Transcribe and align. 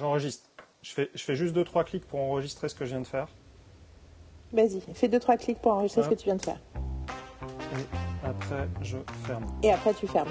J'enregistre. 0.00 0.48
Je 0.82 0.92
fais, 0.92 1.10
je 1.14 1.22
fais 1.22 1.36
juste 1.36 1.54
2-3 1.54 1.84
clics 1.84 2.06
pour 2.06 2.20
enregistrer 2.20 2.70
ce 2.70 2.74
que 2.74 2.86
je 2.86 2.90
viens 2.90 3.00
de 3.00 3.06
faire. 3.06 3.28
Vas-y, 4.52 4.80
fais 4.94 5.06
deux 5.08 5.20
trois 5.20 5.36
clics 5.36 5.60
pour 5.60 5.72
enregistrer 5.72 6.02
ce 6.02 6.08
que 6.08 6.14
tu 6.14 6.24
viens 6.24 6.34
de 6.36 6.42
faire. 6.42 6.58
Et 7.76 8.26
après, 8.26 8.66
je 8.82 8.96
ferme. 9.24 9.44
Et 9.62 9.70
après, 9.70 9.94
tu 9.94 10.08
fermes. 10.08 10.30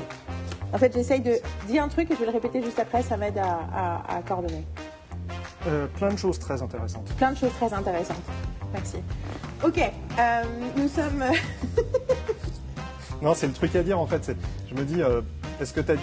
En 0.74 0.78
fait, 0.78 0.92
j'essaye 0.94 1.22
de 1.22 1.36
dire 1.68 1.84
un 1.84 1.88
truc 1.88 2.12
et 2.12 2.16
je 2.16 2.20
vais 2.20 2.26
le 2.26 2.32
répéter 2.32 2.62
juste 2.62 2.80
après, 2.80 3.02
ça 3.02 3.16
m'aide 3.16 3.38
à, 3.38 3.60
à, 3.74 4.18
à 4.18 4.22
coordonner. 4.24 4.66
Euh, 5.68 5.88
plein 5.88 6.10
de 6.12 6.18
choses 6.18 6.38
très 6.38 6.62
intéressantes. 6.62 7.06
Plein 7.16 7.32
de 7.32 7.38
choses 7.38 7.54
très 7.54 7.72
intéressantes. 7.72 8.18
Merci. 8.74 8.98
Ok, 9.64 9.80
euh, 9.80 10.44
nous 10.76 10.88
sommes. 10.90 11.24
Non, 13.22 13.34
c'est 13.34 13.48
le 13.48 13.54
truc 13.54 13.76
à 13.76 13.84
dire 13.84 14.00
en 14.00 14.08
fait. 14.08 14.32
Je 14.70 14.76
me 14.76 14.86
dis, 14.86 15.02
euh, 15.02 15.20
est-ce 15.60 15.74
que 15.74 15.82
t'as, 15.82 15.96
dit- 15.96 16.02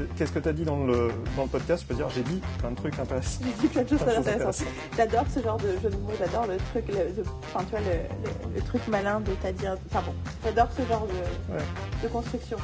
euh, 0.00 0.04
qu'est-ce 0.16 0.32
que 0.32 0.38
tu 0.38 0.48
as 0.48 0.52
dit 0.52 0.64
dans 0.64 0.84
le, 0.84 1.10
dans 1.36 1.42
le 1.44 1.48
podcast? 1.48 1.82
Je 1.82 1.86
peux 1.88 1.94
dire, 1.94 2.08
j'ai 2.14 2.22
dit 2.22 2.40
plein 2.58 2.70
de 2.70 2.76
trucs 2.76 2.98
intéressants. 2.98 3.40
J'ai 3.44 3.52
dit 3.62 3.66
plein 3.68 3.82
de 3.82 3.88
choses 3.88 4.02
intéressantes. 4.02 4.66
J'adore 4.96 5.24
ce 5.34 5.40
genre 5.42 5.56
de 5.56 5.68
jeu 5.82 5.90
de 5.90 5.96
mots, 5.96 6.12
j'adore 6.18 6.46
le 6.46 6.56
truc, 6.72 6.84
le, 6.88 7.22
enfin, 7.54 7.64
tu 7.64 7.70
vois, 7.70 7.80
le, 7.80 8.50
le- 8.50 8.54
le 8.56 8.60
truc 8.62 8.86
malin 8.88 9.20
de 9.20 9.30
t'as 9.42 9.52
dit. 9.52 9.64
Enfin 9.90 10.02
bon, 10.06 10.14
j'adore 10.44 10.68
ce 10.76 10.82
genre 10.86 11.06
de, 11.06 11.52
Ouais. 11.54 11.60
de 12.02 12.08
construction. 12.08 12.56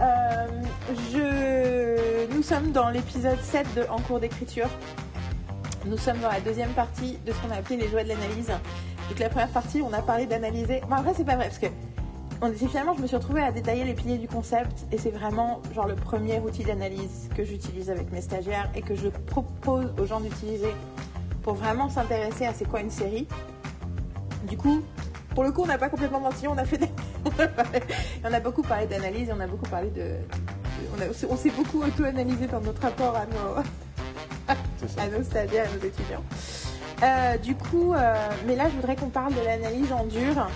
Euh, 0.00 0.46
je... 1.12 2.34
Nous 2.34 2.42
sommes 2.42 2.72
dans 2.72 2.88
l'épisode 2.90 3.40
7 3.42 3.66
de 3.76 3.82
En 3.90 3.98
cours 4.00 4.20
d'écriture. 4.20 4.68
Nous 5.86 5.98
sommes 5.98 6.18
dans 6.18 6.30
la 6.30 6.40
deuxième 6.40 6.70
partie 6.70 7.18
de 7.26 7.32
ce 7.32 7.38
qu'on 7.38 7.50
a 7.50 7.56
appelé 7.58 7.76
les 7.78 7.88
joies 7.88 8.02
de 8.04 8.08
l'analyse. 8.08 8.48
Donc 9.08 9.18
la 9.18 9.28
première 9.28 9.48
partie, 9.48 9.82
on 9.82 9.92
a 9.92 10.02
parlé 10.02 10.26
d'analyser. 10.26 10.80
Bon, 10.88 10.94
après, 10.96 11.12
c'est 11.16 11.24
pas 11.24 11.36
vrai, 11.36 11.46
parce 11.46 11.58
que 11.58 11.66
finalement, 12.56 12.94
je 12.96 13.02
me 13.02 13.06
suis 13.06 13.16
retrouvée 13.16 13.42
à 13.42 13.52
détailler 13.52 13.84
les 13.84 13.94
piliers 13.94 14.18
du 14.18 14.28
concept, 14.28 14.86
et 14.92 14.98
c'est 14.98 15.10
vraiment 15.10 15.60
genre 15.74 15.86
le 15.86 15.94
premier 15.94 16.40
outil 16.40 16.64
d'analyse 16.64 17.28
que 17.36 17.44
j'utilise 17.44 17.90
avec 17.90 18.10
mes 18.12 18.20
stagiaires 18.22 18.70
et 18.74 18.82
que 18.82 18.94
je 18.94 19.08
propose 19.08 19.92
aux 20.00 20.06
gens 20.06 20.20
d'utiliser 20.20 20.72
pour 21.42 21.54
vraiment 21.54 21.88
s'intéresser 21.88 22.46
à 22.46 22.54
c'est 22.54 22.66
quoi 22.68 22.80
une 22.80 22.90
série. 22.90 23.26
Du 24.48 24.56
coup, 24.56 24.82
pour 25.34 25.44
le 25.44 25.52
coup, 25.52 25.62
on 25.62 25.66
n'a 25.66 25.78
pas 25.78 25.88
complètement 25.90 26.20
menti, 26.20 26.48
on 26.48 26.56
a 26.56 26.64
fait 26.64 26.78
des... 26.78 26.88
on 28.24 28.32
a 28.32 28.40
beaucoup 28.40 28.62
parlé 28.62 28.86
d'analyse, 28.86 29.28
et 29.28 29.32
on 29.32 29.40
a 29.40 29.46
beaucoup 29.46 29.68
parlé 29.68 29.90
de... 29.90 30.14
On, 30.96 31.02
a- 31.02 31.28
on 31.30 31.36
s'est 31.36 31.50
beaucoup 31.50 31.82
auto-analysé 31.82 32.46
dans 32.46 32.60
notre 32.60 32.80
rapport 32.82 33.14
à 33.16 33.26
nos, 33.26 33.62
à 34.98 35.08
nos 35.08 35.22
stagiaires 35.22 35.66
et 35.70 35.76
nos 35.78 35.84
étudiants. 35.86 36.24
Euh, 37.02 37.36
du 37.38 37.54
coup, 37.54 37.92
euh, 37.94 38.14
mais 38.46 38.56
là, 38.56 38.64
je 38.70 38.74
voudrais 38.76 38.96
qu'on 38.96 39.08
parle 39.10 39.34
de 39.34 39.40
l'analyse 39.44 39.92
en 39.92 40.04
dur. 40.04 40.48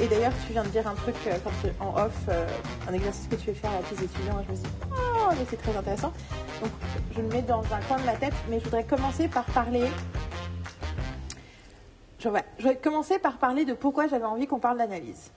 Et 0.00 0.08
d'ailleurs, 0.08 0.32
tu 0.46 0.52
viens 0.52 0.62
de 0.62 0.68
dire 0.68 0.86
un 0.88 0.94
truc 0.94 1.14
euh, 1.26 1.36
en 1.78 1.94
off, 1.94 2.24
euh, 2.28 2.46
un 2.88 2.94
exercice 2.94 3.28
que 3.28 3.36
tu 3.36 3.46
fais 3.46 3.54
faire 3.54 3.72
à 3.72 3.82
tes 3.82 4.02
étudiants. 4.02 4.40
Et 4.40 4.44
je 4.44 4.50
me 4.50 4.56
suis 4.56 4.64
dit, 4.64 4.70
oh, 4.92 5.28
mais 5.30 5.44
c'est 5.48 5.58
très 5.58 5.76
intéressant. 5.76 6.12
Donc, 6.62 6.70
je 7.14 7.20
le 7.20 7.28
mets 7.28 7.42
dans 7.42 7.60
un 7.60 7.80
coin 7.82 7.98
de 7.98 8.04
ma 8.04 8.16
tête, 8.16 8.32
mais 8.48 8.60
je 8.60 8.64
voudrais 8.64 8.84
commencer 8.84 9.28
par 9.28 9.44
parler. 9.44 9.84
Je, 12.18 12.30
vais 12.30 12.76
commencer 12.76 13.18
par 13.18 13.36
parler 13.36 13.66
de 13.66 13.74
pourquoi 13.74 14.06
j'avais 14.06 14.24
envie 14.24 14.46
qu'on 14.46 14.58
parle 14.58 14.78
d'analyse. 14.78 15.30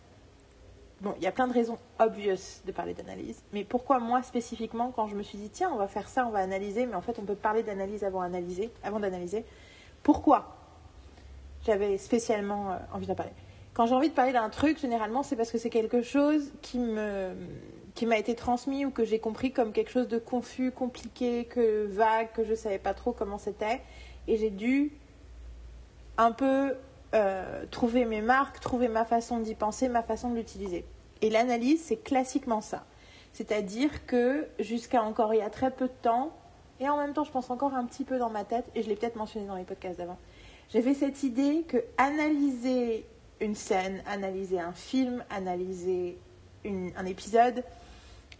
Bon, 1.01 1.13
il 1.17 1.23
y 1.23 1.27
a 1.27 1.33
plein 1.33 1.47
de 1.47 1.53
raisons 1.53 1.77
obvious 1.99 2.61
de 2.65 2.71
parler 2.71 2.93
d'analyse, 2.93 3.43
mais 3.51 3.65
pourquoi 3.65 3.99
moi 3.99 4.23
spécifiquement, 4.23 4.93
quand 4.95 5.07
je 5.09 5.15
me 5.15 5.23
suis 5.23 5.37
dit, 5.37 5.49
tiens, 5.49 5.71
on 5.73 5.77
va 5.77 5.89
faire 5.89 6.07
ça, 6.07 6.25
on 6.25 6.29
va 6.29 6.39
analyser, 6.39 6.85
mais 6.85 6.95
en 6.95 7.01
fait, 7.01 7.19
on 7.19 7.23
peut 7.23 7.35
parler 7.35 7.63
d'analyse 7.63 8.05
avant, 8.05 8.21
avant 8.21 8.99
d'analyser. 9.01 9.43
Pourquoi 10.03 10.55
j'avais 11.65 11.97
spécialement 11.97 12.71
euh, 12.71 12.75
envie 12.93 13.07
d'en 13.07 13.15
parler? 13.15 13.33
Quand 13.73 13.87
j'ai 13.87 13.95
envie 13.95 14.09
de 14.09 14.13
parler 14.13 14.33
d'un 14.33 14.49
truc, 14.49 14.79
généralement, 14.79 15.23
c'est 15.23 15.35
parce 15.35 15.51
que 15.51 15.57
c'est 15.57 15.69
quelque 15.69 16.01
chose 16.01 16.51
qui 16.61 16.79
me 16.79 17.33
qui 17.95 18.05
m'a 18.07 18.17
été 18.17 18.33
transmis 18.35 18.85
ou 18.85 18.91
que 18.91 19.05
j'ai 19.05 19.19
compris 19.19 19.51
comme 19.51 19.71
quelque 19.71 19.91
chose 19.91 20.07
de 20.07 20.17
confus, 20.17 20.71
compliqué, 20.71 21.45
que 21.45 21.85
vague, 21.85 22.31
que 22.33 22.43
je 22.43 22.55
savais 22.55 22.79
pas 22.79 22.93
trop 22.95 23.11
comment 23.11 23.37
c'était, 23.37 23.81
et 24.27 24.37
j'ai 24.37 24.49
dû 24.49 24.91
un 26.17 26.31
peu 26.31 26.73
euh, 27.13 27.65
trouver 27.69 28.05
mes 28.05 28.21
marques, 28.21 28.59
trouver 28.59 28.87
ma 28.87 29.05
façon 29.05 29.39
d'y 29.39 29.53
penser, 29.53 29.89
ma 29.89 30.01
façon 30.01 30.31
de 30.31 30.35
l'utiliser. 30.37 30.85
Et 31.21 31.29
l'analyse, 31.29 31.83
c'est 31.83 31.97
classiquement 31.97 32.61
ça. 32.61 32.83
C'est-à-dire 33.31 34.05
que 34.05 34.47
jusqu'à 34.59 35.03
encore 35.03 35.33
il 35.33 35.37
y 35.37 35.43
a 35.43 35.49
très 35.49 35.71
peu 35.71 35.87
de 35.87 35.93
temps, 36.01 36.31
et 36.79 36.89
en 36.89 36.97
même 36.97 37.13
temps 37.13 37.23
je 37.23 37.31
pense 37.31 37.49
encore 37.49 37.73
un 37.75 37.85
petit 37.85 38.03
peu 38.03 38.17
dans 38.17 38.29
ma 38.29 38.43
tête, 38.43 38.65
et 38.75 38.81
je 38.81 38.89
l'ai 38.89 38.95
peut-être 38.95 39.15
mentionné 39.15 39.45
dans 39.47 39.55
les 39.55 39.63
podcasts 39.63 39.97
d'avant, 39.97 40.17
j'avais 40.69 40.93
cette 40.93 41.21
idée 41.23 41.63
que 41.67 41.77
analyser 41.97 43.05
une 43.43 43.55
scène, 43.55 44.01
analyser 44.07 44.59
un 44.59 44.73
film, 44.73 45.23
analyser 45.29 46.17
une- 46.63 46.91
un 46.97 47.05
épisode, 47.05 47.63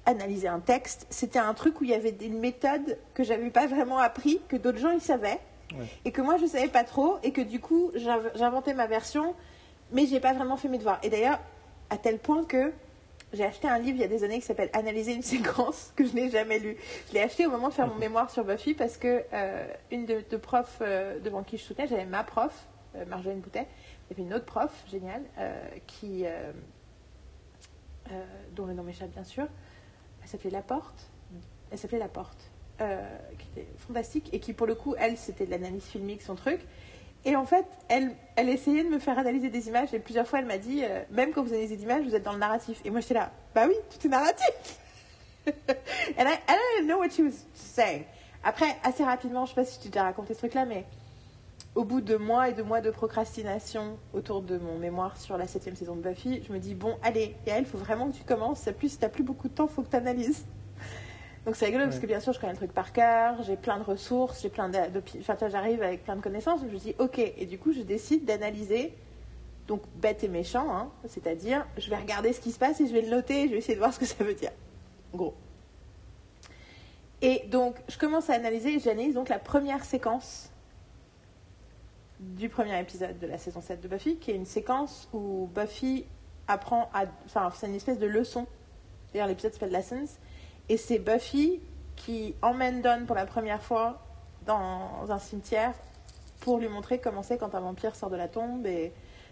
analyser 0.06 0.47
un 0.47 0.59
texte, 0.59 1.08
c'était 1.09 1.40
un 1.40 1.53
truc 1.53 1.80
où 1.80 1.84
il 1.84 1.90
y 1.91 1.94
avait 1.94 2.16
une 2.22 2.40
méthode 2.40 2.97
que 3.14 3.24
j'avais 3.24 3.50
pas 3.50 3.68
vraiment 3.68 4.00
appris, 4.00 4.41
que 4.50 4.56
d'autres 4.58 4.80
gens 4.80 4.91
ils 4.91 5.02
savaient, 5.02 5.40
Ouais. 5.74 5.86
et 6.06 6.12
que 6.12 6.22
moi 6.22 6.38
je 6.38 6.46
savais 6.46 6.68
pas 6.68 6.84
trop, 6.84 7.18
et 7.24 7.31
que 7.31 7.41
du 7.41 7.59
coup 7.59 7.91
j'inv- 7.96 8.31
j'inventais 8.36 8.74
ma 8.74 8.86
version, 8.88 9.34
mais 9.91 10.06
j'ai 10.06 10.19
pas 10.19 10.34
vraiment 10.34 10.58
fait 10.58 10.68
mes 10.68 10.78
devoirs. 10.78 11.00
Et 11.03 11.09
d'ailleurs, 11.09 11.40
à 11.90 11.97
tel 11.97 12.20
point 12.20 12.44
que 12.44 12.72
j'ai 13.31 13.46
acheté 13.46 13.68
un 13.68 13.80
livre 13.80 13.97
il 13.97 14.02
y 14.02 14.03
a 14.03 14.08
des 14.08 14.24
années 14.24 14.40
qui 14.40 14.46
s'appelle 14.46 14.70
Analyser 14.74 15.14
une 15.14 15.22
séquence, 15.24 15.91
que 15.96 16.06
je 16.06 16.14
n'ai 16.14 16.30
jamais 16.30 16.59
lu. 16.59 16.78
Je 17.09 17.14
l'ai 17.14 17.22
acheté 17.22 17.46
au 17.47 17.50
moment 17.50 17.70
de 17.70 17.74
faire 17.74 17.88
mon 17.88 17.96
mémoire 18.00 18.30
sur 18.30 18.44
Buffy 18.44 18.74
parce 18.74 18.97
que 18.97 19.24
euh, 19.34 19.68
une 19.90 20.06
de, 20.06 20.22
de 20.30 20.38
profs 20.38 20.80
euh, 20.81 21.20
devant 21.20 21.44
qui 21.44 21.58
je 21.58 21.64
soutenais, 21.64 21.88
j'avais 21.88 22.06
ma 22.06 22.24
prof, 22.24 22.52
euh, 22.96 23.06
Marjolaine 23.08 23.40
Boutet, 23.40 23.68
une 24.22 24.34
autre 24.34 24.46
prof 24.46 24.72
géniale 24.90 25.24
euh, 25.38 25.56
qui, 25.88 26.25
euh, 26.25 26.51
euh, 28.12 28.24
dont 28.51 28.66
le 28.66 28.74
nom 28.74 28.84
m'échappe 28.84 29.12
bien 29.12 29.24
sûr. 29.24 29.47
Elle 30.22 30.28
s'appelait 30.28 30.50
Laporte. 30.51 31.09
Elle 31.72 31.78
s'appelait 31.78 32.00
Laporte, 32.00 32.52
qui 32.78 33.47
était 33.56 33.68
fantastique 33.78 34.29
et 34.31 34.40
qui 34.40 34.53
pour 34.53 34.68
le 34.68 34.75
coup, 34.75 34.96
elle, 34.97 35.18
c'était 35.18 35.46
de 35.46 35.52
l'analyse 35.52 35.85
filmique, 35.85 36.22
son 36.22 36.35
truc. 36.35 36.62
Et 37.25 37.35
en 37.35 37.46
fait, 37.46 37.66
elle, 37.88 38.13
elle 38.35 38.50
essayait 38.50 38.84
de 38.84 38.90
me 38.90 39.00
faire 39.00 39.18
analyser 39.18 39.50
des 39.50 39.69
images 39.69 39.94
et 39.94 40.00
plusieurs 40.00 40.28
fois 40.28 40.40
elle 40.40 40.46
m'a 40.46 40.57
dit, 40.57 40.84
même 41.09 41.31
quand 41.31 41.41
vous 41.41 41.53
analysez 41.53 41.78
des 41.78 41.84
images, 41.84 42.06
vous 42.06 42.13
êtes 42.13 42.23
dans 42.23 42.34
le 42.34 42.40
narratif. 42.40 42.79
Et 42.85 42.91
moi 42.91 43.00
j'étais 43.00 43.16
là, 43.16 43.31
bah 43.56 43.66
oui, 43.68 43.75
tout 43.90 44.06
est 44.06 44.09
narratif. 44.09 44.79
And 45.47 46.28
I, 46.28 46.38
didn't 46.78 46.88
know 46.88 47.00
what 47.00 47.09
she 47.09 47.19
was 47.19 47.46
saying. 47.53 48.06
Après, 48.44 48.75
assez 48.84 49.03
rapidement, 49.03 49.46
je 49.46 49.52
sais 49.52 49.56
pas 49.56 49.66
si 49.66 49.79
je 49.84 49.90
t'ai 49.90 50.00
raconté 50.00 50.34
ce 50.34 50.40
truc-là, 50.40 50.66
mais 50.66 50.85
au 51.75 51.84
bout 51.84 52.01
de 52.01 52.16
mois 52.16 52.50
et 52.50 52.53
de 52.53 52.61
mois 52.61 52.81
de 52.81 52.91
procrastination 52.91 53.97
autour 54.13 54.41
de 54.41 54.57
mon 54.57 54.78
mémoire 54.78 55.17
sur 55.17 55.38
la 55.38 55.47
septième 55.47 55.75
saison 55.75 55.95
de 55.95 56.01
Buffy, 56.01 56.44
je 56.47 56.53
me 56.53 56.59
dis, 56.59 56.75
bon, 56.75 56.97
allez, 57.01 57.35
Yael, 57.47 57.63
il 57.63 57.66
faut 57.66 57.78
vraiment 57.78 58.09
que 58.11 58.16
tu 58.16 58.23
commences. 58.23 58.69
Plus, 58.78 59.00
t'as 59.00 59.09
plus 59.09 59.23
beaucoup 59.23 59.50
de 59.50 59.53
temps, 59.53 59.67
faut 59.67 59.81
que 59.81 59.89
tu 59.89 59.95
analyses. 59.95 60.45
Donc 61.45 61.57
c'est 61.57 61.66
rigolo 61.66 61.84
parce 61.84 62.00
que 62.00 62.06
bien 62.06 62.22
sûr 62.22 62.31
je 62.31 62.39
connais 62.39 62.53
le 62.53 62.57
truc 62.57 62.72
par 62.72 62.94
cœur, 62.94 63.44
j'ai 63.44 63.57
plein 63.57 63.78
de 63.78 63.84
ressources, 63.84 64.41
j'ai 64.41 64.50
plein 64.50 64.69
de, 64.69 64.78
enfin 65.19 65.35
j'arrive 65.50 65.84
avec 65.84 66.03
plein 66.06 66.16
de 66.16 66.22
connaissances, 66.22 66.61
je 66.61 66.67
me 66.67 66.79
dis 66.79 66.95
ok 67.00 67.19
et 67.19 67.45
du 67.45 67.59
coup 67.59 67.73
je 67.73 67.81
décide 67.81 68.23
d'analyser 68.23 68.94
donc 69.67 69.81
bête 69.95 70.23
et 70.23 70.29
méchant, 70.29 70.73
hein, 70.73 70.90
c'est-à-dire 71.05 71.67
je 71.78 71.90
vais 71.90 71.97
regarder 71.97 72.31
ce 72.31 72.40
qui 72.40 72.51
se 72.53 72.59
passe 72.59 72.79
et 72.79 72.88
je 72.88 72.94
vais 72.94 73.01
le 73.01 73.09
noter, 73.09 73.44
et 73.44 73.47
je 73.47 73.51
vais 73.51 73.57
essayer 73.57 73.75
de 73.75 73.79
voir 73.79 73.94
ce 73.94 74.00
que 74.00 74.05
ça 74.05 74.23
veut 74.23 74.35
dire, 74.35 74.51
en 75.13 75.17
gros. 75.17 75.34
Et 77.22 77.44
donc 77.47 77.75
je 77.90 77.97
commence 77.97 78.29
à 78.29 78.35
analyser 78.35 78.75
et 78.75 78.79
j'analyse 78.79 79.13
donc 79.13 79.28
la 79.28 79.40
première 79.40 79.84
séquence 79.84 80.50
du 82.35 82.50
premier 82.50 82.79
épisode 82.79 83.19
de 83.19 83.28
la 83.28 83.38
saison 83.38 83.61
7 83.61 83.81
de 83.81 83.88
Buffy, 83.88 84.17
qui 84.17 84.31
est 84.31 84.35
une 84.35 84.45
séquence 84.45 85.09
où 85.13 85.50
Buffy 85.53 86.06
apprend 86.47 86.89
à, 86.94 87.06
enfin 87.25 87.51
c'est 87.56 87.67
une 87.67 87.75
espèce 87.75 88.00
de 88.00 88.07
leçon. 88.07 88.47
D'ailleurs 89.13 89.28
l'épisode 89.28 89.53
s'appelle 89.53 89.72
Lessons. 89.72 90.17
Et 90.69 90.78
c'est 90.78 91.00
Buffy 91.00 91.61
qui 91.95 92.35
emmène 92.41 92.81
Dawn 92.81 93.06
pour 93.06 93.16
la 93.16 93.25
première 93.25 93.61
fois 93.61 94.01
dans 94.45 95.09
un 95.09 95.19
cimetière 95.19 95.73
pour 96.39 96.57
lui 96.57 96.67
montrer 96.67 97.00
comment 97.00 97.23
c'est 97.23 97.38
quand 97.38 97.56
un 97.56 97.59
vampire 97.59 97.95
sort 97.95 98.09
de 98.09 98.16
la 98.16 98.28
tombe. 98.28 98.66
Et 98.66 98.91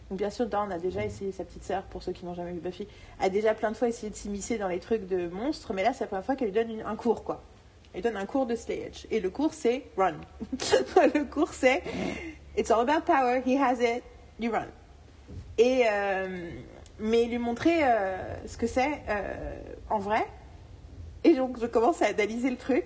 donc, 0.10 0.18
bien 0.18 0.30
sûr, 0.30 0.48
Dawn 0.48 0.72
a 0.72 0.80
déjà 0.80 1.04
essayé, 1.04 1.32
sa 1.32 1.44
petite 1.44 1.64
sœur, 1.64 1.84
pour 1.84 2.04
ceux 2.04 2.12
qui 2.12 2.26
n'ont 2.26 2.34
jamais 2.34 2.52
vu 2.52 2.60
Buffy, 2.60 2.88
a 3.20 3.30
déjà 3.30 3.54
plein 3.54 3.72
de 3.72 3.78
fois 3.78 3.90
essayé 3.90 4.10
de 4.10 4.16
s'immiscer 4.16 4.58
dans 4.58 4.68
les 4.68 4.80
trucs 4.80 5.08
de 5.08 5.28
monstres, 5.28 5.74
mais 5.74 5.84
là, 5.84 5.94
c'est 5.94 6.06
la 6.06 6.08
première 6.08 6.26
fois 6.26 6.36
qu'elle 6.36 6.50
lui 6.50 6.54
donne 6.54 6.82
un 6.86 6.96
cours, 6.96 7.24
quoi. 7.24 7.42
Elle 7.94 8.02
donne 8.02 8.18
un 8.18 8.26
cours 8.26 8.46
de 8.46 8.56
stage. 8.56 9.08
Et 9.10 9.20
le 9.20 9.30
cours, 9.30 9.54
c'est 9.54 9.84
run. 9.98 10.16
le 10.62 11.24
cours, 11.26 11.54
c'est 11.54 11.84
It's 12.58 12.70
all 12.70 12.82
about 12.82 13.06
power, 13.06 13.42
he 13.46 13.56
has 13.56 13.80
it, 13.80 14.04
you 14.40 14.52
run. 14.52 14.68
Et, 15.58 15.86
euh, 15.90 16.50
mais 17.00 17.26
lui 17.26 17.38
montrer 17.38 17.84
euh, 17.84 18.18
ce 18.46 18.58
que 18.58 18.68
c'est 18.68 19.02
euh, 19.10 19.56
en 19.90 20.00
vrai. 20.00 20.26
Et 21.24 21.34
donc, 21.34 21.60
je 21.60 21.66
commence 21.66 22.02
à 22.02 22.08
analyser 22.08 22.50
le 22.50 22.58
truc. 22.58 22.86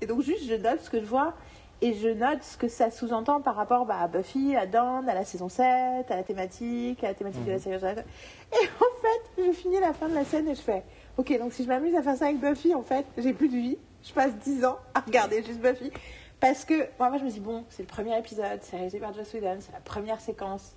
Et 0.00 0.06
donc, 0.06 0.22
juste, 0.22 0.48
je 0.48 0.54
note 0.54 0.80
ce 0.80 0.90
que 0.90 1.00
je 1.00 1.06
vois. 1.06 1.34
Et 1.82 1.94
je 1.94 2.08
note 2.08 2.42
ce 2.42 2.58
que 2.58 2.68
ça 2.68 2.90
sous-entend 2.90 3.40
par 3.40 3.54
rapport 3.54 3.86
bah, 3.86 3.98
à 4.00 4.08
Buffy, 4.08 4.54
à 4.54 4.66
Dawn, 4.66 5.08
à 5.08 5.14
la 5.14 5.24
saison 5.24 5.48
7, 5.48 6.10
à 6.10 6.16
la 6.16 6.22
thématique, 6.22 7.02
à 7.02 7.08
la 7.08 7.14
thématique 7.14 7.44
de 7.46 7.52
la 7.52 7.58
série. 7.58 7.76
Et 7.76 7.78
en 7.78 9.00
fait, 9.00 9.46
je 9.46 9.52
finis 9.52 9.80
la 9.80 9.94
fin 9.94 10.08
de 10.08 10.14
la 10.14 10.24
scène 10.24 10.46
et 10.48 10.54
je 10.54 10.60
fais 10.60 10.82
Ok, 11.16 11.36
donc 11.38 11.54
si 11.54 11.64
je 11.64 11.68
m'amuse 11.68 11.94
à 11.96 12.02
faire 12.02 12.16
ça 12.16 12.26
avec 12.26 12.38
Buffy, 12.38 12.74
en 12.74 12.82
fait, 12.82 13.06
j'ai 13.16 13.32
plus 13.32 13.48
de 13.48 13.56
vie. 13.56 13.78
Je 14.02 14.12
passe 14.12 14.34
10 14.44 14.64
ans 14.64 14.78
à 14.94 15.00
regarder 15.00 15.42
juste 15.42 15.60
Buffy. 15.60 15.90
Parce 16.40 16.64
que 16.64 16.88
moi, 16.98 17.10
moi 17.10 17.18
je 17.18 17.24
me 17.24 17.30
dis 17.30 17.40
Bon, 17.40 17.64
c'est 17.68 17.82
le 17.82 17.88
premier 17.88 18.18
épisode, 18.18 18.60
c'est 18.62 18.76
réalisé 18.76 18.98
par 18.98 19.12
Joss 19.12 19.32
Whedon, 19.34 19.58
c'est 19.60 19.72
la 19.72 19.80
première 19.80 20.20
séquence. 20.20 20.74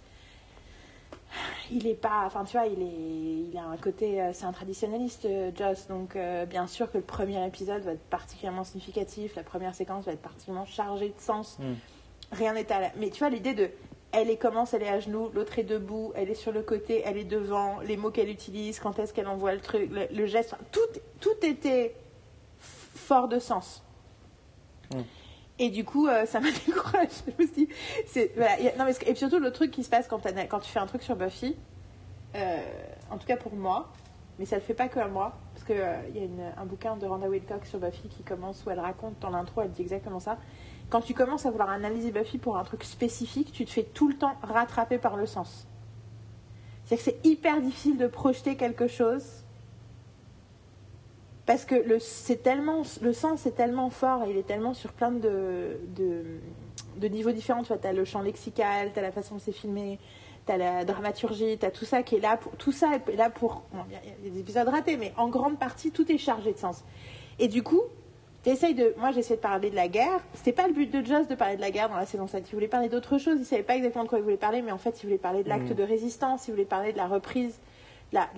il 1.71 1.87
est 1.87 1.95
pas, 1.95 2.23
enfin 2.25 2.43
tu 2.43 2.57
vois, 2.57 2.67
il 2.67 2.81
est, 2.81 3.49
il 3.51 3.57
a 3.57 3.63
un 3.63 3.77
côté, 3.77 4.21
euh, 4.21 4.31
c'est 4.33 4.45
un 4.45 4.51
traditionnaliste, 4.51 5.25
euh, 5.25 5.51
Joss, 5.55 5.87
donc 5.87 6.15
euh, 6.15 6.45
bien 6.45 6.67
sûr 6.67 6.91
que 6.91 6.97
le 6.97 7.03
premier 7.03 7.45
épisode 7.45 7.81
va 7.83 7.93
être 7.93 8.09
particulièrement 8.09 8.63
significatif, 8.63 9.35
la 9.35 9.43
première 9.43 9.73
séquence 9.73 10.05
va 10.05 10.13
être 10.13 10.21
particulièrement 10.21 10.65
chargée 10.65 11.09
de 11.09 11.19
sens. 11.19 11.57
Mm. 11.59 11.73
Rien 12.31 12.53
n'est 12.53 12.71
à 12.71 12.79
la... 12.79 12.91
Mais 12.97 13.09
tu 13.09 13.19
vois, 13.19 13.29
l'idée 13.29 13.53
de, 13.53 13.69
elle 14.11 14.29
est 14.29 14.37
commence, 14.37 14.73
elle 14.73 14.83
est 14.83 14.89
à 14.89 14.99
genoux, 14.99 15.29
l'autre 15.33 15.59
est 15.59 15.63
debout, 15.63 16.11
elle 16.15 16.29
est 16.29 16.35
sur 16.35 16.51
le 16.51 16.61
côté, 16.61 17.01
elle 17.05 17.17
est 17.17 17.23
devant, 17.23 17.79
les 17.79 17.97
mots 17.97 18.11
qu'elle 18.11 18.29
utilise, 18.29 18.79
quand 18.79 18.99
est-ce 18.99 19.13
qu'elle 19.13 19.27
envoie 19.27 19.53
le 19.53 19.61
truc, 19.61 19.89
le, 19.91 20.07
le 20.11 20.25
geste, 20.25 20.55
tout, 20.71 20.99
tout 21.19 21.45
était 21.45 21.95
fort 22.59 23.27
de 23.27 23.39
sens. 23.39 23.83
Mm. 24.93 25.01
Et 25.59 25.69
du 25.69 25.85
coup, 25.85 26.07
euh, 26.07 26.25
ça 26.25 26.39
m'a 26.39 26.51
découragée. 26.65 27.69
Voilà, 28.35 28.57
non, 28.77 28.85
mais, 28.85 28.93
et 29.05 29.15
surtout, 29.15 29.39
le 29.39 29.51
truc 29.51 29.71
qui 29.71 29.83
se 29.83 29.89
passe 29.89 30.07
quand, 30.07 30.19
tu 30.19 30.71
fais 30.71 30.79
un 30.79 30.85
truc 30.85 31.03
sur 31.03 31.15
Buffy, 31.15 31.55
euh, 32.35 32.57
en 33.11 33.17
tout 33.17 33.27
cas 33.27 33.37
pour 33.37 33.55
moi, 33.55 33.91
mais 34.39 34.45
ça 34.45 34.55
le 34.55 34.61
fait 34.61 34.73
pas 34.73 34.87
que 34.87 34.99
à 34.99 35.07
moi, 35.07 35.37
parce 35.53 35.65
qu'il 35.65 35.75
il 36.15 36.21
y 36.21 36.41
a 36.41 36.59
un 36.59 36.65
bouquin 36.65 36.97
de 36.97 37.05
Randa 37.05 37.29
Wilcox 37.29 37.69
sur 37.69 37.79
Buffy 37.79 38.07
qui 38.09 38.23
commence 38.23 38.65
où 38.65 38.71
elle 38.71 38.79
raconte 38.79 39.19
dans 39.19 39.29
l'intro, 39.29 39.61
elle 39.61 39.71
dit 39.71 39.83
exactement 39.83 40.19
ça. 40.19 40.37
Quand 40.89 41.01
tu 41.01 41.13
commences 41.13 41.45
à 41.45 41.51
vouloir 41.51 41.69
analyser 41.69 42.11
Buffy 42.11 42.39
pour 42.39 42.57
un 42.57 42.63
truc 42.63 42.83
spécifique, 42.83 43.51
tu 43.51 43.65
te 43.65 43.71
fais 43.71 43.83
tout 43.83 44.07
le 44.07 44.15
temps 44.15 44.35
rattraper 44.41 44.97
par 44.97 45.15
le 45.17 45.25
sens. 45.25 45.67
C'est-à-dire 46.85 47.05
que 47.05 47.11
c'est 47.11 47.27
hyper 47.27 47.61
difficile 47.61 47.97
de 47.97 48.07
projeter 48.07 48.57
quelque 48.57 48.87
chose 48.87 49.42
parce 51.45 51.65
que 51.65 51.75
le, 51.75 51.99
c'est 51.99 52.41
tellement, 52.43 52.83
le 53.01 53.13
sens 53.13 53.45
est 53.45 53.51
tellement 53.55 53.89
fort 53.89 54.23
et 54.25 54.31
il 54.31 54.37
est 54.37 54.47
tellement 54.47 54.73
sur 54.73 54.91
plein 54.93 55.11
de, 55.11 55.77
de, 55.95 56.23
de 56.97 57.07
niveaux 57.07 57.31
différents. 57.31 57.63
Tu 57.63 57.73
vois, 57.73 57.77
as 57.83 57.93
le 57.93 58.05
champ 58.05 58.21
lexical, 58.21 58.91
tu 58.93 58.99
as 58.99 59.01
la 59.01 59.11
façon 59.11 59.35
dont 59.35 59.41
c'est 59.43 59.51
filmé, 59.51 59.99
tu 60.45 60.51
as 60.53 60.57
la 60.57 60.85
dramaturgie, 60.85 61.57
tu 61.57 61.65
as 61.65 61.71
tout 61.71 61.85
ça 61.85 62.01
qui 62.03 62.15
est 62.15 62.19
là 62.21 62.37
pour. 62.37 62.53
Tout 62.53 62.71
ça 62.71 62.91
est 63.07 63.15
là 63.15 63.29
pour. 63.29 63.63
bon, 63.73 63.79
Il 63.89 63.93
y, 63.93 63.95
a- 63.97 63.99
il 64.23 64.25
y 64.25 64.29
a 64.29 64.33
des 64.33 64.39
épisodes 64.39 64.67
ratés, 64.67 64.95
mais 64.97 65.11
en 65.17 65.27
grande 65.27 65.59
partie, 65.59 65.91
tout 65.91 66.09
est 66.11 66.17
chargé 66.17 66.53
de 66.53 66.57
sens. 66.57 66.83
Et 67.39 67.47
du 67.49 67.61
coup, 67.63 67.81
t'essayes 68.43 68.73
de. 68.75 68.93
Moi, 68.97 69.11
j'essaie 69.11 69.35
de 69.35 69.41
parler 69.41 69.69
de 69.69 69.75
la 69.75 69.87
guerre. 69.89 70.21
C'était 70.35 70.51
pas 70.53 70.67
le 70.67 70.73
but 70.73 70.89
de 70.91 71.05
Joss 71.05 71.27
de 71.27 71.35
parler 71.35 71.55
de 71.57 71.61
la 71.61 71.71
guerre 71.71 71.89
dans 71.89 71.97
la 71.97 72.05
saison 72.05 72.27
7. 72.27 72.45
Il 72.49 72.53
voulait 72.55 72.67
parler 72.69 72.87
d'autre 72.87 73.17
chose. 73.17 73.37
Il 73.39 73.45
savait 73.45 73.63
pas 73.63 73.75
exactement 73.75 74.05
de 74.05 74.09
quoi 74.09 74.17
il 74.19 74.23
voulait 74.23 74.37
parler, 74.37 74.61
mais 74.61 74.71
en 74.71 74.77
fait, 74.77 75.01
il 75.03 75.07
voulait 75.07 75.17
parler 75.17 75.43
de 75.43 75.49
l'acte 75.49 75.69
Mhm. 75.71 75.75
de 75.75 75.83
résistance. 75.83 76.47
Il 76.47 76.51
voulait 76.51 76.63
parler 76.65 76.93
de 76.93 76.97
la 76.97 77.07
reprise, 77.07 77.59
la, 78.13 78.29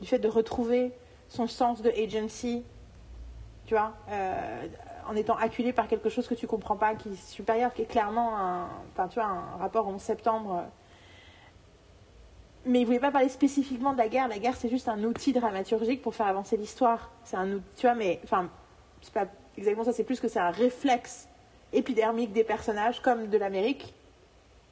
du 0.00 0.06
fait 0.06 0.18
de 0.18 0.28
retrouver 0.28 0.92
son 1.28 1.46
sens 1.46 1.82
de 1.82 1.90
agency. 1.90 2.64
Tu 3.66 3.74
vois, 3.74 3.94
euh, 4.10 4.66
en 5.08 5.16
étant 5.16 5.36
acculé 5.36 5.72
par 5.72 5.88
quelque 5.88 6.08
chose 6.08 6.28
que 6.28 6.34
tu 6.34 6.46
comprends 6.46 6.76
pas, 6.76 6.94
qui 6.94 7.08
est 7.10 7.28
supérieur, 7.28 7.72
qui 7.74 7.82
est 7.82 7.86
clairement 7.86 8.38
un, 8.38 8.68
enfin, 8.92 9.08
tu 9.08 9.18
vois, 9.18 9.28
un 9.28 9.56
rapport 9.58 9.86
au 9.86 9.92
11 9.92 10.00
septembre. 10.00 10.64
mais 12.64 12.80
il 12.80 12.84
voulait 12.86 12.98
pas 12.98 13.10
parler 13.10 13.28
spécifiquement 13.28 13.92
de 13.92 13.98
la 13.98 14.08
guerre. 14.08 14.28
La 14.28 14.38
guerre, 14.38 14.56
c'est 14.56 14.68
juste 14.68 14.88
un 14.88 15.02
outil 15.04 15.32
dramaturgique 15.32 16.02
pour 16.02 16.14
faire 16.14 16.26
avancer 16.26 16.56
l'histoire. 16.56 17.10
C'est 17.24 17.36
un 17.36 17.60
tu 17.76 17.86
vois, 17.86 17.94
mais 17.94 18.20
enfin, 18.24 18.50
c'est 19.00 19.12
pas 19.12 19.26
exactement 19.56 19.84
ça. 19.84 19.92
C'est 19.92 20.04
plus 20.04 20.20
que 20.20 20.28
c'est 20.28 20.40
un 20.40 20.50
réflexe 20.50 21.28
épidermique 21.72 22.32
des 22.32 22.44
personnages, 22.44 23.00
comme 23.00 23.28
de 23.28 23.38
l'Amérique. 23.38 23.94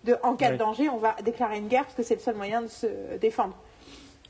De 0.06 0.16
en 0.22 0.36
cas 0.36 0.52
de 0.52 0.56
danger, 0.56 0.88
on 0.88 0.98
va 0.98 1.16
déclarer 1.22 1.58
une 1.58 1.68
guerre 1.68 1.82
parce 1.82 1.94
que 1.94 2.02
c'est 2.02 2.14
le 2.14 2.20
seul 2.20 2.36
moyen 2.36 2.62
de 2.62 2.68
se 2.68 2.86
défendre. 3.20 3.56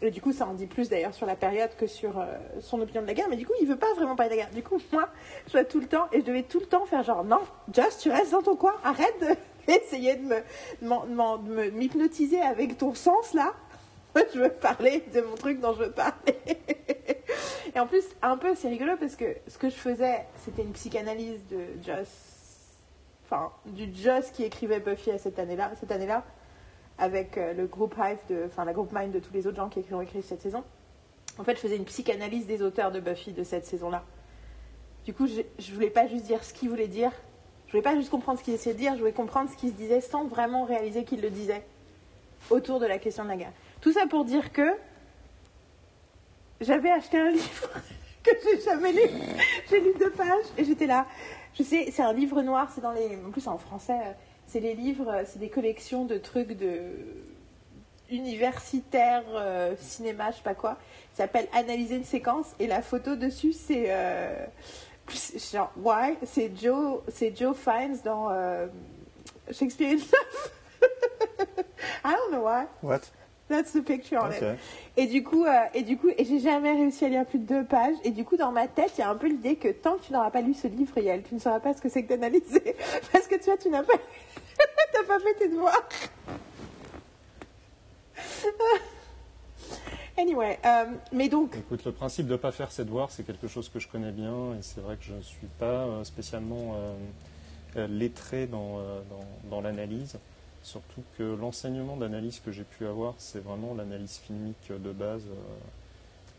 Et 0.02 0.10
du 0.10 0.20
coup, 0.20 0.32
ça 0.32 0.46
en 0.46 0.52
dit 0.52 0.66
plus 0.66 0.88
d'ailleurs 0.88 1.14
sur 1.14 1.26
la 1.26 1.36
période 1.36 1.70
que 1.76 1.86
sur 1.86 2.18
euh, 2.18 2.24
son 2.60 2.80
opinion 2.80 3.02
de 3.02 3.06
la 3.06 3.14
guerre. 3.14 3.28
Mais 3.30 3.36
du 3.36 3.46
coup, 3.46 3.54
il 3.60 3.66
veut 3.66 3.78
pas 3.78 3.92
vraiment 3.94 4.14
parler 4.14 4.32
de 4.32 4.36
la 4.36 4.42
guerre. 4.42 4.54
Du 4.54 4.62
coup, 4.62 4.78
moi, 4.92 5.08
je 5.46 5.52
dois 5.52 5.64
tout 5.64 5.80
le 5.80 5.86
temps, 5.86 6.08
et 6.12 6.20
je 6.20 6.24
devais 6.24 6.42
tout 6.42 6.60
le 6.60 6.66
temps 6.66 6.84
faire 6.84 7.02
genre, 7.02 7.24
non, 7.24 7.40
Just, 7.72 8.00
tu 8.02 8.10
restes 8.10 8.32
dans 8.32 8.42
ton 8.42 8.56
coin, 8.56 8.74
arrête 8.84 9.38
d'essayer 9.66 10.16
de 10.16 10.28
de 10.82 11.70
m'hypnotiser 11.70 12.40
avec 12.40 12.76
ton 12.76 12.94
sens 12.94 13.32
là. 13.32 13.54
Moi, 14.14 14.24
je 14.34 14.40
veux 14.40 14.50
parler 14.50 15.02
de 15.14 15.20
mon 15.22 15.34
truc 15.34 15.60
dont 15.60 15.74
je 15.74 15.84
veux 15.84 15.92
parler. 15.92 16.36
et 17.74 17.80
en 17.80 17.86
plus, 17.86 18.04
un 18.22 18.36
peu, 18.36 18.54
c'est 18.54 18.68
rigolo 18.68 18.92
parce 18.98 19.16
que 19.16 19.36
ce 19.48 19.56
que 19.56 19.70
je 19.70 19.76
faisais, 19.76 20.26
c'était 20.44 20.62
une 20.62 20.72
psychanalyse 20.72 21.40
de 21.50 21.58
Joss, 21.84 22.35
enfin, 23.26 23.52
du 23.66 23.88
Joss 23.94 24.30
qui 24.30 24.44
écrivait 24.44 24.80
Buffy 24.80 25.10
cette 25.18 25.38
année-là, 25.38 26.24
avec 26.98 27.36
euh, 27.36 27.52
le 27.52 27.66
groupe 27.66 27.94
enfin 27.98 28.64
la 28.64 28.72
Mind 28.72 29.12
de 29.12 29.18
tous 29.18 29.32
les 29.32 29.46
autres 29.46 29.56
gens 29.56 29.68
qui 29.68 29.84
ont 29.92 30.00
écrit 30.00 30.22
cette 30.22 30.42
saison. 30.42 30.64
En 31.38 31.44
fait, 31.44 31.56
je 31.56 31.60
faisais 31.60 31.76
une 31.76 31.84
psychanalyse 31.84 32.46
des 32.46 32.62
auteurs 32.62 32.90
de 32.90 33.00
Buffy 33.00 33.32
de 33.32 33.44
cette 33.44 33.66
saison-là. 33.66 34.02
Du 35.04 35.12
coup, 35.12 35.26
je, 35.26 35.42
je 35.58 35.74
voulais 35.74 35.90
pas 35.90 36.06
juste 36.06 36.24
dire 36.24 36.42
ce 36.42 36.54
qu'ils 36.54 36.70
voulaient 36.70 36.88
dire. 36.88 37.12
Je 37.66 37.72
voulais 37.72 37.82
pas 37.82 37.94
juste 37.94 38.10
comprendre 38.10 38.38
ce 38.38 38.44
qu'ils 38.44 38.54
essayaient 38.54 38.74
de 38.74 38.80
dire. 38.80 38.94
Je 38.94 39.00
voulais 39.00 39.12
comprendre 39.12 39.50
ce 39.50 39.56
qu'ils 39.56 39.70
se 39.70 39.74
disaient 39.74 40.00
sans 40.00 40.24
vraiment 40.24 40.64
réaliser 40.64 41.04
qu'ils 41.04 41.20
le 41.20 41.30
disaient 41.30 41.64
autour 42.50 42.80
de 42.80 42.86
la 42.86 42.98
question 42.98 43.24
de 43.24 43.28
la 43.28 43.36
guerre. 43.36 43.52
Tout 43.80 43.92
ça 43.92 44.06
pour 44.06 44.24
dire 44.24 44.52
que 44.52 44.68
j'avais 46.60 46.90
acheté 46.90 47.18
un 47.18 47.30
livre 47.30 47.68
que 48.22 48.30
j'ai 48.42 48.60
jamais 48.62 48.92
lu. 48.92 49.10
J'ai 49.68 49.80
lu 49.80 49.92
deux 49.98 50.10
pages 50.10 50.46
et 50.56 50.64
j'étais 50.64 50.86
là. 50.86 51.06
Je 51.58 51.62
sais, 51.62 51.90
c'est 51.90 52.02
un 52.02 52.12
livre 52.12 52.42
noir. 52.42 52.70
C'est 52.74 52.80
dans 52.80 52.92
les, 52.92 53.16
en 53.26 53.30
plus 53.30 53.40
c'est 53.40 53.48
en 53.48 53.58
français. 53.58 53.98
euh, 54.04 54.12
C'est 54.46 54.60
les 54.60 54.74
livres, 54.74 55.08
euh, 55.10 55.22
c'est 55.26 55.38
des 55.38 55.48
collections 55.48 56.04
de 56.04 56.18
trucs 56.18 56.52
de 56.56 56.92
universitaires, 58.10 59.24
euh, 59.34 59.74
cinéma, 59.80 60.30
je 60.30 60.36
sais 60.36 60.42
pas 60.42 60.54
quoi. 60.54 60.76
Ça 61.12 61.24
s'appelle 61.24 61.48
Analyser 61.52 61.96
une 61.96 62.04
séquence 62.04 62.54
et 62.60 62.66
la 62.68 62.80
photo 62.82 63.16
dessus 63.16 63.52
c'est 63.52 63.86
euh, 63.88 64.46
genre 65.52 65.72
why? 65.76 66.16
C'est 66.24 66.52
Joe 66.56 67.00
c'est 67.08 67.36
Joe 67.36 67.56
Fiennes 67.56 67.98
dans 68.04 68.28
euh, 68.30 68.66
Shakespeare 69.50 69.90
in 69.90 69.96
Love. 69.96 70.50
I 72.04 72.14
don't 72.14 72.30
know 72.30 72.44
why. 72.44 72.66
What? 72.82 73.00
That's 73.48 73.72
the 73.72 73.84
picture 73.84 74.18
on 74.20 74.30
it. 74.30 74.42
Ok. 74.42 74.58
Et 74.96 75.06
du 75.06 75.22
coup, 75.22 75.44
euh, 75.44 75.50
et 75.72 75.82
du 75.82 75.96
coup, 75.96 76.08
et 76.16 76.24
j'ai 76.24 76.40
jamais 76.40 76.72
réussi 76.72 77.04
à 77.04 77.08
lire 77.08 77.24
plus 77.24 77.38
de 77.38 77.44
deux 77.44 77.64
pages. 77.64 77.94
Et 78.02 78.10
du 78.10 78.24
coup, 78.24 78.36
dans 78.36 78.50
ma 78.50 78.66
tête, 78.66 78.92
il 78.98 79.02
y 79.02 79.04
a 79.04 79.10
un 79.10 79.14
peu 79.14 79.28
l'idée 79.28 79.56
que 79.56 79.68
tant 79.68 79.96
que 79.96 80.06
tu 80.06 80.12
n'auras 80.12 80.30
pas 80.30 80.40
lu 80.40 80.52
ce 80.52 80.66
livre, 80.66 80.98
Yael, 80.98 81.22
tu 81.22 81.34
ne 81.34 81.38
sauras 81.38 81.60
pas 81.60 81.74
ce 81.74 81.80
que 81.80 81.88
c'est 81.88 82.02
que 82.02 82.08
d'analyser, 82.08 82.74
parce 83.12 83.28
que 83.28 83.36
tu 83.36 83.44
vois, 83.44 83.56
tu 83.56 83.68
n'as 83.68 83.84
pas, 83.84 83.92
t'as 84.92 85.04
pas 85.04 85.20
fait 85.20 85.34
tes 85.34 85.48
devoirs. 85.48 85.88
anyway, 90.18 90.58
euh, 90.64 90.84
mais 91.12 91.28
donc, 91.28 91.56
Écoute, 91.56 91.84
le 91.84 91.92
principe 91.92 92.26
de 92.26 92.32
ne 92.32 92.36
pas 92.36 92.52
faire 92.52 92.72
ses 92.72 92.84
devoirs, 92.84 93.10
c'est 93.10 93.24
quelque 93.24 93.48
chose 93.48 93.68
que 93.68 93.78
je 93.78 93.88
connais 93.88 94.12
bien 94.12 94.54
et 94.58 94.62
c'est 94.62 94.80
vrai 94.80 94.96
que 94.96 95.04
je 95.04 95.12
ne 95.12 95.22
suis 95.22 95.46
pas 95.58 95.84
euh, 95.84 96.04
spécialement 96.04 96.76
euh, 97.76 97.86
lettré 97.86 98.46
dans, 98.46 98.78
dans, 98.78 99.50
dans 99.50 99.60
l'analyse. 99.60 100.18
Surtout 100.66 101.02
que 101.16 101.22
l'enseignement 101.22 101.96
d'analyse 101.96 102.40
que 102.44 102.50
j'ai 102.50 102.64
pu 102.64 102.86
avoir, 102.86 103.14
c'est 103.18 103.38
vraiment 103.38 103.72
l'analyse 103.72 104.16
filmique 104.18 104.68
de 104.68 104.90
base. 104.90 105.22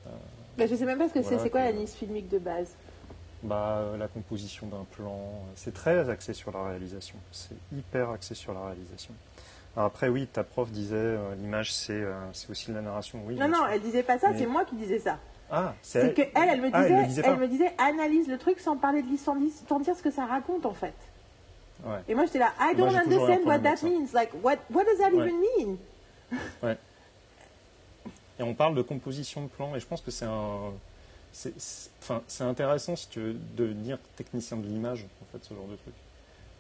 euh, 0.06 0.10
bah, 0.58 0.66
je 0.68 0.76
sais 0.76 0.84
même 0.84 0.98
pas 0.98 1.08
ce 1.08 1.14
que 1.14 1.20
Voilà, 1.20 1.38
c'est. 1.38 1.44
C'est 1.46 1.50
quoi 1.50 1.62
l'analyse 1.62 1.94
filmique 1.94 2.28
de 2.28 2.38
base? 2.38 2.76
Bah, 3.42 3.78
euh, 3.78 3.96
la 3.96 4.10
composition 4.10 4.68
d'un 4.68 4.84
plan, 4.92 5.18
c'est 5.56 5.74
très 5.74 6.10
axé 6.10 6.34
sur 6.34 6.52
la 6.52 6.62
réalisation. 6.62 7.16
C'est 7.32 7.56
hyper 7.72 8.10
axé 8.10 8.36
sur 8.36 8.54
la 8.54 8.66
réalisation. 8.66 9.14
Alors 9.78 9.88
après, 9.88 10.10
oui, 10.10 10.28
ta 10.28 10.44
prof 10.44 10.70
disait 10.72 10.96
euh, 10.98 11.34
l'image, 11.36 11.74
c'est 11.74 11.94
euh, 11.94 12.14
aussi 12.50 12.70
de 12.72 12.76
la 12.76 12.82
narration. 12.82 13.22
Oui, 13.26 13.36
Non, 13.36 13.48
non, 13.48 13.66
elle 13.72 13.80
disait 13.80 14.04
pas 14.04 14.20
ça. 14.20 14.32
Mais- 14.32 14.40
C'est 14.40 14.46
moi 14.46 14.66
qui 14.66 14.76
disais 14.76 15.00
ça. 15.00 15.20
Ah, 15.50 15.74
C'est 15.82 16.14
que 16.14 16.24
elle, 16.36 16.50
elle 16.50 16.62
me 16.62 16.70
Ah, 16.74 16.82
disait, 16.84 16.96
elle 16.96 17.08
disait 17.08 17.22
elle 17.24 17.38
me 17.38 17.48
disait, 17.48 17.72
analyse 17.78 18.28
le 18.28 18.38
truc 18.38 18.60
sans 18.60 18.76
parler 18.76 19.04
de 19.04 19.08
l'histoire, 19.08 19.38
sans 19.70 19.80
dire 19.80 19.96
ce 19.96 20.04
que 20.04 20.12
ça 20.12 20.26
raconte 20.26 20.66
en 20.66 20.74
fait. 20.74 20.94
Ouais. 21.86 22.00
Et 22.08 22.16
moi 22.16 22.26
j'étais 22.26 22.40
là, 22.40 22.54
I 22.60 22.76
don't 22.76 22.96
understand 22.96 23.46
what 23.46 23.60
that 23.60 23.84
means. 23.84 24.08
Like, 24.14 24.32
what, 24.44 24.58
what 24.72 24.84
does 24.86 24.98
that 25.00 25.12
Ouais. 25.12 25.28
even 25.28 25.40
mean? 25.58 25.78
Et 28.40 28.44
on 28.44 28.54
parle 28.54 28.76
de 28.76 28.82
composition 28.84 29.42
de 29.42 29.48
plan, 29.48 29.76
et 29.76 29.80
je 29.80 29.86
pense 29.88 30.02
que 30.02 30.12
c'est 30.12 30.26
un. 30.26 30.72
C'est 31.34 31.60
c'est- 31.60 31.90
enfin, 32.02 32.22
c'est 32.28 32.44
intéressant 32.44 32.96
si 32.96 33.08
tu 33.10 33.20
veux 33.20 33.34
devenir 33.56 33.98
technicien 34.16 34.58
de 34.58 34.68
l'image, 34.68 35.06
en 35.24 35.26
fait, 35.32 35.44
ce 35.44 35.54
genre 35.56 35.66
de 35.68 35.76
truc. 35.76 35.94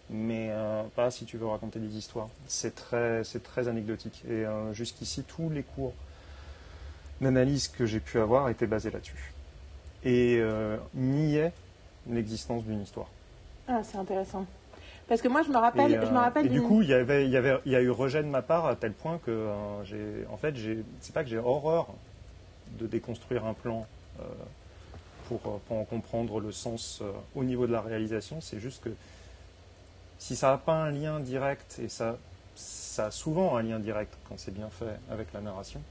Mais 0.10 0.48
euh, 0.50 0.84
pas 0.96 1.12
si 1.12 1.26
tu 1.26 1.38
veux 1.38 1.46
raconter 1.46 1.80
des 1.80 1.96
histoires. 1.98 2.30
C'est 2.48 2.74
très, 2.74 3.24
c'est 3.24 3.44
très 3.44 3.68
anecdotique. 3.68 4.24
Et 4.28 4.46
euh, 4.46 4.74
jusqu'ici, 4.74 5.24
tous 5.24 5.50
les 5.50 5.64
cours 5.64 5.94
d'analyse 7.22 7.68
que 7.68 7.86
j'ai 7.86 8.00
pu 8.00 8.20
avoir 8.20 8.50
étaient 8.50 8.68
basés 8.68 8.90
là-dessus. 8.90 9.34
Et 10.04 10.38
euh, 10.40 10.78
niaient 10.96 11.52
l'existence 12.10 12.64
d'une 12.64 12.82
histoire. 12.82 13.08
Ah, 13.68 13.82
c'est 13.84 13.98
intéressant. 13.98 14.46
Parce 15.08 15.22
que 15.22 15.28
moi 15.30 15.42
je 15.42 15.50
me 15.50 15.58
rappelle, 15.58 15.92
et, 15.92 15.98
euh, 15.98 16.06
je 16.06 16.12
me 16.12 16.18
rappelle 16.18 16.48
et 16.48 16.50
du 16.50 16.62
coup, 16.62 16.82
il 16.82 16.90
y 16.90 16.94
avait, 16.94 17.26
il 17.26 17.32
y 17.32 17.38
avait, 17.38 17.58
il 17.66 17.72
y 17.72 17.76
a 17.76 17.82
eu 17.82 17.90
rejet 17.90 18.22
de 18.24 18.28
ma 18.28 18.42
part 18.42 18.66
à 18.66 18.76
tel 18.76 18.92
point 18.92 19.20
que 19.26 19.32
euh, 19.32 19.84
j'ai, 19.86 20.26
en 20.30 20.38
fait, 20.38 20.54
c'est 21.00 21.14
pas 21.14 21.24
que 21.24 21.30
j'ai 21.30 21.38
horreur 21.38 21.88
de 22.78 22.88
déconstruire 22.88 23.46
un 23.46 23.54
plan 23.54 23.88
euh, 24.20 24.24
pour, 25.28 25.40
pour 25.40 25.78
en 25.78 25.86
comprendre 25.86 26.42
le 26.42 26.52
sens 26.52 27.00
euh, 27.02 27.12
au 27.36 27.44
niveau 27.46 27.68
de 27.68 27.72
la 27.72 27.82
réalisation. 27.82 28.42
C'est 28.42 28.60
juste 28.60 28.84
que 28.84 28.90
si 30.20 30.36
ça 30.36 30.52
n'a 30.52 30.58
pas 30.58 30.76
un 30.76 30.92
lien 30.92 31.22
direct 31.22 31.80
et 31.82 31.88
ça, 31.88 32.18
ça 32.56 33.06
a 33.06 33.12
souvent 33.12 33.56
un 33.56 33.64
lien 33.64 33.80
direct 33.80 34.14
quand 34.28 34.38
c'est 34.38 34.54
bien 34.54 34.70
fait 34.70 35.00
avec 35.10 35.32
la 35.34 35.40
narration, 35.40 35.82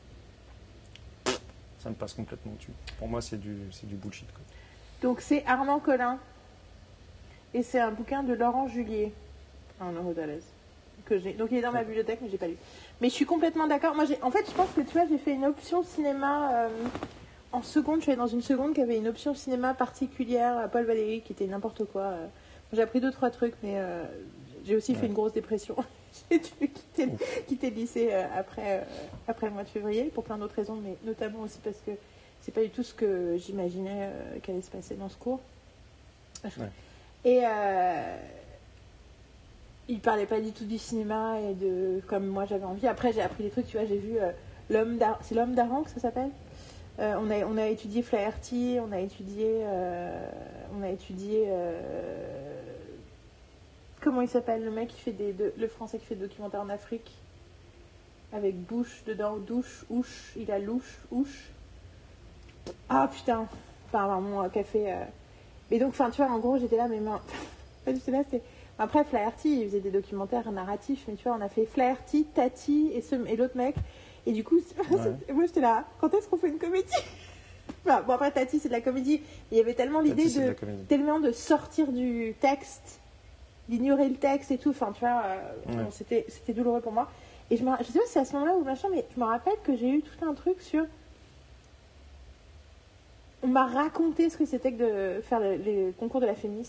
ça 1.79 1.89
me 1.89 1.95
passe 1.95 2.13
complètement 2.13 2.53
dessus. 2.59 2.73
Pour 2.99 3.09
moi, 3.09 3.23
c'est 3.23 3.41
du, 3.41 3.57
du 3.85 3.95
bullshit. 3.95 4.31
Quoi. 4.33 4.43
Donc 5.03 5.21
c'est 5.21 5.45
Armand 5.47 5.79
Collin. 5.79 6.19
Et 7.57 7.63
c'est 7.63 7.81
un 7.81 7.91
bouquin 7.91 8.23
de 8.23 8.35
Laurent 8.35 8.69
Julier. 8.69 9.15
Un 9.81 9.93
euro 9.93 10.13
d'Alès. 10.13 10.45
que 11.07 11.19
j'ai. 11.19 11.33
Donc 11.33 11.49
il 11.53 11.57
est 11.57 11.63
dans 11.63 11.73
ma 11.73 11.85
bibliothèque, 11.85 12.19
mais 12.21 12.29
j'ai 12.29 12.37
pas 12.37 12.49
lu. 12.49 12.57
Mais 13.01 13.09
je 13.09 13.15
suis 13.15 13.25
complètement 13.25 13.67
d'accord. 13.67 13.95
Moi, 13.95 14.05
j'ai, 14.05 14.23
en 14.23 14.31
fait, 14.31 14.45
je 14.47 14.55
pense 14.55 14.69
que 14.77 14.83
tu 14.83 14.93
vois, 14.93 15.07
j'ai 15.09 15.17
fait 15.17 15.33
une 15.33 15.47
option 15.47 15.83
cinéma 15.83 16.53
euh, 16.53 16.69
en 17.53 17.63
seconde. 17.63 17.97
Je 17.97 18.03
suis 18.03 18.11
allée 18.13 18.19
dans 18.19 18.27
une 18.27 18.43
seconde 18.43 18.75
qui 18.75 18.83
avait 18.83 18.99
une 18.99 19.09
option 19.09 19.35
cinéma 19.35 19.73
particulière 19.73 20.59
à 20.59 20.69
Paul 20.69 20.85
Valéry, 20.85 21.23
qui 21.23 21.33
était 21.33 21.47
n'importe 21.47 21.87
quoi. 21.87 22.03
euh. 22.03 22.27
J'ai 22.75 22.83
appris 22.83 23.01
deux 23.01 23.11
trois 23.11 23.31
trucs, 23.31 23.55
mais 23.63 23.77
euh, 23.77 24.05
j'ai 24.67 24.77
aussi 24.77 24.95
fait 24.95 25.07
une 25.07 25.15
grosse 25.15 25.33
dépression. 25.33 25.77
j'ai 26.31 26.39
dû 26.39 26.51
quitter, 26.69 27.09
quitter 27.47 27.71
le 27.71 27.77
lycée 27.77 28.13
après, 28.13 28.87
après 29.29 29.47
le 29.47 29.55
mois 29.55 29.63
de 29.63 29.69
février 29.69 30.05
pour 30.05 30.25
plein 30.25 30.37
d'autres 30.37 30.57
raisons, 30.57 30.77
mais 30.85 30.97
notamment 31.05 31.41
aussi 31.41 31.59
parce 31.65 31.79
que 31.87 31.93
c'est 32.43 32.53
pas 32.53 32.63
du 32.63 32.71
tout 32.71 32.83
ce 32.83 32.93
que 32.93 33.39
j'imaginais 33.39 34.11
qu'allait 34.43 34.63
se 34.63 34.71
passer 34.71 34.95
dans 34.97 35.09
ce 35.09 35.17
cours. 35.17 35.41
Ouais. 36.45 36.69
Et 37.27 37.41
euh, 37.45 38.17
il 39.89 39.99
parlait 39.99 40.27
pas 40.27 40.41
du 40.41 40.53
tout 40.53 40.65
du 40.65 40.79
cinéma 40.79 41.41
et 41.41 41.55
de 41.55 42.01
comme 42.07 42.25
moi 42.25 42.45
j'avais 42.45 42.65
envie. 42.65 42.87
Après 42.87 43.13
j'ai 43.13 43.21
appris 43.21 43.43
des 43.43 43.51
trucs, 43.51 43.67
tu 43.67 43.77
vois, 43.77 43.85
j'ai 43.85 43.99
vu 43.99 44.17
euh, 44.21 44.31
l'homme 44.71 44.97
c'est 45.23 45.35
l'homme 45.35 45.57
d'Aran 45.57 45.83
que 45.83 45.91
ça 45.91 45.99
s'appelle? 45.99 46.31
Euh, 47.01 47.17
on 47.19 47.29
a 47.29 47.45
on 47.45 47.57
a 47.59 47.67
étudié 47.67 48.03
Flaherty, 48.03 48.79
on 48.81 48.93
a 48.93 49.01
étudié 49.01 49.63
euh, 49.65 50.31
on 50.79 50.83
a 50.85 50.89
étudié 50.89 51.51
comment 54.01 54.21
il 54.21 54.29
s'appelle 54.29 54.65
le 54.65 54.71
mec 54.71 54.91
qui 54.91 55.01
fait 55.01 55.11
des 55.13 55.33
de- 55.33 55.53
le 55.59 55.67
français 55.67 55.99
qui 55.99 56.07
fait 56.07 56.15
des 56.15 56.29
documentaires 56.29 56.61
en 56.61 56.69
Afrique? 56.69 57.11
Avec 58.33 58.57
bouche 58.57 59.03
dedans, 59.05 59.37
douche, 59.37 59.85
ouche, 59.91 60.33
il 60.37 60.53
a 60.53 60.61
louche, 60.61 60.99
ouche. 61.11 61.51
Ah 62.89 63.11
putain, 63.13 63.49
enfin 63.87 64.07
vraiment 64.07 64.43
un 64.43 64.49
café. 64.49 64.95
Mais 65.71 65.79
donc, 65.79 65.91
enfin, 65.91 66.11
tu 66.11 66.23
vois, 66.23 66.31
en 66.31 66.39
gros, 66.39 66.59
j'étais 66.59 66.77
là, 66.77 66.89
mais 66.89 67.01
mains. 67.01 67.21
Pas 67.85 67.93
du 67.93 68.01
tout 68.01 68.11
là, 68.11 68.23
c'était. 68.25 68.43
Après, 68.79 69.05
Flaherty, 69.05 69.61
il 69.61 69.67
faisait 69.69 69.81
des 69.81 69.91
documentaires 69.91 70.51
narratifs, 70.53 71.05
mais 71.09 71.15
tu 71.15 71.25
vois, 71.29 71.37
on 71.39 71.41
a 71.41 71.49
fait 71.49 71.65
Flaherty, 71.65 72.25
Tati 72.25 72.91
et, 72.93 73.01
ce... 73.01 73.15
et 73.27 73.37
l'autre 73.37 73.57
mec. 73.57 73.75
Et 74.27 74.33
du 74.33 74.45
coup, 74.45 74.57
Ouais. 74.91 75.33
moi, 75.33 75.47
j'étais 75.47 75.61
là, 75.63 75.85
quand 76.01 76.13
est-ce 76.15 76.29
qu'on 76.29 76.37
fait 76.37 76.49
une 76.49 76.59
comédie? 76.59 76.85
Enfin, 77.85 78.03
Bon, 78.03 78.13
après, 78.15 78.31
Tati, 78.31 78.59
c'est 78.61 78.69
de 78.69 78.75
la 78.75 78.81
comédie. 78.81 79.23
Il 79.51 79.57
y 79.57 79.61
avait 79.61 79.75
tellement 79.75 80.01
l'idée 80.01 80.29
de 80.29 80.55
tellement 80.89 81.21
de 81.21 81.33
sortir 81.33 81.91
du 81.93 82.35
texte, 82.41 83.01
d'ignorer 83.69 84.09
le 84.09 84.17
texte 84.17 84.51
et 84.51 84.59
tout. 84.59 84.71
Enfin, 84.71 84.93
tu 84.93 85.01
vois, 85.01 85.23
euh, 85.25 85.53
Ouais. 85.69 85.85
bon, 85.85 85.91
c'était, 85.91 86.27
douloureux 86.49 86.81
pour 86.81 86.93
moi. 86.93 87.09
Et 87.51 87.57
je, 87.57 87.65
me, 87.65 87.71
je 87.79 87.85
sais 87.85 87.99
pas 87.99 88.05
si 88.07 88.13
c'est 88.13 88.21
à 88.21 88.25
ce 88.25 88.33
moment-là 88.35 88.57
ou 88.57 88.65
machin, 88.65 88.89
mais 88.93 89.05
je 89.15 89.21
me 89.21 89.25
rappelle 89.27 89.55
que 89.65 89.75
j'ai 89.77 89.89
eu 89.89 90.03
tout 90.03 90.25
un 90.25 90.35
truc 90.35 90.61
sur. 90.61 90.85
On 93.47 93.49
m'a 93.49 93.67
raconté 93.67 94.29
ce 94.29 94.37
que 94.37 94.45
c'était 94.45 94.73
que 94.73 95.17
de 95.19 95.21
faire 95.21 95.39
le- 95.39 95.55
les 95.55 95.93
concours 96.01 96.21
de 96.21 96.27
la 96.27 96.35
Fémis. 96.35 96.69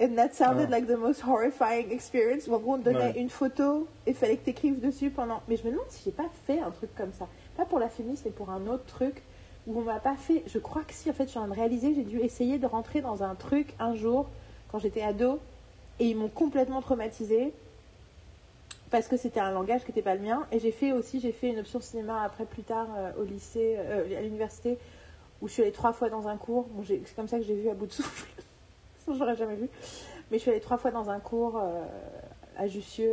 And 0.00 0.14
that 0.14 0.28
sounded 0.32 0.68
Ah. 0.68 0.76
like 0.78 0.86
the 0.86 0.96
most 0.96 1.24
horrifying 1.26 1.90
experience. 1.90 2.48
En 2.48 2.58
gros, 2.58 2.74
on 2.74 2.78
te 2.78 2.84
donnait 2.84 2.98
Ouais. 3.12 3.18
une 3.20 3.28
photo 3.30 3.88
et 4.06 4.10
il 4.10 4.14
fallait 4.16 4.36
que 4.36 4.44
tu 4.44 4.50
écrives 4.50 4.78
dessus 4.78 5.10
pendant. 5.10 5.40
Mais 5.48 5.56
je 5.56 5.64
me 5.64 5.72
demande 5.72 5.86
si 5.88 6.02
j'ai 6.04 6.12
pas 6.12 6.28
fait 6.46 6.60
un 6.60 6.70
truc 6.70 6.94
comme 6.94 7.12
ça. 7.18 7.26
Pas 7.56 7.64
pour 7.64 7.80
la 7.80 7.88
Fémis, 7.88 8.20
mais 8.24 8.30
pour 8.30 8.50
un 8.50 8.64
autre 8.68 8.84
truc 8.86 9.22
où 9.66 9.76
on 9.76 9.82
m'a 9.82 9.98
pas 9.98 10.14
fait. 10.14 10.44
Je 10.46 10.60
crois 10.60 10.82
que 10.82 10.92
si, 10.92 11.10
en 11.10 11.14
fait, 11.14 11.24
je 11.24 11.30
suis 11.30 11.38
en 11.38 11.46
train 11.46 11.50
de 11.50 11.56
réaliser, 11.58 11.92
j'ai 11.94 12.04
dû 12.04 12.20
essayer 12.20 12.58
de 12.58 12.66
rentrer 12.66 13.00
dans 13.00 13.24
un 13.24 13.34
truc 13.34 13.74
un 13.80 13.96
jour 13.96 14.26
quand 14.70 14.78
j'étais 14.78 15.02
ado 15.02 15.40
et 15.98 16.10
ils 16.10 16.16
m'ont 16.16 16.28
complètement 16.28 16.80
traumatisée 16.80 17.52
parce 18.90 19.08
que 19.08 19.16
c'était 19.16 19.40
un 19.40 19.50
langage 19.50 19.82
qui 19.82 19.90
n'était 19.90 20.02
pas 20.02 20.14
le 20.14 20.20
mien. 20.20 20.46
Et 20.52 20.58
j'ai 20.58 20.70
fait 20.72 20.92
aussi, 20.92 21.20
j'ai 21.20 21.32
fait 21.32 21.48
une 21.50 21.58
option 21.58 21.80
cinéma 21.80 22.22
après 22.22 22.44
plus 22.44 22.62
tard 22.62 22.88
euh, 22.96 23.12
au 23.20 23.24
lycée, 23.24 23.76
euh, 23.78 24.18
à 24.18 24.22
l'université, 24.22 24.78
où 25.40 25.48
je 25.48 25.54
suis 25.54 25.62
allée 25.62 25.72
trois 25.72 25.92
fois 25.92 26.08
dans 26.08 26.28
un 26.28 26.36
cours. 26.36 26.66
Bon, 26.70 26.84
c'est 26.86 27.00
comme 27.14 27.28
ça 27.28 27.38
que 27.38 27.44
j'ai 27.44 27.54
vu 27.54 27.68
à 27.68 27.74
bout 27.74 27.86
de 27.86 27.92
souffle. 27.92 28.26
Sinon, 29.04 29.16
j'aurais 29.16 29.36
jamais 29.36 29.56
vu. 29.56 29.68
Mais 30.30 30.38
je 30.38 30.42
suis 30.42 30.50
allée 30.50 30.60
trois 30.60 30.78
fois 30.78 30.90
dans 30.90 31.10
un 31.10 31.20
cours 31.20 31.58
euh, 31.58 31.84
à 32.56 32.66
Jussieu, 32.66 33.10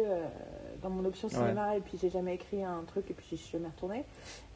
dans 0.82 0.90
mon 0.90 1.04
option 1.06 1.28
cinéma, 1.28 1.76
et 1.76 1.82
puis 1.82 1.98
j'ai 2.02 2.10
jamais 2.10 2.34
écrit 2.36 2.64
un 2.64 2.82
truc, 2.88 3.12
et 3.12 3.14
puis 3.14 3.26
je 3.30 3.36
suis 3.36 3.52
jamais 3.52 3.68
retournée. 3.68 4.06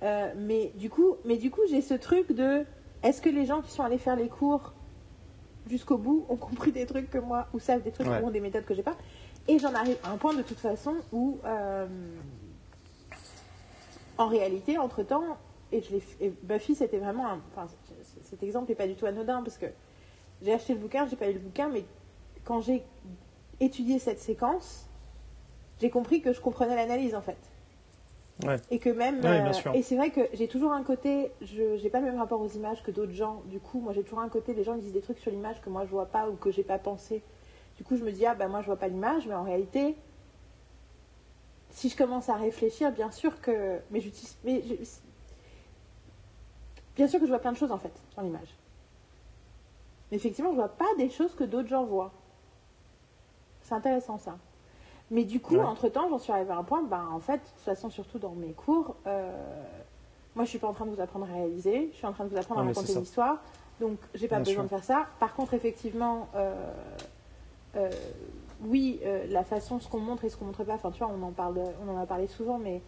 Mais 0.02 0.72
du 0.76 0.90
coup, 0.90 1.18
mais 1.26 1.36
du 1.36 1.52
coup, 1.52 1.62
j'ai 1.70 1.82
ce 1.82 1.94
truc 1.94 2.32
de 2.32 2.64
est-ce 3.04 3.22
que 3.22 3.30
les 3.30 3.46
gens 3.46 3.62
qui 3.62 3.70
sont 3.70 3.84
allés 3.84 3.98
faire 3.98 4.16
les 4.16 4.30
cours 4.30 4.74
jusqu'au 5.70 5.98
bout 5.98 6.26
ont 6.30 6.38
compris 6.38 6.72
des 6.72 6.86
trucs 6.86 7.10
que 7.10 7.18
moi, 7.18 7.48
ou 7.54 7.60
savent 7.60 7.84
des 7.84 7.92
trucs 7.92 8.08
Ouais. 8.08 8.22
ou 8.22 8.28
ont 8.28 8.32
des 8.32 8.40
méthodes 8.40 8.66
que 8.66 8.74
j'ai 8.74 8.84
pas? 8.84 8.96
Et 9.48 9.60
j'en 9.60 9.74
arrive 9.74 9.98
à 10.04 10.12
un 10.12 10.18
point 10.18 10.34
de 10.34 10.42
toute 10.42 10.60
façon 10.60 10.96
où, 11.12 11.40
euh, 11.46 11.88
en 14.18 14.28
réalité, 14.28 14.78
entre 14.78 15.04
temps, 15.04 15.38
et, 15.72 15.82
je 15.82 16.30
Buffy, 16.44 16.76
c'était 16.76 16.98
vraiment 16.98 17.28
un. 17.28 17.40
Enfin, 17.52 17.68
cet 18.24 18.44
exemple 18.44 18.70
n'est 18.70 18.76
pas 18.76 18.88
du 18.88 18.96
tout 18.96 19.06
anodin 19.06 19.42
parce 19.44 19.58
que 19.58 19.68
j'ai 20.42 20.54
acheté 20.54 20.74
le 20.74 20.80
bouquin, 20.80 21.08
j'ai 21.08 21.16
pas 21.16 21.28
lu 21.28 21.34
le 21.34 21.40
bouquin, 21.40 21.70
mais 21.70 21.84
quand 22.44 22.62
j'ai 22.62 22.84
étudié 23.60 24.00
cette 24.00 24.20
séquence, 24.20 24.88
j'ai 25.82 25.90
compris 25.90 26.22
que 26.22 26.34
je 26.34 26.40
comprenais 26.40 26.76
l'analyse 26.76 27.16
en 27.16 27.22
fait. 27.22 27.38
Ouais. 28.46 28.58
Et 28.70 28.80
que 28.80 28.90
même. 28.90 29.20
Ouais, 29.22 29.42
euh, 29.42 29.74
et 29.74 29.82
c'est 29.82 29.96
vrai 29.96 30.12
que 30.12 30.22
j'ai 30.34 30.48
toujours 30.48 30.72
un 30.72 30.84
côté. 30.84 31.32
Je 31.42 31.76
j'ai 31.78 31.90
pas 31.90 32.00
le 32.00 32.06
même 32.06 32.20
rapport 32.20 32.40
aux 32.40 32.50
images 32.50 32.84
que 32.84 32.92
d'autres 32.92 33.14
gens. 33.14 33.42
Du 33.48 33.60
coup, 33.60 33.80
moi 33.80 33.94
j'ai 33.94 34.04
toujours 34.04 34.20
un 34.20 34.30
côté. 34.30 34.54
Les 34.54 34.64
gens 34.64 34.76
disent 34.76 34.94
des 34.94 35.02
trucs 35.02 35.20
sur 35.20 35.32
l'image 35.32 35.60
que 35.62 35.70
moi 35.70 35.86
je 35.86 35.90
vois 35.90 36.06
pas 36.06 36.30
ou 36.30 36.36
que 36.36 36.52
j'ai 36.52 36.64
pas 36.64 36.78
pensé. 36.78 37.24
Du 37.78 37.84
coup, 37.84 37.96
je 37.96 38.04
me 38.04 38.12
dis, 38.12 38.26
ah 38.26 38.34
ben 38.36 38.48
moi 38.48 38.62
je 38.62 38.66
vois 38.68 38.76
pas 38.78 38.88
l'image, 38.88 39.28
mais 39.28 39.36
en 39.36 39.44
réalité, 39.44 39.96
si 41.70 41.90
je 41.90 41.96
commence 41.98 42.28
à 42.30 42.36
réfléchir, 42.36 42.92
bien 42.92 43.12
sûr 43.12 43.40
que. 43.42 43.80
Mais 43.92 44.00
j'utilise. 44.02 44.36
Mais 44.44 44.64
je- 44.64 44.76
Bien 46.96 47.08
sûr 47.08 47.20
que 47.20 47.26
je 47.28 47.32
vois 47.32 47.40
plein 47.40 47.52
de 47.52 47.58
choses 47.58 47.72
en 47.72 47.78
fait 47.78 47.92
dans 48.16 48.24
l'image. 48.24 48.56
Mais 50.10 50.18
effectivement, 50.18 50.50
je 50.52 50.56
vois 50.56 50.70
pas 50.70 50.88
des 50.98 51.12
choses 51.12 51.36
que 51.36 51.44
d'autres 51.44 51.68
gens 51.68 51.84
voient. 51.86 52.12
C'est 53.62 53.76
intéressant 53.76 54.18
ça. 54.18 54.38
Mais 55.12 55.24
du 55.24 55.40
coup, 55.40 55.56
Ouais. 55.58 55.64
entre-temps, 55.64 56.10
j'en 56.10 56.18
suis 56.18 56.32
arrivée 56.34 56.52
à 56.52 56.58
un 56.58 56.64
point, 56.64 56.82
ben, 56.82 57.06
en 57.12 57.20
fait, 57.20 57.38
de 57.38 57.44
toute 57.44 57.60
façon, 57.64 57.90
surtout 57.92 58.18
dans 58.18 58.32
mes 58.32 58.52
cours, 58.54 58.96
euh, 59.06 59.32
moi, 60.36 60.44
je 60.46 60.50
suis 60.50 60.60
pas 60.60 60.68
en 60.68 60.74
train 60.74 60.86
de 60.86 60.92
vous 60.96 61.00
apprendre 61.02 61.28
à 61.30 61.34
réaliser, 61.34 61.90
je 61.92 61.98
suis 61.98 62.06
en 62.08 62.14
train 62.14 62.26
de 62.26 62.30
vous 62.30 62.38
apprendre 62.38 62.62
Non, 62.62 62.66
à 62.68 62.70
raconter 62.74 62.94
une 62.94 63.02
histoire, 63.04 63.38
donc 63.80 64.00
j'ai 64.16 64.28
pas 64.28 64.36
Bien 64.38 64.44
besoin 64.44 64.54
sûr. 64.56 64.64
de 64.64 64.68
faire 64.70 64.84
ça. 64.84 65.08
Par 65.20 65.36
contre, 65.36 65.54
effectivement, 65.54 66.28
euh, 66.36 66.56
euh, 67.76 67.90
oui, 68.62 69.00
euh, 69.06 69.26
la 69.28 69.44
façon, 69.44 69.80
ce 69.80 69.88
qu'on 69.88 70.00
montre 70.00 70.26
et 70.26 70.30
ce 70.30 70.38
qu'on 70.38 70.46
montre 70.46 70.64
pas, 70.64 70.76
enfin, 70.76 70.92
tu 70.92 71.00
vois, 71.04 71.10
on 71.14 71.22
en, 71.24 71.32
parle, 71.32 71.62
on 71.86 71.90
en 71.90 71.98
a 71.98 72.06
parlé 72.06 72.28
souvent, 72.28 72.58
mais 72.58 72.82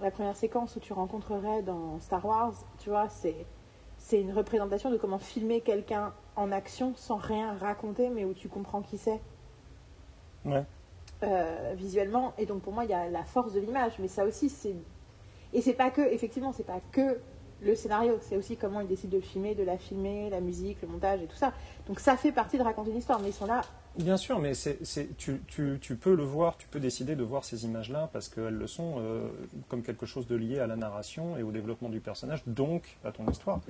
la 0.00 0.10
première 0.10 0.36
séquence 0.36 0.76
où 0.76 0.80
tu 0.80 0.92
rencontrerais 0.92 1.62
dans 1.62 1.98
Star 2.00 2.24
Wars, 2.24 2.54
tu 2.78 2.90
vois, 2.90 3.08
c'est 3.08 3.46
c'est 3.96 4.20
une 4.20 4.32
représentation 4.32 4.90
de 4.90 4.98
comment 4.98 5.18
filmer 5.18 5.60
quelqu'un 5.62 6.12
en 6.36 6.52
action 6.52 6.94
sans 6.96 7.16
rien 7.16 7.54
raconter, 7.56 8.10
mais 8.10 8.24
où 8.24 8.34
tu 8.34 8.48
comprends 8.48 8.82
qui 8.82 8.98
c'est 8.98 9.22
Ouais. 10.44 10.66
euh, 11.22 11.74
visuellement. 11.76 12.34
Et 12.38 12.46
donc 12.46 12.62
pour 12.62 12.72
moi, 12.72 12.84
il 12.84 12.90
y 12.90 12.94
a 12.94 13.08
la 13.08 13.24
force 13.24 13.52
de 13.52 13.60
l'image, 13.60 13.94
mais 13.98 14.08
ça 14.08 14.24
aussi, 14.24 14.48
c'est. 14.48 14.76
Et 15.52 15.62
c'est 15.62 15.74
pas 15.74 15.90
que, 15.90 16.00
effectivement, 16.02 16.52
c'est 16.52 16.64
pas 16.64 16.80
que 16.92 17.20
le 17.60 17.74
scénario, 17.76 18.18
c'est 18.20 18.36
aussi 18.36 18.56
comment 18.56 18.80
ils 18.80 18.88
décident 18.88 19.12
de 19.12 19.16
le 19.18 19.22
filmer, 19.22 19.54
de 19.54 19.62
la 19.62 19.78
filmer, 19.78 20.28
la 20.30 20.40
musique, 20.40 20.82
le 20.82 20.88
montage 20.88 21.22
et 21.22 21.26
tout 21.26 21.36
ça. 21.36 21.52
Donc 21.86 22.00
ça 22.00 22.16
fait 22.16 22.32
partie 22.32 22.58
de 22.58 22.62
raconter 22.64 22.90
une 22.90 22.98
histoire, 22.98 23.20
mais 23.20 23.30
ils 23.30 23.32
sont 23.34 23.46
là. 23.46 23.66
Bien 23.98 24.16
sûr, 24.16 24.40
mais 24.40 24.54
tu, 25.18 25.40
tu- 25.46 25.78
tu 25.80 25.94
peux 25.96 26.16
le 26.16 26.24
voir, 26.24 26.56
tu 26.56 26.66
peux 26.66 26.80
décider 26.80 27.14
de 27.14 27.22
voir 27.22 27.44
ces 27.44 27.64
images-là 27.64 28.10
parce 28.12 28.28
qu'elles 28.28 28.56
le 28.56 28.66
sont 28.66 28.96
euh, 28.98 29.28
comme 29.68 29.84
quelque 29.84 30.04
chose 30.04 30.26
de 30.26 30.34
lié 30.34 30.58
à 30.58 30.66
la 30.66 30.74
narration 30.74 31.36
et 31.36 31.44
au 31.44 31.52
développement 31.52 31.88
du 31.88 32.00
personnage, 32.00 32.42
donc 32.48 32.96
à 33.04 33.12
ton 33.12 33.24
histoire. 33.30 33.60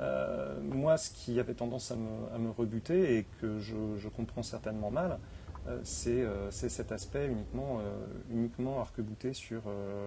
Euh, 0.00 0.58
moi, 0.62 0.96
ce 0.96 1.10
qui 1.10 1.38
avait 1.38 1.52
tendance 1.52 1.90
à 1.92 1.96
me, 1.96 2.50
rebuter 2.50 3.18
et 3.18 3.26
que 3.42 3.58
je, 3.58 4.08
comprends 4.08 4.42
certainement 4.42 4.90
mal, 4.90 5.18
euh, 5.66 5.78
c'est, 5.84 6.24
cet 6.50 6.90
aspect 6.90 7.26
uniquement, 7.26 7.82
uniquement 8.30 8.80
arc-bouté 8.80 9.34
sur 9.34 9.60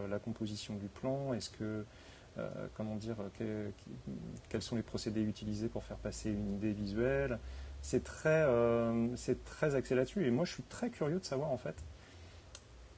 la 0.10 0.18
composition 0.18 0.74
du 0.74 0.88
plan. 0.88 1.36
Est-ce 1.36 1.51
que, 1.51 1.86
comment 2.75 2.96
dire, 2.96 3.18
quels 4.50 4.62
sont 4.63 4.75
les 4.75 4.82
procédés 4.82 5.22
utilisés 5.22 5.68
pour 5.68 5.84
faire 5.84 5.98
passer 5.98 6.32
une 6.32 6.56
idée 6.56 6.72
visuelle? 6.72 7.38
C'est 7.81 8.03
très, 8.03 8.29
euh, 8.43 9.15
c'est 9.15 9.43
très 9.43 9.75
axé 9.75 9.95
là-dessus. 9.95 10.25
Et 10.25 10.31
moi, 10.31 10.45
je 10.45 10.53
suis 10.53 10.63
très 10.63 10.89
curieux 10.89 11.19
de 11.19 11.25
savoir, 11.25 11.51
en 11.51 11.57
fait, 11.57 11.75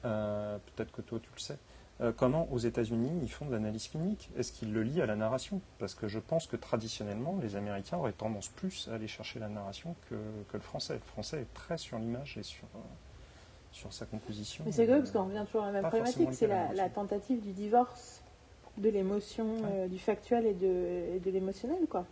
euh, 0.04 0.58
peut-être 0.76 0.92
que 0.92 1.02
toi, 1.02 1.18
tu 1.22 1.30
le 1.34 1.40
sais, 1.40 1.58
euh, 2.00 2.12
comment 2.14 2.48
aux 2.52 2.58
États-Unis 2.58 3.20
ils 3.22 3.30
font 3.30 3.46
de 3.46 3.52
l'analyse 3.52 3.84
filmique. 3.84 4.28
Est-ce 4.36 4.52
qu'ils 4.52 4.72
le 4.72 4.82
lient 4.82 5.00
à 5.00 5.06
la 5.06 5.16
narration? 5.16 5.60
Parce 5.78 5.94
que 5.94 6.08
je 6.08 6.18
pense 6.18 6.46
que 6.46 6.56
traditionnellement, 6.56 7.38
les 7.40 7.56
Américains 7.56 7.96
auraient 7.96 8.12
tendance 8.12 8.48
plus 8.48 8.88
à 8.90 8.94
aller 8.94 9.06
chercher 9.08 9.38
la 9.38 9.48
narration 9.48 9.94
que, 10.10 10.16
que 10.50 10.56
le 10.56 10.62
Français. 10.62 10.94
Le 10.94 11.00
Français 11.00 11.40
est 11.42 11.54
très 11.54 11.78
sur 11.78 11.98
l'image 11.98 12.36
et 12.36 12.42
sur, 12.42 12.66
sur 13.72 13.92
sa 13.92 14.06
composition. 14.06 14.64
Mais 14.66 14.72
c'est 14.72 14.88
Euh, 14.88 14.98
parce 14.98 15.10
qu'on 15.12 15.24
revient 15.24 15.44
toujours 15.46 15.62
à 15.64 15.66
la 15.66 15.80
même 15.82 15.90
problématique, 15.90 16.28
c'est 16.32 16.46
la, 16.46 16.88
tentative 16.88 17.40
du 17.40 17.52
divorce 17.52 18.22
de 18.76 18.88
l'émotion, 18.88 19.46
Ouais. 19.46 19.68
euh, 19.72 19.88
du 19.88 19.98
factuel 19.98 20.46
et 20.46 20.54
de, 20.54 21.14
et 21.16 21.20
de 21.20 21.30
l'émotionnel, 21.30 21.86
quoi. 21.88 22.04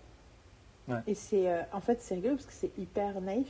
Ouais. 0.88 0.98
Et 1.06 1.14
c'est, 1.14 1.50
euh, 1.50 1.62
en 1.72 1.80
fait, 1.80 2.00
c'est 2.00 2.14
rigolo 2.14 2.34
parce 2.34 2.46
que 2.46 2.52
c'est 2.52 2.76
hyper 2.78 3.20
naïf. 3.20 3.48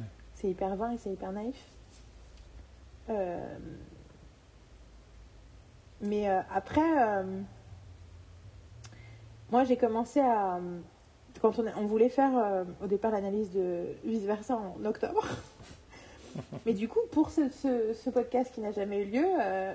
Ouais. 0.00 0.06
C'est 0.34 0.50
hyper 0.50 0.76
vain 0.76 0.92
et 0.92 0.98
c'est 0.98 1.12
hyper 1.12 1.32
naïf. 1.32 1.56
Euh, 3.10 3.58
Mais 6.00 6.28
euh, 6.28 6.40
après, 6.50 7.24
moi 9.50 9.64
j'ai 9.64 9.76
commencé 9.76 10.20
à. 10.20 10.60
Quand 11.40 11.58
on, 11.58 11.66
on 11.76 11.86
voulait 11.86 12.08
faire 12.08 12.64
au 12.82 12.86
départ 12.86 13.10
l'analyse 13.10 13.50
de 13.52 13.86
vice 14.04 14.24
versa 14.24 14.56
en 14.56 14.84
octobre, 14.84 15.26
mais 16.66 16.72
du 16.72 16.88
coup, 16.88 17.00
pour 17.10 17.30
ce, 17.30 18.10
podcast 18.10 18.52
qui 18.54 18.60
n'a 18.60 18.72
jamais 18.72 19.02
eu 19.02 19.06
lieu, 19.06 19.26
euh, 19.40 19.74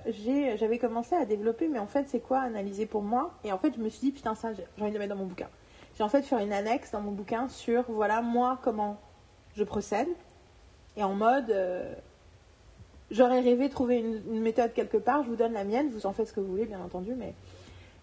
j'avais 0.57 0.77
commencé 0.77 1.15
à 1.15 1.25
développer, 1.25 1.67
mais 1.67 1.79
en 1.79 1.87
fait, 1.87 2.05
c'est 2.07 2.19
quoi 2.19 2.39
analyser 2.39 2.85
pour 2.85 3.01
moi? 3.01 3.31
Et 3.43 3.51
en 3.51 3.57
fait, 3.57 3.73
je 3.75 3.79
me 3.79 3.89
suis 3.89 4.07
dit, 4.07 4.11
putain, 4.11 4.35
ça, 4.35 4.53
j'ai 4.53 4.63
envie 4.81 4.91
de 4.91 4.93
le 4.93 4.99
mettre 4.99 5.13
dans 5.13 5.19
mon 5.19 5.27
bouquin. 5.27 5.47
J'ai 5.97 6.03
en 6.03 6.09
fait 6.09 6.21
fait 6.21 6.41
une 6.41 6.53
annexe 6.53 6.91
dans 6.91 7.01
mon 7.01 7.11
bouquin 7.11 7.49
sur, 7.49 7.83
voilà, 7.89 8.21
moi, 8.21 8.59
comment 8.63 8.97
je 9.55 9.63
procède. 9.63 10.07
Et 10.97 11.03
en 11.03 11.13
mode, 11.13 11.51
euh, 11.51 11.93
j'aurais 13.11 13.41
rêvé 13.41 13.67
de 13.67 13.73
trouver 13.73 13.97
une, 13.97 14.41
méthode 14.41 14.73
quelque 14.73 14.97
part, 14.97 15.23
je 15.23 15.29
vous 15.29 15.35
donne 15.35 15.53
la 15.53 15.63
mienne, 15.63 15.89
vous 15.89 16.05
en 16.05 16.13
faites 16.13 16.27
ce 16.27 16.33
que 16.33 16.39
vous 16.39 16.51
voulez, 16.51 16.65
bien 16.65 16.81
entendu, 16.81 17.13
mais... 17.15 17.33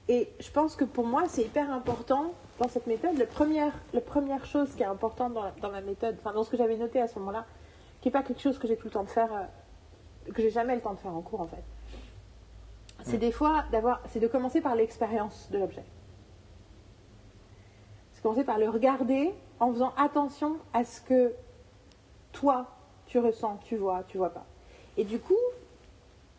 Et 0.09 0.29
je 0.39 0.49
pense 0.53 0.77
que 0.77 0.85
pour 0.85 1.05
moi, 1.05 1.25
c'est 1.27 1.43
hyper 1.43 1.69
important 1.73 2.33
dans 2.61 2.69
cette 2.69 2.87
méthode. 2.87 3.19
Le 3.19 3.27
première, 3.27 3.73
la 3.93 4.01
première 4.01 4.47
chose 4.47 4.73
qui 4.77 4.85
est 4.85 4.87
importante 4.87 5.35
dans, 5.35 5.51
dans 5.61 5.73
ma 5.73 5.81
méthode, 5.81 6.15
enfin 6.21 6.33
dans 6.33 6.45
ce 6.45 6.51
que 6.51 6.57
j'avais 6.57 6.77
noté 6.77 7.01
à 7.01 7.09
ce 7.09 7.19
moment-là, 7.19 7.45
qui 8.07 8.09
n'est 8.09 8.13
pas 8.13 8.23
quelque 8.23 8.41
chose 8.41 8.57
que 8.57 8.69
j'ai 8.69 8.77
tout 8.77 8.85
le 8.85 8.93
temps 8.93 9.03
de 9.03 9.09
faire, 9.09 9.33
euh, 9.33 10.33
que 10.33 10.41
j'ai 10.41 10.53
jamais 10.53 10.77
le 10.77 10.81
temps 10.81 10.95
de 10.95 10.99
faire 11.01 11.13
en 11.13 11.23
cours 11.23 11.41
en 11.41 11.49
fait. 11.49 11.65
C'est 13.03 13.19
des 13.19 13.33
fois 13.33 13.65
d'avoir, 13.73 14.01
c'est 14.11 14.21
de 14.21 14.29
commencer 14.29 14.61
par 14.61 14.77
l'expérience 14.77 15.49
de 15.51 15.59
l'objet. 15.59 15.83
C'est 18.13 18.23
commencer 18.23 18.45
par 18.45 18.59
le 18.59 18.69
regarder 18.71 19.35
en 19.59 19.73
faisant 19.73 19.93
attention 19.97 20.59
à 20.73 20.85
ce 20.85 21.01
que 21.01 21.33
toi 22.31 22.67
tu 23.07 23.19
ressens, 23.19 23.59
tu 23.65 23.75
vois, 23.75 24.05
tu 24.07 24.19
vois 24.19 24.31
pas. 24.31 24.47
Et 24.97 25.03
du 25.03 25.19
coup, 25.19 25.35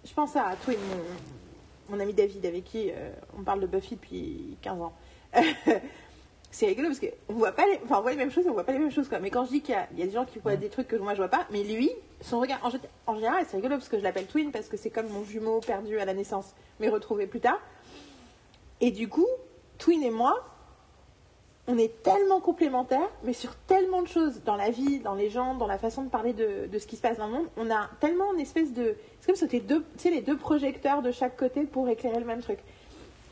je 0.06 0.14
pense 0.14 0.38
à 0.38 0.56
toi 0.64 0.74
et 0.74 0.78
mon, 0.78 1.98
mon 1.98 2.00
ami 2.02 2.14
David 2.14 2.46
avec 2.46 2.64
qui 2.64 2.92
euh, 2.92 3.12
on 3.38 3.44
parle 3.44 3.60
de 3.60 3.68
Buffy 3.68 3.96
depuis 3.96 4.58
15 4.62 4.82
ans. 4.82 4.94
c'est 6.52 6.68
rigolo 6.68 6.88
parce 6.88 7.00
qu'on 7.00 7.34
voit 7.34 7.52
pas 7.52 7.66
les, 7.68 7.80
enfin 7.84 7.98
on 8.00 8.02
voit 8.02 8.12
les 8.12 8.18
mêmes 8.18 8.32
choses, 8.32 8.46
on 8.48 8.54
voit 8.54 8.64
pas 8.64 8.72
les 8.72 8.80
mêmes 8.80 8.92
choses 8.92 9.10
quoi. 9.10 9.20
Mais 9.20 9.30
quand 9.30 9.46
je 9.46 9.52
dis 9.52 9.62
qu'il 9.62 9.76
y 9.76 9.78
a, 9.78 9.88
il 9.94 10.00
y 10.00 10.04
a 10.04 10.06
des 10.06 10.12
gens 10.12 10.26
qui 10.26 10.40
voient 10.40 10.56
des 10.56 10.70
trucs 10.70 10.88
que 10.88 10.96
moi 10.96 11.14
je 11.14 11.18
vois 11.18 11.28
pas, 11.28 11.46
mais 11.52 11.64
lui, 11.64 11.92
son 12.22 12.40
regard, 12.40 12.60
en 13.06 13.16
général, 13.16 13.46
c'est 13.48 13.58
rigolo 13.58 13.76
parce 13.76 13.90
que 13.90 13.98
je 13.98 14.04
l'appelle 14.04 14.28
Twin 14.28 14.52
parce 14.52 14.68
que 14.68 14.78
c'est 14.78 14.90
comme 14.90 15.08
mon 15.10 15.24
jumeau 15.24 15.60
perdu 15.60 16.00
à 16.00 16.06
la 16.06 16.14
naissance, 16.14 16.54
mais 16.80 16.90
retrouvé 16.90 17.28
plus 17.28 17.42
tard. 17.42 17.60
Et 18.82 18.92
du 18.92 19.08
coup, 19.08 19.28
Twin 19.78 20.04
et 20.04 20.10
moi, 20.10 20.44
on 21.68 21.78
est 21.78 22.02
tellement 22.02 22.40
complémentaires, 22.40 23.10
mais 23.24 23.34
sur 23.34 23.54
tellement 23.68 24.02
de 24.02 24.08
choses 24.08 24.42
dans 24.46 24.56
la 24.56 24.70
vie, 24.70 25.00
dans 25.00 25.16
les 25.16 25.30
gens, 25.30 25.54
dans 25.54 25.68
la 25.68 25.78
façon 25.78 26.04
de 26.04 26.10
parler 26.10 26.32
de, 26.32 26.68
de 26.72 26.80
ce 26.80 26.88
qui 26.88 26.96
se 26.96 27.02
passe 27.02 27.18
dans 27.18 27.28
le 27.28 27.34
monde, 27.34 27.48
on 27.58 27.70
a 27.70 27.90
tellement 28.00 28.34
une 28.34 28.40
espèce 28.40 28.74
de. 28.74 28.96
C'est 29.20 29.28
comme 29.28 29.36
si 29.36 29.42
c'était 29.42 29.60
deux, 29.60 29.84
tu 29.98 30.04
sais, 30.04 30.10
les 30.10 30.22
deux 30.22 30.38
projecteurs 30.38 31.02
de 31.02 31.12
chaque 31.12 31.36
côté 31.36 31.64
pour 31.64 31.90
éclairer 31.90 32.20
le 32.20 32.26
même 32.26 32.42
truc. 32.42 32.60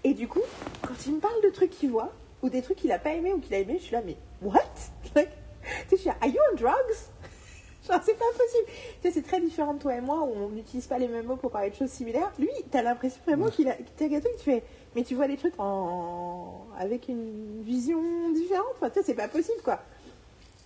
Et 0.03 0.13
du 0.13 0.27
coup, 0.27 0.41
quand 0.81 0.93
il 1.07 1.13
me 1.13 1.19
parle 1.19 1.41
de 1.43 1.49
trucs 1.49 1.71
qu'il 1.71 1.91
voit, 1.91 2.11
ou 2.41 2.49
des 2.49 2.61
trucs 2.61 2.77
qu'il 2.77 2.91
a 2.91 2.99
pas 2.99 3.13
aimé 3.13 3.33
ou 3.33 3.39
qu'il 3.39 3.53
a 3.55 3.59
aimé, 3.59 3.77
je 3.79 3.83
suis 3.83 3.93
là, 3.93 4.01
mais 4.05 4.17
what? 4.41 4.61
Like, 5.15 5.29
tu 5.29 5.69
sais, 5.69 5.83
je 5.91 5.95
suis 5.97 6.09
là, 6.09 6.15
are 6.21 6.27
you 6.27 6.39
on 6.51 6.55
drugs? 6.55 6.73
Genre, 7.87 8.01
c'est 8.03 8.17
pas 8.17 8.25
possible. 8.37 8.65
Tu 8.67 9.01
sais, 9.01 9.11
c'est 9.11 9.21
très 9.21 9.39
différent 9.39 9.75
de 9.75 9.79
toi 9.79 9.95
et 9.95 10.01
moi 10.01 10.21
où 10.23 10.33
on 10.35 10.49
n'utilise 10.49 10.87
pas 10.87 10.97
les 10.97 11.07
mêmes 11.07 11.25
mots 11.25 11.35
pour 11.35 11.51
parler 11.51 11.69
de 11.69 11.75
choses 11.75 11.91
similaires. 11.91 12.31
Lui, 12.39 12.49
t'as 12.71 12.81
l'impression 12.81 13.21
vraiment 13.25 13.49
qu'il 13.49 13.67
a, 13.67 13.73
que 13.73 14.37
tu 14.37 14.43
fais, 14.43 14.63
mais 14.95 15.03
tu 15.03 15.13
vois 15.13 15.27
les 15.27 15.37
trucs 15.37 15.53
en, 15.59 16.65
avec 16.79 17.07
une 17.09 17.61
vision 17.61 18.31
différente? 18.31 18.65
Enfin, 18.75 18.89
tu 18.89 18.99
sais, 18.99 19.05
c'est 19.05 19.13
pas 19.13 19.27
possible, 19.27 19.61
quoi. 19.63 19.81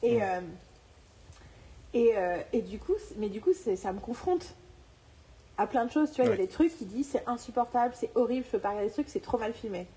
Et, 0.02 0.16
Ouais. 0.16 0.24
euh, 0.24 0.42
et, 1.94 2.18
euh, 2.18 2.38
et 2.54 2.62
du 2.62 2.80
coup, 2.80 2.96
mais 3.18 3.28
du 3.30 3.42
coup, 3.42 3.52
ça 3.54 3.92
me 3.92 4.00
confronte 4.00 4.56
à 5.58 5.68
plein 5.68 5.86
de 5.86 5.92
choses. 5.92 6.12
Tu 6.12 6.18
vois, 6.22 6.26
il 6.26 6.30
y 6.32 6.34
a 6.34 6.38
des 6.38 6.48
trucs 6.48 6.76
qui 6.78 6.86
disent 6.86 7.10
c'est 7.12 7.28
insupportable, 7.28 7.94
c'est 7.98 8.12
horrible, 8.16 8.46
je 8.46 8.52
peux 8.52 8.60
pas 8.60 8.70
regarder 8.70 8.90
ce 8.90 8.94
truc, 8.96 9.10
c'est 9.10 9.20
trop 9.20 9.38
mal 9.38 9.54
filmé. 9.54 9.88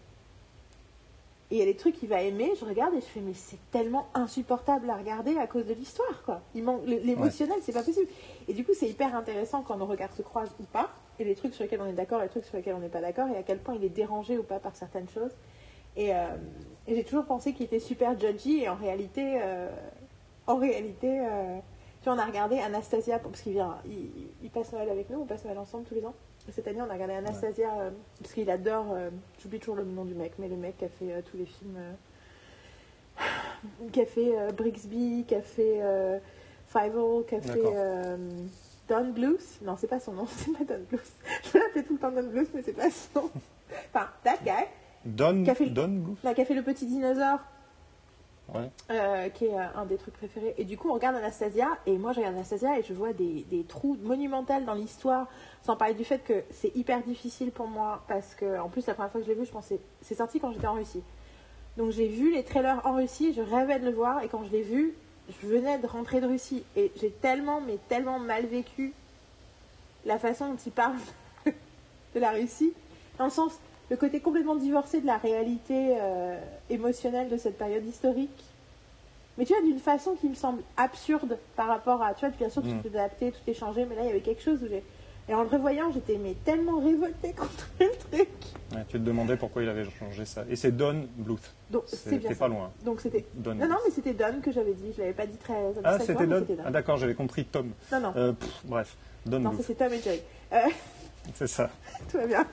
Et 1.53 1.57
il 1.57 1.59
y 1.59 1.63
a 1.63 1.67
des 1.67 1.77
trucs 1.77 1.97
qu'il 1.97 2.09
va 2.09 2.23
aimer, 2.23 2.55
je 2.59 2.65
regarde 2.65 2.95
et 2.95 3.01
je 3.03 3.05
fais 3.05 3.21
mais 3.21 3.35
c'est 3.35 3.59
tellement 3.71 4.09
insupportable 4.15 4.89
à 4.89 4.97
regarder 4.97 5.37
à 5.37 5.47
cause 5.47 5.67
de 5.67 5.75
l'histoire 5.75 6.23
quoi. 6.25 6.41
Il 6.55 6.65
manque 6.65 6.81
l'émotionnel, 6.87 7.59
c'est 7.61 7.75
pas 7.75 7.83
possible. 7.83 8.09
Et 8.49 8.55
du 8.55 8.65
coup, 8.65 8.73
c'est 8.73 8.89
hyper 8.89 9.15
intéressant 9.15 9.61
quand 9.61 9.77
nos 9.77 9.85
regards 9.85 10.15
se 10.15 10.23
croisent 10.23 10.55
ou 10.61 10.63
pas, 10.65 10.89
et 11.19 11.25
les 11.25 11.35
trucs 11.35 11.53
sur 11.53 11.65
lesquels 11.65 11.83
on 11.83 11.87
est 11.87 11.93
d'accord 11.93 12.21
et 12.21 12.25
les 12.25 12.31
trucs 12.31 12.47
sur 12.47 12.57
lesquels 12.57 12.75
on 12.75 12.79
n'est 12.79 12.89
pas 12.89 13.03
d'accord, 13.03 13.29
et 13.29 13.37
à 13.37 13.43
quel 13.43 13.59
point 13.59 13.75
il 13.75 13.85
est 13.85 13.91
dérangé 13.91 14.39
ou 14.39 14.43
pas 14.43 14.61
par 14.61 14.75
certaines 14.75 15.11
choses. 15.11 15.33
Et, 15.95 16.15
euh, 16.15 16.25
et 16.87 16.95
j'ai 16.95 17.05
toujours 17.05 17.27
pensé 17.27 17.53
qu'il 17.53 17.67
était 17.67 17.81
super 17.81 18.19
judgy, 18.19 18.63
et 18.63 18.71
en 18.71 18.77
réalité, 18.77 19.39
euh, 19.43 19.69
en 20.47 20.57
réalité, 20.57 21.21
euh, 21.21 21.59
tu 22.01 22.09
vois, 22.09 22.15
on 22.15 22.19
a 22.19 22.25
regardé 22.25 22.61
Anastasia, 22.61 23.19
parce 23.19 23.43
qu'il 23.43 23.53
vient, 23.53 23.77
il, 23.85 24.09
il 24.43 24.49
passe 24.49 24.73
Noël 24.73 24.89
avec 24.89 25.11
nous, 25.11 25.21
on 25.21 25.27
passe 25.27 25.45
Noël 25.45 25.59
ensemble 25.59 25.85
tous 25.85 25.97
les 25.97 26.07
ans. 26.07 26.15
Et 26.49 26.53
Cette 26.53 26.67
année, 26.67 26.83
on 26.83 26.91
a 26.91 26.95
regardé 26.95 27.15
Anastasia, 27.15 27.69
euh, 27.79 27.91
parce 28.21 28.35
qu'il 28.35 28.51
adore, 28.51 28.87
euh, 28.93 29.11
j'oublie 29.41 29.61
toujours 29.61 29.77
le 29.77 29.85
nom 29.85 30.05
du 30.05 30.15
mec, 30.15 30.33
mais 30.39 30.49
le 30.49 30.57
mec 30.57 30.77
qui 30.77 30.85
a 30.85 30.89
fait 30.89 31.13
euh, 31.13 31.21
tous 31.31 31.37
les 31.37 31.47
films, 31.47 31.79
qui 33.93 34.01
a 34.01 34.07
fait 34.07 34.33
Brixby, 34.57 35.25
qui 35.29 35.35
a 35.35 35.43
fait 35.43 35.81
Five-O, 36.67 37.25
qui 37.29 37.37
a 37.37 37.41
fait 37.41 37.63
Don 38.89 39.11
Bluth. 39.11 39.61
Non, 39.63 39.77
c'est 39.77 39.87
pas 39.87 40.01
son 40.01 40.13
nom, 40.13 40.27
c'est 40.29 40.53
pas 40.53 40.65
Don 40.65 40.81
Bluth. 40.89 41.13
Je 41.53 41.59
l'appelle 41.59 41.85
tout 41.85 41.93
le 41.95 41.99
temps 42.01 42.11
Don 42.11 42.25
Bluth, 42.29 42.49
mais 42.55 42.63
c'est 42.63 42.73
pas 42.73 42.91
son 42.91 43.23
nom. 43.23 43.31
Enfin, 43.95 44.09
that 44.25 44.39
guy, 44.45 44.67
Don, 45.05 45.45
Qui 45.45 45.51
a 45.51 45.55
fait 45.55 45.67
le- 45.67 45.71
Don 45.71 45.89
Bluth 45.89 46.23
là, 46.25 46.35
qui 46.35 46.41
a 46.41 46.45
fait 46.45 46.55
le 46.55 46.63
petit 46.63 46.87
dinosaure. 46.87 47.39
Euh, 48.91 49.31
qui 49.31 49.47
est 49.47 49.59
euh, 49.59 49.65
un 49.77 49.87
des 49.87 49.97
trucs 49.97 50.15
préférés. 50.15 50.55
Et 50.59 50.65
du 50.65 50.77
coup, 50.77 50.91
on 50.91 50.95
regarde 50.95 51.17
Anastasia, 51.17 51.69
et 51.87 51.97
moi 51.97 52.13
je 52.13 52.19
regarde 52.19 52.35
Anastasia 52.35 52.79
et 52.79 52.83
je 52.83 52.93
vois 52.93 53.15
des, 53.15 53.47
des 53.49 53.65
trous 53.65 53.97
monumentaux 54.03 54.61
dans 54.67 54.75
l'histoire, 54.75 55.27
sans 55.63 55.75
parler 55.75 55.95
du 55.95 56.05
fait 56.05 56.19
que 56.19 56.43
c'est 56.51 56.75
hyper 56.77 57.03
difficile 57.03 57.51
pour 57.51 57.67
moi, 57.67 58.05
parce 58.09 58.35
que, 58.35 58.61
en 58.61 58.69
plus, 58.69 58.87
la 58.87 58.93
première 58.93 59.11
fois 59.11 59.21
que 59.21 59.27
je 59.27 59.33
l'ai 59.33 59.39
vu, 59.39 59.47
je 59.47 59.53
pensais, 59.53 59.81
c'est 60.03 60.17
sorti 60.17 60.39
quand 60.39 60.53
j'étais 60.53 60.67
en 60.67 60.75
Russie. 60.75 61.03
Donc 61.79 61.93
j'ai 61.93 62.09
vu 62.09 62.31
les 62.31 62.45
trailers 62.45 62.85
en 62.85 62.95
Russie, 62.97 63.33
je 63.33 63.41
rêvais 63.41 63.79
de 63.79 63.87
le 63.87 63.93
voir, 63.93 64.23
et 64.23 64.29
quand 64.29 64.45
je 64.45 64.51
l'ai 64.51 64.63
vu, 64.63 64.93
je 65.31 65.47
venais 65.47 65.79
de 65.79 65.87
rentrer 65.87 66.21
de 66.21 66.27
Russie, 66.27 66.63
et 66.77 66.93
j'ai 67.01 67.11
tellement, 67.11 67.63
mais 67.63 67.79
tellement 67.89 68.19
mal 68.19 68.45
vécu 68.45 68.93
la 70.05 70.19
façon 70.19 70.51
dont 70.51 70.59
il 70.67 70.73
parle 70.73 70.99
de 71.47 72.21
la 72.21 72.33
Russie, 72.33 72.75
dans 73.17 73.25
le 73.25 73.31
sens, 73.31 73.59
le 73.93 73.99
côté 73.99 74.21
complètement 74.21 74.57
divorcé 74.57 75.03
de 75.03 75.07
la 75.07 75.19
réalité 75.19 75.97
euh, 76.01 76.39
émotionnelle 76.71 77.29
de 77.29 77.37
cette 77.37 77.59
période 77.59 77.87
historique. 77.87 78.31
Mais 79.37 79.45
tu 79.45 79.53
vois, 79.53 79.63
d'une 79.63 79.79
façon 79.79 80.15
qui 80.19 80.31
me 80.31 80.35
semble 80.35 80.63
absurde 80.79 81.37
par 81.57 81.67
rapport 81.67 82.03
à. 82.03 82.15
Tu 82.15 82.21
vois, 82.25 82.31
bien 82.31 82.49
sûr, 82.49 82.63
tout 82.63 82.69
Mm. 82.69 82.81
est 82.87 82.99
adapté, 82.99 83.33
tout 83.33 83.51
est 83.51 83.55
changé, 83.55 83.85
mais 83.85 83.95
là, 83.97 84.01
il 84.05 84.07
y 84.07 84.11
avait 84.11 84.21
quelque 84.21 84.43
chose 84.43 84.63
où 84.63 84.67
j'ai. 84.67 84.83
Et 85.29 85.35
en 85.35 85.43
le 85.43 85.49
revoyant, 85.49 85.93
j'étais 85.93 86.17
mais 86.17 86.35
tellement 86.43 86.81
révoltée 86.81 87.33
contre 87.37 87.69
le 87.81 87.87
truc. 88.11 88.29
Ouais, 88.73 88.85
tu 88.89 88.99
te 88.99 89.05
demandais 89.05 89.37
pourquoi 89.37 89.63
il 89.63 89.69
avait 89.69 89.85
changé 89.99 90.25
ça. 90.25 90.45
Et 90.49 90.57
c'est 90.57 90.73
Don 90.75 91.07
Bluth. 91.19 91.53
Donc, 91.71 91.83
c'est 91.87 92.17
bien 92.17 92.35
pas 92.35 92.49
loin. 92.49 92.71
Donc, 92.87 93.03
c'était. 93.03 93.27
Don 93.35 93.55
Non, 93.57 93.69
non, 93.69 93.77
mais 93.85 93.91
c'était 93.95 94.15
Don 94.15 94.41
que 94.43 94.53
j'avais 94.53 94.73
dit. 94.73 94.95
Je 94.97 95.03
l'avais 95.03 95.13
pas 95.13 95.27
dit 95.27 95.37
très. 95.37 95.55
Ah, 95.85 95.99
c'était 95.99 96.27
Don 96.27 96.47
Ah, 96.65 96.71
d'accord, 96.71 96.97
j'avais 96.97 97.15
compris 97.15 97.45
Tom. 97.45 97.73
Non, 97.93 98.01
non. 98.01 98.13
Euh, 98.17 98.33
pff, 98.33 98.63
bref, 98.65 98.97
Don 99.27 99.39
non, 99.41 99.53
c'est 99.63 99.75
Tom 99.75 99.93
et 99.93 100.01
Jerry. 100.01 100.23
Euh, 100.55 100.61
c'est 101.35 101.47
ça. 101.47 101.71
tout 102.11 102.19
va 102.19 102.27
bien. 102.27 102.47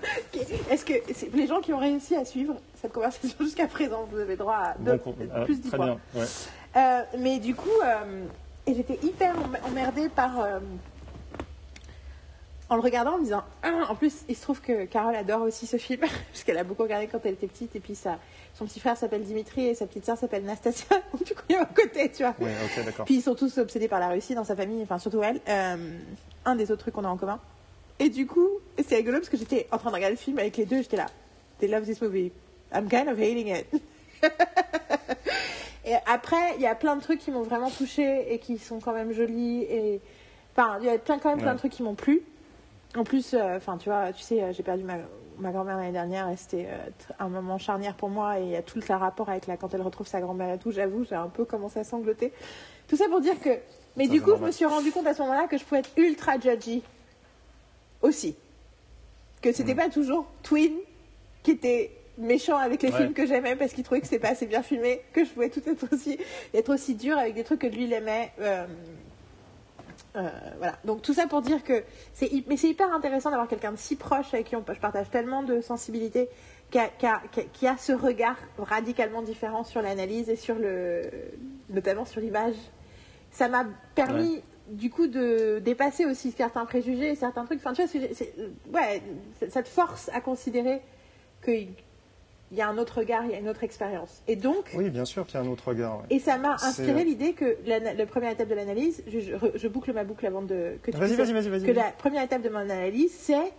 Est-ce 0.70 0.86
que 0.86 0.94
les 1.36 1.48
gens 1.48 1.60
qui 1.62 1.74
ont 1.74 1.80
réussi 1.80 2.16
à 2.16 2.26
suivre 2.26 2.56
cette 2.82 2.94
conversation 2.94 3.36
jusqu'à 3.44 3.68
présent, 3.68 4.08
vous 4.12 4.18
avez 4.20 4.36
droit 4.36 4.56
à 4.56 4.76
deux- 4.80 4.98
Bon, 5.04 5.16
ah, 5.34 5.42
plus 5.42 5.60
10 5.62 5.68
très 5.70 5.78
points. 5.78 5.86
bien. 5.86 6.00
Ouais. 6.22 6.28
Euh, 6.78 7.02
mais 7.18 7.40
du 7.40 7.56
coup, 7.56 7.70
euh, 7.84 8.24
j'étais 8.68 9.00
hyper 9.04 9.36
em- 9.36 9.58
emmerdée 9.68 10.10
par. 10.10 10.40
euh, 10.40 10.60
en 12.72 12.76
le 12.76 12.82
regardant, 12.82 13.14
en 13.16 13.18
me 13.18 13.24
disant. 13.24 13.44
Ah, 13.64 13.72
en 13.90 13.96
plus, 13.96 14.14
il 14.30 14.36
se 14.36 14.44
trouve 14.44 14.62
que 14.62 14.86
Carole 14.86 15.16
adore 15.16 15.42
aussi 15.42 15.66
ce 15.66 15.78
film, 15.78 16.02
parce 16.32 16.44
qu'elle 16.44 16.58
a 16.60 16.64
beaucoup 16.64 16.84
regardé 16.84 17.08
quand 17.08 17.20
elle 17.24 17.34
était 17.34 17.48
petite, 17.48 17.76
et 17.76 17.80
puis 17.80 17.96
ça, 17.96 18.20
son 18.54 18.66
petit 18.66 18.80
frère 18.80 18.96
s'appelle 18.96 19.24
Dimitri 19.24 19.66
et 19.68 19.74
sa 19.76 19.88
petite 19.88 20.06
sœur 20.06 20.18
s'appelle 20.18 20.44
Nastasia, 20.44 20.86
donc 21.12 21.24
du 21.24 21.34
coup, 21.34 21.42
il 21.50 21.54
y 21.54 21.56
a 21.56 21.62
un 21.62 21.66
côté, 21.66 22.12
tu 22.12 22.22
vois. 22.24 22.36
Ouais, 22.40 22.54
ok, 22.64 22.86
d'accord. 22.86 23.06
Puis 23.06 23.16
ils 23.16 23.22
sont 23.24 23.34
tous 23.34 23.58
obsédés 23.58 23.88
par 23.88 24.00
la 24.00 24.10
Russie 24.10 24.36
dans 24.36 24.44
sa 24.44 24.56
famille, 24.56 24.84
enfin 24.84 25.00
surtout 25.00 25.24
elle. 25.24 25.42
Un 26.46 26.56
des 26.56 26.72
autres 26.72 26.82
trucs 26.82 26.94
qu'on 26.94 27.04
a 27.06 27.10
en 27.10 27.18
commun. 27.18 27.40
Et 28.00 28.10
du 28.10 28.26
coup, 28.26 28.48
c'est 28.88 28.96
rigolo 28.96 29.18
parce 29.18 29.30
que 29.30 29.38
j'étais 29.38 29.68
en 29.72 29.78
train 29.78 29.90
de 29.90 29.96
regarder 29.96 30.16
le 30.16 30.22
film 30.22 30.40
avec 30.40 30.56
les 30.56 30.66
deux, 30.66 30.82
j'étais 30.82 30.98
là. 30.98 31.08
They 31.60 31.70
love 31.70 31.84
this 31.84 32.02
movie. 32.02 32.32
I'm 32.74 32.88
kind 32.88 33.10
of 33.10 33.20
hating 33.20 33.48
it. 33.48 33.66
et 35.86 35.96
après, 36.06 36.56
il 36.56 36.62
y 36.62 36.68
a 36.68 36.76
plein 36.76 36.96
de 36.96 37.02
trucs 37.02 37.20
qui 37.20 37.32
m'ont 37.32 37.42
vraiment 37.42 37.70
touchée 37.70 38.34
et 38.34 38.40
qui 38.40 38.58
sont 38.58 38.80
quand 38.80 38.94
même 38.94 39.12
jolis. 39.12 39.64
Et 39.64 40.00
enfin, 40.56 40.78
il 40.80 40.86
y 40.86 40.90
a 40.90 40.98
plein, 40.98 41.20
quand 41.20 41.30
même 41.30 41.42
plein 41.42 41.54
de 41.54 41.60
trucs 41.60 41.74
qui 41.74 41.84
m'ont 41.84 41.96
plu. 41.96 42.22
En 42.96 43.04
plus, 43.04 43.34
euh, 43.34 43.60
tu 43.80 43.90
vois, 43.90 44.14
tu 44.14 44.24
sais, 44.24 44.42
euh, 44.42 44.54
j'ai 44.54 44.64
perdu 44.64 44.84
ma, 44.84 44.96
ma 45.38 45.52
grand-mère 45.52 45.78
l'année 45.78 45.92
dernière 45.92 46.30
et 46.30 46.38
c'était 46.38 46.68
euh, 46.70 47.14
un 47.20 47.28
moment 47.28 47.58
charnière 47.58 47.96
pour 47.96 48.10
moi. 48.10 48.40
Et 48.40 48.44
il 48.44 48.50
y 48.50 48.56
a 48.56 48.62
tout 48.62 48.80
le 48.80 48.96
rapport 48.96 49.30
avec 49.30 49.46
la, 49.46 49.58
quand 49.58 49.74
elle 49.74 49.82
retrouve 49.82 50.08
sa 50.08 50.22
grand-mère 50.22 50.54
et 50.54 50.58
tout, 50.58 50.72
j'avoue, 50.72 51.04
j'ai 51.04 51.16
un 51.16 51.28
peu 51.28 51.44
commencé 51.44 51.80
à 51.80 51.84
sangloter. 51.84 52.32
Tout 52.88 52.96
ça 52.96 53.10
pour 53.10 53.20
dire 53.20 53.40
que. 53.40 53.50
Mais 53.98 54.06
Ça, 54.06 54.12
du 54.12 54.22
coup, 54.22 54.32
je 54.38 54.46
me 54.46 54.52
suis 54.52 54.66
rendu 54.66 54.92
compte 54.92 55.08
à 55.08 55.14
ce 55.14 55.22
moment-là 55.24 55.48
que 55.48 55.58
je 55.58 55.66
pouvais 55.66 55.80
être 55.80 55.92
ultra 55.98 56.40
judgy 56.40 56.82
aussi. 58.02 58.36
Que 59.42 59.52
c'était 59.52 59.74
Mm. 59.74 59.78
pas 59.78 59.90
toujours 59.90 60.26
Twin 60.44 60.74
qui 61.44 61.52
était 61.52 61.92
méchant 62.18 62.58
avec 62.58 62.82
les 62.84 62.92
Ouais. 62.92 62.98
films 62.98 63.14
que 63.14 63.26
j'aimais 63.26 63.56
parce 63.56 63.72
qu'il 63.74 63.84
trouvait 63.84 64.02
que 64.02 64.08
c'était 64.08 64.20
pas 64.20 64.30
assez 64.32 64.46
bien 64.46 64.62
filmé, 64.62 65.02
que 65.14 65.24
je 65.24 65.30
pouvais 65.30 65.50
tout 65.50 65.62
être 65.66 65.88
aussi, 65.94 66.18
être 66.54 66.74
aussi 66.74 66.96
dur 66.96 67.18
avec 67.18 67.34
des 67.36 67.44
trucs 67.46 67.60
que 67.62 67.68
lui 67.68 67.86
il 67.86 67.94
aimait. 67.94 68.32
euh, 68.42 68.66
euh, 70.16 70.28
voilà. 70.58 70.76
Donc 70.86 71.02
tout 71.02 71.14
ça 71.14 71.28
pour 71.28 71.42
dire 71.42 71.64
que 71.64 71.84
c'est 72.14 72.30
mais 72.48 72.58
c'est 72.58 72.68
hyper 72.70 72.92
intéressant 72.94 73.30
d'avoir 73.30 73.48
quelqu'un 73.48 73.72
de 73.72 73.78
si 73.78 73.96
proche 73.96 74.34
avec 74.34 74.48
qui 74.48 74.56
on, 74.56 74.64
je 74.68 74.80
partage 74.80 75.10
tellement 75.10 75.44
de 75.44 75.62
sensibilité 75.62 76.28
qui 76.72 76.80
a, 76.80 76.88
qui 76.88 77.06
a- 77.06 77.22
qui 77.32 77.40
a- 77.40 77.44
qui 77.44 77.68
a 77.68 77.78
ce 77.78 77.92
regard 77.94 78.36
radicalement 78.58 79.22
différent 79.22 79.64
sur 79.64 79.82
l'analyse 79.82 80.30
et 80.30 80.36
sur 80.36 80.56
le 80.56 81.04
notamment 81.70 82.06
sur 82.06 82.22
l'image. 82.22 82.56
Ça 83.32 83.48
m'a 83.48 83.66
permis 83.96 84.42
du 84.70 84.90
coup, 84.90 85.08
de 85.08 85.60
dépasser 85.60 86.06
aussi 86.06 86.32
certains 86.32 86.66
préjugés, 86.66 87.16
certains 87.16 87.46
trucs. 87.46 87.60
Enfin, 87.60 87.74
tu 87.74 87.82
vois, 87.84 87.90
c'est- 88.14 88.34
ouais, 88.74 89.02
ça 89.50 89.64
te 89.64 89.68
force 89.70 90.10
à 90.14 90.22
considérer 90.22 90.82
qu'il 91.44 91.70
y 92.52 92.62
a 92.62 92.68
un 92.68 92.78
autre 92.78 93.00
regard, 93.00 93.24
il 93.26 93.32
y 93.32 93.36
a 93.36 93.40
une 93.40 93.50
autre 93.50 93.64
expérience. 93.64 94.22
Et 94.28 94.36
donc, 94.36 94.72
Oui, 94.76 94.90
bien 94.90 95.06
sûr 95.06 95.26
qu'il 95.26 95.36
y 95.36 95.38
a 95.38 95.46
un 95.46 95.48
autre 95.50 95.68
regard. 95.70 95.98
ouais. 95.98 96.04
et 96.10 96.20
ça 96.20 96.38
m'a 96.38 96.54
inspiré 96.54 97.04
l'idée 97.04 97.34
que 97.34 97.58
la, 97.66 97.80
la 97.80 98.06
première 98.06 98.32
étape 98.32 98.48
de 98.50 98.56
l'analyse, 98.56 99.04
je, 99.08 99.20
je- 99.20 99.36
je 99.56 99.68
boucle 99.68 99.92
ma 99.94 100.04
boucle 100.04 100.26
avant 100.26 100.42
de 100.42 100.78
que 100.84 100.92
tu 100.92 100.98
Vas-y, 100.98 101.16
vas-y, 101.16 101.34
vas-y, 101.50 101.66
que 101.66 101.72
la 101.72 101.92
première 101.92 102.24
étape 102.24 102.42
de 102.42 102.50
mon 102.50 102.60
analyse, 102.60 103.12
c'est 103.14 103.52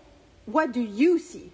what 0.48 0.68
do 0.68 0.80
you 0.80 1.18
see? 1.18 1.50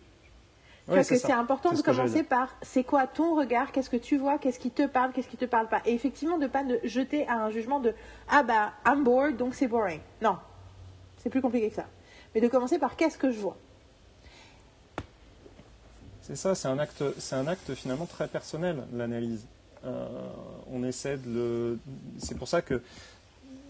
Ouais, 0.88 1.04
que 1.04 1.16
c'est 1.16 1.32
important 1.32 1.72
de 1.72 1.82
commencer 1.82 2.22
par 2.22 2.54
c'est 2.62 2.84
quoi 2.84 3.08
ton 3.08 3.34
regard, 3.34 3.72
qu'est-ce 3.72 3.90
que 3.90 3.96
tu 3.96 4.18
vois, 4.18 4.38
qu'est-ce 4.38 4.60
qui 4.60 4.70
te 4.70 4.86
parle, 4.86 5.12
qu'est-ce 5.12 5.26
qui 5.26 5.36
te 5.36 5.44
parle 5.44 5.68
pas. 5.68 5.82
Et 5.84 5.92
effectivement, 5.92 6.38
de 6.38 6.46
pas 6.46 6.62
de 6.62 6.78
jeter 6.84 7.26
à 7.26 7.44
un 7.44 7.50
jugement 7.50 7.80
de 7.80 7.92
ah 8.28 8.44
bah 8.44 8.72
I'm 8.86 9.02
bored 9.02 9.36
donc 9.36 9.54
c'est 9.56 9.66
boring. 9.66 10.00
Non, 10.22 10.38
c'est 11.18 11.28
plus 11.28 11.42
compliqué 11.42 11.70
que 11.70 11.74
ça. 11.74 11.86
Mais 12.34 12.40
de 12.40 12.46
commencer 12.46 12.78
par 12.78 12.94
qu'est-ce 12.94 13.18
que 13.18 13.32
je 13.32 13.40
vois? 13.40 13.56
C'est 16.22 16.36
ça, 16.36 16.54
c'est 16.54 16.68
un 16.68 16.78
acte, 16.78 17.02
c'est 17.18 17.34
un 17.34 17.48
acte 17.48 17.74
finalement 17.74 18.06
très 18.06 18.28
personnel, 18.28 18.84
l'analyse. 18.92 19.44
Euh, 19.84 20.06
on 20.72 20.84
essaie 20.84 21.16
de 21.16 21.30
le. 21.30 21.78
C'est 22.18 22.36
pour 22.36 22.46
ça 22.46 22.62
que 22.62 22.80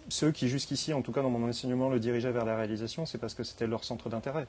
ceux 0.08 0.32
qui 0.32 0.48
jusqu'ici, 0.48 0.92
en 0.92 1.00
tout 1.00 1.12
cas 1.12 1.22
dans 1.22 1.30
mon 1.30 1.48
enseignement, 1.48 1.88
le 1.88 1.98
dirigeaient 1.98 2.30
vers 2.30 2.44
la 2.44 2.56
réalisation, 2.56 3.06
c'est 3.06 3.18
parce 3.18 3.34
que 3.34 3.42
c'était 3.42 3.66
leur 3.66 3.84
centre 3.84 4.10
d'intérêt. 4.10 4.46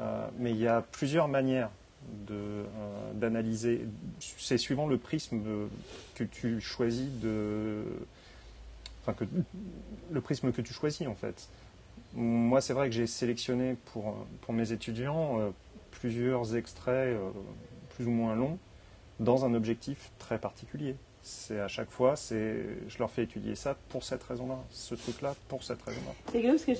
Euh, 0.00 0.26
mais 0.38 0.50
il 0.50 0.58
y 0.58 0.66
a 0.66 0.82
plusieurs 0.92 1.28
manières 1.28 1.70
d'analyser. 3.14 3.86
C'est 4.18 4.58
suivant 4.58 4.86
le 4.86 4.98
prisme 4.98 5.42
que 6.14 6.24
tu 6.24 6.60
choisis 6.60 7.08
de. 7.20 7.84
Enfin, 9.02 9.14
que, 9.14 9.24
le 10.10 10.20
prisme 10.20 10.52
que 10.52 10.62
tu 10.62 10.72
choisis 10.72 11.06
en 11.06 11.14
fait. 11.14 11.48
Moi, 12.14 12.60
c'est 12.60 12.72
vrai 12.72 12.88
que 12.88 12.94
j'ai 12.94 13.06
sélectionné 13.06 13.76
pour, 13.92 14.16
pour 14.40 14.52
mes 14.52 14.72
étudiants 14.72 15.38
euh, 15.40 15.50
plusieurs 15.90 16.56
extraits 16.56 17.16
euh, 17.16 17.30
plus 17.94 18.06
ou 18.06 18.10
moins 18.10 18.34
longs 18.34 18.58
dans 19.20 19.44
un 19.44 19.54
objectif 19.54 20.10
très 20.18 20.38
particulier. 20.38 20.96
C'est 21.22 21.60
à 21.60 21.68
chaque 21.68 21.90
fois, 21.90 22.16
c'est, 22.16 22.64
je 22.88 22.98
leur 22.98 23.10
fais 23.10 23.22
étudier 23.22 23.54
ça 23.54 23.76
pour 23.90 24.02
cette 24.02 24.22
raison-là, 24.22 24.58
ce 24.70 24.94
truc-là 24.94 25.34
pour 25.48 25.62
cette 25.62 25.82
raison-là. 25.82 26.12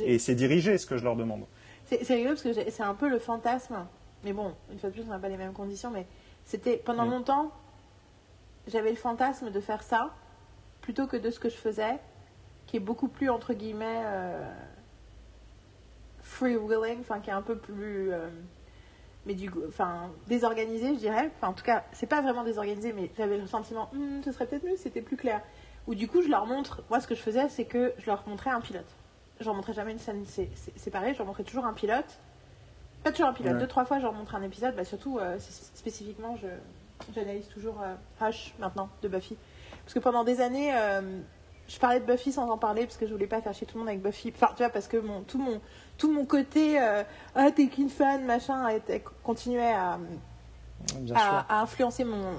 Et 0.06 0.18
c'est 0.18 0.34
dirigé 0.34 0.78
ce 0.78 0.86
que 0.86 0.96
je 0.96 1.04
leur 1.04 1.14
demande. 1.14 1.44
c'est 1.86 2.14
rigolo 2.14 2.34
parce 2.34 2.42
que 2.42 2.70
c'est 2.70 2.82
un 2.82 2.94
peu 2.94 3.08
le 3.08 3.18
fantasme. 3.18 3.86
Mais 4.24 4.32
bon, 4.32 4.54
une 4.70 4.78
fois 4.78 4.90
de 4.90 4.94
plus, 4.94 5.04
on 5.04 5.10
n'a 5.10 5.18
pas 5.18 5.28
les 5.28 5.36
mêmes 5.36 5.52
conditions. 5.52 5.90
Mais 5.90 6.06
c'était 6.44 6.76
pendant 6.76 7.04
longtemps, 7.10 7.50
j'avais 8.66 8.90
le 8.90 8.96
fantasme 8.96 9.50
de 9.50 9.60
faire 9.60 9.82
ça 9.82 10.10
plutôt 10.82 11.06
que 11.06 11.16
de 11.16 11.30
ce 11.30 11.38
que 11.40 11.48
je 11.48 11.56
faisais, 11.56 11.98
qui 12.66 12.76
est 12.76 12.80
beaucoup 12.80 13.08
plus 13.08 13.30
entre 13.30 13.52
guillemets 13.54 14.02
euh, 14.04 14.52
freewheeling, 16.22 17.00
enfin 17.00 17.20
qui 17.20 17.30
est 17.30 17.34
un 17.34 17.42
peu 17.42 17.56
plus 17.56 18.12
euh, 18.12 18.28
mais 19.26 19.34
du 19.34 19.50
enfin 19.68 20.10
désorganisé, 20.28 20.94
je 20.94 20.98
dirais. 21.00 21.30
Enfin, 21.36 21.48
en 21.48 21.52
tout 21.52 21.64
cas, 21.64 21.84
c'est 21.92 22.06
pas 22.06 22.20
vraiment 22.22 22.42
désorganisé, 22.44 22.92
mais 22.92 23.10
j'avais 23.16 23.36
le 23.38 23.46
sentiment, 23.46 23.88
Hmm, 23.92 24.22
ce 24.24 24.32
serait 24.32 24.46
peut-être 24.46 24.64
mieux, 24.64 24.76
c'était 24.76 25.02
plus 25.02 25.16
clair. 25.16 25.42
Ou 25.86 25.94
du 25.94 26.08
coup, 26.08 26.22
je 26.22 26.28
leur 26.28 26.46
montre. 26.46 26.82
Moi, 26.90 27.00
ce 27.00 27.06
que 27.08 27.14
je 27.14 27.20
faisais, 27.22 27.48
c'est 27.48 27.64
que 27.64 27.92
je 27.98 28.06
leur 28.06 28.22
montrais 28.28 28.50
un 28.50 28.60
pilote. 28.60 28.86
Je 29.40 29.44
leur 29.46 29.54
montrais 29.54 29.72
jamais 29.72 29.92
une 29.92 29.98
scène 29.98 30.24
sé- 30.26 30.50
sé- 30.54 30.72
séparée. 30.76 31.12
Je 31.14 31.18
leur 31.18 31.26
montrais 31.26 31.42
toujours 31.44 31.64
un 31.66 31.72
pilote. 31.72 32.18
Pas 33.04 33.10
toujours 33.12 33.28
un 33.28 33.32
pilote. 33.32 33.54
Ouais. 33.54 33.58
Deux, 33.60 33.66
trois 33.66 33.84
fois, 33.84 33.98
je 33.98 34.02
leur 34.02 34.12
montrais 34.12 34.36
un 34.36 34.42
épisode. 34.42 34.74
Bah, 34.76 34.84
surtout, 34.84 35.18
euh, 35.18 35.38
spécifiquement, 35.74 36.36
je 36.36 36.48
j'analyse 37.14 37.48
toujours 37.48 37.80
euh, 37.82 37.94
Hush 38.20 38.54
maintenant 38.58 38.90
de 39.02 39.08
Buffy, 39.08 39.36
parce 39.84 39.94
que 39.94 40.00
pendant 40.00 40.24
des 40.24 40.40
années. 40.40 40.74
euh, 40.74 41.20
je 41.70 41.78
parlais 41.78 42.00
de 42.00 42.04
Buffy 42.04 42.32
sans 42.32 42.50
en 42.50 42.58
parler 42.58 42.84
parce 42.84 42.96
que 42.96 43.06
je 43.06 43.12
voulais 43.12 43.28
pas 43.28 43.40
faire 43.40 43.54
chier 43.54 43.64
tout 43.64 43.74
le 43.76 43.80
monde 43.80 43.88
avec 43.88 44.02
Buffy. 44.02 44.32
Enfin, 44.34 44.48
tu 44.56 44.62
vois, 44.64 44.70
parce 44.70 44.88
que 44.88 44.96
mon, 44.96 45.20
tout, 45.20 45.38
mon, 45.38 45.60
tout 45.98 46.10
mon 46.10 46.24
côté 46.26 46.80
euh, 46.82 47.04
ah 47.36 47.50
t'es 47.52 47.68
qu'une 47.68 47.90
fan 47.90 48.24
machin 48.24 48.66
continuait 49.22 49.72
à, 49.72 49.98
à, 51.14 51.60
influencer 51.60 52.02
mon, 52.02 52.32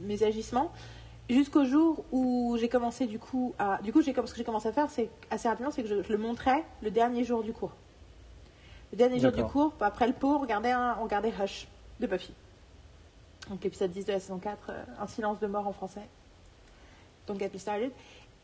mes 0.00 0.22
agissements 0.22 0.72
jusqu'au 1.28 1.66
jour 1.66 2.06
où 2.10 2.56
j'ai 2.58 2.70
commencé 2.70 3.06
du 3.06 3.18
coup 3.18 3.54
à 3.58 3.78
du 3.82 3.92
coup 3.92 4.00
j'ai 4.00 4.14
ce 4.14 4.20
que 4.32 4.38
j'ai 4.38 4.44
commencé 4.44 4.68
à 4.68 4.72
faire 4.72 4.88
c'est 4.88 5.10
assez 5.30 5.48
rapidement 5.48 5.70
c'est 5.70 5.82
que 5.82 5.88
je, 5.88 6.02
je 6.02 6.12
le 6.12 6.18
montrais 6.18 6.64
le 6.82 6.90
dernier 6.90 7.24
jour 7.24 7.42
du 7.42 7.52
cours 7.52 7.72
le 8.92 8.98
dernier 8.98 9.18
jour 9.20 9.32
du 9.32 9.42
cours 9.44 9.72
après 9.80 10.06
le 10.06 10.12
pot 10.12 10.34
on 10.34 10.38
regardait 10.38 10.70
un, 10.72 10.96
on 11.00 11.04
regardait 11.04 11.32
Hush 11.42 11.66
de 12.00 12.06
Buffy 12.06 12.32
donc 13.50 13.62
l'épisode 13.64 13.90
10 13.90 14.04
de 14.06 14.12
la 14.12 14.20
saison 14.20 14.38
4 14.38 14.58
euh, 14.68 14.82
un 15.00 15.06
silence 15.06 15.38
de 15.40 15.46
mort 15.46 15.66
en 15.66 15.72
français 15.72 16.06
donc 17.26 17.38
get 17.40 17.50
me 17.52 17.58
started 17.58 17.90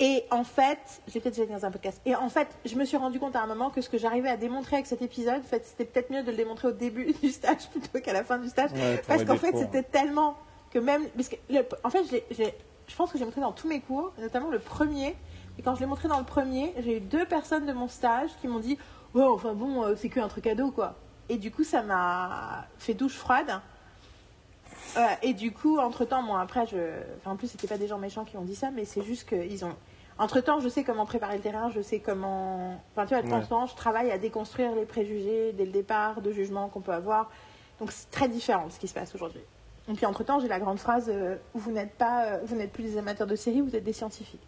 et 0.01 0.23
en 0.31 0.45
fait, 0.45 0.79
j'ai 1.09 1.19
peut-être 1.19 1.35
déjà 1.35 1.47
dit 1.47 1.53
dans 1.61 1.67
un 1.67 1.73
podcast, 1.73 2.01
et 2.07 2.15
en 2.15 2.29
fait, 2.29 2.47
je 2.65 2.77
me 2.77 2.85
suis 2.85 2.97
rendu 2.97 3.19
compte 3.19 3.35
à 3.35 3.43
un 3.43 3.49
moment 3.49 3.69
que 3.71 3.81
ce 3.81 3.89
que 3.89 3.99
j'arrivais 3.99 4.29
à 4.29 4.37
démontrer 4.37 4.77
avec 4.77 4.87
cet 4.87 5.03
épisode, 5.03 5.41
en 5.41 5.49
fait, 5.49 5.67
c'était 5.67 5.85
peut-être 5.85 6.13
mieux 6.13 6.23
de 6.23 6.31
le 6.31 6.37
démontrer 6.37 6.69
au 6.69 6.73
début 6.73 7.13
du 7.21 7.31
stage 7.33 7.69
plutôt 7.69 7.99
qu'à 7.99 8.13
la 8.13 8.23
fin 8.23 8.39
du 8.39 8.49
stage. 8.49 8.71
Ouais, 8.75 9.03
Parce 9.09 9.25
qu'en 9.25 9.35
fait, 9.37 9.57
c'était 9.57 9.83
tellement 9.83 10.37
que 10.71 10.79
même. 10.79 11.09
Parce 11.17 11.29
que 11.29 11.35
le- 11.51 11.67
en 11.83 11.91
fait, 11.91 12.05
je 12.31 12.95
pense 12.97 13.11
que 13.11 13.19
j'ai 13.19 13.25
montré 13.25 13.41
dans 13.41 13.51
tous 13.51 13.67
mes 13.67 13.81
cours, 13.81 14.13
notamment 14.21 14.51
le 14.51 14.61
premier. 14.61 15.17
Et 15.59 15.63
quand 15.63 15.75
je 15.75 15.81
l'ai 15.81 15.87
montré 15.87 16.07
dans 16.07 16.21
le 16.21 16.25
premier, 16.25 16.73
j'ai 16.79 16.99
eu 16.99 17.01
deux 17.01 17.25
personnes 17.27 17.67
de 17.67 17.73
mon 17.73 17.89
stage 17.89 18.31
qui 18.41 18.47
m'ont 18.47 18.61
dit 18.61 18.79
Ouais, 19.14 19.25
enfin 19.25 19.55
bon, 19.55 19.85
euh, 19.85 19.94
c'est 19.97 20.09
qu'un 20.09 20.29
truc 20.29 20.47
ado, 20.47 20.71
quoi. 20.71 20.94
Et 21.29 21.38
du 21.38 21.51
coup, 21.51 21.64
ça 21.64 21.83
m'a 21.83 22.66
fait 22.79 22.94
douche 22.94 23.14
froide. 23.14 23.61
Euh, 24.97 25.07
et 25.23 25.35
du 25.35 25.53
coup, 25.53 25.79
entre 25.79 26.05
temps, 26.05 26.23
moi 26.23 26.40
après, 26.40 26.66
je. 26.66 26.77
Enfin, 27.18 27.33
en 27.33 27.37
plus, 27.37 27.49
c'était 27.49 27.66
pas 27.66 27.79
des 27.79 27.87
gens 27.87 27.99
méchants 27.99 28.25
qui 28.25 28.37
ont 28.37 28.44
dit 28.44 28.55
ça, 28.55 28.71
mais 28.71 28.85
c'est 28.85 29.03
juste 29.03 29.29
qu'ils 29.29 29.64
ont. 29.64 29.75
Entre 30.18 30.40
temps, 30.40 30.59
je 30.61 30.68
sais 30.68 30.83
comment 30.83 31.07
préparer 31.07 31.37
le 31.37 31.42
terrain, 31.42 31.71
je 31.71 31.81
sais 31.81 32.01
comment. 32.01 32.81
Enfin, 32.92 33.07
tu 33.07 33.14
vois, 33.14 33.23
de 33.23 33.29
temps 33.29 33.37
en 33.37 33.47
temps, 33.47 33.66
je 33.66 33.77
travaille 33.77 34.11
à 34.11 34.18
déconstruire 34.18 34.75
les 34.75 34.85
préjugés 34.85 35.53
dès 35.53 35.64
le 35.64 35.71
départ, 35.73 36.23
de 36.23 36.33
jugements 36.33 36.68
qu'on 36.68 36.81
peut 36.81 36.92
avoir. 36.92 37.31
Donc, 37.79 37.92
c'est 37.92 38.11
très 38.11 38.29
différent 38.29 38.66
de 38.66 38.73
ce 38.73 38.79
qui 38.79 38.88
se 38.88 38.94
passe 38.94 39.14
aujourd'hui. 39.14 39.42
Et 39.88 39.94
puis, 39.94 40.07
entre 40.07 40.25
temps, 40.25 40.40
j'ai 40.40 40.49
la 40.49 40.59
grande 40.59 40.79
phrase 40.79 41.09
euh, 41.09 41.37
vous 41.55 41.71
n'êtes 41.71 41.94
pas, 41.94 42.25
euh, 42.25 42.38
vous 42.44 42.57
n'êtes 42.57 42.73
plus 42.73 42.83
des 42.83 42.99
amateurs 42.99 43.27
de 43.27 43.37
séries, 43.37 43.61
vous 43.61 43.77
êtes 43.77 43.85
des 43.85 43.92
scientifiques. 43.92 44.47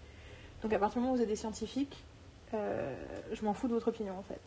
Donc, 0.62 0.72
à 0.72 0.78
partir 0.78 0.96
du 0.96 1.00
moment 1.00 1.14
où 1.14 1.16
vous 1.16 1.22
êtes 1.22 1.28
des 1.28 1.36
scientifiques, 1.36 2.04
euh, 2.54 2.94
je 3.32 3.44
m'en 3.44 3.54
fous 3.54 3.68
de 3.68 3.72
votre 3.74 3.88
opinion, 3.88 4.18
en 4.18 4.22
fait. 4.22 4.40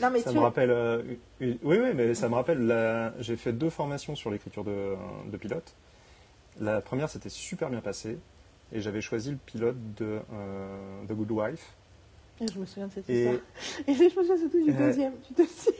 Non, 0.00 0.10
mais 0.10 0.20
Ça 0.20 0.30
tu 0.30 0.36
me 0.36 0.42
rappelle. 0.42 0.70
euh, 0.70 1.02
Oui, 1.40 1.58
oui, 1.62 1.92
mais 1.94 2.14
ça 2.14 2.28
me 2.28 2.34
rappelle. 2.34 2.66
la- 2.66 3.12
J'ai 3.20 3.36
fait 3.36 3.52
deux 3.52 3.70
formations 3.70 4.14
sur 4.14 4.30
l'écriture 4.30 4.64
de, 4.64 4.94
de 5.26 5.36
pilote. 5.36 5.74
La 6.60 6.80
première, 6.80 7.08
c'était 7.08 7.28
super 7.28 7.70
bien 7.70 7.80
passé. 7.80 8.18
Et 8.72 8.80
j'avais 8.80 9.00
choisi 9.00 9.32
le 9.32 9.36
pilote 9.36 9.76
de 9.96 10.20
euh, 10.32 11.04
The 11.08 11.12
Good 11.12 11.30
Wife. 11.32 11.74
je 12.40 12.58
me 12.58 12.64
souviens 12.66 12.86
de 12.86 12.92
cette 12.92 13.10
Et- 13.10 13.24
histoire. 13.24 13.40
Et 13.88 13.94
je 13.94 14.02
me 14.04 14.08
souviens 14.10 14.36
surtout 14.38 14.64
du 14.64 14.70
Euh, 14.70 14.78
deuxième. 14.86 15.12
Tu 15.26 15.34
te 15.34 15.42
souviens 15.42 15.72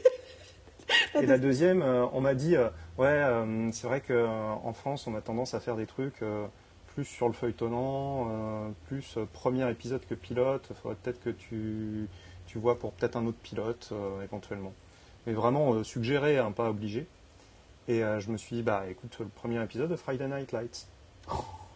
Et 1.21 1.25
la 1.25 1.37
deuxième, 1.37 1.81
euh, 1.81 2.05
on 2.11 2.19
m'a 2.19 2.33
dit, 2.33 2.57
euh, 2.57 2.67
ouais, 2.97 3.07
euh, 3.07 3.71
c'est 3.71 3.87
vrai 3.87 4.01
qu'en 4.01 4.73
France, 4.73 5.07
on 5.07 5.15
a 5.15 5.21
tendance 5.21 5.53
à 5.53 5.61
faire 5.61 5.77
des 5.77 5.85
trucs 5.85 6.21
euh, 6.21 6.45
plus 6.93 7.05
sur 7.05 7.27
le 7.27 7.33
feuilletonnant, 7.33 8.27
euh, 8.29 8.69
plus 8.87 9.17
euh, 9.17 9.25
premier 9.31 9.69
épisode 9.69 10.05
que 10.05 10.15
pilote. 10.15 10.67
Il 10.69 10.75
faudrait 10.75 10.97
peut-être 11.01 11.23
que 11.23 11.29
tu, 11.29 12.07
tu 12.47 12.57
vois 12.59 12.77
pour 12.77 12.91
peut-être 12.93 13.15
un 13.15 13.25
autre 13.25 13.37
pilote, 13.41 13.89
euh, 13.91 14.21
éventuellement. 14.21 14.73
Mais 15.25 15.33
vraiment 15.33 15.83
suggéré, 15.83 16.37
hein, 16.37 16.51
pas 16.51 16.69
obligé. 16.69 17.07
Et 17.87 18.01
je 18.19 18.31
me 18.31 18.37
suis 18.37 18.57
dit, 18.57 18.61
bah 18.63 18.83
écoute, 18.89 19.17
le 19.19 19.27
premier 19.27 19.61
épisode 19.61 19.89
de 19.89 19.95
Friday 19.95 20.27
Night 20.27 20.51
Lights. 20.51 20.87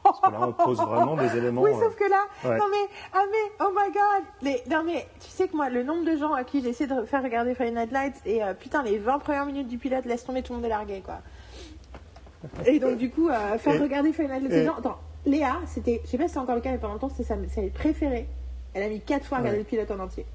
Parce 0.06 0.22
que 0.22 0.32
là, 0.32 0.48
on 0.48 0.52
pose 0.54 0.78
vraiment 0.78 1.16
des 1.16 1.36
éléments. 1.36 1.62
Oui, 1.62 1.72
sauf 1.74 1.96
que 1.96 2.08
là, 2.08 2.26
ouais. 2.44 2.58
non 2.58 2.66
mais, 2.70 2.90
ah 3.12 3.24
mais, 3.32 3.66
oh 3.66 3.72
my 3.76 3.92
god, 3.92 4.24
les, 4.44 4.64
non 4.70 4.84
mais, 4.84 5.08
tu 5.20 5.30
sais 5.30 5.48
que 5.48 5.56
moi, 5.56 5.70
le 5.70 5.84
nombre 5.84 6.06
de 6.06 6.16
gens 6.16 6.34
à 6.34 6.44
qui 6.44 6.62
j'ai 6.62 6.70
essayé 6.70 6.88
de 6.88 7.06
faire 7.06 7.24
regarder 7.24 7.56
Friday 7.56 7.72
Night 7.72 7.92
Lights 7.92 8.22
et 8.26 8.44
euh, 8.44 8.54
putain, 8.54 8.84
les 8.84 9.00
20 9.00 9.20
premières 9.20 9.46
minutes 9.48 9.68
du 9.68 9.80
pilote, 9.80 10.06
laisse 10.06 10.24
tomber, 10.24 10.44
tout 10.44 10.54
le 10.54 10.58
monde 10.58 10.66
est 10.66 10.70
largué, 10.70 11.02
quoi. 11.04 11.20
Et 12.66 12.80
donc, 12.80 12.98
du 12.98 13.10
coup, 13.10 13.30
euh, 13.30 13.58
faire 13.58 13.82
regarder 13.82 14.12
les 14.50 14.66
gens, 14.66 14.76
attends, 14.78 14.98
Léa, 15.26 15.58
c'était, 15.66 16.02
je 16.06 16.10
sais 16.10 16.18
pas 16.18 16.28
si 16.28 16.34
c'est 16.34 16.40
encore 16.40 16.56
le 16.56 16.62
cas, 16.62 16.72
mais 16.72 16.78
pendant 16.78 16.94
longtemps, 16.94 17.10
c'était 17.10 17.24
sa 17.24 17.36
série 17.50 17.70
préférée. 17.70 18.28
Elle 18.74 18.84
a 18.84 18.90
mis 18.90 19.00
4 19.02 19.26
fois 19.26 19.38
à 19.38 19.42
regarder 19.42 19.60
Ouais. 19.60 19.64
le 19.64 19.70
pilote 19.70 19.92
en 19.92 20.04
entier. 20.04 20.26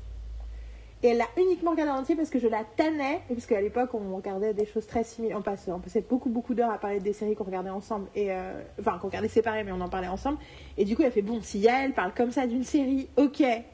Et 1.03 1.09
elle 1.09 1.17
l'a 1.17 1.29
uniquement 1.39 1.71
regardé 1.71 1.93
en 1.93 1.99
entier 2.01 2.15
parce 2.15 2.29
que 2.29 2.39
je 2.39 2.47
la 2.47 2.63
tannais, 2.77 3.23
et 3.31 3.35
parce 3.35 3.47
qu'à 3.47 3.59
l'époque 3.61 3.89
on 3.95 4.15
regardait 4.17 4.53
des 4.53 4.67
choses 4.67 4.87
très 4.87 5.03
similaires, 5.03 5.39
on 5.39 5.79
passait 5.81 6.05
beaucoup 6.07 6.29
beaucoup 6.29 6.53
d'heures 6.53 6.71
à 6.71 6.77
parler 6.77 7.01
des 7.01 7.15
séries 7.15 7.35
qu'on 7.35 7.45
regardait 7.45 7.71
ensemble, 7.71 8.09
et 8.15 8.31
euh, 8.31 8.61
enfin 8.79 8.99
qu'on 9.01 9.07
regardait 9.07 9.29
séparées 9.29 9.65
mais 9.65 9.73
on 9.73 9.81
en 9.81 9.89
parlait 9.89 10.09
ensemble, 10.09 10.37
et 10.77 10.85
du 10.85 10.97
coup 10.97 11.03
elle 11.03 11.11
fait 11.11 11.23
bon, 11.23 11.41
si 11.41 11.59
Yael 11.61 11.95
parle 11.95 12.13
comme 12.13 12.31
ça 12.33 12.47
d'une 12.47 12.65
série, 12.65 13.09
ok, 13.17 13.41
mais 13.41 13.65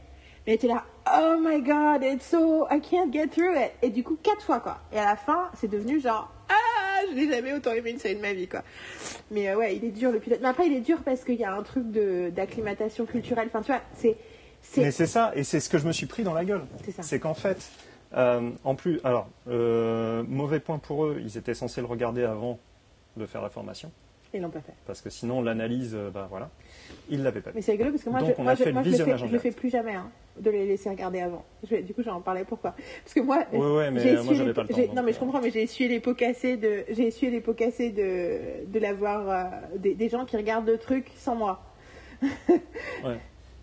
elle 0.47 0.55
était 0.55 0.69
là, 0.69 0.85
oh 1.19 1.35
my 1.41 1.63
god, 1.63 2.05
it's 2.05 2.25
so, 2.29 2.69
I 2.71 2.81
can't 2.81 3.13
get 3.13 3.27
through 3.27 3.57
it, 3.57 3.73
et 3.83 3.91
du 3.91 4.05
coup 4.05 4.17
quatre 4.23 4.43
fois 4.45 4.61
quoi, 4.61 4.79
et 4.93 4.99
à 5.01 5.05
la 5.05 5.17
fin 5.17 5.49
c'est 5.55 5.69
devenu 5.69 5.99
genre, 5.99 6.31
ah, 6.49 6.55
je 7.11 7.15
n'ai 7.15 7.29
jamais 7.31 7.53
autant 7.53 7.73
aimé 7.73 7.91
une 7.91 7.99
série 7.99 8.17
de 8.17 8.21
ma 8.21 8.33
vie 8.33 8.47
quoi. 8.49 8.63
Mais 9.31 9.49
euh, 9.49 9.57
ouais, 9.57 9.77
il 9.77 9.85
est 9.85 9.91
dur 9.91 10.13
le 10.13 10.19
pilote, 10.21 10.39
mais 10.43 10.49
après 10.49 10.67
il 10.67 10.73
est 10.75 10.81
dur 10.81 10.99
parce 11.05 11.25
qu'il 11.25 11.37
y 11.37 11.45
a 11.45 11.55
un 11.55 11.63
truc 11.63 11.91
de- 11.91 12.31
d'acclimatation 12.35 13.07
culturelle, 13.07 13.49
enfin 13.49 13.61
tu 13.63 13.73
vois, 13.73 13.83
c'est... 13.95 14.17
Mais 14.79 14.91
c'est 14.91 15.07
ça, 15.07 15.33
et 15.37 15.45
c'est 15.45 15.61
ce 15.61 15.69
que 15.69 15.79
je 15.79 15.87
me 15.87 15.93
suis 15.93 16.07
pris 16.07 16.25
dans 16.25 16.35
la 16.35 16.45
gueule. 16.45 16.63
C'est 17.01 17.21
qu'en 17.21 17.35
fait, 17.35 17.59
euh, 18.17 18.51
en 18.65 18.75
plus, 18.75 19.01
alors, 19.05 19.29
euh, 19.49 20.25
mauvais 20.27 20.59
point 20.59 20.79
pour 20.79 21.05
eux, 21.05 21.21
ils 21.23 21.37
étaient 21.39 21.55
censés 21.55 21.81
le 21.81 21.87
regarder 21.87 22.25
avant 22.25 22.59
de 23.17 23.27
faire 23.27 23.43
la 23.43 23.49
formation. 23.49 23.93
Ils 24.37 24.43
l'ont 24.43 24.51
pas 24.51 24.61
fait. 24.61 24.75
Parce 24.87 25.01
que 25.01 25.09
sinon, 25.09 25.41
l'analyse, 25.41 25.95
euh, 25.95 26.11
bah 26.11 26.27
voilà, 26.31 26.51
ils 27.09 27.23
l'avaient 27.23 27.41
pas. 27.41 27.53
Mais 27.55 27.63
c'est 27.63 27.73
rigolo 27.73 27.91
parce 27.93 28.05
que 28.05 28.11
moi, 28.11 28.21
Donc, 28.21 28.35
je, 28.37 28.43
moi, 28.43 28.55
je- 28.55 28.59
fait 28.59 28.67
le 28.67 28.73
moi, 28.75 28.83
je 28.83 28.91
le 28.91 28.97
fais, 28.97 29.17
je 29.19 29.33
le 29.33 29.39
fais 29.39 29.51
plus 29.51 29.71
jamais, 29.71 29.95
hein, 29.95 30.11
de 30.39 30.51
les 30.51 30.67
laisser 30.67 30.91
regarder 30.91 31.21
avant. 31.21 31.43
Je 31.69 31.77
du 31.77 31.95
coup, 31.95 32.03
j'en 32.03 32.21
parlais 32.21 32.45
pourquoi? 32.45 32.75
Parce 33.03 33.15
que 33.15 33.21
moi, 33.21 33.45
Ouais, 33.51 33.59
ouais, 33.59 33.91
mais 33.91 34.15
moi, 34.23 34.35
les- 34.35 34.53
pas 34.53 34.63
le 34.63 34.69
temps. 34.69 34.95
non, 34.95 35.03
mais 35.03 35.13
je 35.13 35.17
euh, 35.17 35.21
comprends, 35.21 35.41
mais 35.41 35.51
j'ai 35.51 35.63
essuyé 35.63 35.89
les 35.89 36.01
pots 36.01 36.15
cassés 36.15 36.57
de, 36.59 36.85
j'ai 36.91 37.07
essuyé 37.07 37.33
les 37.33 37.41
pots 37.41 37.55
cassés 37.55 37.91
de, 37.91 38.67
de 38.71 38.79
l'avoir 38.79 39.29
euh, 39.31 39.45
des, 39.79 39.95
des 39.95 40.09
gens 40.11 40.27
qui 40.27 40.37
regardent 40.37 40.67
le 40.69 40.77
truc 40.79 41.07
sans 41.17 41.35
moi. 41.35 41.63
Ouais. 43.05 43.19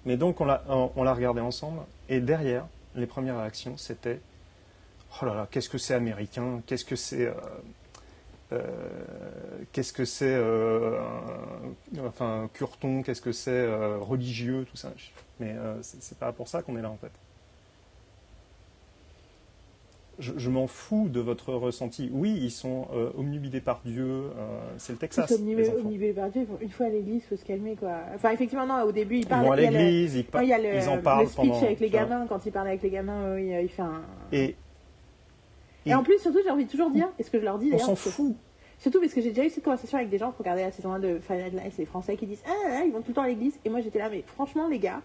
Mais 0.06 0.18
donc, 0.18 0.42
on 0.42 0.46
l'a, 0.46 0.64
on 0.96 1.04
l'a 1.04 1.14
regardé 1.14 1.40
ensemble, 1.42 1.80
et 2.10 2.20
derrière, 2.20 2.66
les 2.96 3.06
premières 3.06 3.38
réactions, 3.38 3.78
c'était 3.78 4.20
Oh 5.22 5.26
là 5.26 5.36
là, 5.36 5.48
qu'est-ce 5.50 5.70
que 5.70 5.78
c'est 5.78 5.94
américain 5.94 6.62
Qu'est-ce 6.66 6.84
que 6.86 6.96
c'est. 6.96 7.28
euh, 7.28 7.34
qu'est-ce 9.72 9.94
que 9.94 10.06
c'est. 10.06 10.26
euh, 10.34 11.00
enfin, 12.06 12.50
curton 12.54 13.02
Qu'est-ce 13.04 13.22
que 13.22 13.32
c'est 13.32 13.52
euh, 13.52 13.98
religieux 13.98 14.66
Tout 14.70 14.78
ça. 14.78 14.92
Mais 15.40 15.54
euh, 15.58 15.76
c'est, 15.82 16.18
pas 16.18 16.32
pour 16.32 16.48
ça 16.48 16.62
qu'on 16.62 16.78
est 16.78 16.82
là, 16.82 16.90
en 16.90 16.98
fait. 16.98 17.12
Je, 20.20 20.32
je 20.38 20.50
m'en 20.52 20.68
fous 20.68 21.10
de 21.10 21.20
votre 21.20 21.54
ressenti. 21.54 22.10
Oui, 22.14 22.38
ils 22.40 22.52
sont 22.52 22.88
euh, 22.94 23.10
omnibulés 23.18 23.62
par 23.62 23.82
Dieu. 23.84 24.06
euh, 24.06 24.60
c'est 24.78 24.94
le 24.94 25.00
Texas. 25.00 25.26
Enfants. 25.32 25.42
qu'omnibulé 25.82 26.14
par 26.14 26.30
Dieu, 26.30 26.46
ils 26.62 26.66
une 26.66 26.70
fois 26.70 26.86
à 26.86 26.90
l'église, 26.90 27.24
faut 27.28 27.36
se 27.36 27.44
calmer, 27.44 27.76
quoi. 27.76 27.98
Enfin, 28.14 28.30
effectivement, 28.30 28.68
non, 28.68 28.84
au 28.84 28.92
début, 28.92 29.16
il 29.16 29.22
Ils 29.22 29.28
parle. 29.28 29.46
vont 29.46 29.52
à 29.54 29.60
il 29.62 29.72
l'église, 29.72 30.16
ils, 30.16 30.24
par- 30.24 30.44
il 30.44 30.54
a 30.54 30.60
le, 30.60 30.76
ils 30.76 30.88
en 30.88 31.00
parlent 31.02 31.24
le 31.24 31.30
speech 31.30 31.36
pendant. 31.50 31.64
avec 31.64 31.80
les 31.80 31.90
gamins, 31.90 32.28
quand 32.28 32.46
il 32.46 32.52
parle 32.52 32.68
avec 32.68 32.84
les 32.84 32.92
gamins, 32.92 33.34
oui, 33.34 33.54
il 33.60 33.70
fait 33.70 33.82
un. 33.82 34.04
Et, 34.32 34.56
Et 35.88 35.96
en 35.96 36.04
plus, 36.04 36.20
surtout, 36.20 36.40
j'ai 36.44 36.52
envie 36.52 36.66
de 36.66 36.72
toujours 36.72 36.92
dire, 36.92 37.10
et 37.18 37.24
ce 37.24 37.32
que 37.32 37.40
je 37.40 37.44
leur 37.46 37.58
dis 37.58 37.72
on 37.74 37.80
s'en 37.80 37.96
fout. 37.96 38.36
Surtout 38.84 39.00
parce 39.00 39.14
que 39.14 39.22
j'ai 39.22 39.30
déjà 39.30 39.46
eu 39.46 39.50
cette 39.50 39.64
conversation 39.64 39.98
avec 39.98 40.10
des 40.10 40.18
gens 40.18 40.32
pour 40.32 40.40
regarder 40.40 40.64
la 40.64 40.72
saison 40.74 40.92
1 40.92 41.00
de 41.00 41.20
Final 41.26 41.54
Night, 41.54 41.72
c'est 41.74 41.84
les 41.84 41.86
Français 41.86 42.18
qui 42.18 42.26
disent 42.26 42.44
Ah, 42.46 42.52
ah, 42.68 42.84
ils 42.86 42.92
vont 42.92 43.00
tout 43.00 43.12
le 43.12 43.14
temps 43.14 43.22
à 43.22 43.30
l'église. 43.30 43.58
Et 43.64 43.70
moi 43.70 43.80
j'étais 43.80 43.98
là, 43.98 44.10
mais 44.10 44.26
franchement, 44.28 44.68
les 44.68 44.78
gars, 44.78 45.02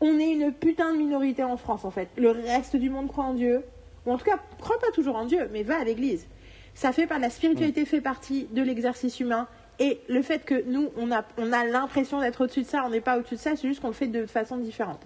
on 0.00 0.18
est 0.18 0.32
une 0.32 0.52
putain 0.52 0.92
de 0.92 0.98
minorité 0.98 1.44
en 1.44 1.56
France 1.56 1.84
en 1.84 1.92
fait. 1.92 2.08
Le 2.16 2.30
reste 2.30 2.74
du 2.74 2.90
monde 2.90 3.06
croit 3.06 3.26
en 3.26 3.34
Dieu. 3.34 3.62
Ou 4.06 4.12
en 4.12 4.18
tout 4.18 4.24
cas, 4.24 4.40
croit 4.60 4.80
pas 4.80 4.90
toujours 4.92 5.14
en 5.14 5.24
Dieu, 5.24 5.48
mais 5.52 5.62
va 5.62 5.78
à 5.78 5.84
l'église. 5.84 6.26
Ça 6.74 6.90
fait 6.90 7.06
par 7.06 7.20
la 7.20 7.30
spiritualité, 7.30 7.84
fait 7.84 8.00
partie 8.00 8.48
de 8.50 8.60
l'exercice 8.60 9.20
humain. 9.20 9.46
Et 9.78 10.00
le 10.08 10.22
fait 10.22 10.44
que 10.44 10.64
nous, 10.66 10.88
on 10.96 11.12
a, 11.12 11.24
on 11.38 11.52
a 11.52 11.64
l'impression 11.64 12.20
d'être 12.20 12.42
au-dessus 12.42 12.62
de 12.62 12.66
ça, 12.66 12.82
on 12.84 12.90
n'est 12.90 13.00
pas 13.00 13.18
au-dessus 13.18 13.36
de 13.36 13.40
ça, 13.40 13.54
c'est 13.54 13.68
juste 13.68 13.82
qu'on 13.82 13.88
le 13.88 13.94
fait 13.94 14.08
de 14.08 14.26
façon 14.26 14.56
différente. 14.56 15.00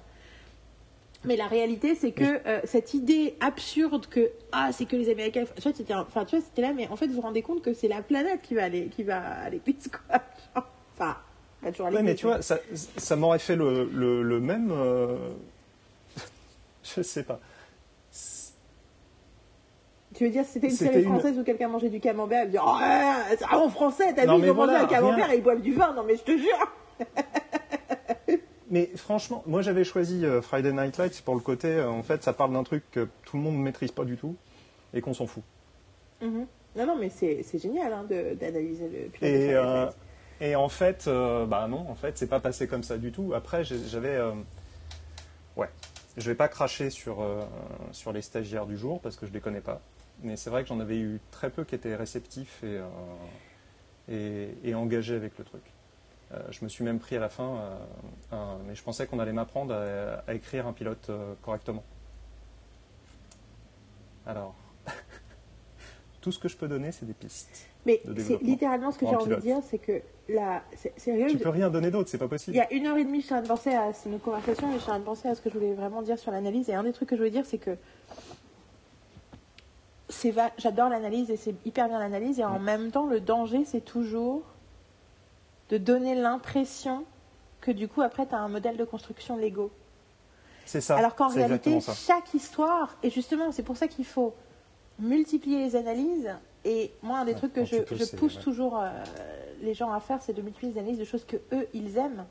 Mais 1.29 1.37
la 1.37 1.47
réalité, 1.47 1.95
c'est 1.95 2.13
que 2.13 2.25
euh, 2.47 2.61
cette 2.65 2.95
idée 2.95 3.37
absurde 3.41 4.07
que 4.07 4.31
ah 4.51 4.71
c'est 4.73 4.87
que 4.87 4.97
les 4.97 5.11
Américains, 5.11 5.45
tu 5.57 5.63
vois, 5.63 5.73
c'était, 5.77 5.93
enfin 5.95 6.25
tu 6.25 6.37
vois, 6.37 6.45
c'était 6.45 6.63
là, 6.63 6.73
mais 6.75 6.89
en 6.89 6.97
fait 6.97 7.07
vous 7.07 7.17
vous 7.17 7.21
rendez 7.21 7.43
compte 7.43 7.61
que 7.61 7.75
c'est 7.75 7.87
la 7.87 8.01
planète 8.01 8.41
qui 8.41 8.55
va 8.55 8.65
aller, 8.65 8.87
qui 8.87 9.03
va 9.03 9.51
l'église 9.51 9.89
quoi. 9.89 10.23
Enfin, 10.97 11.19
pas 11.63 11.71
toujours 11.71 11.89
à 11.89 11.91
Ouais, 11.91 12.03
mais 12.03 12.15
tu 12.15 12.25
vois, 12.25 12.41
ça, 12.41 12.59
ça 12.97 13.15
m'aurait 13.17 13.39
fait 13.39 13.57
le, 13.57 13.85
le, 13.93 14.23
le 14.23 14.41
même. 14.41 14.71
euh, 14.73 15.19
je 16.83 17.03
sais 17.03 17.25
pas. 17.25 17.41
Tu 20.15 20.25
veux 20.25 20.31
dire 20.31 20.47
si 20.47 20.53
c'était 20.53 20.69
une 20.69 20.73
série 20.77 21.03
une- 21.03 21.11
française 21.11 21.39
où 21.39 21.45
quelqu'un 21.45 21.69
mangeait 21.69 21.91
du 21.91 22.01
camembert, 22.01 22.45
il 22.47 22.53
dit 22.53 22.57
oh 22.59 22.79
c'est 23.29 23.45
vraiment 23.45 23.69
français, 23.69 24.15
t'as 24.17 24.25
vu 24.35 24.45
ils 24.45 24.51
ont 24.51 24.55
mangé 24.55 24.77
un 24.77 24.87
camembert 24.87 25.27
rien. 25.27 25.35
et 25.35 25.37
ils 25.37 25.43
boivent 25.43 25.61
du 25.61 25.75
vin, 25.75 25.93
non 25.93 26.05
mais 26.05 26.17
je 26.17 26.23
te 26.23 26.33
jure. 26.39 26.73
Mais 28.71 28.91
franchement, 28.97 29.43
moi 29.47 29.63
j'avais 29.63 29.85
choisi 29.85 30.25
euh, 30.27 30.43
Friday 30.43 30.73
Night 30.73 30.99
Lights 30.99 31.23
pour 31.25 31.35
le 31.35 31.41
côté, 31.41 31.69
euh, 31.69 31.89
en 31.89 32.03
fait, 32.03 32.23
ça 32.23 32.33
parle 32.33 32.53
d'un 32.53 32.65
truc 32.65 32.85
que 32.91 33.09
tout 33.25 33.37
le 33.39 33.43
monde 33.43 33.55
ne 33.57 33.63
maîtrise 33.63 33.93
pas 33.93 34.05
du 34.05 34.17
tout 34.17 34.37
et 34.93 35.01
qu'on 35.01 35.15
s'en 35.15 35.27
fout. 35.27 35.43
Mhm. 36.21 36.47
Non 36.77 36.87
non 36.87 36.97
mais 36.97 37.09
c'est, 37.09 37.43
génial 37.59 37.93
hein, 37.93 38.05
d'analyser 38.05 38.89
le 38.89 39.09
pilote 39.09 39.23
Et, 39.23 39.55
euh, 39.55 39.87
et 40.41 40.55
en 40.55 40.69
fait, 40.69 41.07
euh, 41.09 41.47
bah 41.47 41.67
non, 41.67 41.87
en 41.89 41.95
fait, 41.95 42.19
c'est 42.19 42.27
pas 42.29 42.41
passé 42.41 42.69
comme 42.69 42.83
ça 42.83 42.99
du 42.99 43.11
tout. 43.11 43.33
Après, 43.35 43.65
j'avais. 43.65 44.17
euh, 44.17 44.33
ouais. 45.57 45.69
Je 46.17 46.29
vais 46.29 46.37
pas 46.37 46.49
cracher 46.49 46.91
sur, 46.91 47.25
sur 47.93 48.13
les 48.13 48.23
stagiaires 48.23 48.67
du 48.67 48.77
jour 48.77 49.01
parce 49.01 49.15
que 49.17 49.25
je 49.25 49.33
les 49.33 49.41
connais 49.41 49.61
pas. 49.61 49.81
Mais 50.25 50.37
c'est 50.37 50.51
vrai 50.51 50.63
que 50.63 50.69
j'en 50.69 50.81
avais 50.81 50.99
eu 50.99 51.21
très 51.31 51.49
peu 51.49 51.65
qui 51.65 51.77
étaient 51.77 51.95
réceptifs 51.95 52.65
et, 52.65 52.81
et, 54.13 54.49
et 54.65 54.75
engagés 54.75 55.15
avec 55.15 55.39
le 55.39 55.45
truc. 55.45 55.63
Euh, 56.33 56.39
je 56.51 56.63
me 56.63 56.69
suis 56.69 56.85
même 56.85 56.99
pris 56.99 57.17
à 57.17 57.21
la 57.21 57.29
fin, 57.31 57.57
euh, 57.57 57.77
un- 58.33 58.59
mais 58.67 58.75
je 58.75 58.83
pensais 58.83 59.07
qu'on 59.07 59.19
allait 59.19 59.33
m'apprendre 59.33 59.75
à, 59.75 60.23
à 60.31 60.35
écrire 60.35 60.67
un 60.67 60.73
pilote 60.75 61.09
euh, 61.09 61.35
correctement. 61.43 61.83
Alors, 64.27 64.55
tout 66.21 66.31
ce 66.31 66.39
que 66.39 66.49
je 66.49 66.57
peux 66.57 66.69
donner, 66.69 66.93
c'est 66.93 67.07
des 67.07 67.15
pistes. 67.15 67.67
Mais 67.87 68.03
de 68.05 68.21
c'est 68.23 68.43
littéralement 68.43 68.91
ce 68.93 68.99
que 68.99 69.07
j'ai 69.07 69.17
envie 69.17 69.31
de 69.37 69.41
dire, 69.41 69.59
c'est 69.63 69.79
que 69.79 70.03
là, 70.29 70.63
c'est, 70.77 70.93
rigolo, 71.13 71.31
Tu 71.31 71.39
peux 71.39 71.49
rien 71.49 71.71
donner 71.71 71.91
d'autre, 71.91 72.11
c'est 72.11 72.19
pas 72.19 72.27
Il 72.27 72.29
possible. 72.29 72.57
y 72.59 72.61
a 72.61 72.71
une 72.75 72.87
heure 72.87 72.99
et 72.99 73.05
demie, 73.05 73.21
je 73.23 73.27
suis 73.27 73.35
en 73.35 73.39
train 73.39 73.45
de 73.45 73.49
penser 73.49 73.71
à 73.75 73.91
nos 74.07 74.19
conversations 74.19 74.69
et 74.71 74.75
je 74.75 74.79
suis 74.81 74.89
en 74.91 74.93
train 74.95 74.99
de 74.99 75.05
penser 75.05 75.29
à 75.29 75.35
ce 75.35 75.41
que 75.41 75.49
je 75.49 75.55
voulais 75.55 75.73
vraiment 75.73 76.03
dire 76.03 76.19
sur 76.19 76.31
l'analyse. 76.31 76.69
Et 76.69 76.75
un 76.75 76.83
des 76.83 76.93
trucs 76.93 77.09
que 77.09 77.17
je 77.17 77.21
voulais 77.21 77.31
dire, 77.31 77.47
c'est 77.47 77.57
que 77.57 77.79
j'adore 80.59 80.91
l'analyse 80.91 81.31
et 81.31 81.37
c'est 81.39 81.55
hyper 81.65 81.89
bien 81.89 81.99
l'analyse. 81.99 82.39
Et 82.41 82.45
en 82.45 82.59
Mm. 82.59 82.63
même 82.65 82.91
temps, 82.91 83.07
le 83.07 83.21
danger, 83.21 83.65
c'est 83.65 83.81
toujours 83.81 84.43
de 85.71 85.79
donner 85.79 86.15
l'impression 86.15 87.05
que 87.61 87.71
du 87.71 87.89
coup, 87.89 88.03
après, 88.03 88.27
tu 88.27 88.35
as 88.35 88.39
un 88.39 88.49
modèle 88.49 88.77
de 88.77 88.85
construction 88.85 89.37
Lego. 89.37 89.71
C'est 90.65 90.81
ça. 90.81 90.97
Alors 90.97 91.15
qu'en 91.15 91.29
réalité, 91.29 91.79
chaque 91.81 92.35
histoire, 92.35 92.97
et 93.03 93.11
justement, 93.11 93.53
c'est 93.53 93.63
pour 93.63 93.77
ça 93.77 93.89
qu'il 93.89 94.05
faut 94.05 94.35
multiplier 94.99 95.59
les 95.65 95.77
analyses. 95.77 96.31
Et 96.65 96.93
moi, 97.03 97.19
un 97.19 97.25
des 97.25 97.33
Ouais, 97.33 97.39
trucs 97.39 97.53
que 97.53 97.65
je, 97.65 97.77
pousse 98.17 98.37
ouais. 98.37 98.43
toujours 98.43 98.79
euh, 98.81 98.91
les 99.63 99.75
gens 99.75 99.93
à 99.93 100.01
faire, 100.01 100.21
c'est 100.23 100.33
de 100.33 100.43
multiplier 100.43 100.73
les 100.73 100.79
analyses 100.81 100.99
de 100.99 101.05
choses 101.05 101.25
que 101.25 101.37
eux, 101.53 101.67
ils 101.73 101.97
aiment, 101.97 102.25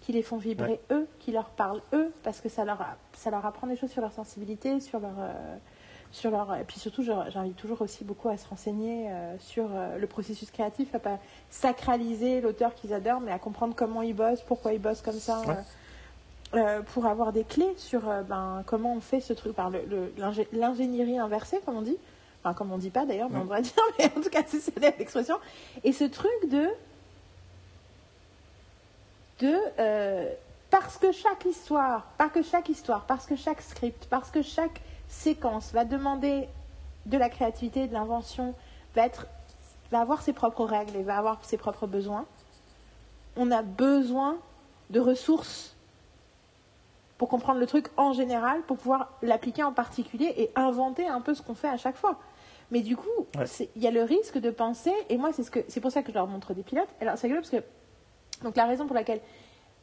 qui 0.00 0.12
les 0.12 0.22
font 0.22 0.36
vibrer 0.36 0.80
eux, 0.90 1.06
qui 1.18 1.32
leur 1.32 1.46
parlent 1.50 1.82
eux, 1.92 2.10
parce 2.22 2.40
que 2.40 2.48
ça 2.48 2.64
leur, 2.64 2.78
ça 3.14 3.30
leur 3.30 3.44
apprend 3.44 3.66
des 3.66 3.76
choses 3.76 3.90
sur 3.90 4.00
leur 4.02 4.12
sensibilité, 4.12 4.80
sur 4.80 5.00
leur. 5.00 5.12
euh, 5.18 5.56
sur 6.14 6.30
leur, 6.30 6.54
et 6.54 6.62
puis 6.62 6.78
surtout, 6.78 7.02
j'invite 7.02 7.56
toujours 7.56 7.82
aussi 7.82 8.04
beaucoup 8.04 8.28
à 8.28 8.36
se 8.36 8.46
renseigner 8.46 9.10
euh, 9.10 9.34
sur 9.40 9.66
euh, 9.74 9.98
le 9.98 10.06
processus 10.06 10.48
créatif, 10.52 10.94
à 10.94 11.00
pas 11.00 11.18
sacraliser 11.50 12.40
l'auteur 12.40 12.72
qu'ils 12.76 12.94
adorent, 12.94 13.20
mais 13.20 13.32
à 13.32 13.40
comprendre 13.40 13.74
comment 13.74 14.00
ils 14.00 14.14
bossent, 14.14 14.42
pourquoi 14.42 14.72
ils 14.74 14.80
bossent 14.80 15.02
comme 15.02 15.18
ça. 15.18 15.40
Ouais. 15.40 15.56
euh, 16.54 16.82
pour 16.82 17.06
avoir 17.06 17.32
des 17.32 17.42
clés 17.42 17.74
sur 17.76 18.02
ben, 18.28 18.62
comment 18.64 18.94
on 18.94 19.00
fait 19.00 19.20
ce 19.20 19.32
truc, 19.32 19.56
par 19.56 19.72
l'ingénierie 20.52 21.18
inversée, 21.18 21.60
comme 21.66 21.78
on 21.78 21.82
dit. 21.82 21.98
Enfin, 22.44 22.54
comme 22.54 22.70
on 22.70 22.78
dit 22.78 22.90
pas 22.90 23.06
d'ailleurs, 23.06 23.28
mais 23.28 23.38
on 23.38 23.44
devrait 23.44 23.62
dire, 23.62 23.72
mais 23.98 24.04
en 24.16 24.20
tout 24.20 24.30
cas, 24.30 24.42
c'est 24.46 24.78
l'expression. 24.78 25.38
Et 25.82 25.92
ce 25.92 26.04
truc 26.04 26.48
de. 26.48 26.68
de. 29.40 30.28
parce 30.70 30.96
que 30.96 31.10
chaque 31.10 31.44
histoire, 31.44 32.06
parce 32.18 32.32
que 32.32 32.42
chaque 32.44 32.68
histoire, 32.68 33.04
parce 33.06 33.26
que 33.26 33.34
chaque 33.34 33.62
script, 33.62 34.06
parce 34.08 34.30
que 34.30 34.42
chaque 34.42 34.80
séquence 35.14 35.72
va 35.72 35.84
demander 35.84 36.48
de 37.06 37.16
la 37.18 37.28
créativité, 37.28 37.86
de 37.86 37.92
l'invention, 37.92 38.54
va, 38.94 39.06
être, 39.06 39.26
va 39.90 40.00
avoir 40.00 40.22
ses 40.22 40.32
propres 40.32 40.64
règles 40.64 40.96
et 40.96 41.02
va 41.02 41.16
avoir 41.18 41.44
ses 41.44 41.56
propres 41.56 41.86
besoins, 41.86 42.26
on 43.36 43.50
a 43.50 43.62
besoin 43.62 44.36
de 44.90 45.00
ressources 45.00 45.74
pour 47.18 47.28
comprendre 47.28 47.60
le 47.60 47.66
truc 47.66 47.88
en 47.96 48.12
général, 48.12 48.62
pour 48.62 48.76
pouvoir 48.76 49.12
l'appliquer 49.22 49.62
en 49.62 49.72
particulier 49.72 50.32
et 50.36 50.50
inventer 50.56 51.06
un 51.06 51.20
peu 51.20 51.34
ce 51.34 51.42
qu'on 51.42 51.54
fait 51.54 51.68
à 51.68 51.76
chaque 51.76 51.96
fois. 51.96 52.18
Mais 52.70 52.80
du 52.80 52.96
coup, 52.96 53.08
Ouais. 53.36 53.44
il 53.76 53.82
y 53.82 53.86
a 53.86 53.90
le 53.90 54.02
risque 54.02 54.38
de 54.38 54.50
penser, 54.50 54.92
et 55.08 55.16
moi 55.16 55.30
c'est 55.32 55.42
ce 55.44 55.50
que 55.50 55.60
c'est 55.68 55.80
pour 55.80 55.92
ça 55.92 56.02
que 56.02 56.08
je 56.10 56.14
leur 56.14 56.26
montre 56.26 56.54
des 56.54 56.62
pilotes. 56.62 56.88
Alors 57.00 57.16
c'est 57.16 57.26
rigolo 57.28 57.40
parce 57.42 57.50
que 57.50 57.62
donc 58.42 58.56
la 58.56 58.64
raison 58.66 58.86
pour 58.86 58.94
laquelle 58.96 59.20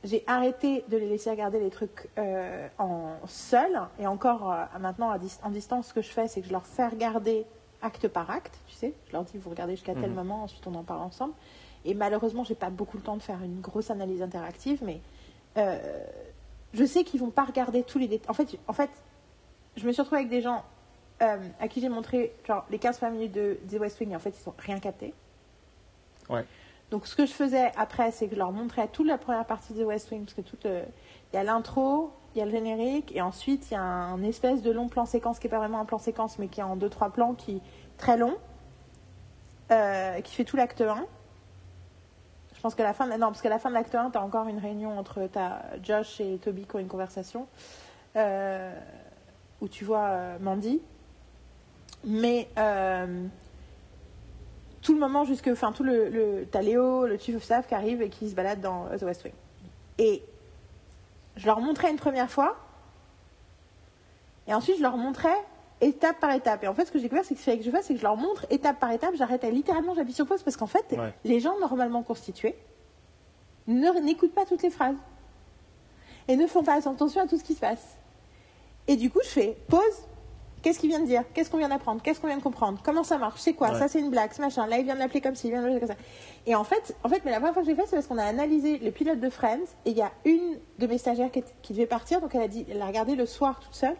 j'ai 0.04 0.24
arrêté 0.28 0.84
de 0.90 0.98
les 0.98 1.08
laisser 1.08 1.30
regarder 1.30 1.60
les 1.60 1.70
trucs 1.70 2.10
euh, 2.18 2.68
en 2.80 3.16
seul 3.28 3.82
et 4.00 4.08
encore 4.08 4.52
euh, 4.52 4.64
maintenant 4.80 5.12
à 5.12 5.20
dis- 5.20 5.38
en 5.44 5.50
distance, 5.50 5.88
ce 5.90 5.94
que 5.94 6.02
je 6.02 6.10
fais, 6.10 6.28
c'est 6.28 6.42
que 6.42 6.48
je 6.48 6.52
leur 6.52 6.66
fais 6.66 6.88
regarder 6.88 7.46
acte 7.84 8.08
par 8.08 8.30
acte. 8.32 8.60
Tu 8.68 8.74
sais, 8.76 8.94
je 9.08 9.12
leur 9.14 9.24
dis 9.24 9.38
vous 9.38 9.50
regardez 9.50 9.76
jusqu'à 9.76 9.94
tel 9.94 10.10
Mhm. 10.10 10.16
moment, 10.16 10.44
ensuite 10.44 10.66
on 10.68 10.74
en 10.76 10.84
parle 10.84 11.02
ensemble. 11.02 11.34
Et 11.86 11.94
malheureusement, 11.94 12.44
j'ai 12.44 12.56
pas 12.56 12.70
beaucoup 12.70 12.98
le 12.98 13.04
temps 13.04 13.16
de 13.18 13.22
faire 13.24 13.42
une 13.44 13.60
grosse 13.62 13.90
analyse 13.92 14.22
interactive, 14.22 14.80
mais 14.84 15.02
euh, 15.58 15.78
je 16.74 16.86
sais 16.86 17.04
qu'ils 17.04 17.20
vont 17.20 17.32
pas 17.32 17.44
regarder 17.44 17.84
tous 17.84 17.98
les 18.00 18.08
détails. 18.08 18.30
En 18.30 18.34
fait, 18.34 18.58
en 18.68 18.74
fait, 18.74 18.90
je 19.78 19.86
me 19.88 19.92
suis 19.92 20.02
retrouvée 20.02 20.20
avec 20.22 20.30
des 20.30 20.42
gens 20.42 20.64
à 21.20 21.68
qui 21.68 21.80
j'ai 21.82 21.90
montré 21.90 22.34
genre 22.48 22.66
les 22.72 22.80
15 22.80 22.98
premières 22.98 23.14
minutes 23.14 23.32
de 23.34 23.60
The 23.70 23.80
West 23.80 24.00
Wing 24.00 24.10
et 24.12 24.16
en 24.16 24.20
fait 24.20 24.34
ils 24.44 24.50
ont 24.50 24.56
rien 24.58 24.80
capté. 24.80 25.14
Ouais. 26.32 26.44
Donc 26.91 27.08
ce 27.08 27.15
que 27.15 27.25
je 27.25 27.32
faisais 27.32 27.71
après, 27.77 28.12
c'est 28.12 28.27
que 28.27 28.34
je 28.34 28.39
leur 28.39 28.51
montrais 28.51 28.88
toute 28.89 29.08
la 29.08 29.17
première 29.17 29.45
partie 29.45 29.73
de 29.73 29.84
West 29.84 30.12
Wing 30.12 30.25
parce 30.25 30.34
que 30.34 30.41
toute 30.41 30.65
le- 30.65 30.84
il 31.32 31.36
y 31.36 31.39
a 31.39 31.43
l'intro, 31.43 32.12
il 32.36 32.39
y 32.39 32.41
a 32.41 32.45
le 32.45 32.51
générique 32.51 33.15
et 33.15 33.21
ensuite 33.21 33.71
il 33.71 33.75
y 33.75 33.77
a 33.77 33.82
un 33.82 34.21
espèce 34.23 34.62
de 34.62 34.71
long 34.71 34.89
plan 34.89 35.06
séquence 35.06 35.39
qui 35.39 35.47
est 35.47 35.49
pas 35.49 35.58
vraiment 35.60 35.80
un 35.80 35.86
plan 35.86 35.97
séquence 35.99 36.38
mais 36.38 36.47
qui 36.49 36.60
est 36.60 36.63
en 36.63 36.75
deux 36.75 36.89
trois 36.89 37.10
plans 37.10 37.34
qui 37.34 37.56
est 37.58 37.62
très 37.97 38.17
long, 38.17 38.36
euh, 39.71 40.19
qui 40.21 40.36
fait 40.36 40.43
tout 40.43 40.58
l'acte 40.58 40.82
1. 40.82 41.06
Je 42.56 42.60
pense 42.62 42.75
qu'à 42.75 42.84
la 42.84 42.93
fin, 42.93 43.08
de- 43.08 43.13
non, 43.13 43.27
parce 43.27 43.41
qu'à 43.41 43.49
la 43.49 43.58
fin 43.58 43.69
de 43.69 43.73
l'acte 43.73 43.95
1, 43.95 44.12
tu 44.12 44.17
as 44.17 44.21
encore 44.21 44.47
une 44.47 44.60
réunion 44.60 44.99
entre 44.99 45.27
Josh 45.82 46.19
et 46.19 46.38
Toby 46.39 46.65
qui 46.65 46.75
ont 46.75 46.80
une 46.80 46.88
conversation 46.89 47.47
euh, 48.17 48.71
où 49.62 49.67
tu 49.69 49.86
vois 49.86 50.08
euh, 50.10 50.38
Mandy. 50.39 50.82
Mais 52.04 52.49
euh, 52.60 53.25
tout 54.82 54.94
le 54.94 55.00
moment 55.00 55.24
jusque, 55.26 55.48
enfin 55.48 55.72
tout 55.72 55.84
le, 55.84 56.10
le 56.10 56.48
t'as 56.50 56.62
Léo, 56.62 57.06
le 57.06 57.17
chief 57.17 57.36
of 57.36 57.44
staff 57.44 57.67
qui 57.67 57.76
arrive 57.76 58.02
et 58.02 58.10
qui 58.10 58.30
se 58.30 58.36
balade 58.36 58.62
dans 58.62 58.86
The 58.98 59.04
West 59.04 59.24
Wing. 59.24 59.34
Et 60.00 60.24
je 61.36 61.46
leur 61.46 61.60
montrais 61.60 61.91
une 61.91 61.98
première 61.98 62.30
fois, 62.30 62.58
et 64.48 64.54
ensuite 64.54 64.78
je 64.78 64.82
leur 64.82 64.98
montrais 64.98 65.36
étape 65.82 66.20
par 66.20 66.32
étape. 66.34 66.63
Et 66.63 66.67
en 66.67 66.74
fait, 66.74 66.86
ce 66.86 66.91
que 66.91 66.98
j'ai 67.00 67.04
découvert, 67.04 67.26
c'est 67.26 67.34
que 67.34 67.39
ce 67.39 67.44
qu'il 67.46 67.52
fallait 67.52 67.58
que 67.60 67.65
je 67.65 67.72
fasse, 67.72 67.86
c'est 67.86 67.94
que 67.94 68.00
je 68.00 68.06
leur 68.06 68.15
montre 68.17 68.46
étape 68.52 68.80
par 68.80 68.91
étape. 68.91 69.15
J'arrêtais 69.15 69.50
littéralement, 69.52 69.96
j'appuie 69.96 70.13
sur 70.13 70.28
pause 70.28 70.44
parce 70.44 70.56
qu'en 70.58 70.67
fait, 70.67 70.86
Ouais. 70.91 71.13
les 71.24 71.39
gens 71.39 71.58
normalement 71.60 72.04
constitués 72.04 72.56
n'écoutent 73.67 74.34
pas 74.34 74.46
toutes 74.46 74.62
les 74.63 74.70
phrases 74.70 74.96
et 76.28 76.36
ne 76.36 76.46
font 76.48 76.63
pas 76.63 76.76
attention 76.76 77.22
à 77.22 77.28
tout 77.28 77.38
ce 77.38 77.44
qui 77.44 77.54
se 77.56 77.60
passe. 77.60 77.98
Et 78.88 78.96
du 78.96 79.10
coup, 79.10 79.20
je 79.24 79.30
fais 79.30 79.58
pause. 79.70 79.82
Qu'est-ce 80.62 80.78
qu'il 80.80 80.89
vient 80.89 81.00
de 81.00 81.06
dire? 81.06 81.24
Qu'est-ce 81.34 81.50
qu'on 81.50 81.58
vient 81.58 81.69
d'apprendre? 81.69 82.02
Qu'est-ce 82.04 82.19
qu'on 82.19 82.28
vient 82.28 82.38
de 82.38 82.43
comprendre? 82.43 82.80
Comment 82.84 83.04
ça 83.04 83.17
marche? 83.17 83.39
C'est 83.41 83.54
quoi? 83.54 83.71
Ouais. 83.71 83.80
Ça, 83.80 83.88
c'est 83.88 84.00
une 84.00 84.12
blague, 84.12 84.32
ce 84.32 84.41
machin. 84.41 84.67
Là, 84.67 84.78
il 84.78 84.84
vient 84.86 84.93
de 84.93 85.00
l'appeler 85.00 85.19
comme 85.21 85.36
ci, 85.36 85.47
il 85.47 85.52
vient 85.52 85.62
de 85.62 85.67
l'appeler 85.67 85.80
comme 85.80 85.89
ça. 85.95 86.02
Et 86.45 86.54
en 86.56 86.63
fait, 86.63 86.95
en 87.04 87.10
fait, 87.10 87.21
mais 87.26 87.32
la 87.32 87.38
première 87.38 87.54
fois 87.54 87.63
que 87.63 87.67
j'ai 87.69 87.76
fait, 87.76 87.86
c'est 87.88 87.95
parce 87.95 88.06
qu'on 88.08 88.17
a 88.19 88.24
analysé 88.26 88.78
le 88.78 88.91
pilote 88.91 89.19
de 89.19 89.30
Friends 89.30 89.60
et 89.86 89.91
il 89.91 89.97
y 89.97 90.02
a 90.04 90.12
une 90.26 90.60
de 90.78 90.88
mes 90.88 90.97
stagiaires 91.00 91.32
qui, 91.32 91.39
est- 91.39 91.54
qui 91.63 91.74
devait 91.74 91.88
partir, 91.88 92.21
donc 92.21 92.36
elle 92.36 92.41
a 92.43 92.47
dit, 92.47 92.65
elle 92.69 92.82
a 92.82 92.86
regardé 92.86 93.15
le 93.15 93.26
soir 93.26 93.60
toute 93.60 93.74
seule. 93.74 93.95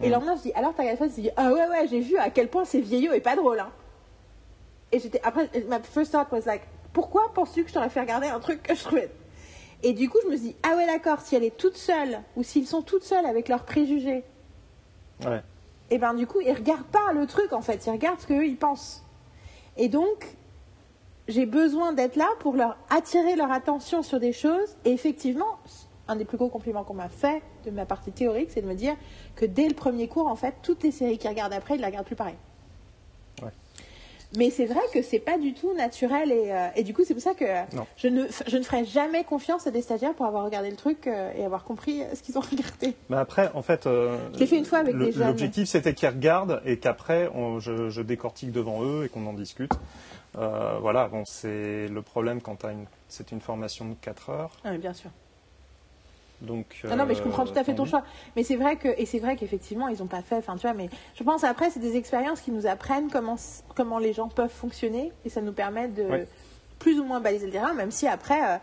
Et 0.00 0.04
le 0.04 0.06
Mhm. 0.06 0.12
lendemain, 0.12 0.36
je 0.36 0.42
dis, 0.42 0.52
alors 0.54 0.72
t'as 0.74 0.82
regardé 0.84 0.96
Friends? 0.96 1.12
Elle 1.18 1.22
dit, 1.24 1.30
ah 1.36 1.52
ouais, 1.52 1.68
ouais, 1.68 1.86
j'ai 1.88 2.00
vu 2.00 2.16
à 2.16 2.30
quel 2.30 2.48
point 2.48 2.64
c'est 2.64 2.80
vieillot 2.80 3.12
et 3.12 3.20
pas 3.20 3.36
drôle. 3.36 3.60
Hein. 3.60 3.70
Et 4.92 4.98
j'étais, 5.00 5.20
après, 5.22 5.50
ma 5.68 5.80
first 5.80 6.12
thought 6.12 6.28
was 6.32 6.40
like, 6.46 6.62
pourquoi 6.94 7.30
penses-tu 7.34 7.62
que 7.62 7.68
je 7.68 7.74
t'aurais 7.74 7.90
fait 7.90 8.00
regarder 8.00 8.26
un 8.28 8.40
truc 8.40 8.62
que 8.62 8.74
je 8.74 8.82
trouvais? 8.82 9.10
Et 9.82 9.92
du 9.92 10.08
coup, 10.08 10.18
je 10.24 10.28
me 10.30 10.36
suis 10.36 10.46
dit, 10.48 10.56
ah 10.62 10.74
ouais, 10.76 10.86
d'accord, 10.86 11.20
si 11.20 11.36
elle 11.36 11.44
est 11.44 11.56
toute 11.56 11.76
seule 11.76 12.20
ou 12.36 12.42
s'ils 12.42 12.66
sont 12.66 12.82
toutes 12.82 13.04
seules 13.04 13.26
avec 13.26 13.48
leurs 13.48 13.64
préjugés, 13.64 14.24
Ouais. 15.24 15.42
Et 15.90 15.98
ben 15.98 16.14
du 16.14 16.26
coup, 16.26 16.40
ils 16.40 16.52
regardent 16.52 16.86
pas 16.86 17.12
le 17.12 17.26
truc 17.26 17.52
en 17.52 17.60
fait, 17.60 17.84
ils 17.86 17.90
regardent 17.90 18.20
ce 18.20 18.26
qu'eux 18.26 18.46
ils 18.46 18.56
pensent. 18.56 19.04
Et 19.76 19.88
donc, 19.88 20.36
j'ai 21.28 21.46
besoin 21.46 21.92
d'être 21.92 22.16
là 22.16 22.28
pour 22.40 22.54
leur 22.54 22.76
attirer 22.90 23.36
leur 23.36 23.50
attention 23.50 24.02
sur 24.02 24.20
des 24.20 24.32
choses. 24.32 24.76
Et 24.84 24.92
effectivement, 24.92 25.58
un 26.08 26.16
des 26.16 26.24
plus 26.24 26.36
gros 26.36 26.48
compliments 26.48 26.84
qu'on 26.84 26.94
m'a 26.94 27.08
fait 27.08 27.42
de 27.64 27.70
ma 27.70 27.86
partie 27.86 28.10
théorique, 28.10 28.50
c'est 28.50 28.62
de 28.62 28.66
me 28.66 28.74
dire 28.74 28.96
que 29.36 29.44
dès 29.44 29.68
le 29.68 29.74
premier 29.74 30.08
cours, 30.08 30.26
en 30.26 30.36
fait, 30.36 30.56
toutes 30.62 30.82
les 30.82 30.90
séries 30.90 31.18
qu'ils 31.18 31.30
regardent 31.30 31.52
après, 31.52 31.74
ils 31.74 31.78
ne 31.78 31.82
la 31.82 31.88
regardent 31.88 32.06
plus 32.06 32.16
pareil. 32.16 32.34
Ouais. 33.42 33.50
Mais 34.36 34.50
c'est 34.50 34.66
vrai 34.66 34.80
que 34.94 35.02
c'est 35.02 35.18
pas 35.18 35.38
du 35.38 35.54
tout 35.54 35.72
naturel 35.74 36.30
et, 36.30 36.52
euh, 36.52 36.68
et 36.76 36.84
du 36.84 36.94
coup 36.94 37.02
c'est 37.04 37.14
pour 37.14 37.22
ça 37.22 37.34
que 37.34 37.44
Non. 37.74 37.84
je 37.96 38.06
ne, 38.08 38.26
je 38.46 38.56
ne 38.56 38.62
ferai 38.62 38.84
jamais 38.84 39.24
confiance 39.24 39.66
à 39.66 39.70
des 39.72 39.82
stagiaires 39.82 40.14
pour 40.14 40.26
avoir 40.26 40.44
regardé 40.44 40.70
le 40.70 40.76
truc 40.76 41.06
euh, 41.08 41.32
et 41.36 41.44
avoir 41.44 41.64
compris 41.64 42.02
euh, 42.02 42.14
ce 42.14 42.22
qu'ils 42.22 42.38
ont 42.38 42.40
regardé. 42.50 42.94
Mais 43.08 43.16
après, 43.16 43.50
en 43.54 43.62
fait, 43.62 43.86
euh, 43.86 44.16
Je 44.38 44.44
fait 44.46 44.56
une 44.58 44.64
fois 44.64 44.78
avec 44.78 44.94
le-. 44.94 45.10
L'objectif, 45.10 45.68
c'était 45.68 45.94
qu'ils 45.94 46.08
regardent 46.08 46.62
et 46.64 46.78
qu'après, 46.78 47.28
on- 47.34 47.58
je, 47.58 47.90
je 47.90 48.02
décortique 48.02 48.52
devant 48.52 48.84
eux 48.84 49.04
et 49.04 49.08
qu'on 49.08 49.26
en 49.26 49.32
discute. 49.32 49.72
Voilà, 50.34 51.08
bon, 51.08 51.24
c'est 51.26 51.88
le 51.88 52.02
problème 52.02 52.40
quand 52.40 52.56
t'as 52.56 52.72
une, 52.72 52.86
c'est 53.08 53.32
une 53.32 53.40
formation 53.40 53.84
de 53.86 53.94
4 53.94 54.30
heures. 54.30 54.52
Ah, 54.64 54.76
bien 54.76 54.92
sûr. 54.94 55.10
Donc, 56.40 56.80
Non, 56.84 56.96
non, 56.96 57.04
mais 57.06 57.14
je 57.14 57.20
euh, 57.20 57.24
comprends 57.24 57.44
tout 57.44 57.58
à 57.58 57.64
fait 57.64 57.74
ton 57.74 57.84
choix. 57.84 58.02
Mais 58.34 58.42
c'est 58.44 58.56
vrai 58.56 58.76
que, 58.76 58.88
et 58.96 59.04
c'est 59.04 59.18
vrai 59.18 59.36
qu'effectivement, 59.36 59.88
ils 59.88 59.98
n'ont 59.98 60.06
pas 60.06 60.22
fait, 60.22 60.36
enfin, 60.36 60.54
tu 60.56 60.62
vois, 60.62 60.72
mais 60.72 60.88
je 61.14 61.22
pense 61.22 61.44
après, 61.44 61.68
c'est 61.70 61.80
des 61.80 61.96
expériences 61.96 62.40
qui 62.40 62.50
nous 62.50 62.66
apprennent 62.66 63.10
comment, 63.10 63.36
comment 63.76 63.98
les 63.98 64.12
gens 64.14 64.28
peuvent 64.28 64.48
fonctionner 64.50 65.12
et 65.24 65.28
ça 65.28 65.42
nous 65.42 65.52
permet 65.52 65.88
de 65.88 66.02
Ouais. 66.04 66.26
plus 66.78 66.98
ou 66.98 67.04
moins 67.04 67.20
baliser 67.20 67.44
le 67.46 67.52
terrain, 67.52 67.74
même 67.74 67.90
si 67.90 68.08
après, 68.08 68.40
euh, 68.42 68.56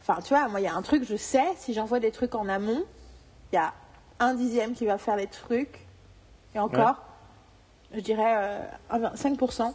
enfin, 0.00 0.20
tu 0.22 0.28
vois, 0.34 0.46
moi, 0.48 0.60
il 0.60 0.64
y 0.64 0.68
a 0.68 0.74
un 0.74 0.82
truc, 0.82 1.04
je 1.04 1.16
sais, 1.16 1.44
si 1.56 1.74
j'envoie 1.74 1.98
des 1.98 2.12
trucs 2.12 2.36
en 2.36 2.48
amont, 2.48 2.84
il 3.52 3.56
y 3.56 3.58
a 3.58 3.72
un 4.20 4.34
dixième 4.34 4.72
qui 4.74 4.86
va 4.86 4.96
faire 4.96 5.16
les 5.16 5.26
trucs, 5.26 5.84
et 6.54 6.60
encore, 6.60 7.02
je 7.92 7.98
dirais 8.00 8.34
euh, 8.36 8.60
un 8.90 8.98
vingt- 9.00 9.14
5%, 9.16 9.74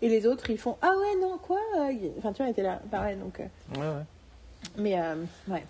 et 0.00 0.08
les 0.08 0.26
autres, 0.28 0.48
ils 0.50 0.58
font, 0.58 0.76
ah 0.80 0.90
ouais, 0.96 1.20
non, 1.20 1.38
quoi 1.38 1.58
euh, 1.78 1.92
Enfin, 2.18 2.32
tu 2.32 2.38
vois, 2.38 2.46
ils 2.46 2.50
étaient 2.52 2.62
là, 2.62 2.80
pareil, 2.88 3.16
donc. 3.16 3.40
euh, 3.40 3.46
mieux. 3.74 3.80
Ouais, 3.80 3.88
ouais. 3.88 4.02
mais 4.76 5.00
euh, 5.00 5.16
ouais. 5.48 5.64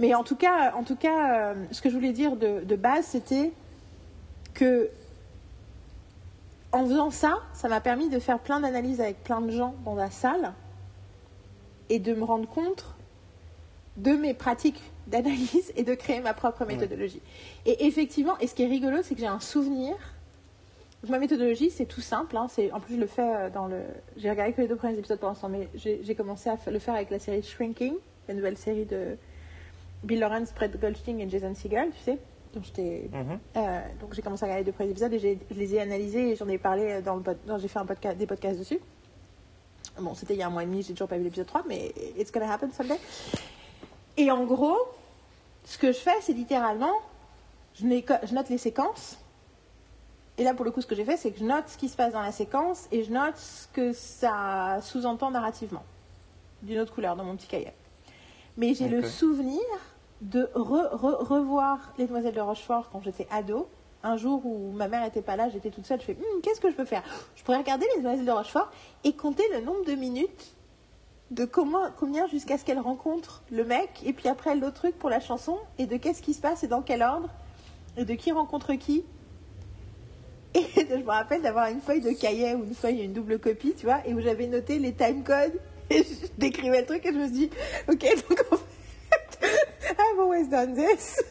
Mais 0.00 0.14
en 0.14 0.24
tout 0.24 0.34
cas, 0.34 0.72
en 0.74 0.82
tout 0.82 0.96
cas, 0.96 1.52
euh, 1.52 1.54
ce 1.70 1.82
que 1.82 1.90
je 1.90 1.94
voulais 1.94 2.12
dire 2.12 2.34
de, 2.34 2.64
de 2.64 2.76
base, 2.76 3.04
c'était 3.04 3.52
que 4.54 4.90
en 6.72 6.86
faisant 6.86 7.10
ça, 7.10 7.38
ça 7.52 7.68
m'a 7.68 7.80
permis 7.80 8.08
de 8.08 8.18
faire 8.18 8.38
plein 8.38 8.60
d'analyses 8.60 9.00
avec 9.00 9.22
plein 9.22 9.42
de 9.42 9.50
gens 9.50 9.74
dans 9.84 9.94
la 9.94 10.10
salle 10.10 10.54
et 11.90 11.98
de 11.98 12.14
me 12.14 12.24
rendre 12.24 12.48
compte 12.48 12.86
de 13.98 14.12
mes 14.12 14.32
pratiques 14.32 14.80
d'analyse 15.06 15.72
et 15.76 15.82
de 15.82 15.94
créer 15.94 16.20
ma 16.20 16.32
propre 16.32 16.64
méthodologie. 16.64 17.20
Et 17.66 17.86
effectivement, 17.86 18.38
et 18.38 18.46
ce 18.46 18.54
qui 18.54 18.62
est 18.62 18.68
rigolo, 18.68 19.02
c'est 19.02 19.14
que 19.14 19.20
j'ai 19.20 19.26
un 19.26 19.40
souvenir. 19.40 19.94
Donc, 21.02 21.10
ma 21.10 21.18
méthodologie, 21.18 21.70
c'est 21.70 21.86
tout 21.86 22.00
simple. 22.00 22.36
hein, 22.38 22.46
c'est, 22.48 22.72
en 22.72 22.80
plus, 22.80 22.94
je 22.94 23.00
le 23.00 23.06
fais 23.06 23.22
euh, 23.22 23.50
dans 23.50 23.66
le. 23.66 23.82
J'ai 24.16 24.30
regardé 24.30 24.52
que 24.52 24.62
les 24.62 24.68
deux 24.68 24.76
premiers 24.76 24.98
épisodes 24.98 25.18
pour 25.18 25.28
l'instant, 25.28 25.48
mais 25.48 25.68
j'ai, 25.74 26.14
commencé 26.14 26.48
à 26.48 26.56
le 26.70 26.78
faire 26.78 26.94
avec 26.94 27.10
la 27.10 27.18
série 27.18 27.42
Shrinking, 27.42 27.94
la 28.28 28.34
nouvelle 28.34 28.56
série 28.56 28.86
de 28.86 29.16
Bill 30.02 30.20
Lawrence, 30.20 30.52
Brett 30.54 30.78
Goldstein 30.80 31.20
et 31.20 31.28
Jason 31.28 31.54
Segel, 31.54 31.90
tu 31.90 32.02
sais. 32.02 32.18
Donc, 32.54 32.64
j'étais 32.64 33.08
Mhm. 33.12 33.38
euh, 33.56 33.80
donc 34.00 34.12
j'ai 34.14 34.22
commencé 34.22 34.42
à 34.42 34.46
regarder 34.46 34.64
les 34.64 34.70
deux 34.70 34.76
premiers 34.76 34.90
épisodes 34.90 35.12
et 35.12 35.18
je 35.20 35.54
les 35.56 35.74
ai 35.74 35.80
analysés 35.80 36.30
et 36.30 36.36
j'en 36.36 36.48
ai 36.48 36.58
parlé 36.58 37.00
dans 37.02 37.16
le 37.16 37.22
j'ai 37.58 37.68
fait 37.68 37.78
un 37.78 37.86
podcast, 37.86 38.18
des 38.18 38.26
podcasts 38.26 38.58
dessus. 38.58 38.80
Bon, 40.00 40.14
c'était 40.14 40.34
il 40.34 40.40
y 40.40 40.42
a 40.42 40.46
un 40.46 40.50
mois 40.50 40.62
et 40.62 40.66
demi, 40.66 40.82
j'ai 40.82 40.92
toujours 40.94 41.08
pas 41.08 41.16
vu 41.16 41.24
l'épisode 41.24 41.46
3, 41.46 41.64
mais 41.68 41.92
it's 42.18 42.32
gonna 42.32 42.52
happen 42.52 42.70
someday. 42.72 42.98
Et 44.16 44.30
en 44.30 44.44
gros, 44.44 44.76
ce 45.64 45.78
que 45.78 45.92
je 45.92 45.98
fais, 45.98 46.14
c'est 46.22 46.32
littéralement, 46.32 46.92
je, 47.74 47.84
note 47.86 48.48
les 48.48 48.58
séquences. 48.58 49.18
Et 50.38 50.44
là, 50.44 50.54
pour 50.54 50.64
le 50.64 50.70
coup, 50.70 50.80
ce 50.80 50.86
que 50.86 50.94
j'ai 50.94 51.04
fait, 51.04 51.16
c'est 51.16 51.30
que 51.32 51.38
je 51.38 51.44
note 51.44 51.68
ce 51.68 51.76
qui 51.76 51.88
se 51.88 51.96
passe 51.96 52.12
dans 52.12 52.22
la 52.22 52.32
séquence 52.32 52.88
et 52.90 53.04
je 53.04 53.12
note 53.12 53.36
ce 53.36 53.68
que 53.68 53.92
ça 53.92 54.78
sous-entend 54.82 55.30
narrativement, 55.30 55.84
d'une 56.62 56.78
autre 56.80 56.94
couleur, 56.94 57.14
dans 57.14 57.24
mon 57.24 57.36
petit 57.36 57.46
cahier. 57.46 57.72
Mais 58.56 58.74
j'ai 58.74 58.88
le 58.88 59.02
souvenir 59.02 59.60
de 60.20 60.50
re- 60.54 60.94
re- 60.94 61.24
revoir 61.24 61.92
Les 61.98 62.06
Demoiselles 62.06 62.34
de 62.34 62.40
Rochefort 62.40 62.90
quand 62.90 63.02
j'étais 63.02 63.26
ado. 63.30 63.68
Un 64.02 64.16
jour 64.16 64.44
où 64.46 64.72
ma 64.72 64.88
mère 64.88 65.02
n'était 65.04 65.22
pas 65.22 65.36
là, 65.36 65.48
j'étais 65.50 65.70
toute 65.70 65.86
seule, 65.86 66.00
je 66.00 66.06
fais 66.06 66.16
Hum, 66.16 66.40
qu'est-ce 66.42 66.60
que 66.60 66.70
je 66.70 66.74
peux 66.76 66.84
faire? 66.86 67.02
Je 67.36 67.42
pourrais 67.44 67.58
regarder 67.58 67.86
Les 67.94 68.02
Demoiselles 68.02 68.24
de 68.26 68.30
Rochefort 68.30 68.70
et 69.04 69.12
compter 69.12 69.44
le 69.52 69.60
nombre 69.60 69.84
de 69.84 69.92
minutes 69.92 70.54
de 71.30 71.44
comment, 71.44 71.84
combien 71.98 72.26
jusqu'à 72.26 72.58
ce 72.58 72.64
qu'elle 72.64 72.80
rencontre 72.80 73.42
le 73.52 73.64
mec, 73.64 74.02
et 74.04 74.12
puis 74.12 74.28
après 74.28 74.56
l'autre 74.56 74.74
truc 74.76 74.98
pour 74.98 75.10
la 75.10 75.20
chanson, 75.20 75.58
et 75.78 75.86
de 75.86 75.96
qu'est-ce 75.96 76.22
qui 76.22 76.34
se 76.34 76.40
passe 76.40 76.64
et 76.64 76.66
dans 76.66 76.82
quel 76.82 77.02
ordre, 77.02 77.28
et 77.96 78.04
de 78.04 78.14
qui 78.14 78.32
rencontre 78.32 78.72
qui. 78.74 79.04
Et 80.56 80.64
je 80.90 80.96
me 80.96 81.06
rappelle 81.06 81.42
d'avoir 81.42 81.68
une 81.68 81.80
feuille 81.80 82.00
de 82.00 82.10
cahier 82.10 82.56
ou 82.56 82.64
une 82.64 82.74
feuille, 82.74 83.04
une 83.04 83.12
double 83.12 83.38
copie, 83.38 83.72
tu 83.76 83.86
vois, 83.86 84.04
et 84.04 84.14
où 84.14 84.20
j'avais 84.20 84.48
noté 84.48 84.80
les 84.80 84.92
time 84.92 85.22
codes, 85.22 85.60
et 85.90 86.02
je 86.02 86.26
décrivais 86.38 86.80
le 86.80 86.86
truc, 86.86 87.06
et 87.06 87.12
je 87.12 87.18
me 87.18 87.24
suis 87.26 87.32
dit, 87.32 87.50
ok, 87.88 88.04
donc 88.28 88.44
en 88.50 88.56
fait, 88.56 88.64
I've 89.90 90.18
always 90.18 90.48
done 90.48 90.74
this. 90.74 91.22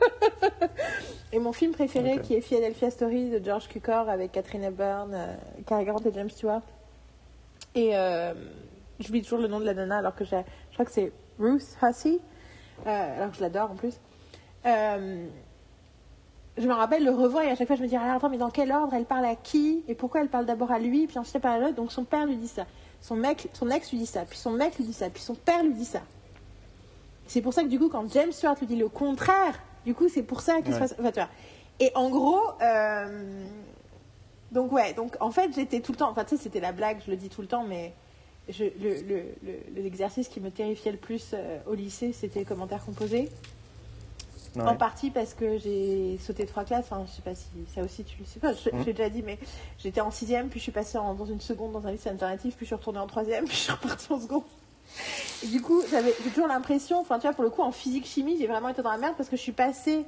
et 1.32 1.38
mon 1.38 1.52
film 1.52 1.72
préféré, 1.72 2.18
qui 2.20 2.34
est 2.34 2.40
Philadelphia 2.40 2.90
Story 2.90 3.30
de 3.30 3.44
George 3.44 3.68
Cukor 3.68 4.08
avec 4.08 4.32
Catherine 4.32 4.64
Hepburn, 4.64 5.12
euh, 5.12 5.34
Cary 5.66 5.84
Grant 5.84 6.00
et 6.04 6.12
James 6.12 6.30
Stewart. 6.30 6.62
Et 7.74 7.96
euh, 7.96 8.34
j'oublie 9.00 9.22
toujours 9.22 9.40
le 9.40 9.48
nom 9.48 9.60
de 9.60 9.64
la 9.64 9.74
nana, 9.74 9.98
alors 9.98 10.14
que 10.14 10.24
je 10.24 10.36
crois 10.72 10.84
que 10.84 10.90
c'est 10.90 11.12
Ruth 11.38 11.76
Hussey, 11.82 12.18
euh, 12.86 13.16
alors 13.16 13.30
que 13.30 13.36
je 13.36 13.42
l'adore 13.42 13.70
en 13.72 13.76
plus. 13.76 13.94
Euh, 14.66 15.26
je 16.56 16.66
me 16.66 16.72
rappelle 16.74 17.04
le 17.04 17.12
revoir 17.12 17.44
et 17.44 17.50
à 17.50 17.54
chaque 17.54 17.68
fois 17.68 17.76
je 17.76 17.82
me 17.82 17.86
dis 17.86 17.94
ah, 17.96 18.14
attends 18.14 18.28
mais 18.28 18.38
dans 18.38 18.50
quel 18.50 18.72
ordre? 18.72 18.92
Elle 18.94 19.04
parle 19.04 19.24
à 19.24 19.36
qui? 19.36 19.84
Et 19.86 19.94
pourquoi 19.94 20.22
elle 20.22 20.28
parle 20.28 20.44
d'abord 20.44 20.72
à 20.72 20.80
lui? 20.80 21.06
Puis 21.06 21.18
ensuite 21.18 21.36
elle 21.36 21.42
parle 21.42 21.62
à 21.62 21.66
l'autre. 21.66 21.76
Donc 21.76 21.92
son 21.92 22.04
père 22.04 22.26
lui 22.26 22.36
dit 22.36 22.48
ça. 22.48 22.66
Son 23.00 23.14
mec 23.14 23.48
son 23.52 23.70
ex 23.70 23.92
lui 23.92 23.98
dit 23.98 24.06
ça. 24.06 24.24
Puis 24.24 24.38
son 24.38 24.50
mec 24.50 24.76
lui 24.76 24.84
dit 24.84 24.92
ça. 24.92 25.08
Puis 25.08 25.22
son 25.22 25.36
père 25.36 25.62
lui 25.62 25.74
dit 25.74 25.84
ça 25.84 26.00
c'est 27.28 27.40
pour 27.42 27.52
ça 27.54 27.62
que 27.62 27.68
du 27.68 27.78
coup 27.78 27.88
quand 27.88 28.10
James 28.12 28.32
Stewart 28.32 28.56
lui 28.58 28.66
dit 28.66 28.76
le 28.76 28.88
contraire 28.88 29.58
du 29.86 29.94
coup 29.94 30.08
c'est 30.08 30.22
pour 30.24 30.40
ça 30.40 30.60
qu'il 30.62 30.74
se 30.74 30.78
passe 30.78 30.94
enfin, 30.98 31.12
tu 31.12 31.20
vois. 31.20 31.28
et 31.80 31.92
en 31.94 32.10
gros 32.10 32.40
euh, 32.60 33.44
donc 34.52 34.72
ouais 34.72 34.92
donc 34.94 35.16
en 35.20 35.30
fait 35.30 35.50
j'étais 35.54 35.80
tout 35.80 35.92
le 35.92 35.98
temps 35.98 36.10
enfin 36.10 36.24
tu 36.24 36.36
sais 36.36 36.42
c'était 36.42 36.60
la 36.60 36.72
blague 36.72 36.98
je 37.06 37.10
le 37.10 37.16
dis 37.16 37.28
tout 37.28 37.42
le 37.42 37.48
temps 37.48 37.64
mais 37.64 37.92
je- 38.48 38.64
le- 38.64 39.02
le- 39.06 39.24
le- 39.42 39.82
l'exercice 39.82 40.28
qui 40.28 40.40
me 40.40 40.50
terrifiait 40.50 40.92
le 40.92 40.98
plus 40.98 41.30
euh, 41.34 41.58
au 41.66 41.74
lycée 41.74 42.12
c'était 42.12 42.40
les 42.40 42.44
commentaires 42.46 42.84
composés 42.84 43.28
Ouais. 44.56 44.62
en 44.64 44.76
partie 44.76 45.10
parce 45.10 45.34
que 45.34 45.58
j'ai 45.58 46.18
sauté 46.18 46.46
trois 46.46 46.64
classes. 46.64 46.86
Enfin, 46.90 47.04
je 47.06 47.12
sais 47.12 47.22
pas 47.22 47.34
si 47.34 47.44
ça 47.74 47.82
aussi 47.82 48.02
tu 48.02 48.16
le 48.18 48.24
sais 48.24 48.40
pas. 48.40 48.54
Je, 48.54 48.70
Mm. 48.70 48.80
je 48.80 48.84
l'ai 48.86 48.92
déjà 48.94 49.10
dit, 49.10 49.22
mais 49.22 49.38
j'étais 49.78 50.00
en 50.00 50.10
sixième, 50.10 50.48
puis 50.48 50.58
je 50.58 50.62
suis 50.64 50.72
passée 50.72 50.96
en- 50.96 51.12
dans 51.14 51.26
une 51.26 51.40
seconde 51.40 51.72
dans 51.72 51.86
un 51.86 51.92
lycée 51.92 52.08
alternatif, 52.08 52.56
puis 52.56 52.64
je 52.64 52.68
suis 52.68 52.74
retournée 52.74 52.98
en 52.98 53.06
troisième, 53.06 53.44
puis 53.46 53.54
je 53.54 53.60
suis 53.60 53.72
repartie 53.72 54.10
en 54.10 54.18
seconde. 54.18 54.42
Et 55.42 55.46
du 55.46 55.60
coup, 55.60 55.82
j'avais 55.90 56.14
j'ai 56.24 56.30
toujours 56.30 56.48
l'impression, 56.48 56.98
enfin, 56.98 57.18
tu 57.18 57.26
vois, 57.26 57.34
pour 57.34 57.44
le 57.44 57.50
coup, 57.50 57.62
en 57.62 57.72
physique 57.72 58.06
chimie, 58.06 58.36
j'ai 58.38 58.46
vraiment 58.46 58.68
été 58.68 58.82
dans 58.82 58.90
la 58.90 58.98
merde 58.98 59.14
parce 59.16 59.28
que 59.28 59.36
je 59.36 59.42
suis 59.42 59.52
passée. 59.52 60.04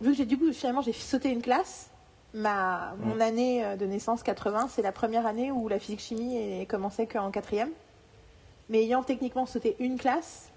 Vu 0.00 0.10
que 0.10 0.16
j'ai 0.16 0.26
du 0.26 0.38
coup, 0.38 0.52
finalement, 0.52 0.82
j'ai 0.82 0.92
sauté 0.92 1.30
une 1.30 1.42
classe. 1.42 1.90
Ma, 2.34 2.94
mon 2.98 3.20
année 3.20 3.64
euh, 3.64 3.76
de 3.76 3.86
naissance 3.86 4.24
80, 4.24 4.68
c'est 4.68 4.82
la 4.82 4.90
première 4.90 5.24
année 5.24 5.52
où 5.52 5.68
la 5.68 5.78
physique 5.78 6.00
chimie 6.00 6.36
est 6.36 6.66
commençait 6.66 7.06
qu'en 7.06 7.30
quatrième. 7.30 7.70
Mais 8.68 8.82
ayant 8.82 9.04
techniquement 9.04 9.46
sauté 9.46 9.76
une 9.78 9.98
classe, 9.98 10.50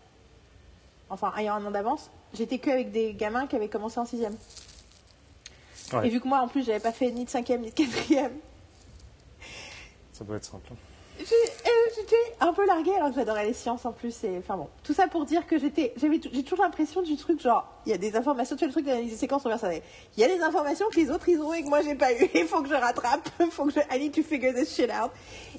enfin 1.09 1.31
ayant 1.37 1.55
un 1.55 1.65
an 1.65 1.71
d'avance, 1.71 2.09
j'étais 2.33 2.57
que 2.57 2.71
avec 2.71 2.91
des 2.91 3.13
gamins 3.13 3.45
qui 3.45 3.55
avaient 3.55 3.69
commencé 3.69 3.99
en 3.99 4.05
sixième. 4.05 4.35
Ouais. 5.93 6.07
Et 6.07 6.09
vu 6.09 6.19
que 6.19 6.27
moi, 6.27 6.39
en 6.39 6.47
plus, 6.47 6.65
j'avais 6.65 6.79
pas 6.79 6.91
fait 6.91 7.11
ni 7.11 7.25
de 7.25 7.29
cinquième 7.29 7.61
ni 7.61 7.69
de 7.69 7.75
quatrième, 7.75 8.33
Ça 10.13 10.23
doit 10.23 10.37
être 10.37 10.45
simple. 10.45 10.71
Euh, 11.19 11.91
J'étais 11.95 12.15
un 12.39 12.53
peu 12.53 12.65
larguée 12.65 12.93
alors 12.95 13.09
que 13.09 13.15
j'adorais 13.15 13.45
les 13.45 13.53
sciences 13.53 13.85
en 13.85 13.91
plus. 13.91 14.23
Et, 14.23 14.37
enfin 14.37 14.55
bon, 14.55 14.67
tout 14.83 14.93
ça 14.93 15.07
pour 15.07 15.25
dire 15.25 15.47
que 15.47 15.57
j'étais, 15.57 15.93
j'ai 15.97 16.43
toujours 16.43 16.63
l'impression 16.63 17.01
du 17.01 17.15
truc 17.17 17.41
genre, 17.41 17.67
il 17.85 17.91
y 17.91 17.95
a 17.95 17.97
des 17.97 18.15
informations, 18.15 18.55
tu 18.55 18.59
vois 18.59 18.67
le 18.67 18.73
truc 18.73 18.85
d'analyse 18.85 19.11
des 19.11 19.17
séquences 19.17 19.45
inversées. 19.45 19.81
Il 20.15 20.21
y 20.21 20.23
a 20.23 20.27
des 20.27 20.41
informations 20.41 20.85
que 20.91 20.97
les 20.97 21.09
autres 21.09 21.27
ils 21.29 21.41
ont 21.41 21.53
et 21.53 21.63
que 21.63 21.69
moi 21.69 21.81
j'ai 21.81 21.95
pas 21.95 22.13
eu. 22.13 22.29
Il 22.35 22.45
faut 22.45 22.61
que 22.61 22.69
je 22.69 22.75
rattrape. 22.75 23.29
Il 23.39 23.47
faut 23.51 23.65
que 23.65 23.71
je, 23.71 23.79
I 23.91 23.99
need 23.99 24.13
to 24.13 24.21
figure 24.21 24.53
this 24.53 24.75
shit 24.75 24.91
out. 24.91 25.11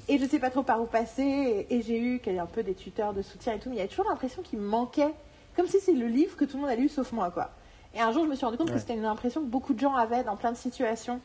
Et 0.07 0.17
je 0.17 0.25
sais 0.25 0.39
pas 0.39 0.49
trop 0.49 0.63
par 0.63 0.81
où 0.81 0.85
passer. 0.85 1.67
Et, 1.69 1.75
et 1.75 1.81
j'ai 1.81 1.99
eu 1.99 2.19
qu'il 2.19 2.35
y 2.35 2.39
a 2.39 2.43
un 2.43 2.47
peu 2.47 2.63
des 2.63 2.75
tuteurs 2.75 3.13
de 3.13 3.21
soutien 3.21 3.53
et 3.53 3.59
tout, 3.59 3.69
mais 3.69 3.75
il 3.75 3.79
y 3.79 3.83
a 3.83 3.87
toujours 3.87 4.09
l'impression 4.09 4.41
qu'il 4.41 4.59
me 4.59 4.67
manquait, 4.67 5.13
comme 5.55 5.67
si 5.67 5.79
c'est 5.79 5.93
le 5.93 6.07
livre 6.07 6.37
que 6.37 6.45
tout 6.45 6.57
le 6.57 6.61
monde 6.61 6.71
a 6.71 6.75
lu 6.75 6.89
sauf 6.89 7.11
moi 7.11 7.31
quoi. 7.31 7.49
Et 7.93 7.99
un 7.99 8.11
jour 8.11 8.23
je 8.23 8.29
me 8.29 8.35
suis 8.35 8.45
rendu 8.45 8.57
compte 8.57 8.71
que 8.71 8.79
c'était 8.79 8.95
une 8.95 9.05
impression 9.05 9.41
que 9.41 9.47
beaucoup 9.47 9.73
de 9.73 9.79
gens 9.79 9.95
avaient 9.95 10.23
dans 10.23 10.37
plein 10.37 10.51
de 10.51 10.57
situations. 10.57 11.19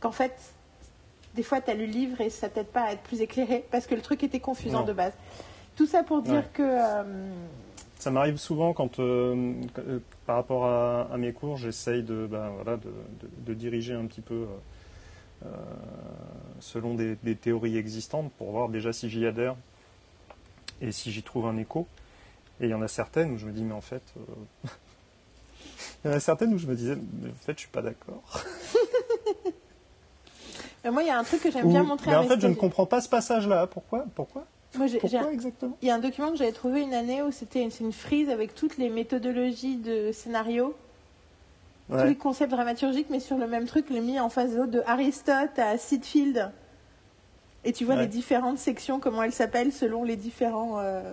Qu'en 0.00 0.12
fait, 0.12 0.34
des 1.36 1.42
fois, 1.42 1.60
tu 1.60 1.70
as 1.70 1.74
lu 1.74 1.86
le 1.86 1.92
livre 1.92 2.20
et 2.20 2.30
ça 2.30 2.48
t'aide 2.48 2.66
pas 2.66 2.82
à 2.82 2.92
être 2.92 3.02
plus 3.02 3.20
éclairé 3.20 3.64
parce 3.70 3.86
que 3.86 3.94
le 3.94 4.00
truc 4.02 4.22
était 4.24 4.40
confusant 4.40 4.80
Non. 4.80 4.86
de 4.86 4.92
base. 4.92 5.12
Tout 5.76 5.86
ça 5.86 6.02
pour 6.02 6.22
dire 6.22 6.34
Ouais. 6.34 6.50
que. 6.54 6.62
euh, 6.62 7.30
Ça 7.98 8.10
m'arrive 8.10 8.38
souvent 8.38 8.72
quand, 8.72 8.98
euh, 8.98 9.54
euh, 9.78 9.98
par 10.26 10.36
rapport 10.36 10.64
à, 10.66 11.02
à 11.12 11.16
mes 11.18 11.32
cours, 11.32 11.56
j'essaye 11.58 12.02
de, 12.02 12.26
ben, 12.26 12.48
voilà, 12.50 12.76
de, 12.78 12.88
de- 12.88 13.30
de 13.46 13.54
diriger 13.54 13.92
un 13.94 14.06
petit 14.06 14.20
peu 14.22 14.46
euh, 15.44 15.48
selon 16.60 16.94
des, 16.94 17.16
des 17.22 17.36
théories 17.36 17.76
existantes 17.76 18.32
pour 18.38 18.50
voir 18.50 18.68
déjà 18.70 18.92
si 18.92 19.10
j'y 19.10 19.26
adhère 19.26 19.54
et 20.80 20.92
si 20.92 21.12
j'y 21.12 21.22
trouve 21.22 21.46
un 21.46 21.56
écho. 21.58 21.86
Et 22.60 22.64
il 22.64 22.70
y 22.70 22.74
en 22.74 22.80
a 22.82 22.88
certaines 22.88 23.32
où 23.32 23.36
je 23.38 23.44
me 23.46 23.52
dis, 23.52 23.62
mais 23.62 23.74
en 23.74 23.80
fait. 23.82 24.02
il 26.04 26.10
y 26.10 26.14
en 26.14 26.16
a 26.16 26.20
certaines 26.20 26.54
où 26.54 26.58
je 26.58 26.66
me 26.66 26.74
disais, 26.74 26.96
mais 27.20 27.30
en 27.30 27.34
fait, 27.34 27.52
je 27.52 27.60
suis 27.60 27.68
pas 27.68 27.82
d'accord. 27.82 28.42
mais 30.86 30.92
moi, 30.92 31.02
il 31.02 31.06
y 31.06 31.10
a 31.10 31.18
un 31.18 31.24
truc 31.24 31.42
que 31.42 31.50
j'aime 31.50 31.68
bien 31.68 31.82
montrer 31.82 32.10
mais 32.10 32.16
à 32.16 32.20
en 32.20 32.22
mes 32.22 32.28
fait, 32.28 32.40
je 32.40 32.46
ne 32.46 32.54
comprends 32.54 32.86
pas 32.86 33.00
ce 33.00 33.08
passage-là. 33.08 33.66
Pourquoi? 33.66 34.04
Pourquoi? 34.14 34.44
Moi, 34.76 34.86
Pourquoi 35.00 35.32
exactement? 35.32 35.76
Il 35.82 35.88
y 35.88 35.90
a 35.90 35.96
un 35.96 35.98
document 35.98 36.30
que 36.30 36.36
j'avais 36.36 36.52
trouvé 36.52 36.82
une 36.82 36.94
année 36.94 37.22
où 37.22 37.32
c'était 37.32 37.68
une, 37.80 37.92
frise 37.92 38.30
avec 38.30 38.54
toutes 38.54 38.78
les 38.78 38.88
méthodologies 38.88 39.76
de 39.76 40.12
scénario, 40.12 40.76
tous 41.90 42.04
les 42.04 42.14
concepts 42.14 42.52
dramaturgiques, 42.52 43.08
mais 43.10 43.20
sur 43.20 43.36
le 43.36 43.48
même 43.48 43.66
truc, 43.66 43.90
les 43.90 44.00
mis 44.00 44.20
en 44.20 44.28
face 44.28 44.52
de 44.52 44.66
de 44.66 44.82
Aristote 44.86 45.58
à 45.58 45.76
Sitfield. 45.76 46.52
Et 47.64 47.72
tu 47.72 47.84
vois 47.84 47.96
Ouais. 47.96 48.02
les 48.02 48.06
différentes 48.06 48.58
sections, 48.58 49.00
comment 49.00 49.24
elles 49.24 49.32
s'appellent 49.32 49.72
selon 49.72 50.04
les 50.04 50.16
différents. 50.16 50.78
euh, 50.78 51.12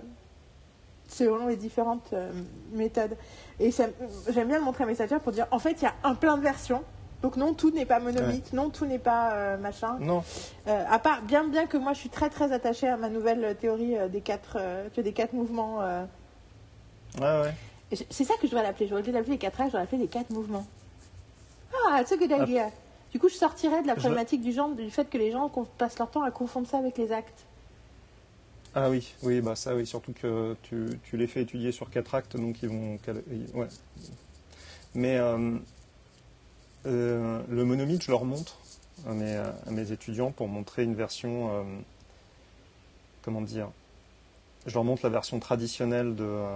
selon 1.09 1.47
les 1.47 1.55
différentes 1.55 2.11
euh, 2.13 2.31
méthodes. 2.71 3.15
Et 3.59 3.71
j'aime 3.71 4.47
bien 4.47 4.57
le 4.57 4.63
montrer 4.63 4.83
à 4.83 4.87
mes 4.87 4.95
stagiaires 4.95 5.19
pour 5.19 5.31
dire 5.31 5.47
en 5.51 5.59
fait, 5.59 5.81
il 5.81 5.83
y 5.83 5.87
a 5.87 5.93
un 6.03 6.15
plein 6.15 6.37
de 6.37 6.41
versions. 6.41 6.83
Donc, 7.23 7.37
non, 7.37 7.53
tout 7.53 7.71
n'est 7.71 7.85
pas 7.85 7.99
monomythe, 8.01 8.51
non, 8.51 8.69
tout 8.69 8.85
n'est 8.85 8.99
pas 8.99 9.33
euh, 9.33 9.57
machin. 9.57 9.97
Non. 10.01 10.23
Euh, 10.67 10.83
à 10.89 10.99
part, 10.99 11.21
bien, 11.21 11.47
bien 11.47 11.65
que 11.67 11.77
moi 11.77 11.93
je 11.93 11.99
suis 11.99 12.09
très 12.09 12.29
très 12.29 12.51
attachée 12.51 12.87
à 12.89 12.97
ma 12.97 13.07
nouvelle 13.07 13.55
théorie 13.59 13.97
euh, 13.97 14.09
des 14.09 14.19
quatre, 14.19 14.57
des 14.97 15.13
quatre 15.13 15.31
mouvements. 15.31 15.77
Ouais, 15.79 17.21
ouais. 17.21 17.53
Je- 17.93 18.03
C'est 18.09 18.25
ça 18.25 18.33
que 18.41 18.45
je 18.47 18.51
dois 18.51 18.61
l'appeler. 18.61 18.87
J'aurais 18.89 19.03
dû 19.03 19.13
l'appeler 19.13 19.31
les 19.33 19.37
quatre 19.37 19.61
actes, 19.61 19.71
j'aurais 19.71 19.85
fait 19.87 19.95
les 19.95 20.07
quatre 20.07 20.31
mouvements. 20.31 20.65
Ah, 21.89 22.03
good 22.03 22.31
Ah. 22.37 22.43
idea. 22.43 22.69
Du 23.13 23.19
coup, 23.19 23.29
je 23.29 23.35
sortirais 23.35 23.81
de 23.83 23.87
la 23.87 23.93
Je- 23.95 23.99
problématique 24.01 24.41
du 24.41 24.51
genre, 24.51 24.69
du 24.75 24.91
fait 24.91 25.09
que 25.09 25.17
les 25.17 25.31
gens 25.31 25.49
passent 25.77 25.99
leur 25.99 26.11
temps 26.11 26.23
à 26.23 26.31
confondre 26.31 26.67
ça 26.67 26.77
avec 26.79 26.97
les 26.97 27.13
actes. 27.13 27.45
Ah 28.75 28.89
oui, 28.89 29.13
oui, 29.21 29.39
bah 29.39 29.55
ça 29.55 29.75
oui, 29.75 29.85
surtout 29.85 30.11
que 30.13 30.57
tu, 30.63 30.87
tu 31.03 31.15
les 31.15 31.27
fais 31.27 31.43
étudier 31.43 31.71
sur 31.71 31.89
quatre 31.89 32.15
actes, 32.15 32.35
donc 32.35 32.61
ils 32.63 32.69
vont... 32.69 32.97
Ouais. 33.53 33.67
Mais 34.95 35.17
euh, 35.17 35.57
euh, 36.85 37.39
le 37.49 37.65
monomythe, 37.65 38.03
je 38.03 38.11
leur 38.11 38.25
montre 38.25 38.57
à 39.07 39.13
mes, 39.13 39.35
à 39.35 39.71
mes 39.71 39.91
étudiants 39.91 40.31
pour 40.31 40.47
montrer 40.47 40.83
une 40.83 40.95
version... 40.95 41.49
euh, 41.51 41.63
comment 43.23 43.41
dire 43.41 43.69
Je 44.65 44.73
leur 44.73 44.83
montre 44.83 45.03
la 45.03 45.09
version 45.09 45.39
traditionnelle 45.39 46.15
de, 46.15 46.25
euh, 46.25 46.47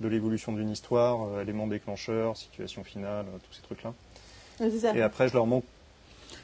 de 0.00 0.08
l'évolution 0.08 0.52
d'une 0.52 0.70
histoire, 0.70 1.40
éléments 1.40 1.66
déclencheurs, 1.66 2.36
situation 2.36 2.84
finale, 2.84 3.26
tous 3.48 3.54
ces 3.54 3.62
trucs-là. 3.62 3.92
Et 4.94 5.02
après, 5.02 5.28
je 5.28 5.34
leur 5.34 5.46
montre... 5.46 5.66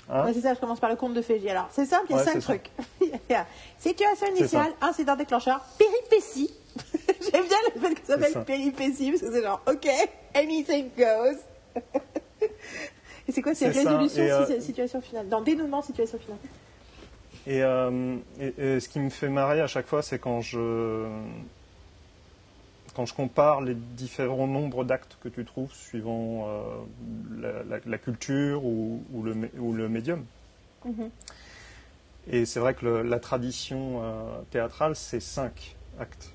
Hein 0.08 0.24
Ouais, 0.24 0.32
c'est 0.32 0.40
ça, 0.40 0.54
je 0.54 0.60
commence 0.60 0.80
par 0.80 0.90
le 0.90 0.96
conte 0.96 1.14
de 1.14 1.22
Féji. 1.22 1.48
Alors, 1.50 1.68
c'est 1.70 1.86
simple, 1.86 2.06
il 2.10 2.16
y 2.16 2.18
a 2.18 2.24
Ouais, 2.24 2.24
cinq 2.24 2.40
trucs. 2.40 2.70
Situation 3.78 4.26
initiale, 4.34 4.72
incident 4.80 5.14
déclencheur, 5.14 5.60
péripétie. 5.78 6.50
J'aime 7.20 7.46
bien 7.46 7.56
le 7.74 7.80
fait 7.80 7.94
que 7.94 8.06
ça 8.06 8.18
s'appelle 8.18 8.44
péripétie, 8.44 9.10
parce 9.10 9.22
que 9.22 9.32
c'est 9.32 9.42
genre, 9.42 9.60
ok, 9.68 9.88
anything 10.34 10.88
goes. 10.96 11.38
Et 13.28 13.32
c'est 13.32 13.42
quoi 13.42 13.54
C'est 13.54 13.68
résolution, 13.68 14.22
et, 14.24 14.30
euh, 14.32 14.46
si- 14.46 14.62
situation 14.62 15.00
finale. 15.00 15.28
Dans 15.28 15.40
dénouement, 15.40 15.82
situation 15.82 16.18
finale. 16.18 16.38
Et, 17.46 17.62
euh, 17.62 18.16
et- 18.40 18.54
et 18.76 18.80
ce 18.80 18.88
qui 18.88 18.98
me 18.98 19.10
fait 19.10 19.28
marrer 19.28 19.60
à 19.60 19.66
chaque 19.66 19.86
fois, 19.86 20.02
c'est 20.02 20.18
quand 20.18 20.40
je, 20.40 21.06
quand 22.94 23.06
je 23.06 23.14
compare 23.14 23.60
les 23.60 23.74
différents 23.74 24.46
nombres 24.48 24.84
d'actes 24.84 25.16
que 25.22 25.28
tu 25.28 25.44
trouves 25.44 25.72
suivant 25.72 26.46
euh, 26.48 26.62
la, 27.40 27.62
la- 27.76 27.80
la 27.84 27.98
culture 27.98 28.64
ou, 28.64 29.02
ou 29.12 29.22
le, 29.22 29.34
ou 29.58 29.72
le 29.72 29.88
médium. 29.88 30.24
Mhm. 30.84 31.10
Et 32.30 32.46
c'est 32.46 32.60
vrai 32.60 32.74
que 32.74 32.84
le- 32.84 33.02
la 33.02 33.20
tradition 33.20 34.00
euh, 34.02 34.40
théâtrale, 34.50 34.96
c'est 34.96 35.20
cinq 35.20 35.76
actes. 35.98 36.32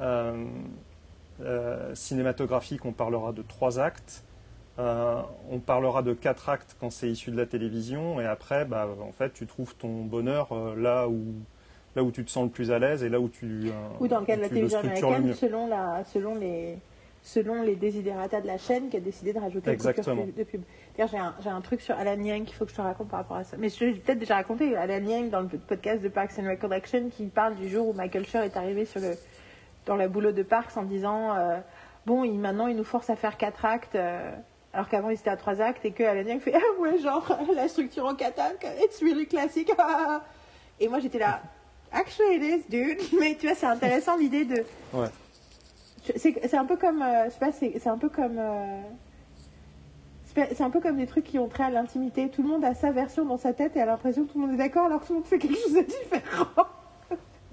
Euh, 0.00 1.94
cinématographique, 1.94 2.84
on 2.86 2.92
parlera 2.92 3.32
de 3.32 3.42
trois 3.42 3.78
actes. 3.78 4.22
Euh, 4.78 5.22
on 5.50 5.58
parlera 5.58 6.02
de 6.02 6.12
quatre 6.12 6.48
actes 6.48 6.76
quand 6.78 6.90
c'est 6.90 7.08
issu 7.08 7.30
de 7.30 7.36
la 7.36 7.46
télévision. 7.46 8.20
Et 8.20 8.26
après, 8.26 8.64
bah, 8.64 8.88
en 9.00 9.12
fait, 9.12 9.32
tu 9.32 9.46
trouves 9.46 9.74
ton 9.74 10.04
bonheur 10.04 10.48
euh, 10.52 10.74
là 10.76 11.08
où 11.08 11.22
là 11.94 12.02
où 12.02 12.10
tu 12.10 12.24
te 12.26 12.30
sens 12.30 12.44
le 12.44 12.50
plus 12.50 12.70
à 12.72 12.78
l'aise 12.78 13.02
et 13.02 13.08
là 13.08 13.18
où 13.18 13.30
tu 13.30 13.46
euh, 13.46 13.70
Ou 14.00 14.06
dans 14.06 14.20
le 14.20 14.26
cas 14.26 14.36
de 14.36 14.42
la 14.42 14.50
télévision 14.50 14.80
américaine, 14.80 15.32
selon, 15.32 15.66
la, 15.66 16.04
selon, 16.04 16.34
les, 16.34 16.76
selon 17.22 17.62
les 17.62 17.74
desiderata 17.74 18.42
de 18.42 18.46
la 18.46 18.58
chaîne 18.58 18.90
qui 18.90 18.98
a 18.98 19.00
décidé 19.00 19.32
de 19.32 19.38
rajouter 19.38 19.70
Exactement. 19.70 20.26
de 20.26 20.44
pub. 20.44 20.60
D'ailleurs, 20.94 21.08
j'ai 21.10 21.16
un, 21.16 21.34
j'ai 21.42 21.48
un 21.48 21.62
truc 21.62 21.80
sur 21.80 21.96
Alan 21.96 22.22
Yang 22.22 22.44
qu'il 22.44 22.54
faut 22.54 22.66
que 22.66 22.70
je 22.70 22.76
te 22.76 22.82
raconte 22.82 23.08
par 23.08 23.20
rapport 23.20 23.38
à 23.38 23.44
ça. 23.44 23.56
Mais 23.56 23.70
je 23.70 23.82
l'ai 23.82 23.94
peut-être 23.94 24.18
déjà 24.18 24.34
raconté, 24.34 24.76
Alan 24.76 25.02
Yang, 25.06 25.30
dans 25.30 25.40
le 25.40 25.48
podcast 25.48 26.02
de 26.02 26.08
Parks 26.10 26.38
and 26.38 26.50
Recollection, 26.50 27.08
qui 27.08 27.24
parle 27.28 27.54
du 27.54 27.70
jour 27.70 27.88
où 27.88 27.94
Michael 27.94 28.26
Schur 28.26 28.40
est 28.42 28.58
arrivé 28.58 28.84
sur 28.84 29.00
le, 29.00 29.14
dans 29.86 29.96
le 29.96 30.06
boulot 30.06 30.32
de 30.32 30.42
Parks 30.42 30.76
en 30.76 30.82
disant 30.82 31.34
Bon, 32.04 32.24
il, 32.24 32.38
maintenant, 32.38 32.66
il 32.66 32.76
nous 32.76 32.84
force 32.84 33.08
à 33.08 33.16
faire 33.16 33.38
quatre 33.38 33.64
actes. 33.64 33.96
Alors 34.76 34.90
qu'avant, 34.90 35.08
il 35.08 35.14
était 35.14 35.30
à 35.30 35.38
trois 35.38 35.62
actes 35.62 35.86
et 35.86 35.90
que 35.90 36.02
Alan 36.02 36.20
Yang 36.20 36.40
fait 36.40 36.54
Ah 36.54 36.80
ouais, 36.80 36.98
genre, 36.98 37.26
la 37.54 37.66
structure 37.66 38.04
en 38.04 38.10
actes, 38.10 38.66
it's 38.84 39.00
really 39.00 39.26
classic. 39.26 39.72
et 40.80 40.88
moi, 40.88 40.98
j'étais 40.98 41.18
là 41.18 41.40
Actually, 41.92 42.36
it 42.36 42.42
is, 42.42 42.68
dude. 42.68 42.98
Mais 43.18 43.36
tu 43.40 43.46
vois, 43.46 43.56
c'est 43.56 43.64
intéressant 43.64 44.18
l'idée 44.18 44.44
de. 44.44 44.64
Ouais. 44.92 45.08
C'est 46.16 46.54
un 46.56 46.66
peu 46.66 46.76
comme. 46.76 47.00
euh, 47.00 47.24
je 47.24 47.30
sais 47.30 47.38
pas, 47.38 47.52
c'est 47.52 47.78
c'est 47.78 47.88
un 47.88 47.96
peu 47.96 48.10
comme. 48.10 48.36
euh, 48.38 48.82
c'est 50.34 50.60
un 50.60 50.68
peu 50.68 50.80
comme 50.80 50.98
des 50.98 51.06
trucs 51.06 51.24
qui 51.24 51.38
ont 51.38 51.48
trait 51.48 51.64
à 51.64 51.70
l'intimité. 51.70 52.28
Tout 52.28 52.42
le 52.42 52.48
monde 52.48 52.64
a 52.64 52.74
sa 52.74 52.90
version 52.90 53.24
dans 53.24 53.38
sa 53.38 53.54
tête 53.54 53.76
et 53.76 53.80
a 53.80 53.86
l'impression 53.86 54.26
que 54.26 54.32
tout 54.32 54.38
le 54.38 54.46
monde 54.46 54.54
est 54.54 54.62
d'accord 54.62 54.86
alors 54.86 55.00
que 55.00 55.06
tout 55.06 55.14
le 55.14 55.20
monde 55.20 55.28
fait 55.28 55.38
quelque 55.38 55.56
chose 55.56 55.72
de 55.72 55.80
différent. 55.80 56.66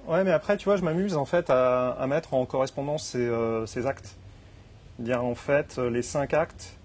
Ouais, 0.07 0.25
mais 0.25 0.31
après, 0.31 0.57
tu 0.57 0.65
vois, 0.65 0.75
je 0.75 0.83
m'amuse 0.83 1.15
en 1.15 1.23
fait 1.23 1.49
à, 1.49 1.91
à 1.91 2.07
mettre 2.07 2.33
en 2.33 2.45
correspondance 2.45 3.05
ces, 3.05 3.19
euh, 3.19 3.65
ces 3.65 3.87
actes. 3.87 4.17
Dire 4.99 5.23
en 5.23 5.35
fait, 5.35 5.77
les 5.77 6.01
cinq 6.01 6.33
actes, 6.33 6.75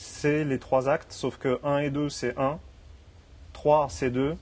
c'est 0.00 0.44
les 0.44 0.58
trois 0.58 0.88
actes, 0.88 1.12
sauf 1.12 1.36
que 1.36 1.60
1 1.62 1.78
et 1.80 1.90
2, 1.90 2.08
c'est 2.08 2.36
1, 2.38 2.58
3, 3.52 3.88
c'est 3.90 4.10
2, 4.10 4.34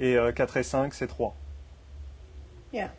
et 0.00 0.16
euh, 0.16 0.32
4 0.32 0.56
et 0.56 0.62
5, 0.64 0.92
c'est 0.92 1.06
3. 1.06 1.36
Yeah. 2.72 2.90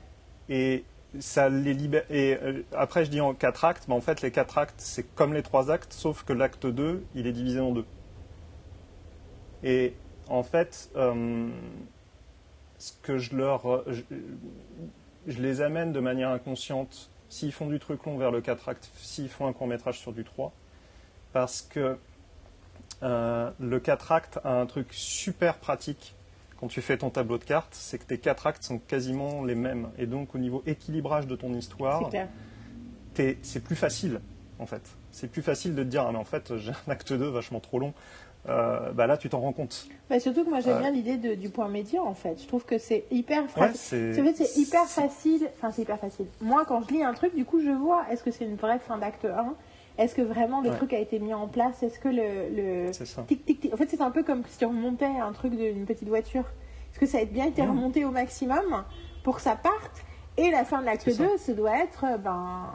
Et 0.48 0.86
ça 1.20 1.50
les 1.50 1.74
libère. 1.74 2.06
Et 2.10 2.38
euh, 2.42 2.64
après, 2.74 3.04
je 3.04 3.12
dis 3.12 3.20
en 3.20 3.34
quatre 3.34 3.66
actes, 3.66 3.86
mais 3.90 3.96
en 3.96 4.02
fait, 4.02 4.22
les 4.22 4.32
quatre 4.32 4.58
actes, 4.58 4.80
c'est 4.80 5.04
comme 5.16 5.34
les 5.34 5.44
trois 5.44 5.72
actes, 5.72 5.92
sauf 5.92 6.24
que 6.24 6.32
l'acte 6.32 6.66
2, 6.66 7.04
il 7.16 7.28
est 7.28 7.34
divisé 7.34 7.60
en 7.60 7.72
deux. 7.72 7.86
Et 9.64 9.94
en 10.30 10.44
fait, 10.44 10.90
euh, 10.96 11.50
ce 12.78 12.94
que 13.04 13.18
je 13.18 13.36
leur. 13.36 13.84
Je, 13.92 14.04
je 15.28 15.42
les 15.42 15.62
amène 15.62 15.92
de 15.92 16.00
manière 16.00 16.30
inconsciente, 16.30 17.12
s'ils 17.28 17.52
font 17.52 17.68
du 17.68 17.78
truc 17.78 18.06
long 18.06 18.18
vers 18.18 18.32
le 18.32 18.40
4 18.40 18.70
actes, 18.70 18.90
s'ils 18.96 19.30
font 19.30 19.48
un 19.48 19.54
court-métrage 19.54 20.00
sur 20.00 20.14
du 20.14 20.24
3, 20.24 20.54
parce 21.34 21.62
que 21.62 21.98
euh, 23.04 23.50
le 23.60 23.80
4 23.80 24.12
actes 24.12 24.40
a 24.44 24.60
un 24.60 24.66
truc 24.66 24.88
super 24.92 25.56
pratique 25.58 26.16
quand 26.60 26.68
tu 26.68 26.82
fais 26.82 26.98
ton 26.98 27.10
tableau 27.10 27.38
de 27.38 27.46
cartes, 27.46 27.74
c'est 27.74 27.98
que 27.98 28.04
tes 28.04 28.18
quatre 28.18 28.46
actes 28.46 28.64
sont 28.64 28.80
quasiment 28.80 29.46
les 29.46 29.56
mêmes. 29.56 29.90
Et 29.98 30.06
donc, 30.06 30.36
au 30.36 30.38
niveau 30.38 30.62
équilibrage 30.66 31.26
de 31.26 31.38
ton 31.38 31.54
histoire, 31.54 32.10
c'est 33.42 33.64
plus 33.64 33.78
facile, 33.78 34.20
en 34.60 34.66
fait. 34.66 34.82
C'est 35.12 35.32
plus 35.32 35.42
facile 35.42 35.74
de 35.74 35.84
te 35.84 35.88
dire, 35.88 36.04
ah, 36.06 36.12
mais 36.12 36.18
en 36.18 36.26
fait, 36.26 36.58
j'ai 36.58 36.72
un 36.88 36.92
acte 36.92 37.14
2 37.14 37.30
vachement 37.30 37.62
trop 37.62 37.80
long. 37.80 37.94
Euh, 38.48 38.92
bah 38.92 39.06
là, 39.08 39.18
tu 39.18 39.30
t'en 39.30 39.40
rends 39.42 39.52
compte. 39.54 39.88
Bah, 40.10 40.20
surtout 40.20 40.46
que 40.46 40.50
moi 40.50 40.62
j'aime 40.62 40.76
Ouais. 40.76 40.80
bien 40.80 40.92
l'idée 40.92 41.36
du 41.36 41.50
point 41.50 41.68
médian 41.68 42.06
en 42.06 42.14
fait. 42.14 42.42
Je 42.42 42.48
trouve 42.48 42.64
que 42.64 42.78
c'est 42.78 43.04
hyper 43.12 43.44
Ouais, 43.58 43.68
facile. 43.68 44.14
fait, 44.14 44.34
c'est 44.46 44.58
hyper 44.58 44.86
facile. 44.86 45.50
Enfin, 45.58 45.72
c'est 45.72 45.82
hyper 45.82 46.00
facile. 46.00 46.26
Moi, 46.40 46.64
quand 46.66 46.82
je 46.88 46.94
lis 46.94 47.04
un 47.04 47.14
truc, 47.14 47.36
du 47.36 47.44
coup, 47.44 47.60
je 47.62 47.70
vois 47.70 48.06
est-ce 48.10 48.24
que 48.24 48.32
c'est 48.32 48.46
une 48.46 48.56
vraie 48.56 48.80
fin 48.80 48.98
d'acte 48.98 49.26
1 49.26 49.54
Est-ce 50.00 50.16
que 50.16 50.22
vraiment 50.22 50.62
le 50.62 50.70
Ouais. 50.70 50.78
truc 50.78 50.94
a 50.94 50.98
été 50.98 51.20
mis 51.20 51.34
en 51.34 51.48
place? 51.48 51.84
Est-ce 51.84 52.00
que 52.00 52.08
le, 52.08 52.86
le 52.88 52.94
C'est 52.94 53.06
ça. 53.06 53.24
tic 53.24 53.46
tic 53.46 53.60
tic. 53.60 53.74
En 53.74 53.78
fait, 53.78 53.88
c'est 53.88 54.02
un 54.02 54.12
peu 54.12 54.24
comme 54.24 54.44
si 54.48 54.58
tu 54.58 54.66
remontais 54.66 55.06
un 55.06 55.32
truc 55.34 55.54
d'une 55.56 55.86
petite 55.86 56.08
voiture. 56.08 56.46
Est-ce 56.92 57.00
que 57.00 57.06
ça 57.06 57.20
a 57.20 57.26
bien 57.26 57.46
été 57.46 57.62
remonté 57.62 58.06
au 58.06 58.12
maximum 58.12 58.86
pour 59.24 59.36
que 59.36 59.42
ça 59.42 59.56
parte? 59.56 60.04
Et 60.38 60.52
la 60.52 60.64
fin 60.64 60.80
de 60.80 60.86
l'acte 60.86 61.02
C'est 61.04 61.12
ça. 61.12 61.24
2, 61.24 61.38
ça 61.38 61.54
doit 61.54 61.78
être 61.84 62.06
euh, 62.06 62.18
ben. 62.18 62.68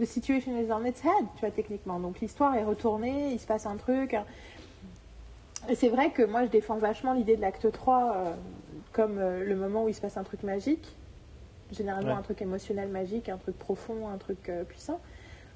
The 0.00 0.04
situation 0.06 0.56
is 0.58 0.72
on 0.72 0.84
its 0.84 1.02
head, 1.04 1.26
tu 1.34 1.40
vois, 1.40 1.50
techniquement. 1.50 1.98
Donc 1.98 2.20
l'histoire 2.20 2.54
est 2.54 2.64
retournée, 2.64 3.32
il 3.32 3.38
se 3.40 3.46
passe 3.46 3.66
un 3.66 3.76
truc. 3.76 4.16
Et 5.68 5.74
c'est 5.74 5.88
vrai 5.90 6.10
que 6.10 6.22
moi, 6.22 6.44
je 6.44 6.50
défends 6.50 6.76
vachement 6.78 7.12
l'idée 7.12 7.36
de 7.36 7.40
l'acte 7.42 7.70
3 7.70 8.12
euh, 8.16 8.32
comme 8.92 9.18
euh, 9.18 9.44
le 9.44 9.54
moment 9.56 9.84
où 9.84 9.88
il 9.88 9.94
se 9.94 10.00
passe 10.00 10.16
un 10.16 10.22
truc 10.22 10.44
magique. 10.44 10.96
Généralement, 11.72 12.12
Ouais. 12.12 12.18
un 12.18 12.22
truc 12.22 12.40
émotionnel 12.40 12.88
magique, 12.88 13.28
un 13.28 13.36
truc 13.36 13.58
profond, 13.58 14.08
un 14.08 14.16
truc 14.18 14.48
euh, 14.48 14.64
puissant. 14.64 15.00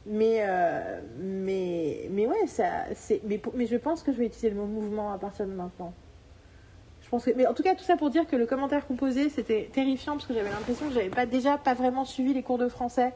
Mais, 0.09 0.39
euh, 0.41 1.01
mais, 1.19 2.09
mais 2.13 2.27
ouais, 2.27 2.47
ça, 2.47 2.85
c'est, 2.95 3.21
mais, 3.25 3.41
mais 3.55 3.67
je 3.67 3.77
pense 3.77 4.03
que 4.03 4.13
je 4.13 4.19
vais 4.19 4.27
utiliser 4.27 4.51
le 4.51 4.57
mot 4.57 4.67
mouvement 4.67 5.13
à 5.13 5.19
partir 5.19 5.47
de 5.47 5.53
maintenant. 5.53 5.93
Je 7.03 7.09
pense 7.09 7.25
que, 7.25 7.31
mais 7.37 7.47
en 7.47 7.55
tout 7.55 7.63
cas, 7.65 7.75
tout 7.75 7.83
ça 7.85 7.97
pour 7.97 8.11
dire 8.11 8.27
que 8.27 8.37
le 8.37 8.47
commentaire 8.47 8.87
composé, 8.87 9.29
c'était 9.31 9.69
terrifiant 9.73 10.13
parce 10.15 10.27
que 10.27 10.35
j'avais 10.35 10.51
l'impression 10.51 10.87
que 10.89 10.93
j'avais 10.95 11.09
pas, 11.11 11.27
déjà 11.27 11.59
pas 11.59 11.75
vraiment 11.75 12.05
suivi 12.05 12.33
les 12.35 12.43
cours 12.43 12.59
de 12.59 12.69
français 12.69 13.13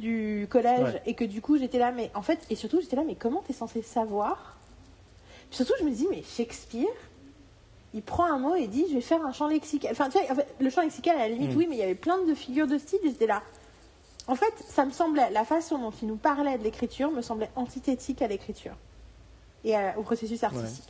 du 0.00 0.46
collège 0.50 0.82
Ouais. 0.94 1.02
et 1.06 1.14
que 1.14 1.24
du 1.24 1.40
coup 1.40 1.56
j'étais 1.56 1.78
là, 1.78 1.92
mais 1.92 2.10
en 2.14 2.22
fait, 2.22 2.40
et 2.50 2.56
surtout 2.56 2.80
j'étais 2.80 2.96
là, 2.96 3.02
mais 3.06 3.14
comment 3.14 3.42
t'es 3.46 3.52
censé 3.52 3.80
savoir? 3.82 4.56
Puis 5.50 5.56
Surtout, 5.56 5.74
je 5.78 5.84
me 5.84 5.90
dis, 5.90 6.08
mais 6.10 6.22
Shakespeare, 6.22 6.88
il 7.92 8.02
prend 8.02 8.24
un 8.24 8.38
mot 8.38 8.56
et 8.56 8.66
dit, 8.66 8.86
je 8.88 8.94
vais 8.94 9.00
faire 9.00 9.24
un 9.24 9.30
champ 9.32 9.46
lexical. 9.46 9.92
Enfin, 9.92 10.08
tu 10.10 10.18
vois, 10.18 10.32
en 10.32 10.34
fait, 10.34 10.48
le 10.58 10.68
champ 10.70 10.80
lexical, 10.82 11.16
à 11.16 11.20
la 11.20 11.28
limite, 11.28 11.54
Mm. 11.54 11.58
oui, 11.58 11.66
mais 11.68 11.76
il 11.76 11.78
y 11.78 11.82
avait 11.84 11.94
plein 11.94 12.20
de 12.24 12.34
figures 12.34 12.66
de 12.66 12.76
style 12.76 12.98
et 13.04 13.08
j'étais 13.10 13.28
là. 13.28 13.40
En 14.26 14.34
fait, 14.34 14.52
ça 14.68 14.84
me 14.86 14.90
semblait, 14.90 15.30
la 15.30 15.44
façon 15.44 15.78
dont 15.78 15.90
il 15.90 16.08
nous 16.08 16.16
parlait 16.16 16.56
de 16.58 16.62
l'écriture 16.64 17.10
me 17.10 17.20
semblait 17.22 17.50
antithétique 17.56 18.22
à 18.22 18.26
l'écriture 18.26 18.74
et 19.64 19.76
à- 19.76 19.98
au 19.98 20.02
processus 20.02 20.42
artistique. 20.44 20.88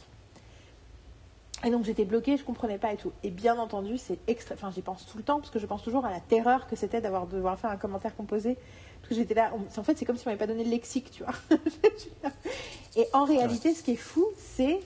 Et 1.64 1.70
donc 1.70 1.84
j'étais 1.84 2.04
bloquée, 2.04 2.36
je 2.36 2.44
comprenais 2.44 2.78
pas 2.78 2.92
et 2.92 2.96
tout. 2.96 3.10
Et 3.22 3.30
bien 3.30 3.58
entendu, 3.58 3.96
c'est 3.98 4.18
extra. 4.28 4.54
Enfin, 4.54 4.70
j'y 4.70 4.82
pense 4.82 5.06
tout 5.06 5.16
le 5.16 5.24
temps 5.24 5.38
parce 5.40 5.50
que 5.50 5.58
je 5.58 5.66
pense 5.66 5.82
toujours 5.82 6.04
à 6.04 6.10
la 6.10 6.20
terreur 6.20 6.66
que 6.68 6.76
c'était 6.76 7.00
d'avoir 7.00 7.26
de 7.26 7.36
devoir 7.36 7.58
faire 7.58 7.70
un 7.70 7.76
commentaire 7.76 8.14
composé. 8.14 8.56
Parce 9.00 9.08
que 9.10 9.14
j'étais 9.14 9.34
là. 9.34 9.50
on- 9.54 9.80
En 9.80 9.82
fait, 9.84 9.96
c'est 9.98 10.04
comme 10.04 10.16
si 10.16 10.26
on 10.26 10.30
m'avait 10.30 10.38
pas 10.38 10.46
donné 10.46 10.62
le 10.64 10.70
lexique, 10.70 11.10
tu 11.10 11.24
vois. 11.24 11.32
et 12.96 13.06
en 13.14 13.24
réalité, 13.24 13.74
ce 13.74 13.82
qui 13.82 13.92
est 13.92 13.96
fou, 13.96 14.26
c'est 14.38 14.80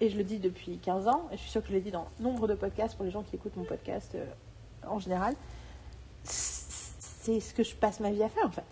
et 0.00 0.08
je 0.10 0.16
le 0.16 0.24
dis 0.24 0.38
depuis 0.38 0.78
15 0.78 1.06
ans, 1.06 1.28
et 1.32 1.36
je 1.36 1.42
suis 1.42 1.50
sûre 1.50 1.62
que 1.62 1.68
je 1.68 1.74
l'ai 1.74 1.80
dit 1.80 1.90
dans 1.92 2.06
nombre 2.18 2.48
de 2.48 2.54
podcasts 2.54 2.96
pour 2.96 3.04
les 3.04 3.10
gens 3.12 3.22
qui 3.22 3.36
écoutent 3.36 3.56
mon 3.56 3.64
podcast 3.64 4.12
euh, 4.16 4.24
en 4.88 4.98
général, 4.98 5.34
c'est 7.22 7.40
ce 7.40 7.54
que 7.54 7.62
je 7.62 7.74
passe 7.74 8.00
ma 8.00 8.10
vie 8.10 8.22
à 8.22 8.28
faire 8.28 8.46
en 8.46 8.50
fait. 8.50 8.64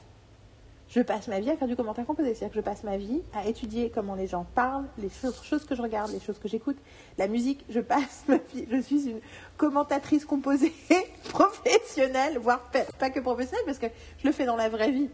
Je 0.89 1.01
passe 1.01 1.29
ma 1.29 1.39
vie 1.39 1.49
à 1.51 1.57
faire 1.57 1.69
du 1.69 1.77
commentaire 1.77 2.05
composé, 2.05 2.35
c'est-à-dire 2.35 2.49
que 2.53 2.61
je 2.61 2.65
passe 2.65 2.83
ma 2.83 2.97
vie 2.97 3.23
à 3.33 3.47
étudier 3.47 3.93
comment 3.95 4.17
les 4.17 4.27
gens 4.27 4.45
parlent, 4.57 4.87
les 4.99 5.09
choses, 5.09 5.41
choses 5.45 5.65
que 5.65 5.77
je 5.77 5.83
regarde, 5.83 6.11
les 6.11 6.19
choses 6.19 6.41
que 6.41 6.49
j'écoute, 6.49 6.77
la 7.17 7.29
musique. 7.29 7.65
Je 7.69 7.79
passe 7.79 8.25
ma 8.29 8.39
vie, 8.53 8.67
je 8.69 8.81
suis 8.81 9.09
une 9.09 9.21
commentatrice 9.57 10.25
composée 10.25 10.75
professionnelle, 11.29 12.39
voire 12.39 12.73
pas, 12.99 13.11
que 13.11 13.21
professionnelle, 13.21 13.65
parce 13.67 13.79
que 13.79 13.87
je 14.19 14.27
le 14.27 14.33
fais 14.33 14.47
dans 14.47 14.57
la 14.57 14.69
vraie 14.69 14.91
vie. 14.91 15.09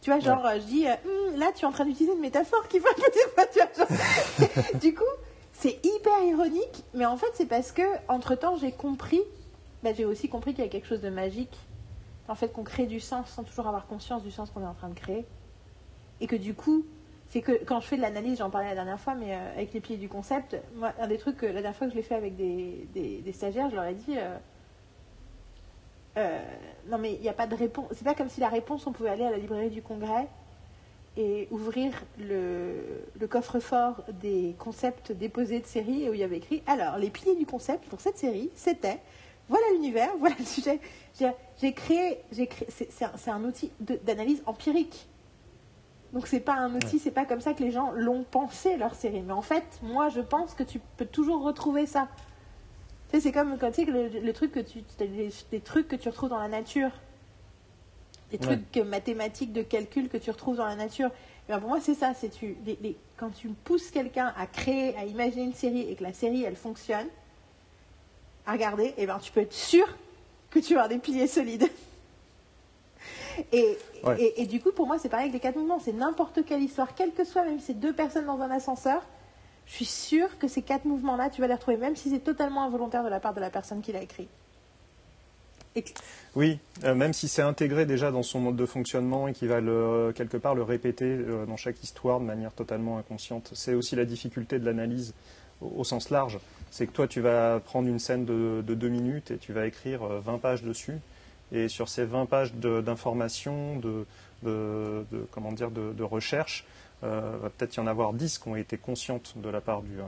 Tu 0.00 0.10
vois, 0.10 0.20
genre, 0.20 0.42
je 0.54 0.60
dis, 0.60 0.86
euh, 0.86 0.94
Hum, 1.04 1.38
là, 1.38 1.52
tu 1.54 1.64
es 1.64 1.68
en 1.68 1.72
train 1.72 1.84
d'utiliser 1.84 2.14
une 2.14 2.22
métaphore 2.22 2.66
qui 2.68 2.78
va 2.78 2.88
tu 3.52 3.58
vois, 3.58 3.68
genre. 3.76 4.80
Du 4.80 4.94
coup, 4.94 5.04
c'est 5.52 5.84
hyper 5.84 6.24
ironique, 6.24 6.84
mais 6.94 7.04
en 7.04 7.18
fait, 7.18 7.30
c'est 7.34 7.46
parce 7.46 7.72
que, 7.72 7.82
entre-temps, 8.08 8.56
j'ai 8.56 8.72
compris, 8.72 9.20
bah, 9.82 9.92
j'ai 9.92 10.06
aussi 10.06 10.30
compris 10.30 10.54
qu'il 10.54 10.64
y 10.64 10.66
a 10.66 10.70
quelque 10.70 10.86
chose 10.86 11.02
de 11.02 11.10
magique, 11.10 11.54
en 12.28 12.34
fait, 12.34 12.52
qu'on 12.52 12.64
crée 12.64 12.86
du 12.86 13.00
sens 13.00 13.28
sans 13.30 13.42
toujours 13.42 13.66
avoir 13.66 13.86
conscience 13.86 14.22
du 14.22 14.30
sens 14.30 14.50
qu'on 14.50 14.62
est 14.62 14.66
en 14.66 14.74
train 14.74 14.88
de 14.88 14.94
créer. 14.94 15.26
Et 16.20 16.26
que 16.26 16.36
du 16.36 16.54
coup, 16.54 16.84
c'est 17.30 17.40
que 17.40 17.52
quand 17.64 17.80
je 17.80 17.86
fais 17.86 17.96
de 17.96 18.02
l'analyse, 18.02 18.38
j'en 18.38 18.50
parlais 18.50 18.68
la 18.68 18.74
dernière 18.74 19.00
fois, 19.00 19.14
mais 19.14 19.34
euh, 19.34 19.52
avec 19.54 19.72
les 19.72 19.80
piliers 19.80 19.98
du 19.98 20.08
concept, 20.08 20.56
moi, 20.76 20.92
un 20.98 21.06
des 21.06 21.18
trucs 21.18 21.36
que 21.36 21.46
la 21.46 21.52
dernière 21.54 21.76
fois 21.76 21.86
que 21.86 21.92
je 21.92 21.96
l'ai 21.96 22.02
fait 22.02 22.14
avec 22.14 22.36
des, 22.36 23.32
stagiaires, 23.32 23.70
je 23.70 23.76
leur 23.76 23.84
ai 23.84 23.94
dit. 23.94 24.16
euh, 24.16 24.36
euh, 26.16 26.42
non 26.88 26.98
mais 26.98 27.14
il 27.14 27.20
n'y 27.20 27.28
a 27.28 27.34
pas 27.34 27.46
de 27.46 27.54
réponse. 27.54 27.86
C'est 27.92 28.04
pas 28.04 28.14
comme 28.14 28.28
si 28.28 28.40
la 28.40 28.48
réponse, 28.48 28.86
on 28.86 28.92
pouvait 28.92 29.10
aller 29.10 29.24
à 29.24 29.30
la 29.30 29.36
librairie 29.36 29.70
du 29.70 29.82
Congrès 29.82 30.26
et 31.16 31.48
ouvrir 31.50 31.92
le, 32.18 33.26
coffre-fort 33.28 34.04
des 34.20 34.54
concepts 34.58 35.12
déposés 35.12 35.60
de 35.60 35.66
série 35.66 36.08
où 36.08 36.14
il 36.14 36.20
y 36.20 36.22
avait 36.22 36.38
écrit 36.38 36.62
alors 36.66 36.96
les 36.96 37.10
piliers 37.10 37.34
du 37.34 37.44
concept 37.44 37.88
pour 37.88 38.00
cette 38.00 38.16
série 38.16 38.50
c'était 38.54 39.00
voilà 39.48 39.64
l'univers 39.72 40.10
voilà 40.20 40.36
le 40.38 40.44
sujet 40.44 40.78
j'ai 41.60 41.72
créé 41.72 42.20
j'ai 42.32 42.46
créé 42.46 42.68
c'est 42.70 43.30
un, 43.30 43.44
outil 43.44 43.70
d'analyse 43.80 44.42
empirique 44.46 45.08
donc 46.12 46.26
c'est 46.26 46.40
pas 46.40 46.54
un 46.54 46.74
outil 46.74 46.98
c'est 46.98 47.10
pas 47.10 47.24
comme 47.24 47.40
ça 47.40 47.54
que 47.54 47.62
les 47.62 47.70
gens 47.70 47.90
l'ont 47.92 48.24
pensé 48.24 48.76
leur 48.76 48.94
série 48.94 49.22
mais 49.22 49.32
en 49.32 49.42
fait 49.42 49.64
moi 49.82 50.08
je 50.08 50.20
pense 50.20 50.54
que 50.54 50.62
tu 50.62 50.80
peux 50.96 51.06
toujours 51.06 51.42
retrouver 51.42 51.86
ça 51.86 52.08
tu 53.10 53.16
sais 53.16 53.20
c'est 53.20 53.32
comme 53.32 53.58
quand 53.58 53.68
tu 53.70 53.74
sais 53.82 53.86
que 53.86 53.90
le, 53.90 54.08
le 54.08 54.32
truc 54.32 54.52
que 54.52 54.60
tu 54.60 54.82
des, 54.98 55.30
des 55.50 55.60
trucs 55.60 55.88
que 55.88 55.96
tu 55.96 56.08
retrouves 56.08 56.30
dans 56.30 56.38
la 56.40 56.48
nature 56.48 56.90
des 58.30 58.36
Ouais. 58.46 58.58
trucs 58.58 58.86
mathématiques 58.86 59.52
de 59.54 59.62
calcul 59.62 60.08
que 60.10 60.18
tu 60.18 60.30
retrouves 60.30 60.56
dans 60.56 60.66
la 60.66 60.76
nature. 60.76 61.08
Et 61.48 61.52
ben 61.52 61.60
pour 61.60 61.70
moi, 61.70 61.80
c'est 61.80 61.94
ça. 61.94 62.12
C'est 62.12 62.28
tu, 62.28 62.56
les- 62.66 62.78
les- 62.82 62.96
quand 63.16 63.30
tu 63.30 63.48
pousses 63.48 63.90
quelqu'un 63.90 64.34
à 64.36 64.46
créer, 64.46 64.94
à 64.98 65.06
imaginer 65.06 65.44
une 65.44 65.54
série 65.54 65.90
et 65.90 65.94
que 65.94 66.02
la 66.02 66.12
série 66.12 66.44
elle 66.44 66.54
fonctionne, 66.56 67.06
à 68.44 68.52
regarder, 68.52 68.92
et 68.98 69.06
ben 69.06 69.18
tu 69.18 69.32
peux 69.32 69.40
être 69.40 69.54
sûr 69.54 69.86
que 70.50 70.58
tu 70.58 70.74
vas 70.74 70.80
avoir 70.84 70.88
des 70.88 70.98
piliers 70.98 71.26
solides. 71.26 71.68
Et, 73.52 73.78
Ouais. 74.04 74.20
et, 74.20 74.42
et 74.42 74.46
du 74.46 74.60
coup, 74.60 74.70
pour 74.72 74.86
moi, 74.86 74.98
c'est 74.98 75.08
pareil 75.08 75.24
avec 75.28 75.34
les 75.34 75.40
quatre 75.40 75.56
mouvements. 75.56 75.78
C'est 75.80 75.92
n'importe 75.92 76.44
quelle 76.44 76.62
histoire, 76.62 76.94
quelle 76.94 77.12
que 77.12 77.24
soit, 77.24 77.44
même 77.44 77.58
si 77.60 77.66
c'est 77.66 77.74
deux 77.74 77.92
personnes 77.92 78.26
dans 78.26 78.40
un 78.40 78.50
ascenseur, 78.50 79.02
je 79.66 79.72
suis 79.74 79.84
sûre 79.84 80.38
que 80.38 80.48
ces 80.48 80.62
quatre 80.62 80.84
mouvements-là, 80.86 81.30
tu 81.30 81.40
vas 81.40 81.46
les 81.46 81.54
retrouver, 81.54 81.76
même 81.76 81.94
si 81.96 82.10
c'est 82.10 82.18
totalement 82.20 82.62
involontaire 82.62 83.04
de 83.04 83.08
la 83.08 83.20
part 83.20 83.34
de 83.34 83.40
la 83.40 83.50
personne 83.50 83.80
qui 83.82 83.92
l'a 83.92 84.02
écrit. 84.02 84.28
Oui, 86.34 86.58
euh, 86.84 86.94
même 86.94 87.12
si 87.12 87.28
c'est 87.28 87.42
intégré 87.42 87.86
déjà 87.86 88.10
dans 88.10 88.22
son 88.22 88.40
mode 88.40 88.56
de 88.56 88.66
fonctionnement 88.66 89.28
et 89.28 89.32
qu'il 89.32 89.48
va 89.48 89.60
le, 89.60 90.12
quelque 90.14 90.36
part 90.36 90.54
le 90.54 90.62
répéter 90.62 91.06
euh, 91.06 91.46
dans 91.46 91.56
chaque 91.56 91.82
histoire 91.82 92.20
de 92.20 92.24
manière 92.24 92.52
totalement 92.52 92.98
inconsciente. 92.98 93.50
C'est 93.54 93.74
aussi 93.74 93.96
la 93.96 94.04
difficulté 94.04 94.58
de 94.58 94.64
l'analyse 94.64 95.14
au, 95.60 95.84
sens 95.84 96.10
large. 96.10 96.38
C'est 96.70 96.86
que 96.86 96.92
toi, 96.92 97.08
tu 97.08 97.20
vas 97.20 97.60
prendre 97.60 97.88
une 97.88 97.98
scène 97.98 98.24
de, 98.24 98.62
de 98.66 98.74
deux 98.74 98.88
minutes 98.88 99.30
et 99.30 99.38
tu 99.38 99.52
vas 99.52 99.66
écrire 99.66 100.02
euh, 100.02 100.20
20 100.20 100.38
pages 100.38 100.62
dessus. 100.62 100.98
Et 101.52 101.68
sur 101.68 101.88
ces 101.88 102.04
20 102.04 102.26
pages 102.26 102.54
d'informations, 102.54 103.76
de, 103.76 105.04
comment 105.30 105.52
dire, 105.52 105.70
de, 105.70 106.02
recherche, 106.02 106.66
euh, 107.04 107.38
va 107.40 107.50
peut-être 107.50 107.76
y 107.76 107.80
en 107.80 107.86
avoir 107.86 108.12
10 108.12 108.38
qui 108.38 108.48
ont 108.48 108.56
été 108.56 108.76
conscientes 108.76 109.34
de 109.36 109.48
la 109.48 109.60
part 109.60 109.82
du 109.82 109.98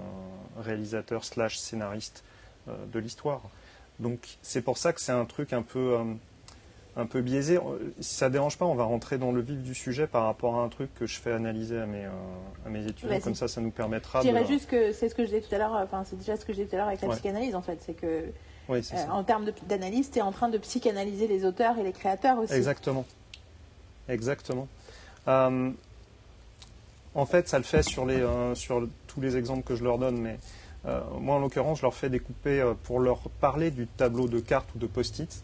réalisateur 0.59 1.25
slash 1.25 1.57
scénariste 1.57 2.25
euh, 2.69 2.73
de 2.93 2.99
l'histoire. 2.99 3.41
Donc 4.01 4.19
c'est 4.43 4.63
pour 4.63 4.79
ça 4.79 4.93
que 4.93 5.01
c'est 5.01 5.13
un 5.13 5.25
truc 5.27 5.53
un 5.53 5.63
peu, 5.63 5.95
euh, 5.99 6.05
un 6.97 7.07
peu 7.07 7.21
biaisé. 7.21 7.57
Euh, 7.59 7.93
Si 8.01 8.15
ça 8.17 8.29
ne 8.29 8.33
dérange 8.33 8.57
pas, 8.59 8.65
on 8.65 8.75
va 8.75 8.85
rentrer 8.85 9.19
dans 9.19 9.31
le 9.31 9.41
vif 9.41 9.59
du 9.63 9.75
sujet 9.75 10.07
par 10.07 10.25
rapport 10.25 10.57
à 10.59 10.63
un 10.63 10.69
truc 10.69 10.93
que 10.95 11.07
je 11.07 11.19
fais 11.21 11.33
analyser 11.33 11.79
à 11.79 11.87
mes, 11.87 12.05
euh, 12.07 12.11
à 12.67 12.71
mes 12.71 12.85
étudiants. 12.87 13.21
Comme 13.21 13.35
ça, 13.35 13.47
ça 13.47 13.61
nous 13.61 13.71
permettra 13.71 14.23
Je 14.23 14.29
dirais 14.29 14.43
de... 14.43 14.49
juste 14.49 14.69
que 14.69 14.93
c'est 14.93 15.09
ce 15.09 15.15
que 15.15 15.23
je 15.23 15.29
disais 15.29 15.41
tout 15.43 15.55
à 15.55 15.59
l'heure, 15.59 15.73
enfin 15.75 16.03
c'est 16.05 16.17
déjà 16.19 16.37
ce 16.37 16.45
que 16.45 16.53
j'ai 16.53 16.65
dit 16.65 16.71
tout 16.71 16.77
à 16.77 16.79
l'heure 16.79 16.89
avec 16.89 17.01
la 17.03 17.09
Ouais. 17.09 17.15
psychanalyse 17.15 17.55
en 17.55 17.63
fait, 17.63 17.79
c'est 17.85 17.95
que 17.95 18.25
Oui, 18.69 18.81
euh, 18.93 19.07
en 19.11 19.23
termes 19.23 19.47
d'analyse, 19.69 20.11
tu 20.11 20.19
es 20.19 20.23
en 20.23 20.33
train 20.33 20.49
de 20.49 20.59
psychanalyser 20.59 21.27
les 21.29 21.45
auteurs 21.45 21.79
et 21.79 21.83
les 21.83 21.93
créateurs 21.93 22.39
aussi. 22.39 22.55
Exactement. 22.55 23.05
Exactement. 24.09 24.67
Euh, 25.29 25.71
en 27.15 27.27
fait, 27.27 27.49
ça 27.49 27.59
le 27.59 27.65
fait 27.65 27.83
sur, 27.83 28.07
les, 28.07 28.21
euh, 28.21 28.55
sur 28.55 28.87
tous 29.09 29.21
les 29.21 29.37
exemples 29.37 29.63
que 29.65 29.75
je 29.77 29.85
leur 29.85 29.99
donne, 29.99 30.17
mais 30.19 30.39
euh, 30.87 31.01
moi, 31.21 31.37
en 31.37 31.39
l'occurrence, 31.41 31.79
je 31.79 31.83
leur 31.83 31.95
fais 31.95 32.09
découper, 32.09 32.61
euh, 32.61 32.75
pour 32.85 33.01
leur 33.01 33.19
parler 33.41 33.71
du 33.71 33.87
tableau 33.87 34.29
de 34.29 34.41
cartes 34.41 34.69
ou 34.75 34.79
de 34.79 34.87
post-it, 34.87 35.43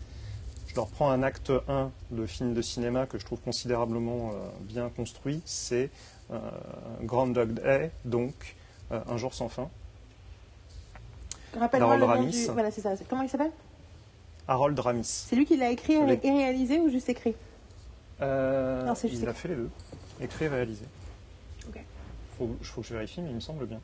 je 0.69 0.75
leur 0.75 0.89
prends 0.89 1.11
un 1.11 1.23
acte 1.23 1.53
1 1.69 1.91
de 2.11 2.27
film 2.27 2.55
de 2.55 2.63
cinéma 2.63 3.07
que 3.07 3.19
je 3.19 3.25
trouve 3.25 3.41
considérablement 3.41 4.31
euh, 4.31 4.49
bien 4.61 4.89
construit, 4.89 5.43
c'est 5.45 5.91
euh, 6.33 6.39
Groundhog 7.03 7.53
Day, 7.55 7.91
donc 8.05 8.57
Un 8.91 9.17
jour 9.17 9.35
sans 9.35 9.49
fin. 9.49 9.69
Rappelle-moi 11.59 11.97
le 11.97 12.03
Harold 12.05 12.21
nom 12.21 12.27
Ramis. 12.27 12.47
du... 12.47 12.53
Voilà, 12.53 12.71
c'est 12.71 12.83
ça. 12.83 12.95
Comment 13.09 13.23
il 13.23 13.29
s'appelle? 13.29 13.51
Harold 14.47 14.79
Ramis. 14.79 15.25
C'est 15.29 15.35
lui 15.35 15.45
qui 15.45 15.57
l'a 15.57 15.71
écrit 15.71 15.95
et 15.95 16.31
réalisé 16.31 16.79
ou 16.79 16.89
juste 16.89 17.09
écrit? 17.09 17.35
Non, 18.21 18.95
c'est 18.95 19.09
juste 19.09 19.23
il 19.23 19.29
a 19.29 19.33
écrit. 19.33 19.41
fait 19.43 19.49
les 19.49 19.57
deux, 19.57 19.71
écrit 20.21 20.45
et 20.45 20.49
réalisé. 20.49 20.85
Ok. 21.69 21.81
Faut, 22.39 22.57
faut 22.63 22.81
que 22.81 22.87
je 22.87 22.95
vérifie, 22.95 23.21
mais 23.21 23.31
il 23.31 23.35
me 23.35 23.41
semble 23.41 23.67
bien. 23.67 23.81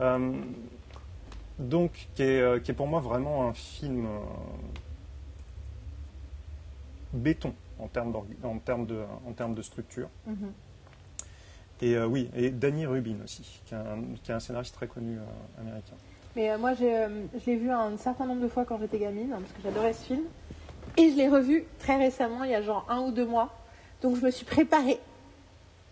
Euh, 0.00 0.32
donc, 1.58 2.08
qui 2.14 2.22
est, 2.22 2.40
euh, 2.40 2.58
qui 2.58 2.70
est 2.72 2.74
pour 2.74 2.88
moi 2.88 3.00
vraiment 3.00 3.48
un 3.48 3.52
film 3.54 4.06
euh, 4.06 4.18
béton 7.12 7.54
en 7.78 7.86
termes, 7.88 8.12
d'org- 8.12 8.26
en, 8.44 8.58
termes 8.58 8.86
de, 8.86 9.04
en 9.26 9.32
termes 9.32 9.54
de 9.54 9.62
structure. 9.62 10.08
Mhm. 10.26 10.52
Et 11.82 11.94
euh, 11.96 12.06
oui, 12.06 12.30
et 12.34 12.50
Danny 12.50 12.86
Rubin 12.86 13.16
aussi, 13.24 13.60
qui 13.66 13.74
est 13.74 13.76
un, 13.76 13.98
qui 14.22 14.30
est 14.30 14.34
un 14.34 14.40
scénariste 14.40 14.74
très 14.74 14.86
connu 14.86 15.18
euh, 15.18 15.60
américain. 15.60 15.94
Mais 16.36 16.50
euh, 16.50 16.58
moi, 16.58 16.74
je 16.74 16.84
l'ai 17.46 17.56
vu 17.56 17.70
un 17.70 17.96
certain 17.96 18.26
nombre 18.26 18.42
de 18.42 18.48
fois 18.48 18.64
quand 18.64 18.78
j'étais 18.78 18.98
gamine, 18.98 19.32
hein, 19.32 19.40
parce 19.40 19.52
que 19.52 19.62
j'adorais 19.62 19.92
ce 19.92 20.04
film. 20.04 20.22
Et 20.96 21.10
je 21.10 21.16
l'ai 21.16 21.28
revu 21.28 21.64
très 21.78 21.96
récemment, 21.96 22.44
il 22.44 22.50
y 22.50 22.54
a 22.54 22.62
genre 22.62 22.86
un 22.88 23.00
ou 23.00 23.10
deux 23.12 23.26
mois. 23.26 23.52
Donc 24.02 24.16
je 24.16 24.24
me 24.24 24.30
suis 24.30 24.44
préparée 24.44 24.98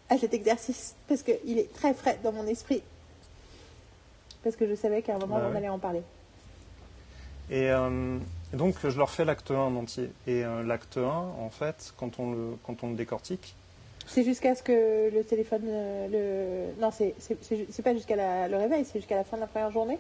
à 0.09 0.19
cet 0.19 0.35
exercice 0.35 0.95
parce 1.09 1.23
qu'il 1.23 1.59
est 1.59 1.73
très 1.73 1.95
frais 1.95 2.19
dans 2.23 2.33
mon 2.33 2.47
esprit. 2.47 2.83
Parce 4.45 4.57
que 4.57 4.67
je 4.69 4.75
savais 4.75 5.03
qu'à 5.03 5.15
un 5.15 5.19
moment, 5.19 5.37
Bah 5.39 5.49
on 5.53 5.57
allait 5.57 5.69
en 5.69 5.79
parler. 5.79 6.03
Et 7.51 7.71
euh, 7.71 8.19
donc, 8.53 8.77
je 8.83 8.97
leur 8.97 9.11
fais 9.11 9.25
l'acte 9.25 9.51
1 9.51 9.55
en 9.55 9.77
entier. 9.77 10.11
Et 10.27 10.45
euh, 10.45 10.63
l'acte 10.63 10.97
1, 10.97 11.03
en 11.03 11.51
fait, 11.51 11.93
quand 11.97 12.19
on 12.19 12.33
le, 12.33 12.57
quand 12.65 12.83
on 12.83 12.91
le 12.91 12.97
décortique, 12.97 13.55
C'est 14.07 14.25
jusqu'à 14.25 14.55
ce 14.55 14.63
que 14.63 15.11
le 15.15 15.23
téléphone. 15.25 15.63
euh, 15.67 16.73
le... 16.75 16.81
Non, 16.81 16.91
c'est 16.91 17.15
pas 17.83 17.95
jusqu'à 17.95 18.49
le 18.49 18.57
réveil, 18.57 18.85
c'est 18.85 18.99
jusqu'à 19.01 19.17
la 19.17 19.25
fin 19.25 19.37
de 19.37 19.43
la 19.43 19.47
première 19.49 19.71
journée. 19.71 19.99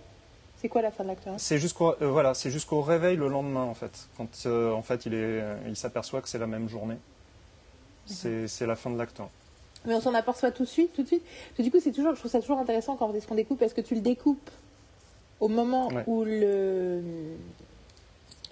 C'est 0.61 0.68
quoi 0.68 0.80
la 0.82 0.93
fin 0.93 1.03
de 1.03 1.09
l'acte 1.09 1.26
1 1.26 1.38
c'est 1.38 1.59
jusqu'au 1.59 1.95
voilà, 2.01 2.34
c'est 2.34 2.51
jusqu'au 2.51 2.82
réveil 2.82 3.16
le 3.16 3.28
lendemain, 3.28 3.64
en 3.64 3.74
fait. 3.74 4.09
Quand 4.16 4.28
en 4.47 4.82
fait, 4.82 5.07
il, 5.07 5.14
est, 5.14 5.43
il 5.66 5.76
s'aperçoit 5.76 6.20
que 6.20 6.28
c'est 6.28 6.38
la 6.38 6.47
même 6.47 6.68
journée. 6.68 6.99
C'est 8.07 8.47
c'est 8.49 8.66
la 8.66 8.76
fin 8.76 8.90
de 8.90 8.97
l'acte 8.99 9.20
1. 9.20 9.28
Mais 9.84 9.94
on 9.94 10.00
s'en 10.00 10.14
aperçoit 10.14 10.50
tout 10.52 10.62
de 10.64 10.68
suite, 10.68 10.92
tout 10.94 11.02
de 11.02 11.06
suite. 11.08 11.24
Parce 11.24 11.56
que 11.58 11.62
du 11.62 11.70
coup, 11.70 11.80
c'est 11.80 11.92
toujours, 11.92 12.14
je 12.14 12.20
trouve 12.20 12.30
ça 12.30 12.40
toujours 12.40 12.58
intéressant 12.58 12.96
quand 12.96 13.12
est-ce 13.14 13.26
qu'on 13.26 13.34
découpe, 13.34 13.58
parce 13.58 13.72
que 13.72 13.80
tu 13.80 13.94
le 13.94 14.00
découpes 14.00 14.50
au 15.40 15.48
moment 15.48 15.88
Ouais. 15.88 16.04
où 16.06 16.24
le 16.24 17.02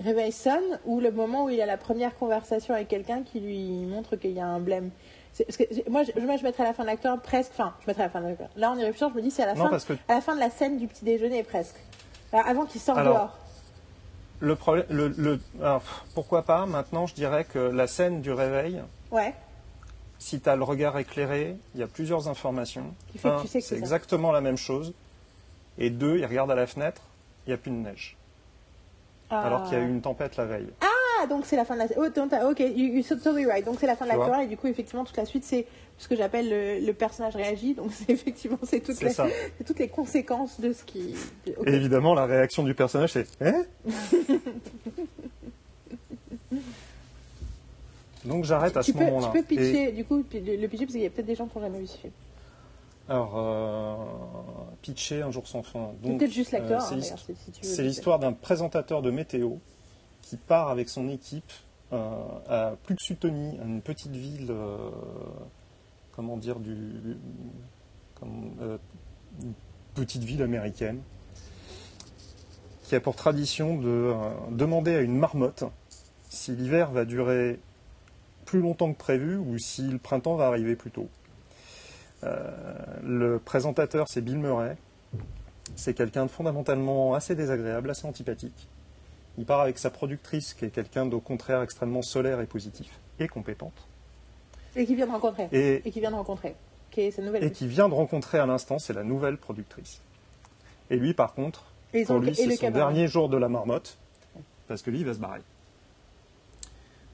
réveil 0.02 0.32
sonne, 0.32 0.78
ou 0.86 1.00
le 1.00 1.10
moment 1.10 1.44
où 1.44 1.50
il 1.50 1.60
a 1.60 1.66
la 1.66 1.76
première 1.76 2.16
conversation 2.16 2.74
avec 2.74 2.88
quelqu'un 2.88 3.22
qui 3.22 3.40
lui 3.40 3.84
montre 3.86 4.16
qu'il 4.16 4.32
y 4.32 4.40
a 4.40 4.46
un 4.46 4.58
blême? 4.60 4.90
Parce 5.38 5.56
que 5.56 5.64
moi, 5.88 6.02
je, 6.02 6.18
moi, 6.20 6.36
je 6.36 6.42
mettrais 6.42 6.64
la 6.64 6.72
fin 6.74 6.82
de 6.82 6.88
l'acte 6.88 7.06
1 7.06 7.16
presque. 7.18 7.52
Enfin, 7.54 7.74
je 7.82 7.86
mettrais 7.86 8.02
la 8.04 8.10
fin 8.10 8.20
de 8.20 8.26
l'acte 8.26 8.42
1. 8.56 8.60
Là, 8.60 8.70
en 8.72 8.74
y 8.76 8.80
réfléchissant, 8.80 9.10
je 9.10 9.14
me 9.16 9.22
dis 9.22 9.30
c'est 9.30 9.44
à 9.44 9.46
la 9.46 9.54
Non, 9.54 9.68
fin, 9.70 9.78
que 9.78 9.92
à 10.08 10.14
la 10.14 10.20
fin 10.20 10.34
de 10.34 10.40
la 10.40 10.50
scène 10.50 10.76
du 10.78 10.88
petit 10.88 11.04
déjeuner 11.04 11.42
presque. 11.44 11.76
Alors, 12.32 12.46
avant 12.48 12.64
qu'il 12.66 12.80
sorte 12.80 12.98
Alors, 12.98 13.14
dehors. 13.14 13.38
le 14.40 14.56
problème, 14.56 14.86
le, 14.90 15.08
le- 15.16 15.40
alors, 15.60 15.82
pourquoi 16.14 16.42
pas? 16.42 16.66
Maintenant, 16.66 17.06
je 17.06 17.14
dirais 17.14 17.44
que 17.44 17.58
la 17.58 17.86
scène 17.86 18.20
du 18.20 18.32
réveil, 18.32 18.82
Ouais. 19.12 19.32
Si 20.20 20.38
tu 20.38 20.48
as 20.48 20.54
le 20.54 20.62
regard 20.62 20.96
éclairé, 20.98 21.56
il 21.74 21.80
y 21.80 21.82
a 21.82 21.86
plusieurs 21.88 22.28
informations. 22.28 22.94
Un, 23.24 23.40
tu 23.40 23.48
sais 23.48 23.60
que 23.60 23.66
c'est 23.66 23.76
exactement 23.76 24.30
la 24.30 24.40
même 24.42 24.58
chose. 24.58 24.92
Et 25.78 25.88
deux, 25.90 26.18
il 26.18 26.26
regarde 26.26 26.50
à 26.50 26.54
la 26.54 26.66
fenêtre, 26.66 27.02
il 27.46 27.50
n'y 27.50 27.54
a 27.54 27.56
plus 27.56 27.70
de 27.70 27.76
neige. 27.76 28.16
Alors 29.30 29.62
qu'il 29.64 29.72
y 29.78 29.80
a 29.80 29.84
eu 29.84 29.88
une 29.88 30.02
tempête 30.02 30.36
la 30.36 30.44
veille. 30.44 30.68
Ah, 30.82 31.26
donc 31.26 31.46
c'est 31.46 31.56
la 31.56 31.64
fin 31.64 31.74
de 31.74 31.80
la. 31.80 31.86
Oh, 31.96 32.50
ok, 32.50 32.60
you, 32.60 32.94
you 32.96 33.02
totally 33.02 33.46
right. 33.46 33.64
Donc 33.64 33.76
c'est 33.80 33.86
la 33.86 33.96
fin 33.96 34.04
de 34.04 34.10
Tu 34.10 34.16
vois 34.16 34.36
1 34.36 34.40
et 34.40 34.46
du 34.46 34.56
coup, 34.56 34.66
effectivement, 34.66 35.04
toute 35.04 35.16
la 35.16 35.24
suite, 35.24 35.44
c'est 35.44 35.66
ce 35.98 36.08
que 36.08 36.16
j'appelle 36.16 36.50
le, 36.50 36.84
le 36.84 36.92
personnage 36.92 37.36
réagit. 37.36 37.74
Donc 37.74 37.92
c'est 37.92 38.10
effectivement, 38.12 38.58
c'est 38.64 38.80
toutes, 38.80 38.96
C'est 38.96 39.16
les- 39.22 39.64
toutes 39.66 39.78
les 39.78 39.88
conséquences 39.88 40.60
de 40.60 40.72
ce 40.72 40.84
qui. 40.84 41.14
Et 41.46 41.54
évidemment, 41.72 42.14
la 42.14 42.26
réaction 42.26 42.62
du 42.62 42.74
personnage, 42.74 43.12
c'est 43.12 43.26
Hein? 43.40 43.64
Donc 48.24 48.44
j'arrête 48.44 48.76
à 48.76 48.82
tu 48.82 48.92
ce 48.92 48.98
peux, 48.98 49.04
moment-là. 49.04 49.26
tu 49.26 49.32
peux 49.32 49.38
Et- 49.54 49.56
pitcher, 49.56 49.92
du 49.92 50.04
coup, 50.04 50.16
le, 50.18 50.22
pitcher 50.66 50.84
parce 50.86 50.92
qu'il 50.92 51.02
y 51.02 51.06
a 51.06 51.10
peut-être 51.10 51.26
des 51.26 51.34
gens 51.34 51.46
qui 51.46 51.56
n'ont 51.58 51.64
jamais 51.64 51.78
vu 51.80 51.86
ce 51.86 51.96
film. 51.98 52.12
Alors, 53.08 53.32
euh, 53.36 53.94
pitcher 54.82 55.22
un 55.22 55.30
jour 55.30 55.46
sans 55.48 55.62
fin. 55.62 55.90
Donc, 56.02 56.18
Peut-être 56.18 56.32
juste 56.32 56.52
l'acteur. 56.52 56.80
euh, 56.82 57.00
c'est 57.00 57.12
hein, 57.12 57.16
si- 57.16 57.50
tu 57.52 57.60
veux 57.62 57.66
C'est 57.66 57.82
l'histoire 57.82 58.18
d'un 58.18 58.32
présentateur 58.32 59.02
de 59.02 59.10
météo 59.10 59.54
qui 60.22 60.36
part 60.36 60.68
avec 60.68 60.88
son 60.88 61.08
équipe 61.08 61.50
euh, 61.92 62.08
à 62.48 62.76
Pluxutonie, 62.84 63.58
une 63.64 63.80
petite 63.80 64.12
ville, 64.14 64.46
euh, 64.50 64.76
comment 66.12 66.36
dire, 66.36 66.60
du, 66.60 66.76
comme, 68.14 68.52
une 69.42 69.54
petite 69.94 70.22
ville 70.22 70.42
américaine, 70.42 71.00
qui 72.84 72.94
a 72.94 73.00
pour 73.00 73.16
tradition 73.16 73.76
de 73.76 74.14
demander 74.52 74.94
à 74.94 75.00
une 75.00 75.16
marmotte 75.16 75.64
si 76.28 76.52
l'hiver 76.52 76.92
va 76.92 77.04
durer 77.04 77.58
plus 78.51 78.61
longtemps 78.61 78.92
que 78.92 78.98
prévu 78.98 79.36
ou 79.36 79.59
si 79.59 79.82
le 79.82 79.98
printemps 79.98 80.34
va 80.34 80.48
arriver 80.48 80.74
plus 80.74 80.90
tôt. 80.90 81.09
Euh, 82.24 82.51
le 83.05 83.38
présentateur, 83.38 84.09
c'est 84.09 84.20
Bill 84.20 84.38
Murray. 84.38 84.76
C'est 85.76 85.94
quelqu'un 85.94 86.26
de 86.26 86.30
fondamentalement 86.32 87.14
assez 87.14 87.36
désagréable, 87.36 87.90
assez 87.90 88.07
antipathique. 88.09 88.66
Il 89.38 89.46
part 89.46 89.61
avec 89.61 89.78
sa 89.78 89.88
productrice, 89.88 90.53
qui 90.53 90.64
est 90.64 90.70
quelqu'un 90.70 91.07
d'au 91.07 91.20
contraire 91.20 91.62
extrêmement 91.62 92.03
solaire 92.03 92.40
et 92.40 92.46
positif, 92.46 92.98
et 93.20 93.28
compétente, 93.28 93.86
Et 94.74 94.84
qui 94.84 94.96
vient 94.96 95.07
de 95.07 95.12
rencontrer. 95.12 95.48
et, 95.53 95.86
Et 95.86 95.92
qui 95.92 96.01
vient 96.01 96.11
de 96.11 96.16
rencontrer. 96.16 96.57
Qui 96.90 97.03
est 97.03 97.11
sa 97.12 97.22
nouvelle. 97.22 97.44
et 97.44 97.53
qui 97.53 97.68
vient 97.68 97.88
de 97.88 97.94
rencontrer 97.94 98.40
à 98.40 98.46
l'instant, 98.46 98.80
c'est 98.80 98.94
la 98.94 99.05
nouvelle 99.05 99.36
productrice. 99.36 100.01
Et 100.90 100.96
lui, 100.96 101.14
par 101.14 101.34
contre, 101.34 101.66
Et 101.94 102.05
pour 102.05 102.18
lui, 102.18 102.34
c'est 102.34 102.57
son 102.57 102.70
dernier 102.72 103.07
jour 103.07 103.28
de 103.28 103.36
la 103.36 103.48
marmotte, 103.48 103.96
parce 104.66 104.82
que 104.82 104.90
lui, 104.90 104.98
il 104.98 105.07
va 105.07 105.14
se 105.14 105.20
barrer. 105.20 105.40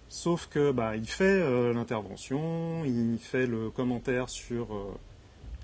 Sauf 0.08 0.46
que 0.46 0.70
bah, 0.70 0.96
il 0.96 1.08
fait 1.08 1.24
euh, 1.24 1.72
l'intervention, 1.72 2.84
il 2.84 3.18
fait 3.18 3.46
le 3.46 3.70
commentaire 3.70 4.28
sur 4.28 4.74
euh, 4.74 4.94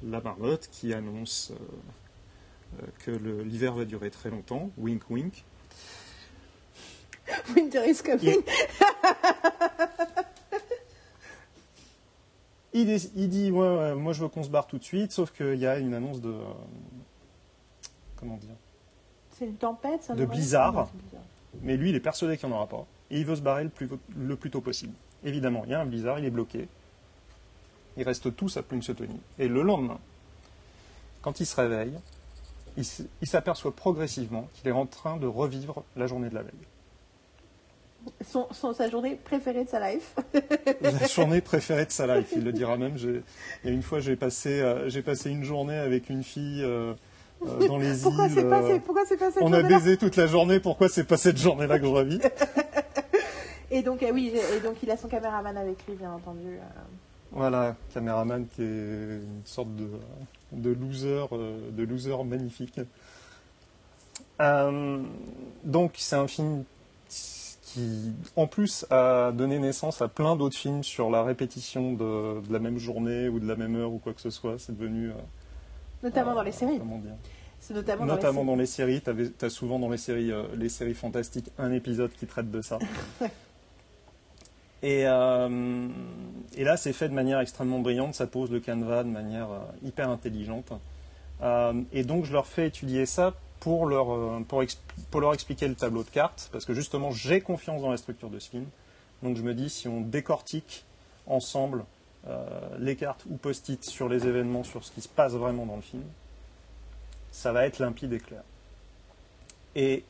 la 0.02 0.20
marmotte 0.20 0.68
qui 0.70 0.92
annonce 0.92 1.52
euh, 2.80 2.86
que 3.04 3.10
l'hiver 3.42 3.74
va 3.74 3.84
durer 3.84 4.10
très 4.10 4.30
longtemps, 4.30 4.70
wink 4.78 5.08
wink. 5.10 5.44
Winter 7.56 7.88
is 7.88 8.02
coming. 8.02 8.42
Il, 12.74 13.28
dit 13.28 13.50
ouais, 13.50 13.76
ouais, 13.76 13.94
moi 13.94 14.12
je 14.12 14.22
veux 14.22 14.28
qu'on 14.28 14.42
se 14.42 14.48
barre 14.48 14.66
tout 14.66 14.78
de 14.78 14.84
suite, 14.84 15.12
sauf 15.12 15.30
qu'il 15.30 15.58
y 15.58 15.66
a 15.66 15.78
une 15.78 15.94
annonce 15.94 16.20
de 16.20 16.34
comment 18.16 18.38
dire? 18.38 18.56
C'est 19.38 19.44
une 19.44 19.56
tempête, 19.56 20.06
un 20.08 20.14
De 20.14 20.24
blizzard. 20.24 20.90
Mais 21.60 21.76
lui, 21.76 21.90
il 21.90 21.96
est 21.96 22.00
persuadé 22.00 22.36
qu'il 22.38 22.48
n'y 22.48 22.54
en 22.54 22.58
aura 22.58 22.68
pas. 22.68 22.86
Et 23.12 23.20
il 23.20 23.26
veut 23.26 23.36
se 23.36 23.42
barrer 23.42 23.62
le 23.64 23.70
plus, 23.70 23.88
le 24.16 24.34
plus 24.36 24.50
tôt 24.50 24.60
possible. 24.60 24.94
Évidemment, 25.24 25.62
il 25.66 25.70
y 25.70 25.74
a 25.74 25.80
un 25.80 25.86
blizzard, 25.86 26.18
il 26.18 26.24
est 26.24 26.30
bloqué. 26.30 26.66
Ils 27.96 28.02
restent 28.04 28.34
tous 28.34 28.56
à 28.56 28.62
Punxsutawney. 28.62 29.14
Et 29.38 29.46
le 29.48 29.62
lendemain, 29.62 29.98
quand 31.20 31.38
il 31.38 31.46
se 31.46 31.54
réveille, 31.54 31.92
il 32.76 32.84
il 33.20 33.28
s'aperçoit 33.28 33.76
progressivement 33.76 34.48
qu'il 34.54 34.66
est 34.68 34.72
en 34.72 34.86
train 34.86 35.18
de 35.18 35.26
revivre 35.26 35.84
la 35.94 36.06
journée 36.06 36.30
de 36.30 36.34
la 36.34 36.42
veille. 36.42 36.54
Son, 38.26 38.48
son- 38.50 38.72
sa 38.72 38.88
journée 38.90 39.14
préférée 39.22 39.64
de 39.64 39.68
sa 39.68 39.92
life. 39.92 40.16
La 40.80 41.06
journée 41.06 41.40
préférée 41.40 41.86
de 41.86 41.92
sa 41.92 42.12
life, 42.16 42.32
il 42.34 42.42
le 42.42 42.52
dira 42.52 42.76
même. 42.76 42.96
Il 42.98 43.22
y 43.64 43.68
a 43.68 43.70
une 43.70 43.82
fois, 43.82 44.00
j'ai 44.00 44.16
passé, 44.16 44.60
euh, 44.60 44.88
j'ai 44.88 45.02
passé 45.02 45.30
une 45.30 45.44
journée 45.44 45.76
avec 45.78 46.10
une 46.10 46.24
fille 46.24 46.64
euh, 46.64 46.94
euh, 47.46 47.68
dans 47.68 47.78
les 47.78 47.94
Pourquoi 48.02 48.26
îles. 48.26 48.32
c'est 48.34 48.48
pas, 48.48 48.62
pourquoi 48.80 49.04
c'est 49.06 49.16
pas 49.16 49.30
cette 49.30 49.42
on 49.44 49.52
a 49.52 49.62
baisé 49.62 49.96
toute 49.98 50.16
la 50.16 50.26
journée, 50.26 50.58
pourquoi 50.58 50.88
c'est 50.88 51.04
pas 51.04 51.16
cette 51.16 51.36
journée-là 51.38 51.78
que 51.78 51.84
je 51.84 51.90
revis? 51.90 52.18
Et 53.74 53.82
donc, 53.82 54.02
euh, 54.02 54.10
oui, 54.12 54.30
et 54.54 54.60
donc 54.60 54.76
il 54.82 54.90
a 54.90 54.96
son 54.98 55.08
caméraman 55.08 55.56
avec 55.56 55.78
lui, 55.88 55.94
bien 55.96 56.12
entendu. 56.12 56.46
euh. 56.46 56.60
Voilà, 57.30 57.74
caméraman 57.94 58.46
qui 58.46 58.60
est 58.62 58.66
une 58.66 59.40
sorte 59.46 59.74
de, 59.74 59.88
de 60.52 60.70
loser, 60.70 61.24
euh, 61.32 61.70
de 61.70 61.82
loser 61.82 62.14
magnifique. 62.22 62.78
Euh, 64.42 65.02
donc 65.64 65.92
c'est 65.96 66.16
un 66.16 66.28
film 66.28 66.64
qui, 67.08 68.12
en 68.36 68.46
plus, 68.46 68.84
a 68.90 69.32
donné 69.32 69.58
naissance 69.58 70.02
à 70.02 70.08
plein 70.08 70.36
d'autres 70.36 70.58
films 70.58 70.84
sur 70.84 71.08
la 71.10 71.22
répétition 71.22 71.94
de, 71.94 72.42
de 72.46 72.52
la 72.52 72.58
même 72.58 72.76
journée 72.76 73.28
ou 73.28 73.40
de 73.40 73.48
la 73.48 73.56
même 73.56 73.74
heure 73.76 73.92
ou 73.92 73.98
quoi 73.98 74.12
que 74.12 74.20
ce 74.20 74.28
soit. 74.28 74.56
C'est 74.58 74.76
devenu. 74.76 75.08
euh, 75.08 75.14
Notamment 76.02 76.32
euh, 76.32 76.34
dans 76.34 76.42
les 76.42 76.52
séries. 76.52 76.78
Comment 76.78 76.98
dire 76.98 77.14
C'est 77.60 77.72
notamment, 77.72 78.04
Notamment 78.04 78.44
dans 78.44 78.52
dans 78.52 78.56
les 78.58 78.66
séries. 78.66 79.00
Tu 79.00 79.44
as 79.46 79.50
souvent 79.50 79.78
dans 79.78 79.88
les 79.88 79.96
séries, 79.96 80.30
les 80.56 80.68
séries 80.68 80.92
fantastiques 80.92 81.50
un 81.58 81.72
épisode 81.72 82.10
qui 82.12 82.26
traite 82.26 82.50
de 82.50 82.60
ça. 82.60 82.78
Et, 84.82 85.04
euh, 85.06 85.88
et 86.56 86.64
là, 86.64 86.76
c'est 86.76 86.92
fait 86.92 87.08
de 87.08 87.14
manière 87.14 87.40
extrêmement 87.40 87.78
brillante. 87.78 88.14
Ça 88.14 88.26
pose 88.26 88.50
le 88.50 88.60
canevas 88.60 89.04
de 89.04 89.08
manière 89.08 89.50
euh, 89.50 89.60
hyper 89.84 90.08
intelligente. 90.10 90.72
Euh, 91.42 91.80
et 91.92 92.02
donc, 92.02 92.24
je 92.24 92.32
leur 92.32 92.46
fais 92.46 92.66
étudier 92.66 93.06
ça 93.06 93.34
pour 93.60 93.86
leur, 93.86 94.06
pour, 94.46 95.20
leur 95.20 95.34
expliquer 95.34 95.68
le 95.68 95.76
tableau 95.76 96.02
de 96.02 96.10
cartes. 96.10 96.48
Parce 96.52 96.64
que 96.64 96.74
justement, 96.74 97.12
j'ai 97.12 97.40
confiance 97.40 97.80
dans 97.80 97.90
la 97.90 97.96
structure 97.96 98.28
de 98.28 98.40
ce 98.40 98.50
film. 98.50 98.66
Donc, 99.22 99.36
je 99.36 99.42
me 99.42 99.54
dis, 99.54 99.70
si 99.70 99.86
on 99.86 100.00
décortique 100.00 100.84
ensemble 101.26 101.84
les 102.78 102.94
cartes 102.94 103.24
ou 103.28 103.36
post-it 103.36 103.84
sur 103.84 104.08
les 104.08 104.28
événements, 104.28 104.62
sur 104.62 104.84
ce 104.84 104.92
qui 104.92 105.00
se 105.00 105.08
passe 105.08 105.32
vraiment 105.32 105.66
dans 105.66 105.74
le 105.74 105.82
film, 105.82 106.04
ça 107.32 107.52
va 107.52 107.66
être 107.66 107.80
limpide 107.80 108.12
et 108.12 108.20
clair. 108.20 108.42
Et 109.74 110.04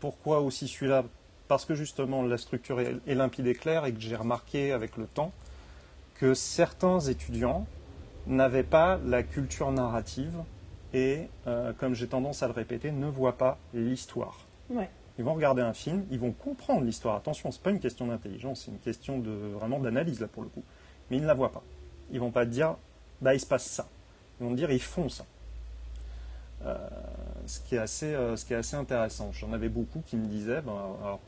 pourquoi 0.00 0.40
aussi 0.40 0.66
celui-là? 0.66 1.04
Parce 1.48 1.64
que 1.64 1.74
justement 1.74 2.22
la 2.22 2.38
structure 2.38 2.80
est, 2.80 3.14
limpide 3.14 3.46
et 3.46 3.54
claire 3.54 3.84
et 3.84 3.92
que 3.92 4.00
j'ai 4.00 4.16
remarqué 4.16 4.72
avec 4.72 4.96
le 4.96 5.06
temps 5.06 5.32
que 6.14 6.34
certains 6.34 7.00
étudiants 7.00 7.66
n'avaient 8.26 8.62
pas 8.62 8.98
la 9.04 9.22
culture 9.22 9.70
narrative 9.70 10.36
et, 10.94 11.28
euh, 11.46 11.72
comme 11.76 11.94
j'ai 11.94 12.06
tendance 12.06 12.42
à 12.42 12.46
le 12.46 12.52
répéter, 12.52 12.92
ne 12.92 13.06
voient 13.06 13.36
pas 13.36 13.58
l'histoire. 13.74 14.38
Ouais. 14.70 14.88
Ils 15.18 15.24
vont 15.24 15.34
regarder 15.34 15.62
un 15.62 15.74
film, 15.74 16.04
ils 16.10 16.18
vont 16.18 16.32
comprendre 16.32 16.84
l'histoire. 16.84 17.16
Attention, 17.16 17.50
c'est 17.50 17.62
pas 17.62 17.70
une 17.70 17.80
question 17.80 18.06
d'intelligence, 18.06 18.62
c'est 18.64 18.70
une 18.70 18.78
question 18.78 19.18
de 19.18 19.30
vraiment 19.30 19.78
d'analyse 19.78 20.20
là 20.20 20.28
pour 20.28 20.42
le 20.42 20.48
coup. 20.48 20.62
Mais 21.10 21.18
ils 21.18 21.22
ne 21.22 21.26
la 21.26 21.34
voient 21.34 21.52
pas. 21.52 21.62
Ils 22.10 22.20
vont 22.20 22.30
pas 22.30 22.46
dire, 22.46 22.76
bah 23.20 23.34
il 23.34 23.40
se 23.40 23.46
passe 23.46 23.66
ça. 23.66 23.86
Ils 24.40 24.46
vont 24.46 24.54
dire, 24.54 24.70
ils 24.70 24.82
font 24.82 25.08
ça. 25.08 25.24
Euh, 26.64 26.76
ce, 27.46 27.60
qui 27.60 27.76
est 27.76 27.78
assez, 27.78 28.14
euh, 28.14 28.36
ce 28.36 28.44
qui 28.44 28.52
est 28.52 28.56
assez 28.56 28.76
intéressant. 28.76 29.32
J'en 29.32 29.52
avais 29.52 29.68
beaucoup 29.68 30.02
qui 30.06 30.16
me 30.16 30.26
disaient, 30.26 30.60
ben, 30.60 30.96
alors 31.02 31.20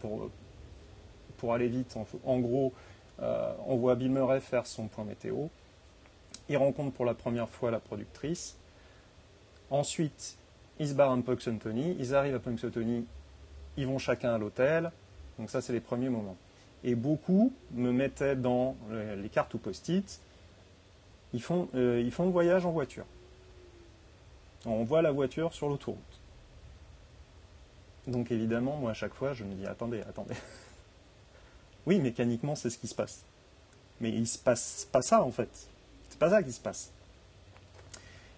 pour, 1.36 1.54
aller 1.54 1.68
vite, 1.68 1.96
en, 2.24 2.38
gros, 2.40 2.72
euh, 3.20 3.52
on 3.66 3.76
voit 3.76 3.94
Bill 3.94 4.10
Murray 4.10 4.40
faire 4.40 4.66
son 4.66 4.88
point 4.88 5.04
météo. 5.04 5.46
il 6.48 6.56
rencontre 6.56 6.92
pour 6.92 7.04
la 7.04 7.14
première 7.14 7.48
fois 7.48 7.70
la 7.70 7.80
productrice. 7.80 8.56
Ensuite, 9.70 10.36
ils 10.78 10.88
se 10.88 10.94
barrent 10.94 11.12
à 11.12 11.22
Punxsutawney. 11.22 11.96
Ils 11.98 12.14
arrivent 12.14 12.34
à 12.34 12.40
Punxsutawney. 12.40 13.04
Ils 13.76 13.86
vont 13.86 13.98
chacun 13.98 14.34
à 14.34 14.38
l'hôtel. 14.38 14.92
Donc 15.38 15.50
ça, 15.50 15.60
c'est 15.60 15.72
les 15.72 15.80
premiers 15.80 16.08
moments. 16.08 16.36
Et 16.84 16.94
beaucoup 16.94 17.52
me 17.72 17.90
mettaient 17.90 18.36
dans 18.36 18.76
les 18.90 19.28
cartes 19.28 19.54
ou 19.54 19.58
post-it. 19.58 20.20
Ils 21.32 21.42
euh, 21.74 22.00
ils 22.00 22.10
font 22.10 22.24
le 22.24 22.30
voyage 22.30 22.64
en 22.64 22.70
voiture. 22.70 23.04
On 24.66 24.84
voit 24.84 25.02
la 25.02 25.12
voiture 25.12 25.52
sur 25.52 25.68
l'autoroute. 25.68 26.20
Donc 28.06 28.30
évidemment, 28.30 28.76
moi 28.76 28.90
à 28.90 28.94
chaque 28.94 29.14
fois, 29.14 29.32
je 29.32 29.44
me 29.44 29.54
dis 29.54 29.66
attendez, 29.66 30.00
attendez. 30.02 30.34
oui, 31.86 31.98
mécaniquement, 31.98 32.54
c'est 32.54 32.70
ce 32.70 32.78
qui 32.78 32.88
se 32.88 32.94
passe. 32.94 33.24
Mais 34.00 34.10
il 34.10 34.26
se 34.26 34.38
passe 34.38 34.88
pas 34.90 35.02
ça 35.02 35.22
en 35.22 35.30
fait. 35.30 35.68
C'est 36.08 36.18
pas 36.18 36.30
ça 36.30 36.42
qui 36.42 36.52
se 36.52 36.60
passe. 36.60 36.92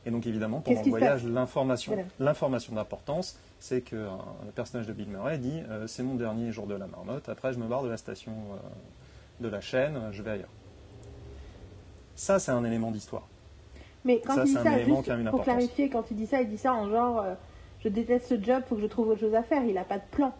Et 0.06 0.10
donc 0.10 0.26
évidemment, 0.26 0.60
pendant 0.60 0.82
le 0.82 0.88
voyage, 0.88 1.24
l'information, 1.24 2.04
l'information 2.18 2.74
d'importance, 2.74 3.36
c'est 3.60 3.80
que 3.80 3.96
euh, 3.96 4.08
le 4.44 4.52
personnage 4.52 4.86
de 4.86 4.92
Bill 4.92 5.08
Murray 5.08 5.38
dit 5.38 5.62
euh, 5.68 5.86
c'est 5.86 6.02
mon 6.02 6.14
dernier 6.14 6.52
jour 6.52 6.66
de 6.66 6.74
la 6.74 6.86
marmotte. 6.86 7.28
Après, 7.28 7.52
je 7.52 7.58
me 7.58 7.66
barre 7.66 7.82
de 7.82 7.88
la 7.88 7.96
station 7.96 8.32
euh, 8.32 9.42
de 9.42 9.48
la 9.48 9.60
chaîne, 9.60 10.10
je 10.12 10.22
vais 10.22 10.30
ailleurs. 10.30 10.48
Ça, 12.14 12.38
c'est 12.38 12.50
un 12.50 12.64
élément 12.64 12.90
d'histoire. 12.90 13.28
Mais 14.04 14.20
quand 14.24 14.36
il 14.44 14.44
dit 14.44 14.52
ça, 14.54 14.78
juste 14.78 15.30
pour 15.30 15.42
clarifier, 15.42 15.88
quand 15.90 16.10
il 16.10 16.16
dit 16.16 16.26
ça, 16.26 16.40
il 16.40 16.48
dit 16.48 16.58
ça 16.58 16.72
en 16.74 16.88
genre 16.88 17.24
je 17.80 17.88
déteste 17.88 18.28
ce 18.28 18.42
job, 18.42 18.62
faut 18.68 18.76
que 18.76 18.82
je 18.82 18.86
trouve 18.86 19.08
autre 19.08 19.20
chose 19.20 19.34
à 19.34 19.42
faire. 19.42 19.62
Il 19.64 19.74
n'a 19.74 19.84
pas 19.84 19.98
de 19.98 20.04
plan. 20.10 20.32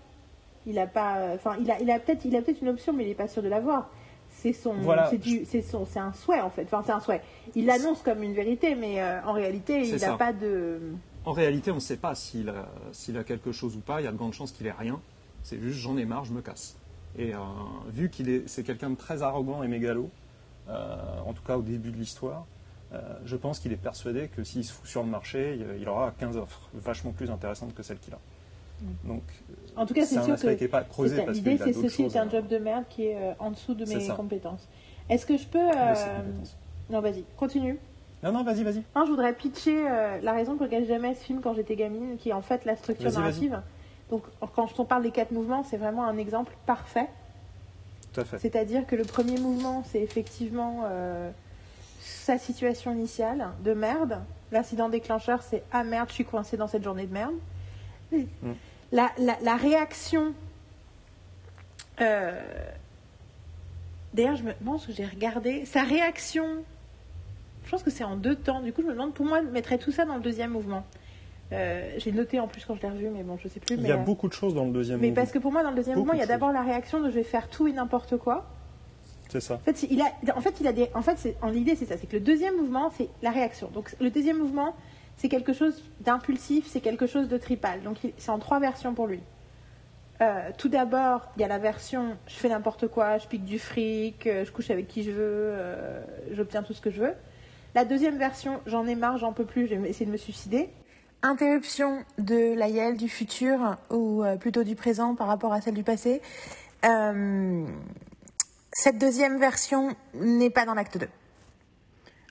Il 0.66 0.78
a 0.78 0.86
pas, 0.86 1.34
enfin, 1.34 1.56
il 1.61 1.70
a, 1.70 1.80
il 1.80 1.90
a 1.90 1.98
peut-être, 1.98 2.24
il 2.24 2.34
a 2.36 2.42
peut-être 2.42 2.61
une 2.61 2.68
option, 2.68 2.92
mais 2.92 3.04
il 3.04 3.09
n'est 3.09 3.14
pas 3.14 3.28
sûr 3.28 3.42
de 3.42 3.48
l'avoir. 3.48 3.90
C'est 4.30 4.52
son, 4.52 4.74
c'est 5.46 5.62
son, 5.62 5.86
c'est 5.86 5.98
un 5.98 6.12
souhait 6.12 6.40
en 6.40 6.50
fait. 6.50 6.64
Enfin, 6.64 6.82
c'est 6.84 6.92
un 6.92 7.00
souhait. 7.00 7.22
Il 7.54 7.66
l'annonce 7.66 8.02
comme 8.02 8.22
une 8.22 8.34
vérité, 8.34 8.74
mais 8.74 9.00
euh, 9.00 9.22
en 9.24 9.32
réalité, 9.32 9.80
il 9.80 9.96
n'a 9.96 10.16
pas 10.16 10.32
de. 10.32 10.80
En 11.24 11.32
réalité, 11.32 11.70
on 11.70 11.76
ne 11.76 11.80
sait 11.80 11.96
pas 11.96 12.14
s'il 12.14 12.48
a, 12.48 12.68
s'il 12.92 13.16
a 13.18 13.24
quelque 13.24 13.52
chose 13.52 13.76
ou 13.76 13.80
pas. 13.80 14.00
Il 14.00 14.04
y 14.04 14.06
a 14.06 14.12
de 14.12 14.16
grandes 14.16 14.34
chances 14.34 14.52
qu'il 14.52 14.66
ait 14.66 14.72
rien. 14.72 15.00
C'est 15.42 15.61
juste, 15.61 15.78
j'en 15.78 15.96
ai 15.96 16.04
marre, 16.04 16.24
je 16.24 16.32
me 16.32 16.40
casse. 16.40 16.76
Et 17.18 17.34
euh, 17.34 17.38
vu 17.88 18.11
qu'il 18.11 18.28
est, 18.28 18.48
c'est 18.48 18.62
quelqu'un 18.62 18.90
de 18.90 18.96
très 18.96 19.22
arrogant 19.22 19.62
et 19.62 19.68
mégalo, 19.68 20.11
euh, 20.68 20.96
en 21.26 21.32
tout 21.32 21.42
cas 21.42 21.56
au 21.56 21.62
début 21.62 21.90
de 21.90 21.96
l'histoire, 21.96 22.44
euh, 22.44 22.57
je 23.24 23.36
pense 23.36 23.59
qu'il 23.59 23.72
est 23.72 23.76
persuadé 23.76 24.28
que 24.28 24.45
s'il 24.45 24.64
se 24.64 24.72
fout 24.72 24.86
sur 24.86 25.03
le 25.03 25.09
marché, 25.09 25.59
il 25.80 25.89
aura 25.89 26.12
15 26.18 26.36
offres 26.36 26.68
vachement 26.74 27.12
plus 27.12 27.30
intéressantes 27.30 27.74
que 27.74 27.82
celles 27.82 27.99
qu'il 27.99 28.14
a. 28.14 28.18
Mm. 28.80 29.09
Donc, 29.09 29.22
en 29.76 29.86
tout 29.86 29.95
cas, 29.95 30.05
c'est 30.05 30.22
sûr 30.22 30.36
que 30.36 31.32
l'idée, 31.32 31.59
c'est 31.59 31.72
ceci 31.72 32.09
c'est 32.11 32.18
un 32.18 32.28
job 32.28 32.47
de 32.47 32.59
merde 32.59 32.84
qui 32.89 33.07
est 33.07 33.16
euh, 33.16 33.32
en 33.39 33.51
dessous 33.51 33.74
de 33.74 33.84
mes 33.84 34.09
compétences. 34.09 34.66
Est-ce 35.09 35.26
que 35.26 35.36
je 35.36 35.47
peux 35.47 35.59
euh, 35.59 35.95
Non, 36.91 37.01
vas-y, 37.01 37.24
continue. 37.36 37.78
Non, 38.22 38.32
non, 38.32 38.43
vas-y, 38.43 38.64
vas-y. 38.64 38.82
je 38.95 39.11
voudrais 39.11 39.32
pitcher 39.32 39.84
la 40.22 40.32
raison 40.32 40.57
pour 40.57 40.64
laquelle 40.64 40.86
j'aimais 40.86 41.14
ce 41.14 41.24
film 41.24 41.41
quand 41.41 41.55
j'étais 41.55 41.76
gamine, 41.76 42.16
qui 42.18 42.30
est 42.30 42.32
en 42.32 42.43
fait 42.43 42.64
la 42.64 42.76
structure 42.76 43.12
narrative. 43.12 43.61
Donc, 44.11 44.24
quand 44.55 44.66
je 44.66 44.74
t'en 44.74 44.84
parle 44.84 45.03
des 45.03 45.11
quatre 45.11 45.32
mouvements, 45.32 45.62
c'est 45.62 45.76
vraiment 45.76 46.05
un 46.05 46.16
exemple 46.16 46.53
parfait. 46.66 47.09
Tout 48.12 48.22
à 48.22 48.24
fait. 48.24 48.39
C'est-à-dire 48.39 48.86
que 48.86 48.97
le 48.97 49.05
premier 49.05 49.39
mouvement, 49.39 49.84
c'est 49.84 50.01
effectivement 50.01 50.84
sa 52.09 52.38
situation 52.38 52.92
initiale 52.92 53.48
de 53.62 53.74
merde. 53.74 54.20
L'incident 54.50 54.88
déclencheur, 54.88 55.42
c'est 55.42 55.62
ah 55.72 55.84
merde, 55.84 56.09
je 56.09 56.14
suis 56.14 56.24
coincé 56.24 56.56
dans 56.56 56.66
cette 56.66 56.82
journée 56.82 57.06
de 57.06 57.12
merde. 57.12 57.34
Mm. 58.12 58.22
La, 58.92 59.56
réaction. 59.56 60.32
Euh, 62.00 62.40
d'ailleurs, 64.14 64.36
je 64.36 64.44
me 64.44 64.52
pense 64.52 64.86
que 64.86 64.92
j'ai 64.92 65.04
regardé 65.04 65.66
sa 65.66 65.82
réaction. 65.82 66.46
Je 67.64 67.70
pense 67.70 67.82
que 67.82 67.90
c'est 67.90 68.04
en 68.04 68.16
deux 68.16 68.36
temps. 68.36 68.62
Du 68.62 68.72
coup, 68.72 68.80
je 68.80 68.86
me 68.86 68.92
demande, 68.92 69.12
pour 69.12 69.26
moi, 69.26 69.42
je 69.42 69.48
mettrais 69.48 69.76
tout 69.76 69.92
ça 69.92 70.06
dans 70.06 70.16
le 70.16 70.22
deuxième 70.22 70.52
mouvement. 70.52 70.84
Euh, 71.52 71.94
j'ai 71.98 72.12
noté 72.12 72.40
en 72.40 72.46
plus 72.46 72.64
quand 72.64 72.74
je 72.74 72.82
l'ai 72.82 72.88
revu, 72.88 73.09
mais 73.11 73.22
bon, 73.22 73.38
je 73.42 73.48
sais 73.48 73.61
plus. 73.61 73.76
Il 73.76 73.86
y 73.86 73.92
a 73.92 73.96
euh, 73.96 73.98
beaucoup 73.98 74.28
de 74.28 74.32
choses 74.32 74.54
dans 74.54 74.64
le 74.64 74.72
deuxième 74.72 74.98
mouvement. 74.98 75.11
Mais 75.11 75.14
parce 75.14 75.32
que 75.32 75.38
pour 75.38 75.52
moi, 75.52 75.62
dans 75.62 75.70
le 75.70 75.76
deuxième 75.76 75.98
mouvement, 75.98 76.14
il 76.14 76.20
y 76.20 76.22
a 76.22 76.26
d'abord 76.26 76.52
la 76.52 76.62
réaction 76.62 77.00
de 77.00 77.11
je 77.11 77.14
vais 77.14 77.22
faire 77.22 77.48
tout 77.48 77.68
et 77.68 77.72
n'importe 77.72 78.16
quoi. 78.16 78.46
En 79.54 79.58
fait, 79.58 79.82
il 79.90 80.00
a, 80.00 80.12
en 80.36 80.40
fait, 81.02 81.36
en 81.42 81.50
l'idée, 81.50 81.76
c'est 81.76 81.86
ça, 81.86 81.96
c'est 81.98 82.06
que 82.06 82.16
le 82.16 82.22
deuxième 82.22 82.56
mouvement, 82.56 82.90
c'est 82.96 83.08
la 83.22 83.30
réaction. 83.30 83.68
Donc, 83.68 83.94
le 84.00 84.10
deuxième 84.10 84.38
mouvement, 84.38 84.74
c'est 85.16 85.28
quelque 85.28 85.52
chose 85.52 85.82
d'impulsif, 86.00 86.66
c'est 86.66 86.80
quelque 86.80 87.06
chose 87.06 87.28
de 87.28 87.36
tripal. 87.36 87.82
Donc, 87.82 87.98
c'est 88.16 88.30
en 88.30 88.38
trois 88.38 88.60
versions 88.60 88.94
pour 88.94 89.06
lui. 89.06 89.20
Euh, 90.20 90.50
tout 90.56 90.68
d'abord, 90.68 91.28
il 91.36 91.42
y 91.42 91.44
a 91.44 91.48
la 91.48 91.58
version 91.58 92.16
je 92.26 92.34
fais 92.34 92.48
n'importe 92.48 92.88
quoi, 92.88 93.18
je 93.18 93.28
pique 93.28 93.44
du 93.44 93.60
fric, 93.60 94.26
euh, 94.26 94.44
je 94.44 94.50
couche 94.50 94.70
avec 94.70 94.88
qui 94.88 95.04
je 95.04 95.12
veux, 95.12 95.20
euh, 95.22 96.02
j'obtiens 96.32 96.64
tout 96.64 96.72
ce 96.72 96.80
que 96.80 96.90
je 96.90 97.02
veux. 97.02 97.14
La 97.76 97.84
deuxième 97.84 98.18
version, 98.18 98.60
j'en 98.66 98.86
ai 98.86 98.96
marre, 98.96 99.18
j'en 99.18 99.32
peux 99.32 99.44
plus, 99.44 99.68
je 99.68 99.76
vais 99.76 99.88
essayer 99.88 100.06
de 100.06 100.10
me 100.10 100.16
suicider. 100.16 100.70
Interruption 101.22 102.04
de 102.18 102.54
la 102.54 102.68
Yael 102.68 102.96
du 102.96 103.08
futur, 103.08 103.76
ou 103.90 104.24
plutôt 104.40 104.64
du 104.64 104.74
présent 104.74 105.14
par 105.14 105.26
rapport 105.26 105.52
à 105.52 105.60
celle 105.60 105.74
du 105.74 105.82
passé. 105.82 106.22
Cette 108.80 108.96
deuxième 108.96 109.40
version 109.40 109.96
n'est 110.14 110.50
pas 110.50 110.64
dans 110.64 110.74
l'acte 110.74 110.98
2. 110.98 111.08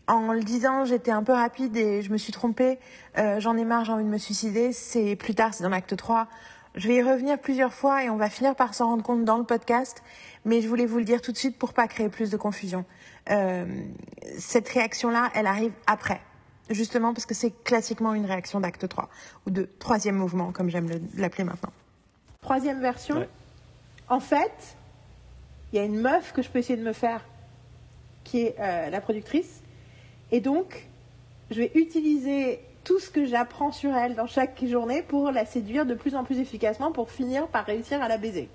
En 0.07 0.31
le 0.31 0.41
disant, 0.41 0.85
j'étais 0.85 1.11
un 1.11 1.21
peu 1.21 1.33
rapide 1.33 1.75
et 1.75 2.01
je 2.01 2.09
me 2.09 2.17
suis 2.17 2.31
trompée. 2.31 2.79
Euh, 3.17 3.41
j'en 3.41 3.57
ai 3.57 3.65
marre, 3.65 3.83
j'ai 3.83 3.91
envie 3.91 4.05
de 4.05 4.09
me 4.09 4.17
suicider. 4.17 4.71
C'est 4.71 5.17
plus 5.17 5.35
tard, 5.35 5.53
c'est 5.53 5.63
dans 5.63 5.69
l'acte 5.69 5.97
3. 5.97 6.29
Je 6.75 6.87
vais 6.87 6.95
y 6.95 7.01
revenir 7.01 7.37
plusieurs 7.37 7.73
fois 7.73 8.05
et 8.05 8.09
on 8.09 8.15
va 8.15 8.29
finir 8.29 8.55
par 8.55 8.75
s'en 8.75 8.85
rendre 8.85 9.03
compte 9.03 9.25
dans 9.25 9.37
le 9.37 9.43
podcast. 9.43 10.01
Mais 10.45 10.61
je 10.61 10.69
voulais 10.69 10.85
vous 10.85 10.99
le 10.99 11.03
dire 11.03 11.19
tout 11.19 11.33
de 11.33 11.37
suite 11.37 11.59
pour 11.59 11.73
pas 11.73 11.85
créer 11.89 12.07
plus 12.07 12.31
de 12.31 12.37
confusion. 12.37 12.85
Euh, 13.29 13.65
cette 14.37 14.69
réaction-là, 14.69 15.31
elle 15.35 15.47
arrive 15.47 15.73
après. 15.85 16.21
Justement 16.69 17.13
parce 17.13 17.25
que 17.25 17.33
c'est 17.33 17.51
classiquement 17.65 18.13
une 18.13 18.25
réaction 18.25 18.61
d'acte 18.61 18.87
3 18.87 19.09
ou 19.47 19.49
de 19.49 19.67
troisième 19.79 20.15
mouvement, 20.15 20.53
comme 20.53 20.69
j'aime 20.69 20.87
l'appeler 21.17 21.43
maintenant. 21.43 21.73
Troisième 22.39 22.79
version. 22.79 23.27
En 24.07 24.21
fait, 24.21 24.77
il 25.71 25.77
y 25.77 25.79
a 25.79 25.83
une 25.83 25.99
meuf 25.99 26.33
que 26.33 26.41
je 26.41 26.49
peux 26.49 26.59
essayer 26.59 26.77
de 26.77 26.85
me 26.85 26.93
faire, 26.93 27.21
qui 28.23 28.41
est 28.41 28.55
euh, 28.59 28.89
la 28.89 29.01
productrice. 29.01 29.61
Et 30.31 30.39
donc, 30.39 30.87
je 31.51 31.61
vais 31.61 31.71
utiliser 31.75 32.59
tout 32.83 32.99
ce 32.99 33.09
que 33.09 33.25
j'apprends 33.25 33.71
sur 33.71 33.93
elle 33.95 34.15
dans 34.15 34.27
chaque 34.27 34.63
journée 34.65 35.01
pour 35.01 35.31
la 35.31 35.45
séduire 35.45 35.85
de 35.85 35.93
plus 35.93 36.15
en 36.15 36.23
plus 36.23 36.39
efficacement 36.39 36.91
pour 36.91 37.11
finir 37.11 37.47
par 37.47 37.65
réussir 37.65 38.01
à 38.01 38.07
la 38.07 38.17
baiser. 38.17 38.49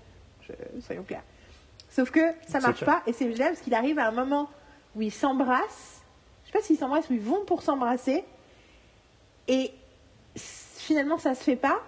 soyons 0.81 1.03
clairs. 1.03 1.23
Sauf 1.91 2.11
que 2.11 2.21
ça 2.49 2.61
marche 2.61 2.85
pas 2.85 3.03
et 3.07 3.13
c'est 3.13 3.31
génial 3.31 3.53
parce 3.53 3.61
qu'il 3.61 3.75
arrive 3.75 3.99
à 3.99 4.09
un 4.09 4.13
moment 4.13 4.49
où 4.97 5.03
ils 5.03 5.13
s'embrassent. 5.13 6.03
Je 6.45 6.51
sais 6.51 6.59
pas 6.59 6.65
s'ils 6.65 6.79
s'embrassent 6.79 7.11
ou 7.11 7.13
ils 7.13 7.21
vont 7.21 7.45
pour 7.45 7.61
s'embrasser. 7.61 8.25
Et 9.49 9.73
finalement, 10.35 11.19
ça 11.19 11.35
se 11.35 11.45
fait 11.45 11.57
pas. 11.57 11.83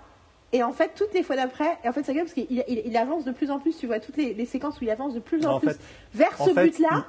Et 0.55 0.63
en 0.63 0.73
fait, 0.73 0.93
toutes 0.95 1.13
les 1.15 1.25
fois 1.25 1.35
d'après, 1.35 1.79
en 1.85 1.93
fait, 1.93 2.05
c'est 2.05 2.15
parce 2.15 2.33
qu'il 2.33 2.47
il, 2.49 2.97
avance 2.97 3.25
de 3.25 3.33
plus 3.33 3.51
en 3.51 3.59
plus, 3.59 3.77
tu 3.77 3.89
vois, 3.89 3.99
toutes 3.99 4.17
les, 4.17 4.47
séquences 4.47 4.81
où 4.81 4.85
il 4.85 4.91
avance 4.91 5.13
de 5.13 5.19
plus 5.19 5.45
en, 5.45 5.59
plus 5.59 5.75
vers 6.15 6.39
ce 6.39 6.55
but-là. 6.55 7.07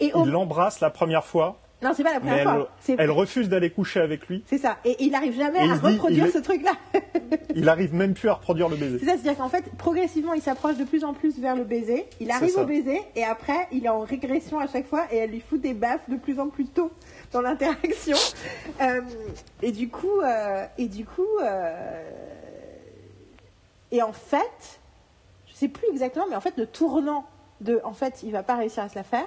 Et 0.00 0.12
il 0.14 0.30
l'embrasse 0.30 0.80
la 0.80 0.88
première 0.88 1.24
fois. 1.24 1.60
Non, 1.82 1.90
c'est 1.94 2.02
pas 2.02 2.14
la 2.14 2.20
première 2.20 2.42
fois. 2.42 2.70
Elle, 2.96 3.10
refuse 3.10 3.50
d'aller 3.50 3.68
coucher 3.68 4.00
avec 4.00 4.26
lui. 4.28 4.42
C'est 4.46 4.56
ça. 4.56 4.78
Et 4.86 4.96
il 5.00 5.10
n'arrive 5.10 5.36
jamais 5.36 5.58
à 5.58 5.74
reproduire 5.74 6.28
ce 6.28 6.38
truc-là. 6.38 6.72
il 7.54 7.68
arrive 7.68 7.92
même 7.92 8.14
plus 8.14 8.30
à 8.30 8.32
reproduire 8.32 8.70
le 8.70 8.76
baiser. 8.76 8.98
C'est 8.98 9.04
ça, 9.04 9.12
c'est-à-dire 9.12 9.36
qu'en 9.36 9.50
fait, 9.50 9.64
progressivement, 9.76 10.32
il 10.32 10.40
s'approche 10.40 10.78
de 10.78 10.84
plus 10.84 11.04
en 11.04 11.12
plus 11.12 11.38
vers 11.38 11.54
le 11.54 11.64
baiser. 11.64 12.06
Il 12.18 12.30
arrive 12.30 12.56
au 12.56 12.64
baiser 12.64 13.02
et 13.14 13.24
après, 13.24 13.68
il 13.72 13.84
est 13.84 13.90
en 13.90 14.00
régression 14.00 14.58
à 14.58 14.68
chaque 14.68 14.86
fois 14.86 15.04
et 15.12 15.18
elle 15.18 15.30
lui 15.32 15.40
fout 15.40 15.60
des 15.60 15.74
baffes 15.74 16.08
de 16.08 16.16
plus 16.16 16.40
en 16.40 16.48
plus 16.48 16.66
tôt 16.66 16.90
dans 17.32 17.42
l'interaction. 17.42 18.16
Euh, 18.80 19.00
et 19.62 19.72
du 19.72 19.88
coup, 19.88 20.20
euh, 20.22 20.66
et 20.76 20.86
du 20.86 21.06
coup, 21.06 21.22
euh, 21.42 22.02
et 23.92 24.02
en 24.02 24.12
fait, 24.12 24.80
je 25.46 25.52
ne 25.52 25.56
sais 25.56 25.68
plus 25.68 25.88
exactement, 25.90 26.26
mais 26.28 26.36
en 26.36 26.40
fait, 26.40 26.56
le 26.56 26.66
tournant 26.66 27.24
de, 27.60 27.80
en 27.84 27.92
fait, 27.92 28.22
il 28.22 28.32
va 28.32 28.42
pas 28.42 28.56
réussir 28.56 28.82
à 28.82 28.88
se 28.88 28.94
la 28.94 29.04
faire. 29.04 29.26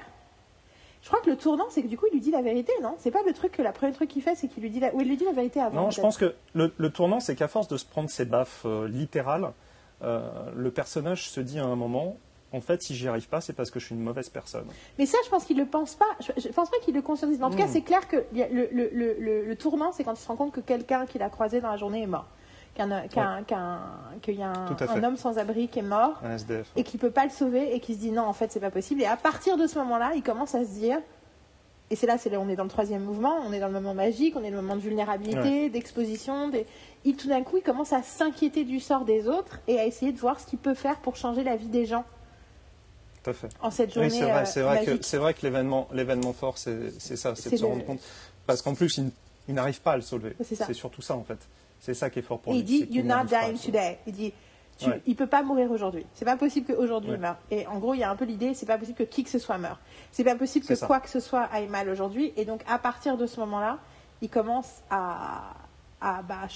Je 1.01 1.07
crois 1.07 1.21
que 1.21 1.29
le 1.29 1.37
tournant, 1.37 1.67
c'est 1.69 1.81
que 1.81 1.87
du 1.87 1.97
coup, 1.97 2.07
il 2.11 2.15
lui 2.15 2.21
dit 2.21 2.31
la 2.31 2.41
vérité, 2.41 2.73
non? 2.83 2.95
C'est 2.99 3.11
pas 3.11 3.23
le 3.25 3.33
truc 3.33 3.53
que 3.53 3.61
la 3.61 3.71
première 3.71 3.95
truc 3.95 4.09
qu'il 4.09 4.21
fait, 4.21 4.35
c'est 4.35 4.49
qu'il 4.49 4.61
lui 4.61 4.69
dit 4.69 4.81
la, 4.81 4.91
il 4.93 5.07
lui 5.07 5.15
dit 5.15 5.23
la 5.23 5.31
vérité 5.31 5.61
avant. 5.61 5.83
Non, 5.83 5.91
je 5.91 6.01
pense 6.01 6.17
que 6.17 6.35
le, 6.53 6.89
tournant, 6.89 7.21
c'est 7.21 7.35
qu'à 7.35 7.47
force 7.47 7.69
de 7.69 7.77
se 7.77 7.85
prendre 7.85 8.09
ses 8.09 8.25
baffes 8.25 8.63
euh, 8.65 8.87
littérales, 8.87 9.53
euh, 10.03 10.29
le 10.55 10.71
personnage 10.71 11.29
se 11.29 11.39
dit 11.39 11.57
à 11.57 11.65
un 11.65 11.77
moment, 11.77 12.17
en 12.51 12.59
fait, 12.59 12.81
si 12.81 12.95
j'y 12.95 13.07
arrive 13.07 13.29
pas, 13.29 13.39
c'est 13.39 13.53
parce 13.53 13.71
que 13.71 13.79
je 13.79 13.85
suis 13.85 13.95
une 13.95 14.01
mauvaise 14.01 14.27
personne. 14.27 14.65
Mais 14.97 15.05
ça, 15.05 15.17
je 15.23 15.29
pense 15.29 15.45
qu'il 15.45 15.57
le 15.57 15.65
pense 15.65 15.95
pas. 15.95 16.05
Je, 16.19 16.49
ne 16.49 16.53
pense 16.53 16.69
pas 16.69 16.77
qu'il 16.83 16.95
le 16.95 17.01
conscientise. 17.01 17.41
En 17.41 17.49
tout 17.49 17.57
cas, 17.57 17.67
hmm. 17.67 17.71
c'est 17.71 17.81
clair 17.81 18.05
que 18.09 18.17
le, 18.33 18.67
le, 18.73 19.45
le 19.45 19.55
tournant, 19.55 19.93
c'est 19.93 20.03
quand 20.03 20.13
il 20.13 20.21
se 20.21 20.27
rend 20.27 20.35
compte 20.35 20.51
que 20.51 20.59
quelqu'un 20.59 21.05
qu'il 21.05 21.21
a 21.21 21.29
croisé 21.29 21.61
dans 21.61 21.69
la 21.69 21.77
journée 21.77 22.01
est 22.01 22.07
mort 22.07 22.27
qu'il 22.79 24.35
y 24.37 24.41
a 24.41 24.53
un, 24.53 25.03
homme 25.03 25.17
sans 25.17 25.37
abri 25.37 25.67
qui 25.67 25.79
est 25.79 25.83
mort 25.83 26.21
et 26.75 26.83
qui 26.83 26.97
peut 26.97 27.11
pas 27.11 27.25
le 27.25 27.31
sauver 27.31 27.75
et 27.75 27.79
qui 27.79 27.95
se 27.95 27.99
dit 27.99 28.11
non 28.11 28.23
en 28.23 28.33
fait 28.33 28.51
c'est 28.51 28.59
pas 28.59 28.71
possible 28.71 29.01
et 29.01 29.05
à 29.05 29.17
partir 29.17 29.57
de 29.57 29.67
ce 29.67 29.77
moment-là 29.79 30.11
il 30.15 30.23
commence 30.23 30.55
à 30.55 30.63
se 30.63 30.69
dire 30.71 30.97
et 31.91 31.95
c'est 31.95 32.07
là 32.07 32.17
c'est 32.17 32.29
là 32.29 32.39
on 32.39 32.47
est 32.49 32.55
dans 32.55 32.63
le 32.63 32.69
troisième 32.69 33.03
mouvement 33.03 33.37
on 33.45 33.51
est 33.51 33.59
dans 33.59 33.67
le 33.67 33.73
moment 33.73 33.93
magique 33.93 34.35
on 34.35 34.43
est 34.43 34.51
dans 34.51 34.57
le 34.57 34.61
moment 34.61 34.75
de 34.75 34.81
vulnérabilité 34.81 35.69
d'exposition 35.69 36.49
des... 36.49 36.65
il 37.03 37.15
tout 37.15 37.27
d'un 37.27 37.43
coup 37.43 37.57
il 37.57 37.63
commence 37.63 37.93
à 37.93 38.01
s'inquiéter 38.03 38.63
du 38.63 38.79
sort 38.79 39.05
des 39.05 39.27
autres 39.27 39.59
et 39.67 39.79
à 39.79 39.85
essayer 39.85 40.11
de 40.11 40.19
voir 40.19 40.39
ce 40.39 40.45
qu'il 40.45 40.59
peut 40.59 40.75
faire 40.75 40.97
pour 40.97 41.15
changer 41.15 41.43
la 41.43 41.55
vie 41.55 41.67
des 41.67 41.85
gens 41.85 42.05
Tout 43.23 43.31
à 43.31 43.33
fait. 43.33 43.49
en 43.61 43.71
cette 43.71 43.93
journée 43.93 44.09
Oui, 44.09 44.15
c'est 44.15 44.21
vrai, 44.23 44.57
euh, 44.57 44.63
vrai, 44.63 44.85
que, 44.85 45.03
c'est 45.05 45.17
vrai 45.17 45.33
que 45.33 45.41
l'événement, 45.43 45.87
l'événement 45.91 46.33
fort, 46.33 46.57
c'est, 46.57 46.97
c'est 46.99 47.17
ça, 47.17 47.35
c'est 47.35 47.49
de 47.51 47.57
se 47.57 47.61
le- 47.61 47.67
rendre 47.67 47.85
compte. 47.85 47.99
Parce 48.45 48.61
qu'en 48.61 48.73
plus, 48.73 48.97
il, 48.97 49.11
il 49.49 49.55
n'arrive 49.55 49.81
pas 49.81 49.91
à 49.93 49.95
le 49.97 50.01
soulever. 50.01 50.35
C'est 50.41 50.73
surtout 50.73 51.01
ça, 51.01 51.15
en 51.15 51.23
fait. 51.23 51.39
C'est 51.79 51.93
ça 51.93 52.09
qui 52.09 52.19
est 52.19 52.21
fort 52.23 52.39
pour 52.39 52.53
lui. 52.53 52.59
il 52.59 52.65
dit 52.65 52.87
You're 52.91 53.05
not 53.05 53.25
dying 53.25 53.57
today. 53.57 53.99
Il 54.07 54.13
dit 54.13 54.33
tu, 54.77 54.89
Ouais. 54.89 55.01
il 55.05 55.15
peut 55.17 55.27
pas 55.27 55.43
mourir 55.43 55.69
aujourd'hui. 55.71 56.05
C'est 56.13 56.23
pas 56.25 56.37
possible 56.37 56.73
qu'aujourd'hui 56.73 57.09
Ouais. 57.11 57.17
il 57.17 57.21
meure. 57.21 57.37
Et 57.51 57.67
en 57.67 57.79
gros, 57.79 57.93
il 57.95 57.99
y 57.99 58.03
a 58.03 58.09
un 58.09 58.15
peu 58.15 58.23
l'idée 58.25 58.53
c'est 58.53 58.65
pas 58.65 58.77
possible 58.77 58.97
que 58.97 59.03
qui 59.03 59.23
que 59.25 59.29
ce 59.29 59.39
soit 59.39 59.57
meure. 59.57 59.79
C'est 60.11 60.23
pas 60.23 60.35
possible 60.35 60.65
que 60.65 60.75
ça. 60.75 60.87
quoi 60.87 60.99
que 61.01 61.09
ce 61.09 61.19
soit 61.19 61.43
aille 61.51 61.67
mal 61.67 61.89
aujourd'hui. 61.89 62.31
Et 62.37 62.45
donc, 62.45 62.61
à 62.67 62.79
partir 62.79 63.17
de 63.17 63.25
ce 63.25 63.39
moment-là, 63.41 63.77
il 64.21 64.29
commence 64.29 64.81
à. 64.89 65.53
à, 66.01 66.21
bah, 66.21 66.47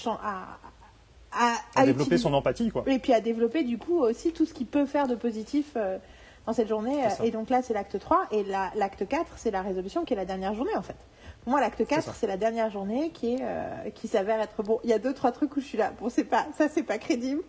à, 1.36 1.54
à, 1.74 1.84
développer 1.84 2.02
utiliser- 2.04 2.22
son 2.22 2.32
empathie, 2.32 2.70
quoi. 2.70 2.84
Et 2.86 2.98
puis 2.98 3.12
à 3.12 3.20
développer 3.20 3.64
du 3.64 3.76
coup 3.78 3.98
aussi 3.98 4.32
tout 4.32 4.46
ce 4.46 4.54
qu'il 4.54 4.66
peut 4.66 4.86
faire 4.86 5.08
de 5.08 5.14
positif 5.16 5.72
euh, 5.76 5.98
dans 6.46 6.52
cette 6.52 6.68
journée. 6.68 7.08
Ça. 7.10 7.24
Et 7.24 7.30
donc 7.30 7.50
là, 7.50 7.60
c'est 7.62 7.74
l'acte 7.74 7.98
3. 7.98 8.26
Et 8.30 8.44
la- 8.44 8.70
l'acte 8.76 9.06
4, 9.06 9.26
c'est 9.36 9.50
la 9.50 9.60
résolution 9.62 10.04
qui 10.04 10.12
est 10.14 10.16
la 10.16 10.24
dernière 10.26 10.54
journée 10.54 10.76
en 10.76 10.82
fait. 10.82 10.96
Pour 11.44 11.50
moi, 11.50 11.60
l'acte 11.60 11.86
4, 11.86 12.02
ça. 12.02 12.12
c'est 12.18 12.26
la 12.26 12.38
dernière 12.38 12.70
journée 12.70 13.10
qui, 13.10 13.34
est, 13.34 13.42
euh, 13.42 13.90
qui 13.94 14.08
s'avère 14.08 14.40
être 14.40 14.62
bon. 14.62 14.80
Il 14.82 14.88
y 14.88 14.94
a 14.94 14.98
deux, 14.98 15.12
trois 15.12 15.30
trucs 15.30 15.54
où 15.56 15.60
je 15.60 15.66
suis 15.66 15.78
là. 15.78 15.92
Bon, 16.00 16.08
c'est 16.08 16.24
pas, 16.24 16.46
ça, 16.56 16.68
c'est 16.70 16.82
pas 16.82 16.96
crédible. 16.96 17.42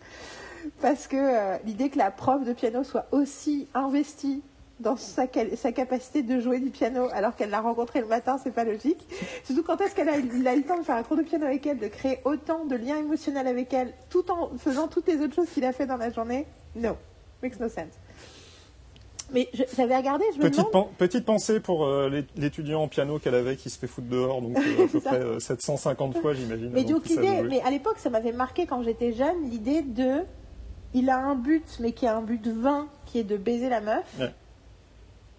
Parce 0.81 1.07
que 1.07 1.15
euh, 1.15 1.57
l'idée 1.65 1.89
que 1.89 1.97
la 1.97 2.11
prof 2.11 2.43
de 2.43 2.51
piano 2.51 2.83
soit 2.83 3.07
aussi 3.11 3.67
investie 3.73 4.41
dans 4.81 4.97
sa, 4.97 5.27
sa 5.55 5.71
capacité 5.71 6.23
de 6.23 6.41
jouer 6.41 6.59
du 6.59 6.69
piano 6.69 7.07
alors 7.13 7.37
qu'elle 7.37 7.49
l'a 7.49 7.61
rencontré 7.61 8.01
le 8.01 8.07
matin, 8.07 8.37
c'est 8.43 8.51
pas 8.51 8.65
logique. 8.65 9.07
Surtout 9.45 9.63
quand 9.63 9.79
est-ce 9.79 9.95
qu'elle 9.95 10.09
a 10.09 10.17
eu 10.17 10.23
le 10.23 10.63
temps 10.63 10.77
de 10.77 10.83
faire 10.83 10.97
un 10.97 11.03
cours 11.03 11.15
de 11.15 11.23
piano 11.23 11.45
avec 11.45 11.65
elle, 11.65 11.77
de 11.77 11.87
créer 11.87 12.19
autant 12.25 12.65
de 12.65 12.75
liens 12.75 12.97
émotionnels 12.97 13.47
avec 13.47 13.73
elle, 13.73 13.93
tout 14.09 14.29
en 14.29 14.49
faisant 14.57 14.89
toutes 14.89 15.07
les 15.07 15.21
autres 15.21 15.35
choses 15.35 15.49
qu'il 15.49 15.63
a 15.63 15.71
fait 15.71 15.85
dans 15.85 15.97
la 15.97 16.11
journée? 16.11 16.45
No, 16.75 16.97
makes 17.41 17.59
no 17.61 17.69
sense. 17.69 17.93
Mais 19.31 19.49
j'avais 19.75 19.97
regardé, 19.97 20.23
je 20.33 20.37
me 20.37 20.43
Petite, 20.43 20.59
demande... 20.59 20.71
pen- 20.71 20.95
petite 20.97 21.25
pensée 21.25 21.59
pour 21.59 21.85
euh, 21.85 22.09
l'é- 22.09 22.25
l'étudiant 22.37 22.83
en 22.83 22.87
piano 22.87 23.17
qu'elle 23.19 23.33
avait 23.35 23.55
qui 23.55 23.69
se 23.69 23.77
fait 23.79 23.87
foutre 23.87 24.07
dehors, 24.07 24.41
donc 24.41 24.55
euh, 24.57 24.85
à 24.85 24.87
peu 24.91 24.99
près 25.01 25.19
euh, 25.19 25.39
750 25.39 26.17
fois, 26.19 26.33
j'imagine. 26.33 26.69
Mais 26.71 26.83
donc 26.83 27.07
l'idée, 27.07 27.41
mais 27.43 27.61
à 27.61 27.71
l'époque, 27.71 27.97
ça 27.97 28.09
m'avait 28.09 28.31
marqué 28.31 28.65
quand 28.67 28.83
j'étais 28.83 29.13
jeune, 29.13 29.49
l'idée 29.49 29.81
de, 29.81 30.19
il 30.93 31.09
a 31.09 31.17
un 31.17 31.35
but, 31.35 31.65
mais 31.79 31.91
qui 31.91 32.05
est 32.05 32.09
un 32.09 32.21
but 32.21 32.45
vain, 32.47 32.87
qui 33.07 33.19
est 33.19 33.23
de 33.23 33.35
baiser 33.37 33.69
la 33.69 33.81
meuf. 33.81 34.05
Ouais. 34.19 34.31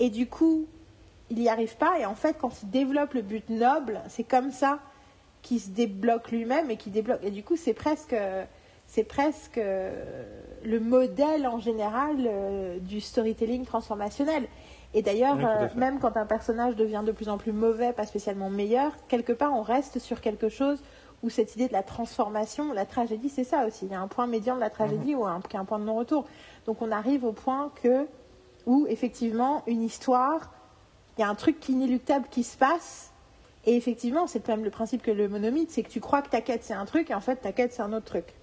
Et 0.00 0.10
du 0.10 0.26
coup, 0.26 0.66
il 1.30 1.38
n'y 1.38 1.48
arrive 1.48 1.76
pas. 1.76 1.98
Et 2.00 2.04
en 2.06 2.14
fait, 2.14 2.36
quand 2.40 2.62
il 2.62 2.70
développe 2.70 3.14
le 3.14 3.22
but 3.22 3.48
noble, 3.50 4.00
c'est 4.08 4.24
comme 4.24 4.50
ça 4.50 4.80
qu'il 5.42 5.60
se 5.60 5.70
débloque 5.70 6.30
lui-même 6.32 6.70
et 6.72 6.76
qu'il 6.76 6.92
débloque. 6.92 7.20
Et 7.22 7.30
du 7.30 7.42
coup, 7.44 7.56
c'est 7.56 7.72
presque, 7.72 8.14
c'est 8.86 9.04
presque 9.04 9.58
euh, 9.58 10.24
le 10.64 10.80
modèle 10.80 11.46
en 11.46 11.58
général 11.58 12.16
euh, 12.20 12.78
du 12.78 13.00
storytelling 13.00 13.64
transformationnel. 13.64 14.46
Et 14.94 15.02
d'ailleurs, 15.02 15.36
Oui, 15.36 15.44
euh, 15.44 15.68
même 15.76 15.98
quand 15.98 16.16
un 16.16 16.26
personnage 16.26 16.76
devient 16.76 17.02
de 17.04 17.12
plus 17.12 17.28
en 17.28 17.38
plus 17.38 17.52
mauvais, 17.52 17.92
pas 17.92 18.06
spécialement 18.06 18.48
meilleur, 18.48 18.92
quelque 19.08 19.32
part, 19.32 19.52
on 19.54 19.62
reste 19.62 19.98
sur 19.98 20.20
quelque 20.20 20.48
chose 20.48 20.82
où 21.22 21.30
cette 21.30 21.54
idée 21.56 21.66
de 21.66 21.72
la 21.72 21.82
transformation, 21.82 22.72
la 22.72 22.86
tragédie, 22.86 23.28
c'est 23.28 23.44
ça 23.44 23.66
aussi. 23.66 23.86
Il 23.86 23.92
y 23.92 23.94
a 23.94 24.00
un 24.00 24.08
point 24.08 24.26
médian 24.26 24.54
de 24.54 24.60
la 24.60 24.70
tragédie 24.70 25.14
ou 25.14 25.26
un, 25.26 25.40
point 25.40 25.78
de 25.78 25.84
non-retour. 25.84 26.24
Donc 26.66 26.82
on 26.82 26.92
arrive 26.92 27.24
au 27.24 27.32
point 27.32 27.72
que, 27.82 28.06
où 28.66 28.86
effectivement, 28.88 29.62
une 29.66 29.82
histoire, 29.82 30.52
il 31.16 31.22
y 31.22 31.24
a 31.24 31.28
un 31.28 31.34
truc 31.34 31.68
inéluctable 31.68 32.26
qui 32.30 32.44
se 32.44 32.56
passe. 32.56 33.12
Et 33.64 33.76
effectivement, 33.76 34.26
c'est 34.26 34.46
même 34.46 34.62
le 34.62 34.70
principe 34.70 35.02
que 35.02 35.10
le 35.10 35.28
monomythe, 35.28 35.70
c'est 35.70 35.82
que 35.82 35.90
tu 35.90 36.00
crois 36.00 36.22
que 36.22 36.28
ta 36.28 36.40
quête 36.40 36.62
c'est 36.62 36.74
un 36.74 36.84
truc 36.84 37.10
et 37.10 37.14
en 37.14 37.20
fait 37.20 37.36
ta 37.36 37.52
quête 37.52 37.72
c'est 37.72 37.82
un 37.82 37.92
autre 37.92 38.06
truc. 38.06 38.34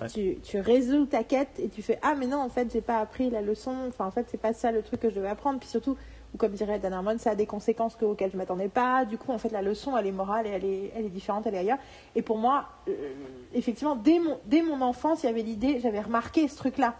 Ouais. 0.00 0.08
tu, 0.08 0.38
tu 0.42 0.60
résous 0.60 1.06
ta 1.06 1.24
quête 1.24 1.58
et 1.58 1.68
tu 1.68 1.82
fais 1.82 1.98
Ah, 2.02 2.14
mais 2.16 2.26
non, 2.26 2.38
en 2.38 2.48
fait, 2.48 2.70
j'ai 2.72 2.80
pas 2.80 2.98
appris 2.98 3.30
la 3.30 3.40
leçon. 3.42 3.74
Enfin, 3.88 4.06
en 4.06 4.10
fait, 4.10 4.26
c'est 4.30 4.40
pas 4.40 4.52
ça 4.52 4.70
le 4.72 4.82
truc 4.82 5.00
que 5.00 5.10
je 5.10 5.14
devais 5.16 5.28
apprendre. 5.28 5.58
Puis 5.60 5.68
surtout, 5.68 5.96
ou 6.34 6.38
comme 6.38 6.52
dirait 6.52 6.78
Dan 6.78 6.92
Harmon, 6.92 7.16
ça 7.18 7.30
a 7.30 7.34
des 7.34 7.46
conséquences 7.46 7.94
que- 7.96 8.04
auxquelles 8.04 8.32
je 8.32 8.36
m'attendais 8.36 8.68
pas. 8.68 9.04
Du 9.04 9.16
coup, 9.18 9.32
en 9.32 9.38
fait, 9.38 9.50
la 9.50 9.62
leçon, 9.62 9.96
elle 9.96 10.06
est 10.06 10.12
morale 10.12 10.46
et 10.46 10.50
elle 10.50 10.64
est, 10.64 10.92
elle 10.96 11.04
est 11.06 11.10
différente, 11.10 11.46
elle 11.46 11.54
est 11.54 11.58
ailleurs. 11.58 11.78
Et 12.14 12.22
pour 12.22 12.38
moi, 12.38 12.66
euh, 12.88 12.92
effectivement, 13.54 13.96
dès 13.96 14.18
mon, 14.18 14.38
dès 14.46 14.62
mon 14.62 14.80
enfance, 14.82 15.22
il 15.22 15.26
y 15.26 15.28
avait 15.28 15.42
l'idée, 15.42 15.80
j'avais 15.80 16.00
remarqué 16.00 16.48
ce 16.48 16.56
truc-là 16.56 16.94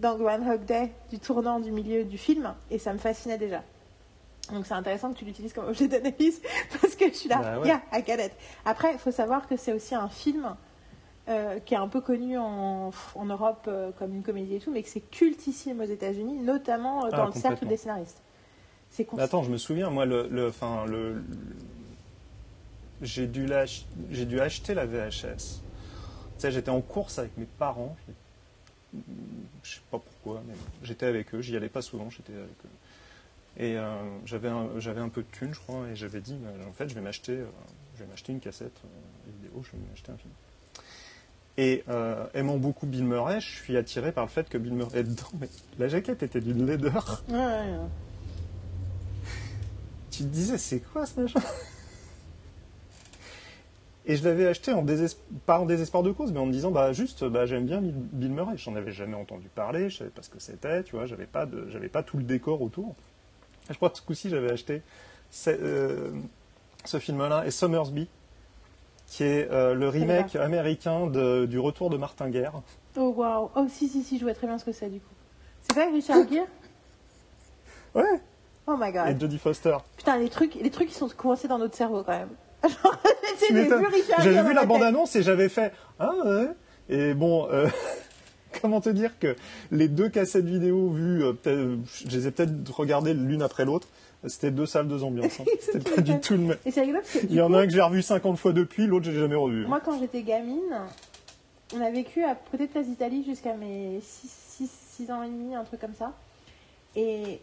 dans 0.00 0.16
Groundhog 0.16 0.64
Day, 0.64 0.92
du 1.10 1.18
tournant 1.18 1.58
du 1.60 1.72
milieu 1.72 2.04
du 2.04 2.18
film, 2.18 2.54
et 2.70 2.78
ça 2.78 2.92
me 2.92 2.98
fascinait 2.98 3.36
déjà. 3.38 3.62
Donc 4.52 4.64
c'est 4.64 4.74
intéressant 4.74 5.12
que 5.12 5.18
tu 5.18 5.24
l'utilises 5.24 5.52
comme 5.52 5.66
objet 5.68 5.88
d'analyse 5.88 6.40
parce 6.80 6.94
que 6.94 7.08
je 7.08 7.14
suis 7.14 7.28
là, 7.28 7.38
Bah 7.42 7.58
ouais. 7.60 7.66
yeah, 7.66 8.24
it. 8.26 8.32
Après, 8.64 8.92
il 8.92 8.98
faut 8.98 9.10
savoir 9.10 9.46
que 9.46 9.56
c'est 9.56 9.72
aussi 9.72 9.94
un 9.94 10.08
film 10.08 10.54
euh, 11.28 11.58
qui 11.60 11.74
est 11.74 11.78
un 11.78 11.88
peu 11.88 12.00
connu 12.00 12.38
en, 12.38 12.90
en 13.14 13.24
Europe 13.24 13.64
euh, 13.68 13.90
comme 13.98 14.14
une 14.14 14.22
comédie 14.22 14.56
et 14.56 14.60
tout, 14.60 14.72
mais 14.72 14.82
que 14.82 14.88
c'est 14.88 15.00
cultissime 15.00 15.80
aux 15.80 15.84
États-Unis, 15.84 16.40
notamment 16.40 17.06
euh, 17.06 17.10
dans 17.10 17.24
Ah, 17.24 17.26
le 17.26 17.32
cercle 17.32 17.66
des 17.66 17.76
scénaristes. 17.76 18.22
C'est 18.90 19.06
attends, 19.18 19.42
je 19.42 19.50
me 19.50 19.58
souviens, 19.58 19.90
moi, 19.90 20.06
le, 20.06 20.28
le, 20.28 20.48
enfin, 20.48 20.86
le, 20.86 21.14
le- 21.14 21.24
j'ai 23.02 23.26
dû, 23.26 23.46
dû 24.10 24.40
acheter 24.40 24.74
la 24.74 24.86
VHS. 24.86 25.36
Tu 25.36 26.42
sais, 26.42 26.50
j'étais 26.50 26.70
en 26.70 26.80
course 26.80 27.18
avec 27.18 27.36
mes 27.36 27.44
parents. 27.44 27.96
Je 29.62 29.74
sais 29.74 29.80
pas 29.90 29.98
pourquoi, 29.98 30.42
mais 30.46 30.54
j'étais 30.82 31.06
avec 31.06 31.34
eux. 31.34 31.40
J'y 31.42 31.56
allais 31.56 31.68
pas 31.68 31.82
souvent, 31.82 32.08
j'étais 32.10 32.32
avec 32.32 32.48
eux. 32.64 33.62
Et 33.62 33.76
j'avais 34.24 34.48
un, 34.48 34.68
un 35.04 35.08
peu 35.08 35.22
de 35.22 35.26
thunes, 35.32 35.52
je 35.52 35.58
crois, 35.60 35.86
et 35.88 35.96
j'avais 35.96 36.20
dit, 36.20 36.34
bah, 36.36 36.50
en 36.68 36.72
fait, 36.72 36.88
je 36.88 36.94
vais 36.94 37.00
m'acheter, 37.00 37.38
je 37.96 38.02
vais 38.04 38.08
m'acheter 38.08 38.32
une 38.32 38.40
cassette 38.40 38.80
vidéo, 39.26 39.62
je 39.64 39.72
vais 39.76 39.82
m'acheter 39.90 40.12
un 40.12 40.16
film. 40.16 40.32
Et 41.60 41.82
euh, 41.88 42.24
aimant 42.34 42.56
beaucoup 42.56 42.86
Bill 42.86 43.04
Murray, 43.04 43.40
je 43.40 43.48
suis 43.48 43.76
attiré 43.76 44.12
par 44.12 44.24
le 44.24 44.30
fait 44.30 44.48
que 44.48 44.56
Bill 44.56 44.72
Murray 44.74 45.00
est 45.00 45.04
dedans. 45.04 45.26
Mais 45.40 45.48
la 45.78 45.88
jaquette 45.88 46.22
était 46.22 46.40
d'une 46.40 46.64
laideur. 46.64 47.24
Ouais, 47.28 47.34
ouais, 47.34 47.42
ouais. 47.42 47.88
Tu 50.12 50.18
te 50.22 50.28
disais, 50.28 50.56
c'est 50.56 50.78
quoi 50.80 51.04
ce 51.04 51.20
machin? 51.20 51.40
Et 54.06 54.16
je 54.16 54.24
l'avais 54.24 54.46
acheté 54.46 54.72
en 54.72 54.82
désesp- 54.84 55.18
pas 55.44 55.58
en 55.60 55.66
désespoir 55.66 56.02
de 56.02 56.12
cause, 56.12 56.32
mais 56.32 56.38
en 56.38 56.46
me 56.46 56.52
disant, 56.52 56.70
bah 56.70 56.92
juste, 56.92 57.24
bah, 57.24 57.44
j'aime 57.44 57.66
bien 57.66 57.80
Bill- 57.82 58.30
Murray. 58.30 58.56
J'en 58.56 58.74
avais 58.76 58.92
jamais 58.92 59.16
entendu 59.16 59.48
parler, 59.48 59.90
je 59.90 59.98
savais 59.98 60.10
pas 60.10 60.22
ce 60.22 60.30
que 60.30 60.38
c'était, 60.40 60.82
tu 60.84 60.96
vois, 60.96 61.06
j'avais 61.06 61.26
pas, 61.26 61.44
de, 61.44 61.68
j'avais 61.70 61.88
pas 61.88 62.02
tout 62.02 62.16
le 62.16 62.22
décor 62.22 62.62
autour. 62.62 62.94
Je 63.68 63.74
crois 63.74 63.90
que 63.90 63.98
ce 63.98 64.02
coup-ci, 64.02 64.30
j'avais 64.30 64.50
acheté 64.50 64.80
ce, 65.30 65.50
euh, 65.50 66.10
ce 66.86 66.98
film-là 66.98 67.44
et 67.46 67.50
Summersby, 67.50 68.08
qui 69.08 69.24
est 69.24 69.50
euh, 69.50 69.74
le 69.74 69.88
remake 69.88 70.36
américain 70.36 71.06
de- 71.06 71.46
du 71.46 71.58
Retour 71.58 71.88
de 71.90 71.96
Martin 71.96 72.28
Guerre. 72.28 72.52
Oh 72.96 73.12
waouh. 73.16 73.50
Oh 73.56 73.66
si, 73.68 73.88
si, 73.88 74.02
si, 74.04 74.18
je 74.18 74.24
vois 74.24 74.34
très 74.34 74.46
bien 74.46 74.58
ce 74.58 74.64
que 74.64 74.72
c'est 74.72 74.90
du 74.90 75.00
coup. 75.00 75.14
C'est 75.62 75.74
pas 75.74 75.90
Richard 75.90 76.28
Gere? 76.30 76.46
Ouais, 77.94 78.20
Oh 78.66 78.76
my 78.78 78.88
et 78.90 78.92
god. 78.92 79.20
Jodie 79.20 79.38
Foster. 79.38 79.76
Putain, 79.96 80.18
les 80.18 80.28
trucs, 80.28 80.54
les 80.56 80.70
trucs 80.70 80.88
qui 80.88 80.94
sont 80.94 81.08
coincés 81.08 81.48
dans 81.48 81.58
notre 81.58 81.74
cerveau 81.74 82.02
quand 82.04 82.12
même. 82.12 82.28
J'avais 84.22 84.42
vu 84.42 84.52
la 84.54 84.60
tête. 84.60 84.68
bande-annonce 84.68 85.16
et 85.16 85.22
j'avais 85.22 85.48
fait 85.48 85.72
Ah 85.98 86.12
ouais 86.24 86.48
Et 86.88 87.14
bon, 87.14 87.48
euh, 87.50 87.68
comment 88.60 88.80
te 88.80 88.90
dire 88.90 89.18
que 89.18 89.36
les 89.70 89.88
deux 89.88 90.08
cassettes 90.08 90.44
vidéo 90.44 90.90
vues, 90.90 91.24
euh, 91.46 91.76
je 92.04 92.08
les 92.16 92.26
ai 92.26 92.30
peut-être 92.30 92.50
regardées 92.76 93.14
l'une 93.14 93.42
après 93.42 93.64
l'autre. 93.64 93.88
C'était 94.26 94.50
deux 94.50 94.66
salles, 94.66 94.88
deux 94.88 95.04
ambiances. 95.04 95.40
hein. 95.40 95.44
C'était 95.60 95.90
pas 95.94 96.00
du 96.00 96.18
tout 96.20 96.32
le 96.34 96.38
même. 96.40 96.56
Et 96.66 96.70
c'est 96.72 96.80
rigolo 96.80 96.98
parce 97.00 97.12
que 97.12 97.26
Il 97.26 97.34
y 97.34 97.40
en 97.40 97.52
a 97.54 97.60
un 97.60 97.66
que 97.66 97.72
j'ai 97.72 97.80
revu 97.80 98.02
50 98.02 98.36
fois 98.36 98.52
depuis, 98.52 98.86
l'autre 98.86 99.04
j'ai 99.06 99.18
jamais 99.18 99.36
revu. 99.36 99.64
Moi, 99.66 99.80
quand 99.84 99.98
j'étais 99.98 100.22
gamine, 100.22 100.74
on 101.74 101.80
a 101.80 101.90
vécu 101.90 102.24
à 102.24 102.34
côté 102.34 102.66
de 102.66 102.72
Place 102.72 102.86
d'Italie 102.86 103.24
jusqu'à 103.24 103.54
mes 103.54 104.00
6, 104.02 105.10
ans 105.12 105.22
et 105.22 105.28
demi, 105.28 105.54
un 105.54 105.62
truc 105.64 105.80
comme 105.80 105.94
ça. 105.94 106.12
Et 106.96 107.40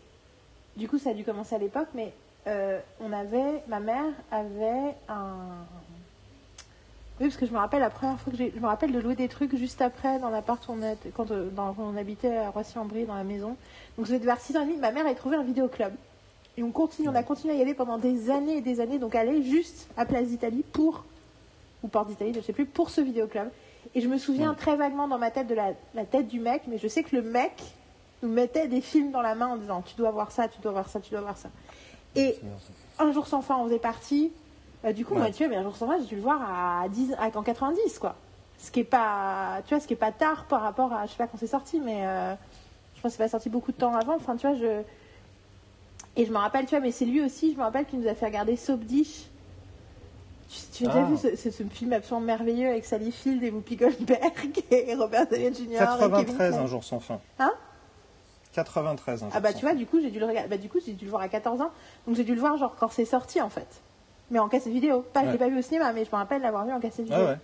du 0.76 0.90
coup, 0.90 0.98
ça 0.98 1.12
a 1.12 1.14
dû 1.14 1.24
commencer 1.24 1.56
à 1.56 1.60
l'époque, 1.60 1.88
mais 1.96 2.12
euh, 2.48 2.80
on 3.00 3.14
avait, 3.14 3.64
ma 3.70 3.80
mère 3.80 4.12
avait 4.32 4.94
un. 5.08 5.38
Oui, 7.22 7.28
parce 7.28 7.38
que 7.38 7.46
je 7.46 7.54
me 7.54 7.58
rappelle 7.58 7.80
la 7.80 7.90
première 7.90 8.20
fois 8.20 8.32
que 8.34 8.38
j'ai. 8.38 8.52
Je 8.54 8.60
me 8.60 8.68
rappelle 8.68 8.92
de 8.92 9.00
louer 9.00 9.16
des 9.16 9.30
trucs 9.30 9.56
juste 9.56 9.82
après 9.82 10.20
dans 10.20 10.30
l'appart 10.30 10.62
où 10.68 10.74
on, 10.74 10.84
a- 10.84 10.96
quand, 11.16 11.32
euh, 11.32 11.50
dans- 11.52 11.74
quand 11.74 11.84
on 11.84 11.96
habitait 11.96 12.36
à 12.36 12.50
Roissy-en-Brie, 12.50 13.06
dans 13.06 13.16
la 13.16 13.24
maison. 13.24 13.56
Donc, 13.98 14.06
je 14.08 14.14
devais 14.14 14.26
vers 14.26 14.42
6 14.42 14.58
ans 14.58 14.64
et 14.64 14.66
demi. 14.66 14.78
Ma 14.78 14.92
mère 14.92 15.06
avait 15.06 15.16
trouvé 15.16 15.38
un 15.38 15.44
vidéoclub. 15.44 15.94
Et 16.58 16.64
on 16.64 16.72
continue, 16.72 17.10
on 17.10 17.16
a 17.16 17.24
continué 17.24 17.54
à 17.54 17.58
y 17.58 17.62
aller 17.62 17.74
pendant 17.74 17.98
des 17.98 18.30
années 18.30 18.58
et 18.58 18.62
des 18.62 18.80
années. 18.80 18.98
Donc, 19.00 19.14
aller 19.16 19.44
juste 19.44 19.90
à 19.98 20.06
Place 20.06 20.28
d'Italie 20.28 20.64
pour 20.72 21.04
ou 21.84 21.88
Porte 21.88 22.08
d'Italie, 22.08 22.32
je 22.34 22.40
ne 22.40 22.44
sais 22.44 22.54
plus, 22.54 22.66
pour 22.66 22.90
ce 22.90 23.02
vidéoclub. 23.02 23.50
Et 23.94 24.02
je 24.02 24.08
me 24.08 24.18
souviens 24.18 24.54
très 24.56 24.76
vaguement 24.76 25.08
dans 25.08 25.18
ma 25.20 25.32
tête 25.32 25.48
de 25.48 25.54
la, 25.54 25.74
la 25.94 26.06
tête 26.06 26.28
du 26.28 26.40
mec, 26.40 26.64
mais 26.68 26.78
je 26.78 26.88
sais 26.88 27.04
que 27.04 27.16
le 27.16 27.22
mec 27.22 27.52
nous 28.24 28.30
mettait 28.30 28.68
des 28.68 28.82
films 28.82 29.12
dans 29.12 29.22
la 29.22 29.36
main 29.36 29.48
en 29.48 29.58
disant 29.58 29.82
tu 29.84 29.96
dois 29.96 30.10
voir 30.12 30.32
ça, 30.32 30.48
tu 30.48 30.60
dois 30.62 30.72
voir 30.72 30.90
ça, 30.90 31.00
tu 31.00 31.12
dois 31.12 31.22
voir 31.22 31.38
ça. 31.38 31.50
Et 32.16 32.40
un 32.98 33.12
jour 33.12 33.28
sans 33.28 33.42
fin, 33.42 33.58
on 33.58 33.66
faisait 33.66 33.78
partie. 33.80 34.32
Euh, 34.86 34.94
du 34.94 35.06
coup, 35.06 35.14
Ouais. 35.14 35.20
moi, 35.20 35.30
tu 35.32 35.44
vois, 35.44 35.48
mais 35.50 35.58
un 35.58 35.64
jour 35.64 35.76
sans 35.76 35.88
fin, 35.88 36.00
j'ai 36.00 36.06
dû 36.06 36.16
le 36.16 36.22
voir 36.22 36.42
à 36.42 36.88
10, 36.90 37.14
à, 37.20 37.38
en 37.38 37.44
90, 37.44 38.00
quoi. 38.00 38.16
Ce 38.58 38.72
qui 38.72 38.80
est 38.80 38.84
pas, 38.86 39.62
tu 39.68 39.74
vois, 39.76 39.82
ce 39.82 39.88
qui 39.88 39.94
est 39.94 39.98
pas 39.98 40.14
tard 40.14 40.46
par 40.46 40.62
rapport 40.62 40.92
à, 40.94 41.06
je 41.06 41.12
sais 41.12 41.18
pas 41.18 41.28
quand 41.28 41.38
c'est 41.38 41.46
sorti, 41.46 41.80
mais 41.80 42.08
euh, 42.08 42.34
je 42.96 43.02
pense 43.02 43.12
que 43.12 43.18
c'est 43.18 43.24
pas 43.24 43.30
sorti 43.30 43.50
beaucoup 43.50 43.72
de 43.74 43.78
temps 43.78 43.94
avant. 43.94 44.16
Enfin, 44.16 44.36
tu 44.38 44.48
vois, 44.48 44.56
je. 44.56 44.82
Et 46.18 46.26
je 46.26 46.32
me 46.32 46.38
rappelle, 46.38 46.66
tu 46.66 46.72
vois, 46.72 46.80
mais 46.80 46.92
c'est 46.92 47.06
lui 47.06 47.22
aussi, 47.22 47.52
je 47.54 47.58
me 47.58 47.64
rappelle 47.64 47.86
qu'il 47.86 48.00
nous 48.00 48.08
a 48.08 48.16
fait 48.16 48.26
regarder 48.26 48.56
Soap 48.56 48.80
Dish. 48.82 49.26
Tu, 50.50 50.84
tu 50.84 50.88
as 50.88 50.94
Ah. 50.94 51.04
vu 51.04 51.18
ce, 51.18 51.36
ce- 51.36 51.52
ce 51.52 51.64
film 51.64 51.92
absolument 51.94 52.26
merveilleux 52.26 52.70
avec 52.70 52.86
Sally 52.86 53.12
Field 53.12 53.44
et 53.44 53.50
Whoopi 53.52 53.76
Goldberg 53.76 54.64
et 54.72 54.94
Robert 54.96 55.28
Downey 55.28 55.54
Jr. 55.54 55.64
et 55.64 55.68
Kevin 55.68 55.78
93, 55.78 56.36
Klein. 56.54 56.62
un 56.64 56.68
jour 56.68 56.84
sans 56.84 57.00
fin. 57.00 57.20
Hein? 57.40 57.52
93. 58.54 59.24
hein, 59.24 59.30
Ah 59.34 59.40
bah 59.42 59.52
tu 59.54 59.62
vois, 59.66 59.74
du 59.74 59.86
coup 59.86 60.00
j'ai 60.00 60.12
dû 60.12 60.20
le 60.20 60.26
regarder. 60.28 60.48
Bah 60.50 60.58
du 60.58 60.70
coup 60.70 60.78
j'ai 60.86 60.94
dû 60.94 61.04
le 61.06 61.12
voir 61.12 61.22
à 61.24 61.28
14 61.28 61.60
ans. 61.62 61.72
Donc 62.08 62.16
j'ai 62.16 62.24
dû 62.24 62.34
le 62.36 62.40
voir 62.40 62.58
genre 62.58 62.76
quand 62.80 62.90
c'est 62.90 63.04
sorti 63.06 63.42
en 63.42 63.50
fait. 63.50 63.68
Mais 64.32 64.40
en 64.40 64.48
cassette 64.48 64.72
vidéo. 64.72 65.02
Pas, 65.14 65.26
je 65.26 65.32
l'ai 65.32 65.38
pas 65.38 65.50
vu 65.50 65.58
au 65.60 65.62
cinéma, 65.62 65.92
mais 65.94 66.06
je 66.06 66.10
me 66.12 66.16
rappelle 66.16 66.42
l'avoir 66.42 66.66
vu 66.66 66.72
en 66.72 66.80
cassette 66.80 67.06
vidéo. 67.06 67.20
Ah 67.22 67.32
ouais. 67.32 67.38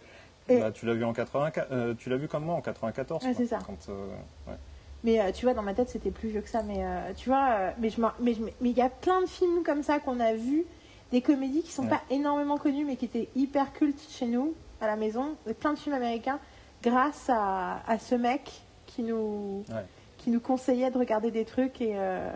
Et- 0.55 0.59
Bah, 0.59 0.72
tu 0.72 0.86
l'as 0.86 0.93
vu 0.93 1.03
en 1.03 1.13
84, 1.13 1.67
euh, 1.72 1.93
tu 1.95 2.09
l'as 2.09 2.17
vu 2.17 2.28
comme 2.28 2.45
moi 2.45 2.55
en 2.55 2.61
94. 2.61 3.24
Ouais, 3.26 3.34
c'est 3.36 3.45
ça. 3.47 3.59
quand, 3.65 3.78
euh, 3.89 4.07
ouais. 4.47 4.55
Mais 5.03 5.19
euh, 5.19 5.31
tu 5.31 5.45
vois, 5.45 5.53
dans 5.53 5.63
ma 5.63 5.73
tête, 5.73 5.89
c'était 5.89 6.11
plus 6.11 6.29
vieux 6.29 6.41
que 6.41 6.49
ça. 6.49 6.61
Mais 6.63 6.83
euh, 6.85 7.13
tu 7.15 7.29
vois, 7.29 7.47
euh, 7.49 7.71
mais 7.79 7.89
je 7.89 7.99
mais 8.01 8.69
il 8.69 8.77
y 8.77 8.81
a 8.81 8.89
plein 8.89 9.21
de 9.21 9.27
films 9.27 9.63
comme 9.63 9.81
ça 9.83 9.99
qu'on 9.99 10.19
a 10.19 10.33
vus, 10.33 10.65
des 11.11 11.21
comédies 11.21 11.63
qui 11.63 11.71
sont 11.71 11.83
Ouais. 11.83 11.89
pas 11.89 12.01
énormément 12.09 12.57
connues, 12.57 12.85
mais 12.85 12.95
qui 12.95 13.05
étaient 13.05 13.27
hyper 13.35 13.73
cultes 13.73 14.01
chez 14.09 14.27
nous, 14.27 14.53
à 14.79 14.87
la 14.87 14.95
maison. 14.95 15.35
Plein 15.59 15.73
de 15.73 15.79
films 15.79 15.95
américains, 15.95 16.39
grâce 16.83 17.29
à, 17.29 17.81
à 17.87 17.97
ce 17.99 18.15
mec 18.15 18.61
qui 18.85 19.01
nous, 19.01 19.63
Ouais. 19.69 19.85
qui 20.19 20.29
nous 20.29 20.39
conseillait 20.39 20.91
de 20.91 20.97
regarder 20.97 21.31
des 21.31 21.45
trucs. 21.45 21.81
Et, 21.81 21.93
euh, 21.95 22.29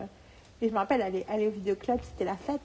et 0.61 0.67
je 0.69 0.73
me 0.73 0.77
rappelle, 0.79 1.01
aller, 1.03 1.25
aller 1.29 1.47
au 1.47 1.51
vidéoclub, 1.51 1.99
c'était 2.01 2.25
la 2.25 2.35
fête. 2.35 2.59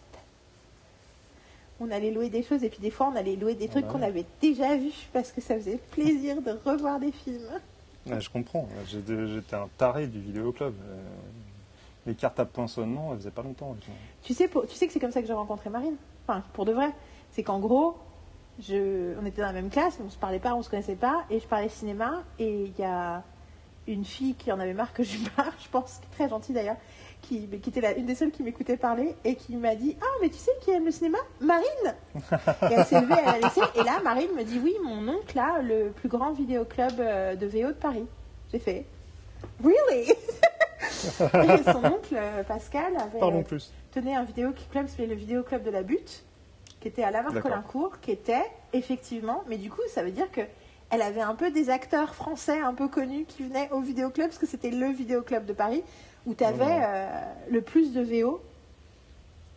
On 1.83 1.91
allait 1.91 2.11
louer 2.11 2.29
des 2.29 2.43
choses, 2.43 2.63
et 2.63 2.69
puis 2.69 2.79
des 2.81 2.91
fois, 2.91 3.11
on 3.13 3.17
allait 3.17 3.37
louer 3.37 3.55
des 3.55 3.67
Ah 3.67 3.71
trucs 3.71 3.87
bah 3.87 3.93
qu'on 3.93 4.03
avait 4.03 4.27
déjà 4.43 4.77
vus, 4.77 5.09
parce 5.13 5.33
que 5.33 5.41
ça 5.41 5.55
faisait 5.57 5.79
plaisir 5.93 6.41
de 6.43 6.51
revoir 6.65 7.01
des 7.01 7.11
films. 7.13 7.49
Je 8.19 8.29
comprends. 8.31 8.67
J'étais 8.87 9.55
un 9.55 9.69
taré 9.79 10.07
du 10.07 10.21
vidéoclub. 10.21 10.75
Euh, 10.83 11.03
Les 12.07 12.15
cartes 12.15 12.41
à 12.41 12.47
poinçonnement, 12.47 13.11
elles 13.13 13.19
faisaient 13.19 13.31
pas 13.31 13.43
longtemps. 13.43 13.77
Tu 14.23 14.33
sais, 14.33 14.49
pour- 14.49 14.67
tu 14.67 14.75
sais 14.75 14.87
que 14.87 14.93
c'est 14.93 14.99
comme 15.01 15.13
ça 15.13 15.21
que 15.21 15.27
j'ai 15.27 15.35
rencontré 15.35 15.69
Marine 15.69 15.97
Enfin, 16.27 16.43
pour 16.55 16.65
de 16.65 16.73
vrai. 16.73 16.89
C'est 17.31 17.43
qu'en 17.43 17.61
gros, 17.61 17.99
je, 18.59 19.15
on 19.21 19.27
était 19.27 19.43
dans 19.43 19.49
la 19.49 19.53
même 19.53 19.69
classe, 19.69 19.99
on 20.05 20.09
se 20.09 20.17
parlait 20.17 20.39
pas, 20.41 20.55
on 20.55 20.63
se 20.63 20.71
connaissait 20.71 20.97
pas, 20.97 21.25
et 21.31 21.39
je 21.41 21.47
parlais 21.47 21.69
cinéma, 21.69 22.23
et 22.39 22.65
il 22.65 22.79
y 22.79 22.85
a 22.85 23.23
une 23.87 24.05
fille 24.07 24.35
qui 24.35 24.51
en 24.51 24.59
avait 24.61 24.73
marre 24.75 24.93
que 24.95 25.03
je 25.03 25.19
parle, 25.37 25.53
je 25.63 25.69
pense, 25.69 26.01
très 26.13 26.29
gentille 26.29 26.55
d'ailleurs, 26.55 26.77
qui, 27.23 27.49
était 27.53 27.81
la, 27.81 27.93
une 27.97 28.07
des 28.07 28.15
seules 28.15 28.31
qui 28.31 28.43
m'écoutait 28.43 28.77
parler, 28.77 29.15
et 29.25 29.37
qui 29.37 29.57
m'a 29.57 29.75
dit 29.75 29.97
Ah, 30.01 30.07
mais 30.21 30.29
tu 30.29 30.39
sais 30.39 30.51
qui 30.61 30.71
aime 30.71 30.85
le 30.85 30.91
cinéma? 30.91 31.19
Marine 31.41 31.95
Et 32.63 32.75
elle 32.75 32.85
s'est 32.85 33.01
levée, 33.01 33.15
elle 33.19 33.29
a 33.29 33.39
laissé, 33.39 33.61
et 33.75 33.83
là, 33.83 34.01
Marine 34.03 34.31
me 34.37 34.43
dit 34.43 34.61
Oui, 34.63 34.75
mon 34.83 35.09
oncle 35.09 35.39
a 35.39 35.61
le 35.63 35.91
plus 35.91 36.09
grand 36.09 36.33
vidéoclub 36.33 36.99
euh, 36.99 37.35
de 37.37 37.47
VO 37.47 37.69
de 37.69 37.73
Paris. 37.73 38.07
J'ai 38.53 38.59
fait 38.59 38.85
Really 39.63 40.11
Et 40.91 41.63
son 41.65 41.85
oncle, 41.85 42.15
euh, 42.15 42.43
Pascal, 42.43 42.97
avait 42.97 43.19
Parlons 43.19 43.43
plus. 43.43 43.73
tenait 43.93 44.15
un 44.15 44.25
vidéo 44.25 44.53
club 44.71 44.87
qui 44.87 44.93
s'appelait 44.93 45.07
le 45.07 45.15
vidéo 45.15 45.43
club 45.43 45.63
de 45.63 45.71
la 45.71 45.83
butte, 45.83 46.25
qui 46.81 46.89
était 46.89 47.03
à 47.03 47.13
D'accord. 47.13 47.33
Lamar-Colincourt, 47.33 48.01
qui 48.01 48.11
était 48.11 48.45
effectivement, 48.73 49.45
mais 49.49 49.57
du 49.57 49.71
coup, 49.71 49.83
ça 49.89 50.03
veut 50.03 50.11
dire 50.11 50.31
que 50.31 50.41
elle 50.91 51.03
avait 51.03 51.21
un 51.21 51.37
peu 51.37 51.51
des 51.53 51.71
acteurs 51.71 52.15
français 52.15 52.61
un 52.61 52.75
peu 52.75 52.89
connus 52.89 53.25
qui 53.25 53.45
venaient 53.45 53.71
au 53.71 53.81
vidéo 53.81 54.11
club, 54.11 54.27
parce 54.29 54.39
que 54.39 54.47
c'était 54.47 54.71
le 54.71 54.89
vidéo 54.89 55.23
club 55.23 55.47
de 55.47 55.53
Paris, 55.53 55.85
où 56.27 56.35
tu 56.35 56.45
avais 56.45 56.65
Mhm. 56.65 57.07
le 57.51 57.61
plus 57.63 57.93
de 57.93 58.03
VO. 58.03 58.41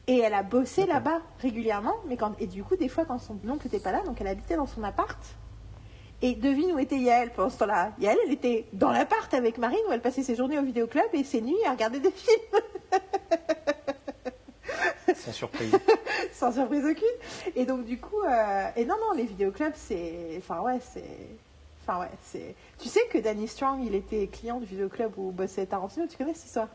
Et 0.07 0.17
elle 0.19 0.33
a 0.33 0.43
bossé 0.43 0.85
là-bas 0.85 1.21
régulièrement, 1.39 1.95
mais 2.07 2.17
quand, 2.17 2.33
et 2.39 2.47
du 2.47 2.61
coup, 2.63 2.75
des 2.75 2.89
fois, 2.89 3.05
quand 3.05 3.19
son 3.19 3.35
oncle 3.47 3.65
n'était 3.67 3.79
pas 3.79 3.93
là, 3.93 4.01
donc 4.03 4.19
elle 4.19 4.27
habitait 4.27 4.57
dans 4.57 4.65
son 4.65 4.83
appart. 4.83 5.17
Et 6.21 6.35
devine 6.35 6.73
où 6.73 6.79
était 6.79 6.97
Yael 6.97 7.31
pendant 7.31 7.49
ce 7.49 7.59
temps-là 7.59 7.91
Yael, 7.99 8.17
elle 8.25 8.31
était 8.33 8.65
dans 8.73 8.91
l'appart 8.91 9.33
avec 9.33 9.57
Marine, 9.57 9.79
où 9.89 9.93
elle 9.93 10.01
passait 10.01 10.23
ses 10.23 10.35
journées 10.35 10.59
au 10.59 10.63
vidéoclub 10.63 11.05
et 11.13 11.23
ses 11.23 11.41
nuits 11.41 11.55
à 11.65 11.71
regarder 11.71 11.99
des 11.99 12.11
films. 12.11 12.61
Sans 15.15 15.31
surprise. 15.31 15.71
sans 16.33 16.51
surprise 16.51 16.83
aucune. 16.85 17.53
Et 17.55 17.65
donc 17.65 17.85
du 17.85 17.97
coup, 17.99 18.21
euh, 18.27 18.67
et 18.75 18.83
non 18.85 18.95
non, 18.95 19.15
les 19.15 19.23
vidéoclubs, 19.23 19.73
c'est, 19.75 20.35
enfin 20.37 20.59
ouais, 20.61 20.79
c'est, 20.81 21.03
enfin 21.85 21.99
ouais, 22.01 22.09
c'est. 22.23 22.55
Tu 22.79 22.87
sais 22.89 23.01
que 23.11 23.17
Danny 23.17 23.47
Strong, 23.47 23.83
il 23.85 23.95
était 23.95 24.27
client 24.27 24.59
du 24.59 24.65
vidéoclub 24.65 25.11
où 25.17 25.31
bossait 25.31 25.65
Tarantino. 25.65 26.05
Tu 26.07 26.17
connais 26.17 26.33
cette 26.33 26.47
histoire? 26.47 26.67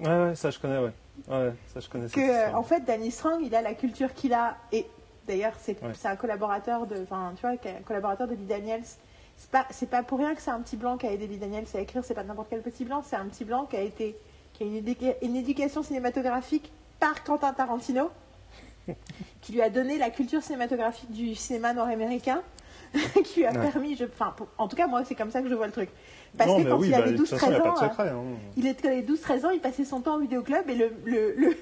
Ouais, 0.00 0.08
ouais, 0.08 0.34
ça 0.34 0.50
je 0.50 0.58
connais, 0.58 0.78
ouais. 0.78 0.92
Ouais, 1.28 1.52
ça 1.72 1.80
je 1.80 1.88
connais. 1.88 2.06
cette 2.08 2.14
Que 2.14 2.20
histoire. 2.20 2.58
en 2.58 2.62
fait, 2.62 2.80
Danny 2.84 3.10
Strong, 3.10 3.40
il 3.44 3.54
a 3.54 3.62
la 3.62 3.74
culture 3.74 4.14
qu'il 4.14 4.32
a 4.32 4.56
et 4.72 4.86
d'ailleurs 5.26 5.52
c'est, 5.60 5.82
Ouais. 5.82 5.92
un 6.04 6.16
collaborateur 6.16 6.86
de, 6.86 7.02
enfin 7.02 7.32
tu 7.36 7.42
vois, 7.42 7.50
un 7.50 7.82
collaborateur 7.84 8.26
de 8.28 8.34
Lee 8.34 8.46
Daniels. 8.46 8.84
C'est 9.36 9.50
pas, 9.50 9.66
c'est 9.70 9.88
pas 9.88 10.02
pour 10.02 10.18
rien 10.18 10.34
que 10.34 10.42
c'est 10.42 10.50
un 10.50 10.60
petit 10.60 10.76
blanc 10.76 10.96
qui 10.98 11.06
a 11.06 11.12
aidé 11.12 11.26
Lee 11.26 11.38
Daniels 11.38 11.66
à 11.74 11.80
écrire. 11.80 12.04
C'est 12.04 12.14
pas 12.14 12.24
n'importe 12.24 12.48
quel 12.50 12.60
petit 12.62 12.84
blanc. 12.84 13.02
C'est 13.06 13.16
un 13.16 13.24
petit 13.26 13.44
blanc 13.44 13.64
qui 13.64 13.76
a 13.76 13.80
été, 13.80 14.14
qui 14.52 14.62
a 14.64 14.66
une, 14.66 14.76
éduca- 14.76 15.16
une 15.22 15.34
éducation 15.36 15.82
cinématographique 15.82 16.70
par 16.98 17.24
Quentin 17.24 17.52
Tarantino. 17.52 18.10
qui 19.40 19.52
lui 19.52 19.62
a 19.62 19.70
donné 19.70 19.98
la 19.98 20.10
culture 20.10 20.42
cinématographique 20.42 21.10
du 21.12 21.34
cinéma 21.34 21.72
nord-américain, 21.74 22.42
qui 23.24 23.40
lui 23.40 23.46
a 23.46 23.52
Ouais. 23.52 23.70
permis, 23.70 23.96
je, 23.96 24.04
enfin, 24.04 24.32
pour- 24.36 24.48
en 24.58 24.68
tout 24.68 24.76
cas, 24.76 24.86
moi, 24.86 25.04
c'est 25.04 25.14
comme 25.14 25.30
ça 25.30 25.42
que 25.42 25.48
je 25.48 25.54
vois 25.54 25.66
le 25.66 25.72
truc. 25.72 25.90
Parce 26.36 26.50
non, 26.50 26.62
que 26.62 26.68
quand 26.68 26.78
oui, 26.78 26.88
il 26.88 26.94
avait 26.94 27.12
de 27.12 27.16
toute 27.16 27.28
façon, 27.28 27.46
12-13 27.46 27.48
il 27.48 27.54
n'y 27.54 27.56
a 27.56 27.60
pas 27.62 27.70
ans, 27.70 27.82
euh, 27.84 27.88
secret. 27.88 28.08
hein. 28.08 28.22
il 28.56 28.66
était 28.66 29.00
12-13 29.02 29.46
ans, 29.46 29.50
il 29.50 29.60
passait 29.60 29.84
son 29.84 30.00
temps 30.00 30.16
au 30.16 30.20
vidéoclub 30.20 30.68
et 30.68 30.74
le, 30.74 30.92
le, 31.04 31.34
le- 31.36 31.56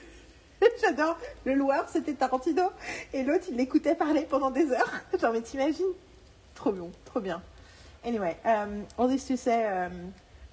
j'adore, 0.83 1.17
le 1.45 1.55
loueur, 1.55 1.87
c'était 1.89 2.15
Tarantino. 2.15 2.65
Et 3.13 3.23
l'autre, 3.23 3.45
il 3.51 3.57
l'écoutait 3.57 3.95
parler 3.95 4.27
pendant 4.29 4.51
des 4.51 4.71
heures. 4.73 4.93
Genre, 5.21 5.33
mais 5.33 5.41
t'imagines? 5.43 5.85
Trop 6.55 6.73
bon, 6.73 6.91
trop 7.05 7.21
bien. 7.21 7.41
Anyway, 8.05 8.37
um, 8.45 8.83
all 8.99 9.09
this 9.09 9.27
to 9.27 9.37
say, 9.37 9.65
um, 9.67 9.93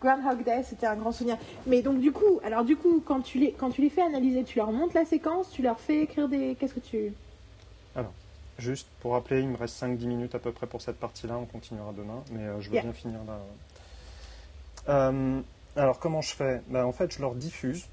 Groundhog 0.02 0.44
Day, 0.44 0.62
c'était 0.64 0.86
un 0.88 0.96
grand 0.96 1.12
souvenir. 1.12 1.38
Mais 1.68 1.82
donc, 1.82 2.00
du 2.00 2.12
coup, 2.12 2.40
alors 2.44 2.64
du 2.64 2.76
coup, 2.76 3.02
quand 3.06 3.22
tu 3.22 3.40
les, 3.40 3.52
quand 3.54 3.70
tu 3.72 3.82
les 3.82 3.90
fais 3.90 4.02
analyser, 4.02 4.44
tu 4.44 4.60
leur 4.60 4.72
montes 4.72 4.94
la 4.94 5.06
séquence, 5.06 5.50
tu 5.52 5.62
leur 5.62 5.80
fais 5.80 6.02
écrire 6.02 6.28
des... 6.28 6.56
Qu'est-ce 6.60 6.74
que 6.76 6.80
tu... 6.80 7.14
Juste 8.58 8.88
pour 9.02 9.14
rappeler, 9.14 9.42
il 9.42 9.50
me 9.50 9.58
reste 9.58 9.82
5-10 9.82 10.06
minutes 10.08 10.36
à 10.36 10.40
peu 10.40 10.52
près 10.54 10.66
pour 10.68 10.82
cette 10.82 10.98
partie-là, 11.00 11.38
on 11.38 11.46
continuera 11.46 11.92
demain, 11.92 12.24
mais 12.32 12.40
euh, 12.44 12.62
je 12.62 12.70
veux 12.70 12.76
Yeah. 12.76 12.84
bien 12.84 12.94
finir 12.94 13.20
là. 13.28 13.40
Euh, 14.88 15.42
alors 15.76 16.00
comment 16.00 16.22
je 16.22 16.34
fais? 16.34 16.62
Bah, 16.70 16.86
En 16.88 16.94
fait, 16.94 17.14
je 17.14 17.20
leur 17.20 17.36
diffuse 17.36 17.86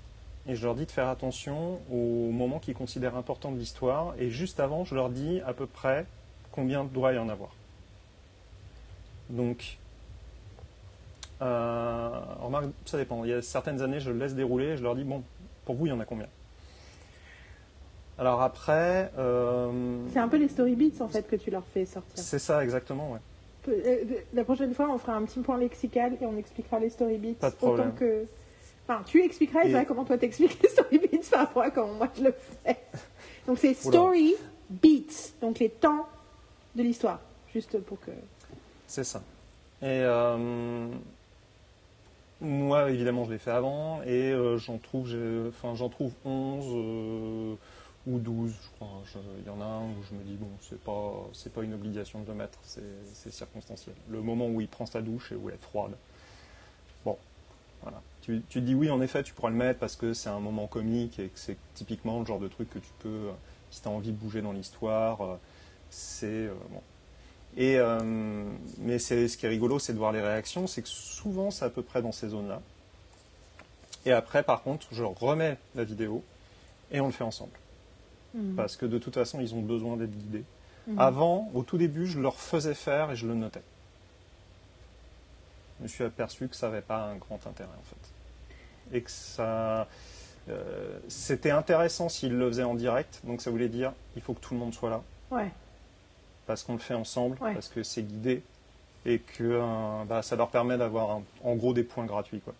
et 0.46 0.54
je 0.54 0.64
leur 0.64 0.74
dis 0.76 0.86
de 0.86 0.90
faire 0.90 1.08
attention 1.08 1.80
aux 1.90 2.30
moments 2.30 2.58
qu'ils 2.60 2.74
considèrent 2.74 3.16
importants 3.16 3.50
de 3.52 3.58
l'histoire, 3.58 4.14
et 4.18 4.30
juste 4.30 4.60
avant, 4.60 4.84
je 4.84 4.94
leur 4.94 5.08
dis 5.10 5.40
à 5.46 5.52
peu 5.52 5.66
près 5.66 6.04
combien 6.52 6.84
doit 6.84 7.12
y 7.12 7.18
en 7.18 7.28
avoir. 7.28 7.50
Donc, 9.30 9.78
euh, 11.40 12.20
remarque, 12.40 12.66
ça 12.86 12.98
dépend. 12.98 13.24
Il 13.24 13.30
y 13.30 13.34
a 13.34 13.42
certaines 13.42 13.82
années, 13.82 14.00
je 14.00 14.10
le 14.10 14.18
laisse 14.18 14.34
dérouler 14.34 14.66
et 14.66 14.76
je 14.76 14.82
leur 14.82 14.94
dis, 14.94 15.04
bon, 15.04 15.22
pour 15.64 15.74
vous, 15.76 15.86
il 15.86 15.90
y 15.90 15.92
en 15.92 16.00
a 16.00 16.04
combien? 16.04 16.26
Alors 18.22 18.40
après... 18.40 19.10
euh, 19.18 19.98
C'est 20.12 20.20
un 20.20 20.28
peu 20.28 20.36
les 20.36 20.46
story 20.46 20.76
beats, 20.76 21.02
en 21.02 21.08
fait, 21.08 21.26
que 21.26 21.34
tu 21.34 21.50
leur 21.50 21.64
fais 21.74 21.84
sortir. 21.84 22.22
c'est 22.22 22.38
ça, 22.38 22.62
exactement, 22.62 23.10
ouais. 23.10 23.18
Euh, 23.66 24.04
La 24.32 24.44
prochaine 24.44 24.72
fois, 24.74 24.88
on 24.94 24.98
fera 24.98 25.14
un 25.14 25.24
petit 25.24 25.40
point 25.40 25.58
lexical 25.58 26.16
et 26.20 26.24
on 26.24 26.36
expliquera 26.36 26.78
les 26.78 26.90
story 26.90 27.18
beats 27.18 27.34
Pas 27.40 27.50
de 27.50 27.56
problème. 27.56 27.88
autant 27.88 27.98
que. 27.98 28.26
Enfin, 28.86 29.02
tu 29.06 29.24
expliqueras 29.24 29.64
et 29.64 29.84
comment 29.86 30.04
toi 30.04 30.18
t'expliques 30.18 30.62
les 30.62 30.68
story 30.68 30.98
beats 30.98 31.28
par 31.32 31.40
rapport 31.40 31.62
à 31.64 31.70
comment 31.70 31.94
moi 31.94 32.08
je 32.16 32.22
le 32.22 32.32
fais. 32.64 32.76
Donc 33.48 33.58
c'est 33.58 33.74
story 33.74 34.34
beats, 34.70 35.32
donc 35.40 35.58
les 35.58 35.68
temps 35.68 36.06
de 36.76 36.84
l'histoire, 36.84 37.18
juste 37.52 37.76
pour 37.80 37.98
que. 37.98 38.12
C'est 38.86 39.04
ça. 39.04 39.20
Et 39.82 39.86
euh, 39.88 40.86
moi, 42.40 42.88
évidemment, 42.88 43.24
je 43.24 43.32
l'ai 43.32 43.38
fait 43.38 43.50
avant, 43.50 44.00
et 44.02 44.30
euh, 44.30 44.58
j'en 44.58 44.78
trouve, 44.78 45.12
enfin, 45.48 45.74
j'en 45.74 45.88
trouve 45.88 46.12
11 46.24 46.64
euh, 46.68 47.54
ou 48.06 48.18
12, 48.18 48.50
je 48.50 48.70
crois. 48.76 49.02
Il 49.38 49.46
y 49.46 49.50
en 49.50 49.60
a 49.60 49.64
un 49.64 49.84
où 49.84 50.02
je 50.08 50.14
me 50.14 50.22
dis, 50.24 50.34
bon, 50.34 50.48
c'est 50.60 50.80
pas, 50.80 51.28
c'est 51.32 51.52
pas 51.52 51.62
une 51.62 51.74
obligation 51.74 52.20
de 52.20 52.28
le 52.28 52.34
mettre, 52.34 52.58
c'est 52.62 53.32
circonstanciel. 53.32 53.94
Le 54.08 54.22
moment 54.22 54.48
où 54.48 54.60
il 54.60 54.68
prend 54.68 54.86
sa 54.86 55.00
douche 55.00 55.32
et 55.32 55.36
où 55.36 55.48
elle 55.48 55.54
est 55.54 55.62
froide. 55.62 55.92
Bon, 57.04 57.16
voilà. 57.82 58.00
Tu, 58.22 58.42
tu 58.48 58.60
dis 58.60 58.74
oui, 58.74 58.90
en 58.90 59.00
effet, 59.00 59.22
tu 59.22 59.34
pourras 59.34 59.50
le 59.50 59.56
mettre 59.56 59.78
parce 59.78 59.96
que 59.96 60.14
c'est 60.14 60.28
un 60.28 60.40
moment 60.40 60.66
comique 60.66 61.18
et 61.18 61.28
que 61.28 61.38
c'est 61.38 61.56
typiquement 61.74 62.20
le 62.20 62.26
genre 62.26 62.40
de 62.40 62.48
truc 62.48 62.70
que 62.70 62.78
tu 62.78 62.90
peux, 63.00 63.08
euh, 63.08 63.32
si 63.70 63.82
tu 63.82 63.88
as 63.88 63.90
envie 63.90 64.12
de 64.12 64.16
bouger 64.16 64.42
dans 64.42 64.52
l'histoire, 64.52 65.20
euh, 65.22 65.36
c'est 65.90 66.26
euh, 66.26 66.54
bon. 66.70 66.80
Et, 67.56 67.78
mais 68.78 68.98
c'est, 68.98 69.28
ce 69.28 69.36
qui 69.36 69.44
est 69.44 69.48
rigolo, 69.50 69.78
c'est 69.78 69.92
de 69.92 69.98
voir 69.98 70.10
les 70.10 70.22
réactions. 70.22 70.66
C'est 70.66 70.80
que 70.80 70.88
souvent, 70.88 71.50
c'est 71.50 71.66
à 71.66 71.68
peu 71.68 71.82
près 71.82 72.00
dans 72.00 72.10
ces 72.10 72.30
zones-là. 72.30 72.62
Et 74.06 74.12
après, 74.12 74.42
par 74.42 74.62
contre, 74.62 74.86
je 74.90 75.04
remets 75.04 75.58
la 75.74 75.84
vidéo 75.84 76.24
et 76.90 77.00
on 77.00 77.06
le 77.06 77.12
fait 77.12 77.24
ensemble. 77.24 77.52
Mhm. 78.34 78.54
Parce 78.56 78.76
que 78.76 78.86
de 78.86 78.98
toute 78.98 79.14
façon, 79.14 79.40
ils 79.40 79.54
ont 79.54 79.60
besoin 79.62 79.96
d'être 79.96 80.16
guidés. 80.16 80.44
Mhm. 80.86 80.98
Avant, 80.98 81.50
au 81.54 81.62
tout 81.62 81.78
début, 81.78 82.06
je 82.06 82.18
leur 82.20 82.36
faisais 82.36 82.74
faire 82.74 83.10
et 83.10 83.16
je 83.16 83.26
le 83.26 83.34
notais. 83.34 83.62
Je 85.78 85.84
me 85.84 85.88
suis 85.88 86.04
aperçu 86.04 86.48
que 86.48 86.56
ça 86.56 86.68
n'avait 86.68 86.80
pas 86.82 87.04
un 87.06 87.16
grand 87.16 87.46
intérêt, 87.46 87.68
en 87.78 87.84
fait. 87.84 88.96
Et 88.96 89.02
que 89.02 89.10
ça. 89.10 89.86
euh, 90.48 90.98
c'était 91.08 91.50
intéressant 91.50 92.08
s'ils 92.08 92.36
le 92.36 92.48
faisaient 92.48 92.62
en 92.64 92.74
direct, 92.74 93.20
donc 93.24 93.40
ça 93.40 93.50
voulait 93.50 93.68
dire 93.68 93.92
il 94.16 94.22
faut 94.22 94.34
que 94.34 94.40
tout 94.40 94.54
le 94.54 94.60
monde 94.60 94.74
soit 94.74 94.90
là 94.90 95.00
Ouais. 95.30 95.50
parce 96.46 96.62
qu'on 96.64 96.72
le 96.74 96.78
fait 96.80 96.94
ensemble, 96.94 97.36
Ouais. 97.40 97.54
parce 97.54 97.68
que 97.68 97.82
c'est 97.84 98.02
guidé 98.02 98.42
et 99.06 99.20
que 99.20 99.44
euh, 99.44 100.04
bah, 100.08 100.22
ça 100.22 100.34
leur 100.36 100.50
permet 100.50 100.76
d'avoir 100.78 101.20
en 101.44 101.54
gros 101.54 101.72
des 101.72 101.84
points 101.84 102.06
gratuits. 102.06 102.40
Quoi. 102.40 102.54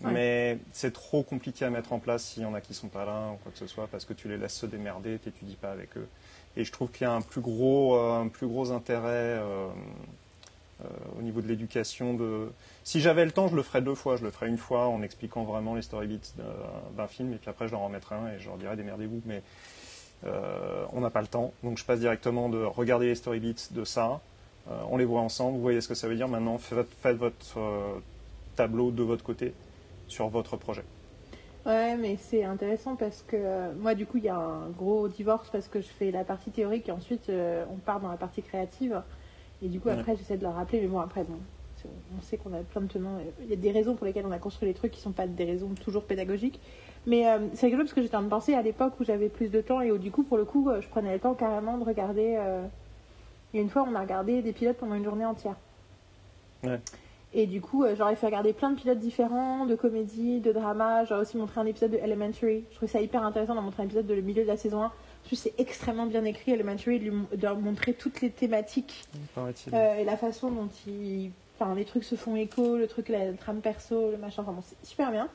Mais 0.00 0.58
c'est 0.72 0.92
trop 0.92 1.22
compliqué 1.22 1.64
à 1.64 1.70
mettre 1.70 1.92
en 1.92 1.98
place 1.98 2.24
s'il 2.24 2.42
y 2.42 2.46
en 2.46 2.54
a 2.54 2.60
qui 2.60 2.74
sont 2.74 2.88
pas 2.88 3.04
là 3.04 3.30
ou 3.32 3.36
quoi 3.36 3.52
que 3.52 3.58
ce 3.58 3.66
soit 3.66 3.86
parce 3.86 4.04
que 4.04 4.12
tu 4.12 4.28
les 4.28 4.36
laisses 4.36 4.56
se 4.56 4.66
démerder, 4.66 5.18
tu 5.22 5.28
n'étudies 5.28 5.56
pas 5.56 5.70
avec 5.70 5.96
eux. 5.96 6.08
Et 6.56 6.64
je 6.64 6.72
trouve 6.72 6.90
qu'il 6.90 7.02
y 7.02 7.10
a 7.10 7.12
un 7.12 7.20
plus 7.20 7.40
gros, 7.40 7.96
euh, 7.96 8.20
un 8.20 8.28
plus 8.28 8.46
gros 8.46 8.70
intérêt 8.70 9.40
euh, 9.40 9.68
au 11.18 11.22
niveau 11.22 11.40
de 11.40 11.48
l'éducation. 11.48 12.14
De... 12.14 12.52
Si 12.84 13.00
j'avais 13.00 13.24
le 13.24 13.32
temps, 13.32 13.48
je 13.48 13.56
le 13.56 13.62
ferais 13.62 13.82
deux 13.82 13.94
fois. 13.94 14.16
Je 14.16 14.24
le 14.24 14.30
ferais 14.30 14.48
une 14.48 14.58
fois 14.58 14.86
en 14.86 15.02
expliquant 15.02 15.44
vraiment 15.44 15.74
les 15.74 15.82
story 15.82 16.06
beats 16.06 16.44
d'un 16.96 17.06
film, 17.06 17.32
et 17.32 17.36
puis 17.36 17.48
après, 17.48 17.66
je 17.66 17.72
leur 17.72 17.80
en 17.80 17.88
mettrais 17.88 18.16
un 18.16 18.28
et 18.28 18.38
je 18.38 18.46
leur 18.46 18.56
dirais 18.56 18.76
démerdez-vous. 18.76 19.22
Mais 19.24 19.42
on 20.92 21.00
n'a 21.00 21.10
pas 21.10 21.20
le 21.20 21.26
temps. 21.26 21.52
Donc, 21.62 21.78
je 21.78 21.84
passe 21.84 22.00
directement 22.00 22.48
de 22.48 22.62
regarder 22.62 23.06
les 23.06 23.14
story 23.14 23.40
beats 23.40 23.72
de 23.72 23.84
ça. 23.84 24.20
on 24.90 24.96
les 24.96 25.04
voit 25.04 25.20
ensemble. 25.20 25.56
Vous 25.56 25.62
voyez 25.62 25.80
ce 25.80 25.88
que 25.88 25.94
ça 25.94 26.08
veut 26.08 26.16
dire. 26.16 26.28
Maintenant, 26.28 26.58
faites 26.58 27.16
votre 27.16 27.58
tableau 28.56 28.90
de 28.90 29.02
votre 29.02 29.24
côté 29.24 29.54
sur 30.08 30.28
votre 30.28 30.56
projet. 30.56 30.84
Ouais, 31.66 31.96
mais 31.96 32.16
c'est 32.16 32.44
intéressant 32.44 32.94
parce 32.94 33.22
que 33.22 33.36
euh, 33.36 33.72
moi, 33.78 33.94
du 33.94 34.04
coup, 34.04 34.18
il 34.18 34.24
y 34.24 34.28
a 34.28 34.36
un 34.36 34.68
gros 34.68 35.08
divorce 35.08 35.48
parce 35.50 35.66
que 35.66 35.80
je 35.80 35.86
fais 35.86 36.10
la 36.10 36.22
partie 36.22 36.50
théorique 36.50 36.88
et 36.88 36.92
ensuite 36.92 37.30
euh, 37.30 37.64
on 37.72 37.76
part 37.76 38.00
dans 38.00 38.10
la 38.10 38.18
partie 38.18 38.42
créative. 38.42 39.02
Et 39.62 39.68
du 39.68 39.80
coup, 39.80 39.88
après, 39.88 40.14
j'essaie 40.14 40.36
de 40.36 40.42
leur 40.42 40.54
rappeler, 40.54 40.82
mais 40.82 40.88
bon, 40.88 41.00
après, 41.00 41.24
bon, 41.24 41.38
on 42.18 42.20
sait 42.20 42.36
qu'on 42.36 42.52
a 42.52 42.58
plein 42.58 42.82
de 42.82 42.88
tenants. 42.88 43.18
Il 43.40 43.48
y 43.48 43.52
a 43.54 43.56
des 43.56 43.70
raisons 43.70 43.94
pour 43.94 44.04
lesquelles 44.04 44.26
on 44.26 44.32
a 44.32 44.38
construit 44.38 44.68
les 44.68 44.74
trucs 44.74 44.92
qui 44.92 44.98
ne 44.98 45.04
sont 45.04 45.12
pas 45.12 45.26
des 45.26 45.44
raisons 45.44 45.70
toujours 45.70 46.04
pédagogiques. 46.04 46.60
Mais 47.06 47.26
euh, 47.28 47.38
c'est 47.54 47.66
rigolo 47.66 47.84
parce 47.84 47.94
que 47.94 48.02
j'étais 48.02 48.16
en 48.16 48.18
train 48.18 48.26
de 48.26 48.30
penser 48.30 48.54
à 48.54 48.60
l'époque 48.60 49.00
où 49.00 49.04
j'avais 49.04 49.30
plus 49.30 49.48
de 49.48 49.62
temps 49.62 49.80
et 49.80 49.90
où, 49.90 49.96
du 49.96 50.10
coup, 50.10 50.22
pour 50.22 50.36
le 50.36 50.44
coup, 50.44 50.70
je 50.80 50.88
prenais 50.88 51.14
le 51.14 51.20
temps 51.20 51.32
carrément 51.32 51.78
de 51.78 51.84
regarder. 51.84 52.36
A 52.36 53.58
une 53.58 53.70
fois, 53.70 53.86
on 53.88 53.94
a 53.94 54.00
regardé 54.00 54.42
des 54.42 54.52
pilotes 54.52 54.76
pendant 54.76 54.96
une 54.96 55.04
journée 55.04 55.24
entière. 55.24 55.56
Ouais. 56.64 56.80
Et 57.36 57.46
du 57.46 57.60
coup, 57.60 57.82
euh, 57.82 57.96
j'aurais 57.96 58.14
fait 58.14 58.26
regarder 58.26 58.52
plein 58.52 58.70
de 58.70 58.76
pilotes 58.76 59.00
différents, 59.00 59.66
de 59.66 59.74
comédie, 59.74 60.38
de 60.38 60.52
drama. 60.52 61.04
J'aurais 61.04 61.22
aussi 61.22 61.36
montré 61.36 61.60
un 61.60 61.66
épisode 61.66 61.90
de 61.90 61.96
Elementary. 61.96 62.64
Je 62.70 62.76
trouvais 62.76 62.90
ça 62.90 63.00
hyper 63.00 63.24
intéressant 63.24 63.56
de 63.56 63.60
montrer 63.60 63.82
un 63.82 63.86
épisode 63.86 64.06
de 64.06 64.14
le 64.14 64.22
milieu 64.22 64.44
de 64.44 64.48
la 64.48 64.56
saison 64.56 64.82
1. 64.82 64.92
Parce 65.22 65.30
que 65.30 65.36
c'est 65.36 65.54
extrêmement 65.58 66.06
bien 66.06 66.24
écrit, 66.24 66.52
Elementary, 66.52 67.00
de, 67.00 67.04
lui, 67.04 67.12
de 67.36 67.48
montrer 67.48 67.92
toutes 67.94 68.20
les 68.20 68.30
thématiques 68.30 69.04
euh, 69.72 69.94
et 69.96 70.04
la 70.04 70.16
façon 70.16 70.50
dont 70.50 70.68
il, 70.86 71.32
enfin, 71.58 71.74
les 71.74 71.84
trucs 71.84 72.04
se 72.04 72.14
font 72.14 72.36
écho, 72.36 72.76
le 72.76 72.86
truc, 72.86 73.08
la, 73.08 73.32
trame 73.32 73.60
perso, 73.60 74.12
le 74.12 74.16
machin. 74.16 74.42
Enfin 74.42 74.52
bon, 74.52 74.62
c'est 74.62 74.86
super 74.86 75.10
bien. 75.10 75.28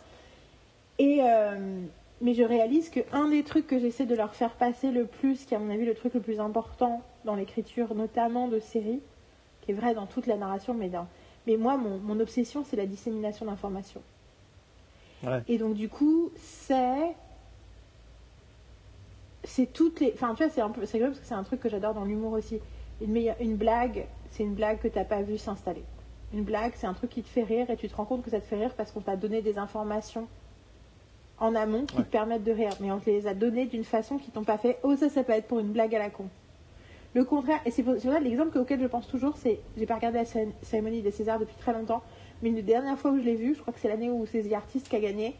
Et 0.99 1.19
euh, 1.21 1.81
mais 2.21 2.33
je 2.33 2.43
réalise 2.43 2.89
que 2.89 2.99
un 3.13 3.29
des 3.29 3.43
trucs 3.43 3.67
que 3.67 3.79
j'essaie 3.79 4.05
de 4.05 4.15
leur 4.15 4.35
faire 4.35 4.51
passer 4.51 4.91
le 4.91 5.05
plus, 5.05 5.45
qui 5.45 5.53
est 5.53 5.57
à 5.57 5.59
mon 5.59 5.73
avis 5.73 5.85
le 5.85 5.95
truc 5.95 6.13
le 6.13 6.19
plus 6.19 6.39
important 6.39 7.01
dans 7.25 7.35
l'écriture, 7.35 7.95
notamment 7.95 8.47
de 8.47 8.59
séries, 8.59 9.01
qui 9.61 9.71
est 9.71 9.73
vrai 9.73 9.93
dans 9.93 10.05
toute 10.05 10.27
la 10.27 10.35
narration, 10.35 10.73
mais 10.73 10.89
dans 10.89 11.07
mais 11.49 11.57
moi, 11.57 11.77
mon, 11.77 12.19
obsession, 12.19 12.63
c'est 12.63 12.75
la 12.75 12.85
dissémination 12.85 13.47
d'informations. 13.47 14.03
Et 15.47 15.57
donc, 15.57 15.73
du 15.73 15.89
coup, 15.89 16.29
c'est. 16.37 17.15
C'est 19.43 19.73
toutes 19.73 19.99
les. 19.99 20.11
Enfin, 20.13 20.35
tu 20.35 20.43
vois, 20.43 20.53
c'est 20.53 20.61
un 20.61 20.69
peu. 20.69 20.85
C'est 20.85 20.99
parce 20.99 21.17
que 21.17 21.25
c'est 21.25 21.33
un 21.33 21.43
truc 21.43 21.59
que 21.59 21.67
j'adore 21.67 21.95
dans 21.95 22.05
l'humour 22.05 22.33
aussi. 22.33 22.59
Une, 23.01 23.33
une 23.39 23.55
blague, 23.55 24.05
c'est 24.29 24.43
une 24.43 24.53
blague 24.53 24.79
que 24.79 24.87
tu 24.87 24.97
n'as 24.99 25.05
pas 25.05 25.23
vu 25.23 25.39
s'installer. 25.39 25.83
Une 26.33 26.43
blague, 26.43 26.73
c'est 26.75 26.85
un 26.85 26.93
truc 26.93 27.09
qui 27.09 27.23
te 27.23 27.29
fait 27.29 27.43
rire 27.43 27.69
et 27.69 27.77
tu 27.77 27.89
te 27.89 27.95
rends 27.95 28.05
compte 28.05 28.23
que 28.23 28.29
ça 28.29 28.39
te 28.39 28.45
fait 28.45 28.57
rire 28.57 28.75
parce 28.75 28.91
qu'on 28.91 29.01
t'a 29.01 29.15
donné 29.15 29.41
des 29.41 29.57
informations 29.57 30.27
en 31.39 31.55
amont 31.55 31.85
qui 31.85 31.95
te 31.95 32.01
permettent 32.01 32.43
de 32.43 32.51
rire. 32.51 32.73
Mais 32.79 32.91
on 32.91 32.99
te 32.99 33.09
les 33.09 33.25
a 33.25 33.33
données 33.33 33.65
d'une 33.65 33.85
façon 33.85 34.19
qui 34.19 34.29
t'ont 34.29 34.43
pas 34.43 34.59
fait. 34.59 34.77
Oh, 34.83 34.95
ça, 34.95 35.09
ça 35.09 35.23
peut 35.23 35.33
être 35.33 35.47
pour 35.47 35.59
une 35.59 35.71
blague 35.71 35.95
à 35.95 35.99
la 35.99 36.11
con. 36.11 36.29
Le 37.15 37.23
contraire, 37.23 37.59
et 37.65 37.71
c'est 37.71 37.81
vrai, 37.81 38.19
l'exemple 38.19 38.57
auquel 38.59 38.79
je 38.79 38.85
pense 38.85 39.07
toujours, 39.07 39.35
c'est 39.37 39.59
j'ai 39.77 39.85
pas 39.87 39.95
regardé 39.95 40.19
la 40.19 40.25
cérémonie 40.61 41.01
des 41.01 41.11
Césars 41.11 41.39
depuis 41.39 41.55
très 41.55 41.73
longtemps, 41.73 42.03
mais 42.41 42.49
une 42.49 42.55
des 42.55 42.61
dernières 42.61 42.99
fois 42.99 43.11
où 43.11 43.19
je 43.19 43.23
l'ai 43.23 43.35
vu, 43.35 43.55
je 43.55 43.61
crois 43.61 43.73
que 43.73 43.79
c'est 43.79 43.87
l'année 43.87 44.11
où 44.11 44.25
c'est 44.27 44.43
The 44.43 44.53
Artist 44.53 44.87
qui 44.87 44.95
a 44.95 44.99
gagné, 44.99 45.35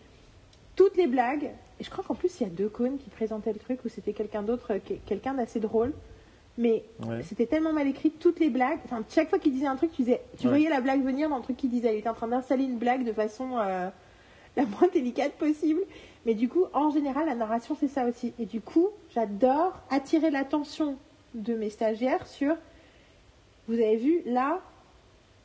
toutes 0.76 0.98
les 0.98 1.06
blagues, 1.06 1.52
et 1.80 1.84
je 1.84 1.90
crois 1.90 2.04
qu'en 2.04 2.16
plus 2.16 2.40
il 2.40 2.44
y 2.44 2.46
a 2.48 2.50
deux 2.50 2.70
cônes 2.70 2.98
qui 2.98 3.10
présentaient 3.12 3.54
le 3.54 3.60
truc, 3.60 3.86
ou 3.86 3.90
c'était 3.90 4.14
quelqu'un 4.14 4.42
d'autre, 4.42 4.74
quelqu'un 5.06 5.36
d'assez 5.36 5.60
drôle, 5.60 5.94
mais 6.58 6.84
c'était 7.24 7.46
tellement 7.46 7.72
mal 7.72 7.88
écrit, 7.88 8.10
toutes 8.10 8.40
les 8.40 8.50
blagues, 8.50 8.80
enfin 8.86 9.04
chaque 9.08 9.30
fois 9.30 9.38
qu'il 9.38 9.54
disait 9.54 9.68
un 9.68 9.76
truc, 9.76 9.92
tu, 9.92 10.02
disais, 10.02 10.22
tu 10.40 10.48
voyais 10.48 10.70
la 10.70 10.82
blague 10.82 11.04
venir 11.04 11.30
dans 11.30 11.38
le 11.38 11.44
truc 11.44 11.56
qu'il 11.56 11.70
disait, 11.70 11.94
il 11.94 12.00
était 12.00 12.10
en 12.10 12.16
train 12.16 12.28
d'installer 12.28 12.64
une 12.64 12.78
blague 12.78 13.06
de 13.06 13.14
façon 13.14 13.58
euh, 13.60 13.90
la 14.58 14.66
moins 14.66 14.90
délicate 14.92 15.34
possible. 15.34 15.82
Mais 16.26 16.34
du 16.34 16.50
coup, 16.50 16.66
en 16.74 16.90
général, 16.90 17.28
la 17.28 17.36
narration, 17.36 17.78
c'est 17.80 17.88
ça 17.88 18.06
aussi. 18.06 18.34
Et 18.40 18.46
du 18.46 18.60
coup, 18.60 18.90
j'adore 19.12 19.80
attirer 19.90 20.32
l'attention 20.32 20.98
de 21.34 21.56
mes 21.56 21.70
stagiaires 21.70 22.26
sur 22.28 22.56
vous 23.68 23.76
avez 23.76 23.98
vu 23.98 24.22
là 24.26 24.60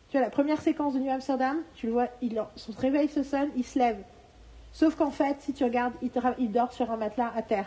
tu 0.08 0.16
vois 0.16 0.24
la 0.24 0.30
première 0.30 0.60
séquence 0.60 0.94
de 0.94 0.98
New 0.98 1.10
Amsterdam 1.10 1.58
tu 1.74 1.86
le 1.86 1.92
vois 1.92 2.08
il, 2.22 2.42
son 2.56 2.72
réveil 2.72 3.08
se 3.08 3.22
sonne 3.22 3.50
il 3.56 3.64
se 3.64 3.78
lève. 3.78 3.98
Sauf 4.72 4.96
qu'en 4.96 5.10
fait 5.10 5.36
si 5.40 5.52
tu 5.52 5.64
regardes 5.64 5.94
il, 6.02 6.50
dort 6.50 6.72
sur 6.72 6.90
un 6.90 6.96
matelas 6.96 7.32
à 7.36 7.42
terre. 7.42 7.66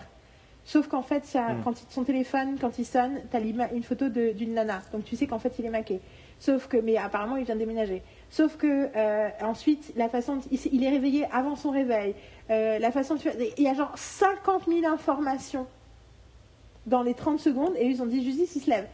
Sauf 0.66 0.88
qu'en 0.88 1.04
fait 1.04 1.26
ça, 1.26 1.54
mm. 1.54 1.62
quand 1.64 1.74
son 1.90 2.04
téléphone 2.04 2.58
quand 2.60 2.80
il 2.80 2.86
sonne 2.86 3.22
tu 3.30 3.38
as 3.38 3.40
une 3.40 3.84
photo 3.84 4.10
d'une 4.10 4.54
nana. 4.54 4.82
Donc 4.92 5.06
tu 5.06 5.16
sais 5.16 5.28
qu'en 5.28 5.40
fait 5.40 5.54
il 5.60 5.66
est 5.66 5.70
maqué. 5.70 6.00
Sauf 6.40 6.68
que 6.68 6.78
mais 6.78 6.98
apparemment 6.98 7.38
il 7.38 7.46
vient 7.46 7.56
de 7.56 7.60
déménager. 7.60 8.02
Sauf 8.30 8.58
que 8.58 8.90
euh, 8.96 9.30
ensuite 9.42 9.94
la 9.96 10.10
façon 10.10 10.40
il, 10.52 10.84
est 10.84 10.90
réveillé 10.90 11.26
avant 11.32 11.56
son 11.56 11.70
réveil. 11.70 12.16
Euh, 12.50 12.80
la 12.80 12.92
façon 12.92 13.16
il 13.58 13.64
y 13.64 13.68
a 13.68 13.74
genre 13.74 13.92
50 13.96 14.66
000 14.68 14.86
informations 14.92 15.68
dans 16.88 17.04
les 17.04 17.14
30 17.14 17.40
secondes 17.40 17.74
et 17.78 17.86
ils 17.86 18.02
ont 18.02 18.06
dit 18.06 18.24
juste 18.24 18.56
il 18.56 18.62
se 18.62 18.70
lève. 18.70 18.88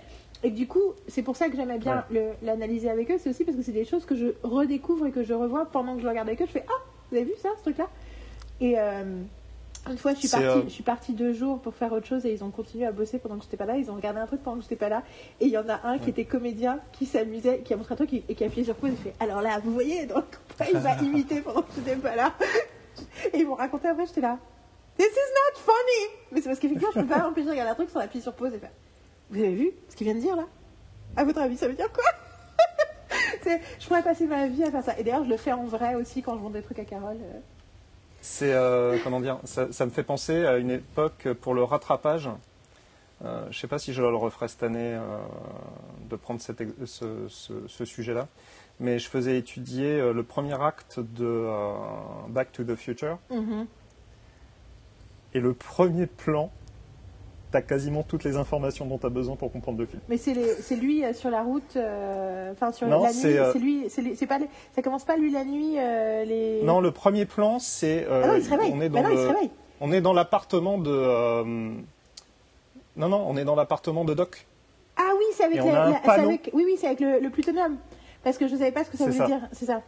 Et 0.44 0.52
du 0.52 0.68
coup, 0.68 0.94
c'est 1.08 1.22
pour 1.22 1.38
ça 1.38 1.48
que 1.48 1.56
j'aimais 1.56 1.78
bien 1.78 2.04
l'analyser 2.41 2.89
avec 2.89 3.10
eux. 3.10 3.18
C'est 3.18 3.30
aussi 3.30 3.46
parce 3.46 3.56
que 3.56 3.64
c'est 3.64 3.72
des 3.72 3.86
choses 3.86 4.06
que 4.06 4.16
je 4.16 4.28
redécouvre 4.44 5.06
et 5.06 5.12
que 5.12 5.24
je 5.24 5.34
revois 5.34 5.66
pendant 5.66 5.96
que 5.96 6.02
je 6.02 6.08
regarde 6.08 6.28
avec 6.28 6.41
eux. 6.41 6.46
Je 6.46 6.52
fais 6.52 6.66
Ah, 6.68 6.84
vous 7.10 7.16
avez 7.18 7.26
vu 7.26 7.34
ça, 7.41 7.50
ce 7.58 7.62
truc-là? 7.62 7.88
Et 8.60 8.78
euh, 8.78 9.22
une 9.89 9.98
fois, 9.98 10.14
je 10.14 10.20
suis, 10.20 10.28
partie, 10.28 10.46
euh, 10.46 10.64
je 10.64 10.70
suis 10.70 10.84
partie 10.84 11.14
deux 11.14 11.32
jours 11.32 11.60
pour 11.60 11.74
faire 11.74 11.94
autre 11.94 12.08
chose 12.08 12.26
et 12.26 12.34
ils 12.34 12.44
ont 12.44 12.52
continué 12.52 12.86
à 12.86 12.91
bosser 12.91 13.20
pendant 13.20 13.38
que 13.38 13.44
j'étais 13.44 13.56
pas 13.56 13.66
là. 13.66 13.78
Ils 13.78 13.89
ont 13.89 13.96
regardé 13.96 14.20
un 14.20 14.26
truc 14.26 14.44
pendant 14.44 14.58
que 14.58 14.64
j'étais 14.64 14.76
pas 14.76 14.89
là. 14.89 15.04
Et 15.39 15.46
il 15.46 15.52
y 15.52 15.58
en 15.58 15.70
a 15.70 15.80
un 15.86 15.98
qui 15.98 16.10
était 16.10 16.26
comédien, 16.26 16.80
qui 16.91 17.06
s'amusait, 17.06 17.60
qui 17.60 17.74
a 17.74 17.78
montré 17.78 17.94
un 17.94 17.98
truc 17.98 18.14
et 18.14 18.36
qui 18.36 18.44
a 18.44 18.48
appuyé 18.48 18.66
sur 18.66 18.76
pause 18.76 18.91
et 18.91 18.96
fait 18.96 19.14
Alors 19.22 19.41
là, 19.41 19.60
vous 19.64 19.72
voyez, 19.72 20.06
donc 20.06 20.26
il 20.74 20.78
va 20.78 20.96
imiter 21.02 21.39
pendant 21.39 21.62
que 21.62 21.72
j'étais 21.76 21.96
pas 21.96 22.18
là. 22.18 22.34
Et 23.34 23.39
ils 23.39 23.48
m'ont 23.48 23.56
raconté 23.56 23.88
après, 23.88 24.06
j'étais 24.06 24.22
là. 24.22 24.39
This 24.98 25.08
is 25.08 25.16
not 25.16 25.60
funny! 25.60 26.14
Mais 26.32 26.41
c'est 26.41 26.50
parce 26.50 26.60
qu'effectivement, 26.60 26.91
je 26.94 27.02
peux 27.02 27.08
pas 27.08 27.20
m'empêcher 27.24 27.46
de 27.46 27.52
regarder 27.52 27.72
un 27.72 27.76
truc 27.76 27.89
sans 27.89 28.00
appuyer 28.00 28.22
sur 28.22 28.34
pause 28.34 28.54
et 28.54 28.60
faire. 28.60 28.72
Vous 29.30 29.39
avez 29.39 29.56
vu 29.56 29.72
ce 29.89 29.96
qu'il 29.96 30.06
vient 30.06 30.16
de 30.16 30.20
dire 30.20 30.36
là? 30.36 30.46
À 31.16 31.24
votre 31.24 31.39
avis, 31.39 31.58
ça 31.58 31.68
veut 31.68 31.74
dire 31.74 31.91
quoi? 31.91 32.04
Je 33.80 33.88
pourrais 33.88 34.04
passer 34.04 34.26
ma 34.26 34.48
vie 34.48 34.64
à 34.64 34.72
faire 34.72 34.84
ça. 34.84 34.98
Et 34.98 35.04
d'ailleurs, 35.04 35.24
je 35.26 35.30
le 35.30 35.38
fais 35.38 35.52
en 35.52 35.66
vrai 35.66 35.96
aussi 35.96 36.22
quand 36.22 36.36
je 36.36 36.39
montre 36.39 36.54
des 36.54 36.62
trucs 36.62 36.80
à 36.80 36.86
Carole. 36.86 37.18
Euh. 37.22 37.39
C'est, 38.22 38.54
euh, 38.54 38.98
comment 39.04 39.20
dire, 39.20 39.39
ça, 39.44 39.68
me 39.86 39.91
fait 39.91 40.04
penser 40.04 40.46
à 40.46 40.58
une 40.58 40.72
époque 40.72 41.28
pour 41.41 41.54
le 41.54 41.64
rattrapage. 41.64 42.30
Euh, 43.24 43.44
je 43.44 43.48
ne 43.50 43.54
sais 43.54 43.68
pas 43.68 43.80
si 43.80 43.94
je 43.94 44.02
le 44.02 44.16
referai 44.16 44.48
cette 44.48 44.64
année 44.64 44.98
de 46.10 46.16
prendre 46.16 46.39
cette, 46.39 46.64
ce, 46.86 47.86
sujet-là, 47.86 48.28
mais 48.80 48.98
je 48.98 49.10
faisais 49.10 49.38
étudier 49.38 50.14
le 50.14 50.24
premier 50.24 50.60
acte 50.62 51.00
de 51.02 51.50
Back 52.30 52.54
to 52.54 52.64
the 52.64 52.76
Future. 52.76 53.18
Mm-hmm. 53.30 53.66
Et 55.34 55.40
le 55.40 55.54
premier 55.54 56.06
plan, 56.06 56.52
tu 57.52 57.58
as 57.58 57.62
quasiment 57.62 58.04
toutes 58.04 58.24
les 58.24 58.36
informations 58.36 58.86
dont 58.86 58.98
tu 58.98 59.06
as 59.06 59.10
besoin 59.10 59.36
pour 59.36 59.52
comprendre 59.52 59.80
le 59.80 59.86
film. 59.86 60.02
Mais 60.10 60.18
c'est 60.18 60.76
lui 60.76 61.04
euh, 61.04 61.14
sur 61.14 61.30
la 61.30 61.42
route, 61.42 61.76
euh, 61.76 62.52
enfin 62.52 62.72
sur 62.72 62.88
la 62.88 62.98
nuit, 62.98 63.38
euh, 63.38 63.52
c'est 63.54 63.60
lui, 63.60 63.90
c'est 63.90 64.28
pas, 64.28 64.40
ça 64.76 64.82
commence 64.82 65.06
pas 65.06 65.18
lui 65.18 65.32
la 65.32 65.44
nuit. 65.44 65.76
les... 65.76 66.62
Non, 66.64 66.82
le 66.82 66.92
premier 66.92 67.26
plan, 67.26 67.60
c'est. 67.60 68.06
ah 68.10 68.28
non, 68.28 68.36
il 68.36 68.44
se 68.44 68.50
réveille. 68.50 68.74
On 68.74 68.82
est 68.82 68.90
dans, 68.90 69.04
on 69.82 69.92
est 69.92 70.02
dans 70.02 70.14
l'appartement 70.14 70.78
de. 70.78 71.44
non, 72.95 73.10
non, 73.10 73.26
on 73.28 73.38
est 73.38 73.45
dans 73.45 73.56
l'appartement 73.56 74.06
de 74.06 74.14
Doc. 74.14 74.45
Ah 74.95 75.10
oui, 75.18 75.26
c'est 75.34 75.45
avec, 75.45 75.60
avec, 75.60 76.52
oui, 76.53 76.64
oui, 76.66 76.76
c'est 76.80 76.86
avec 76.86 76.99
le, 76.99 77.20
le, 77.20 77.30
plutonium. 77.32 77.78
Parce 78.24 78.38
que 78.38 78.48
je 78.48 78.53
ne 78.53 78.60
savais 78.60 78.72
pas 78.72 78.84
ce 78.84 78.91
que 78.91 78.98
ça 78.98 79.10
voulait 79.10 79.26
dire. 79.26 79.41
C'est 79.52 79.66
ça 79.66 79.82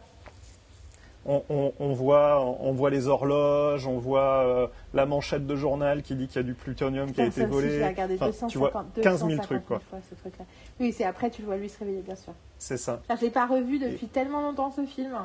on, 1.26 1.92
voit, 1.92 2.40
on 2.60 2.72
voit 2.72 2.90
les 2.90 3.08
horloges, 3.08 3.86
on 3.86 3.98
voit 3.98 4.44
euh, 4.44 4.66
la 4.94 5.06
manchette 5.06 5.46
de 5.46 5.56
journal 5.56 6.02
qui 6.02 6.14
dit 6.14 6.28
qu'il 6.28 6.36
y 6.36 6.38
a 6.38 6.42
du 6.42 6.54
plutonium 6.54 7.12
qui 7.12 7.20
a 7.20 7.26
été 7.26 7.44
volé. 7.44 7.84
tu 8.48 8.58
vois 8.58 8.72
15 9.02 9.26
000 9.26 9.42
trucs 9.42 9.66
quoi. 9.66 9.80
oui, 10.80 10.92
c'est 10.92 11.04
après 11.04 11.30
tu 11.30 11.42
le 11.42 11.46
vois 11.46 11.56
lui 11.56 11.68
se 11.68 11.78
réveiller 11.78 12.02
bien 12.02 12.16
sûr. 12.16 12.32
C'est 12.58 12.76
ça. 12.76 13.00
Je 13.10 13.24
l'ai 13.24 13.30
pas 13.30 13.46
revu 13.46 13.78
depuis 13.78 14.06
tellement 14.06 14.40
longtemps 14.40 14.70
ce 14.70 14.84
film. 14.84 15.16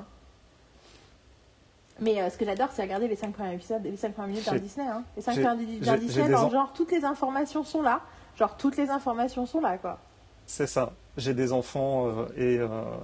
Mais 2.00 2.20
euh, 2.20 2.32
ce 2.32 2.38
que 2.38 2.46
j'adore, 2.46 2.70
c'est 2.74 2.82
regarder 2.82 3.08
les 3.08 3.16
5 3.16 3.32
premiers 3.32 3.54
épisodes, 3.54 3.84
les 3.84 3.96
5 3.96 4.14
premières 4.14 4.30
minutes 4.30 4.50
d'un 4.50 4.58
Disney. 4.58 4.88
Hein. 4.88 5.04
Les 5.16 5.22
5 5.22 5.34
premières 5.34 5.56
minutes 5.56 5.84
d'un 5.84 5.98
Disney, 5.98 6.32
genre 6.32 6.74
toutes 6.74 6.92
les 6.92 7.06
informations 7.06 7.64
sont 7.64 7.84
là. 7.84 8.02
Genre 8.38 8.58
toutes 8.58 8.78
les 8.78 8.90
informations 8.90 9.46
sont 9.46 9.62
là 9.62 9.78
quoi. 9.78 10.00
C'est 10.48 10.68
ça. 10.68 10.94
J'ai 11.18 11.36
des 11.36 11.54
enfants 11.54 12.08
euh, 12.08 12.26
et 12.38 12.60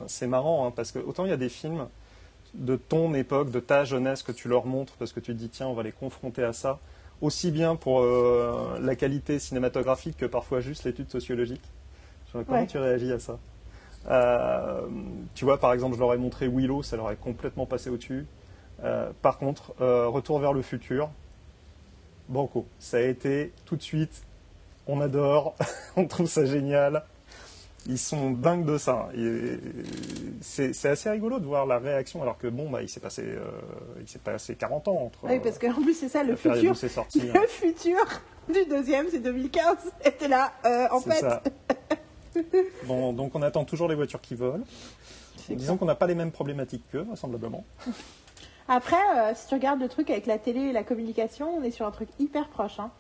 c'est 0.08 0.28
marrant 0.28 0.66
hein, 0.66 0.74
parce 0.76 0.92
que 0.92 1.00
autant 1.00 1.26
il 1.26 1.30
y 1.30 1.34
a 1.34 1.38
des 1.38 1.50
films 1.50 1.88
de 2.54 2.76
ton 2.76 3.14
époque, 3.14 3.52
de 3.52 3.60
ta 3.60 3.84
jeunesse 3.84 4.24
que 4.24 4.32
tu 4.32 4.48
leur 4.48 4.66
montres 4.66 4.94
parce 4.98 5.14
que 5.14 5.20
tu 5.20 5.34
te 5.34 5.38
dis 5.38 5.50
tiens 5.50 5.68
on 5.68 5.74
va 5.74 5.84
les 5.84 5.92
confronter 5.92 6.44
à 6.44 6.54
ça, 6.54 6.80
aussi 7.22 7.52
bien 7.52 7.76
pour 7.76 8.02
euh, 8.02 8.78
la 8.82 8.96
qualité 8.96 9.40
cinématographique 9.40 10.18
que 10.18 10.26
parfois 10.26 10.60
juste 10.60 10.84
l'étude 10.84 11.10
sociologique? 11.10 11.62
Comment 12.32 12.66
tu 12.66 12.78
réagis 12.78 13.12
à 13.12 13.20
ça? 13.20 13.40
Euh, 14.10 14.82
Tu 15.34 15.46
vois 15.46 15.60
par 15.60 15.74
exemple 15.74 15.96
je 15.96 16.00
leur 16.00 16.14
ai 16.14 16.18
montré 16.18 16.48
Willow, 16.48 16.84
ça 16.84 16.98
leur 16.98 17.12
est 17.12 17.16
complètement 17.16 17.66
passé 17.66 17.90
au-dessus. 17.90 18.26
Euh, 18.84 19.10
par 19.22 19.38
contre, 19.38 19.74
Retour 19.80 20.40
vers 20.40 20.54
le 20.54 20.62
futur, 20.62 21.10
banco, 22.30 22.66
ça 22.80 22.98
a 22.98 23.02
été 23.02 23.52
tout 23.66 23.76
de 23.76 23.82
suite, 23.82 24.24
on 24.88 25.02
adore, 25.02 25.56
on 25.96 26.06
trouve 26.06 26.28
ça 26.28 26.46
génial. 26.46 27.04
Ils 27.88 27.98
sont 27.98 28.32
dingues 28.32 28.66
de 28.66 28.78
ça. 28.78 29.10
C'est 30.42 30.86
assez 30.90 31.10
rigolo 31.10 31.40
de 31.40 31.46
voir 31.46 31.66
la 31.66 31.80
réaction, 31.80 32.22
alors 32.22 32.38
que 32.38 32.48
bon, 32.48 32.70
bah, 32.70 32.82
il 32.82 32.90
s'est 32.90 33.00
passé, 33.00 33.24
euh, 33.26 33.46
il 34.02 34.08
s'est 34.08 34.20
passé 34.20 34.56
40 34.56 34.88
ans 34.90 34.98
entre. 35.04 35.20
Oui, 35.24 35.40
parce 35.40 35.58
qu'en 35.58 35.74
plus, 35.82 35.94
c'est 35.94 36.10
ça, 36.10 36.24
le 36.24 36.36
futur. 36.36 36.76
sorti. 36.76 37.22
hein. 37.22 37.40
Le 37.42 37.48
futur 37.48 37.98
du 38.54 38.66
deuxième, 38.66 39.08
c'est 39.10 39.20
2015. 39.20 39.78
Et 40.06 40.12
t'es 40.12 40.28
là, 40.28 40.52
euh, 40.66 40.88
en 40.92 41.00
fait. 41.00 41.20
ça. 41.20 41.42
Bon, 42.86 43.14
donc 43.14 43.34
on 43.34 43.42
attend 43.42 43.66
toujours 43.66 43.88
les 43.88 43.96
voitures 43.96 44.22
qui 44.22 44.36
volent. 44.36 44.64
Disons 45.50 45.76
qu'on 45.76 45.86
n'a 45.86 45.96
pas 45.96 46.06
les 46.06 46.14
mêmes 46.14 46.32
problématiques 46.32 46.84
qu'eux, 46.92 47.02
vraisemblablement. 47.02 47.66
Après, 48.68 48.96
euh, 49.16 49.32
si 49.34 49.48
tu 49.48 49.56
regardes 49.56 49.80
le 49.80 49.88
truc 49.88 50.12
avec 50.12 50.28
la 50.28 50.38
télé 50.38 50.60
et 50.60 50.72
la 50.72 50.84
communication, 50.84 51.50
on 51.58 51.64
est 51.64 51.72
sur 51.72 51.88
un 51.88 51.92
truc 51.92 52.10
hyper 52.20 52.50
proche. 52.50 52.80
Hein. 52.80 52.92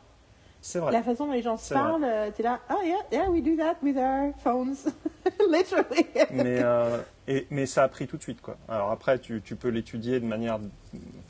C'est 0.61 0.79
vrai. 0.79 0.91
La 0.91 1.03
façon 1.03 1.27
dont 1.27 1.31
les 1.31 1.41
gens 1.41 1.55
se 1.57 1.73
parlent, 1.73 2.03
euh, 2.03 2.29
t'es 2.35 2.43
là, 2.43 2.59
oh 2.71 2.81
yeah, 2.83 2.97
yeah, 3.11 3.29
we 3.29 3.41
do 3.41 3.55
that 3.57 3.75
with 3.83 3.95
our 3.97 4.33
phones. 4.43 4.75
Literally. 5.49 6.05
mais, 6.31 6.59
euh, 6.61 6.97
et, 7.27 7.47
mais 7.51 7.65
ça 7.65 7.83
a 7.83 7.87
pris 7.87 8.07
tout 8.07 8.17
de 8.17 8.21
suite. 8.23 8.41
Quoi. 8.41 8.57
Alors 8.67 8.91
après, 8.91 9.19
tu, 9.19 9.41
tu 9.41 9.55
peux 9.55 9.69
l'étudier 9.69 10.19
de 10.19 10.25
manière. 10.25 10.59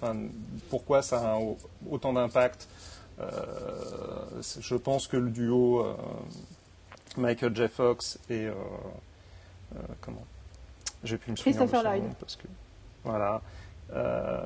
Enfin, 0.02 0.16
pourquoi 0.70 1.02
ça 1.02 1.34
a 1.34 1.38
au- 1.38 1.58
autant 1.90 2.14
d'impact 2.14 2.68
Euh, 3.20 4.41
Je 4.60 4.76
pense 4.76 5.08
que 5.08 5.18
le 5.18 5.30
duo 5.30 5.84
euh, 5.86 5.94
Michael 7.18 7.56
J. 7.56 7.68
Fox 7.68 8.20
et. 8.30 8.48
comment? 10.02 10.24
J'ai 11.04 11.18
pu 11.18 11.32
me 11.32 11.36
souvenir 11.36 11.56
de 11.56 11.60
Christopher 11.60 11.84
son 11.84 11.90
Lloyd. 11.98 12.04
nom 12.04 12.16
parce 12.20 12.36
que. 12.36 12.48
Voilà. 13.04 13.41
Euh, 13.93 14.41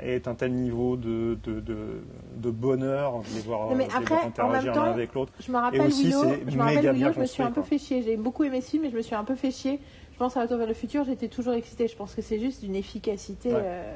est 0.00 0.28
un 0.28 0.34
tel 0.34 0.52
niveau 0.52 0.96
de, 0.96 1.38
de, 1.44 1.60
de, 1.60 2.02
de 2.36 2.50
bonheur 2.50 3.20
de 3.20 3.34
les 3.34 3.40
voir, 3.40 3.68
Non, 3.70 3.74
mais 3.74 3.88
les 3.98 4.04
voir 4.04 4.24
interagir 4.26 4.74
l'un 4.74 4.82
avec 4.84 5.14
l'autre. 5.14 5.32
Je 5.40 5.50
me 5.52 5.58
rappelle 5.58 5.82
aussi, 5.82 6.04
Willow, 6.04 6.22
c'est 6.24 6.50
je 6.50 6.56
me 6.56 6.62
rappelle 6.62 6.92
Willow, 6.92 7.12
je 7.12 7.20
me 7.20 7.26
suis 7.26 7.42
un 7.42 7.50
peu 7.50 7.62
fait 7.62 7.78
chier. 7.78 8.02
J'ai 8.02 8.16
beaucoup 8.16 8.44
aimé 8.44 8.60
ce 8.60 8.70
film, 8.70 8.82
mais 8.84 8.90
je 8.90 8.96
me 8.96 9.02
suis 9.02 9.14
un 9.14 9.24
peu 9.24 9.34
fait 9.34 9.50
chier. 9.50 9.78
Je 10.12 10.18
pense 10.18 10.36
à 10.36 10.42
Retour 10.42 10.58
vers 10.58 10.66
le 10.66 10.74
futur, 10.74 11.04
j'étais 11.04 11.28
toujours 11.28 11.54
excitée. 11.54 11.88
Je 11.88 11.96
pense 11.96 12.14
que 12.14 12.20
c'est 12.22 12.38
juste 12.38 12.60
d'une 12.62 12.76
efficacité. 12.76 13.50
Ouais. 13.50 13.60
euh, 13.62 13.94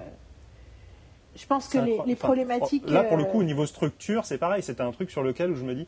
Je 1.36 1.46
pense 1.46 1.68
que 1.68 1.78
les, 1.78 1.98
Enfin, 1.98 2.14
problématiques. 2.16 2.88
Là, 2.88 3.04
pour 3.04 3.16
le 3.18 3.24
euh, 3.24 3.26
coup, 3.26 3.40
au 3.40 3.44
niveau 3.44 3.66
structure, 3.66 4.24
c'est 4.24 4.38
pareil. 4.38 4.62
C'était 4.62 4.82
un 4.82 4.92
truc 4.92 5.10
sur 5.10 5.22
lequel 5.22 5.50
où 5.50 5.54
je 5.56 5.64
me 5.64 5.74
dis, 5.74 5.86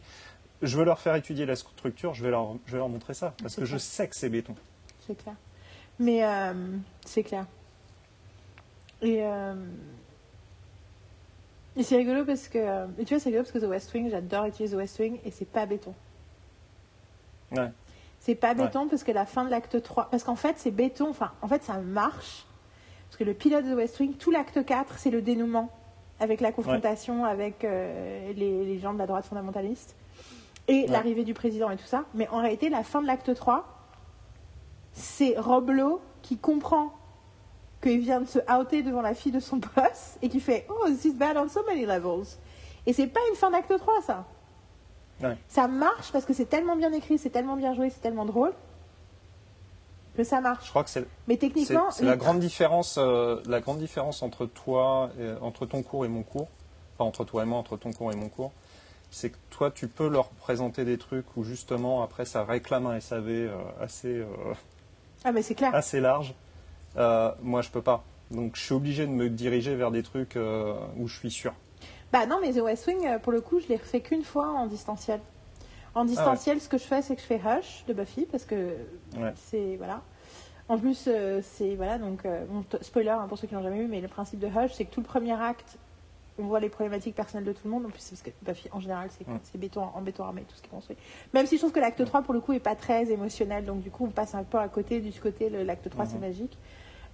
je 0.62 0.76
veux 0.76 0.84
leur 0.84 0.98
faire 0.98 1.14
étudier 1.14 1.46
la 1.46 1.56
structure, 1.56 2.12
je 2.14 2.22
vais 2.22 2.30
leur, 2.30 2.54
je 2.66 2.72
vais 2.72 2.78
leur 2.78 2.88
montrer 2.90 3.14
ça. 3.14 3.34
Parce 3.42 3.56
que 3.56 3.64
je 3.64 3.78
sais 3.78 4.08
que 4.08 4.16
c'est 4.16 4.28
béton. 4.28 4.54
C'est 5.06 5.16
clair. 5.16 5.36
Mais 5.98 6.24
euh, 6.24 6.52
c'est 7.06 7.22
clair. 7.22 7.46
Et, 9.02 9.18
euh, 9.22 9.54
et 11.76 11.82
c'est 11.82 11.96
rigolo 11.96 12.24
parce 12.24 12.48
que. 12.48 12.58
euh, 12.58 12.86
et 12.98 13.04
tu 13.04 13.14
vois, 13.14 13.20
c'est 13.20 13.28
rigolo 13.28 13.44
parce 13.44 13.52
que 13.52 13.58
The 13.58 13.68
West 13.68 13.92
Wing, 13.94 14.10
j'adore 14.10 14.46
utiliser 14.46 14.74
The 14.74 14.78
West 14.78 14.98
Wing 14.98 15.18
et 15.24 15.30
c'est 15.30 15.44
pas 15.48 15.66
béton. 15.66 15.94
Ouais. 17.52 17.70
C'est 18.20 18.34
pas 18.34 18.54
béton 18.54 18.88
parce 18.88 19.04
que 19.04 19.12
la 19.12 19.26
fin 19.26 19.44
de 19.44 19.50
l'acte 19.50 19.80
3. 19.80 20.08
Parce 20.10 20.24
qu'en 20.24 20.34
fait, 20.36 20.56
c'est 20.58 20.70
béton. 20.70 21.10
Enfin, 21.10 21.32
en 21.42 21.48
fait, 21.48 21.62
ça 21.62 21.74
marche. 21.78 22.44
Parce 23.08 23.18
que 23.18 23.24
le 23.24 23.34
pilote 23.34 23.64
de 23.64 23.72
The 23.72 23.76
West 23.76 24.00
Wing, 24.00 24.14
tout 24.14 24.30
l'acte 24.30 24.64
4, 24.64 24.98
c'est 24.98 25.10
le 25.10 25.22
dénouement. 25.22 25.70
Avec 26.18 26.40
la 26.40 26.50
confrontation 26.50 27.26
avec 27.26 27.62
euh, 27.62 28.32
les, 28.32 28.64
les 28.64 28.78
gens 28.78 28.94
de 28.94 28.98
la 28.98 29.06
droite 29.06 29.26
fondamentaliste. 29.26 29.94
Et 30.66 30.86
l'arrivée 30.88 31.22
du 31.24 31.34
président 31.34 31.70
et 31.70 31.76
tout 31.76 31.84
ça. 31.86 32.04
Mais 32.14 32.26
en 32.28 32.40
réalité, 32.40 32.70
la 32.70 32.82
fin 32.82 33.00
de 33.02 33.06
l'acte 33.06 33.32
3, 33.32 33.64
c'est 34.92 35.38
Rob 35.38 35.70
Lowe 35.70 36.00
qui 36.22 36.38
comprend 36.38 36.92
qu'il 37.86 38.00
vient 38.00 38.20
de 38.20 38.26
se 38.26 38.38
outer 38.52 38.82
devant 38.82 39.02
la 39.02 39.14
fille 39.14 39.32
de 39.32 39.40
son 39.40 39.56
boss 39.76 40.16
et 40.22 40.28
qui 40.28 40.40
fait 40.40 40.66
Oh, 40.68 40.88
this 40.88 41.04
is 41.04 41.12
bad 41.12 41.36
on 41.36 41.48
so 41.48 41.60
many 41.66 41.86
levels. 41.86 42.36
Et 42.86 42.92
c'est 42.92 43.06
pas 43.06 43.20
une 43.30 43.36
fin 43.36 43.50
d'acte 43.50 43.76
3, 43.76 44.02
ça. 44.02 44.24
Ouais. 45.22 45.36
Ça 45.48 45.66
marche 45.66 46.12
parce 46.12 46.24
que 46.24 46.34
c'est 46.34 46.46
tellement 46.46 46.76
bien 46.76 46.92
écrit, 46.92 47.18
c'est 47.18 47.30
tellement 47.30 47.56
bien 47.56 47.74
joué, 47.74 47.90
c'est 47.90 48.00
tellement 48.00 48.24
drôle 48.26 48.52
que 50.16 50.24
ça 50.24 50.38
Je 50.38 50.42
marche. 50.42 50.70
crois 50.70 50.84
que 50.84 50.90
c'est 50.90 51.06
Mais 51.28 51.36
techniquement, 51.36 51.90
c'est 51.90 52.04
la 52.04 52.16
grande 52.16 52.38
différence, 52.38 52.96
euh, 52.98 53.40
la 53.46 53.60
grande 53.60 53.78
différence 53.78 54.22
entre 54.22 54.46
toi, 54.46 55.10
et- 55.20 55.32
entre 55.42 55.66
ton 55.66 55.82
cours 55.82 56.04
et 56.04 56.08
mon 56.08 56.22
cours, 56.22 56.48
enfin 56.94 57.04
entre 57.08 57.24
toi 57.24 57.42
et 57.42 57.46
moi, 57.46 57.58
entre 57.58 57.76
ton 57.76 57.92
cours 57.92 58.12
et 58.12 58.16
mon 58.16 58.28
cours, 58.28 58.52
c'est 59.10 59.30
que 59.30 59.36
toi, 59.50 59.70
tu 59.70 59.88
peux 59.88 60.08
leur 60.08 60.28
présenter 60.30 60.84
des 60.84 60.96
trucs 60.98 61.26
où 61.36 61.44
justement 61.44 62.02
après 62.02 62.24
ça 62.24 62.44
réclame 62.44 62.86
un 62.86 62.98
SAV 63.00 63.28
euh, 63.28 63.54
assez 63.80 64.08
euh, 64.18 64.26
ah 65.24 65.32
mais 65.32 65.42
c'est 65.42 65.54
clair. 65.54 65.74
assez 65.74 66.00
large. 66.00 66.34
Euh, 66.96 67.30
moi, 67.42 67.62
je 67.62 67.70
peux 67.70 67.82
pas. 67.82 68.04
Donc, 68.30 68.56
je 68.56 68.62
suis 68.62 68.74
obligé 68.74 69.06
de 69.06 69.10
me 69.12 69.28
diriger 69.28 69.74
vers 69.76 69.90
des 69.90 70.02
trucs 70.02 70.36
euh, 70.36 70.74
où 70.96 71.06
je 71.08 71.16
suis 71.18 71.30
sûr. 71.30 71.54
Bah 72.12 72.26
non, 72.26 72.38
mais 72.40 72.52
The 72.52 72.60
West 72.62 72.86
Wing, 72.86 73.06
euh, 73.06 73.18
pour 73.18 73.32
le 73.32 73.40
coup, 73.40 73.60
je 73.60 73.68
l'ai 73.68 73.76
refait 73.76 74.00
qu'une 74.00 74.22
fois 74.24 74.48
en 74.48 74.66
distanciel. 74.66 75.20
En 75.94 76.04
distanciel, 76.04 76.60
ce 76.60 76.68
que 76.68 76.78
je 76.78 76.84
fais, 76.84 77.02
c'est 77.02 77.16
que 77.16 77.22
je 77.22 77.26
fais 77.26 77.40
Hush 77.40 77.84
de 77.86 77.92
Buffy 77.94 78.26
parce 78.30 78.44
que 78.44 78.76
Ouais. 79.16 79.32
c'est 79.36 79.76
voilà. 79.76 80.02
En 80.68 80.78
plus, 80.78 81.04
euh, 81.08 81.40
c'est 81.42 81.74
voilà 81.76 81.96
donc 81.98 82.24
bon, 82.50 82.64
spoiler 82.82 83.10
hein, 83.10 83.26
pour 83.28 83.38
ceux 83.38 83.46
qui 83.46 83.54
l'ont 83.54 83.62
jamais 83.62 83.78
vu, 83.78 83.86
mais 83.88 84.00
le 84.00 84.08
principe 84.08 84.38
de 84.40 84.46
Hush, 84.46 84.72
c'est 84.74 84.84
que 84.84 84.90
tout 84.92 85.00
le 85.00 85.06
premier 85.06 85.32
acte, 85.32 85.78
on 86.38 86.42
voit 86.44 86.60
les 86.60 86.68
problématiques 86.68 87.14
personnelles 87.14 87.46
de 87.46 87.52
tout 87.52 87.62
le 87.64 87.70
monde. 87.70 87.86
En 87.86 87.88
plus, 87.88 88.00
c'est 88.00 88.10
parce 88.10 88.22
que 88.22 88.30
Buffy, 88.44 88.68
en 88.72 88.80
général, 88.80 89.08
c'est 89.44 89.58
béton 89.58 89.82
en 89.94 90.02
béton 90.02 90.24
armé, 90.24 90.42
tout 90.42 90.54
ce 90.54 90.60
qui 90.60 90.66
est 90.66 90.70
construit. 90.70 90.96
Même 91.32 91.46
si 91.46 91.56
je 91.56 91.60
trouve 91.62 91.72
que 91.72 91.80
l'acte 91.80 92.04
3, 92.04 92.22
pour 92.22 92.34
le 92.34 92.40
coup, 92.40 92.52
est 92.52 92.60
pas 92.60 92.74
très 92.76 93.10
émotionnel, 93.10 93.64
donc 93.64 93.80
du 93.80 93.90
coup, 93.90 94.04
on 94.04 94.10
passe 94.10 94.34
un 94.34 94.44
peu 94.44 94.58
à 94.58 94.68
côté 94.68 95.00
du 95.00 95.18
côté 95.18 95.48
l'acte 95.48 95.88
3, 95.88 96.04
c'est 96.04 96.16
Mhm. 96.16 96.20
magique. 96.20 96.58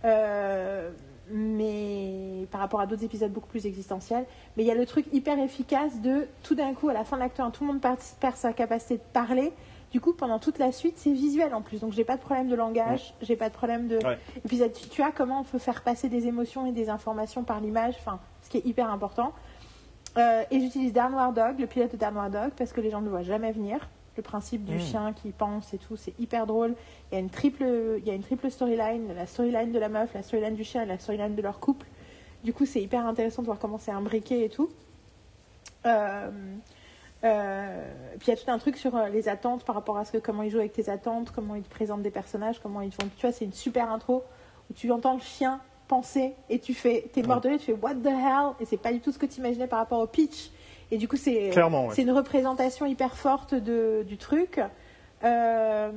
Euh, 0.04 0.90
mais 1.30 2.46
par 2.50 2.60
rapport 2.60 2.80
à 2.80 2.86
d'autres 2.86 3.04
épisodes 3.04 3.32
beaucoup 3.32 3.48
plus 3.48 3.66
existentiels. 3.66 4.24
Mais 4.56 4.64
il 4.64 4.66
y 4.66 4.70
a 4.70 4.74
le 4.74 4.86
truc 4.86 5.06
hyper 5.12 5.38
efficace 5.38 6.00
de 6.00 6.26
tout 6.42 6.54
d'un 6.54 6.74
coup, 6.74 6.88
à 6.88 6.92
la 6.92 7.04
fin 7.04 7.16
de 7.16 7.22
l'acte 7.22 7.40
1, 7.40 7.50
tout 7.50 7.64
le 7.64 7.72
monde 7.72 7.80
perd, 7.80 8.36
sa 8.36 8.52
capacité 8.52 8.96
de 8.96 9.02
parler. 9.12 9.52
Du 9.92 10.00
coup, 10.00 10.14
pendant 10.14 10.38
toute 10.38 10.58
la 10.58 10.72
suite, 10.72 10.94
c'est 10.96 11.12
visuel 11.12 11.54
en 11.54 11.62
plus. 11.62 11.80
Donc, 11.80 11.92
j'ai 11.92 12.04
pas 12.04 12.16
de 12.16 12.22
problème 12.22 12.48
de 12.48 12.54
langage, 12.54 13.14
j'ai 13.20 13.36
pas 13.36 13.48
de 13.48 13.54
problème 13.54 13.88
de. 13.88 13.96
Ouais. 13.96 14.18
Et 14.36 14.48
puis, 14.48 14.60
tu, 14.90 15.02
as 15.02 15.12
comment 15.12 15.40
on 15.40 15.44
peut 15.44 15.58
faire 15.58 15.82
passer 15.82 16.08
des 16.08 16.26
émotions 16.26 16.66
et 16.66 16.72
des 16.72 16.88
informations 16.88 17.44
par 17.44 17.60
l'image, 17.60 17.94
enfin, 17.98 18.18
ce 18.42 18.50
qui 18.50 18.58
est 18.58 18.66
hyper 18.66 18.90
important. 18.90 19.32
Euh, 20.16 20.42
et 20.50 20.60
j'utilise 20.60 20.92
Downward 20.92 21.34
Dog, 21.34 21.58
le 21.58 21.66
pilote 21.66 21.92
de 21.92 21.96
Downward 21.96 22.30
Dog, 22.30 22.50
parce 22.56 22.72
que 22.72 22.80
les 22.80 22.90
gens 22.90 23.00
ne 23.00 23.06
le 23.06 23.10
voient 23.10 23.22
jamais 23.22 23.52
venir. 23.52 23.88
Le 24.16 24.22
principe 24.22 24.64
du 24.64 24.76
Mm. 24.76 24.80
chien 24.80 25.12
qui 25.14 25.30
pense 25.30 25.72
et 25.72 25.78
tout, 25.78 25.96
c'est 25.96 26.18
hyper 26.20 26.46
drôle. 26.46 26.74
Il 27.10 27.14
y 27.14 27.16
a 27.16 27.20
une 27.20 27.30
triple, 27.30 27.64
il 27.98 28.06
y 28.06 28.10
a 28.10 28.14
une 28.14 28.22
triple 28.22 28.50
storyline, 28.50 29.14
la 29.14 29.26
storyline 29.26 29.72
de 29.72 29.78
la 29.78 29.88
meuf, 29.88 30.12
la 30.14 30.22
storyline 30.22 30.54
du 30.54 30.64
chien 30.64 30.82
et 30.82 30.86
la 30.86 30.98
storyline 30.98 31.34
de 31.34 31.42
leur 31.42 31.60
couple. 31.60 31.86
Du 32.44 32.52
coup, 32.52 32.66
c'est 32.66 32.82
hyper 32.82 33.06
intéressant 33.06 33.42
de 33.42 33.46
voir 33.46 33.58
comment 33.58 33.78
c'est 33.78 33.92
imbriqué 33.92 34.44
et 34.44 34.48
tout. 34.48 34.70
Euh, 35.86 36.30
euh, 37.24 37.92
puis 38.18 38.28
il 38.28 38.30
y 38.30 38.32
a 38.32 38.36
tout 38.36 38.50
un 38.50 38.58
truc 38.58 38.76
sur 38.76 38.96
euh, 38.96 39.08
les 39.08 39.28
attentes 39.28 39.64
par 39.64 39.74
rapport 39.76 39.96
à 39.96 40.04
ce 40.04 40.12
que 40.12 40.18
comment 40.18 40.42
ils 40.42 40.50
jouent 40.50 40.58
avec 40.58 40.72
tes 40.72 40.88
attentes, 40.88 41.30
comment 41.30 41.54
ils 41.54 41.62
te 41.62 41.70
présentent 41.70 42.02
des 42.02 42.10
personnages, 42.10 42.58
comment 42.60 42.80
ils 42.80 42.92
font. 42.92 43.08
Tu 43.16 43.26
vois, 43.26 43.32
c'est 43.32 43.44
une 43.44 43.52
super 43.52 43.90
intro 43.90 44.24
où 44.70 44.74
tu 44.74 44.90
entends 44.90 45.14
le 45.14 45.20
chien 45.20 45.60
penser 45.88 46.34
et 46.48 46.58
tu 46.58 46.74
fais, 46.74 47.10
t'es 47.12 47.22
mort 47.22 47.40
de 47.40 47.48
rire, 47.50 47.58
tu 47.58 47.66
fais 47.66 47.72
what 47.74 47.94
the 47.94 48.06
hell? 48.06 48.54
Et 48.60 48.64
c'est 48.64 48.76
pas 48.76 48.92
du 48.92 49.00
tout 49.00 49.12
ce 49.12 49.18
que 49.18 49.26
tu 49.26 49.38
imaginais 49.38 49.66
par 49.66 49.78
rapport 49.78 50.00
au 50.00 50.06
pitch. 50.06 50.50
Et 50.92 50.98
du 50.98 51.08
coup, 51.08 51.16
c'est 51.16 51.56
ouais. 51.56 51.94
une 51.96 52.10
représentation 52.10 52.84
hyper 52.84 53.16
forte 53.16 53.54
de, 53.54 54.04
du 54.06 54.18
truc. 54.18 54.60
Euh, 55.24 55.90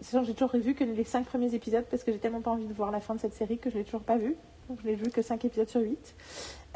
c'est 0.00 0.10
sûr, 0.10 0.24
j'ai 0.24 0.32
toujours 0.32 0.56
vu 0.56 0.74
que 0.74 0.84
les 0.84 1.02
cinq 1.02 1.26
premiers 1.26 1.54
épisodes 1.54 1.84
parce 1.90 2.04
que 2.04 2.12
j'ai 2.12 2.18
tellement 2.18 2.40
pas 2.40 2.52
envie 2.52 2.66
de 2.66 2.72
voir 2.72 2.92
la 2.92 3.00
fin 3.00 3.16
de 3.16 3.20
cette 3.20 3.34
série 3.34 3.58
que 3.58 3.70
je 3.70 3.76
l'ai 3.76 3.84
toujours 3.84 4.02
pas 4.02 4.16
vu. 4.16 4.36
Donc 4.68 4.78
je 4.80 4.86
l'ai 4.86 4.94
vu 4.94 5.10
que 5.10 5.20
5 5.20 5.44
épisodes 5.44 5.68
sur 5.68 5.80
8. 5.80 6.14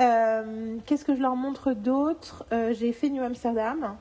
Euh, 0.00 0.76
Qu'est-ce 0.84 1.04
que 1.04 1.14
je 1.14 1.22
leur 1.22 1.36
montre 1.36 1.72
d'autre? 1.72 2.44
Euh, 2.52 2.74
J'ai 2.74 2.92
fait 2.92 3.08
New 3.08 3.22
Amsterdam. 3.22 3.96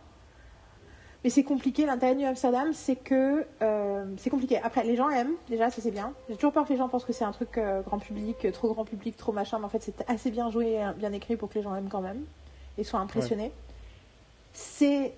Mais 1.24 1.30
c'est 1.30 1.44
compliqué, 1.44 1.86
l'intérêt 1.86 2.15
de 2.15 2.19
New 2.19 2.28
Amsterdam, 2.28 2.69
c'est 2.74 2.95
que 2.95 3.45
euh, 3.61 4.06
c'est 4.18 4.30
compliqué. 4.30 4.60
Après, 4.64 4.84
les 4.84 4.95
gens 4.95 5.10
aiment, 5.10 5.36
déjà, 5.49 5.69
ça 5.69 5.82
c'est 5.82 5.91
bien. 5.91 6.14
J'ai 6.30 6.36
toujours 6.36 6.53
peur 6.53 6.65
que 6.65 6.74
les 6.74 6.78
gens 6.78 6.90
pensent 6.90 7.06
que 7.06 7.14
c'est 7.14 7.26
un 7.26 7.32
truc 7.32 7.57
euh, 7.57 7.82
grand 7.82 7.99
public, 7.99 8.44
euh, 8.45 8.52
trop 8.52 8.74
grand 8.74 8.86
public, 8.86 9.15
trop 9.18 9.32
machin, 9.32 9.57
mais 9.60 9.65
en 9.65 9.69
fait 9.69 9.82
c'est 9.82 10.03
assez 10.10 10.32
bien 10.32 10.49
joué 10.52 10.74
et 10.74 10.86
euh, 10.86 10.91
bien 10.94 11.11
écrit 11.14 11.36
pour 11.36 11.49
que 11.49 11.56
les 11.56 11.64
gens 11.64 11.76
aiment 11.76 11.90
quand 11.90 12.02
même 12.02 12.24
et 12.78 12.84
soient 12.84 12.99
impressionnés. 12.99 13.52
C'est. 14.54 15.14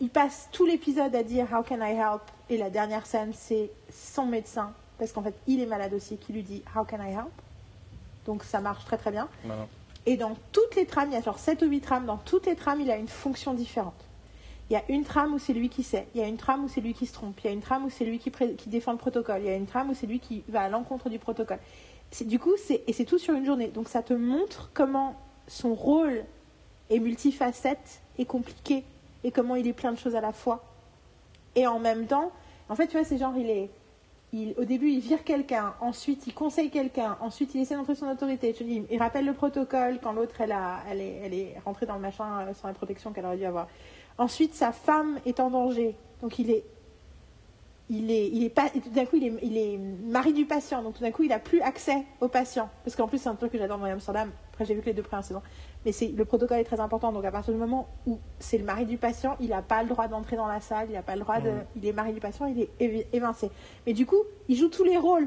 Il 0.00 0.08
passe 0.08 0.48
tout 0.50 0.64
l'épisode 0.64 1.14
à 1.14 1.22
dire 1.22 1.46
How 1.52 1.62
can 1.62 1.84
I 1.84 1.92
help? 1.92 2.22
Et 2.48 2.56
la 2.56 2.70
dernière 2.70 3.06
scène, 3.06 3.32
c'est 3.34 3.70
son 3.92 4.26
médecin, 4.26 4.72
parce 4.98 5.12
qu'en 5.12 5.22
fait 5.22 5.34
il 5.46 5.60
est 5.60 5.66
malade 5.66 5.92
aussi, 5.92 6.16
qui 6.16 6.32
lui 6.32 6.42
dit 6.42 6.62
How 6.74 6.84
can 6.84 7.04
I 7.04 7.12
help? 7.12 7.30
Donc 8.26 8.44
ça 8.44 8.60
marche 8.60 8.84
très 8.84 8.96
très 8.96 9.10
bien. 9.10 9.28
Et 10.06 10.16
dans 10.16 10.36
toutes 10.52 10.76
les 10.76 10.86
trames, 10.86 11.10
il 11.10 11.14
y 11.14 11.16
a 11.16 11.20
genre 11.20 11.38
7 11.38 11.62
ou 11.62 11.66
8 11.66 11.80
trames, 11.80 12.06
dans 12.06 12.16
toutes 12.16 12.46
les 12.46 12.56
trames, 12.56 12.80
il 12.80 12.90
a 12.90 12.96
une 12.96 13.08
fonction 13.08 13.54
différente. 13.54 14.06
Il 14.70 14.74
y 14.74 14.76
a 14.76 14.82
une 14.88 15.04
trame 15.04 15.34
où 15.34 15.38
c'est 15.38 15.52
lui 15.52 15.68
qui 15.68 15.82
sait, 15.82 16.06
il 16.14 16.20
y 16.20 16.24
a 16.24 16.28
une 16.28 16.36
trame 16.36 16.64
où 16.64 16.68
c'est 16.68 16.80
lui 16.80 16.94
qui 16.94 17.06
se 17.06 17.12
trompe, 17.12 17.38
il 17.42 17.46
y 17.46 17.50
a 17.50 17.52
une 17.52 17.60
trame 17.60 17.84
où 17.84 17.90
c'est 17.90 18.04
lui 18.04 18.18
qui, 18.18 18.30
défend 18.68 18.92
le 18.92 18.98
protocole, 18.98 19.40
il 19.40 19.46
y 19.46 19.50
a 19.50 19.56
une 19.56 19.66
trame 19.66 19.90
où 19.90 19.94
c'est 19.94 20.06
lui 20.06 20.20
qui 20.20 20.44
va 20.48 20.62
à 20.62 20.68
l'encontre 20.68 21.10
du 21.10 21.18
protocole. 21.18 21.58
Du 22.24 22.38
coup, 22.38 22.52
c'est, 22.56 22.82
et 22.86 22.92
c'est 22.92 23.04
tout 23.04 23.18
sur 23.18 23.34
une 23.34 23.44
journée. 23.44 23.68
Donc 23.68 23.88
ça 23.88 24.02
te 24.02 24.14
montre 24.14 24.70
comment 24.72 25.16
son 25.48 25.74
rôle 25.74 26.24
est 26.90 26.98
multifacette 26.98 28.00
et 28.18 28.24
compliqué, 28.24 28.84
et 29.24 29.30
comment 29.30 29.56
il 29.56 29.66
est 29.66 29.72
plein 29.72 29.92
de 29.92 29.98
choses 29.98 30.16
à 30.16 30.20
la 30.20 30.32
fois. 30.32 30.62
Et 31.54 31.66
en 31.66 31.78
même 31.78 32.06
temps, 32.06 32.32
en 32.68 32.74
fait, 32.74 32.86
tu 32.86 32.96
vois, 32.96 33.04
c'est 33.04 33.18
genre, 33.18 33.34
il 33.36 33.50
est. 33.50 33.70
Au 34.56 34.64
début, 34.64 34.90
il 34.90 35.00
vire 35.00 35.24
quelqu'un, 35.24 35.74
ensuite 35.80 36.28
il 36.28 36.32
conseille 36.32 36.70
quelqu'un, 36.70 37.18
ensuite 37.20 37.52
il 37.56 37.62
essaie 37.62 37.74
d'entrer 37.74 37.96
son 37.96 38.06
autorité. 38.06 38.52
Dis, 38.52 38.84
il 38.88 38.98
rappelle 39.00 39.26
le 39.26 39.32
protocole 39.32 39.98
quand 40.00 40.12
l'autre 40.12 40.40
elle, 40.40 40.52
est, 41.00 41.58
rentrée 41.64 41.84
dans 41.84 41.96
le 41.96 42.00
machin 42.00 42.42
euh, 42.42 42.54
sans 42.54 42.68
la 42.68 42.74
protection 42.74 43.10
qu'elle 43.10 43.26
aurait 43.26 43.38
dû 43.38 43.44
avoir. 43.44 43.66
Ensuite, 44.18 44.54
sa 44.54 44.70
femme 44.70 45.18
est 45.26 45.40
en 45.40 45.50
danger, 45.50 45.96
donc 46.22 46.38
il 46.38 46.52
est 46.52 46.64
il 47.90 48.44
est, 48.44 48.48
pas, 48.50 48.70
tout 48.70 48.90
d'un 48.90 49.04
coup, 49.04 49.16
il 49.16 49.56
est, 49.58 49.78
mari 50.04 50.32
du 50.32 50.44
patient, 50.44 50.80
donc 50.80 50.94
tout 50.94 51.02
d'un 51.02 51.10
coup, 51.10 51.24
il 51.24 51.32
a 51.32 51.40
plus 51.40 51.60
accès 51.60 52.04
au 52.20 52.28
patient. 52.28 52.70
Parce 52.84 52.94
qu'en 52.94 53.08
plus, 53.08 53.18
c'est 53.18 53.28
un 53.28 53.34
truc 53.34 53.50
que 53.50 53.58
j'adore 53.58 53.78
dans 53.78 53.86
Amsterdam. 53.86 54.30
Après, 54.52 54.64
j'ai 54.64 54.74
vu 54.74 54.80
que 54.80 54.86
les 54.86 54.92
deux 54.92 55.02
premières 55.02 55.24
saisons. 55.24 55.42
Mais 55.86 55.92
c'est, 55.92 56.08
le 56.08 56.24
protocole 56.26 56.58
est 56.58 56.64
très 56.64 56.78
important. 56.80 57.10
Donc, 57.10 57.24
à 57.24 57.30
partir 57.30 57.54
du 57.54 57.58
moment 57.58 57.88
où 58.06 58.18
c'est 58.38 58.58
le 58.58 58.64
mari 58.64 58.84
du 58.84 58.98
patient, 58.98 59.36
il 59.40 59.48
n'a 59.48 59.62
pas 59.62 59.82
le 59.82 59.88
droit 59.88 60.08
d'entrer 60.08 60.36
dans 60.36 60.46
la 60.46 60.60
salle, 60.60 60.88
il 60.90 60.92
n'a 60.94 61.02
pas 61.02 61.14
le 61.14 61.20
droit 61.22 61.40
de, 61.40 61.50
il 61.76 61.86
est 61.86 61.92
mari 61.92 62.12
du 62.12 62.20
patient, 62.20 62.46
il 62.46 62.60
est 62.60 62.70
évi- 62.80 63.06
évincé. 63.12 63.50
Mais 63.86 63.94
du 63.94 64.04
coup, 64.04 64.22
il 64.48 64.56
joue 64.56 64.68
tous 64.68 64.84
les 64.84 64.98
rôles 64.98 65.26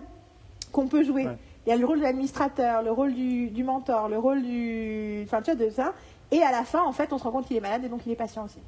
qu'on 0.72 0.88
peut 0.88 1.04
jouer. 1.04 1.26
Ouais. 1.26 1.38
Il 1.66 1.70
y 1.70 1.72
a 1.72 1.76
le 1.78 1.86
rôle 1.86 1.98
de 2.00 2.04
l'administrateur, 2.04 2.84
le 2.84 2.92
rôle 2.92 3.14
du, 3.14 3.50
du 3.50 3.64
mentor, 3.64 4.10
le 4.10 4.20
rôle 4.20 4.44
du, 4.44 5.24
enfin, 5.26 5.42
tu 5.42 5.52
vois, 5.52 5.66
de 5.66 5.70
ça. 5.72 5.94
Et 6.30 6.42
à 6.44 6.52
la 6.52 6.64
fin, 6.64 6.84
en 6.84 6.92
fait, 6.92 7.14
on 7.14 7.18
se 7.18 7.24
rend 7.24 7.32
compte 7.32 7.48
qu'il 7.48 7.58
est 7.58 7.62
malade 7.62 7.86
et 7.86 7.90
donc 7.90 8.02
il 8.06 8.12
est 8.12 8.16
patient 8.16 8.46
aussi. 8.46 8.60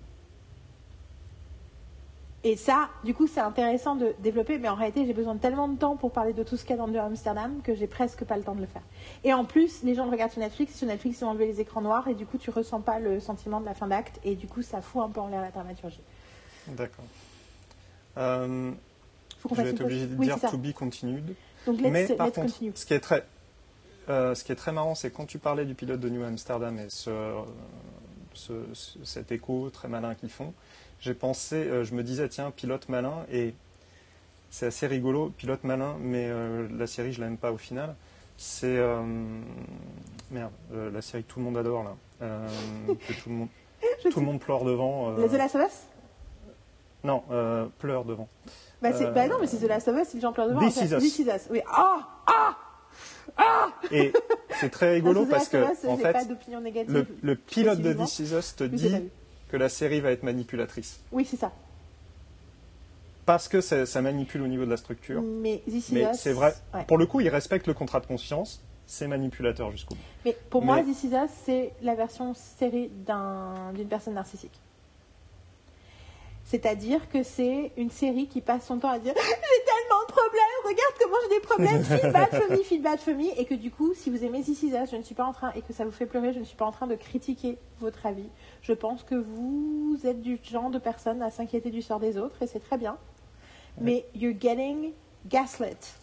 Et 2.48 2.56
ça, 2.58 2.90
du 3.04 3.16
coup, 3.16 3.26
c'est 3.26 3.40
intéressant 3.40 3.96
de 3.96 4.14
développer, 4.20 4.60
mais 4.60 4.70
en 4.70 4.76
réalité, 4.76 5.04
j'ai 5.08 5.14
besoin 5.14 5.34
de 5.34 5.40
tellement 5.40 5.68
de 5.68 5.80
temps 5.80 5.98
pour 5.98 6.12
parler 6.12 6.32
de 6.32 6.44
tout 6.44 6.58
ce 6.58 6.62
qu'il 6.64 6.70
y 6.70 6.74
a 6.74 6.78
dans 6.78 6.88
New 6.88 7.00
Amsterdam 7.00 7.60
que 7.64 7.74
j'ai 7.74 7.88
presque 7.88 8.24
pas 8.24 8.38
le 8.38 8.44
temps 8.44 8.54
de 8.54 8.62
le 8.62 8.68
faire. 8.68 8.84
Et 9.24 9.34
en 9.34 9.46
plus, 9.46 9.82
les 9.82 9.96
gens 9.96 10.06
le 10.06 10.12
regardent 10.12 10.32
sur 10.32 10.42
Netflix, 10.42 10.76
sur 10.76 10.86
Netflix, 10.88 11.22
ils 11.22 11.26
ont 11.26 11.30
enlevé 11.30 11.48
les 11.48 11.60
écrans 11.60 11.82
noirs, 11.82 12.08
et 12.08 12.14
du 12.14 12.28
coup, 12.28 12.38
tu 12.38 12.52
ressens 12.52 12.82
pas 12.82 13.00
le 13.00 13.20
sentiment 13.20 13.60
de 13.60 13.66
la 13.66 13.74
fin 13.74 13.88
d'acte, 13.88 14.20
et 14.24 14.36
du 14.36 14.46
coup, 14.46 14.62
ça 14.62 14.82
fout 14.84 15.02
un 15.02 15.10
peu 15.10 15.22
en 15.22 15.28
l'air 15.28 15.42
la 15.42 15.50
dramaturgie. 15.50 16.02
D'accord. 16.68 17.06
Euh, 18.18 18.72
Faut 19.40 19.50
qu'on 19.50 19.56
je 19.56 19.62
vais 19.64 19.70
être 19.72 19.82
obligé 19.82 20.06
de 20.06 20.16
Oui, 20.16 20.28
dire 20.28 20.40
to 20.40 20.58
be 20.60 20.72
continued. 20.72 21.34
Donc, 21.66 21.82
let's, 21.82 21.92
Mais 21.92 22.08
par 22.16 22.28
let's 22.28 22.36
contre, 22.36 22.48
continue. 22.54 22.72
ce 22.76 22.86
qui 22.86 22.94
est 22.94 23.00
très, 23.00 23.26
euh, 24.08 24.36
ce 24.36 24.44
qui 24.44 24.52
est 24.52 24.56
très 24.56 24.72
marrant, 24.72 24.94
c'est 24.94 25.10
quand 25.10 25.26
tu 25.26 25.40
parlais 25.40 25.66
du 25.66 25.74
pilote 25.74 26.00
de 26.00 26.10
New 26.10 26.24
Amsterdam 26.24 26.78
et 26.78 26.90
ce- 26.92 27.44
cet 29.04 29.32
écho 29.32 29.70
très 29.72 29.88
malin 29.88 30.14
qu'ils 30.14 30.30
font, 30.30 30.54
j'ai 31.00 31.14
pensé, 31.14 31.56
euh, 31.56 31.84
je 31.84 31.94
me 31.94 32.04
disais, 32.04 32.28
tiens, 32.30 32.52
pilote 32.52 32.90
malin, 32.90 33.26
et 33.32 33.54
c'est 34.50 34.68
assez 34.68 34.88
rigolo, 34.88 35.32
pilote 35.38 35.64
malin, 35.64 35.96
mais 36.00 36.26
euh, 36.30 36.68
la 36.78 36.88
série, 36.88 37.14
je 37.14 37.22
l'aime 37.22 37.38
pas 37.38 37.52
au 37.52 37.58
final. 37.58 37.96
C'est. 38.38 38.78
euh, 38.78 39.02
merde, 40.32 40.52
la 40.72 41.02
série 41.02 41.24
que 41.24 41.32
tout 41.32 41.40
le 41.40 41.46
monde 41.46 41.58
adore, 41.58 41.84
là. 41.84 41.96
que 42.20 43.14
tout 43.14 43.30
le 43.30 43.36
monde, 43.36 43.48
le 44.34 44.38
pleure 44.40 44.64
devant. 44.66 45.12
euh, 45.18 45.28
The 45.28 45.34
Last 45.34 45.56
of 45.56 45.62
Us? 45.68 45.80
Non, 47.04 47.24
pleure 47.80 48.04
devant. 48.04 48.28
bah, 48.82 48.90
bah 49.12 49.28
non, 49.28 49.36
mais 49.40 49.48
c'est 49.48 49.58
The 49.58 49.68
Last 49.70 49.88
of 49.88 49.96
Us, 50.02 50.14
les 50.16 50.22
gens 50.22 50.34
pleurent 50.34 50.48
devant. 50.50 50.60
This 50.68 50.78
en 50.78 50.82
fait. 50.82 50.88
Is 50.88 50.94
Us. 50.96 51.00
This 51.04 51.20
Is 51.20 51.28
Us, 51.30 51.48
oui. 51.52 51.62
Ah 51.68 52.08
Ah 52.26 52.58
Ah 53.38 53.70
Et 53.92 54.12
c'est 54.60 54.70
très 54.70 54.92
rigolo 54.96 55.26
The 55.26 55.30
parce 55.30 55.50
que, 55.50 55.88
en 55.88 55.98
fait, 55.98 56.14
pas 56.14 56.26
d'opinion 56.26 56.62
négative. 56.62 56.92
le, 56.94 57.08
le 57.22 57.36
pilote 57.36 57.80
de. 57.80 57.94
This 57.94 58.20
Is 58.20 58.34
Us 58.34 58.56
te 58.56 58.64
dit. 58.64 59.10
Que 59.50 59.58
la 59.58 59.70
série 59.70 60.00
va 60.02 60.12
être 60.12 60.24
manipulatrice. 60.24 61.00
Oui, 61.12 61.26
c'est 61.26 61.38
ça. 61.38 61.52
Parce 63.26 63.48
que 63.48 63.60
ça, 63.62 63.86
ça 63.86 64.02
manipule 64.02 64.42
au 64.44 64.48
niveau 64.48 64.66
de 64.66 64.70
la 64.70 64.78
structure. 64.78 65.22
Mais 65.22 65.64
Mais 65.92 66.14
c'est 66.14 66.32
vrai, 66.34 66.54
ouais. 66.74 66.84
pour 66.86 66.98
le 66.98 67.06
coup, 67.08 67.22
il 67.22 67.30
respecte 67.30 67.66
le 67.68 67.74
contrat 67.74 68.00
de 68.00 68.06
conscience, 68.06 68.62
c'est 68.86 69.08
manipulateur 69.08 69.72
jusqu'au 69.72 69.96
bout. 69.96 70.02
Mais 70.26 70.38
pour 70.50 70.62
moi, 70.64 70.82
This 70.84 71.06
Is 71.06 71.08
Us, 71.16 71.32
c'est 71.44 71.74
la 71.82 71.96
version 71.96 72.34
série 72.36 72.90
d'un- 72.90 73.74
d'une 73.74 73.88
personne 73.88 74.14
narcissique. 74.14 74.60
C'est-à-dire 76.46 77.10
que 77.10 77.24
c'est 77.24 77.72
une 77.76 77.90
série 77.90 78.28
qui 78.28 78.40
passe 78.40 78.68
son 78.68 78.78
temps 78.78 78.92
à 78.92 79.00
dire 79.00 79.14
J'ai 79.16 79.22
tellement 79.24 80.02
de 80.08 80.12
problèmes, 80.12 80.62
regarde 80.64 80.94
comment 81.02 81.18
j'ai 81.24 81.36
des 81.36 81.42
problèmes, 81.42 81.84
feel 81.84 82.12
bad 82.12 82.30
for 82.30 82.52
me, 82.52 82.64
feel 82.64 82.82
bad 82.82 83.00
for 83.00 83.16
me. 83.16 83.40
Et 83.40 83.46
que 83.46 83.56
du 83.56 83.72
coup, 83.72 83.96
si 83.96 84.12
vous 84.12 84.24
aimez 84.24 84.44
This 84.44 84.62
Is 84.62 84.76
Us, 84.76 84.92
je 84.92 84.96
ne 84.96 85.02
suis 85.02 85.16
pas 85.16 85.26
en 85.26 85.34
train, 85.34 85.52
et 85.56 85.64
que 85.64 85.74
ça 85.74 85.86
vous 85.86 85.92
fait 85.92 86.06
pleurer, 86.06 86.34
je 86.34 86.40
ne 86.40 86.44
suis 86.44 86.56
pas 86.56 86.66
en 86.66 86.72
train 86.72 86.86
de 86.86 86.94
critiquer 86.94 87.58
votre 87.80 88.06
avis. 88.06 88.30
Je 88.62 88.74
pense 88.74 89.04
que 89.04 89.16
vous 89.16 89.98
êtes 90.04 90.22
du 90.22 90.40
genre 90.44 90.70
de 90.70 90.78
personne 90.78 91.24
à 91.24 91.32
s'inquiéter 91.32 91.72
du 91.72 91.82
sort 91.82 92.00
des 92.00 92.16
autres, 92.18 92.40
et 92.44 92.48
c'est 92.48 92.60
très 92.60 92.78
bien. 92.78 92.98
Mais 93.82 94.06
you're 94.14 94.40
getting 94.40 94.94
gaslit. 95.28 95.96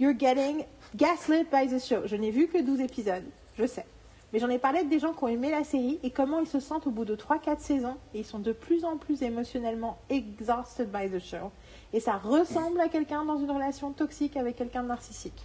You're 0.00 0.18
getting 0.18 0.64
gaslit 0.96 1.44
by 1.52 1.68
the 1.68 1.78
show. 1.80 2.04
Je 2.04 2.16
n'ai 2.16 2.32
vu 2.32 2.48
que 2.48 2.60
12 2.60 2.80
épisodes, 2.80 3.24
je 3.56 3.64
sais. 3.64 3.86
Mais 4.34 4.40
j'en 4.40 4.48
ai 4.50 4.58
parlé 4.58 4.78
avec 4.78 4.90
des 4.90 4.98
gens 4.98 5.12
qui 5.12 5.22
ont 5.22 5.28
aimé 5.28 5.48
la 5.48 5.62
série 5.62 6.00
et 6.02 6.10
comment 6.10 6.40
ils 6.40 6.46
se 6.48 6.58
sentent 6.58 6.88
au 6.88 6.90
bout 6.90 7.04
de 7.04 7.14
3-4 7.14 7.60
saisons. 7.60 7.94
Et 8.14 8.18
ils 8.18 8.24
sont 8.24 8.40
de 8.40 8.50
plus 8.50 8.84
en 8.84 8.96
plus 8.96 9.22
émotionnellement 9.22 9.96
exhausted 10.10 10.90
by 10.90 11.08
the 11.08 11.20
show. 11.20 11.52
Et 11.92 12.00
ça 12.00 12.14
ressemble 12.16 12.80
à 12.80 12.88
quelqu'un 12.88 13.24
dans 13.24 13.36
une 13.38 13.50
relation 13.52 13.92
toxique 13.92 14.36
avec 14.36 14.56
quelqu'un 14.56 14.82
de 14.82 14.88
narcissique. 14.88 15.40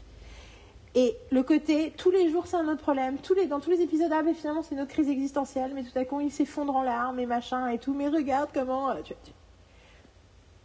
Et 0.96 1.16
le 1.30 1.44
côté, 1.44 1.94
tous 1.96 2.10
les 2.10 2.32
jours 2.32 2.48
c'est 2.48 2.58
un 2.58 2.68
autre 2.68 2.82
problème, 2.82 3.20
tous 3.20 3.36
les, 3.36 3.46
dans 3.46 3.60
tous 3.60 3.70
les 3.70 3.82
épisodes, 3.82 4.12
ah 4.12 4.24
mais 4.24 4.34
finalement 4.34 4.64
c'est 4.64 4.74
une 4.74 4.82
autre 4.82 4.90
crise 4.92 5.08
existentielle, 5.08 5.72
mais 5.76 5.84
tout 5.84 5.96
à 6.00 6.04
coup 6.04 6.20
il 6.20 6.32
s'effondre 6.32 6.76
en 6.76 6.82
larmes 6.82 7.20
et 7.20 7.28
machin 7.28 7.68
et 7.68 7.78
tout, 7.78 7.94
mais 7.94 8.08
regarde 8.08 8.50
comment... 8.52 8.90
euh, 8.90 8.96
tu- 9.04 9.14
tu- 9.24 9.32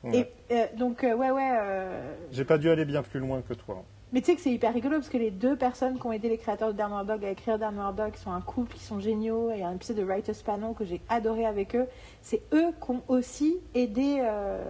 Ouais. 0.03 0.31
Et 0.51 0.55
euh, 0.55 0.67
donc, 0.77 1.03
euh, 1.05 1.15
ouais, 1.15 1.31
ouais... 1.31 1.51
euh, 1.61 2.15
J'ai 2.31 2.45
pas 2.45 2.57
dû 2.59 2.69
aller 2.71 2.85
bien 2.87 3.03
plus 3.03 3.21
loin 3.21 3.41
que 3.43 3.53
toi. 3.55 3.85
Mais 4.13 4.21
tu 4.21 4.27
sais 4.27 4.37
que 4.37 4.41
c'est 4.43 4.53
hyper 4.53 4.73
rigolo 4.73 4.97
parce 4.97 5.09
que 5.09 5.17
les 5.19 5.31
deux 5.33 5.57
personnes 5.57 5.99
qui 5.99 6.07
ont 6.07 6.13
aidé 6.13 6.29
les 6.29 6.39
créateurs 6.39 6.73
de 6.73 6.79
Downward 6.79 7.07
Dog 7.07 7.25
à 7.25 7.31
écrire 7.31 7.59
Downward 7.59 7.95
Dog 7.97 8.15
sont 8.17 8.31
un 8.31 8.41
couple 8.41 8.75
qui 8.77 8.83
sont 8.85 9.01
géniaux. 9.01 9.51
Il 9.53 9.59
y 9.59 9.63
a 9.63 9.69
un 9.69 9.75
épisode 9.75 9.97
de 9.97 10.05
Writers 10.05 10.37
Panel 10.45 10.75
que 10.75 10.85
j'ai 10.85 11.01
adoré 11.09 11.47
avec 11.47 11.75
eux. 11.75 11.87
C'est 12.23 12.43
eux 12.53 12.71
qui 12.85 12.91
ont 12.93 13.03
aussi 13.09 13.57
aidé 13.75 14.19
euh, 14.21 14.63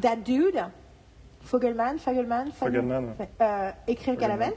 That 0.00 0.16
Dude, 0.16 0.62
Fogelman, 1.40 1.98
Fogelman, 1.98 2.52
Fogelman, 2.52 3.14
euh, 3.40 3.70
écrire. 3.88 4.16
Galavant. 4.16 4.52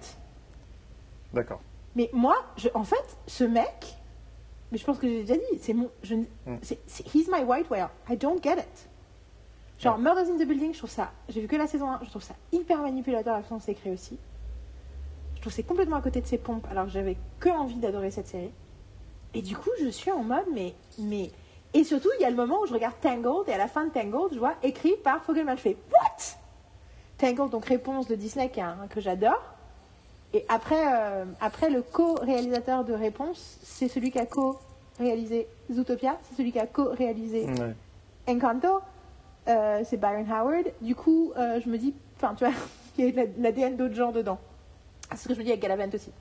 D'accord. 1.33 1.61
Mais 1.95 2.09
moi, 2.13 2.35
je, 2.57 2.69
en 2.75 2.83
fait, 2.83 3.17
ce 3.25 3.43
mec, 3.43 3.95
mais 4.71 4.77
je 4.77 4.85
pense 4.85 4.99
que 4.99 5.07
j'ai 5.07 5.21
déjà 5.23 5.35
dit, 5.35 5.59
c'est 5.59 5.73
mon, 5.73 5.89
je, 6.03 6.13
Mm. 6.15 6.27
c'est- 6.61 6.79
he's 7.15 7.27
my 7.31 7.43
white 7.43 7.69
whale. 7.71 7.89
I 8.09 8.15
don't 8.15 8.41
get 8.43 8.57
it. 8.59 8.89
Genre, 9.79 9.97
Murders 9.99 10.29
in 10.29 10.37
the 10.37 10.47
Building, 10.47 10.73
je 10.73 10.79
trouve 10.79 10.89
ça, 10.89 11.11
j'ai 11.29 11.39
vu 11.41 11.47
que 11.47 11.55
la 11.55 11.67
saison 11.67 11.89
1, 11.91 11.99
je 12.03 12.09
trouve 12.09 12.23
ça 12.23 12.33
hyper 12.51 12.79
manipulateur 12.81 13.35
la 13.35 13.43
façon 13.43 13.55
dont 13.55 13.61
c'est 13.63 13.73
écrit 13.73 13.91
aussi. 13.91 14.17
Je 15.35 15.41
trouve 15.41 15.53
c'est 15.53 15.63
complètement 15.63 15.97
à 15.97 16.01
côté 16.01 16.19
de 16.19 16.25
ses 16.25 16.39
pompes, 16.39 16.65
alors 16.71 16.85
que 16.85 16.91
j'avais 16.91 17.15
que 17.39 17.49
envie 17.49 17.75
d'adorer 17.75 18.09
cette 18.09 18.27
série. 18.27 18.51
Et 19.35 19.41
du 19.43 19.55
coup, 19.55 19.69
je 19.79 19.87
suis 19.89 20.09
en 20.11 20.23
mode, 20.23 20.45
mais, 20.51 20.73
mais, 20.97 21.29
et 21.75 21.83
surtout, 21.83 22.09
il 22.17 22.23
y 22.23 22.25
a 22.25 22.29
le 22.31 22.35
moment 22.35 22.59
où 22.61 22.65
je 22.65 22.73
regarde 22.73 22.95
Tangled, 23.01 23.47
et 23.47 23.53
à 23.53 23.57
la 23.59 23.67
fin 23.67 23.85
de 23.85 23.91
Tangled, 23.91 24.33
je 24.33 24.39
vois 24.39 24.55
écrit 24.63 24.95
par 25.03 25.21
Fogelman. 25.23 25.55
Je 25.57 25.61
fais, 25.61 25.77
what? 25.91 26.37
Tangled, 27.19 27.49
donc 27.51 27.65
réponse 27.65 28.07
de 28.07 28.15
Disney, 28.15 28.49
qui 28.49 28.59
est 28.59 28.63
un- 28.63 28.87
que 28.89 28.99
j'adore. 28.99 29.41
Et 30.33 30.43
après, 30.49 30.83
euh, 30.91 31.25
après 31.39 31.69
le 31.69 31.81
co-réalisateur 31.83 32.83
de 32.83 32.93
Réponse, 32.93 33.59
c'est 33.63 33.87
celui 33.87 34.11
qui 34.11 34.19
a 34.19 34.25
co-réalisé 34.25 35.47
Zootopia, 35.71 36.17
c'est 36.23 36.35
celui 36.35 36.51
qui 36.51 36.59
a 36.59 36.67
co-réalisé 36.67 37.45
Ouais. 37.45 37.75
Encanto, 38.27 38.81
euh, 39.47 39.81
c'est 39.85 39.97
Byron 39.97 40.25
Howard. 40.31 40.65
Du 40.81 40.95
coup, 40.95 41.31
euh, 41.37 41.59
je 41.63 41.69
me 41.69 41.77
dis, 41.77 41.93
enfin, 42.17 42.33
tu 42.35 42.43
vois, 42.45 42.53
il 42.97 43.05
y 43.15 43.19
a 43.19 43.25
l'ADN 43.37 43.75
d'autres 43.77 43.95
gens 43.95 44.11
dedans. 44.11 44.39
C'est 45.11 45.17
ce 45.17 45.27
que 45.29 45.33
je 45.33 45.39
me 45.39 45.43
dis 45.45 45.51
avec 45.51 45.61
Galavant 45.61 45.89
aussi. 45.93 46.11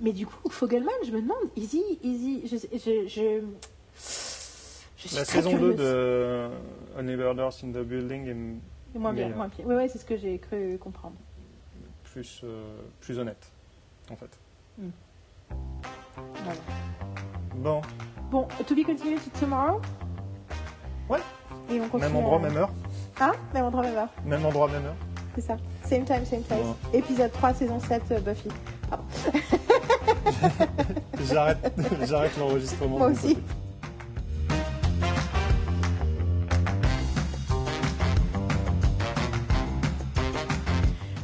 Mais 0.00 0.12
du 0.12 0.26
coup, 0.26 0.48
Fogelman, 0.50 0.90
je 1.06 1.12
me 1.12 1.20
demande, 1.22 1.38
Easy, 1.56 1.82
Easy, 2.02 2.42
je, 2.46 2.56
je, 2.56 3.06
je, 3.06 3.40
je 4.96 5.08
suis 5.08 5.16
La 5.16 5.24
très 5.24 5.36
saison 5.36 5.52
2 5.52 5.56
curieuse. 5.58 5.76
de 5.76 6.48
Only 6.98 7.16
Murders 7.16 7.50
in 7.64 7.68
the 7.72 7.84
Building 7.84 8.26
est 8.26 8.98
moins 8.98 9.12
bien, 9.12 9.28
moins 9.28 9.48
bien. 9.48 9.64
Oui, 9.66 9.74
ouais, 9.76 9.88
c'est 9.88 9.98
ce 9.98 10.04
que 10.04 10.16
j'ai 10.16 10.38
cru 10.38 10.76
comprendre. 10.78 11.14
plus, 12.04 12.40
euh, 12.42 12.74
plus 13.00 13.18
honnête, 13.18 13.50
en 14.10 14.16
fait. 14.16 14.30
Voilà. 16.44 16.60
Bon, 17.56 17.80
Bon, 18.30 18.48
to 18.66 18.74
be 18.74 18.82
continued 18.84 19.20
to 19.22 19.30
tomorrow. 19.38 19.80
Ouais. 21.12 21.18
Et 21.70 21.80
on 21.80 21.88
continue. 21.88 22.10
même 22.12 22.16
endroit, 22.16 22.38
à- 22.38 22.42
même 22.42 22.56
heure. 22.56 22.70
Hein? 23.20 23.32
Même 23.54 23.64
endroit, 23.64 23.82
même 23.82 23.96
heure. 23.96 24.08
Même 24.24 24.46
endroit, 24.46 24.68
même 24.68 24.84
heure. 24.86 24.94
C'est 25.34 25.40
ça. 25.42 25.56
Same 25.88 26.04
time, 26.04 26.24
same 26.24 26.42
place. 26.42 26.60
Ouais. 26.92 26.98
Épisode 26.98 27.32
3, 27.32 27.54
saison 27.54 27.80
7, 27.80 28.02
euh, 28.12 28.20
Buffy. 28.20 28.48
Pardon. 28.88 29.04
J'arrête, 31.32 31.72
j'arrête 32.08 32.36
l'enregistrement. 32.38 32.98
Moi 32.98 33.08
aussi. 33.08 33.34
côté. 33.36 33.40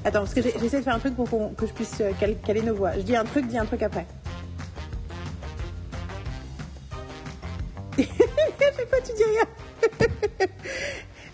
Attends, 0.05 0.20
parce 0.20 0.35
que 0.35 0.43
j'essaie 0.43 0.78
de 0.78 0.82
faire 0.85 0.94
un 0.94 0.98
truc 0.98 1.15
pour 1.15 1.28
que 1.56 1.66
je 1.66 1.73
puisse 1.73 2.01
euh, 2.01 2.12
cal- 2.19 2.39
caler 2.40 2.62
nos 2.62 2.74
voix. 2.74 2.93
Je 2.94 3.01
dis 3.02 3.16
un 3.16 3.24
truc, 3.24 3.47
dis 3.47 3.59
un 3.59 3.66
truc 3.66 3.82
après. 3.82 4.06
Fois, 8.59 8.98
tu 9.05 9.12
dis 9.14 9.24
rien. 9.24 10.48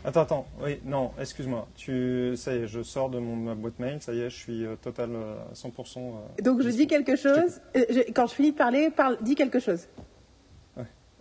Attends, 0.06 0.20
attends. 0.20 0.46
Oui, 0.60 0.80
non, 0.84 1.12
excuse-moi. 1.18 1.66
Tu, 1.76 2.34
ça 2.36 2.52
y 2.54 2.58
est, 2.58 2.66
je 2.66 2.82
sors 2.82 3.08
de 3.08 3.18
mon, 3.18 3.36
ma 3.36 3.54
boîte 3.54 3.78
mail. 3.78 4.02
Ça 4.02 4.12
y 4.12 4.20
est, 4.20 4.28
je 4.28 4.36
suis 4.36 4.66
euh, 4.66 4.76
total 4.76 5.10
euh, 5.14 5.36
à 5.50 5.54
100%. 5.54 5.98
euh, 5.98 6.42
Donc, 6.42 6.60
je 6.60 6.68
dis 6.68 6.86
quelque 6.86 7.16
chose. 7.16 7.62
euh, 7.74 7.84
je- 7.88 8.12
quand 8.12 8.26
je 8.26 8.34
finis 8.34 8.52
de 8.52 8.56
parler, 8.58 8.90
parle, 8.90 9.16
dis 9.22 9.34
quelque 9.34 9.58
chose. 9.60 9.86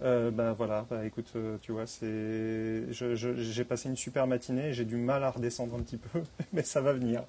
Euh, 0.01 0.31
bah 0.31 0.51
voilà, 0.57 0.85
bah 0.89 1.05
écoute, 1.05 1.31
tu 1.61 1.71
vois, 1.71 1.85
c'est, 1.87 2.91
je- 2.91 3.15
je- 3.15 3.35
j'ai 3.37 3.63
passé 3.63 3.87
une 3.87 3.95
super 3.95 4.27
matinée. 4.27 4.73
J'ai 4.73 4.83
du 4.83 4.97
mal 4.97 5.23
à 5.23 5.29
redescendre 5.29 5.75
un 5.77 5.79
petit 5.81 5.95
peu, 5.95 6.19
mais 6.51 6.63
ça 6.63 6.81
va 6.81 6.91
venir. 6.91 7.23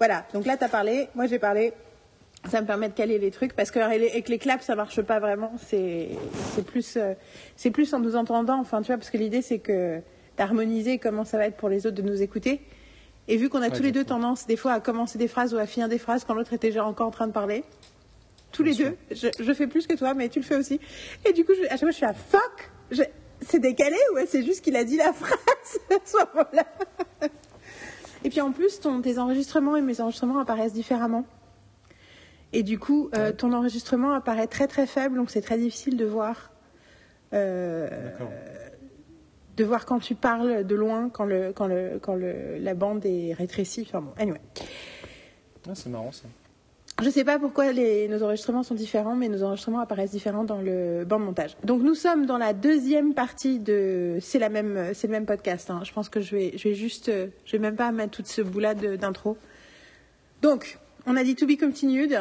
Voilà, 0.00 0.26
donc 0.34 0.46
là, 0.46 0.56
tu 0.56 0.64
as 0.64 0.68
parlé, 0.68 1.06
moi 1.14 1.26
j'ai 1.28 1.38
parlé. 1.38 1.72
Ça 2.50 2.60
me 2.60 2.66
permet 2.66 2.88
de 2.88 2.94
caler 2.94 3.18
les 3.18 3.30
trucs 3.30 3.54
parce 3.54 3.70
que 3.70 3.78
avec 3.78 4.28
les 4.28 4.38
claps, 4.38 4.64
ça 4.64 4.74
marche 4.74 5.00
pas 5.02 5.18
vraiment. 5.18 5.52
C'est 5.66 6.08
c'est 6.54 6.64
plus, 6.64 6.96
euh, 6.96 7.14
c'est 7.56 7.70
plus 7.70 7.92
en 7.94 8.00
nous 8.00 8.16
entendant. 8.16 8.58
Enfin, 8.60 8.80
tu 8.82 8.88
vois, 8.88 8.96
parce 8.96 9.10
que 9.10 9.16
l'idée, 9.16 9.40
c'est 9.42 9.58
que 9.58 10.00
d'harmoniser 10.36 10.98
comment 10.98 11.24
ça 11.24 11.38
va 11.38 11.46
être 11.46 11.56
pour 11.56 11.68
les 11.68 11.86
autres 11.86 11.96
de 11.96 12.02
nous 12.02 12.20
écouter. 12.22 12.60
Et 13.28 13.36
vu 13.38 13.48
qu'on 13.48 13.62
a 13.62 13.68
Ouais, 13.68 13.70
tous 13.76 13.82
les 13.82 13.92
deux 13.92 14.04
tendance 14.04 14.46
des 14.46 14.56
fois 14.56 14.72
à 14.72 14.80
commencer 14.80 15.16
des 15.16 15.28
phrases 15.28 15.54
ou 15.54 15.58
à 15.58 15.66
finir 15.66 15.88
des 15.88 15.98
phrases 15.98 16.24
quand 16.24 16.34
l'autre 16.34 16.52
était 16.52 16.68
déjà 16.68 16.84
encore 16.84 17.06
en 17.06 17.10
train 17.12 17.26
de 17.26 17.32
parler, 17.32 17.64
tous 18.52 18.62
les 18.62 18.74
deux, 18.74 18.96
je, 19.10 19.28
je 19.40 19.52
fais 19.54 19.66
plus 19.66 19.86
que 19.86 19.94
toi, 19.94 20.12
mais 20.14 20.28
tu 20.28 20.40
le 20.40 20.44
fais 20.44 20.56
aussi. 20.56 20.78
Et 21.24 21.32
du 21.32 21.44
coup, 21.44 21.52
je- 21.58 21.64
à 21.66 21.70
chaque 21.70 21.80
fois, 21.80 21.90
je 21.90 21.96
suis 21.96 22.04
à 22.06 22.12
fuck. 22.14 22.70
Je- 22.90 23.02
C'est 23.40 23.58
décalé 23.58 23.96
ou 24.14 24.18
c'est 24.26 24.42
juste 24.44 24.62
qu'il 24.62 24.76
a 24.76 24.84
dit 24.84 24.96
la 24.96 25.12
phrase 25.14 25.78
Et 28.24 28.30
puis 28.30 28.40
en 28.40 28.52
plus, 28.52 28.80
ton, 28.80 29.00
tes 29.02 29.18
enregistrements 29.18 29.76
et 29.76 29.82
mes 29.82 30.00
enregistrements 30.00 30.38
apparaissent 30.38 30.72
différemment. 30.72 31.24
Et 32.56 32.62
du 32.62 32.78
coup, 32.78 33.10
euh, 33.16 33.32
ton 33.32 33.52
enregistrement 33.52 34.12
apparaît 34.14 34.46
très 34.46 34.68
très 34.68 34.86
faible, 34.86 35.16
donc 35.16 35.28
c'est 35.30 35.40
très 35.42 35.58
difficile 35.58 35.96
de 35.96 36.04
voir. 36.06 36.52
euh, 37.32 37.88
de 39.56 39.64
voir 39.64 39.86
quand 39.86 39.98
tu 40.00 40.14
parles 40.14 40.64
de 40.64 40.74
loin, 40.74 41.08
quand, 41.10 41.24
le, 41.24 41.52
quand, 41.52 41.66
le, 41.66 41.98
quand 42.00 42.14
le, 42.14 42.58
la 42.58 42.74
bande 42.74 43.04
est 43.06 43.32
rétrécie. 43.34 43.82
Enfin 43.88 44.00
bon, 44.00 44.12
anyway. 44.18 44.40
Ah, 45.68 45.74
c'est 45.74 45.88
marrant 45.90 46.12
ça. 46.12 46.24
Je 47.00 47.06
ne 47.06 47.10
sais 47.10 47.24
pas 47.24 47.40
pourquoi 47.40 47.72
les, 47.72 48.06
nos 48.06 48.22
enregistrements 48.22 48.62
sont 48.62 48.74
différents, 48.76 49.16
mais 49.16 49.28
nos 49.28 49.42
enregistrements 49.42 49.80
apparaissent 49.80 50.12
différents 50.12 50.44
dans 50.44 50.60
le 50.60 51.04
banc 51.04 51.18
de 51.18 51.24
montage. 51.24 51.56
Donc 51.64 51.82
nous 51.82 51.94
sommes 51.96 52.24
dans 52.26 52.38
la 52.38 52.52
deuxième 52.52 53.14
partie 53.14 53.58
de. 53.58 54.18
C'est 54.20 54.38
la 54.38 54.48
même, 54.48 54.94
c'est 54.94 55.08
le 55.08 55.12
même 55.12 55.26
podcast. 55.26 55.70
hein. 55.70 55.80
Je 55.84 55.92
pense 55.92 56.08
que 56.08 56.20
je 56.20 56.36
vais, 56.36 56.52
je 56.56 56.68
vais 56.68 56.74
juste, 56.76 57.10
je 57.44 57.52
vais 57.52 57.58
même 57.58 57.74
pas 57.76 57.90
mettre 57.90 58.12
tout 58.16 58.22
ce 58.24 58.42
bout-là 58.42 58.74
de- 58.74 58.94
d'intro. 58.94 59.36
Donc, 60.42 60.78
on 61.06 61.16
a 61.16 61.24
dit 61.24 61.34
to 61.34 61.46
be 61.46 61.58
continued, 61.58 62.12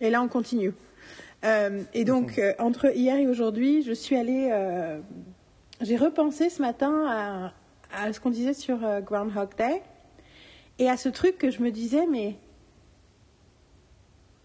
et 0.00 0.10
là 0.10 0.22
on 0.22 0.28
continue. 0.28 0.72
Euh, 1.44 1.82
et 1.94 2.04
donc 2.04 2.38
euh, 2.38 2.52
entre 2.58 2.94
hier 2.96 3.16
et 3.16 3.26
aujourd'hui, 3.28 3.82
je 3.82 3.92
suis 3.92 4.16
allée, 4.16 4.48
euh, 4.50 4.98
j'ai 5.80 5.96
repensé 5.96 6.50
ce 6.50 6.60
matin 6.60 7.04
à, 7.08 7.52
à 8.06 8.12
ce 8.12 8.20
qu'on 8.20 8.30
disait 8.30 8.54
sur 8.54 8.78
Groundhog 9.02 9.50
Day 9.56 9.82
et 10.78 10.88
à 10.90 10.96
ce 10.96 11.08
truc 11.08 11.38
que 11.38 11.50
je 11.50 11.62
me 11.62 11.70
disais, 11.70 12.06
mais 12.06 12.36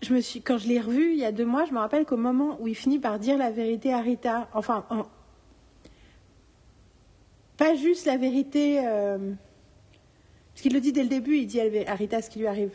je 0.02 0.14
me 0.14 0.22
suis, 0.22 0.42
quand 0.42 0.58
je 0.58 0.68
l'ai 0.68 0.80
revu 0.80 1.12
il 1.14 1.18
y 1.18 1.26
a 1.26 1.32
deux 1.32 1.46
mois, 1.46 1.66
je 1.66 1.72
me 1.74 1.80
rappelle 1.80 2.06
qu'au 2.06 2.18
moment 2.18 2.58
où 2.60 2.68
il 2.68 2.76
finit 2.76 3.00
par 3.00 3.20
dire 3.20 3.38
la 3.38 3.52
vérité 3.52 3.94
à 3.94 4.02
Rita, 4.02 4.48
enfin, 4.54 4.86
en- 4.90 5.06
pas 7.58 7.76
juste 7.76 8.06
la 8.06 8.18
vérité, 8.18 8.78
parce 8.84 10.62
qu'il 10.62 10.74
le 10.74 10.82
dit 10.82 10.92
dès 10.92 11.04
le 11.04 11.10
début, 11.10 11.38
il 11.38 11.48
dit 11.48 11.62
à 11.62 11.96
Rita 11.96 12.22
ce 12.22 12.30
qui 12.30 12.40
lui 12.40 12.48
arrive. 12.48 12.72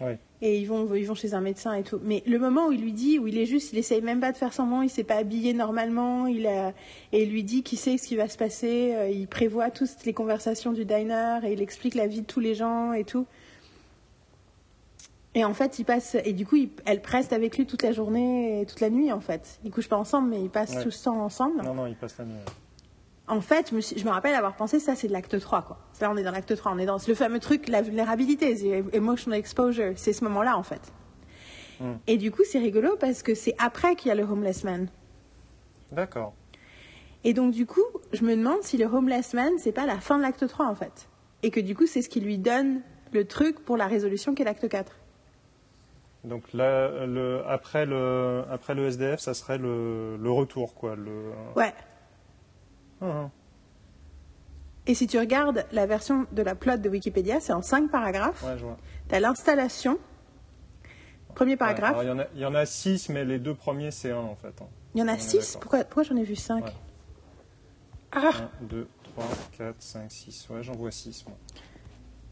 Ouais. 0.00 0.18
Et 0.42 0.58
ils 0.58 0.66
vont, 0.66 0.92
ils 0.94 1.06
vont 1.06 1.14
chez 1.14 1.34
un 1.34 1.40
médecin 1.40 1.72
et 1.74 1.82
tout. 1.84 2.00
Mais 2.02 2.22
le 2.26 2.38
moment 2.38 2.66
où 2.68 2.72
il 2.72 2.80
lui 2.82 2.92
dit, 2.92 3.18
où 3.18 3.26
il 3.28 3.38
est 3.38 3.46
juste, 3.46 3.72
il 3.72 3.78
essaye 3.78 4.02
même 4.02 4.20
pas 4.20 4.32
de 4.32 4.36
faire 4.36 4.52
semblant, 4.52 4.82
il 4.82 4.90
s'est 4.90 5.04
pas 5.04 5.14
habillé 5.16 5.52
normalement, 5.54 6.26
il 6.26 6.46
a, 6.46 6.72
et 7.12 7.22
il 7.22 7.30
lui 7.30 7.44
dit 7.44 7.62
qu'il 7.62 7.78
sait 7.78 7.96
ce 7.96 8.06
qui 8.08 8.16
va 8.16 8.28
se 8.28 8.36
passer, 8.36 8.92
euh, 8.94 9.08
il 9.08 9.26
prévoit 9.28 9.70
toutes 9.70 10.04
les 10.04 10.12
conversations 10.12 10.72
du 10.72 10.84
diner, 10.84 11.38
et 11.44 11.52
il 11.52 11.62
explique 11.62 11.94
la 11.94 12.06
vie 12.06 12.20
de 12.22 12.26
tous 12.26 12.40
les 12.40 12.54
gens 12.54 12.92
et 12.92 13.04
tout. 13.04 13.26
Et 15.36 15.44
en 15.44 15.54
fait, 15.54 15.78
il 15.78 15.84
passe, 15.84 16.16
et 16.24 16.32
du 16.32 16.46
coup, 16.46 16.56
il- 16.56 16.70
elle 16.84 17.00
reste 17.04 17.32
avec 17.32 17.56
lui 17.58 17.66
toute 17.66 17.82
la 17.82 17.92
journée 17.92 18.60
et 18.60 18.66
toute 18.66 18.80
la 18.80 18.90
nuit, 18.90 19.10
en 19.12 19.20
fait. 19.20 19.58
Ils 19.64 19.70
couchent 19.70 19.88
pas 19.88 19.96
ensemble, 19.96 20.28
mais 20.30 20.40
ils 20.40 20.50
passent 20.50 20.76
Ouais. 20.76 20.82
tout 20.82 20.90
ce 20.92 21.04
temps 21.04 21.20
ensemble. 21.24 21.62
Non, 21.62 21.74
non, 21.74 21.86
il 21.86 21.96
passe 21.96 22.16
la 22.18 22.24
nuit. 22.24 22.34
ouais. 22.34 22.52
En 23.26 23.40
fait, 23.40 23.70
je 23.70 23.74
me, 23.76 23.80
suis- 23.80 23.98
je 23.98 24.04
me 24.04 24.10
rappelle 24.10 24.34
avoir 24.34 24.54
pensé, 24.54 24.78
ça 24.78 24.94
c'est 24.94 25.08
de 25.08 25.12
l'acte 25.12 25.38
3, 25.40 25.62
quoi. 25.62 25.78
Là, 26.00 26.10
on 26.10 26.16
est 26.16 26.22
dans 26.22 26.30
l'acte 26.30 26.54
3, 26.54 26.72
on 26.72 26.78
est 26.78 26.84
dans 26.86 26.98
le 27.06 27.14
fameux 27.14 27.40
truc, 27.40 27.68
la 27.68 27.80
vulnérabilité, 27.80 28.54
emotional 28.92 29.38
exposure, 29.38 29.92
c'est 29.96 30.12
ce 30.12 30.24
moment-là, 30.24 30.58
en 30.58 30.62
fait. 30.62 30.92
Mm. 31.80 31.92
Et 32.06 32.18
du 32.18 32.30
coup, 32.30 32.42
c'est 32.44 32.58
rigolo 32.58 32.96
parce 33.00 33.22
que 33.22 33.34
c'est 33.34 33.54
après 33.58 33.96
qu'il 33.96 34.08
y 34.08 34.12
a 34.12 34.14
le 34.14 34.24
homeless 34.24 34.62
man. 34.64 34.88
D'accord. 35.90 36.34
Et 37.24 37.32
donc, 37.32 37.52
du 37.52 37.64
coup, 37.64 37.84
je 38.12 38.22
me 38.24 38.36
demande 38.36 38.62
si 38.62 38.76
le 38.76 38.84
homeless 38.84 39.32
man, 39.32 39.52
c'est 39.58 39.72
pas 39.72 39.86
la 39.86 39.98
fin 40.00 40.18
de 40.18 40.22
l'acte 40.22 40.46
3, 40.46 40.66
en 40.66 40.74
fait. 40.74 41.08
Et 41.42 41.50
que 41.50 41.60
du 41.60 41.74
coup, 41.74 41.86
c'est 41.86 42.02
ce 42.02 42.10
qui 42.10 42.20
lui 42.20 42.36
donne 42.36 42.82
le 43.12 43.24
truc 43.26 43.64
pour 43.64 43.78
la 43.78 43.86
résolution 43.86 44.34
qui 44.34 44.42
est 44.42 44.44
l'acte 44.44 44.68
4. 44.68 44.92
Donc 46.24 46.52
là, 46.52 47.06
le, 47.06 47.42
après, 47.48 47.86
le, 47.86 48.44
après 48.50 48.74
le 48.74 48.86
SDF, 48.86 49.20
ça 49.20 49.32
serait 49.32 49.56
le, 49.58 50.16
le 50.18 50.30
retour, 50.30 50.74
quoi. 50.74 50.94
Le... 50.96 51.30
Ouais. 51.56 51.72
Ah. 53.00 53.30
Et 54.86 54.94
si 54.94 55.06
tu 55.06 55.18
regardes 55.18 55.64
la 55.72 55.86
version 55.86 56.26
de 56.32 56.42
la 56.42 56.54
plot 56.54 56.76
de 56.76 56.88
Wikipédia, 56.90 57.40
c'est 57.40 57.52
en 57.54 57.62
5 57.62 57.90
paragraphes. 57.90 58.42
Ouais, 58.42 58.58
je 58.58 58.64
vois. 58.64 58.76
T'as 59.08 59.18
l'installation, 59.20 59.98
premier 61.34 61.56
paragraphe. 61.56 61.96
il, 62.02 62.06
y 62.08 62.10
en 62.10 62.18
a, 62.18 62.24
il 62.34 62.40
y 62.40 62.44
en 62.46 62.54
a 62.54 62.66
six, 62.66 63.08
mais 63.08 63.24
les 63.24 63.38
deux 63.38 63.54
premiers, 63.54 63.90
c'est 63.90 64.10
un, 64.12 64.18
en 64.18 64.36
fait. 64.36 64.54
hein. 64.60 64.66
Il 64.94 65.00
y 65.00 65.02
en 65.02 65.08
a 65.08 65.12
on 65.12 65.16
est 65.16 65.18
6 65.20 65.38
d'accord. 65.38 65.60
Pourquoi, 65.60 65.84
pourquoi 65.84 66.02
j'en 66.02 66.16
ai 66.16 66.22
vu 66.24 66.36
5 66.36 66.64
Ouais. 66.64 66.70
Ah 68.12 68.30
1, 68.62 68.66
2, 68.66 68.86
3, 69.16 69.24
4, 69.58 69.74
5, 69.78 70.10
6. 70.12 70.48
Ouais, 70.50 70.62
j'en 70.62 70.72
vois 70.74 70.90
6, 70.90 71.24
moi. 71.26 71.36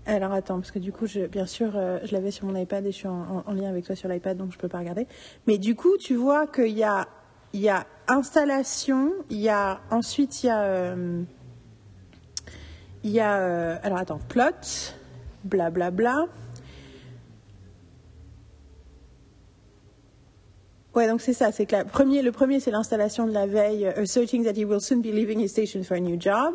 Alors 0.04 0.32
attends, 0.32 0.56
parce 0.56 0.70
que 0.72 0.78
du 0.78 0.92
coup, 0.92 1.06
je, 1.06 1.26
bien 1.26 1.46
sûr, 1.46 1.72
euh, 1.76 1.98
je 2.04 2.12
l'avais 2.12 2.30
sur 2.32 2.46
mon 2.46 2.56
iPad 2.56 2.84
et 2.86 2.90
je 2.92 2.96
suis 2.96 3.08
en, 3.08 3.12
en- 3.38 3.44
en 3.46 3.52
lien 3.52 3.68
avec 3.68 3.84
toi 3.86 3.94
sur 3.96 4.08
l'iPad, 4.08 4.36
donc 4.36 4.52
je 4.52 4.58
peux 4.58 4.68
pas 4.68 4.78
regarder. 4.78 5.06
Mais 5.46 5.58
du 5.58 5.74
coup, 5.76 5.96
tu 5.98 6.16
vois 6.16 6.46
qu'il 6.48 6.76
y 6.76 6.82
a, 6.84 7.08
il 7.52 7.60
y 7.60 7.68
a 7.68 7.86
installation, 8.08 9.12
il 9.30 9.38
y 9.38 9.48
a 9.48 9.80
ensuite 9.90 10.42
il 10.42 10.46
y 10.46 10.50
a, 10.50 10.62
euh, 10.62 11.22
il 13.04 13.10
y 13.10 13.20
a, 13.20 13.38
euh, 13.38 13.78
alors 13.82 13.98
attends, 13.98 14.20
plot, 14.28 14.94
blablabla. 15.44 15.90
Bla, 15.90 16.26
bla. 16.26 16.32
Ouais, 20.94 21.08
donc 21.08 21.22
c'est 21.22 21.32
ça, 21.32 21.52
c'est 21.52 21.64
que 21.64 21.74
la 21.74 21.84
premier, 21.84 22.20
le 22.20 22.32
premier, 22.32 22.60
c'est 22.60 22.70
l'installation 22.70 23.26
de 23.26 23.32
la 23.32 23.46
veille, 23.46 23.86
euh, 23.86 24.02
asserting 24.02 24.44
that 24.44 24.52
he 24.58 24.64
will 24.64 24.80
soon 24.80 25.00
be 25.00 25.06
leaving 25.06 25.40
his 25.40 25.48
station 25.48 25.82
for 25.82 25.96
a 25.96 26.00
new 26.00 26.20
job. 26.20 26.54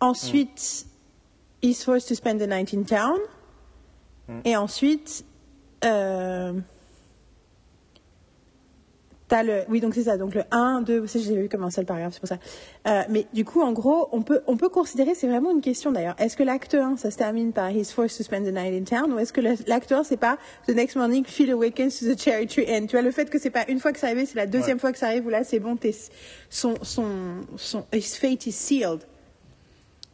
Ensuite, 0.00 0.84
he's 1.62 1.84
forced 1.84 2.08
to 2.08 2.14
spend 2.16 2.40
the 2.40 2.46
night 2.46 2.72
in 2.72 2.82
town. 2.82 3.18
Mm. 4.28 4.40
Et 4.44 4.56
ensuite, 4.56 5.24
euh, 5.84 6.54
le, 9.42 9.62
oui, 9.70 9.80
donc 9.80 9.94
c'est 9.94 10.02
ça, 10.02 10.18
donc 10.18 10.34
le 10.34 10.42
1, 10.50 10.82
2, 10.82 11.06
c'est- 11.06 11.20
j'ai 11.20 11.34
vu 11.34 11.48
comment 11.48 11.70
c'est 11.70 11.80
le 11.80 11.86
paragraphe, 11.86 12.12
c'est 12.14 12.20
pour 12.20 12.28
ça. 12.28 12.36
Euh, 12.86 13.02
mais 13.08 13.26
du 13.32 13.44
coup, 13.46 13.62
en 13.62 13.72
gros, 13.72 14.08
on 14.12 14.20
peut, 14.22 14.42
on 14.46 14.58
peut 14.58 14.68
considérer, 14.68 15.14
c'est 15.14 15.26
vraiment 15.28 15.50
une 15.52 15.62
question 15.62 15.90
d'ailleurs, 15.92 16.16
est-ce 16.18 16.36
que 16.36 16.42
l'acte 16.42 16.74
1, 16.74 16.96
ça 16.98 17.10
se 17.10 17.16
termine 17.16 17.52
par 17.52 17.70
he's 17.70 17.90
forced 17.92 18.18
to 18.18 18.24
spend 18.24 18.44
the 18.44 18.52
night 18.52 18.74
in 18.74 18.84
town, 18.84 19.10
ou 19.12 19.18
est-ce 19.18 19.32
que 19.32 19.40
l'acte 19.40 19.90
1, 19.92 20.04
c'est 20.04 20.18
pas 20.18 20.36
the 20.66 20.72
next 20.74 20.96
morning, 20.96 21.24
Phil 21.24 21.50
awakens 21.52 21.98
to 22.00 22.14
the 22.14 22.18
cherry 22.20 22.46
tree 22.46 22.66
end. 22.68 22.86
Tu 22.86 22.92
vois, 22.96 23.02
le 23.02 23.10
fait 23.12 23.30
que 23.30 23.38
c'est 23.38 23.50
pas 23.50 23.64
une 23.68 23.78
fois 23.80 23.92
que 23.92 23.98
ça 23.98 24.08
arrive, 24.08 24.26
c'est 24.26 24.34
la 24.36 24.46
deuxième 24.46 24.76
Ouais. 24.76 24.80
fois 24.80 24.92
que 24.92 24.98
ça 24.98 25.06
arrive, 25.06 25.24
où 25.24 25.30
là, 25.30 25.44
c'est 25.44 25.60
bon, 25.60 25.76
t'es, 25.76 25.94
son, 26.50 26.74
son, 26.82 27.06
son, 27.56 27.86
his 27.94 28.16
fate 28.20 28.46
is 28.46 28.52
sealed. 28.52 29.00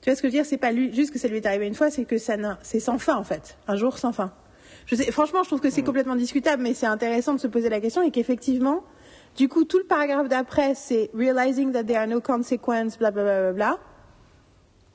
Tu 0.01 0.11
vois 0.11 0.15
ce 0.17 0.23
que 0.23 0.29
je 0.29 0.33
veux 0.33 0.39
dire? 0.39 0.47
C'est 0.47 0.59
pas 0.59 0.71
lui, 0.71 0.95
juste 0.95 1.11
que 1.13 1.19
ça 1.19 1.27
lui 1.27 1.39
est 1.39 1.47
arrivé 1.47 1.67
une 1.67 1.75
fois, 1.75 1.91
c'est 1.91 2.05
que 2.05 2.19
ça 2.19 2.35
c'est 2.63 2.79
sans 2.79 2.99
fin 2.99 3.17
en 3.17 3.25
fait, 3.25 3.57
un 3.67 3.75
jour 3.75 3.99
sans 3.99 4.13
fin. 4.13 4.33
Je 4.87 4.95
sais, 4.95 5.11
franchement, 5.11 5.43
je 5.43 5.49
trouve 5.49 5.61
que 5.61 5.69
c'est 5.71 5.83
complètement 5.83 6.15
discutable, 6.17 6.63
mais 6.63 6.73
c'est 6.73 6.87
intéressant 6.87 7.35
de 7.35 7.41
se 7.41 7.47
poser 7.49 7.69
la 7.69 7.81
question 7.81 8.01
et 8.03 8.11
qu'effectivement, 8.11 8.85
du 9.39 9.49
coup, 9.49 9.65
tout 9.65 9.79
le 9.79 9.85
paragraphe 9.85 10.29
d'après, 10.29 10.75
c'est 10.75 11.11
realizing 11.15 11.73
that 11.73 11.85
there 11.85 12.01
are 12.01 12.09
no 12.09 12.21
consequences, 12.21 12.99
bla 12.99 13.13
bla 13.13 13.23
bla 13.23 13.41
bla 13.41 13.53
bla. 13.53 13.79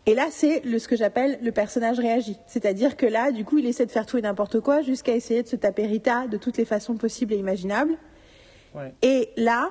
Et 0.05 0.15
là, 0.15 0.27
c'est 0.31 0.59
le, 0.65 0.79
ce 0.79 0.89
que 0.89 0.97
j'appelle 0.97 1.39
le 1.41 1.51
personnage 1.53 1.97
réagit. 1.97 2.37
C'est-à-dire 2.45 2.97
que 2.97 3.05
là, 3.05 3.31
du 3.31 3.45
coup, 3.45 3.57
il 3.57 3.65
essaie 3.65 3.85
de 3.85 3.91
faire 3.91 4.05
tout 4.05 4.17
et 4.17 4.21
n'importe 4.21 4.59
quoi 4.59 4.81
jusqu'à 4.81 5.15
essayer 5.15 5.43
de 5.43 5.47
se 5.47 5.55
taper 5.55 5.85
Rita 5.85 6.27
de 6.27 6.35
toutes 6.35 6.57
les 6.57 6.65
façons 6.65 6.95
possibles 6.95 7.31
et 7.31 7.37
imaginables. 7.37 7.93
Ouais. 8.75 8.93
Et 9.01 9.29
là, 9.37 9.69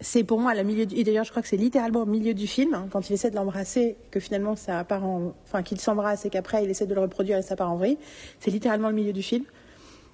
c'est 0.00 0.24
pour 0.24 0.40
moi 0.40 0.54
le 0.54 0.62
milieu 0.62 0.86
du... 0.86 0.96
Et 0.96 1.04
d'ailleurs, 1.04 1.24
je 1.24 1.30
crois 1.30 1.42
que 1.42 1.48
c'est 1.48 1.58
littéralement 1.58 2.00
au 2.00 2.06
milieu 2.06 2.32
du 2.32 2.46
film, 2.46 2.72
hein, 2.72 2.88
quand 2.90 3.10
il 3.10 3.12
essaie 3.12 3.30
de 3.30 3.36
l'embrasser, 3.36 3.98
que 4.10 4.20
finalement 4.20 4.56
ça 4.56 4.82
part 4.84 5.04
en... 5.04 5.34
Enfin, 5.44 5.62
qu'il 5.62 5.78
s'embrasse 5.78 6.24
et 6.24 6.30
qu'après 6.30 6.64
il 6.64 6.70
essaie 6.70 6.86
de 6.86 6.94
le 6.94 7.02
reproduire 7.02 7.36
et 7.36 7.42
ça 7.42 7.56
part 7.56 7.70
en 7.70 7.76
vrille. 7.76 7.98
C'est 8.40 8.50
littéralement 8.50 8.88
le 8.88 8.94
milieu 8.94 9.12
du 9.12 9.22
film. 9.22 9.44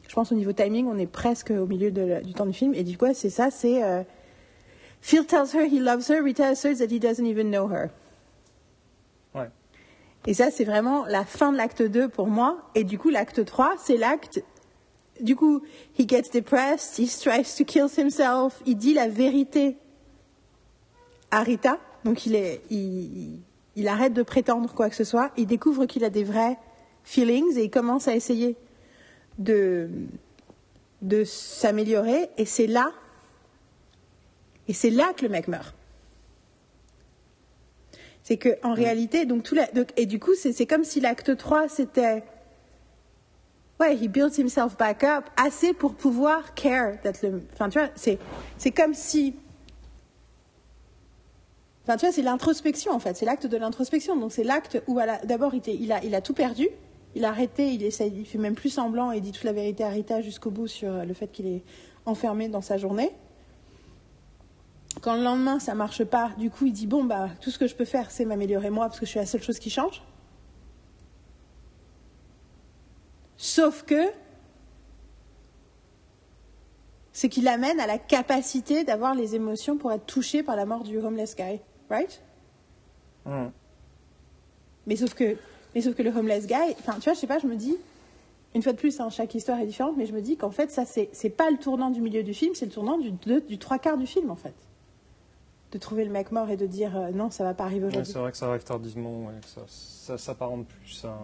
Je 0.09 0.15
pense 0.15 0.31
au 0.33 0.35
niveau 0.35 0.53
timing, 0.53 0.87
on 0.87 0.99
est 0.99 1.07
presque 1.07 1.51
au 1.51 1.67
milieu 1.67 1.91
de 1.91 2.21
du 2.23 2.35
temps 2.35 2.47
du 2.47 2.53
film. 2.53 2.75
Et 2.75 2.85
du 2.85 2.97
coup, 2.99 3.07
c'est 3.15 3.31
ça, 3.31 3.51
c'est... 3.51 3.83
euh, 3.83 4.03
Phil 5.01 5.27
tells 5.27 5.55
her 5.55 5.67
he 5.67 5.81
loves 5.81 6.09
her, 6.11 6.23
Rita 6.23 6.47
asserts 6.49 6.79
that 6.79 6.87
he 6.95 6.99
doesn't 7.01 7.27
even 7.27 7.51
know 7.51 7.69
her. 7.71 7.89
Ouais. 9.35 9.51
Et 10.27 10.35
ça, 10.35 10.51
c'est 10.51 10.65
vraiment 10.65 11.05
la 11.07 11.25
fin 11.25 11.53
de 11.53 11.57
l'acte 11.57 11.83
2 11.83 12.09
pour 12.09 12.29
moi. 12.29 12.59
Et 12.75 12.85
du 12.85 12.99
coup, 12.99 13.11
l'acte 13.11 13.45
3, 13.45 13.75
c'est 13.79 13.97
l'acte. 13.97 14.43
Du 15.21 15.37
coup, 15.37 15.61
he 15.99 16.09
gets 16.09 16.31
depressed, 16.33 16.99
he 16.99 17.07
tries 17.09 17.45
to 17.57 17.65
kill 17.65 17.87
himself, 17.99 18.63
il 18.67 18.77
dit 18.77 18.95
la 18.95 19.09
vérité 19.09 19.77
à 21.31 21.43
Rita. 21.43 21.79
Donc, 22.05 22.27
il, 22.27 22.35
est, 22.35 22.63
il- 22.71 23.41
il 23.77 23.89
arrête 23.89 24.13
de 24.13 24.23
prétendre 24.23 24.73
quoi 24.75 24.89
que 24.91 24.97
ce 24.97 25.05
soit. 25.05 25.31
Il 25.37 25.47
découvre 25.47 25.87
qu'il 25.87 26.05
a 26.05 26.11
des 26.11 26.25
vrais 26.25 26.57
feelings 27.03 27.57
et 27.59 27.65
il 27.65 27.71
commence 27.71 28.09
à 28.09 28.15
essayer 28.15 28.57
de, 29.39 29.89
de 31.03 31.25
s'améliorer. 31.25 32.31
Et 32.39 32.45
c'est 32.45 32.67
là. 32.67 32.93
Et 34.69 34.73
c'est 34.73 34.91
là 34.91 35.13
que 35.17 35.23
le 35.25 35.29
mec 35.31 35.49
meurt. 35.49 35.75
C'est 38.23 38.39
que 38.39 38.49
en 38.63 38.73
réalité, 38.73 39.27
donc 39.27 39.43
tout 39.43 39.55
la, 39.55 39.67
donc- 39.67 39.93
et 39.97 40.07
du 40.07 40.19
coup, 40.19 40.33
c'est 40.35 40.67
comme 40.67 40.85
si 40.85 41.01
l'acte 41.01 41.37
3 41.37 41.69
c'était 41.69 42.25
ouais, 43.81 43.95
he 43.97 44.09
builds 44.09 44.39
himself 44.39 44.79
back 44.79 45.05
up 45.05 45.25
assez 45.37 45.75
pour 45.75 45.95
pouvoir 45.95 46.55
care 46.55 46.93
le 47.23 47.43
enfin 47.53 47.69
tu 47.69 47.79
vois, 47.79 47.91
c'est 47.95 48.19
c'est 48.57 48.71
comme 48.71 48.95
si 48.95 49.35
Enfin, 51.87 51.99
tu 51.99 52.07
vois, 52.07 52.15
c'est 52.15 52.23
l'introspection 52.23 52.93
en 52.93 52.99
fait, 52.99 53.15
c'est 53.15 53.27
l'acte 53.27 53.47
de 53.47 53.59
l'introspection. 53.59 54.17
Donc 54.17 54.33
c'est 54.33 54.43
l'acte 54.43 54.83
où 54.87 54.99
d'abord 55.25 55.53
il, 55.55 55.61
il 55.69 55.93
a, 55.93 56.03
il 56.03 56.15
a 56.15 56.23
tout 56.23 56.33
perdu, 56.33 56.69
il 57.15 57.25
a 57.25 57.29
arrêté, 57.29 57.73
il 57.73 57.83
essaye, 57.83 58.13
il 58.15 58.27
fait 58.27 58.39
même 58.39 58.55
plus 58.55 58.71
semblant 58.71 59.13
et 59.13 59.21
dit 59.21 59.33
toute 59.33 59.45
la 59.45 59.53
vérité 59.53 59.85
à 59.85 59.89
Rita 59.89 60.21
jusqu'au 60.21 60.51
bout 60.51 60.67
sur 60.67 60.91
euh, 60.91 61.05
le 61.05 61.15
fait 61.15 61.29
qu'il 61.29 61.47
est 61.47 61.63
enfermé 62.07 62.49
dans 62.49 62.61
sa 62.61 62.77
journée. 62.77 63.13
Quand 65.01 65.17
le 65.17 65.23
lendemain 65.23 65.59
ça 65.59 65.75
marche 65.75 66.05
pas, 66.05 66.33
du 66.39 66.51
coup 66.51 66.67
il 66.67 66.73
dit 66.73 66.87
bon 66.87 67.05
bah 67.05 67.29
tout 67.41 67.51
ce 67.51 67.59
que 67.59 67.67
je 67.67 67.75
peux 67.75 67.85
faire 67.85 68.11
c'est 68.11 68.25
m'améliorer 68.25 68.71
moi 68.71 68.87
parce 68.87 69.01
que 69.01 69.07
je 69.07 69.11
suis 69.11 69.21
la 69.21 69.27
seule 69.27 69.43
chose 69.43 69.59
qui 69.59 69.71
change. 69.71 70.03
Sauf 73.37 73.83
que 73.85 74.11
c'est 77.13 77.29
qu'il 77.29 77.47
amène 77.47 77.79
à 77.79 77.87
la 77.87 77.99
capacité 77.99 78.83
d'avoir 78.83 79.15
les 79.15 79.37
émotions 79.37 79.77
pour 79.77 79.93
être 79.93 80.05
touché 80.05 80.43
par 80.43 80.57
la 80.57 80.67
mort 80.67 80.83
du 80.83 80.99
homeless 80.99 81.37
guy, 81.37 81.61
right? 81.89 82.21
Hmm. 83.25 83.51
Mais 84.87 84.97
sauf 84.97 85.15
que, 85.15 85.37
mais 85.75 85.81
sauf 85.81 85.95
que 85.95 86.03
le 86.03 86.11
homeless 86.11 86.47
guy, 86.47 86.55
enfin, 86.81 86.95
tu 86.95 87.01
vois, 87.05 87.15
je 87.15 87.19
sais 87.19 87.27
pas, 87.27 87.39
je 87.39 87.47
me 87.47 87.57
dis, 87.57 87.77
une 88.55 88.63
fois 88.63 88.73
de 88.73 88.79
plus, 88.79 89.01
hein, 89.01 89.11
chaque 89.11 89.35
histoire 89.35 89.59
est 89.61 89.67
différente, 89.67 89.95
mais 89.97 90.07
je 90.07 90.13
me 90.13 90.21
dis 90.21 90.37
qu'en 90.37 90.51
fait, 90.51 90.71
ça, 90.71 90.85
c'est, 90.85 91.09
pas 91.31 91.51
le 91.51 91.57
tournant 91.59 91.91
du 91.91 92.01
milieu 92.01 92.23
du 92.23 92.35
film, 92.35 92.55
c'est 92.55 92.67
le 92.67 92.71
tournant 92.73 92.99
du, 92.99 93.11
de- 93.11 93.41
du 93.41 93.59
trois 93.59 93.79
quarts 93.79 93.99
du 93.99 94.07
film, 94.07 94.31
en 94.31 94.37
fait. 94.37 94.55
De 95.73 95.79
trouver 95.79 96.05
le 96.05 96.11
mec 96.13 96.31
mort 96.31 96.49
et 96.51 96.57
de 96.57 96.67
dire 96.67 96.97
euh, 96.97 97.11
non, 97.11 97.31
ça 97.31 97.43
va 97.43 97.53
pas 97.53 97.65
arriver 97.65 97.87
Ouais, 97.87 97.91
aujourd'hui. 97.91 98.13
c'est 98.13 98.19
vrai 98.21 98.31
que 98.31 98.37
ça 98.37 98.53
retardissement, 98.53 99.25
ouais, 99.27 99.33
que 99.43 99.49
ça, 99.49 99.63
ça 99.67 100.19
s'apparente 100.19 100.67
plus 100.69 101.05
à, 101.05 101.19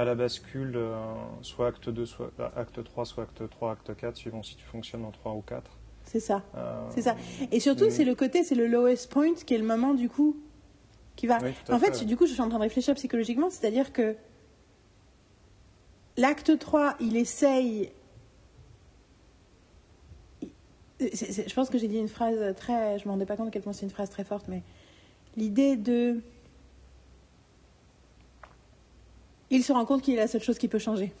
à 0.00 0.04
la 0.06 0.14
bascule, 0.14 0.72
euh, 0.74 0.96
soit 1.42 1.66
acte 1.68 1.90
2, 1.90 2.06
soit 2.06 2.30
euh, 2.40 2.48
acte 2.56 2.82
3, 2.82 3.04
soit 3.04 3.24
acte 3.24 3.48
3, 3.50 3.72
acte 3.72 3.94
4, 3.94 4.16
suivant 4.16 4.42
si 4.42 4.56
tu 4.56 4.64
fonctionnes 4.64 5.04
en 5.04 5.10
3 5.10 5.32
ou 5.34 5.42
4. 5.42 5.70
c'est 6.06 6.20
ça, 6.20 6.42
Euh, 6.56 6.88
c'est 6.94 7.02
ça. 7.02 7.14
Et 7.52 7.60
surtout, 7.60 7.84
mais- 7.84 7.90
c'est 7.90 8.04
le 8.06 8.14
côté, 8.14 8.42
c'est 8.42 8.54
le 8.54 8.66
lowest 8.66 9.10
point 9.10 9.34
qui 9.34 9.52
est 9.54 9.58
le 9.58 9.66
moment, 9.66 9.92
du 9.92 10.08
coup, 10.08 10.36
qui 11.16 11.26
va. 11.26 11.38
Oui, 11.42 11.52
tout 11.64 11.72
à 11.72 11.76
En 11.76 11.78
fait, 11.78 11.96
fait. 11.96 12.04
du 12.04 12.16
coup, 12.16 12.26
je 12.26 12.32
suis 12.32 12.40
en 12.42 12.48
train 12.48 12.58
de 12.58 12.64
réfléchir 12.64 12.94
psychologiquement, 12.94 13.50
c'est-à-dire 13.50 13.92
que 13.92 14.16
l'acte 16.16 16.58
3, 16.58 16.96
il 17.00 17.16
essaye. 17.16 17.90
je 21.00 21.54
pense 21.54 21.70
que 21.70 21.78
j'ai 21.78 21.88
dit 21.88 21.98
une 21.98 22.08
phrase 22.08 22.54
très. 22.56 22.98
Je 22.98 23.06
me 23.06 23.10
rendais 23.10 23.26
pas 23.26 23.36
compte 23.36 23.48
à 23.48 23.50
quel 23.50 23.62
point 23.62 23.72
c'est 23.72 23.84
une 23.84 23.90
phrase 23.90 24.10
très 24.10 24.24
forte, 24.24 24.46
mais 24.48 24.62
l'idée 25.36 25.76
de. 25.76 26.20
Il 29.50 29.62
se 29.62 29.72
rend 29.72 29.84
compte 29.84 30.02
qu'il 30.02 30.14
est 30.14 30.18
la 30.18 30.26
seule 30.26 30.42
chose 30.42 30.58
qui 30.58 30.68
peut 30.68 30.78
changer. 30.78 31.12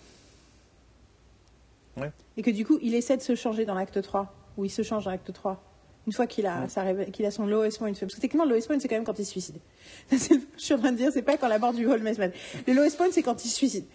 Ouais. 1.96 2.10
Et 2.36 2.42
que 2.42 2.50
du 2.50 2.64
coup, 2.64 2.78
il 2.82 2.94
essaie 2.94 3.16
de 3.16 3.22
se 3.22 3.36
changer 3.36 3.64
dans 3.64 3.74
l'acte 3.74 4.00
3, 4.00 4.34
ou 4.56 4.64
il 4.64 4.70
se 4.70 4.82
change 4.82 5.04
dans 5.04 5.10
l'acte 5.10 5.32
3. 5.32 5.62
Une 6.06 6.12
fois 6.12 6.26
qu'il 6.26 6.46
a, 6.46 6.66
Ouais. 6.66 7.10
qu'il 7.12 7.24
a 7.24 7.30
son 7.30 7.46
lowest 7.46 7.78
point. 7.78 7.92
Parce 7.92 8.14
que 8.14 8.20
techniquement, 8.20 8.44
le 8.44 8.50
lowest 8.50 8.66
point, 8.66 8.78
c'est 8.78 8.88
quand 8.88 8.96
même 8.96 9.04
quand 9.04 9.18
il 9.18 9.24
se 9.24 9.30
suicide. 9.30 9.56
Je 10.10 10.16
suis 10.56 10.74
en 10.74 10.78
train 10.78 10.92
de 10.92 10.96
dire, 10.96 11.10
c'est 11.12 11.22
pas 11.22 11.36
quand 11.36 11.48
la 11.48 11.58
mort 11.58 11.72
du 11.72 11.86
homeless 11.86 12.18
man. 12.18 12.30
Le 12.66 12.72
lowest 12.74 12.96
point, 12.96 13.08
c'est 13.10 13.22
quand 13.22 13.44
il 13.44 13.48
se 13.48 13.56
suicide. 13.56 13.86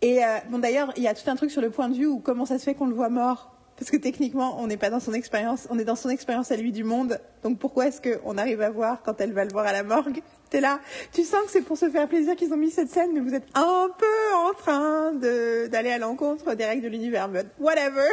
Et 0.00 0.24
euh, 0.24 0.38
bon, 0.50 0.58
d'ailleurs, 0.58 0.92
il 0.96 1.02
y 1.02 1.08
a 1.08 1.14
tout 1.14 1.28
un 1.30 1.36
truc 1.36 1.50
sur 1.50 1.60
le 1.60 1.70
point 1.70 1.88
de 1.88 1.94
vue 1.96 2.06
où 2.06 2.18
comment 2.20 2.46
ça 2.46 2.58
se 2.58 2.64
fait 2.64 2.74
qu'on 2.74 2.86
le 2.86 2.94
voit 2.94 3.08
mort. 3.10 3.50
Parce 3.76 3.90
que 3.90 3.96
techniquement, 3.96 4.60
on 4.60 4.66
n'est 4.66 4.76
pas 4.76 4.90
dans 4.90 5.00
son 5.00 5.12
expérience, 5.12 5.66
on 5.70 5.78
est 5.78 5.84
dans 5.84 5.96
son 5.96 6.08
expérience 6.10 6.52
à 6.52 6.56
lui 6.56 6.72
du 6.72 6.84
monde. 6.84 7.18
Donc 7.42 7.58
pourquoi 7.58 7.86
est-ce 7.86 8.00
qu'on 8.00 8.36
arrive 8.36 8.60
à 8.60 8.70
voir 8.70 9.02
quand 9.02 9.20
elle 9.20 9.32
va 9.32 9.44
le 9.44 9.50
voir 9.50 9.66
à 9.66 9.72
la 9.72 9.82
morgue? 9.82 10.20
T'es 10.50 10.60
là, 10.60 10.78
tu 11.12 11.24
sens 11.24 11.42
que 11.46 11.50
c'est 11.50 11.62
pour 11.62 11.78
se 11.78 11.88
faire 11.88 12.06
plaisir 12.06 12.36
qu'ils 12.36 12.52
ont 12.52 12.56
mis 12.58 12.70
cette 12.70 12.90
scène, 12.90 13.10
mais 13.14 13.20
vous 13.20 13.34
êtes 13.34 13.46
un 13.54 13.88
peu 13.98 14.34
en 14.36 14.52
train 14.54 15.12
d'aller 15.14 15.90
à 15.90 15.98
l'encontre 15.98 16.54
des 16.54 16.64
règles 16.66 16.82
de 16.82 16.88
l'univers. 16.88 17.28
Whatever 17.58 18.08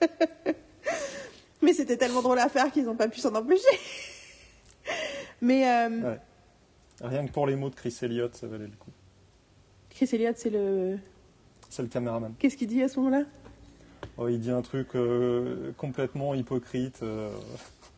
Mais 1.62 1.72
c'était 1.72 1.96
tellement 1.96 2.22
drôle 2.22 2.38
à 2.38 2.48
faire 2.48 2.70
qu'ils 2.72 2.84
n'ont 2.84 2.96
pas 2.96 3.08
pu 3.08 3.20
s'en 3.20 3.34
empêcher. 3.34 3.62
Mais 5.40 5.66
euh, 5.68 6.10
Ouais. 6.12 6.20
Rien 7.02 7.26
que 7.26 7.32
pour 7.32 7.46
les 7.46 7.56
mots 7.56 7.70
de 7.70 7.74
Chris 7.74 7.96
Elliott, 8.02 8.34
ça 8.36 8.46
valait 8.46 8.66
le 8.66 8.76
coup. 8.78 8.90
Chris 9.90 10.08
Elliott, 10.12 10.36
c'est 10.36 10.50
le. 10.50 10.98
C'est 11.68 11.82
le 11.82 11.88
caméraman. 11.88 12.34
Qu'est-ce 12.38 12.56
qu'il 12.56 12.68
dit 12.68 12.82
à 12.82 12.88
ce 12.88 12.98
moment-là? 13.00 13.24
Oh, 14.18 14.28
il 14.28 14.38
dit 14.40 14.50
un 14.50 14.62
truc 14.62 14.88
euh, 14.94 15.72
complètement 15.78 16.34
hypocrite. 16.34 17.00
euh, 17.02 17.30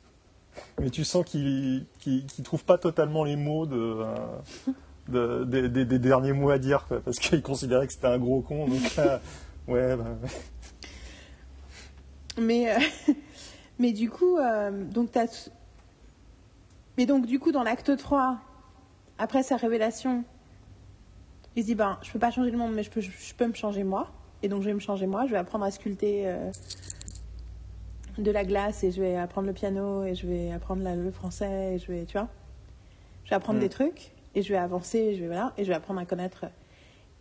Mais 0.80 0.90
tu 0.90 1.04
sens 1.04 1.24
qu'il 1.24 1.84
qu'il 1.98 2.24
trouve 2.44 2.64
pas 2.64 2.78
totalement 2.78 3.24
les 3.24 3.36
mots 3.36 3.66
de, 3.66 3.96
de- 5.08 5.44
des- 5.44 5.68
des- 5.68 5.84
des 5.84 5.98
derniers 5.98 6.32
mots 6.32 6.50
à 6.50 6.58
dire, 6.58 6.86
quoi, 6.86 7.00
parce 7.00 7.18
qu'il 7.18 7.42
considérait 7.42 7.86
que 7.86 7.92
c'était 7.92 8.06
un 8.06 8.18
gros 8.18 8.40
con. 8.42 8.68
Donc, 8.68 8.80
euh, 8.98 9.18
ouais, 9.68 9.96
bah. 9.96 10.16
Mais, 12.38 12.72
euh, 12.74 12.78
mais 13.78 13.92
du 13.92 14.10
coup, 14.10 14.36
euh, 14.38 14.84
donc 14.84 15.10
t'as. 15.12 15.48
Mais 16.96 17.06
donc, 17.06 17.26
du 17.26 17.38
coup, 17.40 17.50
dans 17.52 17.62
l'acte 17.64 17.96
3, 17.96 18.38
après 19.18 19.42
sa 19.42 19.56
révélation, 19.56 20.24
il 21.56 21.62
se 21.62 21.66
dit 21.68 21.74
ben, 21.74 21.98
je 22.02 22.10
peux 22.12 22.18
pas 22.18 22.30
changer 22.30 22.50
le 22.50 22.58
monde, 22.58 22.72
mais 22.74 22.82
je 22.82 22.90
peux, 22.90 23.00
je 23.00 23.34
peux 23.36 23.46
me 23.46 23.54
changer 23.54 23.84
moi. 23.84 24.10
Et 24.42 24.48
donc, 24.48 24.62
je 24.62 24.66
vais 24.68 24.74
me 24.74 24.80
changer 24.80 25.06
moi. 25.06 25.26
Je 25.26 25.32
vais 25.32 25.38
apprendre 25.38 25.64
à 25.64 25.70
sculpter 25.70 26.24
euh, 26.28 26.50
de 28.18 28.30
la 28.30 28.44
glace 28.44 28.84
et 28.84 28.92
je 28.92 29.00
vais 29.00 29.16
apprendre 29.16 29.46
le 29.48 29.52
piano 29.54 30.04
et 30.04 30.14
je 30.14 30.26
vais 30.26 30.52
apprendre 30.52 30.82
la- 30.82 30.94
le 30.96 31.10
français 31.10 31.74
et 31.74 31.78
je 31.78 31.90
vais, 31.90 32.04
tu 32.04 32.16
vois. 32.18 32.28
Je 33.24 33.30
vais 33.30 33.36
apprendre 33.36 33.58
Mm. 33.58 33.62
des 33.62 33.68
trucs 33.70 34.12
et 34.36 34.42
je 34.42 34.52
vais 34.52 34.58
avancer, 34.58 34.98
et 34.98 35.14
je 35.16 35.20
vais, 35.22 35.26
voilà, 35.28 35.52
et 35.56 35.64
je 35.64 35.68
vais 35.70 35.74
apprendre 35.74 35.98
à 36.00 36.04
connaître. 36.04 36.44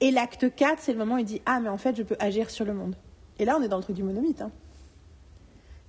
Et 0.02 0.12
l'acte 0.12 0.54
4, 0.54 0.80
c'est 0.80 0.92
le 0.92 1.00
moment 1.00 1.16
où 1.16 1.20
il 1.20 1.26
dit 1.26 1.42
ah, 1.46 1.60
mais 1.60 1.70
en 1.70 1.78
fait, 1.78 1.96
je 1.96 2.04
peux 2.04 2.18
agir 2.20 2.50
sur 2.50 2.66
le 2.66 2.74
monde. 2.74 2.96
Et 3.40 3.46
là, 3.46 3.56
on 3.60 3.64
est 3.64 3.68
dans 3.70 3.78
le 3.78 3.84
truc 3.84 3.96
du 3.96 4.04
monomythe. 4.04 4.42
Hein. 4.42 4.52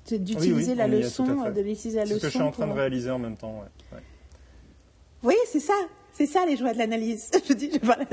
C'est 0.04 0.18
D'utiliser 0.22 0.72
oui, 0.72 0.78
la 0.78 0.86
leçon, 0.86 1.24
de 1.24 1.60
l'utiliser 1.60 1.98
la 1.98 2.06
C'est 2.06 2.14
leçon. 2.14 2.20
ce 2.20 2.26
que 2.26 2.26
je 2.32 2.38
suis 2.38 2.42
en 2.42 2.50
train 2.50 2.66
de 2.66 2.72
réaliser 2.72 3.10
en 3.10 3.18
même 3.18 3.36
temps. 3.36 3.58
Ouais. 3.60 3.96
Ouais. 3.96 4.02
Oui, 5.22 5.34
c'est 5.46 5.60
ça. 5.60 5.72
C'est 6.12 6.26
ça 6.26 6.46
les 6.46 6.56
joies 6.56 6.72
de 6.74 6.78
l'analyse. 6.78 7.30
Je 7.48 7.54
dis, 7.54 7.70
je 7.72 7.78
parle 7.78 8.06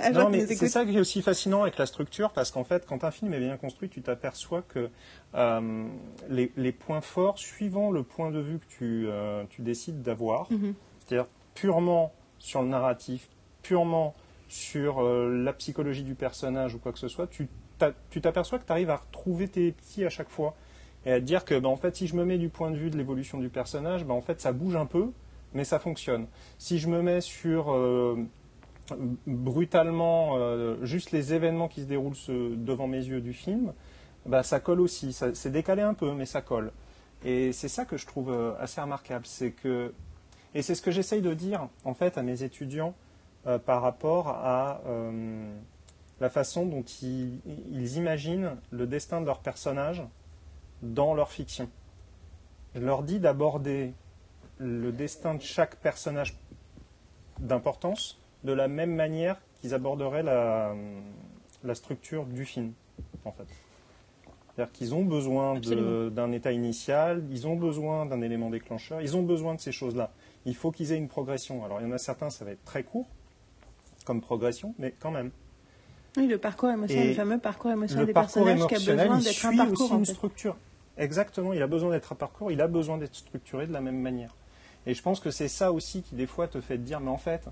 à 0.00 0.10
Non, 0.10 0.28
mais 0.28 0.44
c'est 0.46 0.66
ça 0.68 0.84
qui 0.84 0.96
est 0.96 1.00
aussi 1.00 1.22
fascinant 1.22 1.62
avec 1.62 1.78
la 1.78 1.86
structure, 1.86 2.30
parce 2.32 2.50
qu'en 2.50 2.64
fait, 2.64 2.84
quand 2.84 3.04
un 3.04 3.12
film 3.12 3.32
est 3.32 3.38
bien 3.38 3.56
construit, 3.56 3.88
tu 3.88 4.02
t'aperçois 4.02 4.62
que 4.62 4.88
euh, 5.36 5.84
les, 6.28 6.50
les 6.56 6.72
points 6.72 7.00
forts, 7.00 7.38
suivant 7.38 7.92
le 7.92 8.02
point 8.02 8.32
de 8.32 8.40
vue 8.40 8.58
que 8.58 8.66
tu, 8.66 9.06
euh, 9.06 9.44
tu 9.50 9.62
décides 9.62 10.02
d'avoir, 10.02 10.50
Mhm. 10.50 10.74
c'est-à-dire 11.06 11.28
purement 11.54 12.12
sur 12.40 12.62
le 12.62 12.68
narratif, 12.68 13.28
purement 13.62 14.14
sur 14.48 15.00
euh, 15.04 15.28
la 15.44 15.52
psychologie 15.52 16.02
du 16.02 16.16
personnage 16.16 16.74
ou 16.74 16.78
quoi 16.78 16.92
que 16.92 16.98
ce 16.98 17.06
soit, 17.08 17.28
tu 17.28 17.46
t'aperçois 18.20 18.58
que 18.58 18.66
tu 18.66 18.72
arrives 18.72 18.90
à 18.90 18.96
retrouver 18.96 19.46
tes 19.46 19.70
petits 19.70 20.04
à 20.04 20.10
chaque 20.10 20.28
fois 20.30 20.56
et 21.08 21.12
à 21.12 21.20
dire 21.20 21.46
que, 21.46 21.58
ben, 21.58 21.70
en 21.70 21.76
fait, 21.76 21.96
si 21.96 22.06
je 22.06 22.14
me 22.14 22.26
mets 22.26 22.36
du 22.36 22.50
point 22.50 22.70
de 22.70 22.76
vue 22.76 22.90
de 22.90 22.98
l'évolution 22.98 23.38
du 23.38 23.48
personnage, 23.48 24.04
ben, 24.04 24.12
en 24.12 24.20
fait, 24.20 24.42
ça 24.42 24.52
bouge 24.52 24.76
un 24.76 24.84
peu, 24.84 25.10
mais 25.54 25.64
ça 25.64 25.78
fonctionne. 25.78 26.26
Si 26.58 26.78
je 26.78 26.86
me 26.86 27.00
mets 27.00 27.22
sur 27.22 27.72
euh, 27.72 28.18
brutalement 29.26 30.34
euh, 30.36 30.76
juste 30.84 31.12
les 31.12 31.32
événements 31.32 31.66
qui 31.66 31.80
se 31.80 31.86
déroulent 31.86 32.62
devant 32.62 32.86
mes 32.86 33.02
yeux 33.02 33.22
du 33.22 33.32
film, 33.32 33.72
bah, 34.26 34.42
ça 34.42 34.60
colle 34.60 34.82
aussi. 34.82 35.14
C'est 35.14 35.50
décalé 35.50 35.80
un 35.80 35.94
peu, 35.94 36.12
mais 36.12 36.26
ça 36.26 36.42
colle. 36.42 36.72
Et 37.24 37.52
c'est 37.52 37.68
ça 37.68 37.86
que 37.86 37.96
je 37.96 38.06
trouve 38.06 38.30
euh, 38.30 38.52
assez 38.60 38.82
remarquable. 38.82 39.24
C'est 39.24 39.52
que, 39.52 39.94
et 40.54 40.60
c'est 40.60 40.74
ce 40.74 40.82
que 40.82 40.90
j'essaye 40.90 41.22
de 41.22 41.32
dire 41.32 41.68
en 41.84 41.94
fait 41.94 42.18
à 42.18 42.22
mes 42.22 42.42
étudiants 42.42 42.94
par 43.64 43.80
rapport 43.80 44.28
à 44.28 44.82
la 46.20 46.28
façon 46.28 46.66
dont 46.66 46.82
ils 46.82 47.96
imaginent 47.96 48.56
le 48.70 48.86
destin 48.86 49.22
de 49.22 49.26
leur 49.26 49.38
personnage 49.38 50.02
dans 50.82 51.14
leur 51.14 51.30
fiction. 51.30 51.68
Je 52.74 52.80
leur 52.80 53.02
dis 53.02 53.18
d'aborder 53.18 53.92
le 54.58 54.92
destin 54.92 55.34
de 55.34 55.42
chaque 55.42 55.76
personnage 55.76 56.36
d'importance 57.38 58.18
de 58.44 58.52
la 58.52 58.68
même 58.68 58.94
manière 58.94 59.36
qu'ils 59.60 59.74
aborderaient 59.74 60.22
la, 60.22 60.74
la 61.64 61.74
structure 61.74 62.24
du 62.26 62.44
film, 62.44 62.72
en 63.24 63.32
fait. 63.32 63.46
C'est-à-dire 64.54 64.72
qu'ils 64.72 64.94
ont 64.94 65.04
besoin 65.04 65.60
d'un 65.60 66.32
état 66.32 66.50
initial, 66.50 67.22
ils 67.30 67.46
ont 67.46 67.54
besoin 67.54 68.06
d'un 68.06 68.22
élément 68.22 68.50
déclencheur, 68.50 69.00
ils 69.00 69.16
ont 69.16 69.22
besoin 69.22 69.54
de 69.54 69.60
ces 69.60 69.70
choses-là. 69.70 70.10
Il 70.46 70.56
faut 70.56 70.72
qu'ils 70.72 70.92
aient 70.92 70.96
une 70.96 71.08
progression. 71.08 71.64
Alors, 71.64 71.80
il 71.80 71.86
y 71.86 71.88
en 71.88 71.92
a 71.92 71.98
certains, 71.98 72.30
ça 72.30 72.44
va 72.44 72.52
être 72.52 72.64
très 72.64 72.82
court 72.82 73.06
comme 74.04 74.20
progression, 74.20 74.74
mais 74.78 74.94
quand 74.98 75.10
même. 75.10 75.30
Oui, 76.16 76.26
le 76.26 76.38
parcours 76.38 76.70
émotionnel, 76.70 77.06
Et 77.06 77.08
le 77.10 77.14
fameux 77.14 77.38
parcours 77.38 77.70
émotionnel 77.70 78.06
des 78.06 78.12
parcours 78.12 78.44
personnages 78.44 78.66
qui 78.66 78.74
a 78.74 78.94
besoin 78.96 79.18
d'être 79.18 79.46
un 79.46 79.56
parcours. 79.56 79.82
aussi 79.82 79.92
en 79.92 79.98
une 79.98 80.04
structure. 80.06 80.56
Exactement, 80.98 81.52
il 81.52 81.62
a 81.62 81.66
besoin 81.66 81.90
d'être 81.90 82.12
un 82.12 82.16
parcours, 82.16 82.50
il 82.52 82.60
a 82.60 82.66
besoin 82.68 82.98
d'être 82.98 83.14
structuré 83.14 83.66
de 83.66 83.72
la 83.72 83.80
même 83.80 83.98
manière. 84.00 84.34
Et 84.86 84.94
je 84.94 85.02
pense 85.02 85.20
que 85.20 85.30
c'est 85.30 85.48
ça 85.48 85.72
aussi 85.72 86.02
qui, 86.02 86.14
des 86.14 86.26
fois, 86.26 86.48
te 86.48 86.60
fait 86.60 86.76
te 86.76 86.82
dire, 86.82 87.00
mais 87.00 87.10
en 87.10 87.18
fait, 87.18 87.48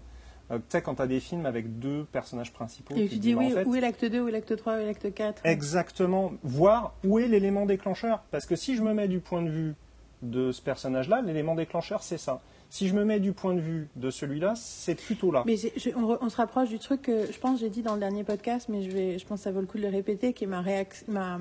euh, 0.51 0.59
tu 0.59 0.65
sais, 0.69 0.83
quand 0.83 0.95
tu 0.97 1.03
as 1.03 1.07
des 1.07 1.21
films 1.21 1.45
avec 1.47 1.79
deux 1.79 2.05
personnages 2.13 2.53
principaux, 2.53 2.95
Et 2.97 3.09
tu 3.09 3.17
dis, 3.19 3.35
oui, 3.35 3.47
en 3.47 3.51
fait, 3.57 3.65
où 3.65 3.75
est 3.75 3.81
l'acte 3.81 4.05
2, 4.05 4.21
où 4.21 4.29
est 4.29 4.33
l'acte 4.33 4.57
3, 4.57 4.77
où 4.77 4.79
est 4.79 4.87
l'acte 4.87 5.13
4 5.13 5.43
Exactement, 5.45 6.33
voir 6.43 6.95
où 7.05 7.19
est 7.19 7.27
l'élément 7.29 7.67
déclencheur. 7.67 8.23
Parce 8.31 8.47
que 8.47 8.57
si 8.57 8.77
je 8.77 8.83
me 8.83 8.95
mets 8.95 9.09
du 9.09 9.21
point 9.21 9.43
de 9.43 9.51
vue 9.51 9.75
de 10.23 10.51
ce 10.53 10.63
personnage-là, 10.63 11.21
l'élément 11.21 11.55
déclencheur, 11.55 12.03
c'est 12.03 12.17
ça. 12.19 12.41
Si 12.71 12.89
je 12.89 12.95
me 12.95 13.05
mets 13.05 13.21
du 13.21 13.33
point 13.33 13.55
de 13.55 13.61
vue 13.61 13.89
de 13.97 14.11
celui-là, 14.11 14.55
c'est 14.57 14.95
plutôt 14.95 15.31
là. 15.31 15.43
Mais 15.47 15.57
je- 15.57 15.91
on, 15.95 16.15
re- 16.15 16.19
on 16.23 16.29
se 16.31 16.37
rapproche 16.37 16.69
du 16.71 16.79
truc 16.79 17.03
que 17.03 17.31
je 17.31 17.39
pense 17.39 17.61
j'ai 17.61 17.69
dit 17.71 17.83
dans 17.83 17.95
le 17.95 18.01
dernier 18.01 18.25
podcast, 18.25 18.69
mais 18.71 18.83
je, 18.83 18.91
vais, 18.91 19.19
je 19.19 19.27
pense 19.27 19.41
que 19.41 19.45
ça 19.45 19.53
vaut 19.53 19.61
le 19.61 19.67
coup 19.67 19.77
de 19.79 19.83
le 19.83 19.89
répéter, 19.91 20.33
qui 20.33 20.45
est 20.45 20.49
ma, 20.49 20.63
réac- 20.63 21.05
ma 21.09 21.39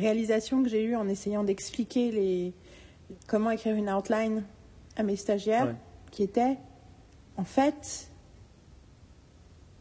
réalisation 0.00 0.62
que 0.62 0.68
j'ai 0.68 0.82
eue 0.82 0.96
en 0.96 1.08
essayant 1.08 1.44
d'expliquer 1.44 2.10
les, 2.10 2.52
comment 3.26 3.50
écrire 3.50 3.74
une 3.74 3.88
outline 3.88 4.42
à 4.96 5.02
mes 5.02 5.16
stagiaires, 5.16 5.74
qui 6.10 6.22
était, 6.22 6.58
en 7.36 7.44
fait, 7.44 8.10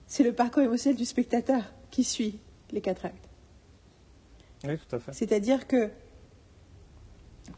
c'est 0.08 0.24
le 0.24 0.34
parcours 0.34 0.64
émotionnel 0.64 0.98
du 0.98 1.06
spectateur 1.06 1.64
qui 1.90 2.04
suit 2.04 2.40
les 2.72 2.82
quatre 2.82 3.06
actes. 3.06 3.30
Oui, 4.66 4.78
tout 4.78 4.96
à 4.96 5.00
fait. 5.00 5.14
C'est-à-dire 5.14 5.68
que, 5.68 5.90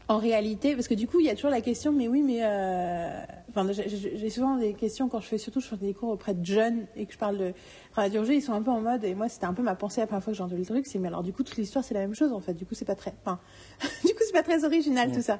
en 0.08 0.18
réalité, 0.18 0.74
parce 0.74 0.88
que 0.88 0.94
du 0.94 1.06
coup, 1.06 1.20
il 1.20 1.26
y 1.26 1.30
a 1.30 1.34
toujours 1.34 1.50
la 1.50 1.60
question, 1.60 1.92
mais 1.92 2.08
oui, 2.08 2.22
mais. 2.22 2.40
euh, 2.42 3.22
Enfin, 3.54 3.70
j'ai- 3.70 4.30
souvent 4.30 4.56
des 4.56 4.72
questions 4.72 5.10
quand 5.10 5.20
je 5.20 5.26
fais, 5.26 5.36
surtout, 5.36 5.60
je 5.60 5.66
fais 5.66 5.76
des 5.76 5.92
cours 5.92 6.08
auprès 6.08 6.32
de 6.32 6.44
jeunes 6.44 6.86
et 6.96 7.04
que 7.04 7.12
je 7.12 7.18
parle 7.18 7.36
de 7.36 7.52
radiologie, 7.92 8.36
ils 8.36 8.40
sont 8.42 8.54
un 8.54 8.62
peu 8.62 8.70
en 8.70 8.80
mode, 8.80 9.04
et 9.04 9.14
moi, 9.14 9.28
c'était 9.28 9.44
un 9.44 9.52
peu 9.52 9.60
ma 9.62 9.74
pensée 9.74 10.00
la 10.00 10.06
première 10.06 10.24
fois 10.24 10.32
que 10.32 10.36
j'ai 10.38 10.42
entendu 10.42 10.60
le 10.62 10.66
truc, 10.66 10.86
c'est, 10.86 10.98
mais 10.98 11.08
alors, 11.08 11.22
du 11.22 11.34
coup, 11.34 11.42
toute 11.42 11.58
l'histoire, 11.58 11.84
c'est 11.84 11.92
la 11.92 12.00
même 12.00 12.14
chose, 12.14 12.32
en 12.32 12.40
fait. 12.40 12.54
Du 12.54 12.64
coup, 12.64 12.74
c'est 12.74 12.86
pas 12.86 12.94
très. 12.94 13.12
Enfin, 13.24 13.38
du 14.06 14.14
coup, 14.14 14.20
c'est 14.24 14.32
pas 14.32 14.42
très 14.42 14.64
original, 14.64 15.10
Ouais. 15.10 15.14
tout 15.16 15.20
ça. 15.22 15.38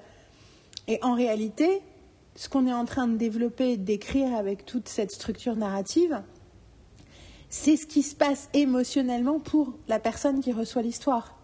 Et 0.88 0.98
en 1.02 1.14
réalité, 1.14 1.80
ce 2.36 2.50
qu'on 2.50 2.66
est 2.66 2.72
en 2.74 2.84
train 2.84 3.08
de 3.08 3.16
développer 3.16 3.78
décrire 3.78 4.34
avec 4.36 4.66
toute 4.66 4.88
cette 4.88 5.10
structure 5.10 5.56
narrative, 5.56 6.22
c'est 7.48 7.76
ce 7.76 7.86
qui 7.86 8.02
se 8.02 8.14
passe 8.14 8.48
émotionnellement 8.54 9.38
pour 9.38 9.72
la 9.88 9.98
personne 9.98 10.40
qui 10.40 10.52
reçoit 10.52 10.82
l'histoire. 10.82 11.38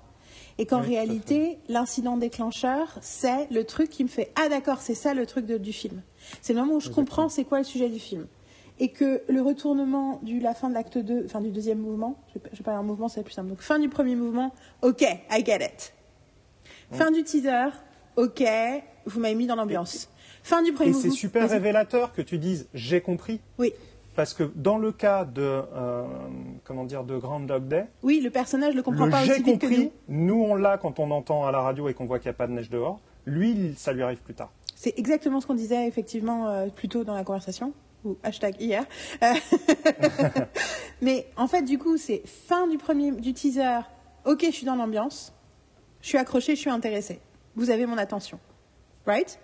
Et 0.60 0.66
qu'en 0.66 0.80
Oui, 0.80 0.88
réalité, 0.88 1.58
l'incident 1.68 2.16
déclencheur, 2.16 2.98
c'est 3.00 3.48
le 3.50 3.62
truc 3.64 3.90
qui 3.90 4.02
me 4.02 4.08
fait 4.08 4.32
Ah 4.36 4.48
d'accord, 4.48 4.80
c'est 4.80 4.94
ça 4.94 5.14
le 5.14 5.24
truc 5.24 5.46
de- 5.46 5.56
du 5.58 5.72
film. 5.72 6.02
C'est 6.42 6.52
le 6.52 6.60
moment 6.60 6.74
où 6.74 6.80
je 6.80 6.86
Exactement. 6.86 7.06
comprends 7.06 7.28
c'est 7.28 7.44
quoi 7.44 7.58
le 7.58 7.64
sujet 7.64 7.88
du 7.88 8.00
film. 8.00 8.26
Et 8.80 8.88
que 8.90 9.22
le 9.28 9.40
retournement 9.42 10.20
de 10.22 10.40
la 10.42 10.54
fin 10.54 10.68
de 10.68 10.74
l'acte 10.74 10.98
2, 10.98 11.22
enfin 11.24 11.40
du 11.40 11.50
deuxième 11.50 11.78
mouvement, 11.78 12.16
je 12.28 12.34
vais 12.34 12.40
pas- 12.40 12.48
je 12.52 12.58
vais 12.58 12.64
parler 12.64 12.80
en 12.80 12.84
mouvement, 12.84 13.08
c'est 13.08 13.22
plus 13.22 13.32
simple. 13.32 13.48
Donc 13.48 13.60
fin 13.60 13.78
du 13.78 13.88
premier 13.88 14.14
mouvement, 14.16 14.52
ok, 14.82 15.02
I 15.02 15.44
get 15.44 15.64
it. 15.64 15.92
Fin 16.90 17.10
du 17.10 17.22
teaser, 17.22 17.68
ok, 18.16 18.42
vous 19.06 19.20
m'avez 19.20 19.34
mis 19.34 19.46
dans 19.46 19.56
l'ambiance. 19.56 20.08
Fin 20.42 20.62
du 20.62 20.72
premier 20.72 20.90
Et 20.90 20.92
c'est 20.92 20.98
mouvement. 21.08 21.14
super 21.14 21.50
révélateur 21.50 22.12
que 22.12 22.22
tu 22.22 22.38
dises 22.38 22.68
j'ai 22.74 23.00
compris. 23.00 23.40
Oui, 23.58 23.72
Parce 24.18 24.34
que 24.34 24.50
dans 24.56 24.78
le 24.78 24.90
cas 24.90 25.24
de, 25.24 25.42
euh, 25.42 26.02
comment 26.64 26.82
dire, 26.82 27.04
de 27.04 27.16
Groundhog 27.16 27.68
Day, 27.68 27.86
oui, 28.02 28.18
le 28.20 28.30
personnage 28.30 28.74
ne 28.74 28.80
comprend 28.80 29.04
le 29.04 29.12
pas 29.12 29.24
j'ai 29.24 29.34
aussi 29.34 29.44
vite 29.44 29.60
que 29.60 29.66
nous. 29.66 29.70
compris, 29.70 29.92
nous 30.08 30.42
on 30.42 30.56
l'a 30.56 30.76
quand 30.76 30.98
on 30.98 31.12
entend 31.12 31.46
à 31.46 31.52
la 31.52 31.60
radio 31.60 31.88
et 31.88 31.94
qu'on 31.94 32.06
voit 32.06 32.18
qu'il 32.18 32.26
n'y 32.26 32.34
a 32.34 32.36
pas 32.36 32.48
de 32.48 32.52
neige 32.52 32.68
dehors. 32.68 32.98
Lui, 33.26 33.74
ça 33.76 33.92
lui 33.92 34.02
arrive 34.02 34.18
plus 34.18 34.34
tard. 34.34 34.50
C'est 34.74 34.98
exactement 34.98 35.40
ce 35.40 35.46
qu'on 35.46 35.54
disait 35.54 35.86
effectivement 35.86 36.48
euh, 36.48 36.66
plus 36.66 36.88
tôt 36.88 37.04
dans 37.04 37.14
la 37.14 37.22
conversation, 37.22 37.72
ou 38.04 38.16
hashtag 38.24 38.60
hier. 38.60 38.86
Euh, 39.22 39.34
Mais 41.00 41.28
en 41.36 41.46
fait, 41.46 41.62
du 41.62 41.78
coup, 41.78 41.96
c'est 41.96 42.22
fin 42.26 42.66
du 42.66 42.76
premier 42.76 43.12
du 43.12 43.32
teaser. 43.34 43.82
Ok, 44.24 44.44
je 44.46 44.50
suis 44.50 44.66
dans 44.66 44.74
l'ambiance, 44.74 45.32
je 46.02 46.08
suis 46.08 46.18
accroché, 46.18 46.56
je 46.56 46.60
suis 46.60 46.70
intéressé. 46.70 47.20
Vous 47.54 47.70
avez 47.70 47.86
mon 47.86 47.98
attention, 47.98 48.40
right? 49.06 49.38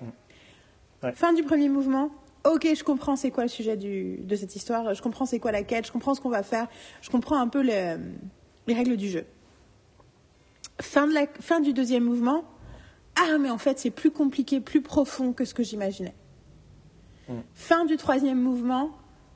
Ouais. 1.04 1.12
Fin 1.12 1.32
du 1.32 1.44
premier 1.44 1.68
mouvement. 1.68 2.10
Ok, 2.44 2.68
je 2.76 2.84
comprends 2.84 3.16
c'est 3.16 3.30
quoi 3.30 3.44
le 3.44 3.48
sujet 3.48 3.76
du- 3.76 4.18
de 4.18 4.36
cette 4.36 4.54
histoire, 4.54 4.92
je 4.94 5.00
comprends 5.02 5.24
c'est 5.24 5.38
quoi 5.38 5.50
la 5.50 5.62
quête, 5.62 5.86
je 5.86 5.92
comprends 5.92 6.14
ce 6.14 6.20
qu'on 6.20 6.28
va 6.28 6.42
faire, 6.42 6.68
je 7.00 7.08
comprends 7.10 7.38
un 7.38 7.48
peu 7.48 7.62
le- 7.62 7.98
les 8.66 8.74
règles 8.74 8.96
du 8.96 9.08
jeu. 9.08 9.24
Fin, 10.80 11.06
de 11.06 11.14
la, 11.14 11.26
fin 11.40 11.60
du 11.60 11.72
deuxième 11.72 12.04
mouvement. 12.04 12.44
Ah, 13.16 13.38
mais 13.38 13.48
en 13.48 13.58
fait, 13.58 13.78
c'est 13.78 13.90
plus 13.90 14.10
compliqué, 14.10 14.60
plus 14.60 14.82
profond 14.82 15.32
que 15.32 15.44
ce 15.44 15.54
que 15.54 15.62
j'imaginais. 15.62 16.14
Mm. 17.28 17.32
Fin 17.54 17.84
du 17.86 17.96
troisième 17.96 18.40
mouvement. 18.40 18.90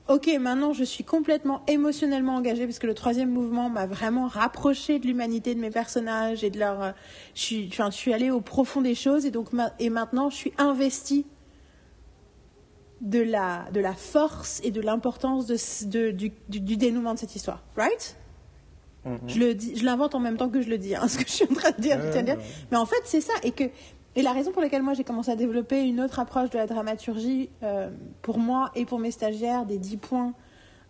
Ok, 0.09 0.27
maintenant 0.41 0.73
je 0.73 0.85
suis 0.85 1.05
complètement 1.05 1.63
émotionnellement 1.67 2.35
engagée 2.37 2.65
parce 2.67 2.79
que 2.79 2.87
le 2.87 2.95
troisième 2.95 3.31
mouvement 3.31 3.69
m'a 3.69 3.85
vraiment 3.87 4.27
rapproché 4.27 4.99
de 4.99 5.07
l'humanité 5.07 5.55
de 5.55 5.61
mes 5.61 5.71
personnages 5.71 6.43
et 6.45 6.51
de 6.51 6.59
leur. 6.59 6.83
euh, 6.83 6.91
Je 7.35 7.41
suis, 7.43 7.69
enfin, 7.71 7.91
je 7.91 7.97
suis 7.97 8.13
allée 8.15 8.31
au 8.31 8.41
profond 8.41 8.81
des 8.81 8.95
choses 8.95 9.27
et 9.27 9.31
donc 9.31 9.49
et 9.79 9.91
maintenant 9.91 10.31
je 10.31 10.37
suis 10.37 10.53
investie 10.57 11.27
de 13.01 13.21
la 13.21 13.67
de 13.73 13.81
la 13.81 13.95
force 13.95 14.61
et 14.65 14.71
de 14.71 14.81
l'importance 14.81 15.47
de, 15.47 15.57
ce- 15.57 15.85
de- 15.85 16.11
du, 16.11 16.33
du- 16.49 16.61
du 16.61 16.77
dénouement 16.77 17.15
de 17.15 17.19
cette 17.19 17.37
histoire, 17.37 17.63
right? 17.77 18.17
Mhm. 19.05 19.19
Je 19.29 19.39
le 19.39 19.55
dis, 19.55 19.77
je 19.77 19.85
l'invente 19.85 20.15
en 20.15 20.19
même 20.21 20.37
temps 20.37 20.49
que 20.49 20.61
je 20.61 20.69
le 20.69 20.79
dis, 20.79 20.95
hein, 20.97 21.07
ce 21.09 21.17
que 21.19 21.25
je 21.27 21.33
suis 21.33 21.45
en 21.45 21.55
train 21.55 21.71
de 21.71 21.81
dire. 21.81 21.99
À 22.01 22.23
dire. 22.23 22.37
Mais 22.71 22.77
en 22.77 22.87
fait, 22.87 23.01
c'est 23.05 23.21
ça. 23.21 23.33
Et, 23.45 23.53
que, 23.53 23.65
et 24.17 24.23
la 24.23 24.33
raison 24.33 24.51
pour 24.51 24.61
laquelle 24.61 24.83
moi 24.83 24.95
j'ai 24.95 25.05
commencé 25.05 25.31
à 25.31 25.37
développer 25.37 25.83
une 25.87 26.01
autre 26.01 26.19
approche 26.19 26.51
de 26.51 26.59
la 26.59 26.67
dramaturgie, 26.67 27.51
euh, 27.63 27.91
pour 28.23 28.39
moi 28.39 28.71
et 28.75 28.85
pour 28.85 28.99
mes 28.99 29.13
stagiaires, 29.13 29.65
des 29.65 29.79
10 29.79 29.97
points 29.99 30.35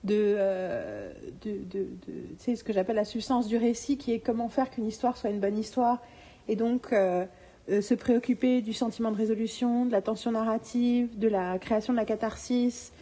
de, 0.05 0.14
euh, 0.16 1.12
de, 1.44 1.51
de- 1.51 1.78
de- 1.80 1.89
tu 2.06 2.35
sais, 2.39 2.56
ce 2.56 2.64
que 2.64 2.72
j'appelle 2.72 2.97
la 2.97 3.05
substance 3.05 3.47
du 3.48 3.59
récit, 3.59 3.98
qui 3.98 4.12
est 4.12 4.20
comment 4.20 4.48
faire 4.48 4.70
qu'une 4.70 4.86
histoire 4.86 5.16
soit 5.18 5.28
une 5.30 5.40
bonne 5.40 5.59
histoire. 5.59 6.01
Et 6.48 6.56
donc, 6.56 6.93
euh, 6.93 6.97
euh, 6.97 7.26
se 7.69 7.95
préoccuper 7.95 8.62
du 8.62 8.73
sentiment 8.73 9.11
de 9.11 9.16
résolution, 9.16 9.86
de 9.86 9.93
la 9.93 10.03
tension 10.03 10.32
narrative, 10.32 11.19
de 11.19 11.28
la 11.28 11.59
création 11.59 11.93
de 11.93 11.99
la 11.99 12.05
catharsis, 12.05 12.93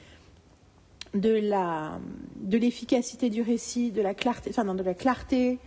de 1.14 1.30
la 1.30 1.98
de 2.36 2.58
l'efficacité 2.58 3.30
du 3.30 3.42
récit, 3.42 3.90
de 3.90 4.02
la 4.02 4.14
clarté, 4.14 4.50
enfin 4.50 4.64
non, 4.64 4.74
de 4.74 4.82
la 4.82 4.94
clarté, 4.94 5.58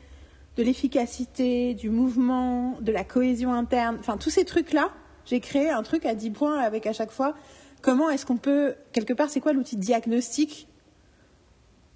de 0.57 0.63
l'efficacité, 0.63 1.73
du 1.73 1.89
mouvement, 1.89 2.77
de 2.81 2.91
la 2.91 3.03
cohésion 3.03 3.53
interne, 3.53 3.97
enfin 3.99 4.17
tous 4.17 4.29
ces 4.29 4.45
trucs-là, 4.45 4.91
j'ai 5.25 5.39
créé 5.39 5.69
un 5.69 5.83
truc 5.83 6.05
à 6.05 6.15
10 6.15 6.31
points 6.31 6.59
avec 6.59 6.85
à 6.85 6.93
chaque 6.93 7.11
fois 7.11 7.35
comment 7.81 8.09
est-ce 8.09 8.25
qu'on 8.25 8.37
peut, 8.37 8.75
quelque 8.91 9.13
part, 9.13 9.29
c'est 9.29 9.39
quoi 9.39 9.53
l'outil 9.53 9.75
de 9.75 9.81
diagnostic 9.81 10.67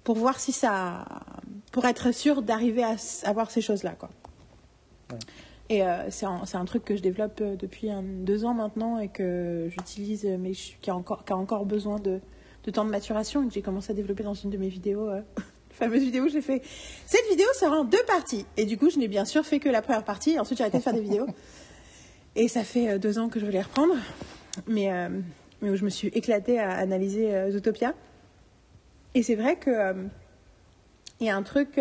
pour 0.02 0.16
voir 0.16 0.38
si 0.38 0.52
ça, 0.52 1.04
pour 1.72 1.84
être 1.86 2.12
sûr 2.12 2.42
d'arriver 2.42 2.84
à 2.84 2.96
avoir 3.24 3.50
ces 3.50 3.60
choses-là, 3.60 3.92
quoi? 3.92 4.10
Ouais. 5.10 5.18
Et 5.70 5.82
euh, 5.82 6.10
c'est 6.10 6.26
un, 6.26 6.64
truc 6.66 6.84
que 6.84 6.94
je 6.94 7.00
développe 7.00 7.40
euh, 7.40 7.56
depuis 7.56 7.90
un- 7.90 8.02
deux 8.02 8.44
ans 8.44 8.52
maintenant 8.52 8.98
et 8.98 9.08
que 9.08 9.68
j'utilise, 9.70 10.26
euh, 10.26 10.36
mais 10.38 10.52
je- 10.52 10.72
qui 10.82 10.90
a 10.90 10.94
encore, 10.94 11.24
qui 11.24 11.32
a 11.32 11.36
encore 11.36 11.64
besoin 11.64 11.98
de, 11.98 12.20
de 12.64 12.70
temps 12.70 12.84
de 12.84 12.90
maturation 12.90 13.42
et 13.42 13.48
que 13.48 13.54
j'ai 13.54 13.62
commencé 13.62 13.90
à 13.90 13.94
développer 13.94 14.22
dans 14.24 14.34
une 14.34 14.50
de 14.50 14.58
mes 14.58 14.68
vidéos. 14.68 15.08
euh, 15.08 15.20
la 15.38 15.42
fameuse 15.74 16.02
vidéo, 16.02 16.28
j'ai 16.28 16.42
fait. 16.42 16.60
Cette 17.06 17.26
vidéo 17.30 17.46
sera 17.58 17.78
en 17.78 17.84
deux 17.84 18.02
parties. 18.06 18.44
Et 18.58 18.66
du 18.66 18.76
coup, 18.76 18.90
je 18.90 18.98
n'ai 18.98 19.08
bien 19.08 19.24
sûr 19.24 19.44
fait 19.46 19.58
que 19.58 19.70
la 19.70 19.80
première 19.80 20.04
partie. 20.04 20.32
Et 20.32 20.38
ensuite, 20.38 20.58
j'ai 20.58 20.64
arrêté 20.64 20.78
de 20.78 20.82
faire 20.82 20.92
des 20.92 21.00
vidéos. 21.00 21.26
Et 22.36 22.48
ça 22.48 22.62
fait 22.64 22.98
deux 22.98 23.18
ans 23.18 23.28
que 23.28 23.38
je 23.40 23.46
voulais 23.46 23.62
reprendre. 23.62 23.94
Mais, 24.66 24.92
euh, 24.92 25.08
mais 25.62 25.70
où 25.70 25.76
je 25.76 25.84
me 25.84 25.88
suis 25.90 26.08
éclatée 26.08 26.58
à 26.58 26.72
analyser 26.72 27.50
Zootopia. 27.52 27.94
Et 29.14 29.22
c'est 29.22 29.36
vrai 29.36 29.56
que. 29.56 29.94
Il 31.20 31.26
y 31.26 31.30
a 31.30 31.36
un 31.36 31.42
truc. 31.44 31.80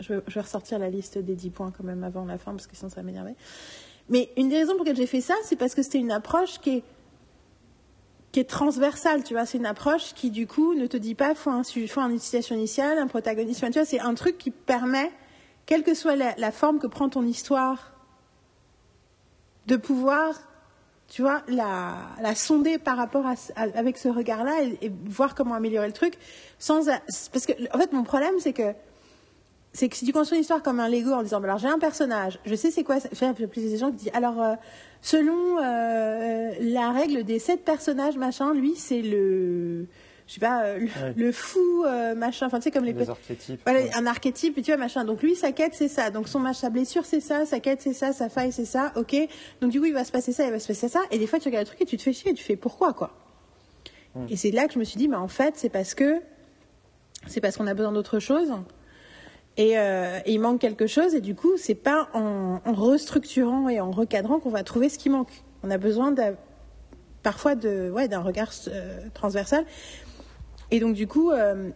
Je, 0.00 0.14
vais, 0.14 0.40
ressortir 0.40 0.78
la 0.78 0.90
liste 0.90 1.18
des 1.18 1.34
10 1.34 1.50
points 1.50 1.72
quand 1.76 1.84
même 1.84 2.04
avant 2.04 2.24
la 2.24 2.38
fin, 2.38 2.52
parce 2.52 2.66
que 2.66 2.76
sinon 2.76 2.90
ça 2.90 2.96
va 2.96 3.02
m'énerver. 3.02 3.34
Mais 4.08 4.30
une 4.36 4.48
des 4.48 4.58
raisons 4.58 4.74
pour 4.76 4.84
lesquelles 4.84 4.96
j'ai 4.96 5.06
fait 5.06 5.20
ça, 5.20 5.34
c'est 5.44 5.56
parce 5.56 5.74
que 5.74 5.82
c'était 5.82 5.98
une 5.98 6.12
approche 6.12 6.60
qui 6.60 6.82
est 8.34 8.44
transversale, 8.44 9.24
tu 9.24 9.34
vois. 9.34 9.46
C'est 9.46 9.58
une 9.58 9.66
approche 9.66 10.12
qui, 10.14 10.30
du 10.30 10.46
coup, 10.46 10.74
ne 10.74 10.86
te 10.86 10.96
dit 10.96 11.14
pas 11.14 11.34
faut, 11.34 11.50
un, 11.50 11.62
faut 11.62 12.00
une 12.02 12.18
situation 12.18 12.54
initiale, 12.54 12.98
un 12.98 13.06
protagoniste, 13.06 13.60
tu 13.60 13.72
vois. 13.72 13.84
C'est 13.84 14.00
un 14.00 14.14
truc 14.14 14.38
qui 14.38 14.50
permet, 14.50 15.10
quelle 15.64 15.82
que 15.82 15.94
soit 15.94 16.16
la, 16.16 16.52
forme 16.52 16.78
que 16.78 16.86
prend 16.86 17.08
ton 17.08 17.24
histoire, 17.24 17.92
de 19.66 19.76
pouvoir, 19.76 20.34
tu 21.08 21.22
vois, 21.22 21.42
la, 21.48 22.34
sonder 22.34 22.78
par 22.78 22.96
rapport 22.96 23.26
à, 23.26 23.34
avec 23.56 23.98
ce 23.98 24.08
regard-là 24.08 24.62
et, 24.62 24.86
et 24.86 24.92
voir 25.06 25.34
comment 25.34 25.54
améliorer 25.54 25.86
le 25.86 25.92
truc 25.92 26.14
sans, 26.58 26.86
parce 27.32 27.46
que, 27.46 27.52
en 27.74 27.78
fait, 27.78 27.92
mon 27.92 28.04
problème, 28.04 28.34
c'est 28.38 28.52
que 28.52 28.74
c'est 29.76 29.88
que 29.88 29.96
si 29.96 30.06
tu 30.06 30.12
construis 30.12 30.38
une 30.38 30.42
histoire 30.42 30.62
comme 30.62 30.80
un 30.80 30.88
Lego 30.88 31.12
en 31.12 31.22
disant, 31.22 31.40
bah, 31.40 31.48
alors 31.48 31.58
j'ai 31.58 31.68
un 31.68 31.78
personnage, 31.78 32.38
je 32.44 32.54
sais 32.54 32.70
c'est 32.70 32.82
quoi, 32.82 32.96
j'ai 33.12 33.26
appelé 33.26 33.46
des 33.56 33.76
gens 33.76 33.90
qui 33.90 33.96
disent, 33.96 34.10
alors 34.14 34.42
euh, 34.42 34.54
selon 35.02 35.58
euh, 35.62 36.52
la 36.60 36.92
règle 36.92 37.24
des 37.24 37.38
sept 37.38 37.64
personnages, 37.64 38.16
machin, 38.16 38.54
lui 38.54 38.74
c'est 38.76 39.02
le, 39.02 39.86
je 40.26 40.32
sais 40.34 40.40
pas, 40.40 40.64
euh, 40.64 40.78
le, 40.78 40.86
Ouais. 40.86 41.14
le 41.14 41.30
fou, 41.30 41.84
euh, 41.84 42.14
machin, 42.14 42.46
enfin 42.46 42.58
tu 42.58 42.64
sais 42.64 42.70
comme 42.70 42.84
les, 42.84 43.08
archétypes. 43.08 43.60
voilà, 43.64 43.80
ouais. 43.80 43.90
un 43.94 44.06
archétype, 44.06 44.58
et 44.58 44.62
tu 44.62 44.70
vois, 44.72 44.78
machin. 44.78 45.04
Donc 45.04 45.22
lui, 45.22 45.36
sa 45.36 45.52
quête, 45.52 45.74
c'est 45.74 45.88
ça. 45.88 46.10
Donc 46.10 46.26
son 46.26 46.40
match, 46.40 46.56
sa 46.56 46.70
blessure, 46.70 47.04
c'est 47.04 47.20
ça. 47.20 47.46
Sa 47.46 47.60
quête, 47.60 47.80
c'est 47.80 47.92
ça. 47.92 48.12
Sa 48.12 48.28
faille, 48.28 48.52
c'est 48.52 48.64
ça. 48.64 48.92
Ok. 48.96 49.14
Donc 49.60 49.70
du 49.70 49.78
coup, 49.78 49.86
il 49.86 49.92
va 49.92 50.04
se 50.04 50.10
passer 50.10 50.32
ça, 50.32 50.44
il 50.44 50.50
va 50.50 50.58
se 50.58 50.66
passer 50.66 50.88
ça. 50.88 51.00
Et 51.10 51.18
des 51.18 51.26
fois, 51.26 51.38
tu 51.38 51.48
regardes 51.48 51.66
le 51.66 51.68
truc 51.68 51.82
et 51.82 51.86
tu 51.86 51.96
te 51.96 52.02
fais 52.02 52.12
chier. 52.12 52.32
Et 52.32 52.34
tu 52.34 52.42
fais 52.42 52.56
pourquoi, 52.56 52.92
quoi. 52.92 53.12
Mm. 54.14 54.26
Et 54.30 54.36
c'est 54.36 54.50
là 54.50 54.66
que 54.66 54.74
je 54.74 54.78
me 54.78 54.84
suis 54.84 54.98
dit, 54.98 55.06
mais 55.06 55.16
en 55.16 55.28
fait, 55.28 55.54
c'est 55.56 55.68
parce 55.68 55.94
que 55.94 56.20
c'est 57.26 57.40
parce 57.40 57.56
qu'on 57.56 57.66
a 57.66 57.74
besoin 57.74 57.92
d'autre 57.92 58.18
chose. 58.18 58.52
Et, 59.56 59.78
euh, 59.78 60.18
et 60.26 60.34
il 60.34 60.40
manque 60.40 60.60
quelque 60.60 60.86
chose. 60.86 61.14
Et 61.14 61.20
du 61.20 61.34
coup, 61.34 61.56
c'est 61.56 61.74
pas 61.74 62.08
en, 62.12 62.60
restructurant 62.66 63.68
et 63.68 63.80
en 63.80 63.90
recadrant 63.90 64.38
qu'on 64.38 64.50
va 64.50 64.62
trouver 64.62 64.88
ce 64.88 64.98
qui 64.98 65.08
manque. 65.08 65.30
On 65.62 65.70
a 65.70 65.78
besoin 65.78 66.14
parfois 67.22 67.54
d'un 67.54 68.20
regard 68.20 68.52
euh, 68.68 69.00
transversal. 69.14 69.64
Et 70.70 70.80
donc, 70.80 70.94
du 70.94 71.06
coup, 71.06 71.30
euh, 71.30 71.70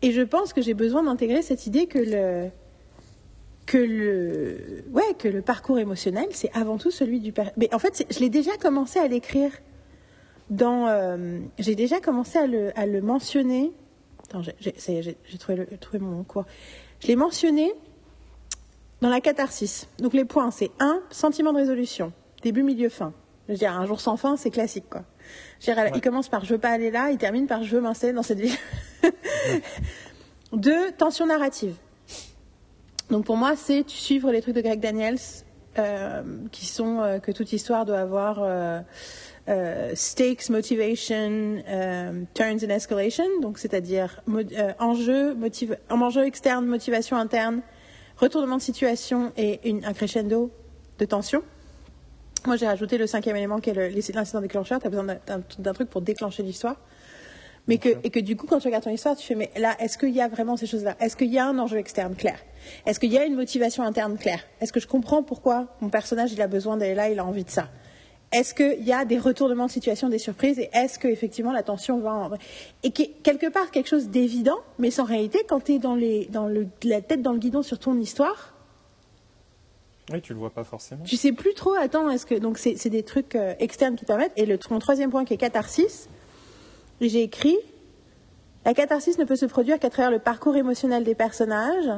et 0.00 0.10
je 0.10 0.22
pense 0.22 0.52
que 0.52 0.62
j'ai 0.62 0.74
besoin 0.74 1.02
d'intégrer 1.04 1.42
cette 1.42 1.66
idée 1.66 1.86
que 1.86 1.98
le, 1.98 2.50
que 3.66 3.78
le, 3.78 4.84
ouais, 4.90 5.14
que 5.18 5.28
le 5.28 5.42
parcours 5.42 5.78
émotionnel, 5.78 6.26
c'est 6.32 6.50
avant 6.54 6.78
tout 6.78 6.90
celui 6.90 7.20
du. 7.20 7.32
Mais 7.56 7.72
en 7.72 7.78
fait, 7.78 8.04
je 8.10 8.18
l'ai 8.18 8.30
déjà 8.30 8.56
commencé 8.56 8.98
à 8.98 9.06
l'écrire 9.06 9.52
dans. 10.50 11.38
j'ai 11.58 11.76
déjà 11.76 12.00
commencé 12.00 12.38
à 12.38 12.46
le, 12.46 12.76
à 12.76 12.86
le 12.86 13.00
mentionner. 13.00 13.70
J'ai- 14.58 15.16
trouvé 15.38 15.98
mon 15.98 16.24
cours. 16.24 16.46
Je 17.02 17.08
l'ai 17.08 17.16
mentionné 17.16 17.72
dans 19.00 19.08
la 19.08 19.20
catharsis. 19.20 19.88
Donc 19.98 20.14
les 20.14 20.24
points, 20.24 20.52
c'est 20.52 20.70
1, 20.78 21.00
sentiment 21.10 21.52
de 21.52 21.58
résolution, 21.58 22.12
début, 22.42 22.62
milieu, 22.62 22.88
fin. 22.88 23.12
Je 23.48 23.54
veux 23.54 23.58
dire, 23.58 23.72
un 23.72 23.86
jour 23.86 24.00
sans 24.00 24.16
fin, 24.16 24.36
c'est 24.36 24.50
classique, 24.50 24.84
quoi. 24.88 25.02
Je 25.60 25.70
veux 25.70 25.74
dire, 25.74 25.90
Il 25.96 26.00
commence 26.00 26.28
par 26.28 26.44
je 26.44 26.54
veux 26.54 26.60
pas 26.60 26.70
aller 26.70 26.92
là, 26.92 27.10
il 27.10 27.18
termine 27.18 27.48
par 27.48 27.64
je 27.64 27.74
veux 27.74 27.82
m'installer 27.82 28.12
dans 28.12 28.22
cette 28.22 28.38
ville. 28.38 28.56
Deux, 30.52 30.92
tension 30.92 31.26
narrative. 31.26 31.74
Donc 33.10 33.24
pour 33.24 33.36
moi, 33.36 33.56
c'est 33.56 33.88
suivre 33.88 34.30
les 34.30 34.40
trucs 34.40 34.54
de 34.54 34.60
Greg 34.60 34.78
Daniels, 34.78 35.18
euh, 35.78 36.22
qui 36.52 36.66
sont 36.66 37.00
euh, 37.00 37.18
que 37.18 37.32
toute 37.32 37.52
histoire 37.52 37.84
doit 37.84 37.98
avoir 37.98 38.38
euh, 38.40 38.80
stakes, 39.94 40.50
motivation, 40.50 41.62
turns 42.34 42.64
and 42.64 42.70
escalation, 42.70 43.24
donc 43.40 43.58
c'est-à-dire 43.58 44.22
enjeu, 44.78 45.36
enjeu 45.90 46.24
externe, 46.24 46.66
motivation 46.66 47.16
interne, 47.16 47.62
retournement 48.16 48.58
de 48.58 48.62
situation 48.62 49.32
et 49.36 49.68
une, 49.68 49.84
un 49.84 49.92
crescendo 49.92 50.50
de 50.98 51.04
tension. 51.04 51.42
Moi, 52.46 52.56
j'ai 52.56 52.66
rajouté 52.66 52.98
le 52.98 53.06
cinquième 53.06 53.36
élément 53.36 53.60
qui 53.60 53.70
est 53.70 54.12
l'incident 54.14 54.40
déclencheur. 54.40 54.80
Tu 54.80 54.86
as 54.86 54.90
besoin 54.90 55.16
d'un 55.58 55.72
truc 55.72 55.88
pour 55.88 56.02
déclencher 56.02 56.42
l'histoire. 56.42 56.76
Mais 57.68 57.78
que, 57.78 57.90
et 58.02 58.10
que 58.10 58.18
du 58.18 58.34
coup, 58.34 58.48
quand 58.48 58.58
tu 58.58 58.66
regardes 58.66 58.82
ton 58.82 58.90
histoire, 58.90 59.16
tu 59.16 59.24
fais, 59.24 59.36
mais 59.36 59.52
là, 59.56 59.76
est-ce 59.78 59.96
qu'il 59.96 60.10
y 60.10 60.20
a 60.20 60.26
vraiment 60.26 60.56
ces 60.56 60.66
choses-là? 60.66 60.96
Est-ce 60.98 61.16
qu'il 61.16 61.32
y 61.32 61.38
a 61.38 61.46
un 61.46 61.56
enjeu 61.60 61.78
externe 61.78 62.16
clair? 62.16 62.40
Est-ce 62.84 62.98
qu'il 62.98 63.12
y 63.12 63.18
a 63.18 63.24
une 63.24 63.36
motivation 63.36 63.84
interne 63.84 64.18
claire? 64.18 64.40
Est-ce 64.60 64.72
que 64.72 64.80
je 64.80 64.88
comprends 64.88 65.22
pourquoi 65.22 65.68
mon 65.80 65.88
personnage, 65.88 66.32
il 66.32 66.42
a 66.42 66.48
besoin 66.48 66.76
d'aller 66.76 66.96
là, 66.96 67.08
il 67.08 67.20
a 67.20 67.24
envie 67.24 67.44
de 67.44 67.50
ça? 67.50 67.68
Est-ce 68.32 68.54
qu'il 68.54 68.82
y 68.82 68.92
a 68.92 69.04
des 69.04 69.18
retournements 69.18 69.66
de 69.66 69.70
situation, 69.70 70.08
des 70.08 70.18
surprises 70.18 70.58
Et 70.58 70.70
est-ce 70.72 70.98
qu'effectivement, 70.98 71.52
la 71.52 71.62
tension 71.62 71.98
va 72.00 72.12
en... 72.12 72.30
Et 72.82 72.90
quelque 72.90 73.50
part, 73.50 73.70
quelque 73.70 73.88
chose 73.88 74.08
d'évident, 74.08 74.58
mais 74.78 74.90
sans 74.90 75.04
réalité, 75.04 75.40
quand 75.46 75.64
tu 75.64 75.72
es 75.72 75.78
dans, 75.78 75.94
les, 75.94 76.26
dans 76.26 76.46
le, 76.46 76.66
la 76.84 77.02
tête 77.02 77.20
dans 77.20 77.32
le 77.32 77.38
guidon 77.38 77.62
sur 77.62 77.78
ton 77.78 77.98
histoire, 77.98 78.54
oui, 80.12 80.20
tu 80.20 80.32
le 80.32 80.38
vois 80.40 80.50
pas 80.50 80.64
forcément. 80.64 81.04
Tu 81.04 81.16
sais 81.16 81.32
plus 81.32 81.54
trop. 81.54 81.74
Attends, 81.74 82.10
est-ce 82.10 82.26
que 82.26 82.34
donc 82.34 82.58
c'est 82.58 82.88
des 82.88 83.04
trucs 83.04 83.36
euh, 83.36 83.54
externes 83.60 83.94
qui 83.94 84.04
permettent. 84.04 84.32
Et 84.36 84.46
le 84.46 84.58
mon 84.70 84.80
troisième 84.80 85.10
point 85.10 85.24
qui 85.24 85.32
est 85.32 85.38
catharsis, 85.38 86.08
j'ai 87.00 87.22
écrit 87.22 87.56
La 88.64 88.74
catharsis 88.74 89.16
ne 89.18 89.24
peut 89.24 89.36
se 89.36 89.46
produire 89.46 89.78
qu'à 89.78 89.90
travers 89.90 90.10
le 90.10 90.18
parcours 90.18 90.56
émotionnel 90.56 91.04
des 91.04 91.14
personnages. 91.14 91.90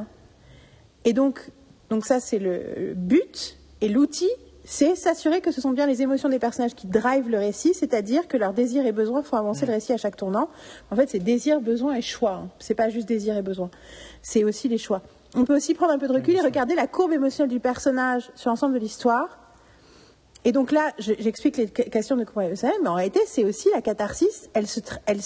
Et 1.03 1.13
donc, 1.13 1.49
donc 1.89 2.05
ça, 2.05 2.19
c'est 2.19 2.39
le 2.39 2.93
but. 2.95 3.57
Et 3.81 3.89
l'outil, 3.89 4.29
c'est 4.65 4.95
s'assurer 4.95 5.41
que 5.41 5.51
ce 5.51 5.61
sont 5.61 5.71
bien 5.71 5.87
les 5.87 6.01
émotions 6.01 6.27
des 6.27 6.39
personnages 6.39 6.75
qui 6.75 6.87
drivent 6.87 7.29
le 7.29 7.37
récit, 7.37 7.73
c'est-à-dire 7.73 8.27
que 8.27 8.35
leurs 8.35 8.53
désirs 8.53 8.85
et 8.85 8.91
besoins 8.91 9.23
font 9.23 9.37
avancer 9.37 9.65
le 9.65 9.73
récit 9.73 9.93
à 9.93 9.97
chaque 9.97 10.17
tournant. 10.17 10.49
En 10.91 10.95
fait, 10.95 11.09
c'est 11.09 11.19
désir, 11.19 11.61
besoin 11.61 11.95
et 11.95 12.01
choix. 12.01 12.41
Hein. 12.43 12.49
C'est 12.59 12.75
pas 12.75 12.89
juste 12.89 13.07
désir 13.07 13.37
et 13.37 13.41
besoin. 13.41 13.69
C'est 14.21 14.43
aussi 14.43 14.67
les 14.67 14.77
choix. 14.77 15.01
On 15.35 15.45
peut 15.45 15.55
aussi 15.55 15.73
prendre 15.73 15.93
un 15.93 15.97
peu 15.97 16.07
de 16.07 16.13
recul 16.13 16.35
et 16.35 16.41
regarder 16.41 16.75
la 16.75 16.87
courbe 16.87 17.13
émotionnelle 17.13 17.51
du 17.51 17.59
personnage 17.59 18.31
sur 18.35 18.49
l'ensemble 18.49 18.73
de 18.73 18.79
l'histoire 18.79 19.39
et 20.45 20.51
donc 20.51 20.71
là, 20.71 20.91
j'explique 20.99 21.57
les 21.57 21.67
questions 21.67 22.15
de 22.15 22.23
compréhension 22.23 22.69
mais 22.83 22.89
en 22.89 22.93
réalité, 22.93 23.19
c'est 23.25 23.43
aussi 23.43 23.67
la 23.73 23.81
catharsis. 23.81 24.47
Elle 24.53 24.67
se, 24.67 24.79
elle, 25.07 25.19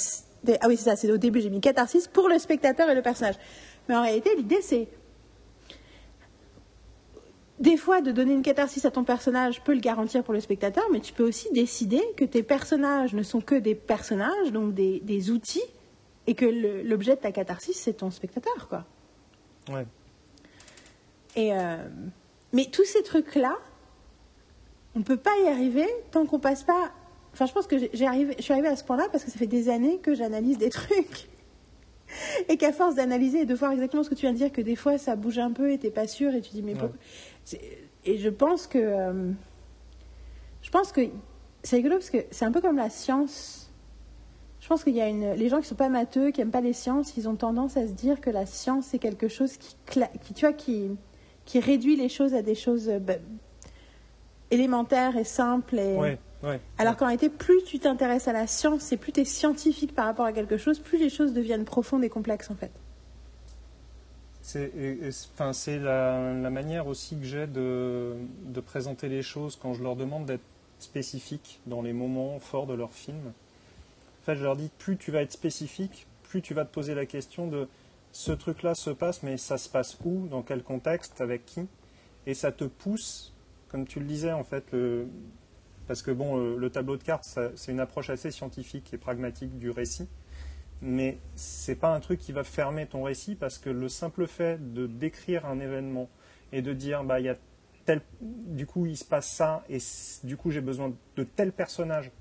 ah 0.62 0.68
oui, 0.70 0.78
c'est 0.78 0.90
ça, 0.90 0.96
c'est 0.96 1.12
au 1.12 1.18
début, 1.18 1.42
j'ai 1.42 1.50
mis 1.50 1.60
catharsis 1.60 2.08
pour 2.08 2.30
le 2.30 2.40
spectateur 2.40 2.90
et 2.90 2.96
le 2.96 3.02
personnage. 3.02 3.36
Mais 3.90 3.96
en 3.96 4.02
réalité, 4.02 4.30
l'idée, 4.38 4.62
c'est. 4.62 4.88
Des 7.60 7.76
fois, 7.76 8.02
de 8.02 8.12
donner 8.12 8.34
une 8.34 8.42
catharsis 8.42 8.86
à 8.86 8.92
ton 8.92 9.04
personnage 9.04 9.62
peut 9.64 9.74
le 9.74 9.82
garantir 9.82 10.24
pour 10.24 10.34
le 10.34 10.40
spectateur, 10.40 10.86
mais 10.92 11.02
tu 11.02 11.12
peux 11.12 11.28
aussi 11.28 11.52
décider 11.52 12.02
que 12.16 12.24
tes 12.24 12.42
personnages 12.42 13.14
ne 13.14 13.24
sont 13.24 13.42
que 13.42 13.56
des 13.56 13.76
personnages, 13.76 14.52
donc 14.54 14.74
des, 14.74 15.02
des 15.02 15.30
outils, 15.30 15.64
et 16.26 16.36
que 16.36 16.46
l'objet 16.46 17.16
de 17.16 17.22
ta 17.22 17.32
catharsis, 17.32 17.76
c'est 17.76 17.94
ton 17.94 18.12
spectateur, 18.12 18.68
quoi. 18.70 18.86
Ouais. 19.70 19.86
Et 21.36 21.54
euh, 21.54 21.78
mais 22.54 22.66
tous 22.66 22.86
ces 22.86 23.04
trucs-là, 23.04 23.58
on 24.96 25.00
ne 25.00 25.04
peut 25.04 25.18
pas 25.18 25.38
y 25.44 25.48
arriver 25.48 25.88
tant 26.12 26.26
qu'on 26.26 26.40
passe 26.40 26.64
pas. 26.64 26.92
Enfin, 27.34 27.46
je 27.46 27.54
pense 27.54 27.68
que 27.68 27.78
j'ai 27.94 28.08
arrivé, 28.08 28.36
je 28.38 28.44
suis 28.44 28.54
arrivée 28.54 28.70
à 28.70 28.76
ce 28.76 28.84
point-là 28.84 29.08
parce 29.12 29.24
que 29.24 29.32
ça 29.32 29.38
fait 29.38 29.48
des 29.48 29.70
années 29.70 30.00
que 30.00 30.16
j'analyse 30.16 30.58
des 30.58 30.70
trucs. 30.70 31.30
Et 32.48 32.58
qu'à 32.58 32.72
force 32.72 32.96
d'analyser 32.96 33.42
et 33.42 33.46
de 33.46 33.54
voir 33.54 33.72
exactement 33.72 34.04
ce 34.04 34.10
que 34.10 34.16
tu 34.16 34.22
viens 34.22 34.34
de 34.34 34.38
dire, 34.38 34.52
que 34.52 34.62
des 34.62 34.76
fois 34.76 34.98
ça 34.98 35.16
bouge 35.16 35.40
un 35.40 35.52
peu 35.52 35.72
et 35.72 35.78
t'es 35.78 35.92
pas 35.92 36.08
sûr 36.08 36.34
et 36.34 36.42
tu 36.42 36.52
dis 36.52 36.62
mais 36.62 36.74
pourquoi 36.74 36.98
Et 38.06 38.18
je 38.18 38.30
pense 38.30 38.68
que. 38.68 38.80
Euh, 38.80 39.32
je 40.62 40.70
pense 40.70 40.92
que. 40.92 41.02
C'est 41.62 41.76
rigolo 41.76 41.96
parce 41.96 42.10
que 42.10 42.20
c'est 42.32 42.46
un 42.46 42.52
peu 42.52 42.62
comme 42.62 42.78
la 42.78 42.90
science. 42.90 43.72
Je 44.60 44.68
pense 44.68 44.84
qu'il 44.84 44.96
y 44.96 45.02
a 45.02 45.08
une. 45.08 45.34
Les 45.34 45.50
gens 45.50 45.60
qui 45.60 45.68
sont 45.68 45.76
pas 45.76 45.90
matheux, 45.90 46.32
qui 46.32 46.42
aiment 46.42 46.52
pas 46.52 46.62
les 46.62 46.74
sciences, 46.74 47.16
ils 47.18 47.28
ont 47.30 47.36
tendance 47.36 47.78
à 47.78 47.88
se 47.88 47.94
dire 47.94 48.22
que 48.22 48.30
la 48.30 48.46
science 48.46 48.88
c'est 48.88 49.00
quelque 49.00 49.28
chose 49.28 49.58
qui, 49.58 49.76
qui, 50.22 50.34
tu 50.34 50.46
vois, 50.46 50.54
qui, 50.54 50.90
qui 51.46 51.60
réduit 51.60 51.96
les 51.96 52.10
choses 52.10 52.34
à 52.34 52.42
des 52.42 52.56
choses 52.56 52.90
bah, 53.02 53.16
élémentaire 54.52 55.18
et 55.18 55.24
simple. 55.24 55.78
Et... 55.80 56.18
Alors 56.78 56.96
qu'en 56.96 57.06
réalité, 57.06 57.30
plus 57.30 57.64
tu 57.66 57.80
t'intéresses 57.80 58.28
à 58.28 58.34
la 58.34 58.48
science 58.48 58.92
et 58.92 58.98
plus 58.98 59.12
tu 59.12 59.22
es 59.22 59.26
scientifique 59.26 59.94
par 59.94 60.06
rapport 60.06 60.26
à 60.26 60.34
quelque 60.34 60.58
chose, 60.58 60.80
plus 60.80 60.98
les 60.98 61.10
choses 61.10 61.34
deviennent 61.34 61.66
profondes 61.66 62.04
et 62.04 62.10
complexes 62.10 62.50
en 62.50 62.56
fait. 62.56 62.72
C'est 64.42 64.72
enfin, 65.34 65.52
la, 65.68 66.34
la, 66.34 66.50
manière 66.50 66.88
aussi 66.88 67.18
que 67.18 67.26
j'ai 67.26 67.46
de, 67.46 68.16
de, 68.46 68.62
présenter 68.62 69.08
les 69.08 69.22
choses 69.22 69.56
quand 69.62 69.76
je 69.76 69.84
leur 69.84 69.96
demande 69.96 70.26
d'être 70.26 70.44
spécifiques 70.80 71.60
dans 71.68 71.84
les 71.84 71.94
moments 71.94 72.40
forts 72.40 72.66
de 72.66 72.74
leur 72.74 72.92
film. 72.92 73.20
En 73.28 74.26
fait, 74.26 74.36
je 74.36 74.44
leur 74.44 74.56
dis, 74.56 74.72
plus 74.80 74.98
tu 74.98 75.12
vas 75.12 75.22
être 75.22 75.34
spécifique, 75.34 76.08
plus 76.24 76.42
tu 76.42 76.56
vas 76.56 76.66
te 76.66 76.74
poser 76.74 76.96
la 76.96 77.06
question 77.06 77.48
de 77.48 77.68
ce 78.12 78.32
truc-là 78.32 78.74
se 78.74 78.90
passe, 78.90 79.22
mais 79.22 79.38
ça 79.38 79.60
se 79.60 79.70
passe 79.70 79.98
où, 80.04 80.28
dans 80.28 80.42
quel 80.42 80.64
contexte, 80.64 81.22
avec 81.22 81.46
qui? 81.46 81.68
Et 82.26 82.34
ça 82.34 82.52
te 82.52 82.64
pousse 82.64 83.34
comme 83.70 83.86
tu 83.86 84.00
le 84.00 84.06
disais, 84.06 84.32
en 84.32 84.44
fait, 84.44 84.66
parce 85.90 86.04
que 86.04 86.12
bon, 86.12 86.38
euh, 86.38 86.56
le 86.56 86.70
tableau 86.70 86.98
de 86.98 87.02
cartes, 87.02 87.40
c'est 87.56 87.72
une 87.72 87.80
approche 87.80 88.12
assez 88.12 88.30
scientifique 88.30 88.94
et 88.94 89.00
pragmatique 89.00 89.58
du 89.58 89.72
récit, 89.72 90.08
mais 90.84 91.18
c'est 91.34 91.74
pas 91.74 91.96
un 91.96 92.00
truc 92.00 92.20
qui 92.20 92.32
va 92.32 92.44
fermer 92.44 92.86
ton 92.86 93.02
récit 93.02 93.34
parce 93.34 93.58
que 93.58 93.72
le 93.72 93.90
simple 93.90 94.28
fait 94.28 94.60
de 94.72 94.86
décrire 94.86 95.48
un 95.48 95.60
événement 95.60 96.08
et 96.52 96.62
de 96.62 96.74
dire, 96.74 97.04
bah, 97.04 97.20
il 97.20 97.26
y 97.26 97.30
a 97.30 97.38
tel, 97.86 98.02
du 98.22 98.68
coup, 98.68 98.86
il 98.86 98.98
se 98.98 99.04
passe 99.04 99.28
ça 99.32 99.64
et 99.68 99.80
du 100.24 100.38
coup, 100.38 100.52
j'ai 100.52 100.62
besoin 100.62 100.94
de 101.16 101.24
tel 101.24 101.52
personnage 101.52 102.12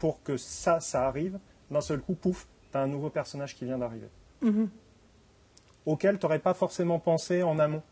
pour 0.00 0.20
que 0.24 0.36
ça, 0.36 0.80
ça 0.80 1.06
arrive, 1.06 1.38
d'un 1.70 1.82
seul 1.82 2.00
coup, 2.00 2.14
pouf, 2.14 2.48
tu 2.72 2.78
as 2.78 2.80
un 2.80 2.88
nouveau 2.88 3.10
personnage 3.10 3.54
qui 3.54 3.64
vient 3.64 3.78
d'arriver. 3.78 4.08
Mm-hmm. 4.42 4.66
Auquel 5.86 6.18
tu 6.18 6.26
n'aurais 6.26 6.40
pas 6.40 6.52
forcément 6.52 6.98
pensé 6.98 7.44
en 7.44 7.60
amont 7.60 7.82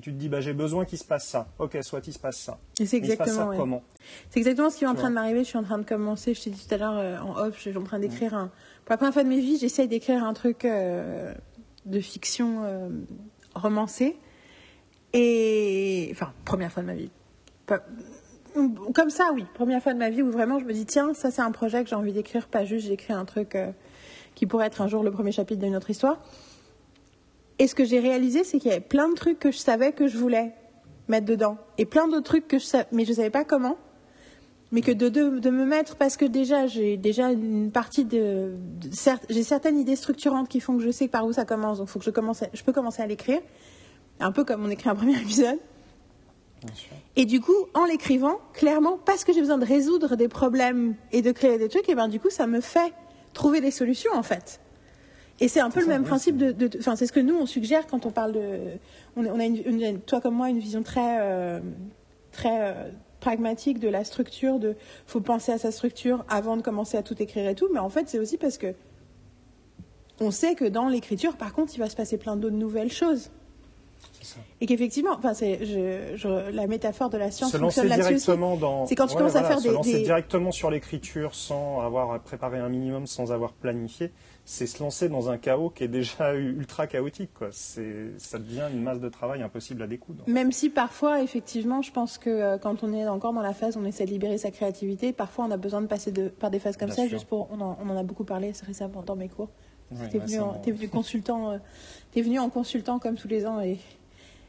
tu 0.00 0.12
te 0.12 0.16
dis 0.16 0.28
bah, 0.28 0.40
j'ai 0.40 0.54
besoin 0.54 0.84
qu'il 0.84 0.98
se 0.98 1.04
passe 1.04 1.26
ça. 1.26 1.48
Ok, 1.58 1.76
soit 1.82 2.06
il 2.06 2.12
se 2.12 2.18
passe 2.18 2.38
ça. 2.38 2.58
c'est 2.74 2.94
exactement 2.94 3.54
comment 3.54 3.82
C'est 4.30 4.38
exactement 4.38 4.70
ce 4.70 4.78
qui 4.78 4.84
est 4.84 4.88
en 4.88 4.94
train 4.94 5.10
de 5.10 5.14
m'arriver. 5.14 5.40
Je 5.40 5.48
suis 5.48 5.58
en 5.58 5.62
train 5.62 5.78
de 5.78 5.84
commencer. 5.84 6.32
Je 6.34 6.42
t'ai 6.42 6.50
dit 6.50 6.66
tout 6.66 6.74
à 6.74 6.78
l'heure 6.78 6.96
euh, 6.96 7.18
en 7.18 7.36
off, 7.36 7.56
je 7.56 7.60
suis 7.60 7.76
en 7.76 7.82
train 7.82 7.98
d'écrire 7.98 8.34
un. 8.34 8.50
Pour 8.84 8.92
la 8.92 8.96
première 8.96 9.12
fois 9.12 9.24
de 9.24 9.28
ma 9.28 9.36
vie, 9.36 9.58
j'essaye 9.58 9.88
d'écrire 9.88 10.24
un 10.24 10.32
truc 10.32 10.64
euh, 10.64 11.34
de 11.84 12.00
fiction 12.00 12.64
euh, 12.64 12.88
romancée. 13.54 14.16
Et 15.12 16.08
enfin, 16.12 16.32
première 16.46 16.72
fois 16.72 16.82
de 16.82 16.88
ma 16.88 16.94
vie. 16.94 17.10
Comme 18.94 19.10
ça, 19.10 19.30
oui. 19.34 19.44
Première 19.54 19.82
fois 19.82 19.92
de 19.92 19.98
ma 19.98 20.08
vie 20.08 20.22
où 20.22 20.30
vraiment 20.30 20.58
je 20.58 20.64
me 20.64 20.72
dis 20.72 20.86
tiens, 20.86 21.12
ça 21.12 21.30
c'est 21.30 21.42
un 21.42 21.52
projet 21.52 21.84
que 21.84 21.90
j'ai 21.90 21.96
envie 21.96 22.12
d'écrire, 22.12 22.48
pas 22.48 22.64
juste 22.64 22.86
j'écris 22.86 23.12
un 23.12 23.24
truc 23.24 23.56
qui 24.34 24.46
pourrait 24.46 24.66
être 24.66 24.80
un 24.80 24.88
jour 24.88 25.02
le 25.02 25.10
premier 25.10 25.32
chapitre 25.32 25.60
d'une 25.60 25.76
autre 25.76 25.90
histoire. 25.90 26.18
Et 27.62 27.68
ce 27.68 27.76
que 27.76 27.84
j'ai 27.84 28.00
réalisé, 28.00 28.42
c'est 28.42 28.58
qu'il 28.58 28.70
y 28.70 28.74
avait 28.74 28.82
plein 28.82 29.08
de 29.08 29.14
trucs 29.14 29.38
que 29.38 29.52
je 29.52 29.58
savais 29.58 29.92
que 29.92 30.08
je 30.08 30.18
voulais 30.18 30.52
mettre 31.06 31.26
dedans. 31.26 31.58
Et 31.78 31.86
plein 31.86 32.08
d'autres 32.08 32.24
trucs 32.24 32.48
que 32.48 32.58
je 32.58 32.64
savais, 32.64 32.88
mais 32.90 33.04
je 33.04 33.10
ne 33.10 33.14
savais 33.14 33.30
pas 33.30 33.44
comment. 33.44 33.76
Mais 34.72 34.80
que 34.80 34.90
de, 34.90 35.08
de, 35.08 35.50
me 35.50 35.64
mettre, 35.64 35.94
parce 35.94 36.16
que 36.16 36.24
déjà, 36.24 36.66
j'ai 36.66 36.96
déjà 36.96 37.30
une 37.30 37.70
partie 37.70 38.04
de. 38.04 38.56
j'ai 39.30 39.44
certaines 39.44 39.78
idées 39.78 39.94
structurantes 39.94 40.48
qui 40.48 40.58
font 40.58 40.76
que 40.76 40.82
je 40.82 40.90
sais 40.90 41.06
par 41.06 41.24
où 41.24 41.32
ça 41.32 41.44
commence. 41.44 41.78
Donc, 41.78 41.86
faut 41.86 42.00
que 42.00 42.04
je, 42.04 42.10
commence 42.10 42.42
je 42.52 42.64
peux 42.64 42.72
commencer 42.72 43.00
à 43.00 43.06
l'écrire. 43.06 43.38
Un 44.18 44.32
peu 44.32 44.42
comme 44.42 44.64
on 44.64 44.68
écrit 44.68 44.88
un 44.88 44.94
premier 44.96 45.20
épisode. 45.20 45.60
Et 47.14 47.26
du 47.26 47.40
coup, 47.40 47.68
en 47.74 47.84
l'écrivant, 47.84 48.40
clairement, 48.54 48.98
parce 48.98 49.22
que 49.22 49.32
j'ai 49.32 49.40
besoin 49.40 49.58
de 49.58 49.66
résoudre 49.66 50.16
des 50.16 50.26
problèmes 50.26 50.96
et 51.12 51.22
de 51.22 51.30
créer 51.30 51.58
des 51.58 51.68
trucs, 51.68 51.88
et 51.88 51.94
ben 51.94 52.08
du 52.08 52.18
coup, 52.18 52.30
ça 52.30 52.48
me 52.48 52.60
fait 52.60 52.92
trouver 53.34 53.60
des 53.60 53.70
solutions 53.70 54.10
en 54.14 54.24
fait. 54.24 54.61
Et 55.42 55.48
c'est 55.48 55.60
un 55.60 55.70
peu 55.70 55.80
le 55.80 55.86
même 55.86 56.04
principe 56.04 56.36
de. 56.36 56.70
Enfin, 56.78 56.96
c'est 56.96 57.06
ce 57.06 57.12
que 57.12 57.20
nous 57.20 57.34
on 57.36 57.46
suggère 57.46 57.86
quand 57.86 58.06
on 58.06 58.10
parle 58.10 58.32
de. 58.32 58.58
On, 59.16 59.38
a 59.40 59.44
une, 59.44 60.00
toi 60.00 60.20
comme 60.20 60.34
moi 60.34 60.48
une 60.48 60.58
vision 60.58 60.82
très 60.82 61.18
euh, 61.20 61.60
très 62.30 62.58
euh, 62.70 62.72
pragmatique 63.20 63.78
de 63.80 63.88
la 63.88 64.04
structure. 64.04 64.58
De 64.58 64.76
faut 65.06 65.20
penser 65.20 65.52
à 65.52 65.58
sa 65.58 65.70
structure 65.72 66.24
avant 66.28 66.56
de 66.56 66.62
commencer 66.62 66.96
à 66.96 67.02
tout 67.02 67.20
écrire 67.20 67.48
et 67.48 67.54
tout. 67.54 67.68
Mais 67.72 67.80
en 67.80 67.88
fait, 67.90 68.08
c'est 68.08 68.18
aussi 68.18 68.36
parce 68.38 68.56
que 68.56 68.74
on 70.20 70.30
sait 70.30 70.54
que 70.54 70.64
dans 70.64 70.88
l'écriture, 70.88 71.36
par 71.36 71.52
contre, 71.52 71.72
il 71.74 71.78
va 71.80 71.88
se 71.88 71.96
passer 71.96 72.16
plein 72.16 72.36
d'autres 72.36 72.54
nouvelles 72.56 72.92
choses. 72.92 73.30
Et 74.60 74.66
qu'effectivement, 74.66 75.10
enfin, 75.18 75.34
c'est 75.34 75.64
je, 75.64 76.16
je- 76.16 76.50
la 76.52 76.68
métaphore 76.68 77.10
de 77.10 77.18
la 77.18 77.32
science 77.32 77.50
se 77.50 77.56
fonctionne 77.58 77.88
là-dessus. 77.88 78.20
C'est 78.20 78.94
quand 78.94 79.06
tu 79.08 79.14
Ouais, 79.14 79.18
commences 79.18 79.34
à 79.34 79.42
faire 79.42 79.58
se 79.58 79.64
des- 79.66 79.74
lancer 79.74 79.92
des- 79.94 80.02
directement 80.02 80.52
sur 80.52 80.70
l'écriture 80.70 81.34
sans 81.34 81.80
avoir 81.80 82.20
préparé 82.20 82.58
un 82.58 82.68
minimum, 82.68 83.08
sans 83.08 83.32
avoir 83.32 83.52
planifié, 83.52 84.12
c'est 84.44 84.66
se 84.66 84.82
lancer 84.82 85.08
dans 85.08 85.30
un 85.30 85.38
chaos 85.38 85.70
qui 85.70 85.84
est 85.84 85.88
déjà 85.88 86.34
ultra 86.36 86.86
chaotique. 86.86 87.30
Quoi. 87.34 87.48
Ça 87.52 88.38
devient 88.38 88.68
une 88.72 88.82
masse 88.82 89.00
de 89.00 89.08
travail 89.08 89.42
impossible 89.42 89.82
à 89.82 89.86
découdre. 89.86 90.24
Même 90.26 90.52
si 90.52 90.68
parfois, 90.68 91.22
effectivement, 91.22 91.82
je 91.82 91.92
pense 91.92 92.18
que 92.18 92.30
euh, 92.30 92.58
quand 92.58 92.82
on 92.82 92.92
est 92.92 93.06
encore 93.06 93.32
dans 93.32 93.42
la 93.42 93.54
phase 93.54 93.76
on 93.76 93.84
essaie 93.84 94.04
de 94.04 94.10
libérer 94.10 94.38
sa 94.38 94.50
créativité, 94.50 95.12
parfois 95.12 95.44
on 95.44 95.50
a 95.50 95.56
besoin 95.56 95.82
de 95.82 95.86
passer 95.86 96.10
de, 96.10 96.28
par 96.28 96.50
des 96.50 96.58
phases 96.58 96.76
comme 96.76 96.88
Bien 96.88 96.96
ça, 96.96 97.02
sûr. 97.02 97.10
juste 97.10 97.26
pour. 97.26 97.48
On 97.52 97.60
en, 97.60 97.78
on 97.82 97.90
en 97.90 97.96
a 97.96 98.02
beaucoup 98.02 98.24
parlé 98.24 98.52
récemment 98.66 99.02
dans 99.02 99.16
mes 99.16 99.28
cours. 99.28 99.48
T'es 100.10 100.18
venu, 100.18 100.40
en, 100.40 100.58
venu 100.66 100.88
consultant, 100.88 101.50
euh, 101.50 101.58
venu 102.16 102.38
en 102.38 102.48
consultant 102.48 102.98
comme 102.98 103.16
tous 103.16 103.28
les 103.28 103.44
ans 103.44 103.60
et 103.60 103.78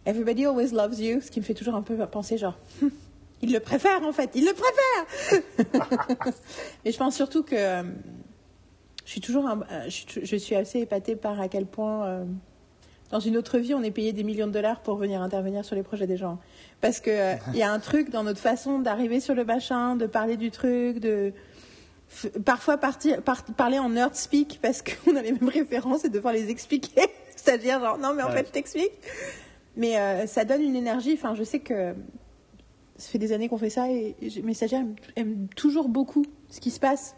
everybody 0.05 0.45
always 0.45 0.71
loves 0.71 0.99
you, 1.01 1.19
ce 1.19 1.29
qui 1.29 1.41
me 1.41 1.45
fait 1.45 1.53
toujours 1.53 1.75
un 1.75 1.81
peu 1.81 1.97
penser 2.07 2.37
genre, 2.37 2.57
il 3.41 3.51
le 3.51 3.59
préfère 3.59 4.03
en 4.03 4.13
fait, 4.13 4.31
il 4.35 4.45
le 4.45 4.53
préfère. 4.53 6.23
Mais 6.85 6.91
je 6.91 6.97
pense 6.97 7.15
surtout 7.15 7.43
que 7.43 7.55
euh, 7.55 7.83
je 9.05 9.11
suis 9.11 9.21
toujours, 9.21 9.47
un- 9.47 9.61
euh, 9.71 9.89
je, 9.89 10.35
suis- 10.37 10.55
assez 10.55 10.79
épatée 10.79 11.15
par 11.15 11.39
à 11.39 11.47
quel 11.49 11.65
point 11.65 12.05
euh, 12.05 12.25
dans 13.11 13.19
une 13.19 13.37
autre 13.37 13.57
vie 13.59 13.73
on 13.73 13.83
est 13.83 13.91
payé 13.91 14.13
des 14.13 14.23
millions 14.23 14.47
de 14.47 14.51
dollars 14.51 14.81
pour 14.81 14.95
venir 14.97 15.21
intervenir 15.21 15.63
sur 15.65 15.75
les 15.75 15.83
projets 15.83 16.07
des 16.07 16.17
gens, 16.17 16.39
parce 16.81 16.99
que 16.99 17.09
euh, 17.11 17.35
y 17.53 17.61
a 17.63 17.71
un 17.71 17.79
truc 17.79 18.09
dans 18.09 18.23
notre 18.23 18.39
façon 18.39 18.79
d'arriver 18.79 19.19
sur 19.19 19.35
le 19.35 19.45
machin, 19.45 19.95
de 19.95 20.05
parler 20.07 20.37
du 20.37 20.51
truc, 20.51 20.99
de 20.99 21.33
parfois 22.45 22.77
partir, 22.77 23.21
par- 23.21 23.43
parler 23.43 23.79
en 23.79 23.89
nerd 23.89 24.15
speak 24.15 24.59
parce 24.61 24.81
qu'on 25.05 25.15
a 25.15 25.21
les 25.21 25.31
mêmes 25.33 25.49
références 25.49 26.05
et 26.05 26.09
devoir 26.09 26.33
les 26.33 26.49
expliquer. 26.49 27.01
C'est-à-dire, 27.35 27.79
genre, 27.79 27.97
non, 27.97 28.13
mais 28.13 28.23
en 28.23 28.27
Ouais. 28.27 28.37
fait, 28.37 28.47
je 28.47 28.51
t'explique. 28.51 28.91
Mais 29.75 29.97
euh, 29.97 30.27
ça 30.27 30.45
donne 30.45 30.61
une 30.61 30.75
énergie. 30.75 31.13
Enfin, 31.13 31.33
je 31.35 31.43
sais 31.43 31.59
que 31.59 31.93
ça 32.97 33.09
fait 33.09 33.17
des 33.17 33.33
années 33.33 33.49
qu'on 33.49 33.57
fait 33.57 33.71
ça 33.71 33.89
et 33.91 34.15
et 34.21 34.41
mes 34.43 34.53
stagiaires 34.53 34.81
aiment, 34.81 34.95
aiment 35.15 35.47
toujours 35.55 35.89
beaucoup 35.89 36.23
ce 36.49 36.59
qui 36.61 36.69
se 36.71 36.79
passe 36.79 37.15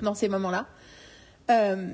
dans 0.00 0.14
ces 0.14 0.28
moments-là. 0.28 0.66
Euh, 1.50 1.88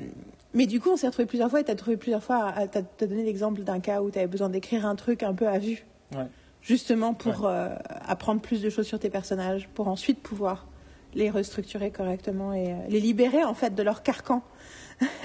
mais 0.53 0.67
du 0.67 0.81
coup, 0.81 0.91
on 0.91 0.97
s'est 0.97 1.07
retrouvés 1.07 1.27
plusieurs 1.27 1.51
fois 1.51 1.61
et 1.61 1.65
tu 1.65 1.71
as 1.71 1.77
trouvé 1.77 1.97
plusieurs 1.97 2.23
fois, 2.23 2.53
tu 2.71 2.79
as, 2.79 3.07
donné 3.07 3.23
l'exemple 3.23 3.63
d'un 3.63 3.81
cas 3.81 4.03
où 4.03 4.11
tu 4.11 4.19
avais 4.19 4.27
besoin 4.27 4.49
d'écrire 4.49 4.87
un 4.87 4.97
truc 4.97 5.23
un 5.23 5.35
peu 5.35 5.49
à 5.49 5.59
vue 5.59 5.85
Ouais. 6.17 6.27
justement 6.61 7.15
pour 7.15 7.47
euh, 7.47 7.69
apprendre 8.05 8.41
plus 8.41 8.61
de 8.63 8.69
choses 8.69 8.87
sur 8.87 8.99
tes 8.99 9.11
personnages, 9.11 9.69
pour 9.75 9.87
ensuite 9.87 10.19
pouvoir 10.21 10.67
les 11.15 11.31
restructurer 11.31 11.93
correctement 11.93 12.53
et 12.53 12.73
euh, 12.73 12.77
les 12.89 12.99
libérer 12.99 13.45
en 13.45 13.55
fait 13.55 13.77
de 13.77 13.83
leur 13.85 14.03
carcan. 14.03 14.43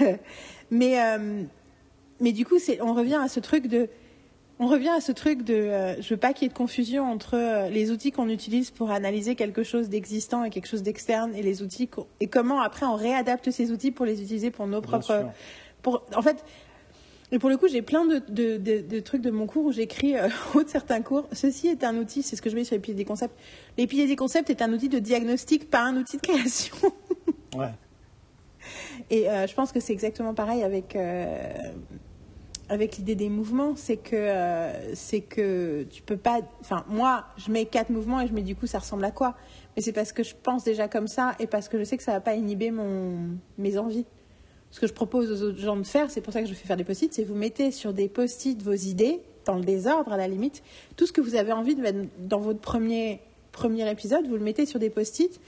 mais 0.70 1.02
euh, 1.02 1.42
mais 2.20 2.32
du 2.32 2.46
coup, 2.46 2.56
on 2.80 2.94
revient 2.94 3.20
à 3.22 3.28
ce 3.28 3.40
truc 3.40 3.66
de 3.66 3.88
on 4.58 4.66
revient 4.68 4.88
à 4.90 5.00
ce 5.00 5.12
truc 5.12 5.42
de 5.42 5.54
euh, 5.54 6.00
je 6.00 6.08
veux 6.14 6.16
pas 6.16 6.32
qu'il 6.32 6.44
y 6.44 6.46
ait 6.46 6.52
de 6.52 6.54
confusion 6.56 7.04
entre 7.10 7.34
euh, 7.36 7.68
les 7.68 7.90
outils 7.90 8.10
qu'on 8.12 8.28
utilise 8.28 8.70
pour 8.70 8.90
analyser 8.90 9.34
quelque 9.34 9.62
chose 9.62 9.88
d'existant 9.88 10.44
et 10.44 10.50
quelque 10.50 10.66
chose 10.68 10.82
d'externe 10.82 11.34
et 11.34 11.42
les 11.42 11.62
outils 11.62 11.88
et 12.20 12.26
comment 12.26 12.60
après 12.60 12.86
on 12.86 12.94
réadapte 12.94 13.50
ces 13.50 13.70
outils 13.70 13.90
pour 13.90 14.06
les 14.06 14.22
utiliser 14.22 14.50
pour 14.50 14.66
nos 14.66 14.80
Bien 14.80 14.88
propres 14.88 15.04
sûr. 15.06 15.30
pour, 15.82 16.04
en 16.14 16.22
fait, 16.22 16.42
et 17.32 17.38
pour 17.40 17.50
le 17.50 17.56
coup, 17.56 17.66
j'ai 17.68 17.82
plein 17.82 18.06
de, 18.06 18.22
de, 18.28 18.56
de- 18.56 18.80
de 18.80 19.00
trucs 19.00 19.20
de 19.20 19.30
mon 19.32 19.46
cours 19.46 19.64
où 19.66 19.72
j'écris 19.72 20.16
euh, 20.16 20.28
au 20.54 20.62
de 20.62 20.68
certains 20.68 21.02
cours. 21.02 21.28
Ceci 21.32 21.66
est 21.68 21.82
un 21.84 21.96
outil, 21.96 22.22
c'est 22.22 22.36
ce 22.36 22.40
que 22.42 22.48
je 22.48 22.54
mets 22.54 22.62
sur 22.64 22.76
les 22.76 22.80
piliers 22.80 22.96
des 22.96 23.04
concepts. 23.04 23.34
Les 23.76 23.86
piliers 23.88 24.06
des 24.06 24.14
concepts 24.16 24.48
est 24.48 24.62
un 24.62 24.72
outil 24.72 24.88
de 24.88 25.00
diagnostic, 25.00 25.68
pas 25.68 25.80
un 25.80 25.96
outil 25.96 26.16
de 26.18 26.22
création. 26.22 26.76
Ouais. 27.56 27.72
Et 29.10 29.28
euh, 29.28 29.46
je 29.46 29.54
pense 29.54 29.72
que 29.72 29.80
c'est 29.80 29.92
exactement 29.92 30.34
pareil 30.34 30.62
avec 30.62 30.94
euh, 30.96 31.36
avec 32.68 32.96
l'idée 32.96 33.14
des 33.14 33.28
mouvements. 33.28 33.74
C'est 33.76 33.96
que 33.96 34.16
euh, 34.16 34.94
c'est 34.94 35.20
que 35.20 35.84
tu 35.90 36.02
peux 36.02 36.16
pas. 36.16 36.40
Enfin, 36.60 36.84
moi, 36.88 37.24
je 37.36 37.50
mets 37.50 37.66
quatre 37.66 37.90
mouvements 37.90 38.20
et 38.20 38.26
je 38.26 38.32
mets 38.32 38.42
du 38.42 38.56
coup, 38.56 38.66
ça 38.66 38.78
ressemble 38.78 39.04
à 39.04 39.10
quoi? 39.10 39.36
Mais 39.76 39.82
c'est 39.82 39.92
parce 39.92 40.12
que 40.12 40.22
je 40.22 40.34
pense 40.40 40.64
déjà 40.64 40.88
comme 40.88 41.08
ça 41.08 41.34
et 41.38 41.46
parce 41.46 41.68
que 41.68 41.78
je 41.78 41.84
sais 41.84 41.96
que 41.96 42.02
ça 42.02 42.12
va 42.12 42.20
pas 42.20 42.34
inhiber 42.34 42.70
mon 42.70 43.36
mes 43.58 43.78
envies. 43.78 44.06
Ce 44.70 44.80
que 44.80 44.86
je 44.86 44.92
propose 44.92 45.30
aux 45.30 45.46
autres 45.46 45.58
gens 45.58 45.76
de 45.76 45.84
faire, 45.84 46.10
c'est 46.10 46.20
pour 46.20 46.32
ça 46.32 46.42
que 46.42 46.48
je 46.48 46.54
fais 46.54 46.66
faire 46.66 46.76
des 46.76 46.84
post-it, 46.84 47.12
c'est 47.14 47.24
vous 47.24 47.36
mettez 47.36 47.70
sur 47.70 47.92
des 47.92 48.08
post-it 48.08 48.60
vos 48.62 48.72
idées 48.72 49.20
dans 49.44 49.54
le 49.54 49.64
désordre 49.64 50.12
à 50.12 50.16
la 50.16 50.26
limite, 50.26 50.62
tout 50.96 51.06
ce 51.06 51.12
que 51.12 51.20
vous 51.20 51.36
avez 51.36 51.52
envie 51.52 51.76
de 51.76 51.80
mettre 51.80 52.00
dans 52.18 52.40
votre 52.40 52.58
premier 52.58 53.20
premier 53.52 53.90
épisode, 53.90 54.26
vous 54.26 54.34
le 54.34 54.42
mettez 54.42 54.66
sur 54.66 54.78
des 54.78 54.90
post-it. 54.90 55.40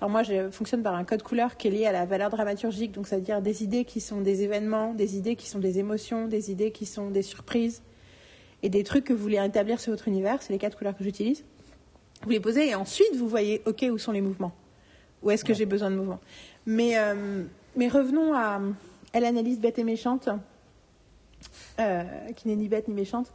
Alors 0.00 0.10
moi, 0.10 0.22
je 0.22 0.50
fonctionne 0.50 0.82
par 0.82 0.94
un 0.94 1.04
code 1.04 1.22
couleur 1.22 1.56
qui 1.56 1.68
est 1.68 1.70
lié 1.70 1.86
à 1.86 1.92
la 1.92 2.04
valeur 2.04 2.28
dramaturgique, 2.28 2.92
donc 2.92 3.06
ça 3.06 3.16
veut 3.16 3.22
dire 3.22 3.40
des 3.40 3.64
idées 3.64 3.84
qui 3.84 4.00
sont 4.00 4.20
des 4.20 4.42
événements, 4.42 4.92
des 4.92 5.16
idées 5.16 5.36
qui 5.36 5.48
sont 5.48 5.58
des 5.58 5.78
émotions, 5.78 6.28
des 6.28 6.50
idées 6.50 6.70
qui 6.70 6.84
sont 6.84 7.10
des 7.10 7.22
surprises 7.22 7.82
et 8.62 8.68
des 8.68 8.84
trucs 8.84 9.04
que 9.04 9.14
vous 9.14 9.22
voulez 9.22 9.42
établir 9.42 9.80
sur 9.80 9.92
votre 9.92 10.08
univers. 10.08 10.42
C'est 10.42 10.52
les 10.52 10.58
quatre 10.58 10.76
couleurs 10.76 10.96
que 10.96 11.04
j'utilise. 11.04 11.44
Vous 12.22 12.30
les 12.30 12.40
posez 12.40 12.68
et 12.68 12.74
ensuite 12.74 13.14
vous 13.16 13.28
voyez, 13.28 13.62
ok, 13.64 13.86
où 13.90 13.96
sont 13.96 14.12
les 14.12 14.20
mouvements 14.20 14.52
Où 15.22 15.30
est-ce 15.30 15.44
que 15.44 15.54
j'ai 15.54 15.66
besoin 15.66 15.90
de 15.90 15.96
mouvements 15.96 16.20
mais, 16.66 16.98
euh, 16.98 17.44
mais 17.76 17.88
revenons 17.88 18.34
à 18.34 18.60
Elle 19.12 19.24
analyse 19.24 19.60
bête 19.60 19.78
et 19.78 19.84
méchante, 19.84 20.28
euh, 21.78 22.02
qui 22.34 22.48
n'est 22.48 22.56
ni 22.56 22.68
bête 22.68 22.88
ni 22.88 22.94
méchante. 22.94 23.32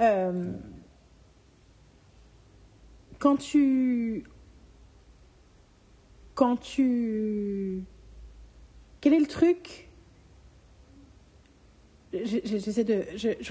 Euh, 0.00 0.52
quand 3.18 3.36
tu 3.36 4.24
quand 6.42 6.56
tu 6.56 7.84
quel 9.00 9.14
est 9.14 9.20
le 9.20 9.26
truc? 9.28 9.88
Je- 12.12 12.40
je- 12.44 12.56
j'essaie 12.58 12.82
de 12.82 13.04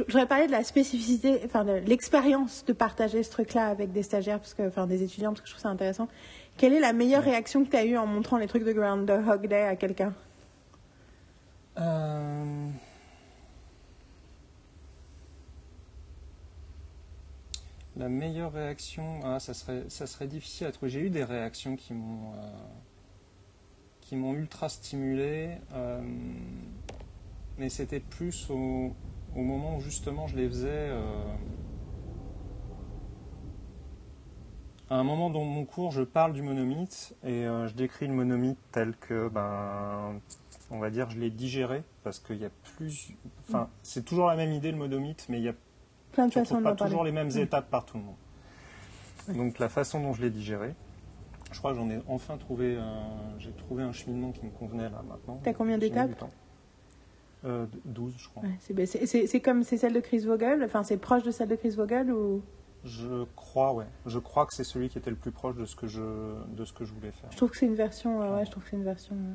voudrais 0.07 0.25
parler 0.27 0.47
de 0.47 0.51
la 0.51 0.65
spécificité 0.65 1.39
enfin 1.45 1.63
de 1.63 1.71
l'expérience 1.87 2.65
de 2.65 2.73
partager 2.73 3.23
ce 3.23 3.31
truc 3.31 3.53
là 3.53 3.67
avec 3.67 3.93
des 3.93 4.03
stagiaires 4.03 4.39
parce 4.39 4.53
que 4.53 4.67
enfin 4.67 4.87
des 4.87 5.03
étudiants 5.03 5.29
parce 5.29 5.39
que 5.39 5.47
je 5.47 5.53
trouve 5.53 5.61
ça 5.63 5.69
intéressant. 5.69 6.09
Quelle 6.57 6.73
est 6.73 6.81
la 6.81 6.91
meilleure 6.91 7.23
réaction 7.23 7.63
que 7.63 7.69
tu 7.69 7.77
as 7.77 7.85
eue 7.85 7.95
en 7.95 8.05
montrant 8.05 8.37
les 8.37 8.47
trucs 8.47 8.65
de 8.65 8.73
Groundhog 8.73 9.47
Day 9.47 9.63
à 9.63 9.77
quelqu'un? 9.77 10.13
Euh, 11.79 12.40
La 17.97 18.07
meilleure 18.07 18.53
réaction, 18.53 19.19
ah, 19.23 19.39
ça, 19.39 19.53
serait, 19.53 19.83
ça 19.89 20.07
serait 20.07 20.27
difficile 20.27 20.67
à 20.67 20.71
trouver. 20.71 20.89
J'ai 20.89 21.01
eu 21.01 21.09
des 21.09 21.25
réactions 21.25 21.75
qui 21.75 21.93
m'ont 21.93 22.33
euh, 22.35 22.37
qui 23.99 24.15
m'ont 24.15 24.33
ultra 24.33 24.69
stimulé, 24.69 25.57
euh, 25.73 26.01
mais 27.57 27.69
c'était 27.69 27.99
plus 27.99 28.49
au, 28.49 28.93
au 29.35 29.41
moment 29.41 29.75
où 29.77 29.81
justement 29.81 30.27
je 30.27 30.37
les 30.37 30.47
faisais. 30.47 30.69
euh, 30.69 31.35
à 34.89 34.95
un 34.95 35.03
moment 35.03 35.29
dans 35.29 35.43
mon 35.43 35.63
cours, 35.63 35.91
je 35.91 36.01
parle 36.01 36.33
du 36.33 36.41
monomythe 36.41 37.15
et 37.23 37.43
je 37.43 37.73
décris 37.73 38.07
le 38.07 38.13
monomythe 38.13 38.57
tel 38.73 38.93
que, 38.97 39.29
ben, 39.29 40.19
on 40.69 40.79
va 40.79 40.89
dire, 40.89 41.09
je 41.09 41.17
l'ai 41.17 41.29
digéré 41.29 41.83
parce 42.03 42.19
qu'il 42.19 42.35
y 42.35 42.43
a 42.43 42.49
plus. 42.75 43.13
Enfin, 43.47 43.69
c'est 43.83 44.03
toujours 44.03 44.27
la 44.27 44.35
même 44.35 44.51
idée 44.51 44.69
le 44.69 44.77
monomythe, 44.77 45.27
mais 45.29 45.39
il 45.39 45.45
y 45.45 45.47
a 45.47 45.53
plein 46.11 46.27
de 46.27 46.31
tu 46.33 46.39
façons 46.39 46.57
de 46.59 46.63
pas 46.63 46.75
toujours 46.75 47.03
les 47.03 47.11
mêmes 47.11 47.27
Mm. 47.33 47.37
étapes 47.39 47.69
par 47.69 47.85
tout 47.85 47.97
le 47.97 48.03
monde. 48.03 49.37
Donc 49.37 49.59
la 49.59 49.69
façon 49.69 50.01
dont 50.01 50.13
je 50.13 50.21
l'ai 50.21 50.29
digéré, 50.29 50.73
je 51.51 51.59
crois 51.59 51.71
que 51.71 51.77
j'en 51.77 51.89
ai 51.89 51.99
enfin 52.07 52.37
trouvé, 52.37 52.75
un- 52.77 53.37
j'ai 53.39 53.51
trouvé 53.51 53.83
un 53.83 53.91
cheminement 53.91 54.31
qui 54.31 54.45
me 54.45 54.51
convenait 54.51 54.89
là 54.89 55.01
maintenant. 55.07 55.39
T'as 55.43 55.53
combien 55.53 55.77
d'étapes. 55.77 56.09
Euh, 57.43 57.65
12 57.85 58.13
je 58.17 58.29
crois. 58.29 58.43
Ouais, 58.43 58.55
c'est- 58.59 59.39
comme 59.39 59.63
c'est 59.63 59.77
celle 59.77 59.93
de 59.93 59.99
Chris 59.99 60.19
Vogel? 60.19 60.63
Enfin 60.63 60.83
c'est 60.83 60.97
proche 60.97 61.23
de 61.23 61.31
celle 61.31 61.47
de 61.49 61.55
Chris 61.55 61.71
Vogel 61.71 62.11
ou? 62.11 62.41
Je 62.83 63.25
crois, 63.35 63.73
ouais. 63.73 63.85
Je 64.07 64.17
crois 64.19 64.45
que 64.47 64.53
c'est 64.55 64.63
celui 64.63 64.89
qui 64.89 64.97
était 64.97 65.09
le 65.11 65.15
plus 65.15 65.31
proche 65.31 65.55
de 65.55 65.65
ce 65.65 65.75
que 65.75 65.87
je, 65.87 66.01
de 66.55 66.65
ce 66.65 66.73
que 66.73 66.83
je 66.85 66.93
voulais 66.93 67.11
faire. 67.11 67.31
je 67.31 67.37
trouve 67.37 67.49
que 67.51 67.57
c'est 67.57 67.65
une 67.67 67.75
version 67.75 68.21
euh, 68.21 68.37
ouais 68.37 68.45
je 68.45 68.51
trouve 68.51 68.63
que 68.63 68.69
c'est 68.71 68.75
une 68.75 68.83
version 68.83 69.15
euh, 69.15 69.33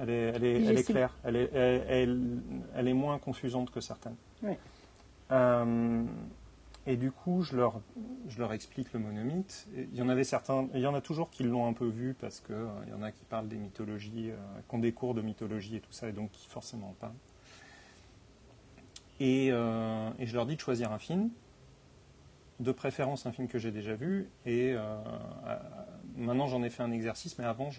Elle 0.00 0.10
est, 0.10 0.22
elle 0.34 0.44
est, 0.44 0.64
elle 0.64 0.78
est 0.78 0.82
claire. 0.84 1.14
Elle 1.24 1.36
est, 1.36 1.50
elle, 1.54 1.84
elle- 1.88 2.40
elle 2.74 2.88
est 2.88 2.94
moins 2.94 3.18
confusante 3.18 3.70
que 3.70 3.80
certaines. 3.80 4.16
Ouais. 4.42 4.58
Euh, 5.34 6.04
et 6.86 6.96
du 6.96 7.10
coup, 7.10 7.42
je 7.42 7.56
leur, 7.56 8.52
explique 8.52 8.92
le 8.92 9.00
monomythe. 9.00 9.66
Il 9.74 9.94
y 9.94 10.02
en 10.02 10.08
avait 10.08 10.24
certains, 10.24 10.68
il 10.74 10.80
y 10.80 10.86
en 10.86 10.94
a 10.94 11.00
toujours 11.00 11.30
qui 11.30 11.42
l'ont 11.42 11.66
un 11.66 11.72
peu 11.72 11.86
vu 11.86 12.14
parce 12.14 12.40
que 12.40 12.52
euh, 12.52 12.68
y 12.90 12.92
en 12.92 13.02
a 13.02 13.10
qui 13.10 13.24
parlent 13.24 13.48
des 13.48 13.56
mythologies, 13.56 14.30
euh, 14.30 14.36
qui 14.68 14.74
ont 14.74 14.78
des 14.78 14.92
cours 14.92 15.14
de 15.14 15.22
mythologie 15.22 15.76
et 15.76 15.80
tout 15.80 15.92
ça, 15.92 16.08
et 16.08 16.12
donc 16.12 16.30
qui 16.32 16.46
forcément 16.48 16.90
en 16.90 16.92
parlent. 16.92 17.14
Et, 19.18 19.48
euh, 19.50 20.10
et 20.18 20.26
je 20.26 20.34
leur 20.34 20.44
dis 20.44 20.56
de 20.56 20.60
choisir 20.60 20.92
un 20.92 20.98
film, 20.98 21.30
de 22.60 22.72
préférence 22.72 23.24
un 23.24 23.32
film 23.32 23.48
que 23.48 23.58
j'ai 23.58 23.70
déjà 23.70 23.94
vu. 23.94 24.28
Et 24.44 24.74
euh, 24.74 24.98
maintenant, 26.16 26.46
j'en 26.48 26.62
ai 26.62 26.70
fait 26.70 26.82
un 26.82 26.92
exercice, 26.92 27.38
mais 27.38 27.44
avant, 27.44 27.70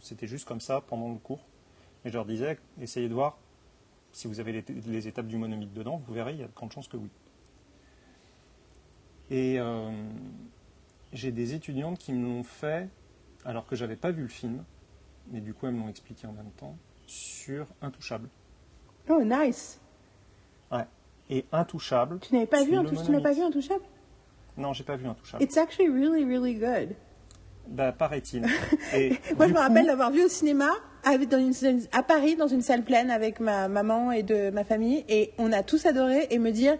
c'était 0.00 0.26
juste 0.26 0.46
comme 0.46 0.60
ça 0.60 0.80
pendant 0.80 1.10
le 1.10 1.18
cours. 1.18 1.46
Et 2.04 2.08
je 2.08 2.14
leur 2.14 2.26
disais, 2.26 2.58
essayez 2.80 3.08
de 3.08 3.14
voir 3.14 3.38
si 4.14 4.28
vous 4.28 4.40
avez 4.40 4.52
les, 4.52 4.64
les 4.86 5.08
étapes 5.08 5.26
du 5.26 5.36
monomythe 5.36 5.72
dedans, 5.72 6.00
vous 6.06 6.14
verrez, 6.14 6.32
il 6.32 6.40
y 6.40 6.42
a 6.44 6.46
de 6.46 6.54
grandes 6.54 6.72
chances 6.72 6.88
que 6.88 6.96
oui. 6.96 7.10
Et 9.30 9.58
euh, 9.58 9.90
j'ai 11.12 11.32
des 11.32 11.54
étudiantes 11.54 11.98
qui 11.98 12.12
me 12.12 12.24
l'ont 12.24 12.44
fait, 12.44 12.88
alors 13.44 13.66
que 13.66 13.74
j'avais 13.76 13.96
pas 13.96 14.12
vu 14.12 14.22
le 14.22 14.28
film, 14.28 14.64
mais 15.30 15.40
du 15.40 15.52
coup 15.52 15.66
elles 15.66 15.74
me 15.74 15.80
l'ont 15.80 15.88
expliqué 15.88 16.26
en 16.26 16.32
même 16.32 16.50
temps, 16.52 16.76
sur 17.06 17.66
Intouchable. 17.82 18.28
oh 19.08 19.22
nice 19.22 19.80
et 21.30 21.46
Intouchable. 21.52 22.18
Tu 22.20 22.34
n'avais 22.34 22.46
pas 22.46 22.62
vu 22.64 22.70
Tu 22.70 23.10
n'as 23.10 23.20
pas 23.20 23.32
vu. 23.32 23.40
Intouchable? 23.40 23.82
Non, 24.58 24.74
j'ai 24.74 24.84
pas 24.84 24.96
vu 24.96 25.06
Intouchable. 25.06 25.42
It's 25.42 25.56
actually 25.56 25.88
really, 25.88 26.24
really 26.24 26.54
good. 26.54 26.94
Bah, 27.66 27.92
paraît-il. 27.92 28.42
Moi, 29.38 29.48
je 29.48 29.52
me 29.52 29.58
rappelle 29.58 29.86
d'avoir 29.86 30.10
vu 30.10 30.22
au 30.22 30.28
cinéma 30.28 30.70
dans 31.30 31.38
une, 31.38 31.80
à 31.92 32.02
Paris, 32.02 32.36
dans 32.36 32.48
une 32.48 32.62
salle 32.62 32.82
pleine 32.82 33.10
avec 33.10 33.40
ma 33.40 33.68
maman 33.68 34.10
et 34.12 34.22
de 34.22 34.50
ma 34.50 34.64
famille, 34.64 35.04
et 35.08 35.32
on 35.38 35.52
a 35.52 35.62
tous 35.62 35.86
adoré 35.86 36.26
et 36.30 36.38
me 36.38 36.50
dire 36.50 36.76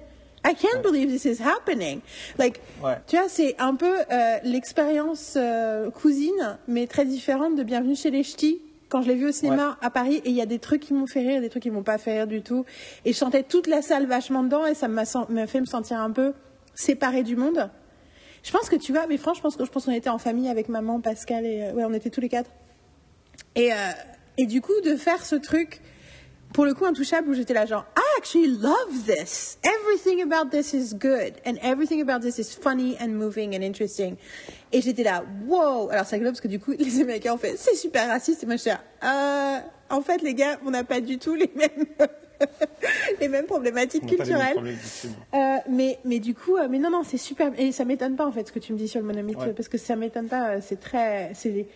I 0.46 0.54
can't 0.54 0.82
believe 0.82 1.08
this 1.10 1.24
is 1.24 1.42
happening. 1.42 2.00
Like, 2.38 2.60
Ouais. 2.82 2.96
tu 3.06 3.16
vois, 3.16 3.28
c'est 3.28 3.54
un 3.58 3.74
peu 3.76 3.94
euh, 4.10 4.36
l'expérience 4.44 5.34
euh, 5.36 5.90
cousine, 5.90 6.58
mais 6.68 6.86
très 6.86 7.04
différente 7.06 7.54
de 7.56 7.62
Bienvenue 7.62 7.96
chez 7.96 8.10
les 8.10 8.22
Ch'tis. 8.22 8.60
Quand 8.90 9.00
je 9.02 9.08
l'ai 9.08 9.14
vu 9.14 9.28
au 9.28 9.32
cinéma 9.32 9.78
à 9.80 9.90
Paris, 9.90 10.20
et 10.24 10.28
il 10.28 10.34
y 10.36 10.42
a 10.42 10.46
des 10.46 10.58
trucs 10.58 10.82
qui 10.82 10.92
m'ont 10.94 11.06
fait 11.06 11.20
rire, 11.20 11.40
des 11.40 11.48
trucs 11.48 11.62
qui 11.62 11.70
m'ont 11.70 11.82
pas 11.82 11.96
fait 11.98 12.12
rire 12.18 12.26
du 12.26 12.42
tout. 12.42 12.64
Et 13.04 13.12
je 13.12 13.18
sentais 13.18 13.42
toute 13.42 13.66
la 13.66 13.80
salle 13.82 14.06
vachement 14.06 14.42
dedans, 14.42 14.66
et 14.66 14.74
ça 14.74 14.86
m'a 14.88 15.04
fait 15.06 15.60
me 15.60 15.66
sentir 15.66 15.98
un 16.00 16.10
peu 16.10 16.32
séparée 16.74 17.22
du 17.22 17.36
monde. 17.36 17.70
Je 18.42 18.52
pense 18.52 18.68
que 18.68 18.76
tu 18.76 18.92
vois, 18.92 19.06
mais 19.08 19.16
franchement, 19.16 19.48
je 19.50 19.56
pense 19.56 19.56
que- 19.56 19.64
je 19.64 19.70
pense 19.70 19.86
qu'on 19.86 19.92
était 19.92 20.10
en 20.10 20.18
famille 20.18 20.48
avec 20.50 20.68
maman, 20.68 21.00
Pascal 21.00 21.46
et 21.46 21.62
euh, 21.62 21.72
ouais, 21.72 21.84
on 21.86 21.92
était 21.94 22.10
tous 22.10 22.20
les 22.20 22.28
quatre. 22.28 22.50
Et 23.56 23.72
euh, 23.72 23.76
et 24.38 24.46
du 24.46 24.60
coup 24.60 24.78
de 24.84 24.96
faire 24.96 25.24
ce 25.24 25.36
truc 25.36 25.80
pour 26.52 26.64
le 26.64 26.74
coup 26.74 26.84
intouchable 26.84 27.28
où 27.30 27.34
j'étais 27.34 27.54
là 27.54 27.66
genre 27.66 27.84
I 27.96 28.02
actually 28.18 28.46
love 28.58 29.04
this. 29.06 29.58
Everything 29.64 30.22
about 30.22 30.50
this 30.50 30.72
is 30.72 30.94
good 30.94 31.34
and 31.46 31.56
everything 31.62 32.00
about 32.00 32.20
this 32.20 32.38
is 32.38 32.54
funny 32.54 32.96
and 33.00 33.08
moving 33.08 33.56
and 33.56 33.62
interesting. 33.62 34.16
Et 34.72 34.80
j'étais 34.80 35.02
là 35.02 35.24
wow. 35.46 35.88
Alors 35.90 36.06
c'est 36.06 36.16
rigolo 36.16 36.30
parce 36.30 36.40
que 36.40 36.48
du 36.48 36.60
coup 36.60 36.72
les 36.78 37.00
Américains 37.00 37.34
ont 37.34 37.38
fait 37.38 37.56
c'est 37.56 37.74
super 37.74 38.08
raciste 38.08 38.42
et 38.44 38.46
moi 38.46 38.56
j'étais 38.56 38.70
là 38.70 38.80
euh, 39.04 39.94
en 39.94 40.00
fait 40.00 40.22
les 40.22 40.34
gars 40.34 40.58
on 40.64 40.70
n'a 40.70 40.84
pas 40.84 41.00
du 41.00 41.18
tout 41.18 41.34
les 41.34 41.50
mêmes 41.56 41.86
les 43.20 43.28
mêmes 43.28 43.46
problématiques 43.46 44.02
mêmes 44.04 44.16
culturelles. 44.16 44.76
Euh, 45.34 45.56
mais, 45.68 45.98
mais 46.04 46.18
du 46.18 46.34
coup, 46.34 46.56
euh, 46.56 46.66
mais 46.68 46.78
non, 46.78 46.90
non, 46.90 47.02
c'est 47.04 47.16
super. 47.16 47.52
Et 47.58 47.72
ça 47.72 47.84
m'étonne 47.84 48.16
pas 48.16 48.26
en 48.26 48.32
fait 48.32 48.48
ce 48.48 48.52
que 48.52 48.58
tu 48.58 48.72
me 48.72 48.78
dis 48.78 48.88
sur 48.88 49.00
le 49.00 49.06
monomythe, 49.06 49.38
Ouais. 49.38 49.52
parce 49.52 49.68
que 49.68 49.78
ça 49.78 49.96
m'étonne 49.96 50.26
pas. 50.26 50.60
C'est 50.60 50.80
très. 50.80 51.30
C'est 51.34 51.66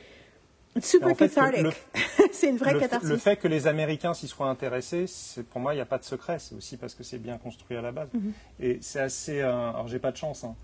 super 0.84 1.08
En 1.10 1.14
fait, 1.14 1.28
c'est 2.32 2.48
une 2.48 2.56
vraie 2.56 2.74
le, 2.74 2.80
catharsis. 2.80 3.08
le 3.08 3.16
fait 3.16 3.36
que 3.36 3.48
les 3.48 3.66
Américains 3.66 4.14
s'y 4.14 4.28
soient 4.28 4.48
intéressés, 4.48 5.06
pour 5.50 5.60
moi 5.60 5.72
il 5.74 5.76
n'y 5.76 5.82
a 5.82 5.86
pas 5.86 5.98
de 5.98 6.04
secret. 6.04 6.38
C'est 6.38 6.54
aussi 6.54 6.76
parce 6.76 6.94
que 6.94 7.02
c'est 7.02 7.18
bien 7.18 7.38
construit 7.38 7.76
à 7.76 7.82
la 7.82 7.92
base. 7.92 8.08
Mhm. 8.14 8.32
Et 8.60 8.78
c'est 8.80 9.00
assez. 9.00 9.40
euh, 9.40 9.70
alors 9.70 9.88
j'ai 9.88 9.98
pas 9.98 10.12
de 10.12 10.16
chance. 10.16 10.44
hein. 10.44 10.54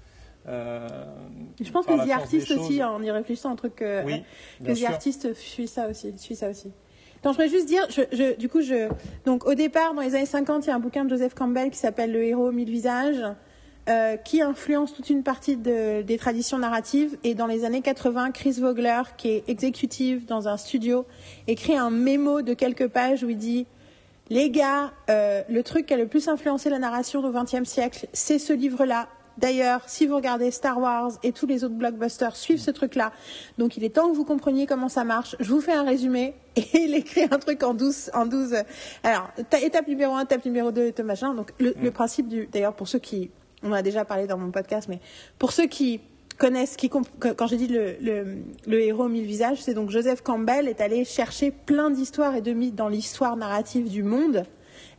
Euh, 0.46 0.86
Je 1.60 1.70
pense 1.70 1.86
que 1.86 2.06
The 2.06 2.10
Artist 2.10 2.50
aussi, 2.50 2.82
en 2.82 3.02
y 3.02 3.10
réfléchissant, 3.10 3.50
un 3.50 3.56
truc 3.56 3.76
que, 3.76 4.04
Oui, 4.04 4.22
que 4.64 4.72
The 4.72 4.74
sûr. 4.74 4.88
Artist 4.88 5.34
suit 5.34 5.68
ça 5.68 5.88
aussi. 5.88 6.12
Suit 6.18 6.36
ça 6.36 6.50
aussi. 6.50 6.70
Je 7.22 7.28
voudrais 7.30 7.48
juste 7.48 7.66
dire, 7.66 7.86
je, 7.88 8.02
je- 8.12 8.36
du 8.36 8.50
coup, 8.50 8.60
je, 8.60 8.90
donc 9.24 9.46
au 9.46 9.54
départ, 9.54 9.94
dans 9.94 10.02
les 10.02 10.14
années 10.14 10.26
50, 10.26 10.66
il 10.66 10.68
y 10.68 10.70
a 10.72 10.74
un 10.74 10.78
bouquin 10.78 11.04
de 11.06 11.08
Joseph 11.08 11.34
Campbell 11.34 11.70
qui 11.70 11.78
s'appelle 11.78 12.12
Le 12.12 12.22
héros 12.22 12.48
aux 12.48 12.52
mille 12.52 12.68
visages, 12.70 13.24
euh, 13.88 14.16
qui 14.16 14.40
influence 14.42 14.94
toute 14.94 15.10
une 15.10 15.22
partie 15.22 15.56
de- 15.56 16.02
des 16.02 16.16
traditions 16.18 16.58
narratives. 16.58 17.16
Et 17.22 17.34
dans 17.34 17.46
les 17.46 17.64
années 17.64 17.82
80, 17.82 18.30
Chris 18.30 18.52
Vogler, 18.60 19.02
qui 19.16 19.28
est 19.30 19.48
exécutive 19.48 20.24
dans 20.26 20.48
un 20.48 20.56
studio, 20.56 21.04
écrit 21.48 21.76
un 21.76 21.90
mémo 21.90 22.42
de 22.42 22.54
quelques 22.54 22.88
pages 22.88 23.22
où 23.24 23.28
il 23.30 23.36
dit 23.38 23.66
les 24.30 24.48
gars, 24.50 24.92
euh, 25.10 25.42
le 25.50 25.62
truc 25.62 25.84
qui 25.86 25.92
a 25.94 25.98
le 25.98 26.06
plus 26.06 26.28
influencé 26.28 26.70
la 26.70 26.78
narration 26.78 27.22
au 27.22 27.30
XXe 27.30 27.68
siècle, 27.68 28.06
c'est 28.14 28.38
ce 28.38 28.54
livre-là. 28.54 29.06
D'ailleurs, 29.36 29.82
si 29.88 30.06
vous 30.06 30.14
regardez 30.16 30.50
Star 30.52 30.78
Wars 30.80 31.10
et 31.24 31.32
tous 31.32 31.46
les 31.46 31.64
autres 31.64 31.74
blockbusters 31.74 32.36
suivent 32.36 32.60
ce 32.60 32.70
truc-là, 32.70 33.12
donc 33.58 33.76
il 33.76 33.82
est 33.84 33.90
temps 33.90 34.08
que 34.08 34.14
vous 34.14 34.24
compreniez 34.24 34.64
comment 34.66 34.88
ça 34.88 35.02
marche. 35.04 35.34
Je 35.40 35.50
vous 35.50 35.60
fais 35.60 35.72
un 35.72 35.82
résumé 35.82 36.34
et 36.56 36.64
il 36.74 36.94
écrit 36.94 37.24
un 37.30 37.38
truc 37.38 37.62
en 37.64 37.74
12, 37.74 38.12
en 38.14 38.24
12. 38.26 38.54
Alors, 39.02 39.28
ta- 39.50 39.60
étape 39.60 39.88
numéro 39.88 40.14
1, 40.14 40.22
étape 40.22 40.44
numéro 40.46 40.70
2, 40.70 40.86
étape 40.86 41.04
machin. 41.04 41.34
Donc, 41.34 41.52
le, 41.58 41.74
le 41.82 41.90
principe 41.90 42.28
du, 42.28 42.48
d'ailleurs, 42.50 42.74
pour 42.74 42.86
ceux 42.88 43.00
qui, 43.00 43.30
on 43.64 43.70
en 43.70 43.72
a 43.72 43.82
déjà 43.82 44.04
parlé 44.04 44.26
dans 44.26 44.38
mon 44.38 44.50
podcast, 44.50 44.86
mais 44.88 45.00
pour 45.38 45.50
ceux 45.52 45.66
qui 45.66 46.00
connaissent, 46.38 46.76
qui 46.76 46.88
quand 46.90 47.46
j'ai 47.46 47.56
dit 47.56 47.68
le, 47.68 47.96
le, 48.00 48.36
le 48.66 48.80
héros 48.80 49.08
mille 49.08 49.24
visages, 49.26 49.62
c'est 49.62 49.74
donc 49.74 49.90
Joseph 49.90 50.20
Campbell 50.22 50.68
est 50.68 50.80
allé 50.80 51.04
chercher 51.04 51.50
plein 51.50 51.90
d'histoires 51.90 52.34
et 52.36 52.40
de 52.42 52.52
mythes 52.52 52.74
dans 52.74 52.88
l'histoire 52.88 53.36
narrative 53.36 53.88
du 53.88 54.02
monde 54.02 54.44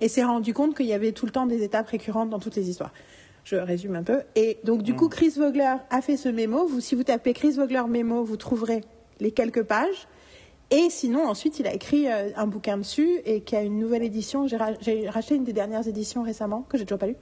et 0.02 0.08
s'est 0.10 0.24
rendu 0.24 0.54
compte 0.54 0.76
qu'il 0.76 0.86
y 0.88 0.94
avait 0.94 1.12
tout 1.12 1.26
le 1.26 1.32
temps 1.32 1.46
des 1.46 1.64
étapes 1.64 1.88
récurrentes 1.90 2.30
dans 2.30 2.40
toutes 2.40 2.56
les 2.56 2.70
histoires. 2.70 2.92
Je 3.44 3.58
résume 3.58 3.96
un 3.96 4.04
peu. 4.04 4.22
Et 4.36 4.58
donc, 4.64 4.82
du 4.82 4.96
coup, 4.96 5.08
Chris 5.08 5.34
Vogler 5.38 5.76
a 5.90 6.02
fait 6.02 6.18
ce 6.18 6.30
mémo. 6.30 6.66
Vous, 6.66 6.80
si 6.82 6.96
vous 6.96 7.04
tapez 7.04 7.34
Chris 7.34 7.52
Vogler 7.52 7.84
mémo, 7.88 8.24
vous 8.24 8.38
trouverez 8.38 8.82
les 9.20 9.32
quelques 9.32 9.62
pages. 9.64 10.08
Et 10.72 10.90
sinon, 10.90 11.28
ensuite, 11.28 11.60
il 11.60 11.68
a 11.68 11.74
écrit 11.74 12.08
euh, 12.10 12.30
un 12.38 12.48
bouquin 12.48 12.78
dessus 12.78 13.20
et 13.24 13.42
qui 13.42 13.56
a 13.56 13.62
une 13.62 13.78
nouvelle 13.78 14.02
édition. 14.02 14.48
J'ai 14.48 14.58
ra- 14.58 14.74
J'ai 14.82 15.08
racheté 15.10 15.36
une 15.36 15.44
des 15.44 15.54
dernières 15.54 15.88
éditions 15.88 16.24
récemment, 16.24 16.64
que 16.68 16.78
j'ai 16.80 16.86
toujours 16.86 16.98
pas 16.98 17.06
lu. 17.08 17.16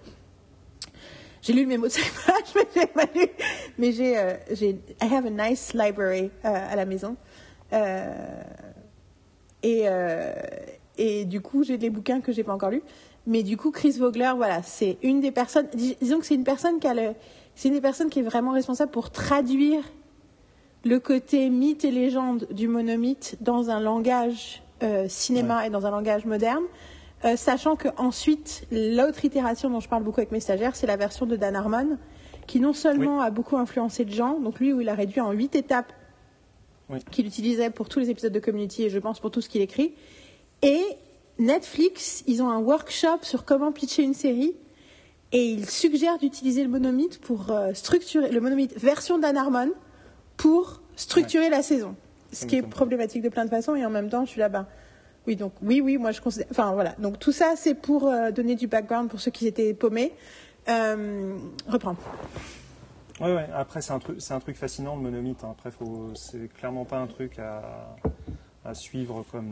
J'ai 1.44 1.54
lu 1.54 1.62
le 1.64 1.68
mémo 1.68 1.88
de 1.88 1.92
pages, 1.94 2.54
mais 2.56 2.68
j'ai 2.74 2.88
pas 2.88 3.06
lu. 3.14 3.28
Mais 3.78 3.92
j'ai, 3.92 4.18
euh, 4.18 4.34
j'ai, 4.52 4.70
I 5.02 5.14
have 5.14 5.26
a 5.26 5.30
nice 5.30 5.74
library 5.74 6.32
euh, 6.46 6.72
à 6.72 6.76
la 6.76 6.86
maison. 6.86 7.16
Euh, 7.74 8.42
et, 9.62 9.84
euh, 9.86 10.34
et 10.98 11.26
du 11.26 11.42
coup, 11.42 11.64
j'ai 11.64 11.78
des 11.78 11.90
bouquins 11.90 12.22
que 12.22 12.32
j'ai 12.32 12.44
pas 12.44 12.54
encore 12.54 12.70
lus. 12.72 12.84
Mais 13.28 13.44
du 13.44 13.58
coup, 13.58 13.72
Chris 13.72 13.92
Vogler, 14.00 14.32
voilà, 14.36 14.64
c'est 14.64 14.98
une 15.04 15.20
des 15.22 15.32
personnes. 15.32 15.68
dis- 15.74 15.98
Disons 16.02 16.20
que 16.20 16.26
c'est 16.26 16.36
une 16.36 16.44
personne 16.44 16.80
qui 16.80 16.88
a 16.88 16.94
le, 16.94 17.14
c'est 17.56 17.68
une 17.68 17.74
des 17.76 17.82
personnes 17.82 18.10
qui 18.10 18.20
est 18.20 18.24
vraiment 18.24 18.52
responsable 18.52 18.92
pour 18.92 19.12
traduire 19.12 19.84
le 20.86 21.00
côté 21.00 21.50
mythe 21.50 21.86
et 21.86 21.92
légende 21.92 22.48
du 22.52 22.68
monomythe 22.68 23.38
dans 23.42 23.70
un 23.70 23.80
langage 23.80 24.62
euh, 24.82 25.08
cinéma 25.08 25.66
et 25.66 25.70
dans 25.70 25.86
un 25.86 25.92
langage 25.92 26.26
moderne, 26.26 26.64
euh, 27.26 27.36
sachant 27.36 27.76
que 27.76 27.88
ensuite 27.98 28.66
l'autre 28.72 29.24
itération 29.26 29.70
dont 29.70 29.80
je 29.80 29.90
parle 29.90 30.04
beaucoup 30.04 30.20
avec 30.20 30.32
mes 30.32 30.40
stagiaires, 30.40 30.76
c'est 30.76 30.88
la 30.88 30.98
version 30.98 31.26
de 31.26 31.36
Dan 31.36 31.56
Harmon, 31.56 31.98
qui 32.48 32.60
non 32.60 32.74
seulement 32.74 33.22
a 33.22 33.30
beaucoup 33.32 33.58
influencé 33.58 34.06
de 34.06 34.12
gens, 34.12 34.40
donc 34.40 34.60
lui 34.60 34.74
où 34.74 34.82
il 34.82 34.90
a 34.90 34.96
réduit 34.96 35.22
en 35.22 35.32
huit 35.32 35.56
étapes 35.56 35.94
Oui. 36.90 37.00
qu'il 37.12 37.26
utilisait 37.26 37.70
pour 37.70 37.90
tous 37.90 38.00
les 38.00 38.10
épisodes 38.10 38.34
de 38.34 38.40
Community 38.40 38.84
et 38.84 38.90
je 38.90 39.00
pense 39.00 39.20
pour 39.20 39.32
tout 39.32 39.42
ce 39.42 39.50
qu'il 39.50 39.62
écrit, 39.62 39.94
et 40.62 40.82
Netflix, 41.40 42.24
ils 42.28 42.42
ont 42.44 42.50
un 42.50 42.60
workshop 42.60 43.20
sur 43.22 43.46
comment 43.46 43.72
pitcher 43.72 44.04
une 44.04 44.14
série. 44.14 44.54
Et 45.32 45.46
ils 45.46 45.68
suggèrent 45.68 46.20
d'utiliser 46.20 46.64
le 46.64 46.70
monomythe 46.70 47.20
pour 47.20 47.52
euh, 47.52 47.74
structurer 47.74 48.30
le 48.30 48.40
monomythe 48.40 48.78
version 48.80 49.18
Dan 49.18 49.36
Harmon 49.36 49.72
pour 50.38 50.82
structurer 50.96 51.50
la 51.50 51.64
saison. 51.64 51.96
Ce 52.32 52.46
qui 52.46 52.58
est 52.58 52.62
problématique 52.62 53.24
de 53.24 53.30
plein 53.30 53.46
de 53.46 53.50
façons. 53.50 53.76
Et 53.76 53.84
en 53.84 53.90
même 53.90 54.10
temps, 54.10 54.26
je 54.26 54.30
suis 54.30 54.40
là, 54.40 54.50
ben, 54.50 54.68
oui, 55.28 55.36
donc, 55.36 55.54
oui, 55.62 55.82
oui, 55.82 55.98
moi 55.98 56.12
je 56.12 56.22
considère. 56.22 56.48
Enfin, 56.52 56.74
voilà. 56.74 56.96
Donc, 57.00 57.20
tout 57.20 57.32
ça, 57.32 57.54
c'est 57.56 57.76
pour 57.76 58.08
euh, 58.08 58.32
donner 58.32 58.56
du 58.56 58.68
background 58.68 59.10
pour 59.10 59.20
ceux 59.20 59.32
qui 59.32 59.48
étaient 59.48 59.74
paumés. 59.74 60.14
Euh, 60.68 61.38
reprends. 61.68 61.96
Ouais. 63.20 63.48
Après, 63.54 63.82
c'est 63.82 63.94
un 63.94 64.00
truc, 64.00 64.18
c'est 64.20 64.34
un 64.34 64.40
truc 64.40 64.58
fascinant 64.58 64.96
le 64.96 65.02
monomythe. 65.02 65.44
hein. 65.44 65.50
Après, 65.52 65.72
faut, 65.72 66.12
c'est 66.16 66.52
clairement 66.54 66.84
pas 66.86 66.98
un 66.98 67.08
truc 67.08 67.40
à, 67.40 68.74
suivre 68.74 69.24
comme. 69.32 69.52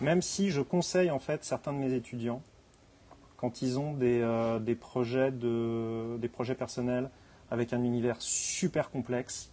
Même 0.00 0.22
si 0.22 0.50
je 0.50 0.60
conseille 0.60 1.10
en 1.10 1.20
fait 1.20 1.44
certains 1.44 1.72
de 1.72 1.78
mes 1.78 1.92
étudiants 1.94 2.42
quand 3.36 3.62
ils 3.62 3.78
ont 3.78 3.92
des, 3.92 4.20
euh, 4.20 4.58
des 4.58 4.74
projets 4.74 5.30
de, 5.30 6.16
des 6.18 6.28
projets 6.28 6.54
personnels 6.54 7.10
avec 7.50 7.72
un 7.72 7.82
univers 7.82 8.16
super 8.20 8.90
complexe. 8.90 9.50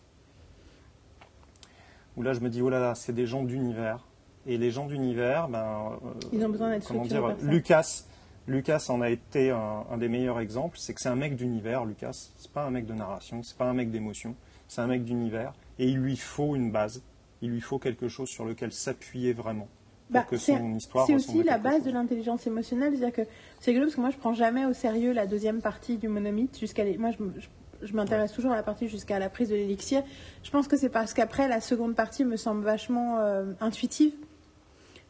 Où 2.15 2.21
là, 2.21 2.33
je 2.33 2.39
me 2.39 2.49
dis 2.49 2.61
oh 2.61 2.69
là 2.69 2.79
là, 2.79 2.95
c'est 2.95 3.13
des 3.13 3.25
gens 3.25 3.43
d'univers. 3.43 4.08
Et 4.51 4.57
les 4.57 4.71
gens 4.71 4.87
d'univers, 4.87 5.47
ben, 5.47 5.91
euh, 6.03 6.09
Ils 6.33 6.43
ont 6.43 6.49
besoin 6.49 6.71
d'être 6.71 6.87
comment 6.87 7.05
dire. 7.05 7.35
Lucas, 7.43 8.03
Lucas 8.47 8.85
en 8.89 8.99
a 9.01 9.09
été 9.09 9.51
un, 9.51 9.83
un 9.91 9.97
des 9.97 10.07
meilleurs 10.09 10.39
exemples. 10.39 10.77
C'est 10.79 10.93
que 10.95 11.01
c'est 11.01 11.09
un 11.09 11.15
mec 11.15 11.35
d'univers, 11.35 11.85
Lucas. 11.85 12.29
C'est 12.35 12.51
pas 12.51 12.63
un 12.63 12.71
mec 12.71 12.85
de 12.87 12.93
narration, 12.93 13.43
c'est 13.43 13.55
pas 13.57 13.65
un 13.65 13.73
mec 13.73 13.91
d'émotion, 13.91 14.33
c'est 14.67 14.81
un 14.81 14.87
mec 14.87 15.03
d'univers. 15.05 15.53
Et 15.77 15.87
il 15.87 15.97
lui 15.97 16.17
faut 16.17 16.55
une 16.55 16.71
base. 16.71 17.03
Il 17.41 17.51
lui 17.51 17.61
faut 17.61 17.77
quelque 17.77 18.07
chose 18.07 18.27
sur 18.27 18.43
lequel 18.45 18.71
s'appuyer 18.71 19.33
vraiment 19.33 19.67
pour 20.11 20.13
Bah, 20.21 20.25
que 20.27 20.37
c'est- 20.37 20.57
son 20.57 20.73
histoire 20.75 21.05
C'est 21.05 21.13
ressemble 21.13 21.37
aussi 21.39 21.47
la 21.47 21.57
base 21.59 21.75
chose. 21.75 21.83
de 21.83 21.91
l'intelligence 21.91 22.47
émotionnelle. 22.47 22.93
C'est-à-dire 22.97 23.15
que 23.25 23.29
c'est 23.59 23.69
rigolo 23.71 23.85
parce 23.85 23.95
que 23.95 24.01
moi, 24.01 24.09
je 24.09 24.17
prends 24.17 24.33
jamais 24.33 24.65
au 24.65 24.73
sérieux 24.73 25.13
la 25.13 25.27
deuxième 25.27 25.61
partie 25.61 25.97
du 25.97 26.07
monomythe. 26.07 26.57
Jusqu'à 26.59 26.83
les- 26.83 26.97
moi, 26.97 27.11
je, 27.11 27.23
me- 27.23 27.33
je- 27.39 27.85
je 27.85 27.93
m'intéresse 27.93 28.31
toujours 28.33 28.51
à 28.51 28.55
la 28.55 28.63
partie 28.63 28.87
jusqu'à 28.89 29.19
la 29.19 29.29
prise 29.29 29.49
de 29.49 29.55
l'élixir. 29.55 30.01
Je 30.43 30.49
pense 30.49 30.67
que 30.67 30.75
c'est 30.75 30.89
parce 30.89 31.13
qu'après, 31.13 31.47
la 31.47 31.61
seconde 31.61 31.93
partie 31.95 32.25
me 32.25 32.35
semble 32.35 32.63
vachement 32.63 33.19
euh, 33.19 33.53
intuitive. 33.61 34.11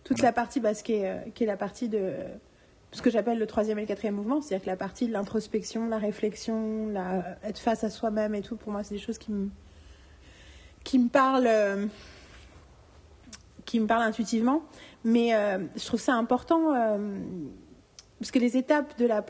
Toute 0.03 0.21
la 0.21 0.31
partie, 0.31 0.61
ce 0.61 0.83
qui, 0.83 0.93
est, 0.93 1.09
euh, 1.09 1.17
qui 1.33 1.43
est 1.43 1.47
la 1.47 1.57
partie 1.57 1.89
de 1.89 2.13
ce 2.91 3.01
que 3.01 3.09
j'appelle 3.09 3.37
le 3.37 3.45
troisième 3.45 3.77
et 3.77 3.81
le 3.81 3.87
quatrième 3.87 4.15
mouvement, 4.15 4.41
c'est-à-dire 4.41 4.65
que 4.65 4.69
la 4.69 4.75
partie 4.75 5.07
de 5.07 5.13
l'introspection, 5.13 5.87
la 5.87 5.99
réflexion, 5.99 6.87
la, 6.87 7.37
être 7.43 7.59
face 7.59 7.83
à 7.83 7.89
soi-même 7.89 8.33
et 8.33 8.41
tout, 8.41 8.55
pour 8.55 8.71
moi, 8.71 8.83
c'est 8.83 8.95
des 8.95 8.99
choses 8.99 9.19
qui 9.19 9.31
me, 9.31 9.49
qui 10.83 10.97
me 10.97 11.09
parlent. 11.09 11.47
euh, 11.47 11.85
qui 13.65 13.79
me 13.79 13.85
parlent 13.85 14.01
intuitivement. 14.01 14.63
Mais 15.03 15.35
euh, 15.35 15.59
je 15.75 15.85
trouve 15.85 15.99
ça 15.99 16.15
important 16.15 16.73
parce 18.19 18.31
que 18.31 18.39
les 18.39 18.57
étapes 18.57 18.97
de 18.97 19.05
la. 19.05 19.23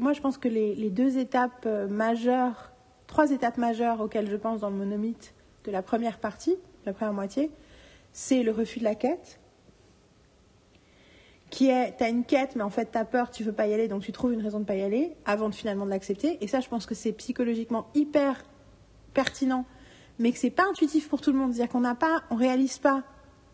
moi, 0.00 0.12
je 0.12 0.20
pense 0.20 0.38
que 0.38 0.48
les, 0.48 0.74
les 0.74 0.90
deux 0.90 1.18
étapes 1.18 1.68
majeures, 1.88 2.72
trois 3.06 3.30
étapes 3.30 3.58
majeures 3.58 4.00
auxquelles 4.00 4.28
je 4.28 4.34
pense 4.36 4.60
dans 4.60 4.70
le 4.70 4.76
monomythe 4.76 5.34
de 5.66 5.70
la 5.70 5.82
première 5.82 6.18
partie, 6.18 6.56
la 6.86 6.92
première 6.92 7.12
moitié, 7.12 7.50
c'est 8.12 8.42
le 8.42 8.52
refus 8.52 8.78
de 8.78 8.84
la 8.84 8.94
quête, 8.94 9.40
qui 11.50 11.68
est, 11.68 11.92
t'as 11.96 12.08
une 12.08 12.24
quête, 12.24 12.56
mais 12.56 12.62
en 12.62 12.70
fait 12.70 12.86
t'as 12.92 13.04
peur, 13.04 13.30
tu 13.30 13.44
veux 13.44 13.52
pas 13.52 13.66
y 13.66 13.74
aller, 13.74 13.88
donc 13.88 14.02
tu 14.02 14.12
trouves 14.12 14.32
une 14.32 14.42
raison 14.42 14.60
de 14.60 14.64
pas 14.64 14.74
y 14.74 14.82
aller, 14.82 15.14
avant 15.24 15.48
de 15.48 15.54
finalement 15.54 15.84
de 15.84 15.90
l'accepter. 15.90 16.38
Et 16.40 16.48
ça, 16.48 16.60
je 16.60 16.68
pense 16.68 16.86
que 16.86 16.94
c'est 16.94 17.12
psychologiquement 17.12 17.86
hyper 17.94 18.42
pertinent, 19.14 19.64
mais 20.18 20.32
que 20.32 20.38
c'est 20.38 20.50
pas 20.50 20.64
intuitif 20.68 21.08
pour 21.08 21.20
tout 21.20 21.32
le 21.32 21.38
monde. 21.38 21.52
C'est-à-dire 21.52 21.72
qu'on 21.72 21.80
n'a 21.80 21.94
pas, 21.94 22.22
on 22.30 22.36
réalise 22.36 22.78
pas, 22.78 23.04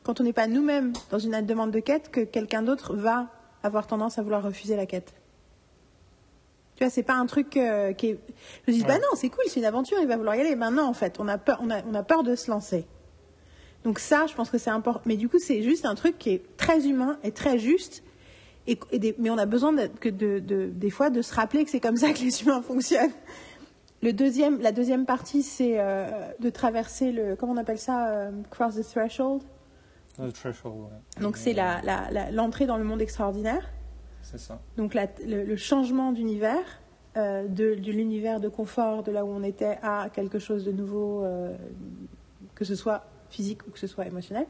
quand 0.02 0.20
on 0.20 0.24
n'est 0.24 0.32
pas 0.32 0.46
nous-mêmes 0.46 0.92
dans 1.10 1.18
une 1.18 1.40
demande 1.42 1.70
de 1.70 1.80
quête, 1.80 2.10
que 2.10 2.20
quelqu'un 2.20 2.62
d'autre 2.62 2.96
va 2.96 3.28
avoir 3.62 3.86
tendance 3.86 4.18
à 4.18 4.22
vouloir 4.22 4.42
refuser 4.42 4.76
la 4.76 4.86
quête. 4.86 5.14
Tu 6.76 6.84
vois, 6.84 6.90
c'est 6.90 7.02
pas 7.02 7.14
un 7.14 7.26
truc 7.26 7.56
euh, 7.56 7.92
qui 7.92 8.08
est. 8.08 8.20
Je 8.66 8.72
me 8.72 8.76
dis, 8.76 8.84
bah 8.84 8.96
non, 8.96 9.14
c'est 9.14 9.28
cool, 9.28 9.44
c'est 9.46 9.60
une 9.60 9.66
aventure, 9.66 9.98
il 10.00 10.08
va 10.08 10.16
vouloir 10.16 10.34
y 10.34 10.40
aller. 10.40 10.56
Ben 10.56 10.70
non, 10.70 10.84
en 10.84 10.94
fait, 10.94 11.20
on 11.20 11.28
a 11.28 11.38
peur, 11.38 11.60
on 11.62 11.70
a, 11.70 11.82
on 11.84 11.94
a 11.94 12.02
peur 12.02 12.22
de 12.22 12.34
se 12.34 12.50
lancer. 12.50 12.86
Donc 13.84 13.98
ça, 13.98 14.26
je 14.28 14.34
pense 14.34 14.48
que 14.50 14.58
c'est 14.58 14.70
important. 14.70 15.02
Mais 15.06 15.16
du 15.16 15.28
coup, 15.28 15.38
c'est 15.38 15.62
juste 15.62 15.84
un 15.86 15.94
truc 15.94 16.18
qui 16.18 16.30
est 16.30 16.56
très 16.56 16.86
humain 16.86 17.18
et 17.24 17.32
très 17.32 17.58
juste. 17.58 18.02
Et, 18.68 18.78
et 18.92 18.98
des- 19.00 19.14
mais 19.18 19.28
on 19.30 19.38
a 19.38 19.46
besoin 19.46 19.74
que 20.00 20.08
de, 20.08 20.38
de- 20.38 20.70
des 20.72 20.90
fois 20.90 21.10
de 21.10 21.20
se 21.20 21.34
rappeler 21.34 21.64
que 21.64 21.70
c'est 21.70 21.80
comme 21.80 21.96
ça 21.96 22.12
que 22.12 22.20
les 22.20 22.42
humains 22.42 22.62
fonctionnent. 22.62 23.10
Le 24.02 24.12
deuxième, 24.12 24.60
la 24.60 24.70
deuxième 24.72 25.04
partie, 25.06 25.42
c'est 25.42 25.80
euh, 25.80 26.08
de 26.40 26.50
traverser 26.50 27.10
le, 27.12 27.34
comment 27.36 27.52
on 27.52 27.56
appelle 27.56 27.78
ça, 27.78 28.08
euh, 28.08 28.30
cross 28.50 28.76
the 28.76 28.82
threshold? 28.88 29.42
The 30.18 30.32
threshold, 30.32 30.74
ouais. 30.82 31.20
Donc 31.22 31.36
c'est 31.36 31.52
la- 31.52 31.80
la- 31.82 32.10
la- 32.10 32.30
l'entrée 32.30 32.66
dans 32.66 32.76
le 32.76 32.84
monde 32.84 33.00
extraordinaire. 33.02 33.68
C'est 34.22 34.38
ça. 34.38 34.60
Donc 34.76 34.94
le, 34.94 35.42
le 35.44 35.56
changement 35.56 36.12
d'univers, 36.12 36.80
euh, 37.16 37.46
de, 37.48 37.74
de 37.74 37.90
l'univers 37.90 38.38
de 38.38 38.48
confort, 38.48 39.02
de 39.02 39.10
là 39.10 39.24
où 39.24 39.28
on 39.28 39.42
était, 39.42 39.78
à 39.82 40.08
quelque 40.12 40.38
chose 40.38 40.64
de 40.64 40.70
nouveau, 40.72 41.24
que 42.54 42.64
ce 42.64 42.74
soit 42.76 43.04
physique 43.32 43.66
ou 43.66 43.70
que 43.70 43.78
ce 43.78 43.86
soit 43.86 44.06
émotionnel. 44.06 44.46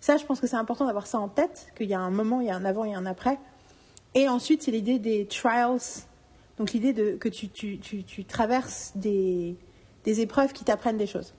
Ça, 0.00 0.16
je 0.16 0.24
pense 0.24 0.40
que 0.40 0.46
c'est 0.46 0.56
important 0.56 0.86
d'avoir 0.86 1.06
ça 1.06 1.18
en 1.18 1.28
tête, 1.28 1.72
qu'il 1.76 1.88
y 1.88 1.94
a 1.94 2.00
un 2.00 2.10
moment, 2.10 2.40
il 2.40 2.46
y 2.46 2.50
a 2.50 2.56
un 2.56 2.64
avant 2.64 2.84
et 2.84 2.94
un 2.94 3.06
après. 3.06 3.38
Et 4.14 4.28
ensuite, 4.28 4.62
c'est 4.62 4.70
l'idée 4.70 4.98
des 4.98 5.26
trials, 5.26 5.80
donc 6.56 6.72
l'idée 6.72 6.92
de 6.92 7.12
que 7.16 7.28
tu, 7.28 7.48
tu, 7.48 7.78
tu, 7.78 8.04
tu 8.04 8.24
traverses 8.24 8.92
des, 8.94 9.56
des 10.04 10.20
épreuves 10.20 10.52
qui 10.52 10.64
t'apprennent 10.64 10.96
des 10.96 11.06
choses. 11.06 11.34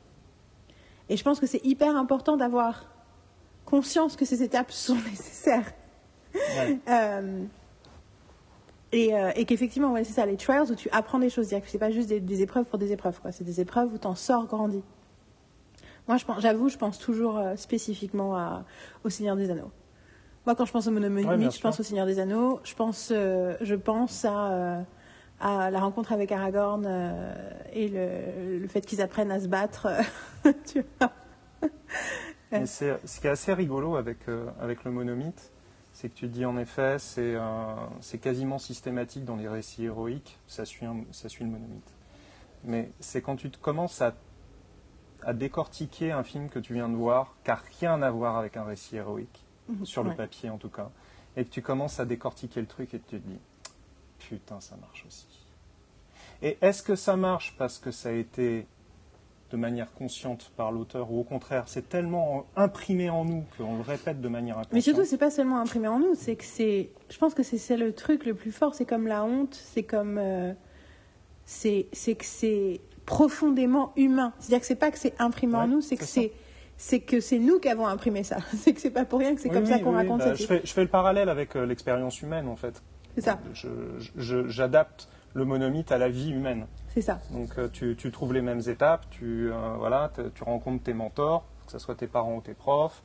Et 1.09 1.17
je 1.17 1.23
pense 1.23 1.39
que 1.39 1.47
c'est 1.47 1.65
hyper 1.65 1.95
important 1.95 2.37
d'avoir 2.37 2.85
conscience 3.65 4.15
que 4.15 4.25
ces 4.25 4.43
étapes 4.43 4.71
sont 4.71 4.95
nécessaires. 5.09 5.71
Ouais. 6.33 6.79
Euh, 6.89 7.45
et, 8.91 9.13
euh, 9.13 9.31
et 9.35 9.45
qu'effectivement, 9.45 9.91
ouais, 9.91 10.03
c'est 10.03 10.13
ça, 10.13 10.25
les 10.25 10.35
trials 10.35 10.71
où 10.71 10.75
tu 10.75 10.89
apprends 10.91 11.19
des 11.19 11.29
choses. 11.29 11.47
C'est-à-dire 11.47 11.65
que 11.65 11.71
c'est 11.71 11.77
pas 11.77 11.91
juste 11.91 12.09
des, 12.09 12.19
des 12.19 12.41
épreuves 12.41 12.65
pour 12.65 12.79
des 12.79 12.91
épreuves, 12.91 13.19
quoi. 13.21 13.31
C'est 13.31 13.43
des 13.43 13.61
épreuves 13.61 13.93
où 13.93 13.97
tu 13.97 14.07
en 14.07 14.15
sors 14.15 14.47
grandi. 14.47 14.81
Moi, 16.10 16.18
j'avoue, 16.40 16.68
je 16.69 16.77
pense 16.77 16.98
toujours 16.99 17.38
euh, 17.38 17.56
spécifiquement 17.56 18.36
à, 18.36 18.65
au 19.06 19.10
Seigneur 19.10 19.36
des 19.38 19.49
Anneaux. 19.52 19.72
Moi, 20.45 20.56
quand 20.56 20.65
je 20.65 20.72
pense 20.72 20.88
au 20.88 20.91
monomythe, 20.91 21.27
Ouais, 21.27 21.38
je 21.52 21.61
pense 21.61 21.80
au 21.80 21.84
Seigneur 21.84 22.06
des 22.07 22.19
Anneaux. 22.19 22.60
Je 22.64 22.73
pense, 22.73 23.10
euh, 23.15 23.56
je 23.61 23.76
pense 23.76 24.26
à, 24.26 24.52
euh, 24.52 24.81
à 25.40 25.69
la 25.69 25.80
rencontre 25.80 26.11
avec 26.11 26.31
Aragorn 26.31 26.84
euh, 26.88 27.34
et 27.72 27.88
le, 27.90 28.57
le 28.60 28.68
fait 28.68 28.81
qu'ils 28.81 29.02
apprennent 29.02 29.31
à 29.31 29.40
se 29.40 29.48
battre. 29.48 29.88
tu 30.65 30.84
vois. 30.99 31.11
Mais 32.52 32.65
c'est 32.65 32.99
ce 33.06 33.19
qui 33.22 33.27
est 33.27 33.30
assez 33.30 33.53
rigolo 33.53 33.95
avec, 33.95 34.18
avec 34.60 34.84
le 34.86 34.90
monomythe, 34.91 35.52
c'est 35.94 36.10
que 36.10 36.15
tu 36.15 36.27
dis 36.27 36.45
en 36.45 36.57
effet, 36.57 36.98
c'est 36.98 37.36
c'est 38.02 38.18
quasiment 38.18 38.57
systématique 38.57 39.23
dans 39.23 39.36
les 39.36 39.48
récits 39.48 39.86
héroïques, 39.86 40.40
ça 40.48 40.65
suit, 40.65 40.88
un- 40.88 41.03
ça 41.11 41.30
suit 41.30 41.44
le 41.44 41.52
monomythe. 41.52 41.94
Mais 42.64 42.91
c'est 42.99 43.22
quand 43.22 43.36
tu 43.36 43.52
te 43.52 43.60
commences 43.60 44.02
à, 44.02 44.15
à 45.23 45.33
décortiquer 45.33 46.11
un 46.11 46.23
film 46.23 46.49
que 46.49 46.59
tu 46.59 46.73
viens 46.73 46.89
de 46.89 46.95
voir, 46.95 47.35
qui 47.43 47.49
n'a 47.49 47.59
rien 47.79 48.01
à 48.01 48.11
voir 48.11 48.37
avec 48.37 48.57
un 48.57 48.63
récit 48.63 48.95
héroïque, 48.97 49.43
sur 49.83 50.03
le 50.03 50.09
Ouais. 50.11 50.15
papier 50.15 50.49
en 50.49 50.57
tout 50.57 50.69
cas, 50.69 50.89
et 51.37 51.45
que 51.45 51.49
tu 51.49 51.61
commences 51.61 51.99
à 51.99 52.05
décortiquer 52.05 52.61
le 52.61 52.67
truc 52.67 52.93
et 52.93 52.99
que 52.99 53.09
tu 53.09 53.19
te 53.19 53.27
dis, 53.27 53.39
putain, 54.19 54.59
ça 54.59 54.75
marche 54.77 55.05
aussi. 55.07 55.27
Et 56.41 56.57
est-ce 56.61 56.81
que 56.83 56.95
ça 56.95 57.15
marche 57.15 57.55
parce 57.57 57.77
que 57.79 57.91
ça 57.91 58.09
a 58.09 58.13
été 58.13 58.65
de 59.51 59.57
manière 59.57 59.91
consciente 59.93 60.51
par 60.55 60.71
l'auteur 60.71 61.11
ou 61.11 61.19
au 61.21 61.23
contraire 61.23 61.63
c'est 61.67 61.89
tellement 61.89 62.45
imprimé 62.55 63.09
en 63.09 63.25
nous 63.25 63.43
qu'on 63.57 63.77
le 63.77 63.81
répète 63.81 64.21
de 64.21 64.27
manière 64.29 64.55
inconsciente? 64.57 64.73
Mais 64.73 64.81
surtout, 64.81 65.05
c'est 65.05 65.17
pas 65.17 65.31
seulement 65.31 65.59
imprimé 65.59 65.87
en 65.87 65.99
nous, 65.99 66.13
c'est 66.15 66.35
que 66.35 66.43
c'est. 66.45 66.91
Je 67.09 67.17
pense 67.17 67.33
que 67.33 67.43
c'est 67.43 67.77
le 67.77 67.93
truc 67.93 68.25
le 68.25 68.35
plus 68.35 68.51
fort. 68.51 68.75
C'est 68.75 68.85
comme 68.85 69.07
la 69.07 69.23
honte, 69.25 69.53
c'est 69.55 69.83
comme. 69.83 70.17
euh, 70.17 70.53
c'est 71.45 71.87
c'est 71.93 72.13
que 72.15 72.25
c'est 72.25 72.79
profondément 73.10 73.91
humain. 73.98 74.34
C'est-à-dire 74.40 74.60
que 74.61 74.65
c'est 74.68 74.76
pas 74.76 74.91
que 74.91 74.99
c'est 74.99 75.19
imprimé 75.19 75.56
en 75.56 75.68
nous, 75.68 75.81
c'est 75.81 75.98
que 75.98 76.06
c'est 76.06 76.31
c'est 76.77 77.02
que 77.02 77.19
c'est 77.19 77.40
nous 77.40 77.60
qui 77.60 77.68
avons 77.68 77.88
imprimé 77.88 78.23
ça. 78.23 78.38
C'est 78.56 78.73
que 78.73 78.80
c'est 78.80 78.90
pas 78.91 79.03
pour 79.03 79.19
rien 79.19 79.36
que 79.36 79.41
c'est 79.41 79.49
Oui, 79.49 79.53
comme 79.56 79.64
oui, 79.65 79.69
ça 79.69 79.80
qu'on 79.80 79.90
oui, 79.90 79.95
raconte 79.98 80.19
bah, 80.19 80.34
je, 80.34 80.45
fais, 80.45 80.61
je 80.64 80.72
fais 80.72 80.81
le 80.84 80.88
parallèle 80.88 81.27
avec 81.27 81.57
euh, 81.57 81.65
l'expérience 81.65 82.22
humaine 82.22 82.48
en 82.48 82.56
fait. 82.56 82.81
C'est 83.15 83.22
ça, 83.22 83.38
J'adapte 84.48 85.10
le 85.34 85.44
monomythe 85.44 85.91
à 85.91 85.98
la 85.98 86.07
vie 86.10 86.30
humaine. 86.31 86.68
c'est 86.94 87.02
ça. 87.02 87.19
Donc 87.31 87.49
euh, 87.57 87.68
tu, 87.68 87.95
tu 87.98 88.11
trouves 88.11 88.34
les 88.34 88.41
mêmes 88.41 88.61
étapes, 88.68 89.06
tu, 89.10 89.52
euh, 89.52 89.73
voilà, 89.77 90.10
tu 90.34 90.44
rencontres 90.44 90.84
tes 90.84 90.94
mentors, 90.94 91.44
que 91.65 91.72
ce 91.73 91.80
soit 91.80 91.95
tes 91.95 92.07
parents 92.07 92.38
ou 92.38 92.41
tes 92.41 92.53
profs, 92.53 93.03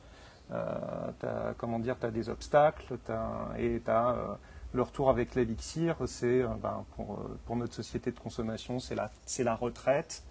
t'as- 0.49 1.53
comment 1.57 1.79
dire, 1.79 1.97
tu 1.99 2.05
as 2.05 2.11
des 2.11 2.29
obstacles, 2.29 2.97
t'as- 3.05 3.49
et 3.59 3.81
tu 3.83 3.91
as 3.91 4.37
le 4.75 4.81
retour 4.81 5.09
avec 5.09 5.35
l'élixir, 5.35 5.95
c'est 6.05 6.41
euh, 6.41 6.47
ben, 6.61 6.85
pour, 6.95 7.13
euh, 7.13 7.39
pour 7.45 7.55
notre 7.55 7.73
société 7.73 8.11
de 8.11 8.19
consommation, 8.19 8.79
c'est 8.79 8.95
la, 8.95 9.55
retraite, 9.55 10.23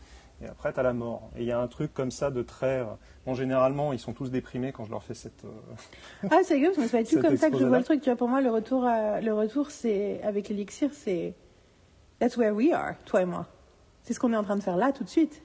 et 0.42 0.46
après 0.46 0.72
tu 0.72 0.80
as 0.80 0.82
la 0.82 0.92
mort. 0.92 1.30
Et 1.36 1.42
il 1.42 1.46
y 1.46 1.52
a 1.52 1.58
un 1.58 1.66
truc 1.66 1.92
comme 1.94 2.10
ça 2.10 2.30
de 2.30 2.42
très... 2.42 2.80
euh, 2.80 2.84
bon, 3.26 3.34
généralement, 3.34 3.92
ils 3.92 3.98
sont 3.98 4.12
tous 4.12 4.30
déprimés 4.30 4.72
quand 4.72 4.84
je 4.84 4.90
leur 4.90 5.02
fais 5.02 5.14
cette... 5.14 5.44
Ah, 6.30 6.40
c'est 6.44 6.54
rigolo, 6.54 6.72
c'est 6.76 6.90
pas 6.90 7.02
du 7.02 7.10
tout 7.16 7.20
comme 7.20 7.36
ça 7.36 7.50
que 7.50 7.58
je 7.58 7.64
vois 7.64 7.78
le 7.78 7.84
truc. 7.84 8.02
Tu 8.02 8.10
vois, 8.10 8.16
pour 8.16 8.28
moi, 8.28 8.40
le 8.40 8.50
retour, 8.50 8.84
à- 8.84 9.20
le 9.20 9.32
retour 9.32 9.70
c'est 9.70 10.22
avec 10.22 10.48
l'élixir, 10.48 10.90
c'est. 10.92 11.34
That's 12.20 12.36
where 12.36 12.54
we 12.54 12.72
are, 12.72 12.94
toi 13.06 13.22
et 13.22 13.26
moi. 13.26 13.46
C'est 14.02 14.12
ce 14.12 14.20
qu'on 14.20 14.32
est 14.32 14.36
en 14.36 14.44
train 14.44 14.56
de 14.56 14.62
faire 14.62 14.76
là, 14.76 14.92
tout 14.92 15.02
de 15.04 15.08
suite. 15.08 15.42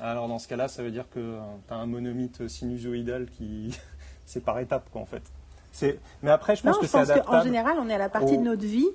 Alors 0.00 0.28
dans 0.28 0.38
ce 0.38 0.48
cas-là, 0.48 0.68
ça 0.68 0.82
veut 0.82 0.90
dire 0.90 1.08
que 1.08 1.38
tu 1.68 1.72
as 1.72 1.76
un 1.76 1.86
monomythe 1.86 2.48
sinusoïdal 2.48 3.26
qui... 3.26 3.78
c'est 4.26 4.42
par 4.42 4.58
étapes, 4.58 4.90
quoi, 4.90 5.00
en 5.00 5.06
fait. 5.06 5.22
Mais 6.22 6.30
après, 6.30 6.56
je 6.56 6.62
pense 6.62 6.74
non, 6.74 6.80
que 6.80 6.86
je 6.86 6.90
c'est 6.90 6.98
pense 6.98 7.06
qu'en 7.08 7.12
adaptable. 7.14 7.44
général, 7.44 7.76
on 7.80 7.88
est 7.88 7.94
à 7.94 7.98
la 7.98 8.08
partie 8.08 8.34
au- 8.34 8.38
de 8.38 8.42
notre 8.42 8.64
vie 8.64 8.88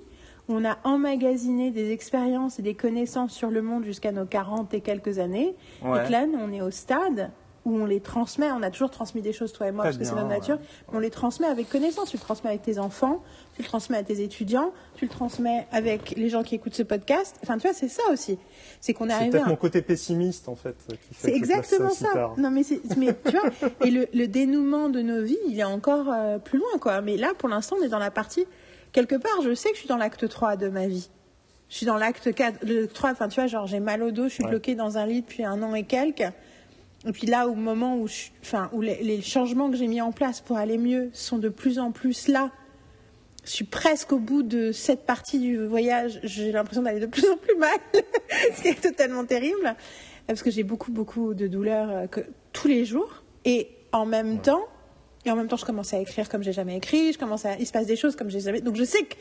où 0.50 0.56
on 0.56 0.66
a 0.66 0.78
emmagasiné 0.84 1.72
des 1.72 1.92
expériences 1.92 2.60
et 2.60 2.62
des 2.62 2.74
connaissances 2.74 3.32
sur 3.34 3.52
le 3.52 3.62
monde 3.62 3.84
jusqu'à 3.84 4.12
nos 4.12 4.26
40 4.26 4.74
et 4.74 4.82
quelques 4.82 5.20
années. 5.20 5.56
Ouais. 5.84 6.04
Et 6.04 6.08
que 6.08 6.12
là, 6.12 6.26
on 6.40 6.52
est 6.52 6.62
au 6.62 6.72
stade 6.72 7.30
où 7.66 7.76
on 7.78 7.86
les 7.86 8.00
transmet. 8.00 8.52
On 8.52 8.64
a 8.64 8.72
toujours 8.72 8.90
transmis 8.90 9.22
des 9.22 9.34
choses, 9.34 9.54
toi 9.54 9.68
et 9.68 9.72
moi, 9.72 9.84
parce 9.84 9.98
que 9.98 10.04
c'est 10.04 10.16
notre 10.16 10.28
nature. 10.28 10.56
ouais. 10.56 10.62
Mais 10.92 10.98
on 10.98 11.00
les 11.00 11.10
transmet 11.12 11.48
avec 11.48 11.70
connaissance. 11.70 12.10
Tu 12.10 12.18
le 12.18 12.22
transmets 12.22 12.50
avec 12.50 12.62
tes 12.64 12.80
enfants, 12.80 13.22
tu 13.56 13.62
le 13.62 13.68
transmets 13.68 13.98
à 13.98 14.04
tes 14.04 14.22
étudiants, 14.22 14.74
tu 14.96 15.06
le 15.06 15.12
transmets 15.12 15.68
avec 15.72 16.12
les 16.18 16.30
gens 16.30 16.42
qui 16.44 16.56
écoutent 16.56 16.74
ce 16.76 16.84
podcast. 16.84 17.36
Enfin, 17.44 17.58
tu 17.58 17.68
vois, 17.68 17.74
c'est 17.76 17.88
ça 17.88 18.02
aussi. 18.12 18.40
C'est 18.80 18.94
qu'on 18.94 19.06
est 19.06 19.10
C'est 19.10 19.14
arrivé 19.16 19.32
peut-être 19.32 19.46
à 19.46 19.50
mon 19.50 19.56
côté 19.58 19.82
pessimiste, 19.82 20.50
en 20.50 20.56
fait, 20.56 20.76
c'est 21.16 21.32
exactement 21.34 21.90
ça. 21.92 22.34
Non, 22.38 22.50
mais, 22.50 22.62
mais 22.98 23.14
tu 23.26 23.32
vois, 23.32 23.50
et 23.86 23.92
le, 23.92 24.08
le 24.14 24.28
dénouement 24.28 24.90
de 24.90 25.02
nos 25.02 25.22
vies, 25.22 25.38
il 25.48 25.60
est 25.60 25.64
encore 25.64 26.08
euh, 26.12 26.40
plus 26.40 26.58
loin, 26.58 26.80
quoi. 26.80 27.02
Mais 27.02 27.16
là, 27.18 27.34
pour 27.38 27.48
l'instant, 27.50 27.76
on 27.80 27.84
est 27.84 27.90
dans 27.90 28.00
la 28.00 28.12
partie. 28.12 28.46
Quelque 28.92 29.16
part, 29.16 29.42
je 29.44 29.54
sais 29.54 29.70
que 29.70 29.76
je 29.76 29.80
suis 29.82 29.88
dans 29.90 29.98
l'acte 29.98 30.28
3 30.28 30.56
de 30.56 30.68
ma 30.68 30.88
vie. 30.88 31.10
Je 31.70 31.78
suis 31.78 31.86
dans 31.86 31.96
l'acte 31.98 32.34
4, 32.34 32.66
le 32.66 32.86
3, 32.88 33.12
enfin, 33.12 33.30
tu 33.30 33.36
vois, 33.40 33.48
genre, 33.48 33.66
j'ai 33.68 33.80
mal 33.80 34.04
au 34.04 34.12
dos, 34.12 34.24
je 34.24 34.34
suis 34.34 34.44
Ouais. 34.44 34.50
bloquée 34.50 34.76
dans 34.76 34.98
un 34.98 35.06
lit 35.06 35.22
depuis 35.22 35.46
un 35.46 35.62
an 35.64 35.74
et 35.76 35.84
quelques. 35.84 36.24
Et 37.08 37.12
puis 37.12 37.26
là, 37.28 37.48
au 37.48 37.56
moment 37.56 37.98
où, 37.98 38.08
je- 38.08 38.28
enfin, 38.44 38.70
où 38.74 38.82
les, 38.82 39.02
les 39.04 39.22
changements 39.22 39.72
que 39.72 39.78
j'ai 39.78 39.88
mis 39.88 40.02
en 40.02 40.12
place 40.12 40.40
pour 40.42 40.58
aller 40.58 40.78
mieux 40.78 41.10
sont 41.14 41.38
de 41.40 41.50
plus 41.50 41.80
en 41.80 41.92
plus 41.92 42.28
là, 42.28 42.52
je 43.44 43.50
suis 43.50 43.66
presque 43.66 44.14
au 44.14 44.20
bout 44.20 44.44
de 44.44 44.72
cette 44.72 45.06
partie 45.08 45.40
du 45.40 45.66
voyage. 45.66 46.20
J'ai 46.24 46.52
l'impression 46.52 46.84
d'aller 46.84 47.00
de 47.00 47.08
plus 47.08 47.28
en 47.28 47.38
plus 47.38 47.56
mal, 47.56 47.72
ce 48.56 48.62
qui 48.62 48.68
est 48.68 48.80
totalement 48.82 49.26
terrible, 49.26 49.76
parce 50.28 50.44
que 50.44 50.52
j'ai 50.52 50.62
beaucoup, 50.62 50.92
beaucoup 50.92 51.34
de 51.34 51.48
douleurs 51.48 51.90
euh, 51.90 52.06
que, 52.08 52.22
tous 52.54 52.68
les 52.68 52.86
jours. 52.86 53.24
Et 53.46 53.70
en 53.92 54.06
même 54.06 54.40
temps, 54.42 54.62
et 55.26 55.32
en 55.32 55.36
même 55.36 55.48
temps, 55.48 55.58
je 55.58 55.66
commence 55.66 55.92
à 55.96 56.00
écrire 56.00 56.30
comme 56.30 56.44
j'ai 56.44 56.54
jamais 56.54 56.78
écrit. 56.78 57.14
Je 57.14 57.18
commence 57.18 57.46
à, 57.46 57.56
il 57.58 57.66
se 57.66 57.72
passe 57.72 57.88
des 57.88 57.96
choses 57.96 58.16
comme 58.16 58.30
j'ai 58.30 58.42
jamais. 58.42 58.62
Donc 58.62 58.76
je 58.76 58.84
sais 58.84 59.02
que. 59.02 59.16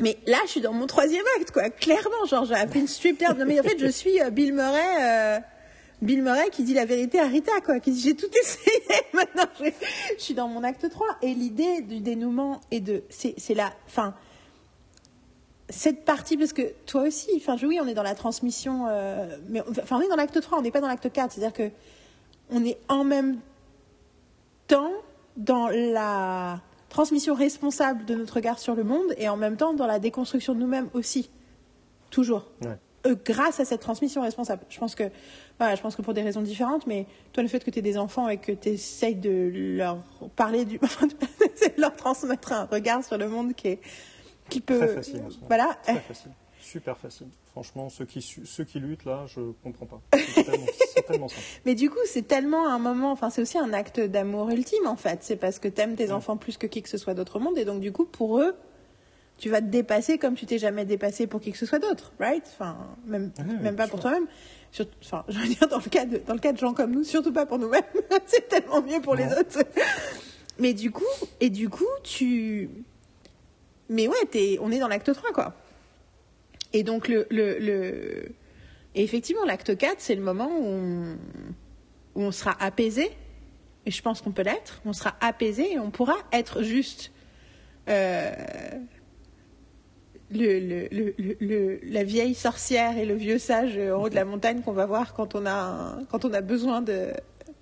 Mais 0.00 0.18
là, 0.26 0.36
je 0.44 0.50
suis 0.50 0.60
dans 0.60 0.72
mon 0.74 0.86
troisième 0.86 1.24
acte, 1.38 1.52
quoi. 1.52 1.70
Clairement, 1.70 2.26
genre, 2.28 2.44
j'ai 2.44 2.54
appelé 2.54 2.80
une 2.80 2.86
strip 2.88 3.18
down. 3.18 3.38
Non, 3.38 3.46
mais 3.46 3.60
en 3.60 3.62
fait, 3.62 3.78
je 3.78 3.86
suis 3.86 4.20
euh, 4.20 4.28
Bill 4.28 4.52
Murray. 4.52 4.80
euh, 5.00 5.38
Bill 6.02 6.22
Murray 6.22 6.50
qui 6.50 6.64
dit 6.64 6.74
la 6.74 6.84
vérité 6.84 7.20
à 7.20 7.26
Rita, 7.26 7.60
quoi, 7.64 7.80
qui 7.80 7.92
dit 7.92 8.00
j'ai 8.00 8.14
tout 8.14 8.30
essayé, 8.40 8.82
maintenant 9.14 9.44
je, 9.60 9.70
suis 10.22 10.34
dans 10.34 10.48
mon 10.48 10.62
acte 10.64 10.88
3. 10.88 11.06
Et 11.22 11.34
l'idée 11.34 11.82
du 11.82 12.00
dénouement 12.00 12.60
et 12.70 12.80
de. 12.80 13.04
C'est 13.08 13.54
la. 13.54 13.72
Enfin. 13.86 14.14
Cette 15.70 16.04
partie, 16.04 16.36
parce 16.36 16.52
que 16.52 16.74
toi 16.84 17.04
aussi, 17.04 17.30
enfin, 17.36 17.56
oui, 17.62 17.78
on 17.82 17.86
est 17.86 17.94
dans 17.94 18.02
la 18.02 18.14
transmission, 18.14 18.86
euh, 18.86 19.38
mais 19.48 19.62
enfin, 19.62 19.96
on 19.96 20.02
est 20.02 20.08
dans 20.08 20.16
l'acte 20.16 20.38
3, 20.38 20.58
on 20.58 20.62
n'est 20.62 20.70
pas 20.70 20.82
dans 20.82 20.88
l'acte 20.88 21.10
4. 21.10 21.32
C'est-à-dire 21.32 21.54
que 21.54 21.70
on 22.50 22.62
est 22.66 22.78
en 22.88 23.02
même 23.02 23.38
temps 24.66 24.92
dans 25.38 25.68
la 25.68 26.60
transmission 26.90 27.34
responsable 27.34 28.04
de 28.04 28.14
notre 28.14 28.34
regard 28.34 28.58
sur 28.58 28.74
le 28.74 28.84
monde 28.84 29.14
et 29.16 29.28
en 29.28 29.36
même 29.36 29.56
temps 29.56 29.74
dans 29.74 29.86
la 29.86 29.98
déconstruction 29.98 30.54
de 30.54 30.60
nous-mêmes 30.60 30.88
aussi. 30.92 31.30
Toujours. 32.10 32.44
Euh, 33.06 33.14
grâce 33.24 33.60
à 33.60 33.64
cette 33.66 33.80
transmission 33.82 34.22
responsable. 34.22 34.62
Je 34.70 34.78
pense 34.78 34.94
que, 34.94 35.04
voilà, 35.58 35.74
je 35.74 35.82
pense 35.82 35.94
que 35.94 36.00
pour 36.02 36.14
des 36.14 36.22
raisons 36.22 36.40
différentes, 36.40 36.86
mais 36.86 37.06
toi, 37.34 37.42
le 37.42 37.48
fait 37.50 37.62
que 37.62 37.70
tu 37.70 37.78
aies 37.78 37.82
des 37.82 37.98
enfants 37.98 38.28
et 38.30 38.38
que 38.38 38.52
tu 38.52 38.70
essayes 38.70 39.14
de 39.16 39.50
leur 39.76 39.98
parler 40.36 40.64
du. 40.64 40.78
de 40.80 41.80
leur 41.80 41.94
transmettre 41.96 42.52
un 42.52 42.64
regard 42.64 43.04
sur 43.04 43.18
le 43.18 43.28
monde 43.28 43.54
qui 43.54 43.68
est 43.68 43.80
qui 44.48 44.60
peut 44.60 44.78
Très 44.78 44.88
facile 44.88 45.22
voilà 45.48 45.76
Très 45.84 46.00
facile. 46.00 46.30
Super 46.60 46.96
facile. 46.98 47.26
Franchement, 47.52 47.88
ceux 47.90 48.04
qui, 48.06 48.20
ceux 48.22 48.64
qui 48.64 48.78
luttent 48.80 49.04
là, 49.04 49.24
je 49.26 49.40
comprends 49.62 49.86
pas. 49.86 50.00
C'est 50.34 50.44
tellement, 50.44 50.66
c'est 50.94 51.06
tellement 51.06 51.28
simple. 51.28 51.42
mais 51.66 51.74
du 51.74 51.90
coup 51.90 51.98
c'est 52.06 52.26
tellement 52.26 52.66
un 52.68 52.78
moment 52.78 53.12
enfin 53.12 53.28
c'est 53.30 53.42
aussi 53.42 53.58
un 53.58 53.72
acte 53.74 54.00
d'amour 54.00 54.48
ultime 54.50 54.86
en 54.86 54.96
fait 54.96 55.18
c'est 55.22 55.36
parce 55.36 55.58
que 55.58 55.68
t'aimes 55.68 55.94
tes 55.94 56.06
Ouais. 56.06 56.12
enfants 56.12 56.36
plus 56.38 56.56
que 56.56 56.66
qui 56.66 56.80
que 56.82 56.88
ce 56.88 56.98
soit 56.98 57.14
d'autre 57.14 57.36
au 57.36 57.40
monde 57.40 57.58
et 57.58 57.64
donc 57.66 57.80
du 57.80 57.92
coup 57.92 58.06
pour 58.06 58.40
eux 58.40 58.54
tu 59.44 59.50
vas 59.50 59.60
te 59.60 59.66
dépasser 59.66 60.16
comme 60.16 60.36
tu 60.36 60.46
t'es 60.46 60.56
jamais 60.56 60.86
dépassé 60.86 61.26
pour 61.26 61.38
qui 61.38 61.52
que 61.52 61.58
ce 61.58 61.66
soit 61.66 61.78
d'autre 61.78 62.14
right? 62.18 62.42
Enfin 62.46 62.78
même 63.04 63.30
Ouais, 63.38 63.44
même 63.60 63.76
pas 63.76 63.84
sûr. 63.84 63.90
pour 63.90 64.00
toi-même. 64.00 64.26
Enfin 65.02 65.22
je 65.28 65.38
veux 65.38 65.46
dire 65.48 65.68
dans 65.68 65.76
le 65.84 65.90
cas 65.90 66.06
de 66.06 66.16
dans 66.16 66.32
le 66.32 66.38
cas 66.38 66.52
de 66.54 66.56
gens 66.56 66.72
comme 66.72 66.92
nous 66.92 67.04
surtout 67.04 67.30
pas 67.30 67.44
pour 67.44 67.58
nous-mêmes. 67.58 67.82
C'est 68.26 68.48
tellement 68.48 68.80
mieux 68.80 69.02
pour 69.02 69.14
les 69.14 69.26
autres. 69.26 69.62
Mais 70.58 70.72
du 70.72 70.90
coup 70.90 71.04
et 71.40 71.50
du 71.50 71.68
coup 71.68 71.84
tu 72.04 72.70
mais 73.90 74.08
ouais 74.08 74.24
t'es 74.30 74.56
on 74.62 74.72
est 74.72 74.78
dans 74.78 74.88
l'acte 74.88 75.12
3 75.12 75.32
quoi. 75.34 75.52
Et 76.72 76.82
donc 76.82 77.06
le 77.08 77.26
le, 77.28 77.58
le... 77.58 78.32
et 78.94 79.04
effectivement 79.04 79.44
l'acte 79.44 79.76
4 79.76 79.96
c'est 79.98 80.14
le 80.14 80.22
moment 80.22 80.48
où 80.48 80.64
on, 80.64 81.18
où 82.14 82.22
on 82.22 82.32
sera 82.32 82.56
apaisé. 82.64 83.10
Et 83.84 83.90
je 83.90 84.00
pense 84.00 84.22
qu'on 84.22 84.32
peut 84.32 84.40
l'être. 84.40 84.80
On 84.86 84.94
sera 84.94 85.14
apaisé 85.20 85.72
et 85.74 85.78
on 85.78 85.90
pourra 85.90 86.16
être 86.32 86.62
juste. 86.62 87.10
Euh, 87.90 88.32
le, 90.34 90.58
le, 90.58 90.88
le, 90.90 91.14
le- 91.18 91.36
le- 91.40 91.80
la 91.84 92.04
vieille 92.04 92.34
sorcière 92.34 92.98
et 92.98 93.04
le 93.06 93.14
vieux 93.14 93.38
sage 93.38 93.78
en 93.78 94.02
haut 94.02 94.08
de 94.08 94.14
la 94.14 94.24
montagne 94.24 94.60
qu'on 94.62 94.72
va 94.72 94.86
voir 94.86 95.14
quand 95.14 95.34
on 95.34 95.46
a, 95.46 95.52
un- 95.52 96.04
quand 96.10 96.24
on 96.24 96.32
a 96.32 96.40
besoin 96.40 96.82
de, 96.82 97.08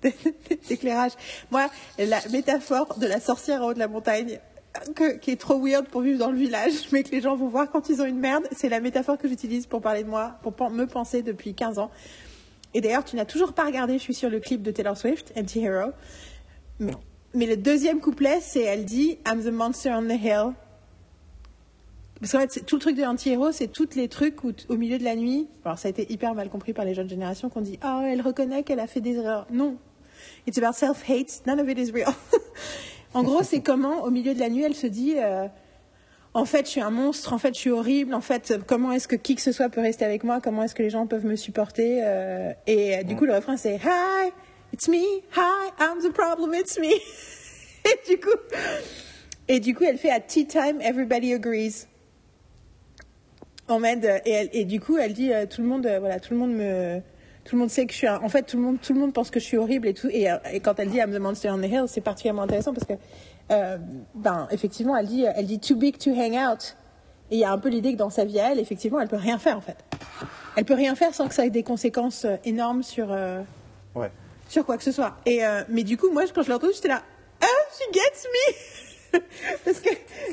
d'éclairage. 0.69 1.11
Moi, 1.51 1.69
la 1.97 2.19
métaphore 2.31 2.97
de 2.99 3.07
la 3.07 3.19
sorcière 3.19 3.61
en 3.63 3.67
haut 3.67 3.73
de 3.73 3.79
la 3.79 3.87
montagne, 3.87 4.39
que- 4.95 5.17
qui 5.17 5.31
est 5.31 5.39
trop 5.39 5.59
weird 5.63 5.87
pour 5.87 6.01
vivre 6.01 6.19
dans 6.19 6.31
le 6.31 6.37
village, 6.37 6.73
mais 6.91 7.03
que 7.03 7.11
les 7.11 7.21
gens 7.21 7.35
vont 7.35 7.47
voir 7.47 7.69
quand 7.71 7.89
ils 7.89 8.01
ont 8.01 8.05
une 8.05 8.19
merde, 8.19 8.43
c'est 8.51 8.69
la 8.69 8.79
métaphore 8.79 9.17
que 9.17 9.27
j'utilise 9.27 9.65
pour 9.67 9.81
parler 9.81 10.03
de 10.03 10.09
moi, 10.09 10.39
pour 10.41 10.69
me 10.69 10.85
penser 10.85 11.21
depuis 11.21 11.53
15 11.53 11.79
ans. 11.79 11.91
Et 12.73 12.81
d'ailleurs, 12.81 13.05
tu 13.05 13.15
n'as 13.15 13.25
toujours 13.25 13.53
pas 13.53 13.65
regardé, 13.65 13.93
je 13.93 14.03
suis 14.03 14.15
sur 14.15 14.29
le 14.31 14.39
clip 14.39 14.63
de 14.63 14.71
Taylor 14.71 14.97
Swift, 14.97 15.31
Anti-Hero. 15.37 15.91
Mais, 16.79 16.93
mais 17.35 17.45
le 17.45 17.55
deuxième 17.55 17.99
couplet, 17.99 18.39
c'est 18.41 18.61
elle 18.63 18.83
dit 18.85 19.19
I'm 19.27 19.43
the 19.43 19.51
monster 19.51 19.91
on 19.91 20.07
the 20.07 20.19
hill. 20.19 20.53
Parce 22.23 22.53
fait, 22.53 22.65
tout 22.65 22.77
le 22.77 22.81
truc 22.81 22.95
de 22.95 23.03
Anti-Hero, 23.03 23.51
c'est 23.51 23.67
tous 23.67 23.95
les 23.95 24.07
trucs 24.07 24.45
où, 24.45 24.53
au 24.69 24.77
milieu 24.77 24.97
de 24.97 25.03
la 25.03 25.17
nuit, 25.17 25.49
alors 25.65 25.77
ça 25.77 25.89
a 25.89 25.91
été 25.91 26.09
hyper 26.09 26.33
mal 26.35 26.47
compris 26.47 26.71
par 26.71 26.85
les 26.85 26.93
jeunes 26.93 27.09
générations, 27.09 27.49
qu'on 27.49 27.59
dit 27.59 27.77
Oh, 27.83 27.99
elle 28.05 28.21
reconnaît 28.21 28.63
qu'elle 28.63 28.79
a 28.79 28.87
fait 28.87 29.01
des 29.01 29.17
erreurs. 29.17 29.45
Non. 29.51 29.75
It's 30.47 30.57
about 30.57 30.71
self-hate, 30.71 31.45
none 31.45 31.59
of 31.59 31.67
it 31.67 31.77
is 31.77 31.91
real. 31.91 32.13
en 33.13 33.23
gros, 33.23 33.43
c'est 33.43 33.59
comment, 33.59 34.03
au 34.03 34.09
milieu 34.09 34.33
de 34.33 34.39
la 34.39 34.47
nuit, 34.47 34.63
elle 34.63 34.73
se 34.73 34.87
dit 34.87 35.15
euh, 35.17 35.47
En 36.33 36.45
fait, 36.45 36.65
je 36.65 36.71
suis 36.71 36.79
un 36.79 36.91
monstre, 36.91 37.33
en 37.33 37.37
fait, 37.37 37.55
je 37.55 37.59
suis 37.59 37.71
horrible, 37.71 38.13
en 38.13 38.21
fait, 38.21 38.53
comment 38.67 38.93
est-ce 38.93 39.09
que 39.09 39.17
qui 39.17 39.35
que 39.35 39.41
ce 39.41 39.51
soit 39.51 39.67
peut 39.67 39.81
rester 39.81 40.05
avec 40.05 40.23
moi, 40.23 40.39
comment 40.39 40.63
est-ce 40.63 40.75
que 40.75 40.83
les 40.83 40.89
gens 40.89 41.07
peuvent 41.07 41.25
me 41.25 41.35
supporter 41.35 41.99
euh, 42.05 42.53
Et 42.67 42.99
euh, 42.99 43.03
du 43.03 43.17
coup, 43.17 43.25
le 43.25 43.35
refrain, 43.35 43.57
c'est 43.57 43.75
Hi, 43.83 44.31
it's 44.71 44.87
me, 44.87 44.95
hi, 44.95 45.71
I'm 45.77 45.99
the 46.01 46.13
problem, 46.13 46.53
it's 46.53 46.79
me. 46.79 46.85
et 46.87 48.09
du 48.09 48.17
coup. 48.17 48.37
Et 49.49 49.59
du 49.59 49.75
coup, 49.75 49.83
elle 49.83 49.97
fait 49.97 50.09
à 50.09 50.21
tea 50.21 50.47
time, 50.47 50.79
everybody 50.79 51.33
agrees. 51.33 51.85
En 53.69 53.79
mode, 53.79 54.03
euh, 54.05 54.19
et, 54.25 54.31
elle- 54.31 54.49
et 54.53 54.65
du 54.65 54.79
coup, 54.79 54.97
elle 54.97 55.13
dit 55.13 55.33
euh, 55.33 55.45
tout 55.45 55.61
le 55.61 55.67
monde, 55.67 55.85
euh, 55.85 55.99
voilà, 55.99 56.19
tout 56.19 56.33
le 56.33 56.39
monde 56.39 56.53
me, 56.53 56.99
tout 57.45 57.55
le 57.55 57.59
monde 57.61 57.69
sait 57.69 57.85
que 57.85 57.93
je 57.93 57.97
suis, 57.97 58.07
un- 58.07 58.19
en 58.21 58.29
fait, 58.29 58.43
tout 58.43 58.57
le 58.57 58.63
monde, 58.63 58.77
tout 58.81 58.93
le 58.93 58.99
monde 58.99 59.13
pense 59.13 59.29
que 59.31 59.39
je 59.39 59.45
suis 59.45 59.57
horrible 59.57 59.87
et 59.87 59.93
tout. 59.93 60.09
Et, 60.09 60.27
et 60.51 60.59
quand 60.59 60.77
elle 60.79 60.89
dit 60.89 60.97
I'm 60.97 61.11
the 61.13 61.19
monster 61.19 61.49
on 61.49 61.59
the 61.59 61.65
hill, 61.69 61.83
c'est 61.87 62.01
particulièrement 62.01 62.41
intéressant 62.43 62.73
parce 62.73 62.85
que, 62.85 62.93
euh, 63.51 63.77
ben, 64.15 64.47
effectivement, 64.51 64.97
elle 64.97 65.07
dit, 65.07 65.25
elle 65.35 65.45
dit 65.45 65.59
too 65.59 65.75
big 65.75 65.97
to 65.97 66.11
hang 66.11 66.33
out. 66.35 66.75
Et 67.31 67.35
il 67.37 67.39
y 67.39 67.45
a 67.45 67.51
un 67.51 67.57
peu 67.57 67.69
l'idée 67.69 67.93
que 67.93 67.97
dans 67.97 68.09
sa 68.09 68.25
vie 68.25 68.39
à 68.39 68.51
elle, 68.51 68.59
effectivement, 68.59 68.99
elle 68.99 69.07
peut 69.07 69.15
rien 69.15 69.39
faire 69.39 69.57
en 69.57 69.61
fait. 69.61 69.77
Elle 70.57 70.65
peut 70.65 70.73
rien 70.75 70.93
faire 70.93 71.13
sans 71.15 71.27
que 71.27 71.33
ça 71.33 71.45
ait 71.45 71.49
des 71.49 71.63
conséquences 71.63 72.27
énormes 72.43 72.83
sur. 72.83 73.11
euh, 73.11 73.41
Ouais. 73.95 74.11
sur 74.49 74.65
quoi 74.65 74.77
que 74.77 74.83
ce 74.83 74.91
soit. 74.91 75.15
Et 75.25 75.45
euh, 75.45 75.63
mais 75.69 75.83
du 75.83 75.95
coup, 75.97 76.11
moi, 76.11 76.23
quand 76.35 76.41
je 76.43 76.49
l'ai 76.49 76.53
entendu, 76.53 76.73
j'étais 76.75 76.89
là, 76.89 77.01
ah, 77.41 77.45
she 77.71 77.93
gets 77.93 78.27
me 78.27 78.53
Parce 79.65 79.79
que 79.79 79.89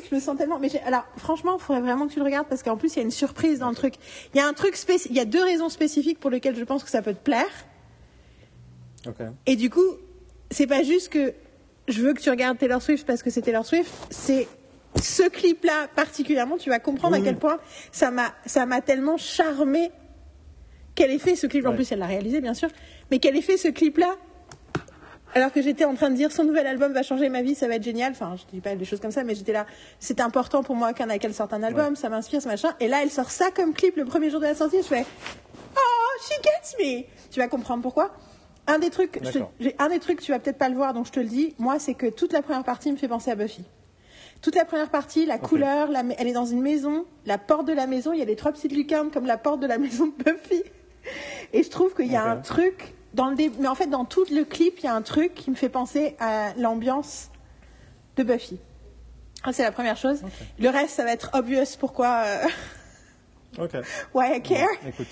je 0.08 0.14
me 0.14 0.20
sens 0.20 0.36
tellement. 0.38 0.58
Mais 0.58 0.68
alors, 0.86 1.04
franchement, 1.16 1.56
il 1.58 1.62
faudrait 1.62 1.82
vraiment 1.82 2.06
que 2.08 2.12
tu 2.12 2.18
le 2.18 2.24
regardes 2.24 2.48
parce 2.48 2.62
qu'en 2.62 2.76
plus, 2.76 2.94
il 2.94 2.96
y 2.96 3.00
a 3.00 3.02
une 3.02 3.10
surprise 3.10 3.58
dans 3.58 3.68
le 3.68 3.74
truc. 3.74 3.94
Il 4.34 4.38
y 4.38 4.40
a 4.40 4.46
un 4.46 4.52
truc 4.52 4.74
spéci- 4.74 5.08
Il 5.10 5.16
y 5.16 5.20
a 5.20 5.24
deux 5.24 5.42
raisons 5.42 5.68
spécifiques 5.68 6.18
pour 6.18 6.30
lesquelles 6.30 6.56
je 6.56 6.64
pense 6.64 6.82
que 6.84 6.90
ça 6.90 7.02
peut 7.02 7.12
te 7.14 7.22
plaire. 7.22 7.50
Ok. 9.06 9.16
Et 9.46 9.56
du 9.56 9.70
coup, 9.70 9.84
c'est 10.50 10.66
pas 10.66 10.82
juste 10.82 11.08
que 11.10 11.34
je 11.88 12.02
veux 12.02 12.12
que 12.14 12.20
tu 12.20 12.30
regardes 12.30 12.58
Taylor 12.58 12.80
Swift 12.82 13.06
parce 13.06 13.22
que 13.22 13.30
c'est 13.30 13.42
Taylor 13.42 13.64
Swift, 13.66 13.90
c'est 14.10 14.46
ce 15.00 15.28
clip-là 15.28 15.88
particulièrement, 15.94 16.56
tu 16.56 16.68
vas 16.70 16.78
comprendre 16.80 17.16
à 17.16 17.20
quel 17.20 17.36
point 17.36 17.58
ça 17.92 18.10
m'a 18.10 18.32
ça 18.46 18.66
m'a 18.66 18.80
tellement 18.80 19.16
charmé 19.16 19.90
qu'elle 20.94 21.10
ait 21.10 21.18
fait 21.18 21.36
ce 21.36 21.46
clip. 21.46 21.64
En 21.66 21.70
Ouais. 21.70 21.76
plus, 21.76 21.92
elle 21.92 22.00
l'a 22.00 22.06
réalisé, 22.06 22.40
bien 22.40 22.54
sûr, 22.54 22.68
mais 23.10 23.18
qu'elle 23.18 23.36
ait 23.36 23.42
fait 23.42 23.56
ce 23.56 23.68
clip-là. 23.68 24.16
Alors 25.34 25.52
que 25.52 25.62
j'étais 25.62 25.84
en 25.84 25.94
train 25.94 26.10
de 26.10 26.16
dire 26.16 26.32
son 26.32 26.42
nouvel 26.44 26.66
album 26.66 26.92
va 26.92 27.02
changer 27.02 27.28
ma 27.28 27.42
vie, 27.42 27.54
ça 27.54 27.68
va 27.68 27.76
être 27.76 27.84
génial. 27.84 28.12
Enfin, 28.12 28.34
je 28.36 28.42
dis 28.52 28.60
pas 28.60 28.74
des 28.74 28.84
choses 28.84 29.00
comme 29.00 29.12
ça, 29.12 29.22
mais 29.22 29.34
j'étais 29.34 29.52
là. 29.52 29.64
C'est 30.00 30.20
important 30.20 30.62
pour 30.62 30.74
moi 30.74 30.92
qu'un 30.92 31.06
qu'elle 31.18 31.34
sorte 31.34 31.52
un 31.52 31.62
album, 31.62 31.90
Ouais. 31.90 31.96
ça 31.96 32.08
m'inspire, 32.08 32.42
ce 32.42 32.48
machin. 32.48 32.74
Et 32.80 32.88
là, 32.88 33.02
elle 33.02 33.10
sort 33.10 33.30
ça 33.30 33.50
comme 33.54 33.72
clip 33.72 33.96
le 33.96 34.04
premier 34.04 34.28
jour 34.30 34.40
de 34.40 34.46
la 34.46 34.54
sortie. 34.54 34.78
Je 34.78 34.82
fais, 34.88 35.04
oh, 35.76 36.22
she 36.22 36.34
gets 36.42 36.84
me. 36.84 37.04
Tu 37.30 37.38
vas 37.38 37.46
comprendre 37.48 37.82
pourquoi. 37.82 38.10
Un 38.66 38.78
des 38.78 38.90
trucs, 38.90 39.20
j'ai 39.60 39.74
un 39.78 39.88
des 39.88 39.98
trucs, 40.00 40.20
tu 40.20 40.32
vas 40.32 40.38
peut-être 40.38 40.58
pas 40.58 40.68
le 40.68 40.76
voir, 40.76 40.94
donc 40.94 41.06
je 41.06 41.12
te 41.12 41.20
le 41.20 41.26
dis. 41.26 41.54
Moi, 41.58 41.78
c'est 41.78 41.94
que 41.94 42.06
toute 42.06 42.32
la 42.32 42.42
première 42.42 42.62
partie 42.64 42.90
me 42.92 42.96
fait 42.96 43.08
penser 43.08 43.30
à 43.30 43.34
Buffy. 43.34 43.64
Toute 44.42 44.54
la 44.54 44.64
première 44.64 44.90
partie, 44.90 45.26
la 45.26 45.38
couleur, 45.38 45.90
la- 45.90 46.02
elle 46.18 46.26
est 46.28 46.32
dans 46.32 46.46
une 46.46 46.60
maison, 46.62 47.04
la 47.26 47.36
porte 47.38 47.66
de 47.66 47.72
la 47.72 47.86
maison, 47.86 48.12
il 48.12 48.18
y 48.20 48.22
a 48.22 48.24
les 48.24 48.36
trois 48.36 48.52
petites 48.52 48.72
lucarnes 48.72 49.10
comme 49.10 49.26
la 49.26 49.38
porte 49.38 49.60
de 49.60 49.66
la 49.66 49.78
maison 49.84 50.06
de 50.06 50.24
Buffy. 50.24 50.62
Et 51.52 51.62
je 51.62 51.70
trouve 51.70 51.94
qu'il 51.94 52.10
y 52.10 52.16
a 52.16 52.24
un 52.24 52.36
truc 52.36 52.94
dans 53.14 53.28
le 53.30 53.36
dé- 53.36 53.50
mais 53.58 53.68
en 53.68 53.74
fait 53.74 53.86
dans 53.88 54.04
tout 54.04 54.24
le 54.32 54.44
clip, 54.44 54.78
il 54.78 54.84
y 54.84 54.88
a 54.88 54.94
un 54.94 55.02
truc 55.02 55.34
qui 55.34 55.50
me 55.50 55.56
fait 55.56 55.68
penser 55.68 56.16
à 56.20 56.52
l'ambiance 56.56 57.30
de 58.16 58.22
Buffy. 58.22 58.58
C'est 59.52 59.62
la 59.62 59.72
première 59.72 59.96
chose. 59.96 60.22
Le 60.58 60.68
reste, 60.68 60.90
ça 60.96 61.04
va 61.04 61.12
être 61.12 61.30
obvious 61.32 61.64
pourquoi 61.78 62.24
euh, 62.26 62.44
Ok. 63.58 63.72
why 64.14 64.36
I 64.36 64.42
care. 64.42 64.66
Bon, 64.82 64.88
écoute, 64.88 65.06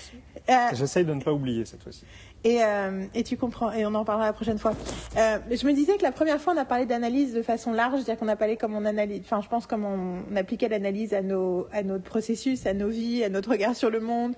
Euh, 0.49 0.53
j'essaye 0.73 1.03
de 1.05 1.13
ne 1.13 1.21
pas 1.21 1.33
oublier 1.33 1.65
cette 1.65 1.81
fois-ci. 1.83 2.03
Et, 2.43 2.63
euh, 2.63 3.05
et 3.13 3.23
tu 3.23 3.35
comprends, 3.37 3.71
et 3.71 3.85
on 3.85 3.93
en 3.95 4.05
parlera 4.05 4.27
la 4.27 4.33
prochaine 4.33 4.57
fois. 4.59 4.71
Euh, 5.17 5.39
je 5.51 5.65
me 5.67 5.73
disais 5.73 5.97
que 5.97 6.03
la 6.03 6.11
première 6.13 6.39
fois, 6.39 6.53
on 6.53 6.57
a 6.57 6.63
parlé 6.65 6.85
d'analyse 6.85 7.33
de 7.33 7.41
façon 7.41 7.73
large, 7.73 7.95
c'est-à-dire 7.97 8.17
qu'on 8.17 8.27
a 8.29 8.35
parlé 8.37 8.55
comme 8.55 8.75
on 8.75 8.85
analyse, 8.85 9.21
enfin, 9.25 9.41
je 9.41 9.49
pense 9.49 9.65
comme 9.67 9.83
on, 9.83 10.23
on 10.31 10.35
appliquait 10.37 10.69
l'analyse 10.69 11.13
à, 11.13 11.21
nos, 11.21 11.67
à 11.73 11.83
notre 11.83 12.03
processus, 12.05 12.65
à 12.65 12.73
nos 12.73 12.87
vies, 12.87 13.23
à 13.23 13.29
notre 13.29 13.49
regard 13.49 13.75
sur 13.75 13.89
le 13.89 13.99
monde. 13.99 14.35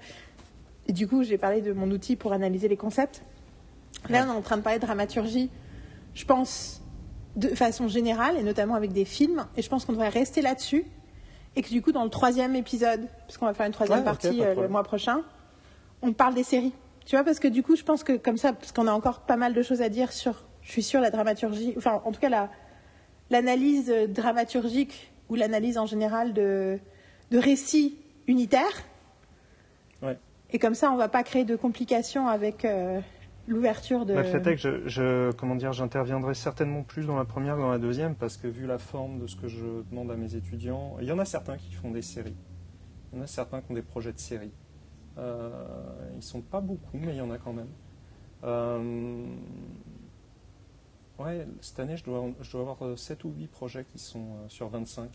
Et 0.87 0.93
du 0.93 1.07
coup, 1.07 1.23
j'ai 1.23 1.37
parlé 1.37 1.61
de 1.61 1.73
mon 1.73 1.91
outil 1.91 2.15
pour 2.15 2.33
analyser 2.33 2.67
les 2.67 2.77
concepts. 2.77 3.21
Là, 4.09 4.25
on 4.27 4.33
est 4.33 4.35
en 4.35 4.41
train 4.41 4.57
de 4.57 4.61
parler 4.61 4.79
de 4.79 4.85
dramaturgie, 4.85 5.49
je 6.13 6.25
pense, 6.25 6.81
de 7.35 7.49
façon 7.49 7.87
générale, 7.87 8.37
et 8.37 8.43
notamment 8.43 8.75
avec 8.75 8.91
des 8.91 9.05
films. 9.05 9.45
Et 9.57 9.61
je 9.61 9.69
pense 9.69 9.85
qu'on 9.85 9.93
devrait 9.93 10.09
rester 10.09 10.41
là-dessus. 10.41 10.85
Et 11.55 11.61
que 11.61 11.69
du 11.69 11.81
coup, 11.81 11.91
dans 11.91 12.03
le 12.03 12.09
troisième 12.09 12.55
épisode, 12.55 13.07
parce 13.27 13.37
qu'on 13.37 13.45
va 13.45 13.53
faire 13.53 13.65
une 13.65 13.73
troisième 13.73 13.99
Ouais, 13.99 14.05
partie 14.05 14.41
euh, 14.41 14.55
le 14.55 14.69
mois 14.69 14.83
prochain, 14.83 15.21
on 16.01 16.13
parle 16.13 16.33
des 16.33 16.43
séries. 16.43 16.73
Tu 17.05 17.15
vois, 17.15 17.25
parce 17.25 17.39
que 17.39 17.47
du 17.47 17.61
coup, 17.63 17.75
je 17.75 17.83
pense 17.83 18.03
que 18.03 18.13
comme 18.13 18.37
ça, 18.37 18.53
parce 18.53 18.71
qu'on 18.71 18.87
a 18.87 18.93
encore 18.93 19.21
pas 19.21 19.35
mal 19.35 19.53
de 19.53 19.61
choses 19.61 19.81
à 19.81 19.89
dire 19.89 20.13
sur, 20.13 20.45
je 20.61 20.71
suis 20.71 20.83
sûre, 20.83 21.01
la 21.01 21.09
dramaturgie, 21.09 21.73
enfin, 21.77 22.01
en 22.05 22.11
tout 22.11 22.21
cas, 22.21 22.29
la, 22.29 22.49
l'analyse 23.29 23.91
dramaturgique 24.09 25.11
ou 25.29 25.35
l'analyse 25.35 25.77
en 25.77 25.85
général 25.85 26.33
de, 26.33 26.79
de 27.31 27.37
récits 27.37 27.97
unitaires. 28.27 28.83
Ouais. 30.01 30.17
Et 30.51 30.59
comme 30.59 30.75
ça, 30.75 30.91
on 30.91 30.97
va 30.97 31.07
pas 31.07 31.23
créer 31.23 31.45
de 31.45 31.55
complications 31.55 32.27
avec 32.27 32.65
euh, 32.65 32.99
l'ouverture 33.47 34.05
de. 34.05 34.13
Bah, 34.13 34.21
le 34.21 34.27
fait 34.27 34.45
est 34.47 34.55
que 34.55 34.61
je, 34.61 34.87
je- 34.87 35.31
comment 35.33 35.55
dire, 35.55 35.73
j'interviendrai 35.73 36.33
certainement 36.33 36.83
plus 36.83 37.05
dans 37.05 37.15
la 37.17 37.25
première 37.25 37.55
que 37.55 37.61
dans 37.61 37.71
la 37.71 37.79
deuxième 37.79 38.15
parce 38.15 38.37
que 38.37 38.47
vu 38.47 38.65
la 38.67 38.77
forme 38.77 39.19
de 39.19 39.27
ce 39.27 39.35
que 39.35 39.47
je 39.47 39.65
demande 39.89 40.11
à 40.11 40.15
mes 40.15 40.35
étudiants, 40.35 40.95
il 41.01 41.07
y 41.07 41.11
en 41.11 41.19
a 41.19 41.25
certains 41.25 41.57
qui 41.57 41.73
font 41.73 41.91
des 41.91 42.01
séries. 42.01 42.35
Il 43.11 43.17
y 43.17 43.21
en 43.21 43.23
a 43.23 43.27
certains 43.27 43.61
qui 43.61 43.71
ont 43.71 43.75
des 43.75 43.81
projets 43.81 44.13
de 44.13 44.19
séries. 44.19 44.51
Euh, 45.17 45.51
ils 46.15 46.23
sont 46.23 46.41
pas 46.41 46.61
beaucoup, 46.61 46.97
mais 46.97 47.13
il 47.13 47.17
y 47.17 47.21
en 47.21 47.31
a 47.31 47.37
quand 47.37 47.53
même. 47.53 47.67
Euh, 48.43 49.25
ouais, 51.19 51.47
cette 51.59 51.79
année, 51.79 51.97
je 51.97 52.03
dois, 52.03 52.25
je 52.41 52.51
dois 52.51 52.61
avoir 52.61 52.97
7 52.97 53.23
ou 53.25 53.33
8 53.37 53.47
projets 53.47 53.85
qui 53.85 53.99
sont 53.99 54.19
euh, 54.19 54.47
sur 54.47 54.69
25. 54.69 55.09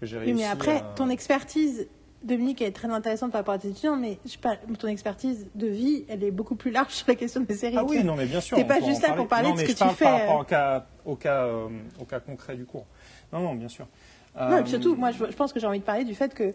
Que 0.00 0.06
j'ai 0.06 0.18
Oui, 0.18 0.24
réussi 0.26 0.40
mais 0.42 0.46
après, 0.48 0.78
à- 0.78 0.92
ton 0.96 1.08
expertise, 1.08 1.88
Dominique, 2.22 2.60
elle 2.62 2.68
est 2.68 2.72
très 2.72 2.88
intéressante 2.90 3.30
par 3.32 3.40
rapport 3.40 3.54
à 3.54 3.58
tes 3.58 3.68
étudiants, 3.68 3.96
mais 3.96 4.18
je 4.26 4.36
pas, 4.38 4.56
ton 4.56 4.88
expertise 4.88 5.46
de 5.54 5.66
vie, 5.68 6.04
elle 6.08 6.24
est 6.24 6.30
beaucoup 6.30 6.56
plus 6.56 6.70
large 6.70 6.92
sur 6.94 7.06
la 7.08 7.14
question 7.14 7.40
des 7.42 7.54
séries. 7.54 7.76
Ah 7.78 7.84
oui, 7.84 8.02
non, 8.02 8.16
mais 8.16 8.26
bien 8.26 8.40
sûr. 8.40 8.56
T'es 8.56 8.64
pas 8.64 8.80
juste 8.80 9.02
là 9.02 9.12
pour 9.14 9.28
parler 9.28 9.48
Non, 9.50 9.54
de 9.54 9.60
ce 9.60 9.66
je 9.66 9.68
que 9.68 9.72
tu 9.72 9.78
parle 9.78 9.94
fais, 9.94 10.04
Par 10.04 10.14
euh. 10.14 10.18
rapport 10.18 10.40
au 10.40 10.44
cas, 10.44 10.86
au, 11.04 11.14
cas, 11.16 11.44
euh, 11.44 11.68
au 12.00 12.04
cas 12.04 12.20
concret 12.20 12.56
du 12.56 12.64
cours. 12.64 12.86
Non, 13.32 13.40
non, 13.40 13.54
bien 13.54 13.68
sûr. 13.68 13.86
Non, 14.38 14.48
et 14.48 14.52
Euh, 14.54 14.60
puis 14.62 14.70
surtout, 14.70 14.94
moi, 14.96 15.10
je, 15.12 15.24
je 15.26 15.36
pense 15.36 15.52
que 15.52 15.60
j'ai 15.60 15.66
envie 15.66 15.78
de 15.80 15.84
parler 15.84 16.04
du 16.04 16.14
fait 16.14 16.34
que 16.34 16.54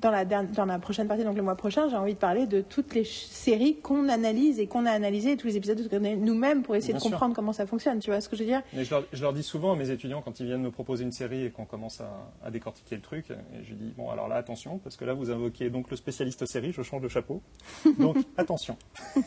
dans 0.00 0.10
la, 0.12 0.24
dernière- 0.24 0.52
dans 0.52 0.64
la 0.64 0.78
prochaine 0.78 1.08
partie, 1.08 1.24
donc 1.24 1.36
le 1.36 1.42
mois 1.42 1.56
prochain, 1.56 1.88
j'ai 1.88 1.96
envie 1.96 2.14
de 2.14 2.18
parler 2.18 2.46
de 2.46 2.60
toutes 2.60 2.94
les 2.94 3.04
séries 3.04 3.80
qu'on 3.80 4.08
analyse 4.08 4.60
et 4.60 4.68
qu'on 4.68 4.86
a 4.86 4.92
analysées, 4.92 5.36
tous 5.36 5.48
les 5.48 5.56
épisodes 5.56 5.88
qu'on 5.88 6.04
a 6.04 6.14
nous-mêmes 6.14 6.62
pour 6.62 6.76
essayer 6.76 6.92
Bien 6.92 6.98
de 6.98 7.02
sûr. 7.02 7.10
comprendre 7.10 7.34
comment 7.34 7.52
ça 7.52 7.66
fonctionne. 7.66 7.98
Tu 7.98 8.10
vois 8.10 8.20
ce 8.20 8.28
que 8.28 8.36
je 8.36 8.42
veux 8.42 8.48
dire? 8.48 8.62
Mais 8.74 8.84
je 8.84 8.90
leur, 8.94 9.04
je 9.12 9.20
leur 9.22 9.32
dis 9.32 9.42
souvent 9.42 9.72
à 9.72 9.76
mes 9.76 9.90
étudiants 9.90 10.22
quand 10.22 10.38
ils 10.38 10.46
viennent 10.46 10.62
me 10.62 10.70
proposer 10.70 11.02
une 11.02 11.10
série 11.12 11.46
et 11.46 11.50
qu'on 11.50 11.64
commence 11.64 12.00
à, 12.00 12.10
à 12.44 12.50
décortiquer 12.52 12.94
le 12.94 13.02
truc, 13.02 13.30
et 13.30 13.64
je 13.64 13.74
dis 13.74 13.92
bon 13.96 14.08
alors 14.10 14.28
là 14.28 14.36
attention 14.36 14.78
parce 14.78 14.96
que 14.96 15.04
là 15.04 15.14
vous 15.14 15.30
invoquez 15.30 15.68
donc 15.70 15.90
le 15.90 15.96
spécialiste 15.96 16.46
série, 16.46 16.72
je 16.72 16.82
change 16.82 17.02
de 17.02 17.08
chapeau, 17.08 17.42
donc 17.98 18.16
attention. 18.36 18.76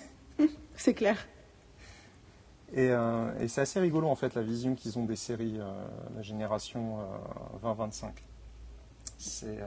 C'est 0.75 0.93
clair. 0.93 1.17
Et, 2.73 2.87
euh, 2.89 3.27
et 3.41 3.49
c'est 3.49 3.59
assez 3.61 3.79
rigolo 3.81 4.07
en 4.07 4.15
fait 4.15 4.33
la 4.33 4.41
vision 4.41 4.75
qu'ils 4.75 4.97
ont 4.97 5.03
des 5.03 5.17
séries, 5.17 5.57
euh, 5.59 5.69
la 6.15 6.21
génération 6.21 6.99
euh, 7.63 7.67
20-25. 7.67 8.05
C'est 9.17 9.59
euh, 9.59 9.65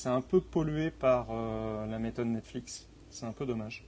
c'est 0.00 0.08
un 0.08 0.20
peu 0.20 0.40
pollué 0.40 0.90
par 0.92 1.26
euh, 1.30 1.86
la 1.86 1.98
méthode 1.98 2.28
Netflix. 2.28 2.86
C'est 3.10 3.26
un 3.26 3.32
peu 3.32 3.44
dommage. 3.46 3.84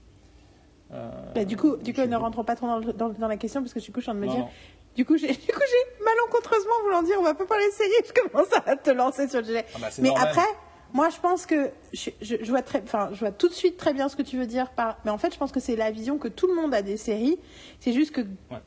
Euh, 0.93 1.09
Bah, 1.35 1.45
du 1.45 1.57
coup, 1.57 1.77
du 1.77 1.95
coup 1.95 2.01
ne 2.01 2.17
rentrons 2.17 2.43
pas 2.43 2.57
trop 2.57 2.67
dans, 2.67 2.79
le- 2.79 2.93
dans- 2.93 3.11
dans 3.11 3.29
la 3.29 3.37
question 3.37 3.61
parce 3.61 3.73
que 3.73 3.79
du 3.79 3.93
coup, 3.93 4.01
je 4.01 4.05
suis 4.05 4.11
en 4.11 4.15
train 4.15 4.21
de 4.21 4.27
me 4.27 4.27
Non, 4.27 4.35
dire. 4.35 4.45
non. 4.45 4.51
Du 4.97 5.05
coup, 5.05 5.17
j'ai, 5.17 5.29
du 5.29 5.35
coup, 5.53 5.61
j'ai 5.71 6.05
malencontreusement 6.05 6.73
voulant 6.85 7.03
dire, 7.05 7.17
on 7.21 7.23
va 7.23 7.35
pas 7.35 7.45
parler 7.47 7.67
de 7.69 7.73
série. 7.75 7.91
Je 8.09 8.23
commence 8.23 8.49
à 8.67 8.75
te 8.77 8.91
lancer 8.91 9.29
sur 9.29 9.39
le 9.41 9.45
sujet. 9.47 9.65
Ah 9.75 9.79
bah, 9.81 9.87
Mais 10.01 10.09
normal. 10.09 10.29
après, 10.29 10.47
moi, 10.93 11.09
je 11.11 11.21
pense 11.21 11.47
que 11.47 11.71
je, 11.93 12.11
je- 12.21 12.37
je 12.43 12.51
vois 12.51 12.63
très, 12.63 12.83
enfin, 12.83 13.11
je 13.13 13.21
vois 13.21 13.31
tout 13.31 13.49
de 13.49 13.55
suite 13.55 13.77
très 13.77 13.95
bien 13.95 14.09
ce 14.09 14.17
que 14.17 14.23
tu 14.23 14.37
veux 14.37 14.47
dire 14.47 14.71
par. 14.73 14.97
Mais 15.05 15.13
en 15.13 15.19
fait, 15.19 15.33
je 15.33 15.39
pense 15.39 15.53
que 15.53 15.61
c'est 15.61 15.77
la 15.77 15.93
vision 15.93 16.19
que 16.19 16.27
tout 16.27 16.49
le 16.49 16.55
monde 16.57 16.75
a 16.75 16.83
des 16.83 16.97
séries. 16.97 17.39
C'est 17.79 17.93
juste 17.93 18.11
que 18.11 18.23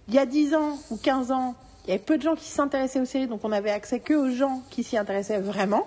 il 0.08 0.14
y 0.14 0.20
a 0.20 0.26
10 0.26 0.56
ans 0.56 0.78
ou 0.92 0.96
15 0.98 1.32
ans, 1.32 1.56
il 1.84 1.90
y 1.90 1.94
avait 1.94 2.02
peu 2.02 2.18
de 2.18 2.24
gens 2.24 2.36
qui 2.36 2.46
s'intéressaient 2.46 3.02
aux 3.02 3.06
séries, 3.06 3.28
donc 3.28 3.42
on 3.44 3.52
avait 3.52 3.72
accès 3.72 4.00
que 4.00 4.14
aux 4.14 4.30
gens 4.34 4.62
qui 4.70 4.84
s'y 4.84 4.98
intéressaient 4.98 5.42
vraiment. 5.42 5.86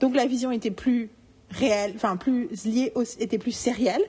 Donc 0.00 0.14
la 0.14 0.26
vision 0.26 0.50
était 0.50 0.70
plus 0.70 1.10
réelle, 1.50 1.92
enfin 1.96 2.16
plus 2.16 2.48
liée, 2.64 2.92
au, 2.94 3.02
était 3.02 3.38
plus 3.38 3.52
sérielle. 3.52 4.02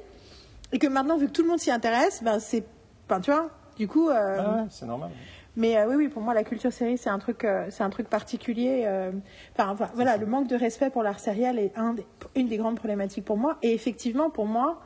Et 0.72 0.80
que 0.80 0.88
maintenant, 0.88 1.18
vu 1.18 1.28
que 1.28 1.32
tout 1.32 1.44
le 1.44 1.48
monde 1.50 1.60
s'y 1.60 1.72
intéresse, 1.72 2.22
ben 2.24 2.40
c'est, 2.40 2.64
enfin 3.08 3.22
tu 3.22 3.32
vois, 3.32 3.50
du 3.78 3.88
coup. 3.88 4.10
euh, 4.10 4.38
Ah 4.40 4.62
ouais, 4.64 4.68
c'est 4.70 4.86
normal. 4.86 5.12
mais 5.56 5.78
euh, 5.78 5.88
oui, 5.88 5.96
oui, 5.96 6.08
pour 6.10 6.22
moi, 6.24 6.34
la 6.34 6.44
culture 6.44 6.74
série, 6.74 6.98
c'est 6.98 7.10
un 7.10 7.20
truc, 7.20 7.44
euh, 7.46 7.68
c'est 7.70 7.84
un 7.84 7.90
truc 7.90 8.10
particulier. 8.10 8.84
euh, 8.86 9.12
Enfin, 9.54 9.70
enfin, 9.72 9.90
voilà, 9.94 10.18
le 10.18 10.26
manque 10.26 10.48
de 10.48 10.56
respect 10.56 10.90
pour 10.90 11.04
l'art 11.04 11.20
sériel 11.20 11.60
est 11.60 11.72
un 11.78 11.94
des- 11.94 12.06
une 12.36 12.48
des 12.48 12.58
grandes 12.58 12.78
problématiques 12.78 13.24
pour 13.26 13.38
moi. 13.38 13.58
Et 13.62 13.74
effectivement, 13.74 14.30
pour 14.32 14.48
moi, 14.48 14.82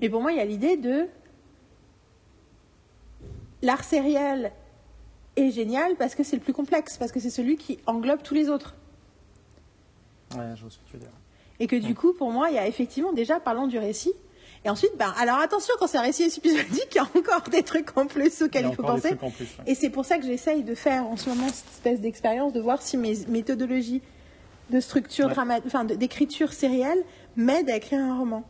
mais 0.00 0.08
pour 0.08 0.22
moi, 0.22 0.32
il 0.32 0.38
y 0.38 0.40
a 0.40 0.44
l'idée 0.44 0.76
de 0.78 1.06
l'art 3.62 3.84
sériel 3.84 4.52
est 5.36 5.50
génial 5.50 5.96
parce 5.96 6.14
que 6.14 6.22
c'est 6.24 6.36
le 6.36 6.42
plus 6.42 6.52
complexe, 6.52 6.96
parce 6.96 7.12
que 7.12 7.20
c'est 7.20 7.30
celui 7.30 7.56
qui 7.56 7.78
englobe 7.86 8.22
tous 8.22 8.34
les 8.34 8.48
autres. 8.48 8.74
Ouais, 10.36 10.44
je 10.54 10.60
vois 10.62 10.70
ce 10.70 10.76
que 10.78 10.84
tu 10.86 10.92
veux 10.94 11.00
dire. 11.00 11.10
Et 11.60 11.66
que 11.66 11.76
du 11.76 11.94
coup, 11.94 12.12
pour 12.12 12.30
moi, 12.30 12.50
il 12.50 12.54
y 12.54 12.58
a 12.58 12.66
effectivement 12.66 13.12
déjà, 13.12 13.40
parlons 13.40 13.66
du 13.66 13.78
récit. 13.78 14.12
Et 14.64 14.70
ensuite, 14.70 14.92
ben, 14.98 15.12
alors 15.18 15.38
attention, 15.38 15.72
quand 15.78 15.86
c'est 15.86 15.98
un 15.98 16.02
récit 16.02 16.24
épisodique, 16.24 16.88
il 16.92 16.96
y 16.96 16.98
a 16.98 17.04
encore 17.16 17.48
des 17.48 17.62
trucs 17.62 17.96
en 17.96 18.06
plus 18.06 18.42
auxquels 18.42 18.66
Il 18.68 18.74
faut 18.74 18.82
penser. 18.82 19.14
plus. 19.14 19.28
ouais. 19.30 19.46
Et 19.66 19.74
c'est 19.74 19.90
pour 19.90 20.04
ça 20.04 20.18
que 20.18 20.24
j'essaye 20.24 20.62
de 20.64 20.74
faire 20.74 21.06
en 21.06 21.16
ce 21.16 21.28
moment 21.28 21.46
cette 21.48 21.68
espèce 21.70 22.00
d'expérience, 22.00 22.52
de 22.52 22.60
voir 22.60 22.82
si 22.82 22.96
mes 22.96 23.16
méthodologies 23.28 24.02
de 24.70 24.80
structure 24.80 25.26
Ouais. 25.28 25.32
drama- 25.32 25.60
enfin 25.66 25.84
d'écriture 25.84 26.52
sérielle 26.52 27.02
m'aident 27.36 27.70
à 27.70 27.76
écrire 27.76 28.00
un 28.00 28.18
roman. 28.18 28.44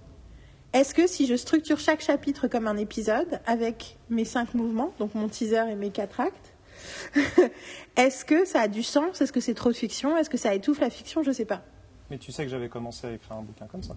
Est-ce 0.73 0.93
que 0.95 1.07
si 1.07 1.27
je 1.27 1.35
structure 1.37 1.79
chaque 1.79 2.01
chapitre 2.03 2.49
comme 2.49 2.67
un 2.67 2.77
épisode 2.77 3.41
avec 3.47 3.97
mes 4.11 4.25
cinq 4.25 4.55
mouvements, 4.55 4.93
donc 4.99 5.15
mon 5.15 5.29
teaser 5.29 5.65
et 5.71 5.75
mes 5.77 5.91
quatre 5.91 6.21
actes, 6.21 6.53
est-ce 7.97 8.25
que 8.25 8.45
ça 8.45 8.61
a 8.63 8.69
du 8.69 8.83
sens? 8.83 9.21
Est-ce 9.21 9.33
que 9.33 9.41
c'est 9.41 9.55
trop 9.55 9.71
de 9.71 9.77
fiction? 9.77 10.17
Est-ce 10.17 10.31
que 10.31 10.37
ça 10.39 10.55
étouffe 10.55 10.81
la 10.81 10.91
fiction? 10.91 11.23
Je 11.23 11.33
sais 11.33 11.45
pas. 11.45 11.63
Mais 12.11 12.19
tu 12.19 12.33
sais 12.33 12.45
que 12.45 12.51
j'avais 12.51 12.69
commencé 12.69 13.07
à 13.07 13.13
écrire 13.13 13.37
un 13.37 13.43
bouquin 13.43 13.67
comme 13.67 13.83
ça. 13.83 13.95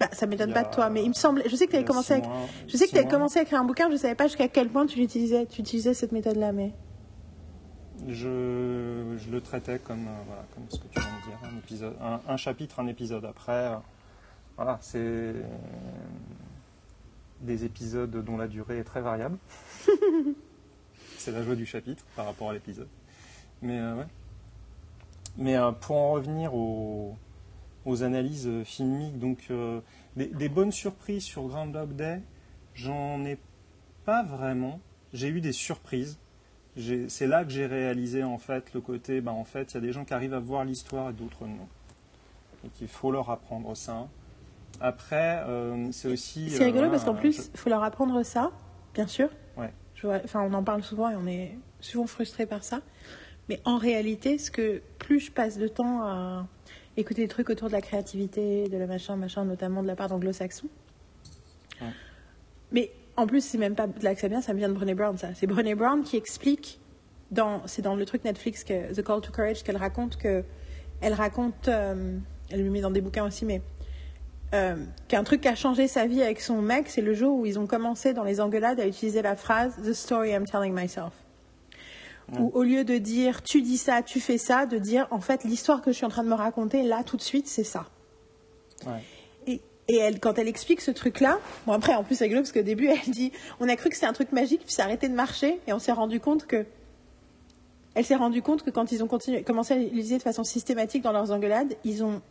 Bah, 0.00 0.08
ça 0.12 0.26
m'étonne 0.26 0.52
pas 0.52 0.64
de 0.64 0.70
toi, 0.70 0.88
mais 0.90 1.02
il 1.02 1.08
me 1.10 1.14
semble. 1.14 1.42
Je 1.46 1.54
sais 1.54 1.66
que 1.66 1.70
tu 1.70 1.76
avais 1.76 1.84
commencé 1.84 2.18
mois- 2.18 2.46
Je 2.66 2.76
sais 2.76 2.88
que 2.88 2.96
avais 2.96 3.06
commencé 3.08 3.38
à 3.38 3.42
écrire 3.42 3.60
un 3.60 3.64
bouquin. 3.64 3.90
Je 3.90 3.96
savais 3.96 4.14
pas 4.14 4.26
jusqu'à 4.26 4.48
quel 4.48 4.68
point 4.68 4.86
tu 4.86 4.98
l'utilisais. 4.98 5.46
Tu 5.46 5.60
utilisais 5.60 5.94
cette 5.94 6.12
méthode-là, 6.12 6.52
mais. 6.52 6.72
je, 8.08 9.14
je 9.18 9.30
le 9.30 9.40
traitais 9.40 9.78
comme, 9.78 10.06
euh, 10.08 10.22
voilà, 10.26 10.44
comme 10.54 10.64
ce 10.68 10.78
que 10.78 10.88
tu 10.88 10.98
viens 10.98 11.08
de 11.08 11.26
dire, 11.28 11.38
un, 11.52 11.58
épisode, 11.58 11.94
un, 12.00 12.20
un 12.26 12.36
chapitre, 12.36 12.80
un 12.80 12.86
épisode. 12.88 13.24
Après, 13.24 13.52
euh, 13.52 13.76
voilà, 14.56 14.78
c'est 14.80 14.98
euh, 14.98 15.42
des 17.42 17.64
épisodes 17.64 18.10
dont 18.24 18.36
la 18.36 18.48
durée 18.48 18.78
est 18.78 18.84
très 18.84 19.02
variable. 19.02 19.36
c'est 21.22 21.32
la 21.32 21.42
joie 21.42 21.54
du 21.54 21.66
chapitre 21.66 22.04
par 22.16 22.26
rapport 22.26 22.50
à 22.50 22.52
l'épisode. 22.52 22.88
Mais 23.62 23.78
euh, 23.78 23.94
ouais. 23.96 24.06
Mais 25.38 25.56
euh, 25.56 25.72
pour 25.72 25.96
en 25.96 26.12
revenir 26.12 26.54
aux, 26.54 27.16
aux 27.86 28.02
analyses 28.02 28.46
euh, 28.48 28.64
filmiques, 28.64 29.18
donc 29.18 29.48
des, 30.16 30.26
des 30.26 30.48
bonnes 30.48 30.72
surprises 30.72 31.24
sur 31.24 31.46
Groundhog 31.48 31.92
Day, 31.94 32.20
j'en 32.74 33.24
ai 33.24 33.38
pas 34.04 34.22
vraiment. 34.22 34.80
J'ai 35.12 35.28
eu 35.28 35.40
des 35.40 35.52
surprises 35.52 36.18
c'est 37.08 37.26
là 37.26 37.44
que 37.44 37.50
j'ai 37.50 37.66
réalisé 37.66 38.24
en 38.24 38.38
fait 38.38 38.72
le 38.72 38.80
côté, 38.80 39.20
ben, 39.20 39.32
en 39.32 39.44
fait, 39.44 39.72
il 39.72 39.74
y 39.74 39.76
a 39.76 39.80
des 39.82 39.92
gens 39.92 40.06
qui 40.06 40.14
arrivent 40.14 40.32
à 40.32 40.38
voir 40.38 40.64
l'histoire 40.64 41.10
et 41.10 41.12
d'autres 41.12 41.44
non. 41.46 41.68
Et 42.64 42.68
qu'il 42.70 42.88
faut 42.88 43.10
leur 43.12 43.28
apprendre 43.28 43.76
ça. 43.76 44.08
Après, 44.80 45.44
euh, 45.46 45.92
c'est 45.92 46.08
aussi. 46.08 46.48
C'est 46.48 46.64
rigolo 46.64 46.88
parce 46.88 47.04
qu'en 47.04 47.14
plus, 47.14 47.36
je- 47.36 47.42
il 47.52 47.58
faut 47.58 47.68
leur 47.68 47.82
apprendre 47.82 48.22
ça, 48.22 48.52
bien 48.94 49.06
sûr. 49.06 49.28
Ouais. 50.02 50.02
Je 50.02 50.06
vois- 50.06 50.20
enfin, 50.24 50.42
on 50.42 50.52
en 50.54 50.62
parle 50.62 50.82
souvent 50.82 51.10
et 51.10 51.16
on 51.16 51.26
est 51.26 51.56
souvent 51.80 52.06
frustré 52.06 52.46
par 52.46 52.64
ça. 52.64 52.80
Mais 53.48 53.60
en 53.64 53.76
réalité, 53.76 54.38
ce 54.38 54.50
que 54.50 54.82
plus 54.98 55.20
je 55.20 55.32
passe 55.32 55.58
de 55.58 55.68
temps 55.68 56.02
à 56.02 56.46
écouter 56.96 57.22
des 57.22 57.28
trucs 57.28 57.50
autour 57.50 57.68
de 57.68 57.72
la 57.72 57.80
créativité, 57.80 58.68
de 58.68 58.76
la 58.76 58.86
machin, 58.86 59.16
machin, 59.16 59.44
notamment 59.44 59.82
de 59.82 59.88
la 59.88 59.96
part 59.96 60.08
d'anglo-saxons. 60.08 60.68
Ouais. 61.80 61.88
Mais 62.70 62.90
en 63.16 63.26
plus, 63.26 63.44
c'est 63.44 63.58
même 63.58 63.74
pas 63.74 63.86
de 63.86 64.04
là 64.04 64.14
que 64.14 64.20
ça 64.20 64.28
vient, 64.28 64.40
ça 64.40 64.52
vient 64.54 64.68
de 64.68 64.74
Brené 64.74 64.94
Brown, 64.94 65.16
ça. 65.18 65.34
C'est 65.34 65.46
Brené 65.46 65.74
Brown 65.74 66.02
qui 66.02 66.16
explique, 66.16 66.80
dans, 67.30 67.66
c'est 67.66 67.82
dans 67.82 67.96
le 67.96 68.04
truc 68.06 68.24
Netflix, 68.24 68.64
que, 68.64 68.92
The 68.94 69.02
Call 69.02 69.20
to 69.20 69.32
Courage, 69.32 69.62
qu'elle 69.62 69.76
raconte 69.76 70.16
que. 70.16 70.44
Elle 71.00 71.14
raconte. 71.14 71.68
euh, 71.68 72.16
elle 72.50 72.64
le 72.64 72.70
met 72.70 72.80
dans 72.82 72.90
des 72.90 73.00
bouquins 73.00 73.26
aussi, 73.26 73.44
mais 73.46 73.62
euh, 74.54 74.76
qu'un 75.08 75.24
truc 75.24 75.40
qui 75.40 75.48
a 75.48 75.54
changé 75.54 75.88
sa 75.88 76.06
vie 76.06 76.22
avec 76.22 76.40
son 76.40 76.60
mec, 76.60 76.88
c'est 76.88 77.00
le 77.00 77.14
jour 77.14 77.38
où 77.38 77.46
ils 77.46 77.58
ont 77.58 77.66
commencé 77.66 78.12
dans 78.12 78.24
les 78.24 78.40
engueulades 78.40 78.80
à 78.80 78.86
utiliser 78.86 79.22
la 79.22 79.34
phrase 79.34 79.74
The 79.82 79.92
story 79.92 80.30
I'm 80.30 80.46
telling 80.46 80.74
myself. 80.74 81.12
Où 82.38 82.50
au 82.54 82.62
lieu 82.62 82.84
de 82.84 82.96
dire 82.96 83.42
tu 83.42 83.60
dis 83.60 83.76
ça, 83.76 84.00
tu 84.02 84.20
fais 84.20 84.38
ça, 84.38 84.64
de 84.64 84.78
dire 84.78 85.06
en 85.10 85.20
fait 85.20 85.44
l'histoire 85.44 85.82
que 85.82 85.90
je 85.90 85.96
suis 85.96 86.06
en 86.06 86.08
train 86.08 86.22
de 86.22 86.28
me 86.28 86.34
raconter 86.34 86.82
là 86.82 87.02
tout 87.04 87.16
de 87.16 87.22
suite, 87.22 87.46
c'est 87.46 87.64
ça. 87.64 87.86
Ouais. 88.86 89.02
Et, 89.46 89.60
et 89.88 89.96
elle, 89.96 90.18
quand 90.18 90.38
elle 90.38 90.48
explique 90.48 90.80
ce 90.80 90.90
truc-là, 90.90 91.38
bon 91.66 91.72
après 91.72 91.94
en 91.94 92.04
plus 92.04 92.14
c'est 92.14 92.24
rigolo 92.24 92.40
parce 92.40 92.52
qu'au 92.52 92.62
début 92.62 92.86
elle 93.06 93.12
dit 93.12 93.32
on 93.60 93.68
a 93.68 93.76
cru 93.76 93.90
que 93.90 93.96
c'était 93.96 94.06
un 94.06 94.14
truc 94.14 94.32
magique 94.32 94.62
puis 94.64 94.72
ça 94.72 94.82
a 94.82 94.86
arrêté 94.86 95.08
de 95.08 95.14
marcher 95.14 95.60
et 95.66 95.72
on 95.72 95.78
s'est 95.78 95.92
rendu 95.92 96.20
compte 96.20 96.46
que 96.46 96.64
elle 97.94 98.04
s'est 98.04 98.16
rendu 98.16 98.40
compte 98.40 98.62
que 98.62 98.70
quand 98.70 98.92
ils 98.92 99.04
ont 99.04 99.06
continué, 99.08 99.42
commencé 99.42 99.74
à 99.74 99.76
l'utiliser 99.76 100.16
de 100.16 100.22
façon 100.22 100.44
systématique 100.44 101.02
dans 101.02 101.12
leurs 101.12 101.30
engueulades, 101.30 101.76
ils 101.84 102.02
ont 102.02 102.22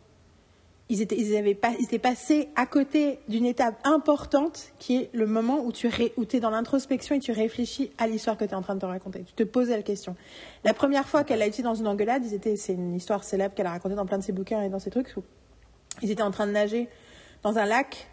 ils 0.92 1.00
étaient, 1.00 1.16
ils 1.16 1.34
avaient 1.36 1.54
pas, 1.54 1.70
ils 1.78 1.84
étaient 1.86 1.98
passés 1.98 2.50
à 2.54 2.66
côté 2.66 3.18
d'une 3.26 3.46
étape 3.46 3.80
importante 3.84 4.72
qui 4.78 4.98
est 4.98 5.10
le 5.14 5.26
moment 5.26 5.64
où 5.64 5.72
tu 5.72 5.88
es 5.88 6.40
dans 6.40 6.50
l'introspection 6.50 7.14
et 7.14 7.18
tu 7.18 7.32
réfléchis 7.32 7.90
à 7.96 8.06
l'histoire 8.06 8.36
que 8.36 8.44
tu 8.44 8.50
es 8.50 8.54
en 8.54 8.60
train 8.60 8.74
de 8.74 8.80
te 8.80 8.84
raconter. 8.84 9.24
Tu 9.24 9.32
te 9.32 9.42
posais 9.42 9.74
la 9.74 9.82
question. 9.82 10.16
La 10.64 10.74
première 10.74 11.08
fois 11.08 11.24
qu'elle 11.24 11.38
l'a 11.38 11.46
utilisé 11.46 11.62
dans 11.62 11.74
une 11.74 11.88
engueulade, 11.88 12.26
ils 12.26 12.34
étaient, 12.34 12.56
c'est 12.56 12.74
une 12.74 12.94
histoire 12.94 13.24
célèbre 13.24 13.54
qu'elle 13.54 13.66
a 13.66 13.70
racontée 13.70 13.94
dans 13.94 14.04
plein 14.04 14.18
de 14.18 14.22
ses 14.22 14.32
bouquins 14.32 14.60
et 14.60 14.68
dans 14.68 14.78
ses 14.78 14.90
trucs. 14.90 15.14
Ils 16.02 16.10
étaient 16.10 16.22
en 16.22 16.30
train 16.30 16.46
de 16.46 16.52
nager 16.52 16.90
dans 17.42 17.56
un 17.56 17.64
lac 17.64 18.10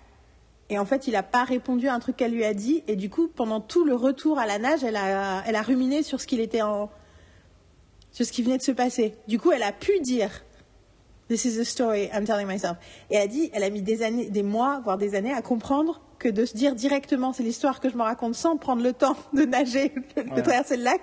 et 0.69 0.79
en 0.79 0.85
fait, 0.85 1.07
il 1.07 1.13
n'a 1.13 1.23
pas 1.23 1.43
répondu 1.43 1.89
à 1.89 1.93
un 1.93 1.99
truc 1.99 2.15
qu'elle 2.15 2.31
lui 2.31 2.45
a 2.45 2.53
dit. 2.53 2.83
Et 2.87 2.95
du 2.95 3.09
coup, 3.09 3.27
pendant 3.27 3.59
tout 3.59 3.83
le 3.83 3.95
retour 3.95 4.39
à 4.39 4.45
la 4.45 4.57
nage, 4.57 4.85
elle 4.85 4.95
a, 4.95 5.43
elle 5.45 5.55
a 5.57 5.61
ruminé 5.63 6.01
sur 6.01 6.21
ce 6.21 6.27
qu'il 6.27 6.39
était 6.39 6.61
en, 6.61 6.89
sur 8.11 8.25
ce 8.25 8.31
qui 8.31 8.41
venait 8.41 8.57
de 8.57 8.63
se 8.63 8.71
passer. 8.71 9.15
Du 9.27 9.37
coup, 9.37 9.51
elle 9.51 9.63
a 9.63 9.73
pu 9.73 9.99
dire 9.99 10.29
This 11.29 11.45
is 11.45 11.57
the 11.59 11.63
story 11.63 12.09
I'm 12.13 12.25
telling 12.25 12.47
myself. 12.47 12.77
Et 13.11 13.15
elle 13.15 13.21
a 13.21 13.27
dit, 13.27 13.49
elle 13.53 13.63
a 13.63 13.69
mis 13.69 13.81
des 13.83 14.01
années, 14.01 14.29
des 14.29 14.41
mois, 14.43 14.81
voire 14.83 14.97
des 14.97 15.13
années 15.15 15.31
à 15.33 15.41
comprendre 15.43 16.01
que 16.17 16.27
de 16.27 16.43
se 16.45 16.57
dire 16.57 16.75
directement 16.75 17.31
c'est 17.33 17.43
l'histoire 17.43 17.79
que 17.79 17.87
je 17.89 17.95
me 17.95 18.01
raconte 18.01 18.35
sans 18.35 18.57
prendre 18.57 18.81
le 18.83 18.91
temps 18.93 19.15
de 19.33 19.43
nager, 19.43 19.89
de 20.17 20.21
Ouais. 20.23 20.41
traverser 20.41 20.75
le 20.75 20.83
lac, 20.83 21.01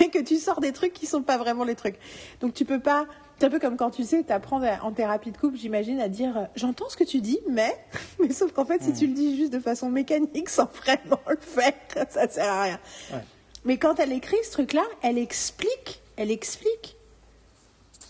mais 0.00 0.08
que 0.08 0.18
tu 0.18 0.36
sors 0.36 0.60
des 0.60 0.72
trucs 0.72 0.92
qui 0.92 1.06
sont 1.06 1.22
pas 1.22 1.38
vraiment 1.38 1.64
les 1.64 1.74
trucs. 1.76 1.96
Donc 2.40 2.54
tu 2.54 2.64
peux 2.64 2.80
pas. 2.80 3.06
C'est 3.38 3.46
un 3.46 3.50
peu 3.50 3.60
comme 3.60 3.76
quand 3.76 3.90
tu 3.90 4.02
sais, 4.02 4.24
tu 4.24 4.32
apprends 4.32 4.60
en 4.82 4.90
thérapie 4.90 5.30
de 5.30 5.38
couple, 5.38 5.56
j'imagine, 5.56 6.00
à 6.00 6.08
dire 6.08 6.36
euh, 6.36 6.44
j'entends 6.56 6.88
ce 6.88 6.96
que 6.96 7.04
tu 7.04 7.20
dis, 7.20 7.38
mais. 7.48 7.72
Mais 8.20 8.32
sauf 8.32 8.50
qu'en 8.52 8.64
fait, 8.64 8.82
si 8.82 8.92
tu 8.92 9.06
le 9.06 9.12
dis 9.14 9.36
juste 9.36 9.52
de 9.52 9.60
façon 9.60 9.88
mécanique 9.90 10.48
sans 10.50 10.64
vraiment 10.74 11.20
le 11.28 11.36
faire, 11.40 11.72
ça 12.10 12.28
sert 12.28 12.52
à 12.52 12.62
rien. 12.64 12.80
Ouais. 13.12 13.20
Mais 13.64 13.76
quand 13.76 14.00
elle 14.00 14.12
écrit 14.12 14.36
ce 14.44 14.50
truc-là, 14.50 14.82
elle 15.02 15.18
explique, 15.18 16.02
elle 16.16 16.32
explique 16.32 16.96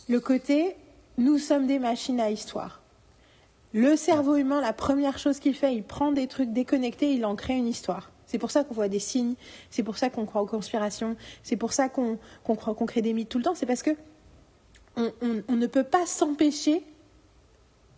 le 0.09 0.19
côté 0.21 0.75
nous 1.19 1.39
sommes 1.39 1.67
des 1.67 1.79
machines 1.79 2.21
à 2.21 2.31
histoire. 2.31 2.81
Le 3.75 3.97
cerveau 3.97 4.37
humain, 4.37 4.61
la 4.63 4.73
première 4.73 5.19
chose 5.19 5.39
qu'il 5.41 5.55
fait, 5.55 5.75
il 5.75 5.83
prend 5.85 6.11
des 6.13 6.27
trucs 6.27 6.53
déconnectés, 6.53 7.13
il 7.13 7.27
en 7.27 7.37
crée 7.37 7.55
une 7.57 7.67
histoire. 7.69 8.11
C'est 8.27 8.39
pour 8.39 8.51
ça 8.51 8.65
qu'on 8.65 8.75
voit 8.75 8.89
des 8.89 8.99
signes, 8.99 9.35
c'est 9.71 9.83
pour 9.83 9.99
ça 9.99 10.09
qu'on 10.11 10.25
croit 10.27 10.43
aux 10.43 10.47
conspirations, 10.47 11.17
c'est 11.43 11.57
pour 11.57 11.73
ça 11.73 11.89
qu'on 11.89 12.19
croit 12.43 12.75
qu'on 12.75 12.87
crée 12.87 13.03
des 13.03 13.13
mythes 13.13 13.29
tout 13.29 13.39
le 13.39 13.45
temps, 13.45 13.55
c'est 13.55 13.67
parce 13.67 13.83
que 13.83 13.91
on, 14.97 15.13
on- 15.23 15.43
on 15.49 15.57
ne 15.57 15.67
peut 15.67 15.85
pas 15.85 16.07
s'empêcher 16.07 16.83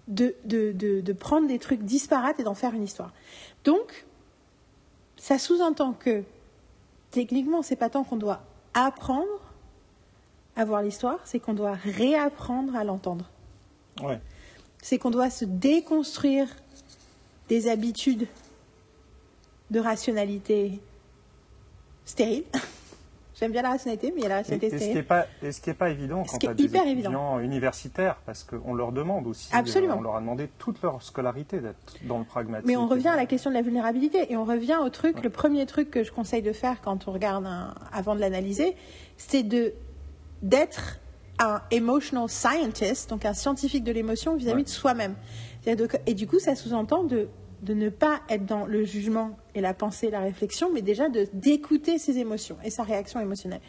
de, 0.09 0.35
de, 0.45 0.73
de- 0.73 1.01
de 1.01 1.13
prendre 1.13 1.47
des 1.47 1.59
trucs 1.59 1.83
disparates 1.83 2.41
et 2.41 2.43
d'en 2.45 2.55
faire 2.55 2.75
une 2.75 2.83
histoire. 2.85 3.13
Donc, 3.65 4.07
ça 5.17 5.39
sous-entend 5.39 5.93
que 5.93 6.23
techniquement, 7.11 7.63
c'est 7.63 7.77
pas 7.77 7.91
tant 7.91 8.03
qu'on 8.05 8.17
doit 8.17 8.41
apprendre 8.75 9.27
à 10.61 10.65
voir 10.67 10.83
l'histoire, 10.83 11.19
c'est 11.25 11.39
qu'on 11.41 11.55
doit 11.55 11.73
réapprendre 11.73 12.77
à 12.77 12.85
l'entendre. 12.85 13.25
Ouais. 14.03 14.21
C'est 14.83 14.99
qu'on 14.99 15.11
doit 15.11 15.31
se 15.31 15.47
déconstruire 15.47 16.49
des 17.49 17.67
habitudes 17.69 18.27
de 19.71 19.81
rationalité 19.81 20.79
stérile. 22.05 22.45
J'aime 23.39 23.53
bien 23.53 23.63
la 23.63 23.71
rationalité, 23.71 24.13
mais 24.15 24.21
il 24.21 24.23
y 24.25 24.27
a 24.27 24.29
la 24.29 24.35
Et, 24.35 24.39
rationalité 24.41 24.67
et 24.67 24.71
ce 24.71 24.75
qui 24.75 24.81
stérile. 24.81 24.97
n'est 24.99 25.03
pas, 25.03 25.27
et 25.43 25.53
ce 25.53 25.61
qui 25.63 25.71
est 25.71 25.75
pas 25.75 25.89
évident 25.89 26.25
Ce 26.27 26.33
quand 26.33 26.39
est 26.45 26.49
as 26.49 26.53
des 26.55 26.65
hyper 26.65 26.87
étudiants 26.87 27.39
universitaires, 27.39 28.17
parce 28.27 28.45
qu'on 28.45 28.75
leur 28.75 28.93
demande 28.93 29.27
aussi, 29.27 29.49
Absolument. 29.55 29.95
euh, 29.95 29.99
on 29.99 30.03
leur 30.03 30.17
a 30.17 30.21
demandé 30.21 30.51
toute 30.59 30.83
leur 30.83 31.03
scolarité 31.03 31.61
d'être 31.61 31.95
dans 32.07 32.19
le 32.19 32.25
pragmatique. 32.27 32.67
Mais 32.67 32.77
on 32.77 32.87
revient 32.87 33.09
à 33.09 33.17
la 33.17 33.23
Et- 33.23 33.27
question 33.27 33.49
de 33.51 33.55
la 33.55 33.63
vulnérabilité 33.63 34.31
et 34.31 34.37
on 34.37 34.45
revient 34.45 34.77
au 34.85 34.91
truc, 34.91 35.23
le 35.25 35.31
premier 35.31 35.65
truc 35.65 35.91
que 35.91 36.05
je 36.05 36.13
conseille 36.13 36.43
de 36.43 36.53
faire 36.53 36.83
quand 36.83 37.09
on 37.09 37.13
regarde 37.13 37.47
un- 37.47 37.75
avant 37.95 38.15
de 38.15 38.21
l'analyser, 38.21 38.77
c'est 39.17 39.43
de 39.43 39.73
d'être 40.43 40.99
un 41.39 41.63
emotional 41.71 42.29
scientist, 42.29 43.09
donc 43.11 43.25
un 43.25 43.35
scientifique 43.35 43.85
de 43.85 43.93
l'émotion 43.93 44.37
vis-à-vis 44.37 44.59
Ouais. 44.59 44.65
de 44.65 44.69
soi-même. 44.69 45.15
Et 46.07 46.15
du 46.15 46.27
coup, 46.27 46.39
ça 46.39 46.55
sous-entend 46.55 47.05
de, 47.05 47.29
de 47.63 47.75
ne 47.75 47.89
pas 47.89 48.21
être 48.29 48.45
dans 48.47 48.67
le 48.67 48.85
jugement 48.85 49.37
et 49.55 49.61
la 49.61 49.73
pensée, 49.75 50.11
la 50.11 50.21
réflexion, 50.21 50.71
mais 50.73 50.83
déjà 50.83 51.09
de 51.09 51.27
d'écouter 51.33 51.99
ses 51.99 52.19
émotions 52.19 52.57
et 52.65 52.71
sa 52.71 52.83
réaction 52.83 53.21
émotionnelle. 53.21 53.61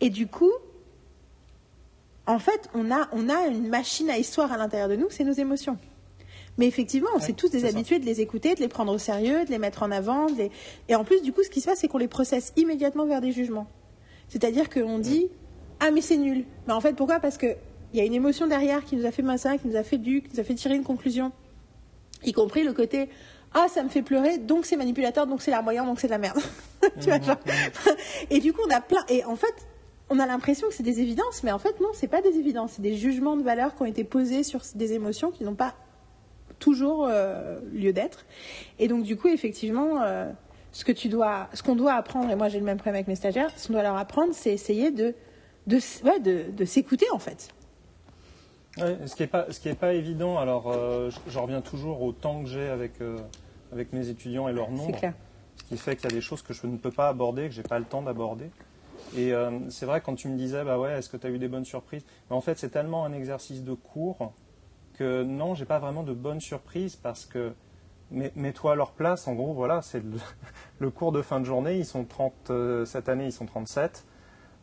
Et 0.00 0.10
du 0.10 0.26
coup, 0.26 0.50
en 2.26 2.38
fait, 2.38 2.68
on 2.74 2.90
a, 2.92 3.08
on 3.12 3.28
a 3.28 3.46
une 3.48 3.68
machine 3.68 4.08
à 4.10 4.18
histoire 4.18 4.52
à 4.52 4.56
l'intérieur 4.56 4.88
de 4.88 4.96
nous, 4.96 5.08
c'est 5.10 5.24
nos 5.24 5.32
émotions. 5.32 5.76
Mais 6.58 6.66
effectivement, 6.66 7.08
on 7.14 7.18
Ouais, 7.18 7.24
s'est 7.26 7.32
tous 7.32 7.48
des 7.48 7.60
c'est 7.60 7.70
ça. 7.70 7.76
habitués 7.76 7.98
de 7.98 8.04
les 8.04 8.20
écouter, 8.20 8.54
de 8.54 8.60
les 8.60 8.68
prendre 8.68 8.92
au 8.92 8.98
sérieux, 8.98 9.44
de 9.44 9.50
les 9.50 9.58
mettre 9.58 9.82
en 9.82 9.90
avant. 9.90 10.26
de 10.26 10.36
les- 10.36 10.50
Et 10.88 10.94
en 10.94 11.02
plus, 11.02 11.22
du 11.22 11.32
coup, 11.32 11.42
ce 11.42 11.48
qui 11.50 11.60
se 11.60 11.66
passe, 11.66 11.78
c'est 11.80 11.88
qu'on 11.88 11.98
les 11.98 12.08
processe 12.08 12.52
immédiatement 12.56 13.06
vers 13.06 13.20
des 13.20 13.32
jugements. 13.32 13.66
C'est-à-dire 14.28 14.68
qu'on 14.70 14.98
dit 14.98 15.28
Ah, 15.84 15.90
mais 15.90 16.00
c'est 16.00 16.16
nul. 16.16 16.44
Mais 16.68 16.72
en 16.72 16.80
fait, 16.80 16.94
pourquoi? 16.94 17.18
Parce 17.18 17.36
qu'il 17.36 17.56
y 17.92 18.00
a 18.00 18.04
une 18.04 18.14
émotion 18.14 18.46
derrière 18.46 18.84
qui 18.84 18.94
nous 18.94 19.04
a 19.04 19.10
fait 19.10 19.22
massin, 19.22 19.58
qui 19.58 19.66
nous 19.66 19.74
a 19.74 19.82
fait 19.82 19.98
du, 19.98 20.22
qui 20.22 20.28
nous 20.32 20.38
a 20.38 20.44
fait 20.44 20.54
tirer 20.54 20.76
une 20.76 20.84
conclusion. 20.84 21.32
Y 22.24 22.32
compris 22.32 22.62
le 22.62 22.72
côté 22.72 23.08
Ah, 23.52 23.66
ça 23.68 23.82
me 23.82 23.88
fait 23.88 24.02
pleurer, 24.02 24.38
donc 24.38 24.64
c'est 24.64 24.76
manipulateur, 24.76 25.26
donc 25.26 25.42
c'est 25.42 25.50
larmoyant, 25.50 25.84
donc 25.84 25.98
c'est 25.98 26.06
de 26.06 26.12
la 26.12 26.18
merde. 26.18 26.38
tu 27.00 27.08
vois, 27.08 27.20
genre. 27.20 27.36
Et 28.30 28.38
du 28.38 28.52
coup, 28.52 28.60
on 28.64 28.70
a 28.70 28.80
plein. 28.80 29.04
Et 29.08 29.24
en 29.24 29.34
fait, 29.34 29.66
on 30.08 30.20
a 30.20 30.26
l'impression 30.26 30.68
que 30.68 30.74
c'est 30.74 30.84
des 30.84 31.00
évidences, 31.00 31.42
mais 31.42 31.50
en 31.50 31.58
fait, 31.58 31.80
non, 31.80 31.88
c'est 31.94 32.06
pas 32.06 32.22
des 32.22 32.38
évidences. 32.38 32.74
C'est 32.76 32.82
des 32.82 32.94
jugements 32.94 33.36
de 33.36 33.42
valeur 33.42 33.74
qui 33.74 33.82
ont 33.82 33.86
été 33.86 34.04
posés 34.04 34.44
sur 34.44 34.60
des 34.76 34.92
émotions 34.92 35.32
qui 35.32 35.42
n'ont 35.42 35.56
pas 35.56 35.74
toujours 36.60 37.08
euh, 37.10 37.58
lieu 37.72 37.92
d'être. 37.92 38.24
Et 38.78 38.86
donc, 38.86 39.02
du 39.02 39.16
coup, 39.16 39.26
effectivement, 39.26 40.00
euh, 40.00 40.30
ce 40.70 40.84
que 40.84 40.92
tu 40.92 41.08
dois, 41.08 41.48
ce 41.54 41.64
qu'on 41.64 41.74
doit 41.74 41.94
apprendre, 41.94 42.30
et 42.30 42.36
moi 42.36 42.48
j'ai 42.48 42.60
le 42.60 42.64
même 42.64 42.76
problème 42.76 42.94
avec 42.94 43.08
mes 43.08 43.16
stagiaires, 43.16 43.50
ce 43.56 43.66
qu'on 43.66 43.72
doit 43.72 43.82
leur 43.82 43.96
apprendre, 43.96 44.32
c'est 44.32 44.52
essayer 44.52 44.92
de, 44.92 45.14
de, 45.66 45.76
s- 45.76 46.02
ouais, 46.04 46.20
de, 46.20 46.50
de 46.50 46.64
s'écouter 46.64 47.06
en 47.12 47.18
fait. 47.18 47.48
Ouais, 48.78 48.98
ce 49.06 49.14
qui 49.14 49.22
n'est 49.22 49.28
pas, 49.28 49.46
ce 49.52 49.60
qui 49.60 49.68
est 49.68 49.74
pas 49.74 49.92
évident, 49.92 50.38
alors 50.38 50.70
euh, 50.72 51.10
je, 51.10 51.18
je 51.30 51.38
reviens 51.38 51.60
toujours 51.60 52.00
au 52.02 52.12
temps 52.12 52.42
que 52.42 52.48
j'ai 52.48 52.68
avec, 52.68 53.00
euh, 53.02 53.18
avec 53.70 53.92
mes 53.92 54.08
étudiants 54.08 54.48
et 54.48 54.52
leur 54.52 54.68
C'est 54.70 54.76
nombre, 54.76 54.98
clair. 54.98 55.14
ce 55.58 55.64
qui 55.64 55.76
fait 55.76 55.94
qu'il 55.96 56.04
y 56.08 56.12
a 56.12 56.16
des 56.16 56.22
choses 56.22 56.40
que 56.42 56.54
je 56.54 56.66
ne 56.66 56.78
peux 56.78 56.90
pas 56.90 57.08
aborder, 57.08 57.48
que 57.48 57.54
j'ai 57.54 57.62
pas 57.62 57.78
le 57.78 57.84
temps 57.84 58.00
d'aborder. 58.02 58.50
Et 59.14 59.34
euh, 59.34 59.50
c'est 59.68 59.84
vrai, 59.84 60.00
quand 60.00 60.14
tu 60.14 60.28
me 60.28 60.38
disais, 60.38 60.64
bah 60.64 60.78
ouais, 60.78 60.92
est-ce 60.92 61.10
que 61.10 61.18
tu 61.18 61.26
as 61.26 61.30
eu 61.30 61.38
des 61.38 61.48
bonnes 61.48 61.66
surprises? 61.66 62.02
Mais 62.30 62.36
En 62.36 62.40
fait, 62.40 62.58
c'est 62.58 62.70
tellement 62.70 63.04
un 63.04 63.12
exercice 63.12 63.62
de 63.62 63.74
cours 63.74 64.32
que 64.94 65.22
non, 65.22 65.54
j'ai 65.54 65.66
pas 65.66 65.78
vraiment 65.78 66.02
de 66.02 66.14
bonnes 66.14 66.40
surprises 66.40 66.96
parce 66.96 67.26
que 67.26 67.52
mets- 68.10 68.32
mets-toi 68.36 68.72
à 68.72 68.74
leur 68.74 68.92
place, 68.92 69.28
en 69.28 69.34
gros, 69.34 69.52
voilà, 69.52 69.82
c'est 69.82 70.00
le, 70.02 70.16
le 70.78 70.90
cours 70.90 71.12
de 71.12 71.20
fin 71.20 71.40
de 71.40 71.44
journée, 71.44 71.76
ils 71.76 71.84
sont 71.84 72.04
30, 72.04 72.32
euh, 72.48 72.86
cette 72.86 73.10
année, 73.10 73.26
ils 73.26 73.32
sont 73.32 73.44
37. 73.44 74.06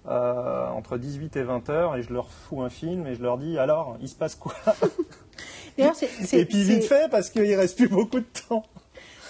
Euh, 0.08 0.68
entre 0.70 0.98
18 0.98 1.36
et 1.36 1.44
20 1.44 1.70
heures 1.70 1.96
et 1.98 2.04
je 2.04 2.12
leur 2.14 2.32
fous 2.32 2.62
un 2.62 2.70
film 2.70 3.06
et 3.08 3.16
je 3.16 3.22
leur 3.22 3.38
dis 3.38 3.58
alors 3.58 3.98
il 4.02 4.08
se 4.10 4.16
passe 4.16 4.36
quoi? 4.36 4.54
C'est- 5.94 6.34
et 6.40 6.46
puis 6.46 6.64
vite 6.64 6.84
fait 6.84 7.10
parce 7.10 7.30
qu'il 7.30 7.54
reste 7.56 7.78
plus 7.78 7.88
beaucoup 7.88 8.20
de 8.20 8.26
temps 8.48 8.64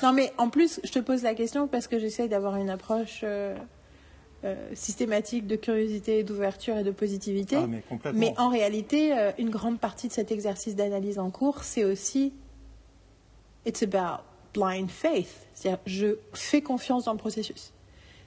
Non, 0.02 0.14
mais 0.14 0.32
en 0.38 0.50
plus, 0.50 0.80
je 0.84 0.92
te 0.92 1.00
pose 1.00 1.22
la 1.24 1.34
question 1.36 1.68
parce 1.68 1.88
que 1.88 2.00
j'essaye 2.00 2.28
d'avoir 2.30 2.56
une 2.56 2.70
approche 2.72 3.22
euh, 3.24 3.56
euh, 4.46 4.56
systématique 4.74 5.46
de 5.46 5.56
curiosité, 5.56 6.24
d'ouverture 6.24 6.78
et 6.78 6.84
de 6.84 6.92
positivité. 6.92 7.58
ah 7.58 7.68
mais 7.68 7.82
complètement 7.88 8.20
Mais 8.20 8.34
en 8.38 8.50
réalité, 8.50 9.16
euh, 9.18 9.32
une 9.38 9.50
grande 9.50 9.80
partie 9.80 10.08
de 10.08 10.14
cet 10.14 10.32
exercice 10.32 10.76
d'analyse 10.76 11.20
en 11.20 11.30
cours, 11.30 11.64
c'est 11.64 11.84
aussi 11.84 12.34
it's 13.66 13.84
about 13.84 14.24
blind 14.54 14.90
faith. 14.90 15.48
C'est-à-dire, 15.54 15.80
je 15.86 16.16
fais 16.34 16.62
confiance 16.62 17.06
dans 17.06 17.12
le 17.12 17.18
processus. 17.20 17.74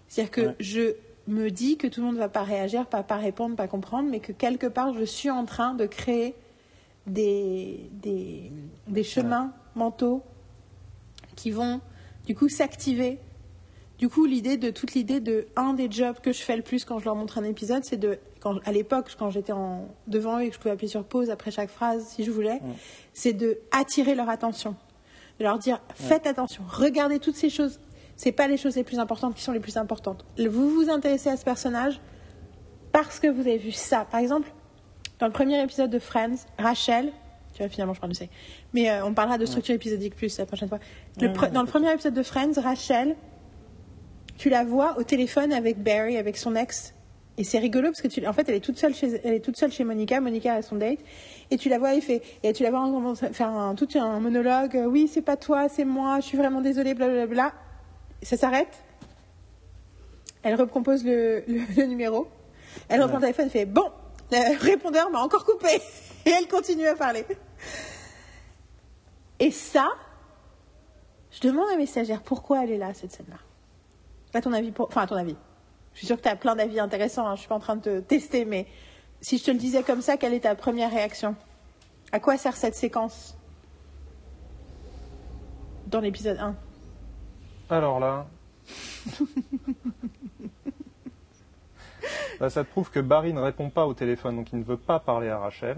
C'est-à-dire 0.08 0.30
que 0.30 0.40
Ouais. 0.42 0.54
je 0.60 0.94
me 1.28 1.50
dis 1.50 1.76
que 1.76 1.86
tout 1.86 2.00
le 2.00 2.06
monde 2.06 2.16
ne 2.16 2.20
va 2.20 2.28
pas 2.28 2.42
réagir, 2.42 2.86
pas, 2.86 3.02
pas 3.02 3.16
répondre, 3.16 3.56
pas 3.56 3.68
comprendre, 3.68 4.08
mais 4.10 4.20
que 4.20 4.32
quelque 4.32 4.66
part, 4.66 4.92
je 4.94 5.04
suis 5.04 5.30
en 5.30 5.44
train 5.44 5.74
de 5.74 5.86
créer 5.86 6.34
des, 7.06 7.90
des, 7.92 8.52
des 8.88 9.04
chemins 9.04 9.52
mentaux 9.74 10.22
qui 11.36 11.50
vont 11.50 11.80
du 12.26 12.34
coup 12.34 12.48
s'activer. 12.48 13.18
Du 13.98 14.08
coup, 14.08 14.26
l'idée 14.26 14.56
de 14.56 14.70
toute 14.70 14.94
l'idée 14.94 15.20
de 15.20 15.46
un 15.54 15.74
des 15.74 15.90
jobs 15.90 16.18
que 16.20 16.32
je 16.32 16.42
fais 16.42 16.56
le 16.56 16.62
plus 16.62 16.84
quand 16.84 16.98
je 16.98 17.04
leur 17.04 17.14
montre 17.14 17.38
un 17.38 17.44
épisode, 17.44 17.84
c'est 17.84 17.96
de 17.96 18.18
quand, 18.40 18.58
à 18.64 18.72
l'époque 18.72 19.14
quand 19.16 19.30
j'étais 19.30 19.52
devant 20.08 20.38
eux 20.38 20.42
et 20.42 20.48
que 20.48 20.54
je 20.54 20.58
pouvais 20.58 20.72
appuyer 20.72 20.90
sur 20.90 21.04
pause 21.04 21.30
après 21.30 21.50
chaque 21.52 21.70
phrase 21.70 22.04
si 22.08 22.24
je 22.24 22.30
voulais, 22.30 22.60
c'est 23.12 23.32
de 23.32 23.58
attirer 23.70 24.16
leur 24.16 24.28
attention, 24.28 24.74
de 25.38 25.44
leur 25.44 25.58
dire 25.58 25.80
faites 25.94 26.26
attention, 26.26 26.64
regardez 26.68 27.20
toutes 27.20 27.36
ces 27.36 27.50
choses. 27.50 27.78
C'est 28.16 28.32
pas 28.32 28.46
les 28.46 28.56
choses 28.56 28.76
les 28.76 28.84
plus 28.84 28.98
importantes 28.98 29.34
qui 29.34 29.42
sont 29.42 29.52
les 29.52 29.60
plus 29.60 29.76
importantes. 29.76 30.24
Vous 30.38 30.70
vous 30.70 30.90
intéressez 30.90 31.28
à 31.30 31.36
ce 31.36 31.44
personnage 31.44 32.00
parce 32.92 33.18
que 33.18 33.26
vous 33.26 33.40
avez 33.42 33.58
vu 33.58 33.72
ça. 33.72 34.06
Par 34.10 34.20
exemple, 34.20 34.52
dans 35.18 35.26
le 35.26 35.32
premier 35.32 35.60
épisode 35.62 35.90
de 35.90 35.98
Friends, 35.98 36.36
Rachel, 36.58 37.10
tu 37.54 37.58
vois, 37.58 37.68
finalement, 37.68 37.94
je 37.94 38.00
parle 38.00 38.12
de 38.12 38.16
ça. 38.16 38.24
Mais 38.74 38.90
euh, 38.90 39.04
on 39.04 39.12
parlera 39.14 39.38
de 39.38 39.46
structure 39.46 39.74
épisodique 39.74 40.14
plus 40.14 40.38
la 40.38 40.46
prochaine 40.46 40.68
fois. 40.68 40.78
Le 41.20 41.28
Ouais, 41.28 41.32
pre- 41.34 41.42
ouais, 41.44 41.50
dans 41.50 41.62
le 41.62 41.66
premier 41.68 41.92
épisode 41.92 42.14
de 42.14 42.22
Friends, 42.22 42.52
Rachel, 42.62 43.16
tu 44.38 44.48
la 44.48 44.64
vois 44.64 44.98
au 44.98 45.02
téléphone 45.02 45.52
avec 45.52 45.82
Barry, 45.82 46.16
avec 46.16 46.36
son 46.36 46.54
ex. 46.56 46.94
Et 47.38 47.44
c'est 47.44 47.58
rigolo 47.58 47.88
parce 47.88 48.02
que 48.02 48.08
tu, 48.08 48.26
en 48.26 48.32
fait, 48.34 48.48
elle 48.48 48.56
est 48.56 48.60
toute 48.60 48.78
seule 48.78 48.94
chez, 48.94 49.20
elle 49.24 49.34
est 49.34 49.40
toute 49.40 49.56
seule 49.56 49.72
chez 49.72 49.84
Monica. 49.84 50.20
Monica 50.20 50.54
a 50.54 50.62
son 50.62 50.76
date. 50.76 50.98
Et 51.50 51.56
tu 51.56 51.68
la 51.70 51.78
vois, 51.78 51.98
fait, 52.00 52.22
et 52.42 52.52
tu 52.52 52.62
la 52.62 52.70
vois 52.70 52.80
en- 52.80 53.14
faire 53.14 53.48
un, 53.48 53.74
tout 53.74 53.88
un 53.94 54.20
monologue. 54.20 54.76
euh, 54.76 54.84
Oui, 54.86 55.08
c'est 55.12 55.22
pas 55.22 55.36
toi, 55.36 55.68
c'est 55.68 55.84
moi. 55.86 56.20
Je 56.20 56.26
suis 56.26 56.36
vraiment 56.38 56.60
désolée, 56.60 56.94
blablabla. 56.94 57.52
Ça 58.22 58.36
s'arrête. 58.36 58.82
Elle 60.42 60.54
recompose 60.54 61.04
le, 61.04 61.44
numéro. 61.86 62.28
Elle 62.88 63.02
reprend 63.02 63.16
le 63.16 63.22
téléphone 63.22 63.46
et 63.46 63.50
fait 63.50 63.66
Bon, 63.66 63.90
le 64.30 64.58
répondeur 64.58 65.10
m'a 65.10 65.20
encore 65.20 65.44
coupé. 65.44 65.80
Et 66.24 66.30
elle 66.30 66.48
continue 66.48 66.86
à 66.86 66.94
parler. 66.94 67.24
Et 69.40 69.50
ça, 69.50 69.88
je 71.32 71.40
demande 71.40 71.68
à 71.72 71.76
mes 71.76 71.86
stagiaires 71.86 72.22
pourquoi 72.22 72.62
elle 72.62 72.70
est 72.70 72.78
là, 72.78 72.94
cette 72.94 73.12
scène-là. 73.12 73.38
À 74.34 74.40
ton 74.40 74.52
avis, 74.52 74.72
enfin, 74.78 75.02
à 75.02 75.06
ton 75.06 75.16
avis. 75.16 75.36
Je 75.94 75.98
suis 75.98 76.06
sûre 76.06 76.16
que 76.16 76.22
tu 76.22 76.28
as 76.28 76.36
plein 76.36 76.56
d'avis 76.56 76.80
intéressants. 76.80 77.26
hein, 77.26 77.34
Je 77.34 77.40
suis 77.40 77.48
pas 77.48 77.56
en 77.56 77.60
train 77.60 77.76
de 77.76 77.82
te 77.82 78.00
tester, 78.00 78.44
mais 78.44 78.66
si 79.20 79.38
je 79.38 79.44
te 79.44 79.50
le 79.50 79.58
disais 79.58 79.82
comme 79.82 80.00
ça, 80.00 80.16
quelle 80.16 80.32
est 80.32 80.40
ta 80.40 80.54
première 80.54 80.90
réaction? 80.90 81.34
À 82.12 82.20
quoi 82.20 82.36
sert 82.36 82.56
cette 82.56 82.76
séquence? 82.76 83.36
Dans 85.86 86.00
l'épisode 86.00 86.38
1 86.38 86.56
alors 87.72 88.00
là 88.00 88.26
Bah, 92.40 92.50
ça 92.50 92.64
te 92.64 92.70
prouve 92.70 92.90
que 92.90 92.98
Barry 92.98 93.32
ne 93.32 93.40
répond 93.40 93.70
pas 93.70 93.86
au 93.86 93.94
téléphone 93.94 94.36
donc 94.36 94.52
il 94.52 94.58
ne 94.58 94.64
veut 94.64 94.76
pas 94.76 94.98
parler 94.98 95.28
à 95.28 95.38
Rachel 95.38 95.76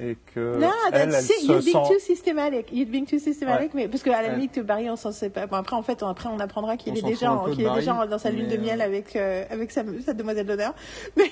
et 0.00 0.16
que 0.34 0.56
Non, 0.56 0.70
elle, 0.92 1.10
that's 1.10 1.30
elle 1.30 1.40
se 1.40 1.46
You're 1.46 1.60
being 1.60 1.84
sent 1.84 1.92
too 1.92 1.98
systematic. 2.00 2.72
You're 2.72 2.88
being 2.88 3.04
too 3.06 3.18
systematic, 3.18 3.74
Ouais. 3.74 3.82
mais 3.82 3.88
parce 3.88 4.02
qu'à 4.02 4.22
la 4.22 4.28
limite, 4.30 4.58
Barry, 4.60 4.88
on 4.88 4.96
s'en 4.96 5.12
sait 5.12 5.28
pas. 5.30 5.46
Bon, 5.46 5.56
après, 5.56 5.76
en 5.76 5.82
fait, 5.82 6.02
on, 6.02 6.08
après, 6.08 6.28
on 6.28 6.38
apprendra 6.40 6.76
qu'il 6.76 6.96
est 6.96 7.02
déjà, 7.02 7.40
qu'il 7.50 7.60
est 7.60 7.64
Barry, 7.64 7.80
déjà 7.80 8.06
dans 8.06 8.18
sa 8.18 8.30
lune 8.30 8.46
mais, 8.48 8.56
de 8.56 8.62
miel 8.62 8.80
euh, 8.80 8.84
avec 8.84 9.16
euh, 9.16 9.44
avec 9.50 9.70
sa, 9.70 9.82
sa 10.04 10.14
demoiselle 10.14 10.46
d'honneur. 10.46 10.74
Mais 11.16 11.30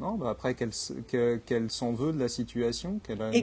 Non, 0.00 0.14
bah 0.14 0.30
après 0.30 0.54
qu'elle 0.54 1.70
s'en 1.70 1.92
veut 1.92 2.12
de 2.14 2.18
la 2.18 2.28
situation, 2.28 3.00
qu'elle 3.06 3.20
a 3.20 3.28
une- 3.28 3.34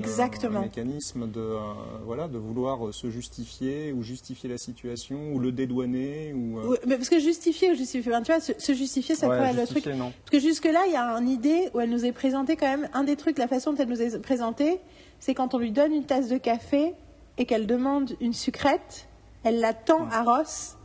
un 0.58 0.62
mécanisme 0.62 1.30
de 1.30 1.40
euh, 1.40 1.60
voilà 2.04 2.28
de 2.28 2.40
vouloir 2.40 2.88
euh, 2.88 2.92
se 2.92 3.12
justifier 3.12 3.92
ou 3.94 4.02
justifier 4.02 4.50
la 4.50 4.58
situation 4.58 5.34
ou 5.34 5.40
le 5.40 5.52
dédouaner 5.52 6.34
ou 6.34 6.58
euh, 6.60 6.68
Ouais, 6.70 6.80
mais 6.88 6.96
parce 6.98 7.10
que 7.10 7.20
justifier 7.20 7.72
ou 7.72 7.76
justifier, 7.76 8.12
tu 8.24 8.32
vois, 8.32 8.40
se, 8.40 8.54
se 8.58 8.74
justifier, 8.74 9.14
ça 9.14 9.30
Ouais, 9.30 9.38
être 9.38 9.56
le 9.56 9.68
truc. 9.68 9.86
non. 9.86 10.12
Parce 10.26 10.32
que 10.32 10.40
jusque-là, 10.40 10.86
il 10.88 10.94
y 10.94 10.96
a 10.96 11.04
une 11.20 11.30
idée 11.30 11.70
où 11.76 11.80
elle 11.80 11.92
nous 11.92 12.06
est 12.06 12.12
présentée 12.12 12.56
quand 12.56 12.66
même. 12.68 12.90
Un 12.94 13.04
des 13.04 13.16
trucs, 13.18 13.38
la 13.38 13.48
façon 13.48 13.74
dont 13.74 13.78
elle 13.84 13.90
nous 13.90 14.02
est 14.02 14.20
présentée, 14.20 14.80
c'est 15.20 15.36
quand 15.36 15.54
on 15.54 15.60
lui 15.60 15.72
donne 15.72 15.94
une 15.94 16.06
tasse 16.06 16.28
de 16.28 16.38
café 16.40 16.94
et 17.38 17.46
qu'elle 17.46 17.68
demande 17.68 18.14
une 18.20 18.34
sucrète, 18.34 19.08
elle 19.44 19.60
la 19.60 19.76
tend 19.76 20.08
à 20.10 20.24
Ross 20.24 20.76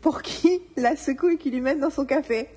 pour 0.00 0.22
qu'il 0.22 0.58
la 0.76 0.96
secoue 0.96 1.28
et 1.30 1.36
qu'il 1.36 1.52
lui 1.52 1.60
mette 1.60 1.80
dans 1.80 1.90
son 1.90 2.06
café. 2.06 2.48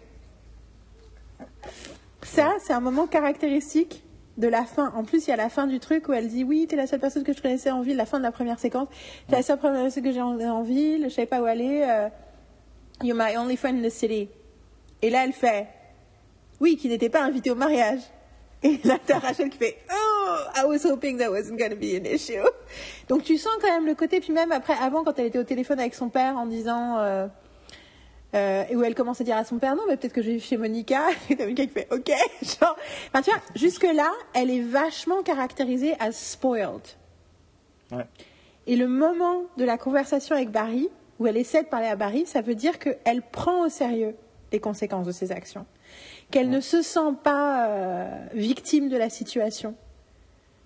Ça, 2.33 2.53
c'est 2.65 2.73
un 2.73 2.79
moment 2.79 3.07
caractéristique 3.07 4.03
de 4.37 4.47
la 4.47 4.63
fin. 4.63 4.91
En 4.95 5.03
plus, 5.03 5.27
il 5.27 5.31
y 5.31 5.33
a 5.33 5.35
la 5.35 5.49
fin 5.49 5.67
du 5.67 5.79
truc 5.79 6.07
où 6.07 6.13
elle 6.13 6.29
dit 6.29 6.43
Oui, 6.45 6.65
t'es 6.67 6.75
la 6.77 6.87
seule 6.87 6.99
personne 7.01 7.23
que 7.23 7.33
je 7.33 7.41
connaissais 7.41 7.71
en 7.71 7.81
ville, 7.81 7.97
la 7.97 8.05
fin 8.05 8.19
de 8.19 8.23
la 8.23 8.31
première 8.31 8.57
séquence. 8.59 8.87
T'es 9.27 9.35
la 9.35 9.43
seule 9.43 9.59
personne 9.59 10.03
que 10.03 10.11
j'ai 10.11 10.21
en, 10.21 10.61
ville, 10.61 11.03
je 11.05 11.09
savais 11.09 11.25
pas 11.27 11.41
où 11.41 11.45
aller. 11.45 11.83
euh, 11.85 12.07
You're 13.03 13.17
my 13.17 13.35
only 13.37 13.57
friend 13.57 13.83
in 13.83 13.87
the 13.87 13.91
city. 13.91 14.29
Et 15.01 15.09
là, 15.09 15.25
elle 15.25 15.33
fait 15.33 15.67
Oui, 16.61 16.77
qui 16.77 16.87
n'était 16.87 17.09
pas 17.09 17.21
invité 17.21 17.51
au 17.51 17.55
mariage. 17.55 17.99
Et 18.63 18.79
là, 18.85 18.97
t'as 19.05 19.19
Rachel 19.19 19.49
qui 19.49 19.57
fait 19.57 19.77
Oh, 19.91 20.35
I 20.55 20.63
was 20.65 20.85
hoping 20.89 21.17
that 21.17 21.29
wasn't 21.31 21.57
going 21.57 21.71
to 21.71 21.75
be 21.75 21.95
an 21.99 22.05
issue. 22.05 22.39
Donc, 23.09 23.23
tu 23.23 23.37
sens 23.37 23.51
quand 23.61 23.67
même 23.73 23.85
le 23.87 23.95
côté. 23.95 24.21
Puis 24.21 24.31
même 24.31 24.51
après, 24.53 24.75
avant, 24.81 25.03
quand 25.03 25.17
elle 25.19 25.25
était 25.25 25.39
au 25.39 25.43
téléphone 25.43 25.79
avec 25.79 25.95
son 25.95 26.07
père 26.09 26.37
en 26.37 26.45
disant. 26.45 26.97
euh, 26.99 27.27
euh, 28.33 28.63
et 28.69 28.75
où 28.75 28.83
elle 28.83 28.95
commence 28.95 29.19
à 29.19 29.23
dire 29.23 29.35
à 29.35 29.43
son 29.43 29.57
père 29.57 29.75
non 29.75 29.83
mais 29.87 29.97
peut-être 29.97 30.13
que 30.13 30.21
je 30.21 30.31
vais 30.31 30.39
chez 30.39 30.57
Monica. 30.57 31.01
Et 31.29 31.35
t'as 31.35 31.43
Monica 31.43 31.65
qui 31.65 31.71
fait 31.71 31.87
ok 31.91 32.11
genre 32.41 32.77
enfin 33.09 33.21
tu 33.21 33.29
vois 33.29 33.41
jusque 33.55 33.83
là 33.83 34.09
elle 34.33 34.49
est 34.49 34.61
vachement 34.61 35.21
caractérisée 35.21 35.95
as 35.99 36.11
spoiled. 36.13 36.81
Ouais. 37.91 38.05
et 38.67 38.77
le 38.77 38.87
moment 38.87 39.43
de 39.57 39.65
la 39.65 39.77
conversation 39.77 40.33
avec 40.33 40.49
Barry 40.49 40.87
où 41.19 41.27
elle 41.27 41.35
essaie 41.35 41.63
de 41.63 41.67
parler 41.67 41.87
à 41.87 41.97
Barry 41.97 42.25
ça 42.25 42.41
veut 42.41 42.55
dire 42.55 42.79
qu'elle 42.79 43.21
prend 43.21 43.65
au 43.65 43.69
sérieux 43.69 44.15
les 44.51 44.59
conséquences 44.59 45.07
de 45.07 45.11
ses 45.11 45.31
actions. 45.31 45.65
Qu'elle 46.29 46.49
ne 46.49 46.61
se 46.61 46.81
sent 46.81 47.13
pas 47.23 47.67
euh, 47.67 48.25
victime 48.33 48.89
de 48.89 48.97
la 48.97 49.09
situation. 49.09 49.75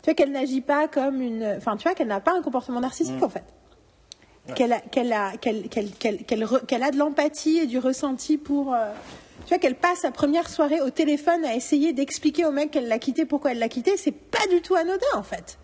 Tu 0.02 0.06
vois 0.06 0.14
qu'elle 0.14 0.32
n'agit 0.32 0.62
pas 0.62 0.88
comme 0.88 1.22
une 1.22 1.56
enfin 1.58 1.78
tu 1.78 1.84
vois 1.84 1.96
qu'elle 1.96 2.08
n'a 2.08 2.20
pas 2.20 2.38
un 2.38 2.42
comportement 2.44 2.80
narcissique 2.80 3.24
en 3.24 3.30
fait 3.30 3.44
qu'elle 4.54 4.74
a, 4.74 4.80
qu'elle 4.82 5.12
a, 5.14 5.38
qu'elle, 5.38 5.68
qu'elle, 5.70 5.92
qu'elle, 5.92 6.24
qu'elle 6.68 6.84
a 6.84 6.92
de 6.92 6.98
l'empathie 6.98 7.58
et 7.58 7.66
du 7.66 7.80
ressenti 7.80 8.38
pour. 8.38 8.74
euh, 8.74 8.92
tu 9.46 9.50
vois, 9.50 9.58
qu'elle 9.60 9.76
passe 9.76 10.00
sa 10.00 10.12
première 10.12 10.50
soirée 10.50 10.82
au 10.82 10.90
téléphone 10.90 11.46
à 11.46 11.56
essayer 11.56 11.94
d'expliquer 11.94 12.46
au 12.46 12.52
mec 12.52 12.72
qu'elle 12.72 12.88
l'a 12.88 13.00
quitté, 13.00 13.26
pourquoi 13.26 13.52
elle 13.52 13.60
l'a 13.60 13.70
quitté, 13.70 13.96
c'est 13.98 14.12
pas 14.12 14.46
du 14.50 14.62
tout 14.62 14.76
anodin 14.76 15.06
en 15.16 15.24
fait. 15.24 15.58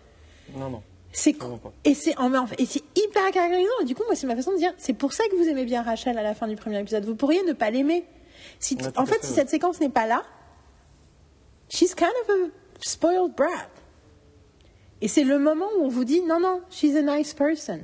Non, 0.56 0.70
non. 0.70 0.82
C'est 1.14 1.34
pas. 1.34 1.46
et 1.84 1.94
c'est 1.94 2.16
en, 2.18 2.32
et 2.58 2.64
c'est 2.64 2.82
hyper 2.96 3.30
caractérisant. 3.32 3.70
Et 3.82 3.84
du 3.84 3.94
coup, 3.94 4.02
moi, 4.06 4.14
c'est 4.14 4.26
ma 4.26 4.34
façon 4.36 4.52
de 4.52 4.56
dire. 4.56 4.72
C'est 4.78 4.94
pour 4.94 5.12
ça 5.12 5.24
que 5.30 5.36
vous 5.36 5.46
aimez 5.48 5.64
bien 5.66 5.82
Rachel 5.82 6.16
à 6.16 6.22
la 6.22 6.34
fin 6.34 6.48
du 6.48 6.56
premier 6.56 6.80
épisode. 6.80 7.04
Vous 7.04 7.14
pourriez 7.16 7.42
ne 7.42 7.52
pas 7.52 7.70
l'aimer. 7.70 8.04
Si, 8.58 8.76
Ouais, 8.76 8.90
tout 8.90 8.98
en 8.98 9.04
fait, 9.04 9.16
fait, 9.20 9.26
si 9.26 9.32
cette 9.34 9.50
séquence 9.50 9.78
n'est 9.80 9.88
pas 9.90 10.06
là, 10.06 10.22
she's 11.68 11.94
kind 11.94 12.10
of 12.22 12.30
a 12.30 12.50
spoiled 12.80 13.34
brat. 13.36 13.68
Et 15.00 15.08
c'est 15.08 15.24
le 15.24 15.38
moment 15.38 15.66
où 15.78 15.84
on 15.84 15.88
vous 15.88 16.04
dit 16.04 16.22
non, 16.22 16.40
non, 16.40 16.60
she's 16.70 16.96
a 16.96 17.02
nice 17.02 17.34
person. 17.34 17.80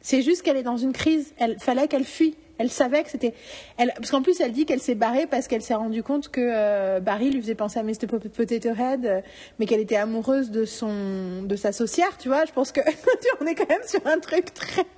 C'est 0.00 0.22
juste 0.22 0.42
qu'elle 0.42 0.56
est 0.56 0.62
dans 0.62 0.76
une 0.76 0.92
crise. 0.92 1.32
Elle 1.38 1.58
fallait 1.58 1.88
qu'elle 1.88 2.04
fuit. 2.04 2.36
Elle 2.58 2.70
savait 2.70 3.02
que 3.02 3.08
c'était. 3.10 3.32
Parce 3.78 4.10
qu'en 4.10 4.20
plus, 4.20 4.38
elle 4.40 4.52
dit 4.52 4.66
qu'elle 4.66 4.80
s'est 4.80 4.94
barrée 4.94 5.26
parce 5.26 5.48
qu'elle 5.48 5.62
s'est 5.62 5.74
rendue 5.74 6.02
compte 6.02 6.28
que 6.28 6.42
euh, 6.42 7.00
Barry 7.00 7.30
lui 7.30 7.40
faisait 7.40 7.54
penser 7.54 7.78
à 7.78 7.82
Mr. 7.82 8.06
Pot- 8.06 8.28
Potato 8.28 8.68
Head, 8.78 9.06
euh, 9.06 9.20
mais 9.58 9.64
qu'elle 9.64 9.80
était 9.80 9.96
amoureuse 9.96 10.50
de 10.50 10.66
son, 10.66 11.42
de 11.42 11.56
sa 11.56 11.72
saucière, 11.72 12.18
tu 12.18 12.28
vois. 12.28 12.44
Je 12.44 12.52
pense 12.52 12.70
que 12.72 12.80
on 13.40 13.46
est 13.46 13.54
quand 13.54 13.68
même 13.70 13.80
sur 13.86 14.06
un 14.06 14.18
truc 14.18 14.52
très. 14.52 14.84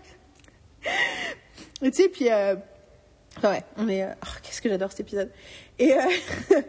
Tu 1.83 1.93
sais, 1.93 2.09
puis. 2.09 2.31
euh, 2.31 2.55
ouais, 3.45 3.63
on 3.77 3.89
est. 3.89 4.03
euh, 4.05 4.09
oh, 4.25 4.29
Qu'est-ce 4.43 4.61
que 4.63 4.69
j'adore 4.69 4.91
cet 4.91 5.01
épisode. 5.01 5.31
Euh, 5.81 5.86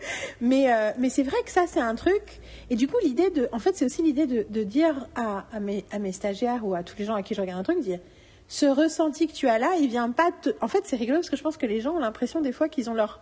mais 0.42 0.74
euh, 0.74 0.92
mais 0.98 1.10
c'est 1.10 1.24
vrai 1.24 1.38
que 1.46 1.52
ça 1.52 1.66
c'est 1.68 1.80
un 1.82 1.96
truc. 1.96 2.40
Et 2.70 2.76
du 2.76 2.88
coup, 2.88 2.98
l'idée 3.04 3.30
de, 3.30 3.50
en 3.52 3.60
fait, 3.60 3.76
c'est 3.76 3.86
aussi 3.86 4.02
l'idée 4.02 4.26
de, 4.26 4.64
dire 4.64 5.08
à, 5.16 5.46
à 5.52 5.60
mes 5.60 6.12
stagiaires 6.12 6.66
ou 6.66 6.74
à 6.74 6.84
tous 6.84 6.98
les 6.98 7.06
gens 7.06 7.14
à 7.14 7.22
qui 7.22 7.36
je 7.36 7.42
regarde 7.42 7.60
un 7.60 7.64
truc, 7.64 7.82
dire 7.82 8.00
ce 8.48 8.66
ressenti 8.66 9.28
que 9.28 9.34
tu 9.34 9.48
as 9.48 9.58
là, 9.58 9.76
il 9.80 9.90
vient 9.90 10.12
pas 10.12 10.32
te... 10.32 10.50
En 10.62 10.68
fait, 10.68 10.84
c'est 10.86 10.96
rigolo 10.96 11.20
parce 11.20 11.30
que 11.30 11.38
je 11.38 11.44
pense 11.44 11.58
que 11.58 11.66
les 11.66 11.82
gens 11.82 11.96
ont 11.96 12.00
l'impression 12.00 12.42
des 12.42 12.52
fois 12.52 12.70
qu'ils 12.70 12.90
ont 12.90 12.94
leur 12.94 13.20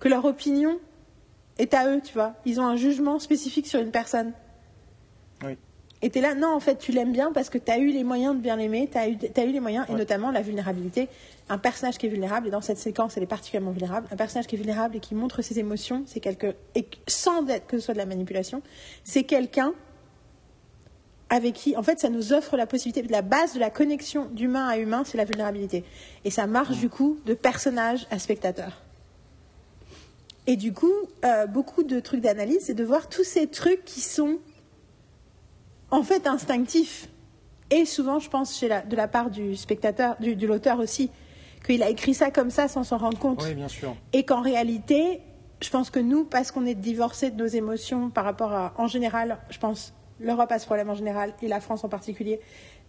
que 0.00 0.08
leur 0.08 0.24
opinion 0.24 0.80
est 1.58 1.74
à 1.74 1.88
eux, 1.88 2.00
tu 2.02 2.14
vois. 2.14 2.34
Ils 2.44 2.60
ont 2.60 2.66
un 2.66 2.76
jugement 2.76 3.18
spécifique 3.18 3.66
sur 3.66 3.80
une 3.80 3.90
personne. 3.90 4.32
Oui. 5.44 5.56
Et 6.02 6.10
t'es 6.10 6.20
là, 6.20 6.34
non, 6.34 6.52
en 6.52 6.58
fait, 6.58 6.78
tu 6.78 6.90
l'aimes 6.90 7.12
bien 7.12 7.30
parce 7.32 7.48
que 7.48 7.58
tu 7.58 7.70
as 7.70 7.78
eu 7.78 7.92
les 7.92 8.02
moyens 8.02 8.34
de 8.34 8.40
bien 8.40 8.56
l'aimer, 8.56 8.88
tu 8.90 8.98
as, 8.98 9.08
eu 9.08 9.16
t'as 9.16 9.44
eu 9.44 9.52
les 9.52 9.60
moyens, 9.60 9.86
et 9.88 9.92
notamment 9.92 10.32
la 10.32 10.42
vulnérabilité. 10.42 11.08
Un 11.48 11.58
personnage 11.58 11.96
qui 11.96 12.06
est 12.06 12.08
vulnérable, 12.08 12.48
et 12.48 12.50
dans 12.50 12.60
cette 12.60 12.78
séquence, 12.78 13.16
elle 13.16 13.22
est 13.22 13.26
particulièrement 13.26 13.70
vulnérable, 13.70 14.08
un 14.10 14.16
personnage 14.16 14.48
qui 14.48 14.56
est 14.56 14.58
vulnérable 14.58 14.96
et 14.96 15.00
qui 15.00 15.14
montre 15.14 15.42
ses 15.42 15.60
émotions, 15.60 16.02
c'est 16.06 16.18
quelque, 16.18 16.54
et 16.74 16.86
sans 17.06 17.46
être 17.48 17.68
que 17.68 17.78
ce 17.78 17.84
soit 17.84 17.94
de 17.94 17.98
la 17.98 18.06
manipulation, 18.06 18.62
c'est 19.04 19.22
quelqu'un 19.22 19.74
avec 21.30 21.54
qui, 21.54 21.76
en 21.76 21.82
fait, 21.82 21.98
ça 21.98 22.10
nous 22.10 22.32
offre 22.32 22.56
la 22.56 22.66
possibilité, 22.66 23.02
la 23.08 23.22
base 23.22 23.54
de 23.54 23.60
la 23.60 23.70
connexion 23.70 24.26
d'humain 24.26 24.68
à 24.68 24.76
humain, 24.76 25.02
c'est 25.06 25.16
la 25.16 25.24
vulnérabilité. 25.24 25.82
Et 26.24 26.30
ça 26.30 26.46
marche, 26.46 26.76
du 26.78 26.90
coup, 26.90 27.18
de 27.24 27.32
personnage 27.32 28.06
à 28.10 28.18
spectateur. 28.18 28.82
Et 30.46 30.56
du 30.56 30.74
coup, 30.74 30.92
euh, 31.24 31.46
beaucoup 31.46 31.84
de 31.84 32.00
trucs 32.00 32.20
d'analyse, 32.20 32.64
c'est 32.64 32.74
de 32.74 32.84
voir 32.84 33.08
tous 33.08 33.24
ces 33.24 33.46
trucs 33.46 33.84
qui 33.84 34.00
sont 34.00 34.40
en 35.92 36.02
fait 36.02 36.26
instinctifs. 36.26 37.08
Et 37.70 37.84
souvent, 37.84 38.18
je 38.18 38.28
pense, 38.28 38.58
chez 38.58 38.66
la- 38.68 38.82
de 38.82 38.96
la 38.96 39.06
part 39.08 39.30
du 39.30 39.54
spectateur, 39.56 40.16
du, 40.20 40.34
de 40.34 40.46
l'auteur 40.46 40.78
aussi, 40.80 41.10
qu'il 41.64 41.82
a 41.82 41.88
écrit 41.88 42.12
ça 42.14 42.30
comme 42.30 42.50
ça 42.50 42.66
sans 42.68 42.82
s'en 42.82 42.98
rendre 42.98 43.18
compte. 43.18 43.42
Oui, 43.44 43.54
bien 43.54 43.68
sûr. 43.68 43.94
Et 44.12 44.24
qu'en 44.24 44.40
réalité, 44.42 45.20
je 45.62 45.70
pense 45.70 45.88
que 45.90 46.00
nous, 46.00 46.24
parce 46.24 46.50
qu'on 46.50 46.66
est 46.66 46.74
divorcés 46.74 47.30
de 47.30 47.40
nos 47.40 47.46
émotions 47.48 48.10
par 48.10 48.24
rapport 48.24 48.52
à, 48.52 48.74
en 48.78 48.88
général, 48.88 49.38
je 49.48 49.58
pense, 49.58 49.94
l'Europe 50.20 50.50
a 50.52 50.58
ce 50.58 50.66
problème 50.66 50.90
en 50.90 50.94
général, 50.94 51.32
et 51.40 51.48
la 51.48 51.60
France 51.60 51.84
en 51.84 51.88
particulier, 51.88 52.40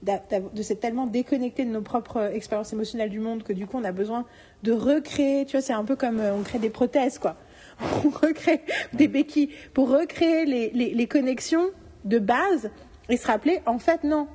de 0.02 0.62
s'être 0.62 0.82
tellement 0.82 1.08
déconnecté 1.08 1.64
de 1.64 1.70
nos 1.70 1.82
propres 1.82 2.32
expériences 2.34 2.74
émotionnelles 2.74 3.10
du 3.10 3.20
monde 3.22 3.44
que 3.44 3.54
du 3.54 3.68
coup, 3.68 3.78
on 3.78 3.86
a 3.86 3.94
besoin 3.94 4.26
de 4.64 4.74
recréer, 4.74 5.46
tu 5.46 5.54
vois, 5.54 5.62
c'est 5.62 5.72
un 5.72 5.86
peu 5.86 5.96
comme 5.96 6.20
euh, 6.20 6.34
on 6.36 6.42
crée 6.42 6.60
des 6.60 6.70
prothèses, 6.70 7.20
quoi. 7.20 7.38
On 8.06 8.10
recrée 8.10 8.62
des 8.94 9.08
béquilles 9.08 9.50
pour 9.74 9.90
recréer 9.90 10.46
les, 10.46 10.70
les- 10.72 10.94
les 10.94 11.08
connexions 11.08 11.68
de 12.06 12.20
base 12.20 12.70
et 13.10 13.18
se 13.18 13.28
rappeler, 13.28 13.62
en 13.66 13.80
fait, 13.80 14.04
non. 14.04 14.28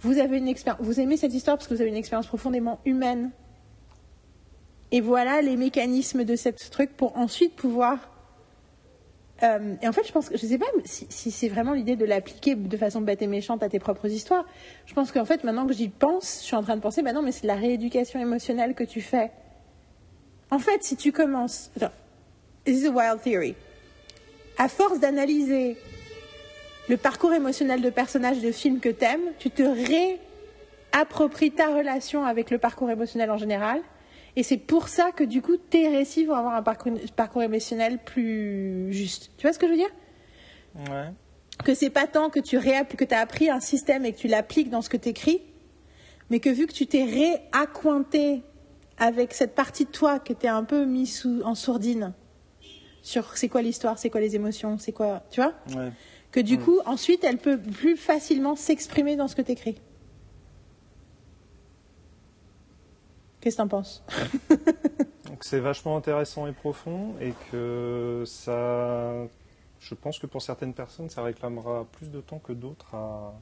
Vous 0.00 0.18
avez 0.18 0.38
une 0.38 0.52
vous 0.80 1.00
aimez 1.00 1.16
cette 1.16 1.32
histoire 1.32 1.56
parce 1.56 1.66
que 1.66 1.74
vous 1.74 1.80
avez 1.80 1.90
une 1.90 1.96
expérience 1.96 2.26
profondément 2.26 2.78
humaine 2.84 3.30
et 4.94 5.00
voilà 5.00 5.42
les 5.42 5.56
mécanismes 5.56 6.22
de 6.22 6.36
ce 6.36 6.50
truc 6.70 6.96
pour 6.96 7.16
ensuite 7.16 7.56
pouvoir. 7.56 7.98
Euh, 9.42 9.74
et 9.82 9.88
en 9.88 9.92
fait, 9.92 10.06
je 10.06 10.12
pense 10.12 10.30
je 10.32 10.46
sais 10.46 10.56
pas 10.56 10.66
si, 10.84 11.30
c'est 11.32 11.48
vraiment 11.48 11.72
l'idée 11.72 11.96
de 11.96 12.04
l'appliquer 12.04 12.54
de 12.54 12.76
façon 12.76 13.00
bête 13.00 13.20
et 13.20 13.26
méchante 13.26 13.64
à 13.64 13.68
tes 13.68 13.80
propres 13.80 14.06
histoires. 14.06 14.46
Je 14.86 14.94
pense 14.94 15.10
qu'en 15.10 15.24
fait, 15.24 15.42
maintenant 15.42 15.66
que 15.66 15.72
j'y 15.72 15.88
pense, 15.88 16.38
je 16.42 16.44
suis 16.44 16.54
en 16.54 16.62
train 16.62 16.76
de 16.76 16.80
penser, 16.80 17.02
bah 17.02 17.12
non, 17.12 17.22
mais 17.22 17.32
c'est 17.32 17.46
la 17.46 17.56
rééducation 17.56 18.20
émotionnelle 18.20 18.74
que 18.74 18.84
tu 18.84 19.00
fais. 19.00 19.32
En 20.52 20.60
fait, 20.60 20.84
si 20.84 20.94
tu 20.94 21.10
commences, 21.10 21.72
attends, 21.76 21.90
this 22.64 22.82
is 22.82 22.86
a 22.86 22.90
wild 22.90 23.20
theory. 23.20 23.56
À 24.58 24.68
force 24.68 25.00
d'analyser 25.00 25.76
le 26.88 26.96
parcours 26.96 27.32
émotionnel 27.32 27.80
de 27.80 27.90
personnages 27.90 28.40
de 28.40 28.52
films 28.52 28.80
que 28.80 28.88
t'aimes, 28.88 29.32
tu 29.38 29.50
te 29.50 29.62
réappropries 30.92 31.52
ta 31.52 31.74
relation 31.74 32.24
avec 32.24 32.50
le 32.50 32.58
parcours 32.58 32.90
émotionnel 32.90 33.30
en 33.30 33.38
général. 33.38 33.80
Et 34.36 34.42
c'est 34.42 34.58
pour 34.58 34.88
ça 34.88 35.12
que 35.12 35.24
du 35.24 35.42
coup, 35.42 35.56
tes 35.56 35.88
récits 35.88 36.24
vont 36.24 36.34
avoir 36.34 36.54
un 36.54 36.62
parcours, 36.62 36.92
parcours 37.16 37.42
émotionnel 37.42 37.98
plus 38.04 38.92
juste. 38.92 39.30
Tu 39.38 39.42
vois 39.42 39.52
ce 39.52 39.58
que 39.58 39.66
je 39.66 39.72
veux 39.72 39.78
dire? 39.78 39.90
Ouais. 40.90 41.08
Que 41.64 41.72
c'est 41.74 41.90
pas 41.90 42.06
tant 42.06 42.30
que 42.30 42.40
tu 42.40 42.58
que 42.58 43.14
as 43.14 43.18
appris 43.20 43.48
un 43.48 43.60
système 43.60 44.04
et 44.04 44.12
que 44.12 44.18
tu 44.18 44.28
l'appliques 44.28 44.70
dans 44.70 44.82
ce 44.82 44.88
que 44.88 44.96
tu 44.96 45.10
écris, 45.10 45.40
mais 46.30 46.40
que 46.40 46.50
vu 46.50 46.66
que 46.66 46.72
tu 46.72 46.86
t'es 46.86 47.04
réaccointé 47.04 48.42
avec 48.98 49.34
cette 49.34 49.54
partie 49.54 49.84
de 49.84 49.90
toi 49.90 50.18
que 50.18 50.32
tu 50.32 50.46
un 50.48 50.64
peu 50.64 50.84
mis 50.84 51.06
sous, 51.06 51.42
en 51.44 51.54
sourdine 51.54 52.12
sur 53.02 53.36
c'est 53.36 53.48
quoi 53.48 53.62
l'histoire, 53.62 53.98
c'est 53.98 54.10
quoi 54.10 54.20
les 54.20 54.34
émotions, 54.34 54.78
c'est 54.78 54.92
quoi, 54.92 55.22
tu 55.30 55.40
vois? 55.40 55.52
Ouais. 55.76 55.90
Que 56.34 56.40
du 56.40 56.58
coup, 56.58 56.80
ensuite, 56.84 57.22
elle 57.22 57.38
peut 57.38 57.60
plus 57.60 57.96
facilement 57.96 58.56
s'exprimer 58.56 59.14
dans 59.14 59.28
ce 59.28 59.36
que 59.36 59.42
tu 59.42 59.52
écris. 59.52 59.80
Qu'est-ce 63.40 63.54
que 63.56 63.62
t'en 63.62 63.68
penses? 63.68 64.02
Donc 65.26 65.44
c'est 65.44 65.60
vachement 65.60 65.96
intéressant 65.96 66.48
et 66.48 66.52
profond 66.52 67.14
et 67.20 67.34
que 67.52 68.24
ça, 68.26 69.12
je 69.78 69.94
pense 69.94 70.18
que 70.18 70.26
pour 70.26 70.42
certaines 70.42 70.74
personnes, 70.74 71.08
ça 71.08 71.22
réclamera 71.22 71.86
plus 71.92 72.10
de 72.10 72.20
temps 72.20 72.40
que 72.40 72.52
d'autres 72.52 72.92
à, 72.96 73.34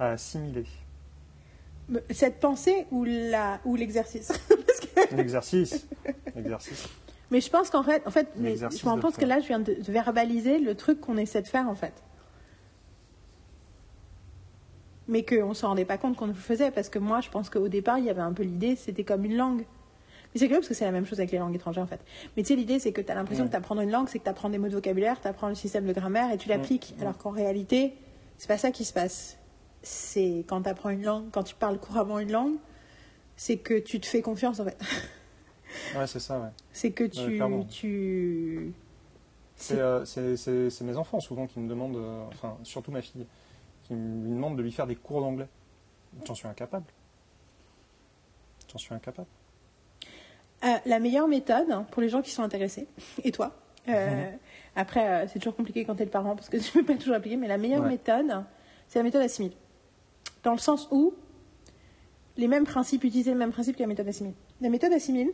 à 0.00 0.10
assimiler. 0.10 0.66
Cette 2.10 2.40
pensée 2.40 2.86
ou 2.90 3.04
la 3.04 3.60
ou 3.64 3.76
l'exercice? 3.76 4.32
Que- 4.96 5.14
L'exercice, 5.14 5.86
l'exercice. 6.34 6.88
Mais 7.32 7.40
je 7.40 7.48
pense 7.48 7.70
qu'en 7.70 7.82
fait, 7.82 8.06
en 8.06 8.10
fait 8.10 8.28
mais 8.36 8.56
je 8.58 8.64
me 8.66 8.90
rends 8.90 8.96
de 8.96 9.00
compte 9.00 9.16
que 9.16 9.24
là, 9.24 9.40
je 9.40 9.46
viens 9.46 9.58
de, 9.58 9.74
verbaliser 9.88 10.58
le 10.58 10.74
truc 10.74 11.00
qu'on 11.00 11.16
essaie 11.16 11.40
de 11.40 11.48
faire 11.48 11.66
en 11.66 11.74
fait. 11.74 11.94
Mais 15.08 15.24
qu'on 15.24 15.48
ne 15.48 15.54
s'en 15.54 15.68
rendait 15.68 15.86
pas 15.86 15.96
compte 15.96 16.14
qu'on 16.14 16.26
le 16.26 16.34
faisait, 16.34 16.70
parce 16.70 16.90
que 16.90 16.98
moi, 16.98 17.22
je 17.22 17.30
pense 17.30 17.48
qu'au 17.48 17.68
départ, 17.68 17.98
il 17.98 18.04
y 18.04 18.10
avait 18.10 18.20
un 18.20 18.34
peu 18.34 18.42
l'idée, 18.42 18.76
c'était 18.76 19.02
comme 19.02 19.24
une 19.24 19.34
langue. 19.34 19.60
Mais 19.60 20.40
c'est 20.40 20.46
curieux 20.46 20.60
parce 20.60 20.68
que 20.68 20.74
c'est 20.74 20.84
la 20.84 20.92
même 20.92 21.06
chose 21.06 21.20
avec 21.20 21.32
les 21.32 21.38
langues 21.38 21.54
étrangères 21.54 21.82
en 21.82 21.86
fait. 21.86 22.00
Mais 22.36 22.42
tu 22.42 22.48
sais, 22.48 22.54
l'idée, 22.54 22.78
c'est 22.78 22.92
que 22.92 23.00
tu 23.00 23.10
as 23.10 23.14
l'impression 23.14 23.44
Ouais. 23.44 23.48
que 23.48 23.54
t'apprendre 23.54 23.80
une 23.80 23.90
langue, 23.90 24.10
c'est 24.10 24.18
que 24.18 24.24
tu 24.24 24.30
apprends 24.30 24.50
des 24.50 24.58
mots 24.58 24.68
de 24.68 24.74
vocabulaire, 24.74 25.18
tu 25.18 25.26
apprends 25.26 25.48
le 25.48 25.54
système 25.54 25.86
de 25.86 25.92
grammaire 25.94 26.30
et 26.32 26.36
tu 26.36 26.50
l'appliques. 26.50 26.92
Ouais. 26.96 27.02
Alors 27.02 27.16
qu'en 27.16 27.30
réalité, 27.30 27.94
c'est 28.36 28.48
pas 28.48 28.58
ça 28.58 28.70
qui 28.70 28.84
se 28.84 28.92
passe. 28.92 29.38
C'est 29.80 30.44
quand 30.46 30.60
tu 30.62 30.68
apprends 30.68 30.90
une 30.90 31.02
langue, 31.02 31.30
quand 31.32 31.44
tu 31.44 31.54
parles 31.54 31.78
couramment 31.78 32.18
une 32.18 32.30
langue, 32.30 32.56
c'est 33.36 33.56
que 33.56 33.78
tu 33.78 34.00
te 34.00 34.06
fais 34.06 34.20
confiance 34.20 34.60
en 34.60 34.66
fait. 34.66 34.76
Ouais, 35.96 36.06
c'est 36.06 36.20
ça, 36.20 36.38
ouais. 36.40 36.48
C'est 36.72 36.90
que 36.90 37.04
tu. 37.04 37.36
clairement. 37.36 37.64
tu... 37.64 38.72
C'est 39.56 39.78
euh, 39.78 40.04
c'est- 40.04 40.80
mes 40.82 40.96
enfants 40.96 41.20
souvent 41.20 41.46
qui 41.46 41.60
me 41.60 41.68
demandent, 41.68 41.96
euh, 41.96 42.24
enfin 42.28 42.56
surtout 42.64 42.90
ma 42.90 43.00
fille, 43.02 43.26
qui 43.84 43.94
me 43.94 44.34
demande 44.34 44.56
de 44.56 44.62
lui 44.62 44.72
faire 44.72 44.86
des 44.86 44.96
cours 44.96 45.20
d'anglais. 45.20 45.46
J'en 46.26 46.34
suis 46.34 46.48
incapable. 46.48 46.84
J'en 48.70 48.78
suis 48.78 48.94
incapable. 48.94 49.28
Euh, 50.64 50.68
la 50.86 50.98
meilleure 50.98 51.28
méthode 51.28 51.70
hein, 51.70 51.86
pour 51.90 52.02
les 52.02 52.08
gens 52.08 52.22
qui 52.22 52.30
sont 52.30 52.42
intéressés, 52.42 52.86
et 53.24 53.32
toi, 53.32 53.54
Mhm. 53.86 54.38
après 54.76 55.26
c'est 55.28 55.40
toujours 55.40 55.56
compliqué 55.56 55.84
quand 55.84 55.96
t'es 55.96 56.04
le 56.04 56.10
parent 56.10 56.36
parce 56.36 56.48
que 56.48 56.56
tu 56.58 56.72
peux 56.72 56.84
pas 56.84 56.94
toujours 56.96 57.16
appliquer, 57.16 57.36
mais 57.36 57.48
la 57.48 57.58
meilleure 57.58 57.82
Ouais. 57.82 57.88
méthode, 57.88 58.44
c'est 58.88 58.98
la 59.00 59.02
méthode 59.04 59.22
assimile. 59.22 59.52
Dans 60.44 60.52
le 60.52 60.58
sens 60.58 60.88
où 60.92 61.14
les 62.36 62.48
mêmes 62.48 62.64
principes, 62.64 63.04
utiliser 63.04 63.32
le 63.32 63.38
même 63.38 63.52
principe 63.52 63.76
que 63.76 63.82
la 63.82 63.86
méthode 63.88 64.08
assimile. 64.08 64.34
La 64.60 64.68
méthode 64.70 64.92
assimile, 64.92 65.30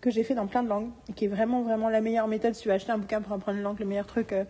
que 0.00 0.10
j'ai 0.10 0.22
fait 0.24 0.34
dans 0.34 0.46
plein 0.46 0.62
de 0.62 0.68
langues, 0.68 0.90
qui 1.14 1.26
est 1.26 1.28
vraiment 1.28 1.62
vraiment 1.62 1.88
la 1.90 2.00
meilleure 2.00 2.26
méthode 2.26 2.54
si 2.54 2.62
tu 2.62 2.68
veux 2.68 2.74
acheter 2.74 2.90
un 2.92 2.98
bouquin 2.98 3.20
pour 3.20 3.32
apprendre 3.32 3.58
une 3.58 3.64
langue, 3.64 3.78
le 3.78 3.84
meilleur 3.86 4.06
truc. 4.06 4.32
euh, 4.32 4.44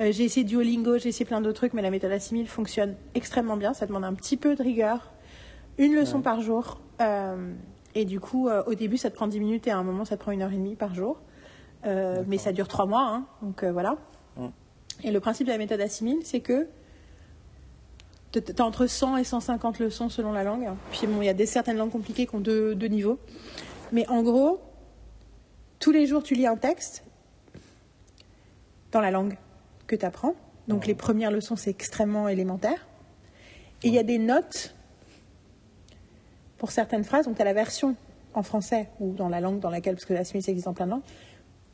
euh, 0.00 0.12
j'ai 0.12 0.24
essayé 0.24 0.44
Duolingo, 0.44 0.98
j'ai 0.98 1.08
essayé 1.08 1.24
plein 1.24 1.40
d'autres 1.40 1.56
trucs, 1.56 1.72
mais 1.74 1.82
la 1.82 1.90
méthode 1.90 2.12
assimile 2.12 2.46
fonctionne 2.46 2.94
extrêmement 3.14 3.56
bien. 3.56 3.74
Ça 3.74 3.86
demande 3.86 4.04
un 4.04 4.14
petit 4.14 4.36
peu 4.36 4.54
de 4.54 4.62
rigueur, 4.62 5.12
une 5.78 5.94
leçon 5.94 6.18
Ouais. 6.18 6.22
par 6.22 6.40
jour. 6.40 6.80
euh, 7.00 7.52
et 7.94 8.04
du 8.06 8.20
coup, 8.20 8.48
euh, 8.48 8.62
au 8.66 8.74
début, 8.74 8.96
ça 8.96 9.10
te 9.10 9.16
prend 9.16 9.26
10 9.26 9.40
minutes 9.40 9.66
et 9.66 9.70
à 9.70 9.76
un 9.76 9.82
moment, 9.82 10.04
ça 10.04 10.16
te 10.16 10.22
prend 10.22 10.30
une 10.32 10.40
heure 10.42 10.52
et 10.52 10.56
demie 10.56 10.76
par 10.76 10.94
jour. 10.94 11.20
Mais 11.84 12.38
ça 12.38 12.52
dure 12.52 12.68
3 12.68 12.86
mois, 12.86 13.02
hein, 13.08 13.26
donc 13.42 13.64
voilà. 13.64 13.96
Et 15.04 15.10
le 15.10 15.18
principe 15.20 15.48
de 15.48 15.52
la 15.52 15.58
méthode 15.58 15.80
assimile, 15.80 16.18
c'est 16.22 16.38
que 16.40 16.68
tu 18.30 18.40
as 18.56 18.64
entre 18.64 18.86
100 18.86 19.16
et 19.18 19.24
150 19.24 19.78
leçons 19.80 20.08
selon 20.08 20.32
la 20.32 20.44
langue. 20.44 20.68
Puis 20.92 21.06
bon, 21.08 21.20
il 21.20 21.26
y 21.26 21.28
a 21.28 21.34
des 21.34 21.44
certaines 21.44 21.76
langues 21.76 21.90
compliquées 21.90 22.26
qui 22.26 22.34
ont 22.36 22.40
deux, 22.40 22.74
deux 22.76 22.86
niveaux. 22.86 23.18
Mais 23.90 24.08
en 24.08 24.22
gros, 24.22 24.60
tous 25.82 25.90
les 25.90 26.06
jours, 26.06 26.22
tu 26.22 26.34
lis 26.34 26.46
un 26.46 26.56
texte 26.56 27.02
dans 28.92 29.00
la 29.00 29.10
langue 29.10 29.36
que 29.88 29.96
tu 29.96 30.06
apprends. 30.06 30.36
Donc 30.68 30.86
les 30.86 30.94
premières 30.94 31.32
leçons, 31.32 31.56
c'est 31.56 31.70
extrêmement 31.70 32.28
élémentaire. 32.28 32.86
Et 33.82 33.88
il 33.88 33.94
y 33.94 33.98
a 33.98 34.04
des 34.04 34.18
notes 34.18 34.76
pour 36.56 36.70
certaines 36.70 37.02
phrases. 37.02 37.26
Donc 37.26 37.34
tu 37.34 37.42
as 37.42 37.44
la 37.44 37.52
version 37.52 37.96
en 38.32 38.44
français 38.44 38.90
ou 39.00 39.12
dans 39.12 39.28
la 39.28 39.40
langue 39.40 39.58
dans 39.58 39.70
laquelle, 39.70 39.96
parce 39.96 40.04
que 40.04 40.14
la 40.14 40.24
ça 40.24 40.38
existe 40.38 40.68
en 40.68 40.72
plein 40.72 40.86
de 40.86 40.92
langues. 40.92 41.02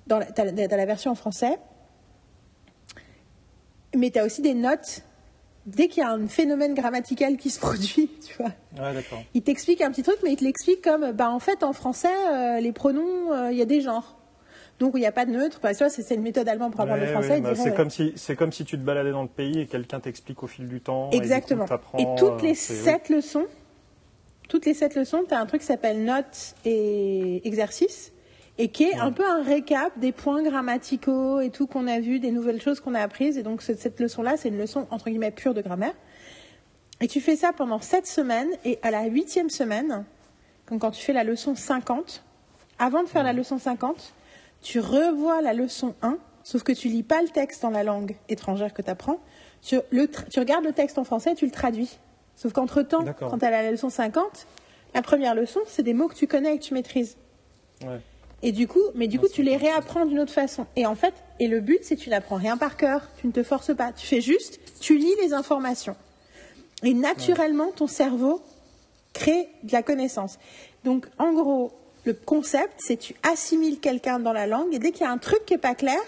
Tu 0.09 0.41
as, 0.41 0.77
la 0.77 0.87
version 0.87 1.11
en 1.11 1.15
français. 1.15 1.59
Mais 3.95 4.11
tu 4.11 4.19
as 4.19 4.25
aussi 4.25 4.41
des 4.41 4.55
notes 4.55 5.03
dès 5.69 5.89
qu'il 5.89 6.03
y 6.03 6.07
a 6.07 6.11
un 6.11 6.27
phénomène 6.27 6.75
grammatical 6.75 7.37
qui 7.37 7.51
se 7.51 7.61
produit, 7.67 8.11
tu 8.27 8.35
vois. 8.39 8.53
Ouais. 8.81 9.05
Il 9.35 9.43
t'explique 9.43 9.81
un 9.81 9.91
petit 9.91 10.03
truc, 10.03 10.17
mais 10.25 10.33
il 10.33 10.37
te 10.37 10.45
l'explique 10.45 10.83
comme, 10.83 11.13
bah 11.13 11.31
en 11.31 11.39
fait 11.39 11.63
en 11.63 11.73
français, 11.73 12.09
euh, 12.33 12.61
les 12.61 12.73
pronoms, 12.73 13.33
euh, 13.33 13.53
il 13.53 13.59
y 13.59 13.63
a 13.63 13.67
des 13.67 13.81
genres. 13.81 14.17
Donc 14.79 14.93
il 14.95 15.01
n'y 15.01 15.07
a 15.07 15.13
pas 15.13 15.27
de 15.27 15.33
neutre. 15.33 15.59
Vois, 15.61 15.75
c'est 15.75 16.15
une 16.15 16.23
méthode 16.23 16.49
allemande 16.49 16.73
pour 16.73 16.83
apprendre 16.83 17.01
Ouais, 17.01 17.07
le 17.09 17.13
français. 17.13 17.41
bah, 17.41 17.55
c'est 17.55 17.71
ouais. 17.71 17.75
comme 17.75 17.91
si 17.91 18.13
c'est 18.17 18.37
comme 18.37 18.53
si 18.53 18.65
tu 18.65 18.79
te 18.79 18.83
baladais 18.83 19.11
dans 19.11 19.23
le 19.23 19.29
pays 19.29 19.61
et 19.61 19.67
quelqu'un 19.67 19.99
t'explique 19.99 20.43
au 20.43 20.47
fil 20.47 20.69
du 20.69 20.81
temps. 20.81 21.11
Exactement. 21.11 21.67
Et, 21.99 22.05
toutes 22.17 22.43
les 22.43 22.51
euh, 22.51 22.53
oui. 22.53 22.55
sept 22.55 23.09
leçons, 23.09 23.47
toutes 24.49 24.67
les 24.67 24.75
sept 24.75 24.95
leçons, 24.95 25.25
tu 25.29 25.35
as 25.35 25.41
un 25.41 25.47
truc 25.47 25.61
qui 25.63 25.67
s'appelle 25.67 26.05
notes 26.05 26.55
et 26.65 27.47
exercices, 27.47 28.13
et 28.59 28.69
qui 28.69 28.85
est 28.85 28.97
un 28.97 29.13
peu 29.13 29.25
un 29.25 29.43
récap 29.43 29.97
des 29.99 30.11
points 30.13 30.43
grammaticaux 30.43 31.41
et 31.41 31.51
tout 31.51 31.67
qu'on 31.67 31.87
a 31.87 32.01
vu, 32.01 32.19
des 32.21 32.31
nouvelles 32.33 32.61
choses 32.61 32.81
qu'on 32.81 32.95
a 32.95 33.01
apprises. 33.01 33.39
Et 33.39 33.43
donc 33.43 33.63
cette, 33.63 33.81
cette 33.81 34.01
leçon-là, 34.01 34.37
c'est 34.37 34.49
une 34.49 34.59
leçon 34.59 34.87
entre 34.91 35.09
guillemets 35.11 35.31
pure 35.31 35.55
de 35.55 35.63
grammaire. 35.63 35.95
Et 37.01 37.07
tu 37.07 37.21
fais 37.21 37.37
ça 37.37 37.53
pendant 37.53 37.81
sept 37.81 38.07
semaines, 38.09 38.49
et 38.65 38.79
à 38.83 38.91
la 38.91 39.05
huitième 39.05 39.51
semaine, 39.51 40.05
comme 40.67 40.81
quand 40.81 40.91
tu 40.91 41.03
fais 41.03 41.13
la 41.13 41.23
leçon 41.25 41.55
50, 41.55 42.25
avant 42.81 43.03
de 43.05 43.09
faire 43.09 43.23
la 43.23 43.33
leçon 43.33 43.59
50, 43.59 44.13
tu 44.61 44.81
revois 44.81 45.41
la 45.41 45.53
leçon 45.55 45.95
1, 46.03 46.19
sauf 46.43 46.65
que 46.65 46.73
tu 46.73 46.89
lis 46.89 47.05
pas 47.05 47.23
le 47.23 47.29
texte 47.29 47.63
dans 47.63 47.71
la 47.71 47.85
langue 47.85 48.17
étrangère 48.29 48.75
que 48.75 48.83
tu 48.83 48.91
apprends. 48.91 49.21
Tu, 49.63 49.77
le 49.91 50.05
tra- 50.07 50.29
tu 50.29 50.41
regardes 50.41 50.65
le 50.65 50.73
texte 50.73 50.99
en 50.99 51.05
français 51.05 51.33
et 51.33 51.35
tu 51.37 51.45
le 51.47 51.53
traduis. 51.53 51.99
Sauf 52.35 52.53
qu'entre-temps, 52.53 53.05
quand 53.31 53.39
tu 53.39 53.45
as 53.45 53.51
la 53.51 53.71
leçon 53.71 53.91
50, 53.91 54.47
la 54.95 55.03
première 55.03 55.35
leçon, 55.37 55.61
c'est 55.67 55.83
des 55.85 55.95
mots 55.95 56.09
que 56.09 56.15
tu 56.17 56.27
connais 56.27 56.55
et 56.57 56.59
que 56.59 56.65
tu 56.65 56.75
maîtrises. 56.75 57.17
Ouais. 57.83 58.01
Et 58.43 58.53
du 58.53 58.69
coup, 58.69 58.83
mais 58.95 59.09
du 59.09 59.19
coup, 59.19 59.27
tu 59.29 59.43
les 59.43 59.57
réapprends 59.57 60.07
d'une 60.07 60.21
autre 60.21 60.33
façon. 60.33 60.67
Et 60.77 60.87
en 60.87 60.95
fait, 60.95 61.15
et 61.41 61.49
le 61.49 61.61
but, 61.61 61.79
c'est 61.83 61.97
que 61.97 62.01
tu 62.01 62.11
n'apprends 62.11 62.37
rien 62.37 62.57
par 62.57 62.77
cœur, 62.77 63.09
tu 63.21 63.27
ne 63.27 63.33
te 63.33 63.43
forces 63.43 63.75
pas. 63.75 63.93
Tu 63.93 64.07
fais 64.07 64.21
juste, 64.21 64.61
tu 64.81 64.97
lis 64.97 65.13
les 65.23 65.33
informations. 65.33 65.97
Et 66.85 66.95
naturellement, 66.95 67.73
ton 67.75 67.89
cerveau 67.89 68.41
crée 69.13 69.49
de 69.65 69.73
la 69.73 69.83
connaissance. 69.83 70.39
Donc, 70.85 71.07
en 71.19 71.33
gros, 71.33 71.73
le 72.05 72.15
concept, 72.15 72.75
c'est 72.79 72.97
tu 72.97 73.17
assimiles 73.29 73.81
quelqu'un 73.81 74.21
dans 74.21 74.33
la 74.33 74.47
langue 74.47 74.73
et 74.73 74.79
dès 74.79 74.93
qu'il 74.93 75.03
y 75.03 75.09
a 75.09 75.11
un 75.11 75.19
truc 75.19 75.45
qui 75.45 75.55
n'est 75.55 75.59
pas 75.59 75.75
clair, 75.75 75.99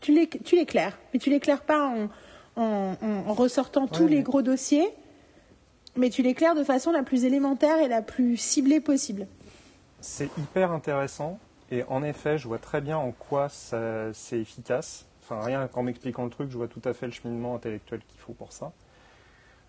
tu 0.00 0.12
l'é- 0.12 0.28
tu 0.28 0.54
l'éclaires. 0.54 0.96
Mais 1.12 1.18
tu 1.18 1.30
l'éclaires 1.30 1.62
pas 1.62 1.84
en, 1.88 2.08
en- 2.62 3.34
ressortant 3.34 3.88
tous 3.88 4.04
Ouais, 4.04 4.10
les 4.10 4.22
gros 4.22 4.42
dossiers, 4.42 4.88
mais 5.96 6.10
tu 6.10 6.22
l'éclaires 6.22 6.54
de 6.54 6.62
façon 6.62 6.92
la 6.92 7.02
plus 7.02 7.24
élémentaire 7.24 7.78
et 7.80 7.88
la 7.88 8.02
plus 8.02 8.36
ciblée 8.36 8.78
possible. 8.80 9.26
C'est 10.00 10.28
hyper 10.38 10.70
intéressant 10.70 11.40
et 11.70 11.84
en 11.84 12.02
effet, 12.02 12.38
je 12.38 12.48
vois 12.48 12.58
très 12.58 12.80
bien 12.80 12.96
en 12.98 13.12
quoi 13.12 13.48
c'est 13.48 14.38
efficace. 14.38 15.06
Enfin, 15.22 15.42
rien 15.42 15.66
qu'en 15.66 15.82
m'expliquant 15.82 16.24
le 16.24 16.30
truc, 16.30 16.50
je 16.50 16.56
vois 16.56 16.68
tout 16.68 16.82
à 16.84 16.92
fait 16.92 17.06
le 17.06 17.12
cheminement 17.12 17.54
intellectuel 17.56 18.00
qu'il 18.06 18.20
faut 18.20 18.32
pour 18.32 18.52
ça. 18.52 18.72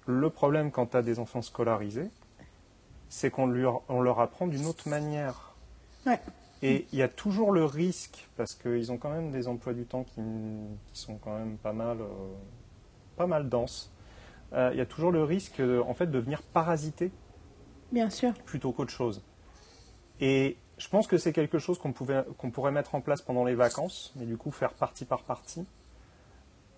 Le 0.06 0.30
problème 0.30 0.72
quand 0.72 0.88
tu 0.88 0.98
as 0.98 1.02
des 1.02 1.20
enfants 1.20 1.42
scolarisés, 1.42 2.10
c'est 3.10 3.32
qu'on 3.32 3.48
leur, 3.48 3.82
on 3.90 4.02
leur 4.02 4.20
apprend 4.20 4.48
d'une 4.48 4.66
autre 4.66 4.88
manière. 4.88 5.56
Ouais. 6.06 6.20
Et 6.62 6.88
il 6.92 7.00
y 7.00 7.04
a 7.04 7.08
toujours 7.08 7.52
le 7.52 7.66
risque, 7.66 8.28
parce 8.36 8.56
qu'ils 8.56 8.92
ont 8.92 8.98
quand 8.98 9.10
même 9.12 9.32
des 9.32 9.48
emplois 9.48 9.74
du 9.74 9.86
temps 9.86 10.04
qui, 10.04 10.22
qui 10.88 11.00
sont 11.00 11.18
quand 11.18 11.38
même 11.38 11.58
pas 11.58 11.74
mal, 11.74 12.02
euh, 12.02 12.06
pas 13.16 13.28
mal 13.28 13.48
denses. 13.50 13.92
Euh, 14.54 14.70
Il 14.74 14.78
y 14.78 14.82
a 14.82 14.86
toujours 14.86 15.12
le 15.12 15.24
risque, 15.24 15.62
en 15.86 15.94
fait, 15.94 16.08
de 16.08 16.20
venir 16.20 16.42
parasiter 16.42 17.12
Bien 17.92 18.10
sûr. 18.10 18.34
plutôt 18.46 18.72
qu'autre 18.72 18.92
chose. 18.92 19.22
Et 20.20 20.58
je 20.78 20.88
pense 20.90 21.08
que 21.08 21.18
c'est 21.18 21.34
quelque 21.34 21.60
chose 21.60 21.80
qu'on 21.80 21.92
pouvait, 21.92 22.24
qu'on 22.38 22.52
pourrait 22.52 22.72
mettre 22.72 22.96
en 22.96 23.02
place 23.02 23.22
pendant 23.22 23.44
les 23.44 23.56
vacances, 23.56 24.14
mais 24.16 24.26
du 24.26 24.38
coup 24.38 24.52
faire 24.52 24.74
partie 24.74 25.06
par 25.06 25.24
partie. 25.24 25.66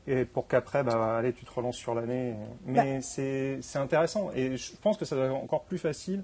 Et 0.07 0.25
pour 0.25 0.47
qu'après, 0.47 0.83
bah, 0.83 1.17
allez, 1.17 1.33
tu 1.33 1.45
te 1.45 1.51
relances 1.51 1.75
sur 1.75 1.93
l'année. 1.93 2.33
Mais 2.65 3.01
c'est, 3.01 3.59
c'est 3.61 3.77
intéressant. 3.77 4.31
Et 4.33 4.57
je 4.57 4.71
pense 4.81 4.97
que 4.97 5.05
ça 5.05 5.15
doit 5.15 5.25
être 5.25 5.35
encore 5.35 5.63
plus 5.63 5.77
facile 5.77 6.23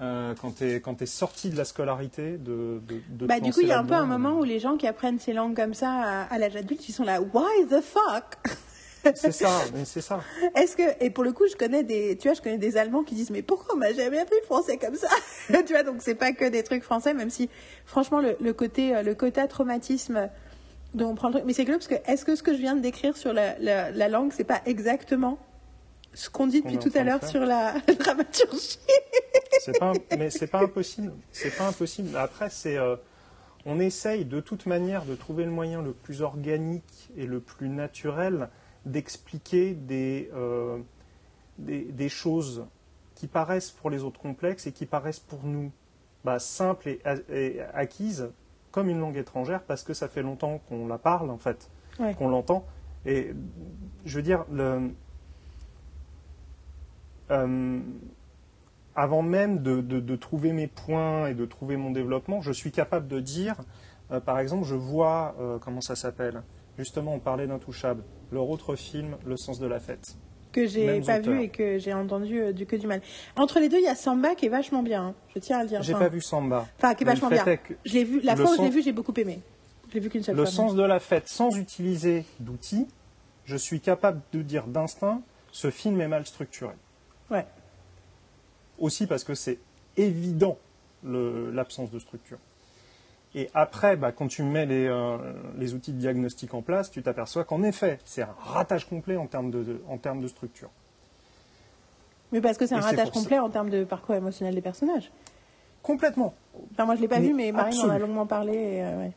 euh, 0.00 0.34
quand 0.40 0.56
tu 0.56 0.64
es, 1.02 1.06
sorti 1.06 1.50
de 1.50 1.56
la 1.56 1.66
scolarité 1.66 2.38
de, 2.38 2.80
de, 2.88 3.02
de 3.10 3.26
Bah, 3.26 3.40
du 3.40 3.52
coup, 3.52 3.60
il 3.60 3.68
y 3.68 3.72
a 3.72 3.78
un 3.78 3.84
peu 3.84 3.94
un 3.94 4.06
moment 4.06 4.38
où 4.38 4.44
les 4.44 4.60
gens 4.60 4.76
qui 4.76 4.86
apprennent 4.86 5.18
ces 5.18 5.34
langues 5.34 5.56
comme 5.56 5.74
ça 5.74 5.90
à, 5.90 6.22
à 6.22 6.38
l'âge 6.38 6.56
adulte, 6.56 6.88
ils 6.88 6.92
sont 6.92 7.04
là, 7.04 7.20
why 7.20 7.66
the 7.68 7.82
fuck? 7.82 8.38
C'est 9.14 9.32
ça, 9.32 9.62
mais 9.74 9.84
c'est 9.84 10.00
ça. 10.00 10.20
Est-ce 10.54 10.76
que 10.76 10.82
et 11.04 11.10
pour 11.10 11.24
le 11.24 11.32
coup, 11.32 11.46
je 11.48 11.56
connais 11.56 11.82
des, 11.82 12.16
tu 12.16 12.28
vois, 12.28 12.34
je 12.34 12.42
connais 12.42 12.58
des 12.58 12.76
Allemands 12.76 13.02
qui 13.02 13.14
disent 13.14 13.30
mais 13.30 13.42
pourquoi 13.42 13.74
on 13.74 13.78
m'a 13.78 13.92
jamais 13.92 14.18
appris 14.18 14.36
le 14.40 14.46
français 14.46 14.76
comme 14.76 14.96
ça 14.96 15.08
Tu 15.48 15.72
vois, 15.72 15.82
donc 15.82 15.96
c'est 16.00 16.14
pas 16.14 16.32
que 16.32 16.44
des 16.48 16.62
trucs 16.62 16.82
français, 16.82 17.14
même 17.14 17.30
si 17.30 17.48
franchement 17.86 18.20
le, 18.20 18.36
le 18.40 18.52
côté 18.52 18.94
euh, 18.94 19.02
le 19.02 19.14
quota 19.14 19.46
traumatisme 19.48 20.28
dont 20.94 21.10
on 21.10 21.14
prend 21.14 21.28
le 21.28 21.34
truc, 21.34 21.44
mais 21.46 21.52
c'est 21.52 21.64
que 21.64 21.72
parce 21.72 21.86
que 21.88 21.94
est-ce 22.06 22.24
que 22.24 22.34
ce 22.36 22.42
que 22.42 22.52
je 22.52 22.58
viens 22.58 22.76
de 22.76 22.80
décrire 22.80 23.16
sur 23.16 23.32
la, 23.32 23.58
la, 23.58 23.90
la 23.90 24.08
langue, 24.08 24.32
c'est 24.34 24.44
pas 24.44 24.60
exactement 24.66 25.38
ce 26.12 26.28
qu'on 26.28 26.46
dit 26.46 26.62
depuis 26.62 26.78
tout 26.78 26.90
à 26.94 27.04
l'heure 27.04 27.24
sur 27.24 27.40
la 27.46 27.74
dramaturgie 27.98 28.78
C'est 29.60 29.78
pas, 29.78 29.92
mais 30.18 30.30
c'est 30.30 30.48
pas 30.48 30.62
impossible. 30.62 31.12
C'est 31.32 31.56
pas 31.56 31.68
impossible. 31.68 32.16
Après, 32.16 32.50
c'est, 32.50 32.76
euh, 32.76 32.96
on 33.66 33.78
essaye 33.78 34.24
de 34.24 34.40
toute 34.40 34.66
manière 34.66 35.04
de 35.04 35.14
trouver 35.14 35.44
le 35.44 35.50
moyen 35.50 35.82
le 35.82 35.92
plus 35.92 36.22
organique 36.22 37.10
et 37.16 37.26
le 37.26 37.40
plus 37.40 37.68
naturel 37.68 38.48
d'expliquer 38.86 39.74
des, 39.74 40.30
euh, 40.34 40.78
des, 41.58 41.84
des 41.84 42.08
choses 42.08 42.64
qui 43.14 43.26
paraissent 43.26 43.70
pour 43.70 43.90
les 43.90 44.02
autres 44.02 44.20
complexes 44.20 44.66
et 44.66 44.72
qui 44.72 44.86
paraissent 44.86 45.20
pour 45.20 45.44
nous 45.44 45.70
bah, 46.24 46.38
simples 46.38 46.88
et, 46.88 47.00
et 47.30 47.60
acquises 47.74 48.30
comme 48.70 48.88
une 48.88 49.00
langue 49.00 49.16
étrangère 49.16 49.62
parce 49.64 49.82
que 49.82 49.92
ça 49.94 50.08
fait 50.08 50.22
longtemps 50.22 50.58
qu'on 50.68 50.86
la 50.86 50.98
parle 50.98 51.30
en 51.30 51.38
fait, 51.38 51.68
Ouais. 51.98 52.14
qu'on 52.14 52.28
l'entend. 52.28 52.64
Et 53.04 53.32
je 54.06 54.16
veux 54.16 54.22
dire, 54.22 54.44
le, 54.50 54.90
euh, 57.30 57.80
avant 58.96 59.22
même 59.22 59.62
de, 59.62 59.80
de- 59.80 60.00
de 60.00 60.16
trouver 60.16 60.52
mes 60.52 60.66
points 60.66 61.28
et 61.28 61.34
de 61.34 61.44
trouver 61.46 61.76
mon 61.76 61.90
développement, 61.90 62.40
je 62.40 62.52
suis 62.52 62.72
capable 62.72 63.06
de 63.08 63.20
dire, 63.20 63.56
euh, 64.10 64.20
par 64.20 64.38
exemple, 64.38 64.64
je 64.66 64.74
vois, 64.74 65.34
euh, 65.40 65.58
comment 65.58 65.80
ça 65.80 65.94
s'appelle? 65.96 66.42
Justement, 66.80 67.12
on 67.12 67.18
parlait 67.18 67.46
d'Intouchable, 67.46 68.02
leur 68.32 68.48
autre 68.48 68.74
film, 68.74 69.18
Le 69.26 69.36
sens 69.36 69.58
de 69.58 69.66
la 69.66 69.78
fête. 69.80 70.16
que 70.50 70.66
j'ai 70.66 71.00
pas 71.02 71.18
auteurs. 71.18 71.34
vu 71.34 71.42
et 71.42 71.48
que 71.50 71.78
j'ai 71.78 71.92
entendu 71.92 72.40
euh, 72.40 72.52
du 72.54 72.64
que 72.64 72.74
du 72.74 72.86
mal. 72.86 73.02
Entre 73.36 73.60
les 73.60 73.68
deux, 73.68 73.76
il 73.76 73.84
y 73.84 73.86
a 73.88 73.94
Samba 73.94 74.34
qui 74.34 74.46
est 74.46 74.48
vachement 74.48 74.82
bien. 74.82 75.08
hein. 75.08 75.14
Je 75.34 75.40
tiens 75.40 75.58
à 75.58 75.62
le 75.62 75.68
dire. 75.68 75.82
J'ai 75.82 75.92
Enfin, 75.94 76.04
pas 76.06 76.08
vu 76.08 76.22
Samba. 76.22 76.66
Enfin, 76.78 76.94
qui 76.94 77.04
est 77.04 77.06
Mais 77.06 77.12
vachement 77.12 77.28
le 77.28 77.36
fait 77.36 77.44
bien. 77.44 77.52
est 77.52 77.58
que 77.58 77.74
Je 77.84 77.92
l'ai 77.92 78.04
vu. 78.04 78.20
La 78.22 78.34
Le 78.34 78.42
fois 78.42 78.52
où 78.52 78.56
je 78.56 78.60
l'ai 78.62 78.66
sens- 78.68 78.74
vu, 78.76 78.82
j'ai 78.82 78.92
beaucoup 78.92 79.12
aimé. 79.18 79.40
Je 79.90 79.94
l'ai 79.94 80.00
vu 80.00 80.08
qu'une 80.08 80.22
seule 80.22 80.36
le 80.36 80.44
fois. 80.44 80.50
sens 80.50 80.74
de 80.74 80.82
la 80.82 81.00
fête, 81.00 81.28
sans 81.28 81.54
utiliser 81.54 82.24
d'outils, 82.38 82.86
je 83.44 83.56
suis 83.56 83.80
capable 83.80 84.22
de 84.32 84.40
dire 84.40 84.66
d'instinct, 84.66 85.20
ce 85.52 85.70
film 85.70 86.00
est 86.00 86.08
mal 86.08 86.24
structuré. 86.24 86.72
Ouais. 87.30 87.44
Aussi 88.78 89.06
parce 89.06 89.24
que 89.24 89.34
c'est 89.34 89.58
évident 89.98 90.56
le- 91.04 91.50
l'absence 91.50 91.90
de 91.90 91.98
structure. 91.98 92.38
Et 93.34 93.48
après, 93.54 93.96
bah, 93.96 94.10
quand 94.12 94.26
tu 94.26 94.42
mets 94.42 94.66
les, 94.66 94.86
euh, 94.88 95.16
les 95.56 95.74
outils 95.74 95.92
de 95.92 95.98
diagnostic 95.98 96.52
en 96.52 96.62
place, 96.62 96.90
tu 96.90 97.00
t'aperçois 97.02 97.44
qu'en 97.44 97.62
effet, 97.62 97.98
c'est 98.04 98.22
un 98.22 98.34
ratage 98.40 98.88
complet 98.88 99.16
en 99.16 99.26
termes 99.26 99.50
de, 99.52 99.62
de- 99.62 99.80
en 99.88 99.98
termes 99.98 100.20
de 100.20 100.26
structure. 100.28 100.70
Mais 102.32 102.40
parce 102.40 102.58
que 102.58 102.66
c'est 102.66 102.74
un 102.74 102.78
Et 102.78 102.82
ratage 102.82 103.06
ça- 103.06 103.12
complet 103.12 103.38
en 103.38 103.48
termes 103.50 103.70
de 103.70 103.84
parcours 103.84 104.14
émotionnel 104.14 104.54
des 104.54 104.60
personnages. 104.60 105.10
Complètement, 105.82 106.34
Enfin, 106.72 106.84
moi, 106.84 106.94
je 106.96 107.00
l'ai 107.00 107.08
pas 107.08 107.20
Mais 107.20 107.28
vu, 107.28 107.34
mais 107.34 107.52
Marie 107.52 107.78
en 107.80 107.88
a 107.88 107.98
longuement 107.98 108.26
parlé. 108.26 108.52
et, 108.52 108.84
euh, 108.84 108.98
ouais. 108.98 109.12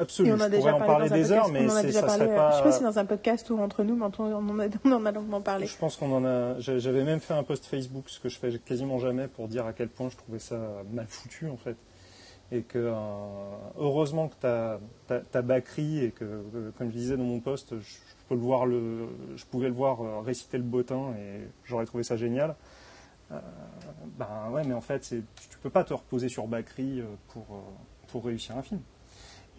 Absolument. 0.00 0.36
on 0.36 0.40
a 0.40 0.44
Je 0.44 0.50
déjà 0.50 0.60
pourrais 0.70 0.72
en 0.82 0.86
parlé 0.86 1.08
parler 1.08 1.22
des 1.22 1.32
heures, 1.32 1.48
mais 1.48 1.68
c'est- 1.68 1.90
ça 1.92 2.02
parlé. 2.02 2.24
serait 2.24 2.32
euh, 2.32 2.36
pas. 2.36 2.50
Je 2.52 2.56
sais 2.58 2.62
pas 2.62 2.72
si 2.72 2.82
dans 2.84 2.98
un 3.00 3.04
podcast 3.04 3.50
ou 3.50 3.58
entre 3.60 3.82
nous, 3.82 3.96
mais 3.96 4.06
on 4.18 4.22
en 4.32 4.60
a, 4.60 4.66
on 4.84 4.92
en 4.92 5.06
a 5.06 5.10
longuement 5.12 5.40
parlé. 5.40 5.66
Je 5.66 5.76
pense 5.76 5.96
qu'on 5.96 6.12
en 6.12 6.24
a. 6.24 6.58
j'a- 6.60 6.78
J'avais 6.78 7.02
même 7.02 7.18
fait 7.18 7.34
un 7.34 7.42
post 7.42 7.66
Facebook, 7.66 8.04
ce 8.08 8.20
que 8.20 8.28
je 8.28 8.38
fais 8.38 8.56
quasiment 8.60 9.00
jamais, 9.00 9.26
pour 9.26 9.48
dire 9.48 9.66
à 9.66 9.72
quel 9.72 9.88
point 9.88 10.08
je 10.08 10.16
trouvais 10.16 10.38
ça 10.38 10.56
mal 10.92 11.06
foutu 11.08 11.48
en 11.48 11.56
fait. 11.56 11.74
Et 12.50 12.62
que 12.62 12.78
euh, 12.78 12.94
heureusement 13.76 14.28
que 14.28 14.34
tu 14.40 14.46
as, 14.46 14.78
et 15.10 16.10
que, 16.12 16.70
comme 16.78 16.90
je 16.90 16.96
disais 16.96 17.16
dans 17.16 17.24
mon 17.24 17.40
post, 17.40 17.74
je, 17.78 17.98
pouvais 19.50 19.68
le 19.68 19.74
voir 19.74 20.00
euh, 20.00 20.20
réciter 20.20 20.58
le 20.58 20.64
bottin 20.64 21.14
et 21.18 21.48
j'aurais 21.64 21.86
trouvé 21.86 22.04
ça 22.04 22.16
génial. 22.16 22.54
Euh, 23.30 23.38
ben 24.18 24.50
ouais, 24.52 24.64
mais 24.64 24.74
en 24.74 24.80
fait, 24.80 25.00
tu 25.00 25.58
peux 25.62 25.70
pas 25.70 25.84
te 25.84 25.92
reposer 25.92 26.28
sur 26.28 26.46
Bakri 26.46 27.00
euh, 27.00 27.04
pour, 28.08 28.24
réussir 28.24 28.56
un 28.56 28.62
film. 28.62 28.80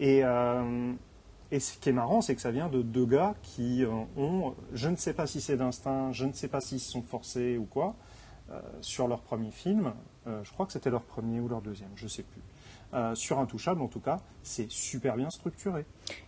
Et, 0.00 0.22
ce 0.22 1.78
qui 1.78 1.88
est 1.88 1.92
marrant, 1.92 2.20
c'est 2.20 2.34
que 2.34 2.40
ça 2.40 2.50
vient 2.50 2.68
de 2.68 2.82
deux 2.82 3.06
gars 3.06 3.34
qui 3.42 3.84
ont, 4.16 4.54
je 4.72 4.88
ne 4.88 4.96
sais 4.96 5.12
pas 5.12 5.26
si 5.26 5.40
c'est 5.40 5.56
d'instinct, 5.56 6.12
je 6.12 6.26
ne 6.26 6.32
sais 6.32 6.48
pas 6.48 6.60
s'ils 6.60 6.80
se 6.80 6.90
sont 6.90 7.02
forcés 7.02 7.58
ou 7.58 7.64
quoi, 7.64 7.94
sur 8.80 9.08
leur 9.08 9.20
premier 9.20 9.50
film, 9.50 9.92
je 10.26 10.50
crois 10.52 10.66
que 10.66 10.72
c'était 10.72 10.90
leur 10.90 11.02
premier 11.02 11.40
ou 11.40 11.48
leur 11.48 11.60
deuxième, 11.60 11.90
je 11.96 12.06
sais 12.06 12.22
plus. 12.22 12.40
Euh, 12.92 13.14
sur 13.14 13.38
Intouchable, 13.38 13.82
en 13.82 13.86
tout 13.86 14.00
cas, 14.00 14.18
c'est 14.42 14.68
super 14.70 15.14
bien 15.16 15.30
structuré. 15.30 15.84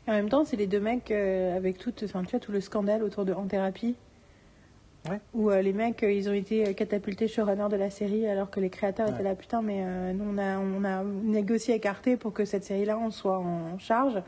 Et 0.07 0.11
en 0.11 0.15
même 0.15 0.29
temps, 0.29 0.45
c'est 0.45 0.57
les 0.57 0.69
deux 0.69 0.79
mecs 0.79 1.11
euh, 1.11 1.57
avec 1.57 1.77
tout, 1.79 1.93
enfin, 2.05 2.23
tu 2.23 2.31
vois, 2.31 2.39
tout 2.41 2.53
le 2.53 2.61
scandale 2.61 3.03
autour 3.03 3.25
de 3.25 3.33
En 3.33 3.47
Thérapie. 3.47 3.97
Ouais. 5.11 5.21
Où 5.35 5.51
euh, 5.51 5.61
les 5.61 5.73
mecs, 5.73 6.03
ils 6.09 6.29
ont 6.29 6.33
été 6.33 6.73
catapultés 6.75 7.27
showrunner 7.27 7.67
de 7.69 7.75
la 7.75 7.91
série 7.91 8.29
alors 8.29 8.49
que 8.49 8.61
les 8.61 8.71
créateurs 8.71 9.09
Ouais. 9.09 9.15
étaient 9.15 9.25
là, 9.25 9.35
putain, 9.35 9.61
mais 9.61 10.15
nous, 10.15 10.25
on 10.25 10.39
a, 10.39 10.59
on 10.59 10.85
a 10.85 11.03
négocié 11.03 11.75
avec 11.75 11.87
Arte 11.87 12.15
pour 12.17 12.33
que 12.33 12.45
cette 12.45 12.63
série-là, 12.63 12.97
on 12.97 13.11
soit 13.11 13.39
en 13.39 13.77
charge. 13.81 14.23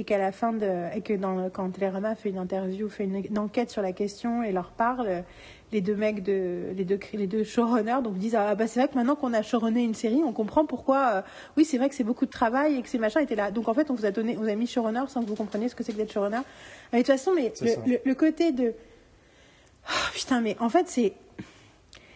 Et 0.00 0.04
qu'à 0.04 0.16
la 0.16 0.30
fin 0.32 0.52
de. 0.52 0.94
Et 0.96 1.00
que 1.02 1.12
dans, 1.12 1.50
quand 1.50 1.68
Télérama 1.70 2.14
fait 2.14 2.30
une 2.30 2.38
interview, 2.38 2.88
fait 2.88 3.02
une, 3.04 3.16
une 3.16 3.38
enquête 3.38 3.68
sur 3.70 3.82
la 3.82 3.92
question 3.92 4.44
et 4.44 4.52
leur 4.52 4.70
parle, 4.70 5.24
les 5.72 5.80
deux 5.80 5.96
mecs, 5.96 6.22
de, 6.22 6.66
les, 6.76 6.84
deux, 6.84 7.00
les 7.12 7.26
deux 7.26 7.42
showrunners 7.42 8.00
donc 8.04 8.16
disent 8.16 8.36
Ah, 8.36 8.54
bah 8.54 8.68
c'est 8.68 8.78
vrai 8.78 8.88
que 8.88 8.94
maintenant 8.94 9.16
qu'on 9.16 9.34
a 9.34 9.42
showrunné 9.42 9.82
une 9.82 9.94
série, 9.94 10.22
on 10.24 10.32
comprend 10.32 10.64
pourquoi. 10.66 11.10
euh, 11.16 11.22
oui, 11.56 11.64
c'est 11.64 11.78
vrai 11.78 11.88
que 11.88 11.96
c'est 11.96 12.04
beaucoup 12.04 12.26
de 12.26 12.30
travail 12.30 12.76
et 12.76 12.82
que 12.82 12.88
ces 12.88 12.98
machins 12.98 13.20
étaient 13.20 13.34
là. 13.34 13.50
Donc 13.50 13.66
en 13.68 13.74
fait, 13.74 13.90
on 13.90 13.94
vous 13.94 14.06
a 14.06 14.12
donné, 14.12 14.36
on 14.38 14.42
vous 14.42 14.48
a 14.48 14.54
mis 14.54 14.68
showrunner 14.68 15.02
sans 15.08 15.20
que 15.22 15.26
vous 15.28 15.34
compreniez 15.34 15.68
ce 15.68 15.74
que 15.74 15.82
c'est 15.82 15.92
que 15.92 15.96
d'être 15.98 16.12
showrunner. 16.12 16.42
Mais 16.92 17.00
de 17.00 17.04
toute 17.04 17.12
façon, 17.16 17.32
mais 17.34 17.52
le, 17.60 17.66
ça. 17.66 17.80
le- 17.84 17.98
le 18.04 18.14
côté 18.14 18.52
de. 18.52 18.72
Oh, 19.88 20.08
putain, 20.14 20.40
mais 20.40 20.56
en 20.60 20.68
fait, 20.68 20.86
c'est. 20.88 21.12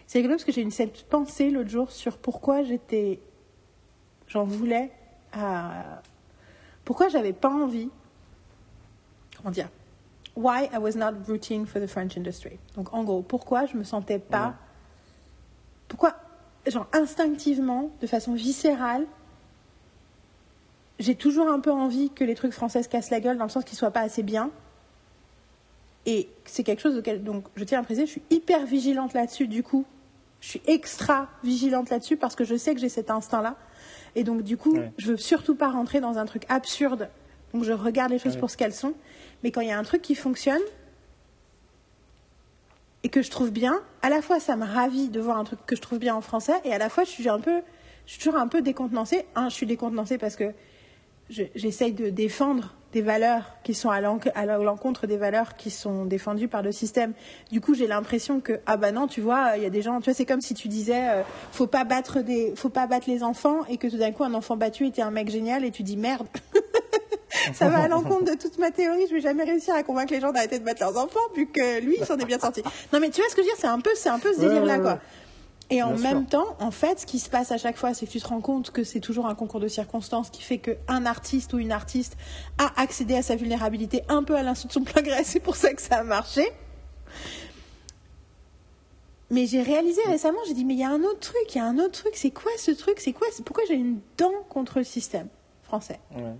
C'est 0.07 0.19
rigolo 0.19 0.35
parce 0.35 0.45
que 0.45 0.51
j'ai 0.53 0.61
eu 0.61 0.71
cette 0.71 1.03
pensée 1.05 1.49
l'autre 1.49 1.69
jour 1.69 1.91
sur 1.91 2.17
pourquoi 2.17 2.63
j'étais. 2.63 3.19
J'en 4.29 4.45
voulais 4.45 4.89
à. 5.33 6.01
Pourquoi 6.85 7.09
j'avais 7.09 7.33
pas 7.33 7.49
envie. 7.49 7.89
Comment 9.37 9.51
dire 9.51 9.69
Why 10.35 10.69
I 10.73 10.77
was 10.79 10.95
not 10.95 11.13
rooting 11.27 11.65
for 11.65 11.81
the 11.81 11.87
French 11.87 12.17
industry? 12.17 12.57
Donc 12.75 12.93
en 12.93 13.03
gros, 13.03 13.21
pourquoi 13.21 13.65
je 13.65 13.77
me 13.77 13.83
sentais 13.83 14.19
pas. 14.19 14.47
Ouais. 14.47 14.53
Pourquoi, 15.87 16.15
genre 16.67 16.87
instinctivement, 16.91 17.91
de 18.01 18.07
façon 18.07 18.33
viscérale, 18.33 19.05
j'ai 20.99 21.15
toujours 21.15 21.47
un 21.49 21.59
peu 21.59 21.71
envie 21.71 22.09
que 22.09 22.23
les 22.23 22.35
trucs 22.35 22.53
français 22.53 22.81
se 22.81 22.89
cassent 22.89 23.09
la 23.11 23.19
gueule 23.19 23.37
dans 23.37 23.43
le 23.43 23.49
sens 23.49 23.63
qu'ils 23.63 23.77
soient 23.77 23.91
pas 23.91 24.01
assez 24.01 24.23
bien. 24.23 24.49
Et 26.05 26.29
c'est 26.45 26.63
quelque 26.63 26.81
chose 26.81 26.97
auquel 26.97 27.23
donc 27.23 27.45
je 27.55 27.63
tiens 27.63 27.79
à 27.79 27.83
préciser, 27.83 28.05
je 28.05 28.11
suis 28.11 28.23
hyper 28.29 28.65
vigilante 28.65 29.13
là-dessus 29.13 29.47
du 29.47 29.63
coup. 29.63 29.85
Je 30.41 30.49
suis 30.49 30.61
extra 30.67 31.29
vigilante 31.43 31.89
là-dessus 31.89 32.17
parce 32.17 32.35
que 32.35 32.43
je 32.43 32.55
sais 32.55 32.73
que 32.73 32.81
j'ai 32.81 32.89
cet 32.89 33.09
instinct-là. 33.09 33.55
Et 34.15 34.23
donc 34.23 34.43
du 34.43 34.57
coup, 34.57 34.75
Ouais. 34.77 34.91
je 34.97 35.11
veux 35.11 35.17
surtout 35.17 35.55
pas 35.55 35.69
rentrer 35.69 35.99
dans 35.99 36.17
un 36.17 36.25
truc 36.25 36.43
absurde. 36.49 37.09
Donc 37.53 37.63
je 37.63 37.71
regarde 37.73 38.11
les 38.11 38.19
choses 38.19 38.33
Ouais. 38.35 38.39
pour 38.39 38.49
ce 38.49 38.57
qu'elles 38.57 38.73
sont. 38.73 38.93
Mais 39.43 39.51
quand 39.51 39.61
il 39.61 39.67
y 39.67 39.71
a 39.71 39.77
un 39.77 39.83
truc 39.83 40.01
qui 40.01 40.15
fonctionne 40.15 40.61
et 43.03 43.09
que 43.09 43.21
je 43.21 43.29
trouve 43.29 43.51
bien, 43.51 43.81
à 44.01 44.09
la 44.09 44.21
fois 44.21 44.39
ça 44.39 44.55
me 44.55 44.65
ravit 44.65 45.09
de 45.09 45.19
voir 45.19 45.37
un 45.37 45.43
truc 45.43 45.59
que 45.65 45.75
je 45.75 45.81
trouve 45.81 45.99
bien 45.99 46.15
en 46.15 46.21
français 46.21 46.53
et 46.63 46.73
à 46.73 46.77
la 46.77 46.89
fois 46.89 47.03
je 47.03 47.09
suis 47.09 47.27
un 47.27 47.39
peu, 47.39 47.61
je 48.05 48.11
suis 48.13 48.19
toujours 48.19 48.39
un 48.39 48.47
peu 48.47 48.61
décontenancée. 48.61 49.25
Un, 49.35 49.49
je 49.49 49.53
suis 49.55 49.65
décontenancée 49.65 50.17
parce 50.17 50.35
que 50.35 50.51
je- 51.29 51.43
j'essaye 51.55 51.91
de 51.93 52.09
défendre 52.09 52.73
des 52.93 53.01
valeurs 53.01 53.43
qui 53.63 53.73
sont 53.73 53.89
à 53.89 53.99
l'enc- 53.99 54.29
à 54.35 54.45
l'encontre 54.45 55.07
des 55.07 55.17
valeurs 55.17 55.55
qui 55.57 55.71
sont 55.71 56.05
défendues 56.05 56.47
par 56.47 56.61
le 56.61 56.71
système. 56.71 57.13
Du 57.51 57.59
coup, 57.59 57.73
j'ai 57.73 57.87
l'impression 57.87 58.39
que 58.39 58.59
ah 58.65 58.77
bah 58.77 58.91
non, 58.91 59.07
tu 59.07 59.19
vois, 59.19 59.57
il 59.57 59.63
y 59.63 59.65
a 59.65 59.69
des 59.69 59.81
gens, 59.81 59.99
tu 59.99 60.05
vois, 60.05 60.13
c'est 60.13 60.25
comme 60.25 60.41
si 60.41 60.53
tu 60.53 60.67
disais 60.67 61.09
euh, 61.09 61.23
faut 61.51 61.67
pas 61.67 61.83
battre 61.83 62.21
des 62.21 62.53
faut 62.55 62.69
pas 62.69 62.85
battre 62.87 63.09
les 63.09 63.23
enfants 63.23 63.65
et 63.67 63.77
que 63.77 63.87
tout 63.87 63.97
d'un 63.97 64.11
coup 64.11 64.23
un 64.23 64.33
enfant 64.33 64.55
battu 64.57 64.85
était 64.87 65.01
un 65.01 65.11
mec 65.11 65.29
génial 65.29 65.65
et 65.65 65.71
tu 65.71 65.83
dis 65.83 65.97
merde. 65.97 66.27
Ça 67.53 67.67
va 67.67 67.79
à 67.83 67.87
l'encontre 67.87 68.25
de 68.31 68.37
toute 68.37 68.57
ma 68.59 68.71
théorie. 68.71 69.05
Je 69.09 69.15
vais 69.15 69.21
jamais 69.21 69.43
réussir 69.43 69.73
à 69.73 69.83
convaincre 69.83 70.13
les 70.13 70.21
gens 70.21 70.31
d'arrêter 70.31 70.59
de 70.59 70.63
battre 70.63 70.81
leurs 70.81 70.97
enfants, 70.97 71.19
vu 71.35 71.47
que 71.47 71.81
lui, 71.81 71.95
il 71.99 72.05
s'en 72.05 72.17
est 72.17 72.25
bien 72.25 72.39
sorti. 72.39 72.61
Non, 72.93 72.99
mais 72.99 73.09
tu 73.09 73.19
vois 73.21 73.29
ce 73.29 73.35
que 73.35 73.41
je 73.41 73.47
veux 73.47 73.53
dire 73.53 73.59
C'est 73.59 73.67
un 73.67 73.79
peu, 73.79 73.89
c'est 73.95 74.09
un 74.09 74.19
peu 74.19 74.31
ce 74.33 74.39
Ouais, 74.39 74.45
délire-là, 74.47 74.75
ouais, 74.77 74.81
quoi. 74.81 74.99
Et 75.73 75.81
en 75.81 75.93
Bien 75.93 76.13
même 76.13 76.27
temps, 76.27 76.55
en 76.59 76.69
fait, 76.69 76.99
ce 76.99 77.05
qui 77.07 77.17
se 77.17 77.31
passe 77.31 77.51
à 77.51 77.57
chaque 77.57 77.77
fois, 77.77 77.95
c'est 77.95 78.05
que 78.05 78.11
tu 78.11 78.21
te 78.21 78.27
rends 78.27 78.41
compte 78.41 78.69
que 78.69 78.83
c'est 78.83 78.99
toujours 78.99 79.25
un 79.25 79.33
concours 79.33 79.59
de 79.59 79.67
circonstances 79.67 80.29
qui 80.29 80.43
fait 80.43 80.59
qu'un 80.59 81.07
artiste 81.07 81.51
ou 81.53 81.57
une 81.57 81.71
artiste 81.71 82.15
a 82.59 82.79
accédé 82.79 83.15
à 83.15 83.23
sa 83.23 83.35
vulnérabilité 83.35 84.03
un 84.07 84.23
peu 84.23 84.35
à 84.35 84.43
l'insu 84.43 84.67
de 84.67 84.71
son 84.71 84.83
plein 84.83 85.01
gré. 85.01 85.23
C'est 85.23 85.39
pour 85.39 85.55
ça 85.55 85.73
que 85.73 85.81
ça 85.81 85.97
a 85.97 86.03
marché. 86.03 86.47
Mais 89.31 89.47
j'ai 89.47 89.63
réalisé 89.63 90.01
récemment, 90.05 90.37
j'ai 90.45 90.53
dit, 90.53 90.63
mais 90.63 90.75
il 90.75 90.79
y 90.79 90.83
a 90.83 90.91
un 90.91 91.01
autre 91.01 91.21
truc, 91.21 91.55
il 91.55 91.57
y 91.57 91.61
a 91.61 91.65
un 91.65 91.79
autre 91.79 92.03
truc. 92.03 92.13
C'est 92.13 92.29
quoi 92.29 92.51
ce 92.59 92.69
truc? 92.69 92.99
C'est 92.99 93.13
quoi? 93.13 93.27
Pourquoi 93.43 93.63
j'ai 93.67 93.73
une 93.73 93.99
dent 94.19 94.43
contre 94.49 94.77
le 94.77 94.83
système 94.83 95.27
français? 95.63 95.99
Ouais. 96.15 96.35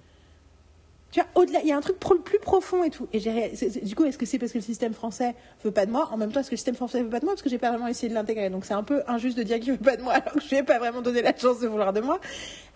Tu 1.13 1.19
vois, 1.19 1.29
au-delà, 1.35 1.59
il 1.61 1.67
y 1.67 1.71
a 1.71 1.77
un 1.77 1.81
truc 1.81 1.99
pro- 1.99 2.15
plus 2.15 2.39
profond 2.39 2.83
et 2.83 2.89
tout. 2.89 3.07
Et 3.13 3.19
du 3.19 3.95
coup, 3.95 4.03
est-ce 4.03 4.17
que 4.17 4.25
c'est 4.25 4.39
parce 4.39 4.51
que 4.51 4.57
le 4.57 4.63
système 4.63 4.95
français 4.95 5.35
veut 5.63 5.69
pas 5.69 5.85
de 5.85 5.91
moi? 5.91 6.09
En 6.11 6.17
même 6.17 6.31
temps, 6.31 6.39
est-ce 6.39 6.49
que 6.49 6.55
le 6.55 6.57
système 6.57 6.73
français 6.73 7.03
veut 7.03 7.09
pas 7.09 7.19
de 7.19 7.25
moi? 7.25 7.35
Parce 7.35 7.43
que 7.43 7.49
j'ai 7.51 7.59
pas 7.59 7.69
vraiment 7.69 7.85
essayé 7.87 8.09
de 8.09 8.15
l'intégrer. 8.15 8.49
Donc 8.49 8.65
c'est 8.65 8.73
un 8.73 8.81
peu 8.81 9.03
injuste 9.07 9.37
de 9.37 9.43
dire 9.43 9.59
qu'il 9.59 9.73
veut 9.73 9.77
pas 9.77 9.95
de 9.95 10.01
moi 10.01 10.13
alors 10.13 10.33
que 10.33 10.41
je 10.41 10.49
lui 10.49 10.55
ai 10.57 10.63
pas 10.63 10.79
vraiment 10.79 11.03
donné 11.03 11.21
la 11.21 11.37
chance 11.37 11.59
de 11.59 11.67
vouloir 11.67 11.93
de 11.93 12.01
moi. 12.01 12.19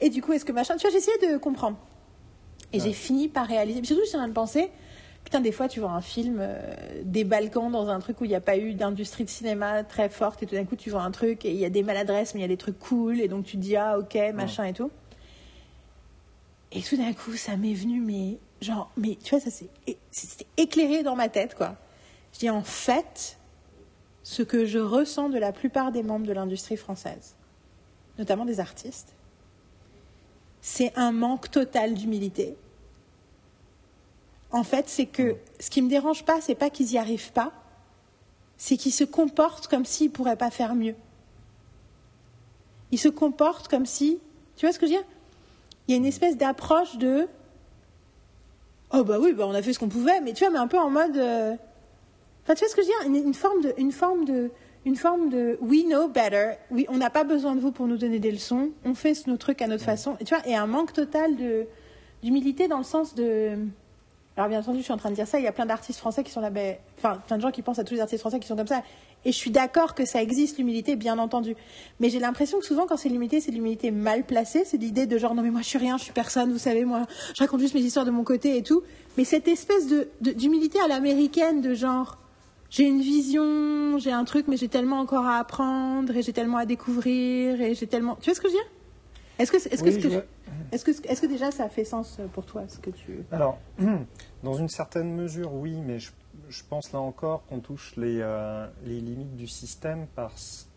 Et 0.01 0.11
du 0.11 0.21
coup, 0.21 0.33
est-ce 0.33 0.45
que 0.45 0.51
machin 0.51 0.75
Tu 0.75 0.81
vois, 0.81 0.91
j'ai 0.91 0.97
essayé 0.97 1.33
de 1.33 1.37
comprendre. 1.37 1.77
Et 2.73 2.79
j'ai 2.79 2.93
fini 2.93 3.27
par 3.27 3.47
réaliser. 3.47 3.79
Puis 3.79 3.87
surtout, 3.87 4.03
je 4.03 4.09
suis 4.09 4.17
en 4.17 4.19
train 4.19 4.27
de 4.27 4.33
penser. 4.33 4.69
Putain, 5.23 5.41
des 5.41 5.51
fois, 5.51 5.67
tu 5.67 5.79
vois 5.79 5.89
un 5.91 6.01
film 6.01 6.37
euh, 6.39 6.59
des 7.03 7.23
Balkans 7.23 7.71
dans 7.71 7.89
un 7.89 7.99
truc 7.99 8.21
où 8.21 8.25
il 8.25 8.29
n'y 8.29 8.35
a 8.35 8.39
pas 8.39 8.57
eu 8.57 8.75
d'industrie 8.75 9.23
de 9.23 9.29
cinéma 9.29 9.83
très 9.83 10.09
forte, 10.09 10.43
et 10.43 10.45
tout 10.45 10.53
d'un 10.53 10.63
coup, 10.65 10.75
tu 10.75 10.91
vois 10.91 11.01
un 11.01 11.11
truc 11.11 11.43
et 11.43 11.49
il 11.49 11.57
y 11.57 11.65
a 11.65 11.69
des 11.69 11.81
maladresses, 11.83 12.35
mais 12.35 12.41
il 12.41 12.43
y 12.43 12.45
a 12.45 12.49
des 12.49 12.55
trucs 12.55 12.77
cool, 12.77 13.19
et 13.19 13.27
donc 13.27 13.45
tu 13.45 13.57
te 13.57 13.61
dis, 13.61 13.75
ah, 13.75 13.97
ok, 13.97 14.15
machin 14.35 14.63
et 14.65 14.73
tout. 14.73 14.91
Et 16.71 16.81
tout 16.81 16.97
d'un 16.97 17.13
coup, 17.13 17.35
ça 17.35 17.55
m'est 17.55 17.73
venu, 17.73 18.01
mais 18.01 18.37
genre, 18.61 18.91
mais 18.97 19.17
tu 19.23 19.31
vois, 19.31 19.39
ça 19.39 19.49
s'est- 19.49 19.69
c'était 20.11 20.47
éclairé 20.57 21.03
dans 21.03 21.15
ma 21.15 21.29
tête, 21.29 21.55
quoi. 21.55 21.77
Je 22.33 22.39
dis, 22.39 22.49
en 22.49 22.63
fait, 22.63 23.37
ce 24.23 24.43
que 24.43 24.65
je 24.65 24.79
ressens 24.79 25.29
de 25.29 25.37
la 25.39 25.53
plupart 25.53 25.91
des 25.91 26.03
membres 26.03 26.27
de 26.27 26.33
l'industrie 26.33 26.77
française, 26.77 27.35
notamment 28.17 28.45
des 28.45 28.59
artistes, 28.59 29.13
c'est 30.61 30.91
un 30.97 31.13
manque 31.13 31.49
total 31.49 31.93
d'humilité. 31.93 32.57
En 34.51 34.63
fait, 34.63 34.89
c'est 34.89 35.05
que 35.05 35.37
ce 35.59 35.69
qui 35.69 35.81
me 35.81 35.89
dérange 35.89 36.25
pas, 36.25 36.41
c'est 36.41 36.55
pas 36.55 36.69
qu'ils 36.69 36.91
y 36.91 36.97
arrivent 36.97 37.31
pas, 37.31 37.53
c'est 38.57 38.75
qu'ils 38.75 38.93
se 38.93 39.03
comportent 39.03 39.67
comme 39.67 39.85
s'ils 39.85 40.11
pourraient 40.11 40.35
pas 40.35 40.51
faire 40.51 40.75
mieux. 40.75 40.95
Ils 42.91 42.99
se 42.99 43.07
comportent 43.09 43.67
comme 43.67 43.85
si, 43.85 44.19
tu 44.55 44.65
vois 44.65 44.73
ce 44.73 44.79
que 44.79 44.87
je 44.87 44.93
veux 44.93 44.97
dire? 44.97 45.07
Il 45.87 45.91
y 45.91 45.93
a 45.93 45.97
une 45.97 46.05
espèce 46.05 46.37
d'approche 46.37 46.97
de 46.97 47.27
Oh 48.93 49.03
bah 49.03 49.17
oui, 49.19 49.33
bah 49.33 49.45
on 49.47 49.53
a 49.53 49.61
fait 49.61 49.73
ce 49.73 49.79
qu'on 49.79 49.89
pouvait, 49.89 50.21
mais 50.21 50.33
tu 50.33 50.43
vois, 50.43 50.51
mais 50.51 50.59
un 50.59 50.67
peu 50.67 50.77
en 50.79 50.89
mode. 50.89 51.17
euh, 51.17 51.55
Enfin, 52.43 52.53
tu 52.55 52.59
vois 52.63 52.69
ce 52.69 52.75
que 52.75 52.81
je 52.81 52.87
veux 52.87 52.93
dire? 53.11 53.21
Une, 53.21 53.27
une 53.27 53.33
forme 53.33 53.61
de, 53.61 53.73
une 53.77 53.91
forme 53.91 54.23
de, 54.23 54.49
une 54.85 54.95
forme 54.95 55.29
de 55.29 55.57
we 55.61 55.83
know 55.83 56.07
better. 56.07 56.51
Oui, 56.71 56.85
on 56.87 56.95
n'a 56.97 57.09
pas 57.09 57.25
besoin 57.25 57.55
de 57.55 57.59
vous 57.59 57.71
pour 57.73 57.87
nous 57.87 57.97
donner 57.97 58.19
des 58.19 58.31
leçons. 58.31 58.69
On 58.85 58.93
fait 58.93 59.27
nos 59.27 59.35
trucs 59.35 59.61
à 59.61 59.67
notre 59.67 59.83
façon. 59.83 60.15
Et 60.21 60.23
tu 60.23 60.33
vois, 60.33 60.47
et 60.47 60.55
un 60.55 60.67
manque 60.67 60.93
total 60.93 61.35
de 61.35 61.65
d'humilité 62.23 62.67
dans 62.69 62.77
le 62.77 62.83
sens 62.85 63.13
de. 63.15 63.57
Alors 64.37 64.49
bien 64.49 64.59
entendu, 64.59 64.77
je 64.79 64.83
suis 64.83 64.93
en 64.93 64.97
train 64.97 65.09
de 65.09 65.15
dire 65.15 65.27
ça. 65.27 65.39
Il 65.39 65.43
y 65.43 65.47
a 65.47 65.51
plein 65.51 65.65
d'artistes 65.65 65.99
français 65.99 66.23
qui 66.23 66.31
sont 66.31 66.41
là, 66.41 66.49
ben, 66.49 66.77
enfin, 66.97 67.21
plein 67.27 67.35
de 67.37 67.41
gens 67.41 67.51
qui 67.51 67.61
pensent 67.61 67.79
à 67.79 67.83
tous 67.83 67.95
les 67.95 67.99
artistes 68.01 68.21
français 68.21 68.39
qui 68.39 68.47
sont 68.47 68.55
comme 68.55 68.67
ça. 68.67 68.81
Et 69.27 69.31
je 69.33 69.37
suis 69.37 69.51
d'accord 69.51 69.93
que 69.93 70.05
ça 70.05 70.23
existe 70.23 70.57
l'humilité, 70.57 70.95
bien 70.95 71.19
entendu. 71.19 71.53
Mais 71.99 72.09
j'ai 72.09 72.19
l'impression 72.19 72.59
que 72.59 72.65
souvent, 72.65 72.87
quand 72.87 72.95
c'est 72.95 73.09
l'humilité, 73.09 73.41
c'est 73.41 73.51
l'humilité 73.51 73.91
mal 73.91 74.23
placée. 74.25 74.63
C'est 74.65 74.77
l'idée 74.77 75.05
de 75.05 75.17
genre 75.17 75.35
non 75.35 75.41
mais 75.43 75.51
moi 75.51 75.61
je 75.61 75.67
suis 75.67 75.77
rien, 75.77 75.97
je 75.97 76.03
suis 76.05 76.13
personne. 76.13 76.49
Vous 76.51 76.57
savez, 76.57 76.85
moi, 76.85 77.05
je 77.35 77.43
raconte 77.43 77.59
juste 77.59 77.73
mes 77.75 77.81
histoires 77.81 78.05
de 78.05 78.11
mon 78.11 78.23
côté 78.23 78.55
et 78.57 78.63
tout. 78.63 78.83
Mais 79.17 79.25
cette 79.25 79.49
espèce 79.49 79.87
de 79.87 80.07
d'humilité 80.21 80.79
à 80.79 80.87
l'américaine, 80.87 81.59
de 81.61 81.73
genre 81.73 82.17
j'ai 82.69 82.83
une 82.83 83.01
vision, 83.01 83.97
j'ai 83.99 84.11
un 84.13 84.23
truc, 84.23 84.47
mais 84.47 84.55
j'ai 84.55 84.69
tellement 84.69 84.99
encore 84.99 85.25
à 85.25 85.37
apprendre 85.39 86.15
et 86.15 86.21
j'ai 86.21 86.33
tellement 86.33 86.57
à 86.57 86.65
découvrir 86.65 87.59
et 87.61 87.75
j'ai 87.75 87.87
tellement. 87.87 88.15
Tu 88.21 88.29
vois 88.29 88.35
ce 88.35 88.39
que 88.41 88.47
je 88.47 88.53
veux 88.53 88.59
dire? 88.59 88.71
Est-ce 89.39 89.51
que, 89.51 89.57
est-ce 89.57 89.83
que, 89.83 89.89
Oui, 89.89 89.93
ce 89.93 90.07
que- 90.07 90.09
je- 90.13 90.19
est-ce 90.71 90.85
que, 90.85 90.91
est-ce 91.07 91.21
que 91.21 91.27
déjà 91.27 91.51
ça 91.51 91.67
fait 91.69 91.83
sens 91.85 92.17
pour 92.33 92.45
toi 92.45 92.63
ce 92.69 92.79
que 92.79 92.89
tu. 92.89 93.19
Alors, 93.31 93.57
dans 94.43 94.53
une 94.55 94.69
certaine 94.69 95.13
mesure, 95.13 95.53
oui, 95.53 95.75
mais 95.85 95.99
je, 95.99 96.11
je 96.49 96.63
pense 96.69 96.91
là 96.93 96.99
encore 96.99 97.45
qu'on 97.47 97.59
touche 97.59 97.95
les, 97.97 98.19
euh, 98.21 98.67
les 98.85 98.99
limites 99.01 99.35
du 99.35 99.47
système 99.47 100.07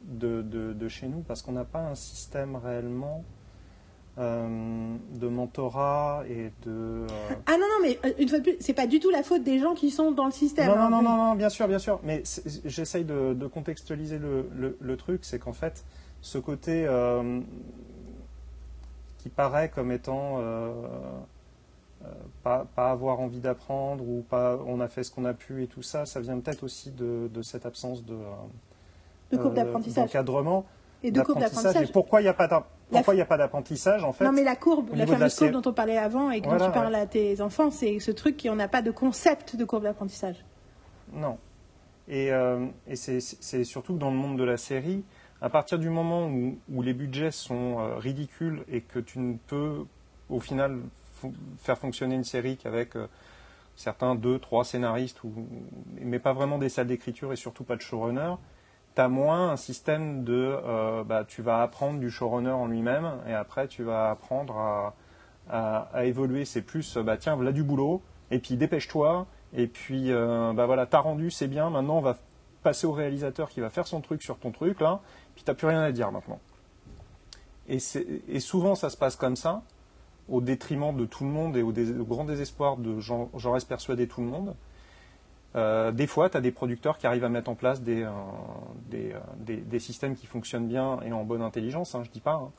de, 0.04 0.42
de- 0.42 0.72
de 0.72 0.88
chez 0.88 1.06
nous, 1.08 1.20
parce 1.20 1.42
qu'on 1.42 1.52
n'a 1.52 1.64
pas 1.64 1.80
un 1.80 1.94
système 1.94 2.56
réellement 2.56 3.24
euh, 4.18 4.96
de 5.14 5.28
mentorat 5.28 6.24
et 6.28 6.52
de... 6.66 6.70
euh, 6.70 7.06
Ah 7.46 7.52
non, 7.52 7.58
non, 7.60 7.82
mais 7.82 7.98
une 8.18 8.28
fois 8.28 8.38
de 8.38 8.42
plus, 8.44 8.56
c'est 8.60 8.74
pas 8.74 8.86
du 8.86 9.00
tout 9.00 9.10
la 9.10 9.22
faute 9.22 9.42
des 9.44 9.58
gens 9.58 9.74
qui 9.74 9.90
sont 9.90 10.10
dans 10.10 10.26
le 10.26 10.32
système. 10.32 10.66
Non, 10.66 10.74
hein. 10.76 10.90
non, 10.90 11.02
non, 11.02 11.16
non, 11.16 11.16
non, 11.28 11.34
bien 11.36 11.48
sûr, 11.48 11.68
bien 11.68 11.78
sûr. 11.78 12.00
Mais 12.02 12.22
j'essaye 12.64 13.04
de, 13.04 13.32
de 13.34 13.46
contextualiser 13.46 14.18
le, 14.18 14.48
le- 14.54 14.76
le 14.80 14.96
truc, 14.96 15.24
c'est 15.24 15.38
qu'en 15.38 15.52
fait, 15.52 15.84
ce 16.20 16.38
côté 16.38 16.86
qui 19.18 19.28
paraît 19.28 19.68
comme 19.70 19.92
étant 19.92 20.38
pas, 22.42 22.66
pas 22.74 22.90
avoir 22.90 23.20
envie 23.20 23.40
d'apprendre 23.40 24.02
ou 24.08 24.22
pas, 24.28 24.58
on 24.66 24.80
a 24.80 24.88
fait 24.88 25.02
ce 25.04 25.10
qu'on 25.10 25.24
a 25.24 25.34
pu 25.34 25.62
et 25.62 25.66
tout 25.66 25.82
ça, 25.82 26.06
ça 26.06 26.20
vient 26.20 26.38
peut-être 26.40 26.62
aussi 26.64 26.90
de, 26.90 27.30
de 27.32 27.42
cette 27.42 27.66
absence 27.66 28.04
de, 28.04 28.14
euh, 28.14 28.16
De 29.32 29.36
courbe 29.36 29.52
euh, 29.52 29.56
d'apprentissage. 29.64 30.04
d'encadrement, 30.06 30.64
Et 31.02 31.10
de 31.10 31.20
courbe 31.20 31.40
d'apprentissage. 31.40 31.88
Et 31.90 31.92
pourquoi 31.92 32.20
il 32.20 32.24
n'y 32.24 32.30
a 32.30 32.34
pas 32.34 33.36
d'apprentissage 33.36 34.02
en 34.04 34.12
fait 34.12 34.24
Non, 34.24 34.32
mais 34.32 34.44
la 34.44 34.56
courbe, 34.56 34.88
la 34.94 35.04
de 35.04 35.10
la 35.10 35.16
fameuse 35.18 35.34
courbe 35.36 35.48
sé- 35.48 35.52
dont 35.52 35.70
on 35.70 35.72
parlait 35.74 35.98
avant 35.98 36.30
et 36.30 36.40
dont 36.40 36.48
Voilà, 36.50 36.66
tu 36.66 36.72
parles 36.72 36.94
à 36.94 37.06
tes 37.06 37.40
enfants, 37.40 37.70
c'est 37.70 37.98
ce 38.00 38.10
truc 38.10 38.42
qu'on 38.42 38.56
n'a 38.56 38.68
pas 38.68 38.82
de 38.82 38.90
concept 38.90 39.56
de 39.56 39.64
courbe 39.64 39.82
d'apprentissage. 39.84 40.44
Non. 41.12 41.36
Et, 42.08 42.32
euh, 42.32 42.66
et 42.88 42.96
c'est- 42.96 43.20
surtout 43.64 43.94
que 43.94 43.98
dans 43.98 44.10
le 44.10 44.16
monde 44.16 44.38
de 44.38 44.44
la 44.44 44.56
série, 44.56 45.04
à 45.42 45.48
partir 45.48 45.78
du 45.78 45.88
moment 45.90 46.26
où, 46.26 46.58
où 46.72 46.82
les 46.82 46.92
budgets 46.92 47.30
sont 47.30 47.78
euh, 47.78 47.96
ridicules 47.96 48.64
et 48.68 48.80
que 48.80 48.98
tu 48.98 49.18
ne 49.20 49.36
peux 49.46 49.84
au 50.28 50.40
final 50.40 50.78
faire 51.58 51.78
fonctionner 51.78 52.14
une 52.14 52.24
série 52.24 52.56
qu'avec 52.56 52.96
euh, 52.96 53.06
certains 53.76 54.14
deux, 54.14 54.38
trois 54.38 54.64
scénaristes, 54.64 55.22
ou, 55.24 55.32
mais 56.00 56.18
pas 56.18 56.32
vraiment 56.32 56.58
des 56.58 56.68
salles 56.68 56.86
d'écriture 56.86 57.32
et 57.32 57.36
surtout 57.36 57.64
pas 57.64 57.76
de 57.76 57.80
showrunner, 57.80 58.34
tu 58.94 59.00
as 59.00 59.08
moins 59.08 59.50
un 59.50 59.56
système 59.56 60.24
de 60.24 60.58
euh, 60.64 61.04
bah, 61.04 61.24
tu 61.26 61.42
vas 61.42 61.62
apprendre 61.62 62.00
du 62.00 62.10
showrunner 62.10 62.50
en 62.50 62.66
lui-même 62.66 63.18
et 63.26 63.32
après 63.32 63.68
tu 63.68 63.82
vas 63.82 64.10
apprendre 64.10 64.92
à, 65.48 66.04
évoluer. 66.04 66.44
C'est 66.44 66.62
plus 66.62 66.96
bah, 66.98 67.16
tiens, 67.16 67.34
voilà 67.34 67.52
du 67.52 67.62
boulot 67.62 68.02
et 68.30 68.38
puis 68.38 68.56
dépêche-toi 68.56 69.26
et 69.52 69.66
puis 69.66 70.12
euh, 70.12 70.52
bah 70.52 70.66
voilà, 70.66 70.86
t'as 70.86 71.00
rendu, 71.00 71.30
c'est 71.30 71.48
bien, 71.48 71.70
maintenant 71.70 71.98
on 71.98 72.02
va 72.02 72.16
passer 72.62 72.86
au 72.86 72.92
réalisateur 72.92 73.48
qui 73.48 73.60
va 73.60 73.70
faire 73.70 73.86
son 73.86 74.00
truc 74.00 74.22
sur 74.22 74.38
ton 74.38 74.52
truc 74.52 74.80
là, 74.80 75.00
puis 75.34 75.42
t'as 75.44 75.54
plus 75.54 75.66
rien 75.66 75.82
à 75.82 75.92
dire 75.92 76.12
maintenant. 76.12 76.40
Et, 77.68 77.78
et 78.28 78.40
souvent 78.40 78.74
ça 78.74 78.90
se 78.90 78.96
passe 78.96 79.16
comme 79.16 79.36
ça, 79.36 79.62
au 80.30 80.40
détriment 80.40 80.96
de 80.96 81.04
tout 81.06 81.24
le 81.24 81.30
monde 81.30 81.56
et 81.56 81.62
au, 81.62 81.72
grand 82.04 82.24
désespoir 82.24 82.76
de, 82.76 82.98
j'en 83.00 83.28
reste 83.52 83.68
persuadé, 83.68 84.06
tout 84.08 84.20
le 84.20 84.28
monde. 84.28 84.54
Euh, 85.56 85.90
des 85.90 86.06
fois, 86.06 86.30
tu 86.30 86.36
as 86.36 86.40
des 86.40 86.52
producteurs 86.52 86.96
qui 86.98 87.06
arrivent 87.08 87.24
à 87.24 87.28
mettre 87.28 87.50
en 87.50 87.56
place 87.56 87.82
des, 87.82 88.02
euh, 88.04 88.10
euh, 88.94 89.18
des- 89.38 89.56
des 89.56 89.78
systèmes 89.80 90.14
qui 90.14 90.26
fonctionnent 90.26 90.68
bien 90.68 91.00
et 91.04 91.12
en 91.12 91.24
bonne 91.24 91.42
intelligence, 91.42 91.94
hein, 91.96 92.02
je 92.04 92.10
dis 92.10 92.20
pas. 92.20 92.34
hein. 92.34 92.50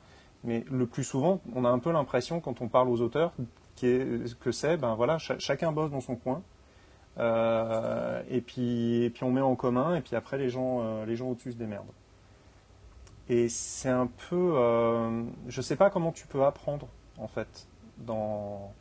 Mais 0.43 0.66
le 0.69 0.85
plus 0.85 1.03
souvent, 1.06 1.40
on 1.56 1.64
a 1.66 1.69
un 1.69 1.80
peu 1.80 1.91
l'impression, 1.91 2.40
quand 2.41 2.61
on 2.61 2.67
parle 2.67 2.90
aux 2.90 3.00
auteurs, 3.01 3.32
que 3.80 4.51
c'est, 4.51 4.75
ben 4.77 4.95
voilà, 4.95 5.17
cha- 5.17 5.40
chacun 5.40 5.72
bosse 5.72 5.91
dans 5.91 6.01
son 6.01 6.16
coin. 6.16 6.41
Et, 7.17 8.41
puis, 8.41 9.03
et 9.03 9.09
puis 9.09 9.24
on 9.24 9.32
met 9.32 9.41
en 9.41 9.56
commun, 9.56 9.95
et 9.95 10.01
puis 10.01 10.16
après 10.16 10.38
les 10.38 10.50
gens, 10.50 11.03
les 11.06 11.16
gens 11.16 11.27
au-dessus 11.30 11.51
se 11.51 11.58
démerdent. 11.58 11.85
Et 13.30 13.48
c'est 13.50 13.90
un 13.90 14.08
peu. 14.30 14.53
je 15.48 15.61
sais 15.61 15.75
pas 15.75 15.90
comment 15.90 16.11
tu 16.11 16.27
peux 16.27 16.43
apprendre, 16.43 16.88
en 17.22 17.27
fait, 17.27 17.67
dans, 17.98 18.74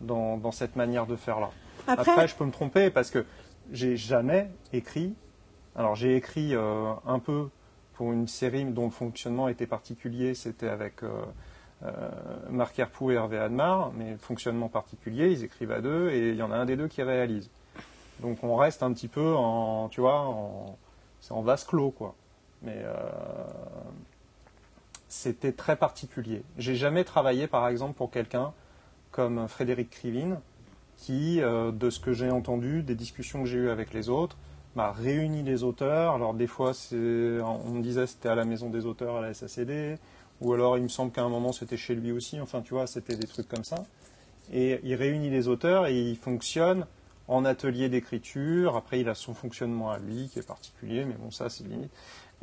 dans, 0.00 0.36
dans 0.36 0.52
cette 0.52 0.76
manière 0.76 1.06
de 1.06 1.16
faire 1.16 1.40
là. 1.40 1.50
Après, 1.86 2.10
Après, 2.10 2.28
je 2.28 2.34
peux 2.36 2.44
me 2.44 2.52
tromper 2.52 2.90
parce 2.90 3.10
que 3.10 3.24
j'ai 3.72 3.96
jamais 3.96 4.50
écrit. 4.72 5.14
Alors, 5.74 5.94
j'ai 5.96 6.16
écrit 6.16 6.54
euh, 6.54 6.92
un 7.06 7.18
peu 7.18 7.48
pour 7.94 8.12
une 8.12 8.28
série 8.28 8.64
dont 8.64 8.84
le 8.84 8.90
fonctionnement 8.90 9.48
était 9.48 9.66
particulier. 9.66 10.34
C'était 10.34 10.68
avec 10.68 11.02
euh, 11.02 11.08
euh, 11.84 11.90
Marc 12.50 12.78
Herpoux 12.78 13.10
et 13.10 13.14
Hervé 13.14 13.38
Admar, 13.38 13.92
mais 13.92 14.12
le 14.12 14.18
fonctionnement 14.18 14.68
particulier, 14.68 15.32
ils 15.32 15.44
écrivent 15.44 15.72
à 15.72 15.80
deux 15.80 16.10
et 16.10 16.30
il 16.30 16.36
y 16.36 16.42
en 16.42 16.52
a 16.52 16.56
un 16.56 16.64
des 16.66 16.76
deux 16.76 16.88
qui 16.88 17.02
réalise. 17.02 17.50
Donc, 18.20 18.44
on 18.44 18.54
reste 18.56 18.82
un 18.82 18.92
petit 18.92 19.08
peu 19.08 19.34
en, 19.34 19.88
tu 19.88 20.00
vois, 20.00 20.20
en, 20.20 20.76
c'est 21.20 21.32
en 21.32 21.42
vase 21.42 21.64
clos, 21.64 21.90
quoi. 21.90 22.14
Mais 22.62 22.80
euh, 22.84 22.94
c'était 25.14 25.52
très 25.52 25.76
particulier. 25.76 26.42
J'ai 26.58 26.74
jamais 26.74 27.04
travaillé, 27.04 27.46
par 27.46 27.68
exemple, 27.68 27.94
pour 27.94 28.10
quelqu'un 28.10 28.52
comme 29.12 29.46
Frédéric 29.46 29.90
Krivine, 29.90 30.40
qui, 30.96 31.40
euh, 31.40 31.70
de 31.70 31.88
ce 31.88 32.00
que 32.00 32.12
j'ai 32.12 32.30
entendu, 32.30 32.82
des 32.82 32.96
discussions 32.96 33.44
que 33.44 33.48
j'ai 33.48 33.58
eues 33.58 33.70
avec 33.70 33.94
les 33.94 34.08
autres, 34.08 34.36
m'a 34.74 34.90
réuni 34.90 35.44
les 35.44 35.62
auteurs. 35.62 36.14
Alors 36.14 36.34
des 36.34 36.48
fois, 36.48 36.72
on 36.92 37.70
me 37.70 37.80
disait 37.80 38.08
c'était 38.08 38.28
à 38.28 38.34
la 38.34 38.44
maison 38.44 38.70
des 38.70 38.86
auteurs 38.86 39.16
à 39.16 39.20
la 39.20 39.32
SACD, 39.34 39.98
ou 40.40 40.52
alors 40.52 40.76
il 40.78 40.82
me 40.82 40.88
semble 40.88 41.12
qu'à 41.12 41.22
un 41.22 41.28
moment 41.28 41.52
c'était 41.52 41.76
chez 41.76 41.94
lui 41.94 42.10
aussi. 42.10 42.40
Enfin, 42.40 42.60
tu 42.60 42.74
vois, 42.74 42.88
c'était 42.88 43.16
des 43.16 43.28
trucs 43.28 43.48
comme 43.48 43.64
ça. 43.64 43.84
Et 44.52 44.80
il 44.82 44.96
réunit 44.96 45.30
les 45.30 45.46
auteurs 45.46 45.86
et 45.86 45.96
il 45.96 46.16
fonctionne 46.16 46.86
en 47.28 47.44
atelier 47.44 47.88
d'écriture. 47.88 48.76
Après, 48.76 49.00
il 49.00 49.08
a 49.08 49.14
son 49.14 49.32
fonctionnement 49.32 49.92
à 49.92 49.98
lui 49.98 50.28
qui 50.28 50.40
est 50.40 50.46
particulier, 50.46 51.04
mais 51.04 51.14
bon, 51.14 51.30
ça 51.30 51.48
c'est 51.48 51.64
limite. 51.64 51.92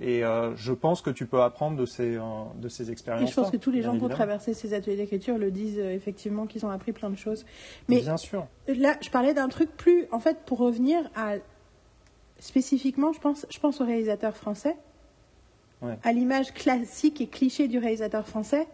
Et 0.03 0.23
euh, 0.23 0.55
je 0.55 0.73
pense 0.73 1.03
que 1.03 1.11
tu 1.11 1.27
peux 1.27 1.43
apprendre 1.43 1.77
de 1.77 1.85
ces, 1.85 2.15
euh, 2.15 2.21
de 2.55 2.67
ces 2.69 2.89
et 2.89 2.91
expériences. 2.91 3.30
je 3.30 3.35
pense 3.35 3.51
que 3.51 3.57
tous 3.57 3.69
les 3.69 3.83
gens 3.83 3.95
qui 3.95 4.03
ont 4.03 4.09
traversé 4.09 4.55
ces 4.55 4.73
ateliers 4.73 4.97
d'écriture 4.97 5.38
le 5.38 5.51
disent 5.51 5.77
euh, 5.77 5.93
effectivement 5.93 6.47
qu'ils 6.47 6.65
ont 6.65 6.71
appris 6.71 6.91
plein 6.91 7.11
de 7.11 7.15
choses. 7.15 7.45
Mais 7.88 8.01
Bien 8.01 8.17
sûr. 8.17 8.47
là, 8.67 8.97
je 8.99 9.11
parlais 9.11 9.35
d'un 9.35 9.47
truc 9.47 9.69
plus. 9.77 10.07
En 10.11 10.19
fait, 10.19 10.39
pour 10.45 10.57
revenir 10.57 11.09
à. 11.15 11.35
Spécifiquement, 12.39 13.13
je 13.13 13.19
pense, 13.19 13.45
je 13.51 13.59
pense 13.59 13.81
au 13.81 13.85
réalisateur 13.85 14.35
français. 14.35 14.75
Ouais. 15.83 15.99
À 16.01 16.11
l'image 16.11 16.51
classique 16.51 17.21
et 17.21 17.27
cliché 17.27 17.67
du 17.67 17.77
réalisateur 17.77 18.27
français. 18.27 18.67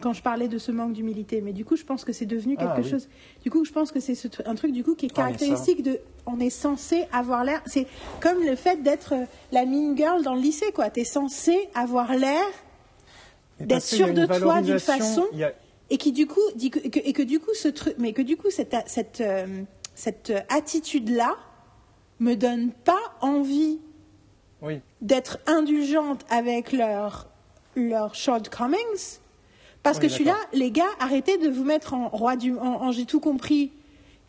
Quand 0.00 0.12
je 0.12 0.22
parlais 0.22 0.48
de 0.48 0.58
ce 0.58 0.72
manque 0.72 0.92
d'humilité. 0.92 1.40
Mais 1.40 1.52
du 1.52 1.64
coup, 1.64 1.76
je 1.76 1.84
pense 1.84 2.04
que 2.04 2.12
c'est 2.12 2.26
devenu 2.26 2.56
quelque 2.56 2.72
Ah, 2.76 2.80
oui. 2.82 2.90
chose. 2.90 3.08
Du 3.42 3.50
coup, 3.50 3.64
je 3.64 3.72
pense 3.72 3.92
que 3.92 4.00
c'est 4.00 4.14
ce 4.14 4.28
un 4.44 4.54
truc 4.54 4.72
du 4.72 4.82
coup 4.84 4.94
qui 4.96 5.06
est 5.06 5.10
Ah, 5.12 5.16
ça- 5.16 5.22
caractéristique 5.22 5.82
de. 5.82 6.00
On 6.26 6.40
est 6.40 6.50
censé 6.50 7.04
avoir 7.12 7.44
l'air. 7.44 7.62
C'est 7.66 7.86
comme 8.20 8.42
le 8.42 8.56
fait 8.56 8.82
d'être 8.82 9.14
euh, 9.14 9.24
la 9.52 9.64
mean 9.64 9.96
girl 9.96 10.22
dans 10.22 10.34
le 10.34 10.40
lycée, 10.40 10.72
quoi. 10.72 10.90
T'es 10.90 11.04
censé 11.04 11.56
avoir 11.74 12.14
l'air 12.14 12.44
D'être 13.60 13.82
sûr 13.82 14.12
de 14.12 14.26
toi 14.26 14.60
d'une 14.62 14.78
façon- 14.80 15.26
a- 15.42 15.52
et 15.90 15.96
qui 15.96 16.10
du 16.12 16.26
coup 16.26 16.40
dit 16.56 16.70
que, 16.70 16.80
que- 16.88 16.98
et 16.98 17.12
que 17.12 17.22
du 17.22 17.38
coup 17.38 17.54
ce 17.54 17.68
truc 17.68 17.94
mais 17.98 18.12
que 18.12 18.22
du 18.22 18.36
coup 18.36 18.50
cette 18.50 18.74
cette 18.86 19.20
euh, 19.20 19.62
cette 19.94 20.32
attitude 20.48 21.08
là 21.10 21.36
me 22.18 22.34
donne 22.34 22.72
pas 22.72 22.98
envie 23.20 23.78
Oui, 24.60 24.80
d'être 25.02 25.38
indulgente 25.46 26.24
avec 26.30 26.72
leurs 26.72 27.28
leurs 27.76 28.14
shortcomings 28.16 29.18
parce 29.84 29.98
que 30.00 30.08
je 30.08 30.12
suis 30.14 30.24
là 30.24 30.36
les 30.52 30.70
gars 30.72 30.82
arrêtez 30.98 31.38
de 31.38 31.48
vous 31.48 31.62
mettre 31.64 31.94
en 31.94 32.08
roi 32.08 32.34
du 32.36 32.56
en, 32.58 32.82
en 32.82 32.90
j'ai 32.92 33.04
tout 33.06 33.20
compris 33.20 33.70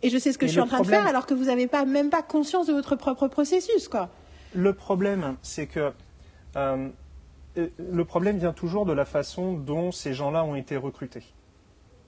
et 0.03 0.09
je 0.09 0.17
sais 0.19 0.32
ce 0.32 0.38
que 0.38 0.45
Mais 0.45 0.50
je 0.50 0.53
suis 0.53 0.61
en 0.61 0.67
train 0.67 0.77
problème- 0.77 1.00
de 1.00 1.03
faire 1.03 1.09
alors 1.09 1.25
que 1.25 1.34
vous 1.34 1.45
n'avez 1.45 1.66
pas 1.67 1.85
même 1.85 2.09
pas 2.11 2.22
conscience 2.22 2.67
de 2.67 2.74
votre 2.74 2.95
propre 2.95 3.27
processus 3.27 3.88
quoi 3.88 4.09
Le 4.53 4.74
problème, 4.74 5.35
c'est 5.42 5.66
que 5.67 5.92
euh, 6.56 6.90
euh, 7.58 7.67
le 7.80 8.06
problème 8.06 8.38
vient 8.38 8.53
toujours 8.53 8.85
de 8.85 8.93
la 8.93 9.06
façon 9.06 9.53
dont 9.53 9.92
ces 9.92 10.14
gens-là 10.14 10.43
ont 10.45 10.56
été 10.56 10.77
recrutés. 10.77 11.24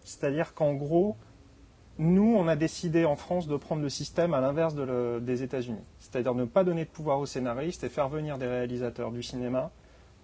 C'est-à-dire 0.04 0.54
qu'en 0.54 0.74
gros, 0.74 1.16
nous, 1.98 2.36
on 2.38 2.48
a 2.48 2.56
décidé 2.56 3.04
en 3.06 3.16
France 3.16 3.48
de 3.48 3.56
prendre 3.58 3.82
le 3.82 3.90
système 3.90 4.34
à 4.34 4.40
l'inverse 4.42 4.76
de 4.76 4.84
le- 4.84 5.20
des 5.22 5.44
États-Unis. 5.44 5.84
C'est-à-dire 6.00 6.36
ne 6.36 6.46
pas 6.46 6.64
donner 6.64 6.86
de 6.86 6.90
pouvoir 6.90 7.20
aux 7.20 7.26
scénaristes 7.26 7.84
et 7.84 7.90
faire 7.90 8.08
venir 8.08 8.38
des 8.38 8.46
réalisateurs 8.48 9.12
du 9.12 9.24
cinéma 9.24 9.72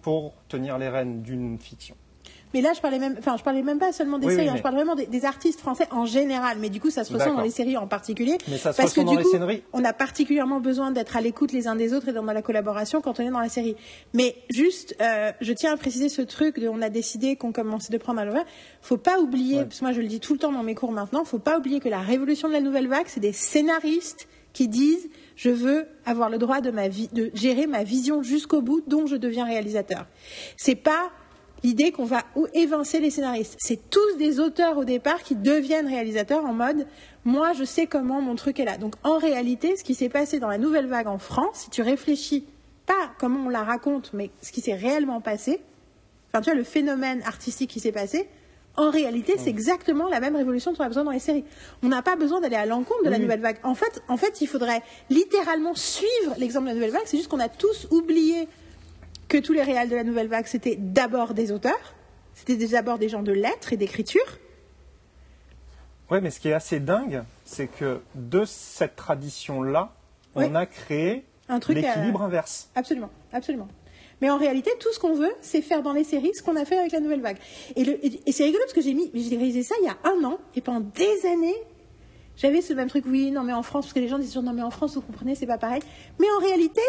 pour 0.01 0.33
tenir 0.47 0.77
les 0.77 0.87
rênes 0.89 1.21
d'une 1.23 1.57
fiction. 1.57 1.95
Mais 2.53 2.61
là, 2.61 2.71
je 2.75 2.81
parlais 2.81 2.99
même, 2.99 3.15
enfin, 3.17 3.35
je 3.37 3.43
parlais 3.43 3.63
même 3.63 3.79
pas 3.79 3.91
seulement 3.91 4.19
des 4.19 4.27
Oui, 4.27 4.33
séries, 4.33 4.47
oui, 4.47 4.53
hein, 4.53 4.57
je 4.57 4.61
parle 4.61 4.75
vraiment 4.75 4.95
des, 4.95 5.05
des 5.07 5.25
artistes 5.25 5.59
français 5.59 5.87
en 5.91 6.05
général. 6.05 6.57
Mais 6.59 6.69
du 6.69 6.79
coup, 6.79 6.89
ça 6.89 7.03
se 7.03 7.11
ressent 7.13 7.33
dans 7.33 7.41
les 7.41 7.49
séries 7.49 7.77
en 7.77 7.87
particulier. 7.87 8.37
Mais 8.47 8.57
ça 8.57 8.71
se 8.73 8.77
Parce 8.77 8.93
que 8.93 9.01
du 9.01 9.15
les 9.17 9.23
coup, 9.23 9.63
on 9.73 9.83
a 9.83 9.93
particulièrement 9.93 10.59
besoin 10.59 10.91
d'être 10.91 11.17
à 11.17 11.21
l'écoute 11.21 11.51
les 11.51 11.67
uns 11.67 11.75
des 11.75 11.93
autres 11.93 12.09
et 12.09 12.13
dans 12.13 12.23
la 12.23 12.41
collaboration 12.41 13.01
quand 13.01 13.19
on 13.19 13.23
est 13.23 13.31
dans 13.31 13.39
la 13.39 13.49
série. 13.49 13.75
Mais 14.13 14.35
juste, 14.49 14.95
euh, 15.01 15.31
je 15.41 15.53
tiens 15.53 15.73
à 15.73 15.77
préciser 15.77 16.09
ce 16.09 16.21
truc 16.21 16.59
de, 16.59 16.67
on 16.67 16.81
a 16.81 16.89
décidé 16.89 17.35
qu'on 17.35 17.51
commençait 17.51 17.91
de 17.91 17.97
prendre 17.97 18.19
à 18.19 18.25
l'envers. 18.25 18.45
Faut 18.81 18.97
pas 18.97 19.19
oublier, 19.19 19.57
Ouais. 19.57 19.63
parce 19.65 19.79
que 19.79 19.85
moi 19.85 19.93
je 19.93 20.01
le 20.01 20.07
dis 20.07 20.19
tout 20.19 20.33
le 20.33 20.39
temps 20.39 20.51
dans 20.51 20.63
mes 20.63 20.75
cours 20.75 20.91
maintenant, 20.91 21.23
faut 21.25 21.39
pas 21.39 21.57
oublier 21.57 21.79
que 21.79 21.89
la 21.89 21.99
révolution 22.01 22.47
de 22.47 22.53
la 22.53 22.61
nouvelle 22.61 22.87
vague, 22.87 23.05
c'est 23.07 23.19
des 23.19 23.33
scénaristes 23.33 24.27
qui 24.53 24.67
disent 24.67 25.09
je 25.35 25.49
veux 25.49 25.87
avoir 26.05 26.29
le 26.29 26.37
droit 26.37 26.61
de 26.61 26.69
ma 26.69 26.87
vie, 26.87 27.09
de 27.13 27.31
gérer 27.33 27.65
ma 27.65 27.83
vision 27.83 28.21
jusqu'au 28.21 28.61
bout, 28.61 28.81
dont 28.85 29.07
je 29.07 29.15
deviens 29.15 29.45
réalisateur. 29.45 30.05
C'est 30.57 30.75
pas 30.75 31.09
l'idée 31.63 31.91
qu'on 31.91 32.05
va 32.05 32.23
évincer 32.53 32.99
les 32.99 33.09
scénaristes. 33.09 33.55
C'est 33.57 33.89
tous 33.89 34.17
des 34.17 34.39
auteurs 34.39 34.77
au 34.77 34.85
départ 34.85 35.23
qui 35.23 35.35
deviennent 35.35 35.87
réalisateurs 35.87 36.45
en 36.45 36.53
mode 36.53 36.85
moi 37.25 37.53
je 37.53 37.63
sais 37.63 37.87
comment 37.87 38.21
mon 38.21 38.35
truc 38.35 38.59
est 38.59 38.65
là. 38.65 38.77
Donc 38.77 38.95
en 39.03 39.17
réalité, 39.17 39.75
ce 39.77 39.83
qui 39.83 39.95
s'est 39.95 40.09
passé 40.09 40.39
dans 40.39 40.49
la 40.49 40.57
nouvelle 40.57 40.87
vague 40.87 41.07
en 41.07 41.17
France, 41.17 41.61
si 41.63 41.69
tu 41.69 41.81
réfléchis 41.81 42.45
pas 42.85 43.11
comment 43.17 43.45
on 43.45 43.49
la 43.49 43.63
raconte, 43.63 44.11
mais 44.13 44.29
ce 44.41 44.51
qui 44.51 44.61
s'est 44.61 44.75
réellement 44.75 45.21
passé, 45.21 45.61
enfin 46.29 46.41
tu 46.41 46.49
vois, 46.49 46.57
le 46.57 46.65
phénomène 46.65 47.21
artistique 47.23 47.69
qui 47.69 47.79
s'est 47.79 47.91
passé, 47.91 48.27
en 48.75 48.89
réalité, 48.89 49.35
c'est 49.37 49.51
exactement 49.51 50.09
la 50.09 50.19
même 50.19 50.35
révolution 50.35 50.71
dont 50.71 50.79
on 50.79 50.83
a 50.83 50.87
besoin 50.87 51.03
dans 51.03 51.11
les 51.11 51.19
séries. 51.19 51.45
On 51.83 51.89
n'a 51.89 52.01
pas 52.01 52.15
besoin 52.15 52.41
d'aller 52.41 52.55
à 52.55 52.65
l'encontre 52.65 53.03
de 53.03 53.09
la 53.09 53.19
nouvelle 53.19 53.39
vague. 53.39 53.57
En 53.63 53.75
fait, 53.75 54.01
en 54.07 54.17
fait, 54.17 54.41
il 54.41 54.47
faudrait 54.47 54.81
littéralement 55.11 55.75
suivre 55.75 56.33
l'exemple 56.39 56.65
de 56.65 56.69
la 56.69 56.73
nouvelle 56.73 56.89
vague. 56.89 57.03
C'est 57.05 57.17
juste 57.17 57.29
qu'on 57.29 57.39
a 57.39 57.49
tous 57.49 57.87
oublié 57.91 58.47
que 59.27 59.37
tous 59.37 59.53
les 59.53 59.63
réels 59.63 59.89
de 59.89 59.95
la 59.95 60.03
nouvelle 60.03 60.27
vague, 60.27 60.45
c'était 60.45 60.75
d'abord 60.77 61.33
des 61.33 61.51
auteurs, 61.51 61.93
c'était 62.35 62.55
d'abord 62.55 62.99
des 62.99 63.09
gens 63.09 63.23
de 63.23 63.31
lettres 63.31 63.73
et 63.73 63.77
d'écriture. 63.77 64.21
Ouais, 66.11 66.21
mais 66.21 66.29
ce 66.31 66.39
qui 66.39 66.49
est 66.49 66.53
assez 66.53 66.79
dingue, 66.79 67.23
c'est 67.45 67.67
que 67.67 68.01
de 68.15 68.43
cette 68.45 68.95
tradition-là, 68.95 69.93
Oui. 70.35 70.45
on 70.49 70.55
a 70.55 70.65
créé 70.65 71.23
Un 71.49 71.59
truc. 71.59 71.77
à- 71.77 71.81
l'équilibre 71.81 72.21
inverse. 72.21 72.69
Absolument, 72.75 73.09
absolument. 73.31 73.67
Mais 74.21 74.29
en 74.29 74.37
réalité, 74.37 74.71
tout 74.79 74.91
ce 74.93 74.99
qu'on 74.99 75.15
veut, 75.15 75.33
c'est 75.41 75.61
faire 75.61 75.81
dans 75.81 75.91
les 75.91 76.03
séries 76.03 76.31
ce 76.33 76.43
qu'on 76.43 76.55
a 76.55 76.65
fait 76.65 76.77
avec 76.77 76.91
la 76.91 76.99
nouvelle 76.99 77.21
vague. 77.21 77.37
Et, 77.75 78.31
c'est 78.31 78.43
rigolo 78.45 78.61
parce 78.63 78.73
que 78.73 78.81
j'ai 78.81 78.93
mis, 78.93 79.11
j'ai 79.13 79.35
réalisé 79.35 79.63
ça 79.63 79.75
il 79.81 79.85
y 79.85 79.89
a 79.89 79.97
un 80.03 80.23
an, 80.23 80.37
et 80.55 80.61
pendant 80.61 80.79
des 80.81 81.25
années, 81.25 81.55
j'avais 82.37 82.61
ce 82.61 82.73
même 82.73 82.89
truc, 82.89 83.05
oui, 83.07 83.31
non 83.31 83.43
mais 83.43 83.53
en 83.53 83.63
France, 83.63 83.85
parce 83.85 83.93
que 83.93 83.99
les 83.99 84.07
gens 84.07 84.19
disent 84.19 84.29
toujours, 84.29 84.43
non 84.43 84.53
mais 84.53 84.61
en 84.61 84.71
France, 84.71 84.95
vous 84.95 85.01
comprenez, 85.01 85.35
c'est 85.35 85.45
pas 85.47 85.57
pareil. 85.57 85.81
Mais 86.19 86.27
en 86.37 86.39
réalité, 86.39 86.81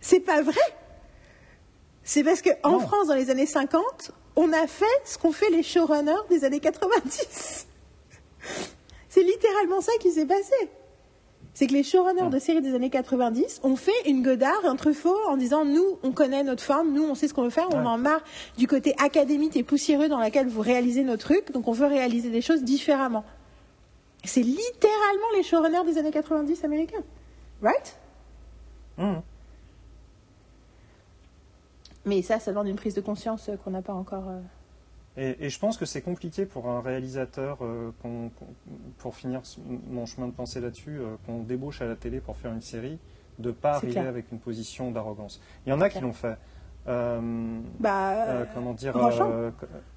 c'est 0.00 0.20
pas 0.20 0.42
vrai. 0.42 0.54
C'est 2.02 2.24
parce 2.24 2.40
que 2.42 2.50
en 2.62 2.72
Non. 2.72 2.80
France, 2.80 3.08
dans 3.08 3.14
les 3.14 3.30
années 3.30 3.46
50, 3.46 4.12
on 4.36 4.52
a 4.52 4.66
fait 4.66 4.84
ce 5.04 5.18
qu'ont 5.18 5.32
fait 5.32 5.50
les 5.50 5.62
showrunners 5.62 6.12
des 6.30 6.44
années 6.44 6.60
90. 6.60 7.66
c'est 9.08 9.22
littéralement 9.22 9.80
ça 9.80 9.92
qui 10.00 10.10
s'est 10.12 10.26
passé 10.26 10.54
c'est 11.54 11.66
que 11.66 11.72
les 11.72 11.82
showrunners 11.82 12.30
de 12.30 12.38
séries 12.38 12.60
des 12.62 12.72
années 12.72 12.88
90 12.90 13.62
ont 13.64 13.74
fait 13.74 13.90
une 14.06 14.22
Godard, 14.22 14.64
un 14.64 14.76
Truffaut, 14.76 15.18
en 15.26 15.36
disant 15.36 15.64
nous, 15.64 15.98
on 16.04 16.12
connaît 16.12 16.44
notre 16.44 16.62
forme, 16.62 16.92
nous, 16.92 17.02
on 17.02 17.16
sait 17.16 17.26
ce 17.26 17.34
qu'on 17.34 17.42
veut 17.42 17.50
faire, 17.50 17.66
on 17.72 17.80
Ouais. 17.80 17.86
en 17.86 17.98
marre 17.98 18.20
du 18.56 18.68
côté 18.68 18.94
académique 19.02 19.56
et 19.56 19.64
poussiéreux 19.64 20.08
dans 20.08 20.20
lequel 20.20 20.46
vous 20.46 20.60
réalisez 20.60 21.02
nos 21.02 21.16
trucs, 21.16 21.50
donc 21.50 21.66
on 21.66 21.72
veut 21.72 21.88
réaliser 21.88 22.30
des 22.30 22.42
choses 22.42 22.62
différemment. 22.62 23.24
C'est 24.24 24.42
littéralement 24.42 25.26
les 25.34 25.42
showrunners 25.42 25.82
des 25.84 25.98
années 25.98 26.12
90 26.12 26.62
américains. 26.62 27.02
Right? 27.60 27.96
Mhm. 28.98 29.22
Mais 32.08 32.22
ça, 32.22 32.38
ça 32.40 32.50
demande 32.52 32.66
une 32.68 32.76
prise 32.76 32.94
de 32.94 33.00
conscience 33.00 33.48
euh, 33.48 33.56
qu'on 33.62 33.70
n'a 33.70 33.82
pas 33.82 33.92
encore. 33.94 34.24
euh, 34.28 34.40
Et, 35.16 35.46
et 35.46 35.50
je 35.50 35.58
pense 35.58 35.76
que 35.76 35.84
c'est 35.84 36.00
compliqué 36.02 36.46
pour 36.46 36.68
un 36.68 36.80
réalisateur, 36.80 37.58
euh, 37.62 37.90
pour 38.98 39.14
finir 39.14 39.42
mon 39.90 40.06
chemin 40.06 40.26
de 40.28 40.32
pensée 40.32 40.60
là-dessus, 40.60 40.98
euh, 40.98 41.16
qu'on 41.26 41.40
débauche 41.42 41.82
à 41.82 41.86
la 41.86 41.96
télé 41.96 42.20
pour 42.20 42.36
faire 42.36 42.52
une 42.52 42.60
série, 42.62 42.98
de 43.38 43.50
pas 43.50 43.72
C'est 43.74 43.76
arriver 43.86 43.92
clair. 43.92 44.08
avec 44.08 44.32
une 44.32 44.38
position 44.38 44.90
d'arrogance. 44.90 45.40
Il 45.66 45.70
y 45.70 45.72
en 45.72 45.80
a 45.80 45.88
qui 45.88 46.00
l'ont 46.00 46.12
fait. 46.12 46.36
Euh, 46.86 47.20
Bah, 47.80 48.46
comment 48.54 48.72
dire 48.72 48.96
Eric 48.96 49.20
euh, 49.20 49.50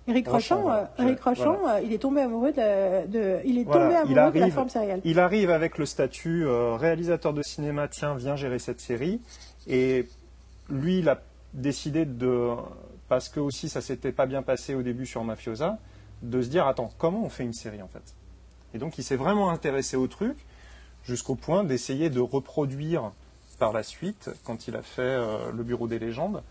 Eric 0.08 0.28
euh, 0.28 1.80
il 1.86 1.94
est 1.94 1.98
tombé 2.00 2.20
amoureux 2.22 2.52
de, 2.52 3.08
de- 3.08 3.40
il 3.46 3.58
est 3.60 3.64
Voilà, 3.64 3.86
tombé 3.86 3.96
amoureux 3.96 4.32
de 4.34 4.40
la 4.40 4.44
arrive- 4.46 4.54
forme 4.54 4.70
sérielle. 4.70 5.02
Il 5.06 5.20
arrive 5.20 5.52
avec 5.52 5.78
le 5.78 5.86
statut 5.86 6.46
réalisateur 6.48 7.34
de 7.34 7.42
cinéma, 7.44 7.88
tiens, 7.88 8.16
viens 8.16 8.36
gérer 8.36 8.60
cette 8.60 8.82
série. 8.82 9.22
Et 9.68 10.08
lui, 10.70 11.00
il 11.00 11.08
a 11.08 11.22
décidé 11.54 12.06
de, 12.06 12.52
parce 13.08 13.30
que 13.30 13.40
aussi 13.40 13.70
ça 13.70 13.82
s'était 13.82 14.12
pas 14.12 14.26
bien 14.26 14.42
passé 14.42 14.76
au 14.76 14.82
début 14.82 15.06
sur 15.06 15.24
Mafiosa, 15.24 15.80
de 16.22 16.42
se 16.42 16.48
dire, 16.48 16.68
attends, 16.68 16.92
comment 16.98 17.24
on 17.24 17.30
fait 17.30 17.44
une 17.44 17.54
série 17.54 17.82
en 17.82 17.88
fait? 17.88 18.16
Et 18.74 18.78
donc 18.78 18.98
il 18.98 19.04
s'est 19.04 19.16
vraiment 19.16 19.50
intéressé 19.50 19.98
au 19.98 20.08
truc, 20.08 20.38
jusqu'au 21.04 21.36
point 21.36 21.64
d'essayer 21.64 22.10
de 22.10 22.20
reproduire 22.20 23.12
par 23.60 23.74
la 23.74 23.84
suite, 23.84 24.30
quand 24.44 24.68
il 24.68 24.76
a 24.76 24.82
fait 24.82 25.02
euh, 25.02 25.52
le 25.52 25.64
Bureau 25.64 25.88
des 25.88 26.00
légendes, 26.00 26.42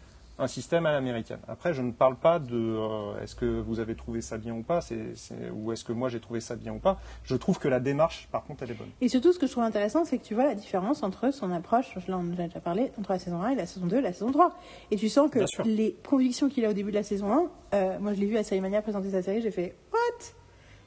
un 0.40 0.46
système 0.46 0.86
à 0.86 0.92
l'américaine. 0.92 1.38
Après, 1.48 1.74
je 1.74 1.82
ne 1.82 1.92
parle 1.92 2.16
pas 2.16 2.38
de 2.38 2.56
euh, 2.56 3.22
est-ce 3.22 3.34
que 3.36 3.44
vous 3.60 3.78
avez 3.78 3.94
trouvé 3.94 4.22
ça 4.22 4.38
bien 4.38 4.54
ou 4.54 4.62
pas, 4.62 4.80
c'est- 4.80 5.14
c'est- 5.14 5.50
ou 5.54 5.70
est-ce 5.72 5.84
que 5.84 5.92
moi 5.92 6.08
j'ai 6.08 6.18
trouvé 6.20 6.40
ça 6.40 6.56
bien 6.56 6.72
ou 6.72 6.78
pas. 6.78 6.98
Je 7.24 7.36
trouve 7.36 7.58
que 7.58 7.68
la 7.68 7.78
démarche, 7.80 8.28
par 8.32 8.44
contre, 8.44 8.62
elle 8.62 8.70
est 8.70 8.74
bonne. 8.74 8.88
Et 9.00 9.08
surtout, 9.08 9.32
ce 9.32 9.38
que 9.38 9.46
je 9.46 9.52
trouve 9.52 9.64
intéressant, 9.64 10.04
c'est 10.04 10.18
que 10.18 10.24
tu 10.24 10.34
vois 10.34 10.44
la 10.44 10.54
différence 10.54 11.02
entre 11.02 11.30
son 11.32 11.50
approche, 11.52 11.94
je 12.04 12.10
l'en 12.10 12.24
ai 12.32 12.36
déjà 12.46 12.60
parlé, 12.60 12.90
entre 12.98 13.12
la 13.12 13.18
saison 13.18 13.42
1 13.42 13.50
et 13.50 13.54
la 13.54 13.66
saison 13.66 13.86
2 13.86 13.98
et 13.98 14.02
la 14.02 14.12
saison 14.12 14.32
3. 14.32 14.56
Et 14.90 14.96
tu 14.96 15.08
sens 15.08 15.30
que 15.30 15.40
les 15.66 15.94
convictions 16.08 16.48
qu'il 16.48 16.64
a 16.64 16.70
au 16.70 16.74
début 16.74 16.90
de 16.90 16.96
la 16.96 17.02
saison 17.02 17.32
1, 17.32 17.76
euh, 17.76 17.98
moi 18.00 18.14
je 18.14 18.20
l'ai 18.20 18.26
vu 18.26 18.36
à 18.38 18.42
Salimania 18.42 18.80
présenter 18.82 19.10
sa 19.10 19.22
série, 19.22 19.42
j'ai 19.42 19.50
fait 19.50 19.74
What? 19.92 19.98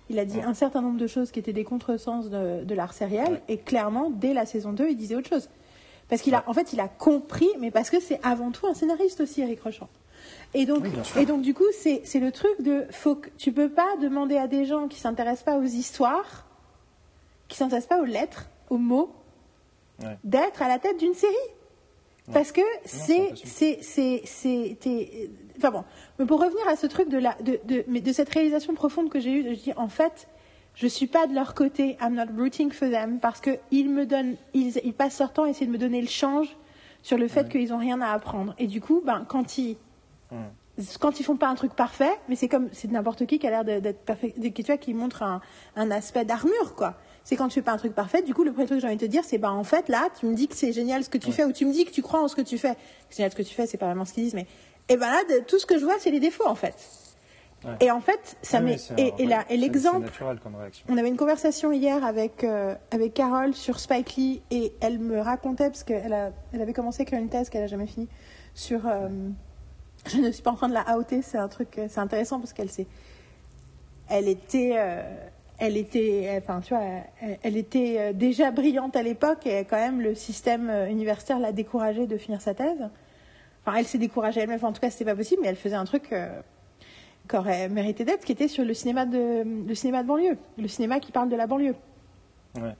Il 0.10 0.20
a 0.20 0.26
dit 0.26 0.38
Ouais. 0.38 0.44
un 0.44 0.54
certain 0.54 0.82
nombre 0.82 1.00
de 1.00 1.08
choses 1.08 1.32
qui 1.32 1.40
étaient 1.40 1.54
des 1.54 1.64
contresens 1.64 2.30
de, 2.30 2.64
de 2.66 2.76
l'art 2.76 2.94
Ouais. 3.00 3.42
et 3.48 3.58
clairement, 3.58 4.10
dès 4.10 4.34
la 4.34 4.46
saison 4.46 4.74
2, 4.74 4.90
il 4.90 4.98
disait 4.98 5.16
autre 5.16 5.30
chose. 5.30 5.50
Parce 6.14 6.22
qu'il 6.22 6.36
a, 6.36 6.44
en 6.46 6.54
fait, 6.54 6.74
il 6.74 6.80
a 6.80 6.88
compris, 6.88 7.50
mais 7.60 7.72
parce 7.72 7.90
que 7.90 8.00
c'est 8.00 8.20
avant 8.22 8.52
tout 8.52 8.68
un 8.68 8.76
scénariste 8.76 9.20
aussi, 9.20 9.42
Eric 9.42 9.64
Rochant. 9.64 9.90
Et 10.54 10.68
donc, 10.68 10.84
Oui, 10.84 10.92
et 11.20 11.26
donc 11.26 11.42
du 11.42 11.56
coup, 11.56 11.64
c'est 11.74 12.04
le 12.20 12.32
truc 12.32 12.62
de, 12.62 12.86
faut 12.92 13.16
que, 13.16 13.30
tu 13.40 13.52
peux 13.52 13.70
pas 13.70 13.98
demander 14.00 14.38
à 14.38 14.46
des 14.46 14.66
gens 14.66 14.88
qui 14.88 15.00
s'intéressent 15.00 15.44
pas 15.44 15.58
aux 15.58 15.64
histoires, 15.64 16.46
qui 17.48 17.58
s'intéressent 17.58 17.98
pas 17.98 18.00
aux 18.00 18.06
lettres, 18.06 18.48
aux 18.70 18.78
mots, 18.78 19.12
Ouais. 20.04 20.16
d'être 20.24 20.62
à 20.62 20.68
la 20.68 20.78
tête 20.78 21.00
d'une 21.00 21.16
série. 21.16 21.34
Parce 22.32 22.52
que 22.52 22.62
c'est, 22.86 23.34
enfin 25.58 25.72
bon. 25.72 25.84
Mais 26.20 26.28
pour 26.28 26.40
revenir 26.40 26.68
à 26.68 26.76
ce 26.76 26.86
truc 26.86 27.10
de 27.10 27.18
la, 27.18 27.34
de, 27.42 27.60
de, 27.66 27.86
mais 27.88 28.02
de 28.02 28.14
cette 28.14 28.30
réalisation 28.30 28.76
profonde 28.76 29.10
que 29.10 29.20
j'ai 29.20 29.32
eue, 29.32 29.44
de 29.44 29.56
je 29.56 29.60
dis, 29.60 29.74
en 29.78 29.88
fait, 29.88 30.28
je 30.76 30.88
suis 30.88 31.08
pas 31.08 31.28
de 31.28 31.34
leur 31.36 31.54
côté, 31.54 31.98
I'm 32.02 32.16
not 32.16 32.34
rooting 32.38 32.72
for 32.72 32.90
them, 32.90 33.20
parce 33.20 33.40
que 33.42 33.52
ils 33.72 33.90
me 33.90 34.06
donnent, 34.06 34.36
ils, 34.54 34.80
ils 34.84 34.94
passent 34.94 35.20
leur 35.20 35.32
temps 35.34 35.44
à 35.44 35.50
essayer 35.50 35.68
de 35.68 35.72
me 35.72 35.78
donner 35.78 36.02
le 36.02 36.08
change 36.08 36.48
sur 37.04 37.18
le 37.18 37.28
fait 37.28 37.48
qu'ils 37.50 37.74
ont 37.74 37.78
rien 37.78 38.02
à 38.02 38.12
apprendre. 38.12 38.56
Et 38.58 38.68
du 38.68 38.82
coup, 38.82 39.02
ben, 39.06 39.26
quand 39.28 39.58
ils, 39.58 39.78
quand 41.00 41.20
ils 41.20 41.24
font 41.24 41.36
pas 41.38 41.48
un 41.48 41.54
truc 41.56 41.74
parfait, 41.76 42.12
mais 42.28 42.36
c'est 42.36 42.48
comme 42.48 42.70
c'est 42.72 42.90
n'importe 42.90 43.26
qui 43.28 43.38
qui 43.38 43.46
a 43.46 43.52
l'air 43.52 43.64
d'être 43.64 44.00
parfait, 44.06 44.34
de- 44.38 44.48
tu 44.50 44.64
vois, 44.64 44.78
qui 44.78 44.94
montre 44.96 45.22
un, 45.22 45.42
un 45.76 45.92
aspect 45.92 46.26
d'armure, 46.26 46.74
quoi. 46.76 46.96
C'est 47.24 47.36
quand 47.36 47.48
tu 47.48 47.54
fais 47.56 47.62
pas 47.62 47.72
un 47.74 47.78
truc 47.78 47.94
parfait, 47.94 48.22
du 48.24 48.34
coup, 48.34 48.44
le 48.44 48.52
premier 48.52 48.66
truc 48.66 48.78
que 48.78 48.82
j'ai 48.82 48.88
envie 48.88 48.98
de 48.98 49.06
te 49.06 49.10
dire, 49.12 49.24
c'est 49.24 49.38
bah 49.38 49.52
en 49.52 49.64
fait 49.64 49.88
là, 49.90 50.10
tu 50.20 50.26
me 50.26 50.34
dis 50.34 50.48
que 50.48 50.56
c'est 50.56 50.74
génial 50.74 51.04
ce 51.04 51.10
que 51.10 51.18
tu 51.20 51.32
fais, 51.32 51.46
ou 51.46 51.52
tu 51.52 51.66
me 51.66 51.72
dis 51.72 51.86
que 51.86 51.92
tu 51.92 52.02
crois 52.02 52.22
en 52.22 52.28
ce 52.28 52.36
que 52.36 52.42
tu 52.42 52.58
fais. 52.58 52.74
C'est 53.10 53.18
génial 53.18 53.32
ce 53.32 53.36
que 53.38 53.44
tu 53.44 53.54
fais, 53.54 53.68
c'est 53.68 53.78
pas 53.78 53.86
vraiment 53.86 54.06
ce 54.06 54.14
qu'ils 54.14 54.24
disent, 54.24 54.34
mais 54.34 54.48
et 54.90 54.98
ben 54.98 55.12
là, 55.12 55.24
de- 55.30 55.44
tout 55.46 55.60
ce 55.60 55.66
que 55.68 55.78
je 55.78 55.86
vois, 55.86 55.96
c'est 56.00 56.10
les 56.12 56.20
défauts 56.20 56.48
en 56.48 56.56
fait. 56.56 56.76
Ouais. 57.66 57.72
Et 57.80 57.92
en 57.92 58.02
fait, 58.02 58.36
ça 58.42 58.62
Oui, 58.62 58.78
c'est 58.78 59.00
et, 59.00 59.14
et 59.20 59.28
ouais, 59.28 59.38
et 59.50 59.58
l'exemple 59.58 60.10
on 60.90 60.98
avait 60.98 61.08
une 61.08 61.16
conversation 61.18 61.72
hier 61.72 62.04
avec, 62.04 62.44
euh, 62.44 62.76
avec 62.92 63.14
Carole 63.14 63.54
sur 63.54 63.80
Spike 63.80 64.16
Lee 64.18 64.42
et 64.52 64.74
elle 64.82 65.00
me 65.00 65.20
racontait, 65.20 65.70
parce 65.70 65.84
qu'elle 65.84 66.12
a, 66.14 66.32
elle 66.52 66.62
avait 66.62 66.74
commencé 66.74 67.02
à 67.02 67.04
écrire 67.04 67.20
une 67.20 67.30
thèse 67.30 67.50
qu'elle 67.50 67.62
n'a 67.62 67.68
jamais 67.68 67.88
finie, 67.88 68.10
sur. 68.54 68.86
euh, 68.86 69.08
je 70.08 70.18
ne 70.18 70.32
suis 70.32 70.44
pas 70.44 70.52
en 70.52 70.56
train 70.56 70.68
de 70.68 70.74
la 70.74 70.98
outer, 70.98 71.22
c'est 71.22 71.38
un 71.38 71.48
truc. 71.48 71.80
C'est 71.88 72.00
intéressant 72.00 72.40
parce 72.40 72.52
qu'elle 72.52 72.70
s'est. 72.70 72.88
Elle 74.10 74.28
était. 74.28 74.74
euh, 74.76 75.02
elle 75.60 75.78
était, 75.78 76.42
enfin, 76.44 76.60
tu 76.60 76.74
vois, 76.74 76.84
elle, 77.22 77.38
elle 77.44 77.56
était 77.56 77.96
euh, 78.00 78.12
déjà 78.14 78.52
brillante 78.52 78.98
à 78.98 79.04
l'époque 79.04 79.48
et 79.48 79.60
quand 79.64 79.78
même 79.78 80.02
le 80.02 80.14
système 80.16 80.70
universitaire 80.90 81.40
l'a 81.40 81.54
découragée 81.54 82.08
de 82.08 82.18
finir 82.18 82.42
sa 82.42 82.54
thèse. 82.54 82.90
Enfin, 83.66 83.78
elle 83.78 83.86
s'est 83.86 84.00
découragée 84.00 84.42
elle-même. 84.42 84.58
Enfin, 84.58 84.68
en 84.70 84.74
tout 84.74 84.82
cas, 84.82 84.90
c'était 84.90 85.06
pas 85.06 85.16
possible, 85.16 85.42
mais 85.44 85.48
elle 85.48 85.56
faisait 85.56 85.76
un 85.76 85.86
truc 85.86 86.14
euh, 87.26 87.30
qui 87.30 87.36
aurait 87.38 87.70
mérité 87.70 88.06
d'être, 88.06 88.26
qui 88.26 88.32
était 88.32 88.48
sur 88.48 88.64
le 88.66 88.74
cinéma 88.74 89.06
de, 89.06 89.44
le 89.68 89.76
cinéma 89.76 90.04
de 90.04 90.08
banlieue, 90.08 90.38
le 90.58 90.68
cinéma 90.68 91.00
qui 91.00 91.12
parle 91.12 91.30
de 91.30 91.36
la 91.36 91.48
banlieue. 91.48 91.76
Ouais. 92.56 92.76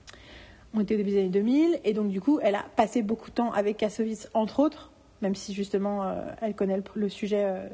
On 0.74 0.80
était 0.80 0.94
au 0.94 0.98
début 0.98 1.10
des 1.10 1.18
années 1.20 1.28
2000, 1.28 1.80
et 1.84 1.92
donc 1.92 2.08
du 2.08 2.20
coup, 2.20 2.40
elle 2.42 2.54
a 2.56 2.64
passé 2.76 3.02
beaucoup 3.02 3.30
de 3.30 3.34
temps 3.34 3.52
avec 3.52 3.76
Kassovitz, 3.76 4.28
entre 4.34 4.60
autres, 4.60 4.90
même 5.22 5.34
si 5.34 5.54
justement, 5.54 6.02
euh, 6.04 6.22
elle 6.42 6.54
connaît 6.54 6.76
le, 6.76 6.82
le 6.94 7.08
sujet 7.08 7.44
euh, 7.44 7.68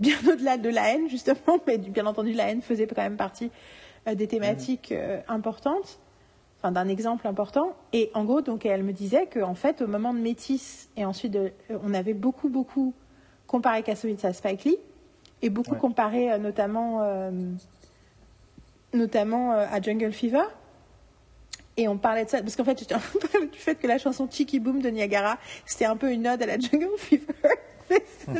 bien 0.00 0.16
au-delà 0.32 0.56
de 0.56 0.68
la 0.68 0.94
haine, 0.94 1.08
justement, 1.08 1.58
mais 1.66 1.78
bien 1.78 2.06
entendu, 2.06 2.32
la 2.32 2.50
haine 2.50 2.62
faisait 2.62 2.86
quand 2.86 3.02
même 3.02 3.16
partie 3.16 3.50
euh, 4.08 4.14
des 4.14 4.26
thématiques 4.26 4.92
euh, 4.92 5.20
importantes, 5.28 5.98
enfin 6.58 6.72
d'un 6.72 6.88
exemple 6.88 7.26
important. 7.26 7.74
Et 7.92 8.10
en 8.14 8.24
gros, 8.24 8.40
donc, 8.40 8.64
elle 8.66 8.82
me 8.82 8.92
disait 8.92 9.26
qu'en 9.26 9.54
fait, 9.54 9.82
au 9.82 9.86
moment 9.86 10.14
de 10.14 10.18
Métis, 10.18 10.88
et 10.96 11.04
ensuite, 11.04 11.32
de- 11.32 11.52
on 11.84 11.92
avait 11.92 12.14
beaucoup, 12.14 12.48
beaucoup 12.48 12.94
comparé 13.46 13.82
Kassovitz 13.82 14.24
à 14.24 14.32
Spike 14.32 14.64
Lee, 14.64 14.78
et 15.42 15.50
beaucoup 15.50 15.72
Ouais. 15.72 15.78
comparé 15.78 16.32
euh, 16.32 16.38
notamment, 16.38 17.00
euh, 17.02 17.30
notamment 18.94 19.52
euh, 19.52 19.66
à 19.70 19.80
Jungle 19.80 20.12
Fever. 20.12 20.44
Et 21.76 21.88
on 21.88 21.96
parlait 21.96 22.24
de 22.24 22.30
ça, 22.30 22.40
parce 22.42 22.54
qu'en 22.54 22.64
fait, 22.64 22.78
j'étais 22.78 22.94
en 22.94 22.98
train 22.98 23.18
de 23.20 23.26
parler 23.26 23.46
du 23.48 23.58
fait 23.58 23.74
que 23.76 23.86
la 23.86 23.98
chanson 23.98 24.28
Cheeky 24.30 24.60
Boom 24.60 24.82
de 24.82 24.90
Niagara, 24.90 25.38
c'était 25.64 25.86
un 25.86 25.96
peu 25.96 26.10
une 26.12 26.28
ode 26.28 26.42
à 26.42 26.46
la 26.46 26.58
Jungle 26.58 26.88
Fever. 26.98 27.24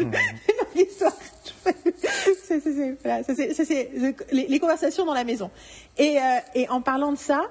C'est 3.26 3.54
c'est 3.54 3.90
les, 4.32 4.46
les 4.48 4.58
conversations 4.58 5.04
dans 5.04 5.14
la 5.14 5.24
maison. 5.24 5.50
Et, 5.98 6.18
euh, 6.18 6.22
et 6.54 6.68
en 6.68 6.80
parlant 6.80 7.12
de 7.12 7.18
ça, 7.18 7.42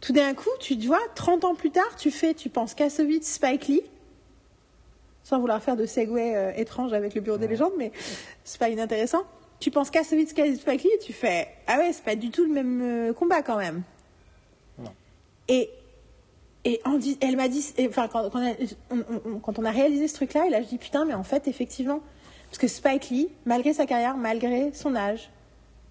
tout 0.00 0.12
d'un 0.12 0.34
coup, 0.34 0.50
tu 0.60 0.76
te 0.78 0.86
vois, 0.86 1.00
30 1.14 1.44
ans 1.44 1.54
plus 1.54 1.70
tard, 1.70 1.96
tu 1.96 2.10
fais, 2.10 2.34
tu 2.34 2.48
penses 2.48 2.74
Kassovitz, 2.74 3.26
Spike 3.34 3.68
Lee, 3.68 3.82
sans 5.24 5.40
vouloir 5.40 5.60
faire 5.62 5.74
de 5.76 5.84
segway 5.86 6.36
euh, 6.36 6.52
étrange 6.54 6.92
avec 6.92 7.14
le 7.16 7.20
Bureau 7.20 7.38
des 7.38 7.48
légendes, 7.48 7.72
mais 7.76 7.90
c'est 8.44 8.60
pas 8.60 8.68
inintéressant. 8.68 9.22
Tu 9.58 9.70
penses 9.72 9.90
Kassovitz, 9.90 10.30
Spike 10.30 10.82
Lee, 10.84 10.90
tu 11.04 11.12
fais, 11.12 11.48
ah 11.66 11.78
ouais, 11.78 11.92
c'est 11.92 12.04
pas 12.04 12.14
du 12.14 12.30
tout 12.30 12.44
le 12.44 12.52
même 12.52 12.80
euh, 12.82 13.12
combat 13.12 13.42
quand 13.42 13.56
même. 13.56 13.82
Non. 14.78 14.92
Et 15.48 15.70
et 16.66 16.80
elle 17.20 17.36
m'a 17.36 17.48
dit, 17.48 17.74
et, 17.76 17.86
enfin, 17.88 18.08
quand, 18.08 18.30
quand, 18.30 18.40
on, 18.90 19.04
on- 19.26 19.38
quand 19.38 19.58
on 19.58 19.64
a 19.66 19.70
réalisé 19.70 20.08
ce 20.08 20.14
truc-là, 20.14 20.46
et 20.46 20.50
là, 20.50 20.62
je 20.62 20.66
dis 20.68 20.78
putain, 20.78 21.04
mais 21.04 21.12
en 21.12 21.22
fait, 21.22 21.46
effectivement, 21.46 22.00
parce 22.46 22.56
que 22.56 22.68
Spike 22.68 23.10
Lee, 23.10 23.28
malgré 23.44 23.74
sa 23.74 23.84
carrière, 23.84 24.16
malgré 24.16 24.72
son 24.72 24.96
âge, 24.96 25.28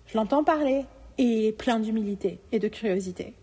je 0.08 0.18
l'entends 0.18 0.44
parler 0.44 0.86
et 1.20 1.52
plein 1.60 1.80
d'humilité 1.80 2.40
et 2.52 2.58
de 2.58 2.68
curiosité. 2.68 3.34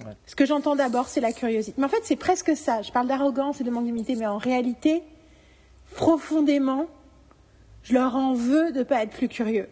Ouais. 0.00 0.12
Ce 0.26 0.34
que 0.34 0.46
j'entends 0.46 0.74
d'abord, 0.74 1.08
c'est 1.08 1.20
la 1.20 1.32
curiosité. 1.32 1.74
Mais 1.78 1.84
en 1.84 1.88
fait, 1.88 2.00
c'est 2.02 2.16
presque 2.16 2.56
ça. 2.56 2.82
Je 2.82 2.90
parle 2.90 3.06
d'arrogance 3.06 3.60
et 3.60 3.64
de 3.64 3.70
manque 3.70 3.84
d'humilité, 3.84 4.16
mais 4.16 4.26
en 4.26 4.38
réalité, 4.38 5.02
profondément, 5.94 6.86
je 7.82 7.94
leur 7.94 8.16
en 8.16 8.32
veux 8.32 8.72
de 8.72 8.80
ne 8.80 8.84
pas 8.84 9.02
être 9.02 9.10
plus 9.10 9.28
curieux. 9.28 9.68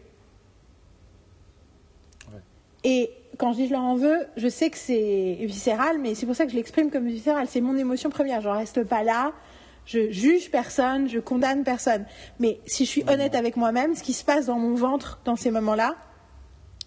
Ouais. 2.32 2.40
Et 2.84 3.10
quand 3.38 3.52
je 3.52 3.58
dis 3.58 3.66
je 3.66 3.72
leur 3.72 3.82
en 3.82 3.96
veux, 3.96 4.26
je 4.36 4.48
sais 4.48 4.70
que 4.70 4.78
c'est 4.78 5.38
viscéral, 5.40 5.98
mais 5.98 6.14
c'est 6.14 6.26
pour 6.26 6.36
ça 6.36 6.44
que 6.44 6.50
je 6.50 6.56
l'exprime 6.56 6.90
comme 6.90 7.08
viscéral. 7.08 7.46
C'est 7.48 7.60
mon 7.60 7.76
émotion 7.76 8.10
première. 8.10 8.40
Je 8.40 8.48
ne 8.48 8.54
reste 8.54 8.84
pas 8.84 9.02
là, 9.02 9.32
je 9.86 10.10
juge 10.10 10.50
personne, 10.50 11.08
je 11.08 11.18
condamne 11.18 11.64
personne. 11.64 12.04
Mais 12.38 12.60
si 12.66 12.84
je 12.84 12.90
suis 12.90 13.04
honnête 13.08 13.34
avec 13.34 13.56
moi-même, 13.56 13.94
ce 13.94 14.02
qui 14.02 14.12
se 14.12 14.24
passe 14.24 14.46
dans 14.46 14.58
mon 14.58 14.74
ventre 14.74 15.20
dans 15.24 15.36
ces 15.36 15.50
moments-là, 15.50 15.96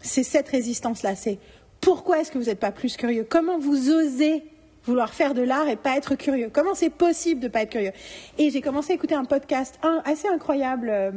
c'est 0.01 0.23
cette 0.23 0.47
résistance-là. 0.49 1.15
C'est 1.15 1.39
pourquoi 1.83 2.21
est-ce 2.21 2.31
que 2.31 2.37
vous 2.37 2.45
n'êtes 2.45 2.59
pas 2.59 2.71
plus 2.71 2.95
curieux? 2.95 3.25
Comment 3.29 3.59
vous 3.59 3.91
osez 3.91 4.43
vouloir 4.85 5.13
faire 5.13 5.33
de 5.33 5.41
l'art 5.41 5.67
et 5.67 5.75
pas 5.75 5.97
être 5.97 6.15
curieux? 6.15 6.49
Comment 6.51 6.73
c'est 6.75 6.89
possible 6.89 7.41
de 7.41 7.49
pas 7.49 7.63
être 7.63 7.71
curieux? 7.71 7.91
Et 8.37 8.49
j'ai 8.49 8.61
commencé 8.61 8.93
à 8.93 8.95
écouter 8.95 9.15
un 9.15 9.25
podcast 9.25 9.77
un, 9.83 10.01
assez 10.05 10.27
incroyable, 10.29 10.89
euh, 10.89 11.11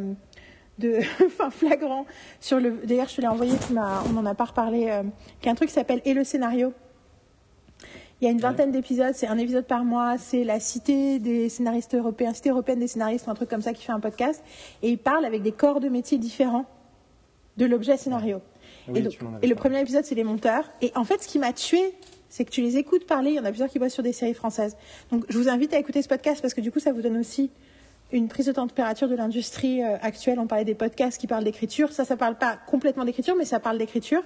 de, 0.78 0.98
enfin 1.26 1.50
flagrant, 1.50 2.04
sur 2.40 2.58
le. 2.58 2.72
D'ailleurs, 2.84 3.08
je 3.08 3.16
te 3.16 3.20
l'ai 3.20 3.28
envoyé, 3.28 3.52
tu 3.56 3.74
on 3.76 4.12
n'en 4.12 4.26
a 4.26 4.34
pas 4.34 4.46
reparlé, 4.46 4.88
euh, 4.90 5.04
qui 5.40 5.48
est 5.48 5.52
un 5.52 5.54
truc 5.54 5.68
qui 5.68 5.74
s'appelle 5.74 6.02
Et 6.04 6.14
le 6.14 6.24
scénario. 6.24 6.72
Il 8.20 8.24
y 8.24 8.28
a 8.28 8.30
une 8.30 8.40
vingtaine 8.40 8.72
d'épisodes, 8.72 9.14
c'est 9.14 9.26
un 9.26 9.36
épisode 9.36 9.66
par 9.66 9.84
mois, 9.84 10.16
c'est 10.16 10.42
la 10.42 10.58
cité 10.58 11.18
des 11.18 11.50
scénaristes 11.50 11.94
européens, 11.94 12.32
cité 12.32 12.48
européenne 12.48 12.78
des 12.78 12.88
scénaristes, 12.88 13.28
un 13.28 13.34
truc 13.34 13.50
comme 13.50 13.60
ça 13.60 13.74
qui 13.74 13.84
fait 13.84 13.92
un 13.92 14.00
podcast, 14.00 14.42
et 14.82 14.88
il 14.88 14.96
parle 14.96 15.26
avec 15.26 15.42
des 15.42 15.52
corps 15.52 15.80
de 15.80 15.90
métiers 15.90 16.16
différents 16.16 16.64
de 17.58 17.66
l'objet 17.66 17.98
scénario. 17.98 18.40
Oui, 18.88 18.98
et, 18.98 19.02
donc- 19.02 19.16
le 19.42 19.54
premier 19.54 19.80
épisode, 19.80 20.04
c'est 20.04 20.14
les 20.14 20.24
monteurs. 20.24 20.70
Et 20.80 20.92
en 20.94 21.04
fait, 21.04 21.22
ce 21.22 21.28
qui 21.28 21.38
m'a 21.38 21.52
tué, 21.52 21.92
c'est 22.28 22.44
que 22.44 22.50
tu 22.50 22.60
les 22.60 22.76
écoutes 22.76 23.06
parler. 23.06 23.30
Il 23.30 23.36
y 23.36 23.40
en 23.40 23.44
a 23.44 23.48
plusieurs 23.48 23.68
qui 23.68 23.78
bossent 23.78 23.94
sur 23.94 24.02
des 24.02 24.12
séries 24.12 24.34
françaises. 24.34 24.76
Donc, 25.10 25.24
je 25.28 25.38
vous 25.38 25.48
invite 25.48 25.72
à 25.74 25.78
écouter 25.78 26.02
ce 26.02 26.08
podcast 26.08 26.40
parce 26.42 26.54
que 26.54 26.60
du 26.60 26.70
coup, 26.72 26.80
ça 26.80 26.92
vous 26.92 27.02
donne 27.02 27.16
aussi 27.16 27.50
une 28.12 28.28
prise 28.28 28.46
de 28.46 28.52
température 28.52 29.08
de 29.08 29.16
l'industrie 29.16 29.82
euh, 29.82 29.96
actuelle. 30.00 30.38
On 30.38 30.46
parlait 30.46 30.64
des 30.64 30.74
podcasts 30.74 31.18
qui 31.20 31.26
parlent 31.26 31.44
d'écriture. 31.44 31.92
Ça, 31.92 32.04
ça 32.04 32.16
parle 32.16 32.36
pas 32.36 32.56
complètement 32.66 33.04
d'écriture, 33.04 33.34
mais 33.36 33.44
ça 33.44 33.58
parle 33.58 33.78
d'écriture. 33.78 34.22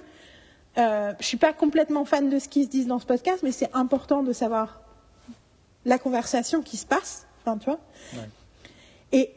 Euh, 0.77 1.13
je 1.19 1.25
suis 1.25 1.37
pas 1.37 1.53
complètement 1.53 2.05
fan 2.05 2.29
de 2.29 2.39
ce 2.39 2.47
qui 2.47 2.63
se 2.63 2.69
dit 2.69 2.85
dans 2.85 2.99
ce 2.99 3.05
podcast, 3.05 3.41
mais 3.43 3.51
c'est 3.51 3.69
important 3.73 4.23
de 4.23 4.33
savoir 4.33 4.81
la 5.85 5.97
conversation 5.97 6.61
qui 6.61 6.77
se 6.77 6.85
passe. 6.85 7.25
Enfin, 7.43 7.57
tu 7.57 7.65
vois. 7.65 7.79
Ouais. 8.13 8.29
Et 9.11 9.31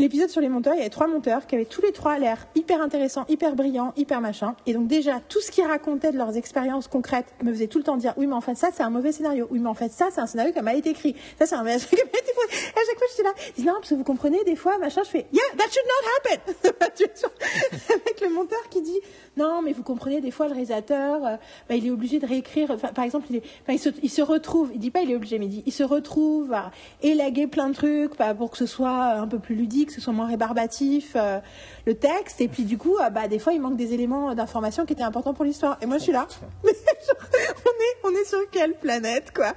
l'épisode 0.00 0.30
sur 0.30 0.40
les 0.40 0.48
monteurs, 0.48 0.74
il 0.74 0.78
y 0.78 0.80
avait 0.80 0.90
trois 0.90 1.06
monteurs 1.06 1.46
qui 1.46 1.54
avaient 1.54 1.64
tous 1.64 1.82
les 1.82 1.92
trois 1.92 2.18
l'air 2.18 2.46
hyper 2.54 2.80
intéressants, 2.80 3.24
hyper 3.28 3.54
brillants, 3.54 3.92
hyper 3.96 4.20
machin. 4.20 4.54
Et 4.66 4.72
donc 4.72 4.88
déjà, 4.88 5.20
tout 5.28 5.40
ce 5.40 5.50
qu'ils 5.50 5.66
racontaient 5.66 6.12
de 6.12 6.16
leurs 6.18 6.36
expériences 6.36 6.88
concrètes 6.88 7.26
me 7.42 7.52
faisait 7.52 7.66
tout 7.66 7.78
le 7.78 7.84
temps 7.84 7.96
dire 7.96 8.14
oui, 8.16 8.26
mais 8.26 8.34
en 8.34 8.40
fait 8.40 8.54
ça 8.54 8.68
c'est 8.72 8.82
un 8.82 8.90
mauvais 8.90 9.12
scénario. 9.12 9.46
Oui, 9.50 9.58
mais 9.58 9.68
en 9.68 9.74
fait 9.74 9.92
ça 9.92 10.08
c'est 10.10 10.20
un 10.20 10.26
scénario 10.26 10.52
qui 10.52 10.58
a 10.58 10.62
mal 10.62 10.76
été 10.76 10.90
écrit. 10.90 11.14
Ça 11.38 11.46
c'est 11.46 11.54
un 11.54 11.62
mauvais 11.62 11.78
scénario 11.78 12.06
qui 12.12 12.20
a 12.20 12.20
à 12.20 12.84
chaque 12.86 12.98
fois 12.98 13.06
j'étais 13.10 13.22
là, 13.22 13.34
ils 13.48 13.54
disent 13.54 13.66
non 13.66 13.74
parce 13.74 13.90
que 13.90 13.94
vous 13.94 14.04
comprenez 14.04 14.42
des 14.44 14.56
fois 14.56 14.78
machin. 14.78 15.02
Je 15.04 15.10
fais 15.10 15.26
yeah, 15.32 15.42
that 15.56 15.64
should 15.70 15.86
not 15.86 16.02
happen. 16.16 17.99
Monteur 18.40 18.68
qui 18.70 18.80
dit 18.80 18.98
non, 19.36 19.60
mais 19.62 19.74
vous 19.74 19.82
comprenez 19.82 20.22
des 20.22 20.30
fois 20.30 20.46
le 20.46 20.52
réalisateur, 20.52 21.24
euh, 21.24 21.36
bah, 21.68 21.74
il 21.74 21.86
est 21.86 21.90
obligé 21.90 22.18
de 22.18 22.26
réécrire. 22.26 22.74
Par 22.76 23.04
exemple, 23.04 23.26
il, 23.28 23.36
est, 23.36 23.42
il, 23.68 23.78
se, 23.78 23.90
il 24.02 24.08
se 24.08 24.22
retrouve, 24.22 24.70
il 24.72 24.80
dit 24.80 24.90
pas 24.90 25.02
il 25.02 25.10
est 25.10 25.16
obligé, 25.16 25.38
mais 25.38 25.44
il 25.44 25.50
dit 25.50 25.62
il 25.66 25.72
se 25.72 25.82
retrouve 25.82 26.52
à 26.54 26.70
élaguer 27.02 27.46
plein 27.46 27.68
de 27.68 27.74
trucs 27.74 28.16
bah, 28.16 28.34
pour 28.34 28.50
que 28.50 28.56
ce 28.56 28.64
soit 28.64 29.12
un 29.12 29.26
peu 29.26 29.38
plus 29.38 29.54
ludique, 29.54 29.88
que 29.88 29.94
ce 29.94 30.00
soit 30.00 30.14
moins 30.14 30.26
rébarbatif 30.26 31.12
euh, 31.16 31.38
le 31.86 31.94
texte. 31.94 32.40
Et 32.40 32.48
puis 32.48 32.64
du 32.64 32.78
coup, 32.78 32.96
euh, 32.96 33.10
bah, 33.10 33.28
des 33.28 33.38
fois 33.38 33.52
il 33.52 33.60
manque 33.60 33.76
des 33.76 33.92
éléments 33.92 34.34
d'information 34.34 34.86
qui 34.86 34.94
étaient 34.94 35.02
importants 35.02 35.34
pour 35.34 35.44
l'histoire. 35.44 35.76
Et 35.82 35.86
moi 35.86 35.98
je 35.98 36.04
suis 36.04 36.12
là, 36.12 36.26
mais 36.64 36.70
genre, 37.06 37.28
on 37.66 38.08
est 38.10 38.10
on 38.12 38.20
est 38.20 38.24
sur 38.24 38.38
quelle 38.50 38.74
planète 38.74 39.32
quoi? 39.34 39.52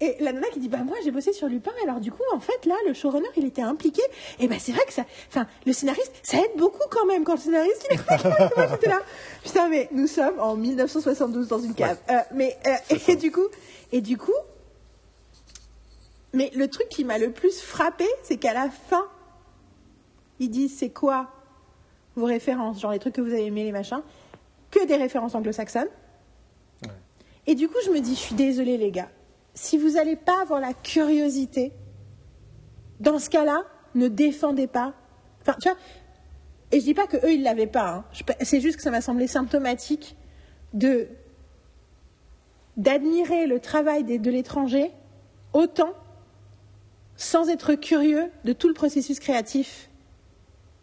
Et 0.00 0.16
la 0.20 0.32
nana 0.32 0.46
qui 0.48 0.60
dit 0.60 0.68
bah 0.68 0.82
moi 0.84 0.96
j'ai 1.04 1.10
bossé 1.10 1.32
sur 1.32 1.48
Lupin 1.48 1.72
alors 1.82 2.00
du 2.00 2.12
coup 2.12 2.22
en 2.34 2.40
fait 2.40 2.66
là 2.66 2.74
le 2.86 2.94
showrunner 2.94 3.28
il 3.36 3.46
était 3.46 3.62
impliqué. 3.62 4.02
Et 4.38 4.48
ben 4.48 4.58
c'est 4.58 4.72
vrai 4.72 4.84
que 4.86 4.92
ça 4.92 5.04
enfin 5.28 5.46
le 5.64 5.72
scénariste 5.72 6.12
ça 6.22 6.38
aide 6.38 6.56
beaucoup 6.56 6.82
quand 6.90 7.06
même 7.06 7.24
quand 7.24 7.34
le 7.34 7.40
scénariste 7.40 7.86
il 7.90 7.96
est 7.96 8.56
moi 8.56 8.66
j'étais 8.70 8.88
là 8.88 9.00
putain 9.42 9.68
mais 9.68 9.88
nous 9.92 10.06
sommes 10.06 10.38
en 10.38 10.56
1972 10.56 11.48
dans 11.48 11.58
une 11.58 11.74
cave. 11.74 11.98
Euh, 12.10 12.18
mais 12.34 12.56
euh, 12.66 12.96
et 13.08 13.16
du 13.16 13.30
coup 13.30 13.46
et 13.92 14.00
du 14.00 14.18
coup 14.18 14.32
mais 16.32 16.50
le 16.54 16.68
truc 16.68 16.88
qui 16.88 17.04
m'a 17.04 17.18
le 17.18 17.30
plus 17.30 17.60
frappé 17.60 18.06
c'est 18.22 18.36
qu'à 18.36 18.52
la 18.52 18.68
fin 18.68 19.06
ils 20.40 20.50
disent 20.50 20.76
c'est 20.76 20.90
quoi 20.90 21.30
vos 22.16 22.26
références 22.26 22.80
genre 22.80 22.92
les 22.92 22.98
trucs 22.98 23.14
que 23.14 23.22
vous 23.22 23.32
avez 23.32 23.46
aimés 23.46 23.64
les 23.64 23.72
machins 23.72 24.02
que 24.70 24.86
des 24.86 24.96
références 24.96 25.34
anglo-saxonnes. 25.34 25.88
Ouais. 26.82 26.90
et 27.46 27.54
du 27.54 27.68
coup, 27.68 27.78
je 27.84 27.90
me 27.90 28.00
dis, 28.00 28.14
je 28.14 28.20
suis 28.20 28.34
désolée, 28.34 28.76
les 28.76 28.90
gars. 28.90 29.08
Si 29.56 29.76
vous 29.78 29.92
n'allez 29.92 30.14
pas 30.16 30.40
avoir 30.42 30.60
la 30.60 30.72
curiosité, 30.74 31.72
dans 33.00 33.18
ce 33.18 33.28
cas-là, 33.30 33.64
ne 33.94 34.06
défendez 34.06 34.66
pas. 34.68 34.94
Enfin, 35.40 35.56
tu 35.60 35.68
vois, 35.68 35.78
et 36.72 36.78
je 36.80 36.84
dis 36.84 36.94
pas 36.94 37.06
que 37.06 37.16
eux 37.16 37.32
ils 37.32 37.42
l'avaient 37.42 37.66
pas. 37.66 37.88
hein. 37.88 38.04
Je- 38.12 38.22
C'est 38.44 38.60
juste 38.60 38.76
que 38.76 38.82
ça 38.82 38.90
m'a 38.90 39.00
semblé 39.00 39.26
symptomatique 39.26 40.14
de 40.74 41.08
d'admirer 42.76 43.46
le 43.46 43.58
travail 43.58 44.04
de 44.04 44.30
l'étranger 44.30 44.90
autant 45.54 45.92
sans 47.16 47.48
être 47.48 47.74
curieux 47.74 48.30
de 48.44 48.52
tout 48.52 48.68
le 48.68 48.74
processus 48.74 49.18
créatif 49.20 49.88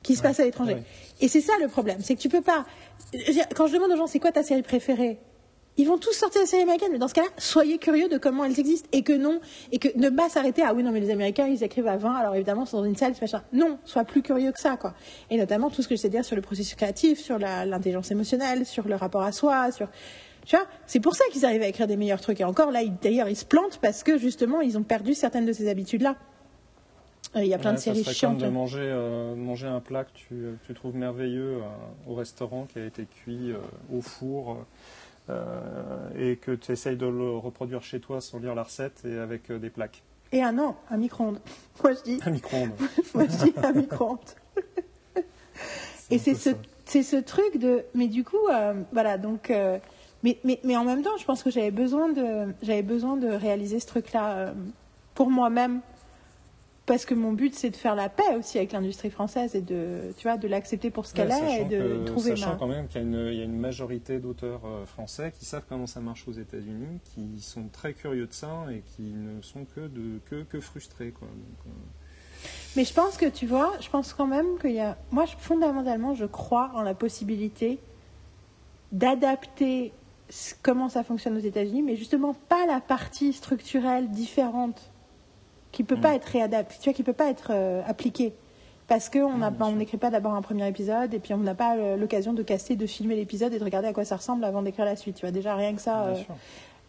qui 0.02 0.16
se 0.16 0.24
passe 0.24 0.40
à 0.40 0.46
l'étranger. 0.46 0.74
ouais. 0.74 0.84
Et 1.22 1.28
c'est 1.28 1.42
ça 1.42 1.54
le 1.62 1.68
problème, 1.68 2.00
c'est 2.02 2.16
que 2.16 2.20
tu 2.20 2.30
peux 2.30 2.42
pas. 2.42 2.66
Quand 3.56 3.68
je 3.68 3.74
demande 3.74 3.92
aux 3.92 3.96
gens 3.98 4.08
c'est 4.08 4.20
quoi 4.20 4.32
ta 4.32 4.42
série 4.42 4.64
préférée, 4.64 5.20
ils 5.78 5.88
vont 5.88 5.98
tous 5.98 6.14
sortir 6.14 6.42
des 6.42 6.48
séries 6.48 6.64
américaines, 6.64 6.92
mais 6.92 7.00
dans 7.00 7.08
ce 7.08 7.14
cas-là, 7.16 7.28
soyez 7.38 7.78
curieux 7.80 8.08
de 8.08 8.18
comment 8.18 8.44
elles 8.46 8.60
existent 8.60 8.88
et 8.92 9.02
que 9.02 9.14
non, 9.14 9.40
et 9.72 9.80
que 9.80 9.88
ne 9.98 10.10
pas 10.10 10.30
s'arrêter 10.30 10.62
à 10.62 10.74
oui 10.74 10.84
non 10.84 10.92
mais 10.92 11.00
les 11.00 11.10
Américains 11.10 11.48
ils 11.48 11.64
écrivent 11.64 11.88
à 11.88 11.98
20, 11.98 12.14
alors 12.16 12.36
évidemment 12.36 12.66
c'est 12.66 12.78
dans 12.78 12.84
une 12.86 12.96
salle, 12.96 13.14
machin. 13.20 13.42
Non, 13.54 13.80
sois 13.86 14.04
plus 14.04 14.22
curieux 14.22 14.52
que 14.52 14.60
ça 14.60 14.78
quoi. 14.78 14.94
Et 15.32 15.38
notamment 15.38 15.70
tout 15.70 15.82
ce 15.82 15.88
que 15.88 15.96
je 15.96 16.02
sais 16.02 16.10
dire 16.10 16.24
sur 16.24 16.36
le 16.36 16.42
processus 16.42 16.76
créatif, 16.76 17.20
sur 17.20 17.40
l'intelligence 17.40 18.12
émotionnelle, 18.12 18.66
sur 18.66 18.88
le 18.88 18.96
rapport 18.96 19.24
à 19.24 19.32
soi, 19.32 19.72
sur 19.72 19.88
tu 20.46 20.58
vois, 20.58 20.66
c'est 20.86 21.00
pour 21.00 21.16
ça 21.16 21.24
qu'ils 21.32 21.46
arrivent 21.46 21.62
à 21.62 21.68
écrire 21.68 21.88
des 21.88 21.96
meilleurs 21.96 22.20
trucs. 22.20 22.42
Et 22.42 22.44
encore 22.44 22.70
là, 22.70 22.82
d'ailleurs, 23.02 23.30
ils 23.30 23.36
se 23.38 23.46
plantent 23.46 23.80
parce 23.82 24.04
que 24.04 24.18
justement, 24.18 24.60
ils 24.60 24.78
ont 24.78 24.84
perdu 24.84 25.14
certaines 25.14 25.46
de 25.46 25.54
ces 25.54 25.70
habitudes-là. 25.70 26.18
Euh, 27.38 27.44
Il 27.44 27.48
y 27.48 27.54
a 27.54 27.58
plein 27.58 27.70
Ouais, 27.70 27.76
de 27.78 27.82
séries 27.82 28.04
chiantes. 28.04 28.40
comme 28.40 28.50
de 28.50 28.54
manger, 28.54 28.82
euh, 28.82 29.36
manger 29.36 29.68
un 29.68 29.80
plat 29.80 30.04
que 30.04 30.12
tu, 30.14 30.28
que 30.36 30.68
tu 30.68 30.74
trouves 30.74 30.98
merveilleux 30.98 31.60
euh, 31.62 32.10
au 32.12 32.14
restaurant 32.16 32.66
qui 32.72 32.78
a 32.80 32.86
été 32.86 33.06
cuit 33.06 33.52
euh, 33.52 33.58
au 33.96 34.02
four 34.02 34.52
euh, 34.52 34.56
et 36.18 36.38
que 36.38 36.52
tu 36.52 36.72
essayes 36.72 36.98
de 36.98 37.06
le 37.06 37.38
reproduire 37.38 37.82
chez 37.84 38.00
toi 38.00 38.22
sans 38.22 38.40
lire 38.40 38.56
la 38.56 38.64
recette 38.64 39.04
et 39.06 39.18
avec 39.18 39.50
euh, 39.52 39.60
des 39.60 39.70
plaques. 39.70 40.04
Et 40.32 40.42
un 40.42 40.58
an, 40.60 40.76
un 40.90 40.98
micro-ondes. 40.98 41.40
Moi, 41.84 41.94
je 41.94 42.04
dis, 42.04 42.20
Un 42.26 42.32
micro-ondes. 42.32 42.72
moi, 43.14 43.26
je 43.26 43.46
dis 43.46 43.54
un 43.58 43.72
micro-ondes. 43.72 44.20
Et 46.12 46.18
c'est 46.18 46.34
ce, 46.36 46.50
ce 46.86 47.16
truc 47.18 47.58
de. 47.58 47.84
Mais 47.96 48.08
du 48.08 48.24
coup, 48.24 48.48
euh, 48.52 48.74
voilà, 48.92 49.18
donc. 49.18 49.50
euh, 49.50 49.78
mais, 50.24 50.40
mais, 50.44 50.60
mais 50.64 50.78
en 50.78 50.86
même 50.86 51.02
temps, 51.04 51.18
je 51.20 51.26
pense 51.26 51.44
que 51.44 51.52
j'avais 51.52 51.72
besoin 51.72 52.10
de, 52.10 52.54
j'avais 52.62 52.82
besoin 52.82 53.18
de 53.18 53.28
réaliser 53.28 53.80
ce 53.80 53.88
truc-là 53.88 54.38
euh, 54.38 54.54
pour 55.16 55.30
moi-même. 55.30 55.82
Parce 56.86 57.06
que 57.06 57.14
mon 57.14 57.32
but, 57.32 57.56
c'est 57.56 57.70
de 57.70 57.78
faire 57.78 57.96
la 57.96 58.10
paix 58.10 58.36
aussi 58.38 58.58
avec 58.58 58.74
l'industrie 58.74 59.10
française 59.10 59.56
et 59.56 59.62
de, 59.62 60.14
tu 60.18 60.28
vois, 60.28 60.36
de 60.36 60.50
l'accepter 60.50 60.90
pour 60.90 61.06
ce 61.06 61.14
qu'elle 61.14 61.30
Ouais, 61.30 61.60
est 61.60 61.62
et 61.62 61.66
de 61.66 61.80
que- 62.00 62.06
trouver 62.08 62.32
sachant 62.32 62.50
ma. 62.52 62.56
quand 62.58 62.68
même 62.68 62.88
qu'il 62.90 62.98
y 63.02 63.04
a 63.06 63.08
une, 63.08 63.28
il 63.32 63.38
y 63.38 63.42
a 63.42 63.46
une 63.46 63.58
majorité 63.58 64.20
d'auteurs 64.20 64.66
euh, 64.66 64.86
français 64.86 65.32
qui 65.38 65.46
savent 65.46 65.64
comment 65.70 65.88
ça 65.88 66.02
marche 66.02 66.28
aux 66.28 66.34
États-Unis, 66.34 67.00
qui 67.06 67.40
sont 67.42 67.70
très 67.72 67.94
curieux 67.94 68.28
de 68.28 68.34
ça 68.34 68.66
et 68.70 68.82
qui 68.82 69.04
ne 69.14 69.42
sont 69.42 69.64
que, 69.64 69.80
de, 69.88 70.20
que, 70.30 70.44
que 70.44 70.60
frustrés. 70.60 71.12
Quoi. 71.12 71.30
Donc, 71.30 71.68
euh, 71.68 72.50
Mais 72.76 72.84
je 72.84 72.94
pense 72.94 73.16
que 73.16 73.28
tu 73.30 73.46
vois, 73.46 73.72
je 73.80 73.90
pense 73.90 74.14
quand 74.14 74.28
même 74.28 74.58
qu'il 74.60 74.74
y 74.74 74.82
a. 74.82 74.98
Moi, 75.12 75.24
je- 75.24 75.38
fondamentalement, 75.38 76.14
je 76.16 76.26
crois 76.26 76.70
en 76.76 76.82
la 76.82 76.94
possibilité 76.96 77.80
d'adapter 78.92 79.94
comment 80.62 80.90
ça 80.90 81.04
fonctionne 81.04 81.38
aux 81.38 81.42
États-Unis, 81.42 81.82
mais 81.82 81.96
justement 81.96 82.34
pas 82.34 82.66
la 82.66 82.82
partie 82.82 83.34
structurelle 83.34 84.10
différente 84.10 84.90
qui 85.74 85.84
peut 85.84 85.98
Mm. 85.98 86.02
pas 86.02 86.16
être 86.16 86.26
réadaptée, 86.26 86.76
tu 86.80 86.86
vois, 86.86 86.94
qui 86.94 87.04
peut 87.04 87.12
pas 87.12 87.30
être 87.30 87.48
euh, 87.50 87.82
appliquée. 87.86 88.34
Parce 88.88 89.10
qu'on 89.10 89.42
on 89.42 89.52
sûr. 89.54 89.72
n'écrit 89.76 89.98
pas 89.98 90.10
d'abord 90.10 90.34
un 90.34 90.42
premier 90.42 90.68
épisode 90.68 91.14
et 91.14 91.20
puis 91.20 91.34
on 91.34 91.38
n'a 91.38 91.56
pas 91.56 91.76
euh, 91.78 91.96
l'occasion 91.98 92.32
de 92.34 92.44
casser, 92.44 92.76
de 92.76 92.86
filmer 92.86 93.16
l'épisode 93.16 93.54
et 93.54 93.60
de 93.60 93.64
regarder 93.64 93.88
à 93.90 93.94
quoi 93.94 94.06
ça 94.06 94.16
ressemble 94.18 94.44
avant 94.46 94.62
d'écrire 94.62 94.86
la 94.86 94.96
suite. 94.96 95.16
Tu 95.16 95.22
vois, 95.22 95.32
déjà 95.32 95.56
rien 95.56 95.74
que 95.74 95.82
ça. 95.82 96.12
bien 96.14 96.22
euh. 96.22 96.34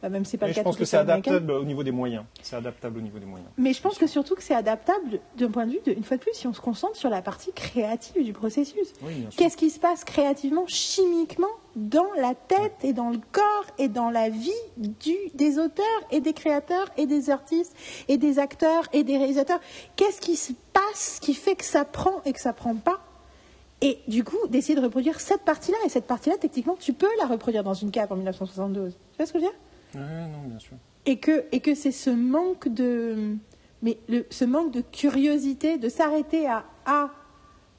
Bah, 0.02 0.08
même 0.10 0.24
si 0.26 0.32
c'est 0.32 0.38
pas 0.38 0.46
Mais 0.46 0.50
le 0.50 0.52
je 0.52 0.56
cas 0.56 0.62
de 0.62 0.68
pense 0.68 0.76
que 0.76 0.84
c'est 0.84 0.98
adaptable 0.98 1.50
au 1.52 1.64
niveau 1.64 1.82
des 1.82 1.92
moyens. 1.92 2.24
C'est 2.42 2.56
adaptable 2.56 2.98
au 2.98 3.00
niveau 3.00 3.18
des 3.18 3.24
moyens. 3.24 3.48
Mais 3.56 3.72
je 3.72 3.80
pense 3.80 3.96
que 3.96 4.06
surtout 4.06 4.34
que 4.34 4.42
c'est 4.42 4.54
adaptable 4.54 5.20
d'un 5.38 5.50
point 5.50 5.64
de 5.66 5.70
vue, 5.70 5.80
de, 5.86 5.92
une 5.92 6.04
fois 6.04 6.18
de 6.18 6.22
plus, 6.22 6.34
si 6.34 6.46
on 6.46 6.52
se 6.52 6.60
concentre 6.60 6.96
sur 6.96 7.08
la 7.08 7.22
partie 7.22 7.52
créative 7.52 8.22
du 8.22 8.32
processus. 8.34 8.92
Oui. 9.02 9.26
Qu'est-ce 9.36 9.56
qui 9.56 9.70
se 9.70 9.78
passe 9.80 10.04
créativement, 10.04 10.64
chimiquement, 10.66 11.46
dans 11.77 12.12
la 12.17 12.35
tête 12.35 12.77
et 12.83 12.93
dans 12.93 13.11
le 13.11 13.19
corps 13.33 13.67
et 13.78 13.89
dans 13.89 14.11
la 14.11 14.28
vie 14.28 14.51
du, 14.77 15.15
des 15.35 15.59
auteurs 15.59 15.85
et 16.11 16.20
des 16.20 16.33
créateurs 16.33 16.89
et 16.97 17.07
des 17.07 17.31
artistes 17.31 17.75
et 18.09 18.17
des 18.17 18.39
acteurs 18.39 18.85
et 18.93 19.03
des 19.05 19.17
réalisateurs 19.17 19.61
Qu'est-ce 19.97 20.20
qui 20.20 20.36
se 20.36 20.53
passe 20.73 21.19
qui 21.20 21.35
fait 21.35 21.57
que 21.57 21.65
ça 21.65 21.85
prend 21.85 22.23
et 22.25 22.33
que 22.33 22.41
ça 22.41 22.53
prend 22.53 22.75
pas? 22.75 23.01
Et 23.81 23.99
du 24.09 24.25
coup, 24.25 24.39
d'essayer 24.49 24.75
de 24.75 24.81
reproduire 24.81 25.20
cette 25.20 25.43
partie-là. 25.43 25.77
Et 25.85 25.89
cette 25.89 26.07
partie-là, 26.07 26.36
techniquement, 26.41 26.77
tu 26.78 26.93
peux 26.94 27.09
la 27.19 27.27
reproduire 27.27 27.65
dans 27.65 27.75
une 27.75 27.91
cape 27.91 28.11
en 28.12 28.17
1972. 28.17 28.93
Tu 28.94 29.17
vois 29.19 29.27
ce 29.27 29.33
que 29.33 29.39
je 29.41 29.44
veux 29.44 29.51
dire? 29.51 29.59
Ouais, 29.94 30.28
non, 30.33 30.49
bien 30.49 30.59
sûr. 30.59 30.77
et 31.07 31.19
que, 31.19 31.44
et 31.53 31.61
que 31.61 31.75
c'est 31.75 31.93
ce 31.93 32.11
manque 32.11 32.69
de 32.69 33.36
mais 33.83 33.99
le, 34.09 34.25
ce 34.31 34.44
manque 34.47 34.70
de 34.70 34.81
curiosité 34.81 35.77
de 35.77 35.91
s'arrêter 35.91 36.47
à, 36.47 36.65
à 36.86 37.11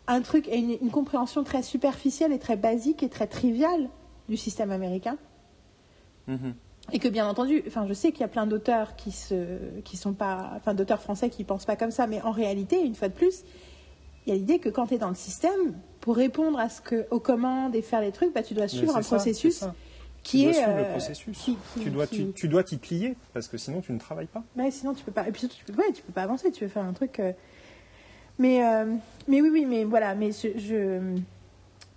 un 0.08 0.22
truc 0.22 0.48
et 0.48 0.58
une, 0.58 0.78
une 0.82 0.92
compréhension 0.92 1.44
très 1.44 1.64
superficielle 1.64 2.32
et 2.32 2.40
très 2.40 2.56
basique 2.58 3.02
et 3.04 3.10
très 3.10 3.28
triviale 3.28 3.90
du 4.30 4.38
système 4.38 4.72
américain 4.72 5.18
Mhm. 6.28 6.56
et 6.92 6.98
que 7.00 7.08
bien 7.08 7.28
entendu 7.28 7.64
enfin 7.68 7.86
je 7.88 7.94
sais 7.94 8.12
qu'il 8.12 8.22
y 8.22 8.24
a 8.24 8.28
plein 8.28 8.48
d'auteurs 8.48 8.96
qui 8.96 9.12
se 9.12 9.58
qui 9.84 9.96
sont 9.96 10.14
pas 10.14 10.52
enfin 10.56 10.74
d'auteurs 10.74 11.02
français 11.02 11.30
qui 11.30 11.44
pensent 11.44 11.66
pas 11.66 11.76
comme 11.76 11.92
ça 11.92 12.08
mais 12.08 12.20
en 12.24 12.32
réalité 12.32 12.82
une 12.82 12.96
fois 12.96 13.10
de 13.10 13.14
plus 13.14 13.44
il 14.26 14.30
y 14.30 14.36
a 14.36 14.36
l'idée 14.40 14.58
que 14.58 14.70
quand 14.70 14.88
tu 14.88 14.96
es 14.96 14.98
dans 14.98 15.10
le 15.10 15.16
système 15.16 15.76
pour 16.02 16.16
répondre 16.16 16.58
à 16.60 16.68
ce 16.70 16.82
que 16.82 17.06
aux 17.12 17.20
commandes 17.20 17.76
et 17.76 17.84
faire 17.84 18.02
les 18.02 18.12
trucs 18.12 18.34
bah, 18.34 18.42
tu 18.42 18.56
dois 18.56 18.68
suivre 18.68 18.96
un 18.98 19.04
ça, 19.04 19.16
processus 19.18 19.54
c'est 19.54 19.66
ça. 19.66 19.76
qui 20.24 20.38
tu 20.40 20.44
dois 20.46 20.50
est 20.52 20.54
suivre 20.56 20.70
euh, 20.72 20.82
le 20.84 20.90
processus. 20.90 21.38
qui- 21.38 21.58
qui- 21.76 21.80
tu 21.80 21.90
dois, 21.92 22.08
qui- 22.08 22.16
tu, 22.28 22.34
tu 22.34 22.48
dois 22.48 22.64
t'y 22.64 22.78
plier 22.78 23.16
parce 23.34 23.48
que 23.48 23.58
sinon 23.60 23.82
tu 23.82 23.92
ne 23.94 24.00
travailles 24.00 24.26
pas. 24.26 24.44
Ouais, 24.58 24.72
sinon 24.72 24.96
tu 24.96 25.04
peux 25.04 25.12
pas. 25.12 25.28
Et 25.28 25.32
puis 25.32 25.42
surtout, 25.42 25.56
tu 25.64 25.66
peux, 25.72 25.80
ouais, 25.80 25.92
tu 25.94 26.02
peux 26.02 26.12
pas 26.14 26.24
avancer. 26.24 26.52
Tu 26.52 26.64
veux 26.64 26.70
faire 26.72 26.84
un 26.86 26.94
truc. 26.94 27.20
euh, 27.20 27.34
Mais, 28.38 28.66
euh, 28.66 28.96
mais 29.28 29.42
oui, 29.42 29.50
oui, 29.52 29.66
mais 29.66 29.84
voilà. 29.84 30.16
Mais 30.16 30.32
je, 30.32 30.58
je, 30.58 31.16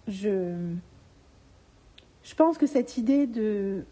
je, 0.07 0.55
je 2.23 2.35
pense 2.35 2.59
que 2.59 2.67
cette 2.67 2.97
idée 2.97 3.27
de, 3.27 3.85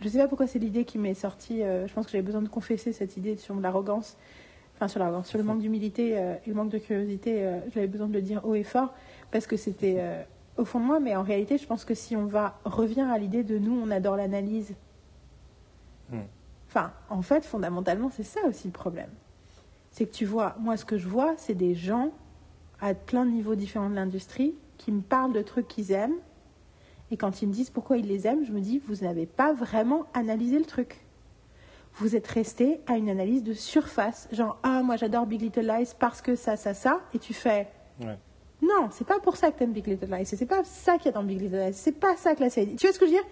je 0.00 0.08
sais 0.08 0.18
pas 0.18 0.28
pourquoi 0.28 0.46
c'est 0.46 0.58
l'idée 0.58 0.84
qui 0.84 0.98
m'est 0.98 1.14
sortie. 1.14 1.62
euh, 1.62 1.86
je 1.86 1.92
pense 1.92 2.06
que 2.06 2.12
j'avais 2.12 2.22
besoin 2.22 2.42
de 2.42 2.48
confesser 2.48 2.92
cette 2.92 3.16
idée 3.16 3.36
sur 3.36 3.58
l'arrogance, 3.58 4.16
enfin 4.76 4.88
sur 4.88 5.00
l'arrogance, 5.00 5.28
sur 5.28 5.38
le 5.38 5.44
manque 5.44 5.60
d'humilité 5.60 6.16
euh, 6.16 6.34
et 6.46 6.48
le 6.48 6.54
manque 6.54 6.70
de 6.70 6.78
curiosité. 6.78 7.58
J'avais 7.74 7.88
besoin 7.88 8.06
de 8.06 8.14
le 8.14 8.22
dire 8.22 8.44
haut 8.44 8.54
et 8.54 8.64
fort 8.64 8.94
parce 9.30 9.46
que 9.46 9.56
c'était 9.56 10.02
au 10.56 10.64
fond 10.64 10.80
de 10.80 10.84
moi. 10.84 11.00
Mais 11.00 11.16
en 11.16 11.22
réalité, 11.22 11.58
je 11.58 11.66
pense 11.66 11.84
que 11.84 11.94
si 11.94 12.14
on 12.14 12.26
va 12.26 12.58
revient 12.64 13.08
à 13.12 13.18
l'idée 13.18 13.42
de 13.42 13.58
nous, 13.58 13.72
on 13.72 13.90
adore 13.90 14.16
l'analyse. 14.16 14.74
Hmm. 16.10 16.20
Enfin, 16.68 16.92
en 17.10 17.22
fait, 17.22 17.44
fondamentalement, 17.44 18.10
c'est 18.10 18.22
ça 18.22 18.40
aussi 18.46 18.68
le 18.68 18.72
problème. 18.72 19.10
C'est 19.98 20.06
que 20.06 20.14
tu 20.14 20.26
vois, 20.26 20.54
moi, 20.60 20.76
ce 20.76 20.84
que 20.84 20.96
je 20.96 21.08
vois, 21.08 21.34
c'est 21.38 21.56
des 21.56 21.74
gens 21.74 22.12
à 22.80 22.94
plein 22.94 23.26
de 23.26 23.32
niveaux 23.32 23.56
différents 23.56 23.90
de 23.90 23.96
l'industrie 23.96 24.54
qui 24.76 24.92
me 24.92 25.00
parlent 25.00 25.32
de 25.32 25.42
trucs 25.42 25.66
qu'ils 25.66 25.90
aiment. 25.90 26.14
Et 27.10 27.16
quand 27.16 27.42
ils 27.42 27.48
me 27.48 27.52
disent 27.52 27.70
pourquoi 27.70 27.96
ils 27.96 28.06
les 28.06 28.24
aiment, 28.28 28.44
je 28.46 28.52
me 28.52 28.60
dis, 28.60 28.78
vous 28.78 29.04
n'avez 29.04 29.26
pas 29.26 29.52
vraiment 29.52 30.04
analysé 30.14 30.56
le 30.56 30.64
truc. 30.64 31.00
Vous 31.94 32.14
êtes 32.14 32.28
resté 32.28 32.80
à 32.86 32.96
une 32.96 33.08
analyse 33.10 33.42
de 33.42 33.52
surface. 33.54 34.28
Genre, 34.30 34.56
ah, 34.62 34.84
moi, 34.84 34.94
j'adore 34.94 35.26
Big 35.26 35.40
Little 35.42 35.66
Lies 35.66 35.90
parce 35.98 36.22
que 36.22 36.36
ça, 36.36 36.54
ça, 36.56 36.74
ça. 36.74 37.00
Et 37.12 37.18
tu 37.18 37.34
fais, 37.34 37.66
Ouais. 38.00 38.16
non, 38.62 38.90
c'est 38.92 39.04
pas 39.04 39.18
pour 39.18 39.36
ça 39.36 39.50
que 39.50 39.58
t'aimes 39.58 39.72
Big 39.72 39.88
Little 39.88 40.14
Lies. 40.14 40.26
C'est 40.26 40.46
pas 40.46 40.62
ça 40.62 40.96
qu'il 40.98 41.06
y 41.06 41.08
a 41.08 41.12
dans 41.12 41.24
Big 41.24 41.40
Little 41.40 41.58
Lies. 41.58 41.74
C'est 41.74 41.98
pas 41.98 42.14
ça 42.16 42.36
que 42.36 42.40
la 42.44 42.50
série. 42.50 42.66
dit. 42.68 42.76
Tu 42.76 42.86
vois 42.86 42.94
ce 42.94 43.00
que 43.00 43.06
je 43.06 43.10
veux 43.10 43.16
dire? 43.16 43.26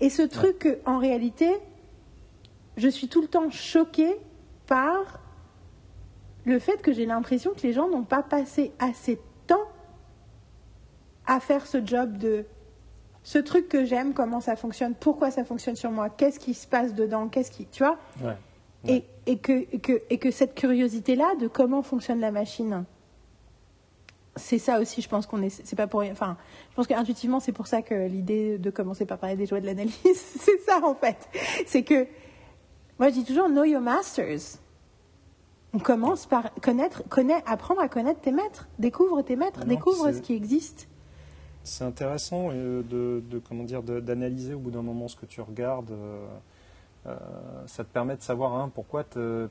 Et 0.00 0.10
ce 0.10 0.22
truc 0.22 0.58
que, 0.58 0.78
en 0.84 0.98
réalité, 0.98 1.48
je 2.76 2.88
suis 2.88 3.06
tout 3.06 3.22
le 3.22 3.28
temps 3.28 3.50
choquée 3.50 4.16
par 4.66 5.20
le 6.48 6.58
fait 6.58 6.80
que 6.82 6.92
j'ai 6.92 7.06
l'impression 7.06 7.52
que 7.52 7.60
les 7.62 7.72
gens 7.72 7.88
n'ont 7.88 8.04
pas 8.04 8.22
passé 8.22 8.72
assez 8.78 9.16
de 9.16 9.20
temps 9.46 9.68
à 11.26 11.40
faire 11.40 11.66
ce 11.66 11.84
job 11.84 12.16
de 12.16 12.46
ce 13.22 13.38
truc 13.38 13.68
que 13.68 13.84
j'aime, 13.84 14.14
comment 14.14 14.40
ça 14.40 14.56
fonctionne, 14.56 14.94
pourquoi 14.94 15.30
ça 15.30 15.44
fonctionne 15.44 15.76
sur 15.76 15.90
moi, 15.90 16.08
qu'est-ce 16.08 16.40
qui 16.40 16.54
se 16.54 16.66
passe 16.66 16.94
dedans, 16.94 17.28
qu'est-ce 17.28 17.50
qui, 17.50 17.66
tu 17.66 17.84
vois? 17.84 17.98
Ouais. 18.22 18.36
et, 18.86 19.04
et, 19.26 19.38
que, 19.38 19.66
et 19.72 19.80
que, 19.80 20.00
et 20.08 20.18
que 20.18 20.30
cette 20.30 20.54
curiosité-là 20.54 21.34
de 21.38 21.48
comment 21.48 21.82
fonctionne 21.82 22.20
la 22.20 22.30
machine, 22.30 22.84
c'est 24.36 24.58
ça 24.58 24.80
aussi, 24.80 25.02
je 25.02 25.08
pense 25.08 25.26
qu'on 25.26 25.42
est. 25.42 25.50
C'est 25.50 25.76
pas 25.76 25.86
pour 25.86 26.00
rien. 26.00 26.12
Enfin, 26.12 26.36
je 26.70 26.76
pense 26.76 26.86
qu'intuitivement, 26.86 27.40
c'est 27.40 27.52
pour 27.52 27.66
ça 27.66 27.82
que 27.82 28.06
l'idée 28.06 28.56
de 28.56 28.70
commencer 28.70 29.04
par 29.04 29.18
parler 29.18 29.36
des 29.36 29.46
joies 29.46 29.60
de 29.60 29.66
l'analyse, 29.66 29.94
c'est 30.04 30.60
ça 30.60 30.80
en 30.84 30.94
fait. 30.94 31.28
C'est 31.66 31.82
que. 31.82 32.06
Moi, 32.98 33.10
je 33.10 33.14
dis 33.14 33.24
toujours 33.24 33.48
know 33.48 33.64
your 33.64 33.80
masters. 33.80 34.58
On 35.74 35.78
commence 35.78 36.26
par 36.26 36.52
connaître, 36.62 37.02
apprendre 37.46 37.80
à 37.80 37.88
connaître 37.88 38.20
tes 38.20 38.32
maîtres. 38.32 38.68
Découvre 38.78 39.20
tes 39.22 39.36
maîtres, 39.36 39.60
Non, 39.60 39.66
découvre 39.66 40.10
ce 40.12 40.20
qui 40.20 40.32
existe. 40.34 40.88
C'est 41.64 41.84
intéressant 41.84 42.48
euh, 42.52 42.82
de, 42.82 43.22
de- 43.30 43.38
comment 43.38 43.64
dire 43.64 43.82
d'analyser 43.82 44.54
au 44.54 44.58
bout 44.58 44.70
d'un 44.70 44.82
moment 44.82 45.08
ce 45.08 45.16
que 45.16 45.26
tu 45.26 45.40
regardes. 45.42 45.90
euh, 45.90 46.26
euh, 47.06 47.16
ça 47.66 47.84
te 47.84 47.92
permet 47.92 48.16
de 48.16 48.22
savoir 48.22 48.54
hein, 48.56 48.70
pourquoi 48.74 49.04
te, 49.04 49.48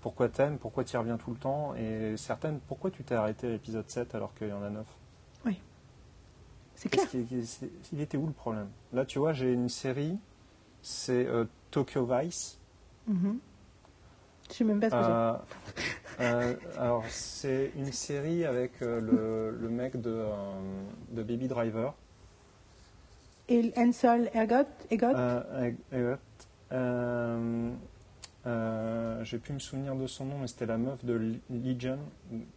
pourquoi 0.00 0.28
t'aimes, 0.28 0.58
pourquoi 0.58 0.84
tu 0.84 0.94
y 0.94 0.96
reviens 0.96 1.16
tout 1.16 1.30
le 1.30 1.36
temps, 1.36 1.74
et 1.74 2.16
certaines 2.16 2.58
pourquoi 2.68 2.90
tu 2.90 3.02
t'es 3.02 3.14
arrêté 3.16 3.48
à 3.48 3.50
l'épisode 3.50 3.88
7 3.88 4.14
alors 4.14 4.32
qu'il 4.34 4.48
y 4.48 4.52
en 4.52 4.62
a 4.62 4.70
9. 4.70 4.86
C'est 6.76 6.88
clair. 6.88 7.06
Il 7.92 8.00
était 8.00 8.16
où 8.16 8.26
le 8.26 8.32
problème? 8.32 8.68
Là, 8.94 9.04
tu 9.04 9.18
vois, 9.18 9.34
j'ai 9.34 9.52
une 9.52 9.68
série, 9.68 10.16
c'est 10.80 11.26
euh, 11.26 11.44
Tokyo 11.70 12.06
Vice. 12.10 12.58
Mhm. 13.06 13.38
Je 14.50 14.54
sais 14.54 14.64
même 14.64 14.80
pas 14.80 14.90
ce 14.90 14.94
que 14.96 15.00
euh, 16.22 16.54
alors, 16.78 17.04
c'est 17.08 17.70
une 17.76 17.92
série 17.92 18.44
avec 18.44 18.72
euh, 18.82 19.00
le, 19.00 19.56
le 19.58 19.68
mec 19.70 19.98
de, 20.00 20.10
euh, 20.10 20.32
de 21.12 21.22
Baby 21.22 21.48
Driver. 21.48 21.94
c'est. 23.48 23.54
Et 23.54 23.72
Ansel 23.76 24.30
Ergot, 24.34 24.68
Egot 24.90 25.06
Euh, 25.14 25.70
Elliot. 25.92 26.16
Euh, 28.46 29.24
J'ai 29.24 29.38
pu 29.38 29.52
me 29.52 29.58
souvenir 29.58 29.94
de 29.94 30.06
son 30.06 30.24
nom, 30.24 30.38
mais 30.40 30.46
c'était 30.46 30.66
la 30.66 30.78
meuf 30.78 31.04
de 31.04 31.12
Le- 31.14 31.40
Legion, 31.50 31.98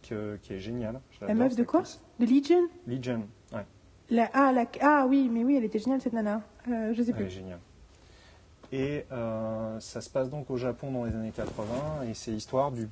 que- 0.02 0.36
qui 0.42 0.54
est 0.54 0.58
géniale. 0.60 1.00
La 1.20 1.34
meuf 1.34 1.56
de 1.56 1.62
quoi? 1.62 1.82
de 2.18 2.24
Legion? 2.26 2.68
Legion, 2.86 3.26
ouais, 3.52 3.66
La- 4.10 4.30
ah, 4.32 4.52
la- 4.52 4.66
ah 4.80 5.04
oui, 5.08 5.28
mais 5.30 5.44
oui, 5.44 5.56
elle 5.56 5.64
était 5.64 5.78
géniale 5.78 6.00
cette 6.00 6.12
nana. 6.14 6.42
Euh, 6.68 6.92
je 6.94 7.02
sais 7.02 7.12
elle 7.14 7.22
est 7.22 7.24
plus. 7.26 7.30
géniale. 7.34 7.58
Et 8.72 9.04
euh, 9.12 9.78
ça 9.80 10.00
se 10.00 10.10
passe 10.10 10.30
donc 10.30 10.50
au 10.50 10.56
Japon 10.56 10.90
dans 10.90 11.04
les 11.04 11.14
années 11.14 11.32
80, 11.34 12.02
et 12.08 12.14
c'est 12.14 12.30
l'histoire 12.30 12.72
du, 12.72 12.88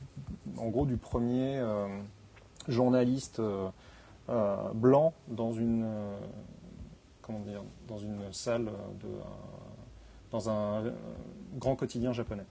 en 0.56 0.68
gros, 0.68 0.86
du 0.86 0.96
premier 0.96 1.58
euh, 1.58 1.88
journaliste 2.68 3.40
euh, 3.40 3.70
blanc 4.74 5.12
dans 5.28 5.52
une, 5.52 5.86
comment 7.20 7.40
dire, 7.40 7.62
dans 7.88 7.98
une 7.98 8.32
salle 8.32 8.66
de, 8.66 9.08
dans 10.30 10.48
un 10.48 10.84
grand 11.58 11.76
quotidien 11.76 12.12
japonais. 12.12 12.46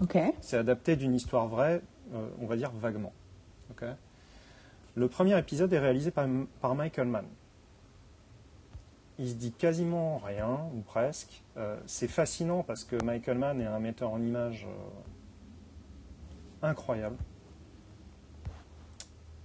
Ok. 0.00 0.18
C'est 0.40 0.56
adapté 0.56 0.96
d'une 0.96 1.14
histoire 1.14 1.48
vraie, 1.48 1.80
on 2.40 2.46
va 2.46 2.56
dire 2.56 2.70
vaguement. 2.72 3.12
Ok 3.70 3.84
le 4.94 5.08
premier 5.08 5.38
épisode 5.38 5.72
est 5.72 5.78
réalisé 5.78 6.10
par, 6.10 6.26
par 6.60 6.74
Michael 6.74 7.08
Mann. 7.08 7.26
Il 9.18 9.28
se 9.28 9.34
dit 9.34 9.52
quasiment 9.52 10.18
rien, 10.18 10.58
ou 10.74 10.80
presque. 10.80 11.42
Euh, 11.56 11.78
c'est 11.86 12.08
fascinant 12.08 12.62
parce 12.62 12.84
que 12.84 13.02
Michael 13.04 13.38
Mann 13.38 13.60
est 13.60 13.66
un 13.66 13.78
metteur 13.78 14.10
en 14.10 14.20
images 14.20 14.66
euh, 14.66 16.66
incroyable. 16.66 17.16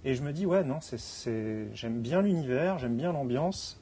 Et 0.04 0.14
je 0.14 0.22
me 0.22 0.32
dis, 0.32 0.46
ouais, 0.46 0.64
non, 0.64 0.78
j'aime 1.74 2.00
bien 2.00 2.22
l'univers, 2.22 2.78
j'aime 2.78 2.96
bien 2.96 3.12
l'ambiance. 3.12 3.80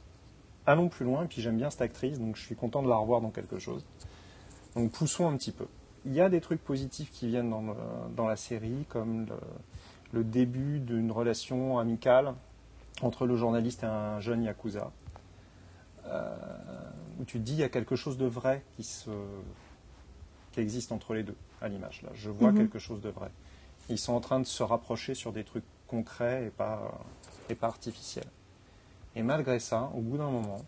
Allons 0.67 0.89
plus 0.89 1.05
loin, 1.05 1.25
et 1.25 1.29
puis 1.29 1.43
j'aime 1.43 1.57
bien 1.57 1.71
cette 1.71 1.83
actrice, 1.83 2.19
donc 2.19 2.37
je 2.37 2.43
suis 2.43 2.57
content 2.57 2.83
de 2.83 2.89
la 2.89 2.97
revoir 2.97 3.21
dans 3.21 3.31
quelque 3.31 3.59
chose. 3.59 3.85
Donc 4.75 4.91
poussons 4.91 5.29
un 5.29 5.37
petit 5.37 5.53
peu. 5.53 5.67
Il 6.05 6.13
y 6.13 6.21
a 6.21 6.29
des 6.29 6.41
trucs 6.41 6.63
positifs 6.63 7.11
qui 7.11 7.29
viennent 7.29 7.51
dans, 7.51 8.27
la 8.27 8.37
série, 8.37 8.85
comme 8.89 9.27
le, 10.13 10.25
début 10.25 10.81
d'une 10.81 11.11
relation 11.11 11.79
amicale 11.79 12.35
entre 13.03 13.27
le 13.27 13.37
journaliste 13.37 13.83
et 13.83 13.87
un 13.87 14.21
jeune 14.21 14.43
yakuza, 14.43 14.91
où 17.21 17.25
tu 17.25 17.39
te 17.39 17.43
dis 17.45 17.53
il 17.53 17.59
y 17.59 17.65
a 17.65 17.69
quelque 17.69 17.97
chose 17.97 18.19
de 18.19 18.27
vrai 18.27 18.63
qui, 18.77 18.85
se, 18.85 19.11
qui 20.53 20.61
existe 20.61 20.93
entre 20.93 21.15
les 21.15 21.23
deux 21.23 21.37
à 21.61 21.69
l'image. 21.69 22.03
Là, 22.03 22.11
je 22.15 22.31
vois 22.31 22.51
Mhm. 22.53 22.59
quelque 22.59 22.79
chose 22.79 23.01
de 23.01 23.09
vrai. 23.09 23.31
Ils 23.89 23.99
sont 23.99 24.13
en 24.13 24.21
train 24.21 24.41
de 24.41 24.45
se 24.47 24.63
rapprocher 24.63 25.15
sur 25.15 25.33
des 25.33 25.45
trucs 25.45 25.65
concrets 25.87 26.47
et 26.47 26.51
pas, 26.51 26.99
et 27.49 27.55
pas 27.55 27.69
artificiels. 27.69 28.27
Et 29.15 29.23
malgré 29.23 29.59
ça, 29.61 29.91
au 29.95 30.01
bout 30.01 30.19
d'un 30.19 30.31
moment, 30.31 30.61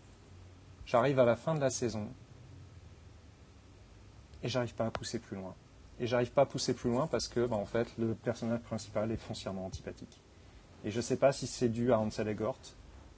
j'arrive 0.85 1.19
à 1.19 1.25
la 1.25 1.35
fin 1.35 1.53
de 1.55 1.59
la 1.59 1.69
saison 1.69 2.07
et 4.41 4.47
j'arrive 4.47 4.73
pas 4.73 4.85
à 4.87 4.91
pousser 4.91 5.19
plus 5.19 5.35
loin. 5.37 5.53
Et 5.99 6.07
j'arrive 6.07 6.31
pas 6.31 6.43
à 6.43 6.45
pousser 6.45 6.73
plus 6.73 6.89
loin 6.89 7.07
parce 7.07 7.27
que, 7.27 7.45
bah, 7.45 7.57
en 7.57 7.65
fait, 7.65 7.87
le 7.97 8.13
personnage 8.15 8.61
principal 8.61 9.11
est 9.11 9.17
foncièrement 9.17 9.65
antipathique. 9.65 10.21
Et 10.85 10.91
je 10.91 11.01
sais 11.01 11.17
pas 11.17 11.33
si 11.33 11.45
c'est 11.45 11.67
dû 11.67 11.91
à 11.91 11.99
Ansel 11.99 12.29
Elgort, 12.29 12.57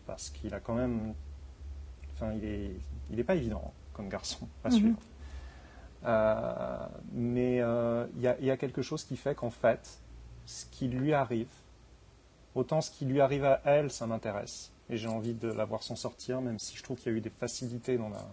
parce 0.08 0.32
qu'il 0.32 0.51
a 0.56 0.59
quand 0.59 0.74
même, 0.74 1.14
enfin, 2.22 2.33
il 2.33 2.45
est, 2.45 2.72
il 3.09 3.19
est 3.19 3.24
pas 3.24 3.35
évident. 3.35 3.64
hein, 3.66 3.72
comme 3.93 4.09
garçon 4.09 4.48
à 4.64 4.72
suivre. 4.72 4.98
Euh, 6.06 6.88
mais 7.11 7.58
il 7.58 8.22
y, 8.22 8.45
y, 8.45 8.51
a 8.51 8.58
quelque 8.58 8.82
chose 8.82 9.03
qui 9.03 9.17
fait 9.17 9.35
qu'en 9.35 9.50
fait, 9.50 10.00
ce 10.45 10.66
qui 10.72 10.88
lui 10.88 11.14
arrive, 11.14 11.50
autant 12.56 12.82
ce 12.82 12.90
qui 12.90 13.06
lui 13.06 13.22
arrive 13.22 13.45
à 13.45 13.61
elle, 13.66 13.91
ça 13.91 14.08
m'intéresse. 14.08 14.72
Et 14.90 14.98
j'ai 14.98 15.08
envie 15.08 15.33
de 15.33 15.48
la 15.48 15.66
voir 15.66 15.83
s'en 15.83 15.95
sortir, 15.95 16.41
même 16.41 16.59
si 16.59 16.75
je 16.75 16.83
trouve 16.83 16.98
qu'il 16.98 17.11
y 17.11 17.16
a 17.16 17.17
eu 17.17 17.22
des 17.22 17.30
facilités 17.30 17.98
dans 17.98 18.09
la, 18.09 18.25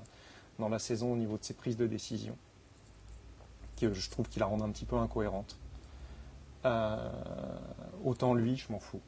dans 0.58 0.68
la 0.68 0.78
saison 0.78 1.12
au 1.12 1.16
niveau 1.16 1.38
de 1.38 1.44
ses 1.44 1.54
prises 1.54 1.76
de 1.76 1.86
décision, 1.86 2.36
que 3.80 3.92
je 3.92 4.10
trouve 4.10 4.28
qu'il 4.28 4.40
la 4.40 4.46
rendent 4.46 4.62
un 4.62 4.70
petit 4.70 4.84
peu 4.86 4.96
incohérente. 4.96 5.56
Euh, 6.64 7.10
autant 8.04 8.34
lui, 8.34 8.56
je 8.56 8.72
m'en 8.72 8.80
fous. 8.80 9.00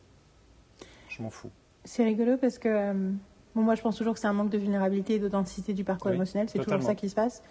Je 1.09 1.23
m'en 1.23 1.31
fous. 1.31 1.51
C'est 1.85 2.05
rigolo 2.05 2.37
parce 2.37 2.59
que 2.59 2.69
euh, 2.69 3.11
bon, 3.55 3.63
moi 3.63 3.75
je 3.75 3.83
pense 3.83 3.97
toujours 3.97 4.15
que 4.15 4.21
c'est 4.21 4.27
un 4.27 4.33
manque 4.33 4.51
de 4.51 4.59
vulnérabilité 4.59 5.15
et 5.15 5.19
d'authenticité 5.19 5.73
du 5.73 5.85
parcours 5.85 6.11
émotionnel, 6.11 6.49
c'est 6.49 6.63
toujours 6.63 6.83
ça 6.83 6.95
qui 6.95 7.09
se 7.09 7.15
passe. 7.15 7.43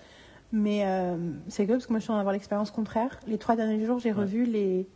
Mais 0.52 0.84
euh, 0.86 1.16
c'est 1.48 1.64
rigolo 1.64 1.78
parce 1.78 1.88
que 1.88 1.94
moi 1.94 2.00
je 2.00 2.03
suis 2.03 2.11
en 2.11 2.16
train 2.16 2.19
d'avoir 2.22 2.34
l'expérience 2.34 2.72
contraire. 2.72 3.19
Les 3.28 3.38
trois 3.38 3.56
derniers 3.56 3.86
jours, 3.86 4.00
j'ai 4.00 4.11
revu 4.11 4.45
les 4.45 4.88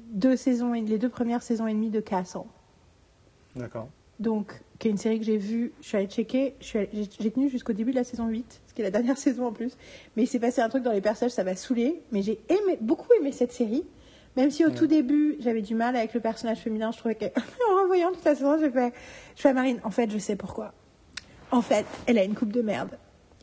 deux 0.00 0.36
saisons, 0.36 0.72
les 0.72 0.98
deux 0.98 1.08
premières 1.08 1.42
saisons 1.42 1.66
et 1.66 1.72
demie 1.72 1.90
de 1.90 2.00
Castle. 2.00 2.40
D'accord. 3.56 3.88
Donc, 4.20 4.62
qui 4.78 4.88
est 4.88 4.90
une 4.90 4.98
série 4.98 5.18
que 5.18 5.24
j'ai 5.24 5.36
vue, 5.36 5.72
je 5.80 5.88
suis 5.88 5.96
allée 5.96 6.06
checker, 6.06 6.54
j'ai 6.60 7.30
tenu 7.30 7.48
jusqu'au 7.48 7.72
début 7.72 7.92
de 7.92 7.96
la 7.96 8.04
saison 8.04 8.28
8, 8.28 8.62
ce 8.66 8.74
qui 8.74 8.80
est 8.80 8.84
la 8.84 8.90
dernière 8.98 9.18
saison 9.18 9.46
en 9.46 9.52
plus. 9.52 9.76
Mais 10.16 10.24
il 10.24 10.26
s'est 10.26 10.40
passé 10.40 10.60
un 10.60 10.68
truc 10.68 10.82
dans 10.82 10.92
les 10.92 11.00
personnages, 11.00 11.32
ça 11.32 11.44
m'a 11.44 11.54
saoulé. 11.54 12.02
Mais 12.12 12.22
j'ai 12.22 12.40
aimé, 12.48 12.78
beaucoup 12.80 13.08
aimé 13.18 13.32
cette 13.32 13.52
série. 13.52 13.84
Même 14.38 14.52
si 14.52 14.64
au 14.64 14.70
tout 14.70 14.86
début, 14.86 15.36
j'avais 15.40 15.62
du 15.62 15.74
mal 15.74 15.96
avec 15.96 16.14
le 16.14 16.20
personnage 16.20 16.58
féminin, 16.58 16.92
je 16.92 16.98
trouvais 16.98 17.16
que, 17.16 17.24
en 17.70 17.82
revoyant 17.82 18.12
toute 18.12 18.24
la 18.24 18.36
saison, 18.36 18.56
j'ai 18.60 18.70
fait, 18.70 18.92
je 19.34 19.42
fais 19.42 19.48
à 19.48 19.52
Marine, 19.52 19.80
en 19.82 19.90
fait, 19.90 20.08
je 20.12 20.18
sais 20.18 20.36
pourquoi. 20.36 20.72
En 21.50 21.60
fait, 21.60 21.84
elle 22.06 22.18
a 22.18 22.22
une 22.22 22.36
coupe 22.36 22.52
de 22.52 22.62
merde. 22.62 22.90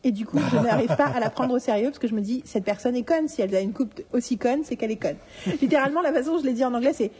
Et 0.04 0.10
du 0.10 0.24
coup, 0.24 0.38
je 0.50 0.56
n'arrive 0.56 0.96
pas 0.96 1.08
à 1.08 1.20
la 1.20 1.28
prendre 1.28 1.52
au 1.52 1.58
sérieux 1.58 1.88
parce 1.88 1.98
que 1.98 2.08
je 2.08 2.14
me 2.14 2.22
dis, 2.22 2.40
cette 2.46 2.64
personne 2.64 2.96
est 2.96 3.02
conne. 3.02 3.28
Si 3.28 3.42
elle 3.42 3.54
a 3.54 3.60
une 3.60 3.74
coupe 3.74 4.00
aussi 4.14 4.38
conne, 4.38 4.64
c'est 4.64 4.76
qu'elle 4.76 4.90
est 4.90 4.96
conne. 4.96 5.18
Littéralement, 5.60 6.00
la 6.00 6.14
façon 6.14 6.32
dont 6.32 6.38
je 6.38 6.46
l'ai 6.46 6.54
dit 6.54 6.64
en 6.64 6.72
anglais, 6.72 6.94
c'est 6.94 7.10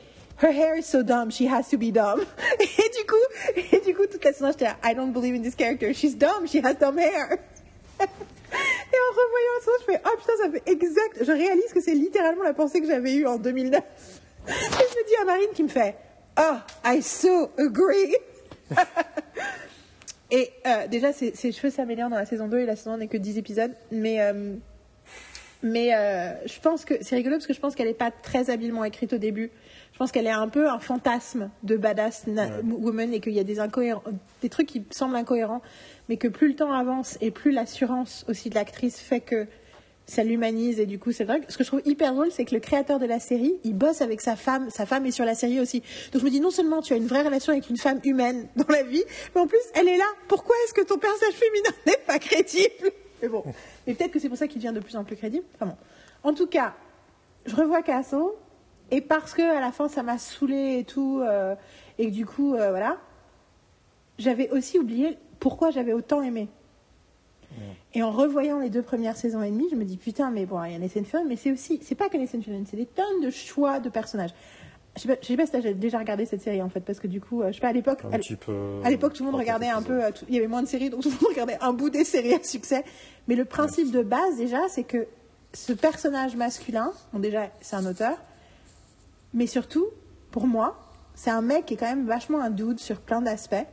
Her 0.43 0.53
hair 0.53 0.79
is 0.79 0.85
so 0.85 1.03
dumb, 1.03 1.31
she 1.31 1.43
has 1.43 1.69
to 1.71 1.77
be 1.77 1.93
dumb. 1.93 2.21
Et 2.61 2.91
du 2.99 3.07
coup, 3.07 3.77
et 3.77 3.81
du 3.81 3.95
coup 3.95 4.07
toute 4.11 4.25
la 4.25 4.33
saison, 4.33 4.53
j'étais 4.53 4.71
I 4.85 4.95
don't 4.95 5.13
believe 5.13 5.35
in 5.35 5.43
this 5.43 5.55
character. 5.55 5.93
She's 5.93 6.17
dumb, 6.17 6.47
she 6.47 6.65
has 6.65 6.75
dumb 6.75 6.99
hair. 6.99 7.39
Et 8.01 8.97
en 8.97 9.13
revoyant 9.13 9.61
ça, 9.63 9.71
je 9.81 9.85
fais 9.85 10.01
Oh 10.05 10.17
putain, 10.19 10.33
ça 10.43 10.51
fait 10.51 10.71
exact. 10.71 11.25
Je 11.25 11.33
réalise 11.33 11.73
que 11.73 11.81
c'est 11.81 11.95
littéralement 11.95 12.43
la 12.43 12.55
pensée 12.55 12.81
que 12.81 12.87
j'avais 12.87 13.15
eue 13.15 13.27
en 13.27 13.39
2009. 13.39 13.83
Et 14.49 14.53
je 14.53 14.55
me 14.55 15.09
dis 15.09 15.17
à 15.21 15.25
Marine 15.25 15.51
qui 15.55 15.63
me 15.63 15.69
fait 15.69 15.97
Oh, 16.39 16.57
I 16.85 17.03
so 17.03 17.51
agree. 17.59 18.15
Et 20.31 20.51
euh, 20.67 20.89
déjà, 20.89 21.13
ses, 21.13 21.33
cheveux 21.53 21.71
s'améliorent 21.71 22.11
dans 22.11 22.17
la 22.17 22.27
saison 22.27 22.49
2 22.49 22.59
et 22.59 22.67
la 22.67 22.77
saison 22.77 22.97
n'est 22.97 23.07
que 23.07 23.17
10 23.17 23.39
épisodes. 23.39 23.73
Mais, 23.93 24.21
euh, 24.21 24.55
mais 25.63 25.95
euh, 25.95 26.33
je 26.47 26.61
pense 26.61 26.85
que 26.85 26.95
c'est 27.01 27.17
rigolo 27.17 27.37
parce 27.37 27.47
que 27.47 27.55
je 27.55 27.61
pense 27.61 27.75
qu'elle 27.75 27.87
n'est 27.87 27.95
pas 27.95 28.11
très 28.11 28.51
habilement 28.51 28.85
écrite 28.85 29.13
au 29.13 29.19
début. 29.19 29.51
Je 29.93 29.99
pense 29.99 30.13
qu'elle 30.13 30.27
est 30.27 30.31
un 30.31 30.49
peu 30.49 30.69
un 30.69 30.79
fantasme 30.79 31.51
de 31.63 31.77
badass 31.77 32.25
woman 32.65 33.15
et 33.15 33.21
qu'il 33.21 33.33
y 33.33 33.41
a 33.41 33.45
des, 33.45 33.57
des 34.43 34.49
trucs 34.51 34.67
qui 34.67 34.85
semblent 34.91 35.17
incohérents, 35.17 35.63
mais 36.09 36.17
que 36.17 36.29
plus 36.29 36.49
le 36.49 36.55
temps 36.55 36.73
avance 36.73 37.19
et 37.21 37.31
plus 37.31 37.51
l'assurance 37.51 38.25
aussi 38.29 38.51
de 38.51 38.55
l'actrice 38.55 39.01
fait 39.01 39.21
que 39.21 39.47
ça 40.07 40.23
l'humanise 40.23 40.79
et 40.79 40.87
du 40.87 40.99
coup 40.99 41.13
c'est 41.13 41.25
vrai. 41.25 41.41
Ce 41.49 41.59
que 41.59 41.65
je 41.65 41.69
trouve 41.69 41.83
hyper 41.85 42.15
drôle, 42.15 42.31
c'est 42.31 42.45
que 42.45 42.55
le 42.55 42.61
créateur 42.61 42.99
de 42.99 43.07
la 43.07 43.19
série, 43.19 43.55
il 43.65 43.75
bosse 43.75 44.01
avec 44.01 44.21
sa 44.21 44.37
femme, 44.37 44.71
sa 44.71 44.87
femme 44.87 45.05
est 45.07 45.11
sur 45.11 45.25
la 45.25 45.35
série 45.35 45.61
aussi. 45.61 45.83
Donc 46.13 46.21
je 46.21 46.25
me 46.25 46.31
dis 46.31 46.41
non 46.41 46.51
seulement 46.51 46.81
tu 46.81 46.93
as 46.93 46.97
une 46.97 47.07
vraie 47.07 47.23
relation 47.23 47.53
avec 47.53 47.69
une 47.69 47.77
femme 47.77 48.01
humaine 48.05 48.49
dans 48.57 48.69
la 48.69 48.83
vie, 48.85 49.03
mais 49.35 49.41
en 49.41 49.47
plus 49.47 49.59
elle 49.75 49.89
est 49.89 49.97
là. 49.97 50.07
Pourquoi 50.29 50.55
est-ce 50.65 50.75
que 50.75 50.83
ton 50.83 50.99
personnage 50.99 51.35
féminin 51.35 51.71
n'est 51.87 52.05
pas 52.07 52.19
crédible? 52.19 52.93
Mais 53.21 53.29
bon, 53.29 53.43
mais 53.87 53.95
peut-être 53.95 54.13
que 54.13 54.19
c'est 54.19 54.29
pour 54.29 54.39
ça 54.39 54.47
qu'il 54.47 54.63
devient 54.63 54.75
de 54.75 54.81
plus 54.81 54.97
en 54.97 55.05
plus 55.05 55.17
crédible. 55.17 55.45
Enfin 55.57 55.67
bon. 55.67 55.77
En 56.23 56.35
tout 56.35 56.47
cas, 56.47 56.75
je 57.45 57.55
revois 57.57 57.83
Casso 57.83 58.37
et 58.91 59.01
parce 59.01 59.35
que 59.35 59.43
à 59.43 59.61
la 59.61 59.73
fin 59.73 59.89
ça 59.89 60.03
m'a 60.03 60.19
saoulé 60.19 60.79
et 60.79 60.85
tout 60.85 61.21
euh, 61.21 61.57
et 61.99 62.07
que 62.07 62.13
du 62.13 62.27
coup 62.27 62.55
euh, 62.55 62.71
voilà, 62.71 62.99
j'avais 64.19 64.51
aussi 64.51 64.79
oublié 64.79 65.19
pourquoi 65.41 65.71
j'avais 65.71 65.93
autant 65.93 66.23
aimé. 66.23 66.49
Et 67.95 68.03
en 68.03 68.11
revoyant 68.11 68.59
les 68.59 68.69
deux 68.69 68.83
premières 68.83 69.17
saisons 69.17 69.43
et 69.43 69.51
demie, 69.51 69.69
je 69.71 69.77
me 69.77 69.85
dis 69.85 69.97
putain, 69.97 70.31
mais 70.31 70.45
bon, 70.45 70.63
il 70.65 70.73
y 70.73 70.75
a 70.75 70.79
Nathan 70.79 71.05
Fillion, 71.05 71.25
mais 71.27 71.37
c'est 71.37 71.53
aussi, 71.53 71.81
c'est 71.83 71.95
pas 71.95 72.09
que 72.09 72.19
Nathan 72.19 72.41
Fillion, 72.43 72.65
c'est 72.69 72.77
des 72.77 72.87
tonnes 72.87 73.23
de 73.23 73.31
choix 73.31 73.81
de 73.81 73.89
personnages. 73.89 74.35
Je 74.97 75.03
sais 75.03 75.09
pas, 75.09 75.17
sais 75.23 75.37
pas 75.37 75.47
si 75.47 75.53
tu 75.53 75.69
as 75.69 75.73
déjà 75.73 75.99
regardé 75.99 76.27
cette 76.27 76.43
série 76.43 76.61
en 76.61 76.69
fait, 76.69 76.81
parce 76.81 77.01
que 77.01 77.07
du 77.07 77.21
coup, 77.21 77.43
euh, 77.43 77.49
je 77.49 77.55
sais 77.55 77.61
pas, 77.61 77.69
à 77.69 77.73
l'époque, 77.73 78.03
à 78.85 78.91
l'époque, 78.91 79.13
tout 79.15 79.25
le 79.25 79.31
monde 79.31 79.39
regardait 79.39 79.69
un 79.69 79.83
peu, 79.83 80.05
euh, 80.05 80.11
il 80.29 80.35
y 80.35 80.39
avait 80.39 80.49
moins 80.49 80.63
de 80.63 80.69
séries, 80.69 80.91
donc 80.91 81.03
tout 81.03 81.09
le 81.09 81.15
monde 81.15 81.25
regardait 81.31 81.59
un 81.61 81.73
bout 81.73 81.91
des 81.91 82.05
séries 82.05 82.35
à 82.35 82.43
succès. 82.43 82.85
Mais 83.29 83.35
le 83.35 83.45
principe 83.45 83.91
de 83.91 84.03
base, 84.03 84.37
déjà, 84.37 84.69
c'est 84.69 84.85
que 84.85 85.07
ce 85.53 85.73
personnage 85.73 86.37
masculin, 86.37 86.93
bon, 87.13 87.19
déjà, 87.19 87.51
c'est 87.61 87.77
un 87.77 87.87
auteur, 87.87 88.17
mais 89.33 89.47
surtout, 89.47 89.87
pour 90.31 90.47
moi, 90.47 90.77
c'est 91.15 91.31
un 91.31 91.43
mec 91.43 91.67
qui 91.67 91.75
est 91.75 91.77
quand 91.79 91.89
même 91.89 92.07
vachement 92.07 92.41
un 92.41 92.51
dude 92.51 92.79
sur 92.79 93.01
plein 93.01 93.23
d'aspects 93.23 93.67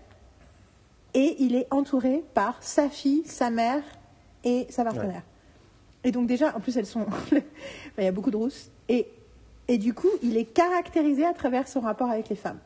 et 1.14 1.36
il 1.40 1.56
est 1.56 1.68
entouré 1.72 2.24
par 2.34 2.62
sa 2.62 2.90
fille, 2.90 3.24
sa 3.26 3.50
mère 3.50 3.84
et 4.44 4.68
sa 4.70 4.84
partenaire. 4.84 5.24
Et 6.04 6.12
donc 6.12 6.28
déjà, 6.28 6.56
en 6.56 6.60
plus 6.60 6.78
elles 6.78 6.86
sont, 6.86 7.06
il 7.98 8.04
y 8.04 8.08
a 8.08 8.12
beaucoup 8.12 8.32
de 8.32 8.38
rousses 8.38 8.70
et 8.90 9.08
et 9.68 9.78
du 9.78 9.94
coup, 9.94 10.10
il 10.22 10.38
est 10.38 10.46
caractérisé 10.46 11.26
à 11.26 11.34
travers 11.34 11.68
son 11.68 11.80
rapport 11.80 12.10
avec 12.10 12.30
les 12.30 12.36
femmes. 12.36 12.60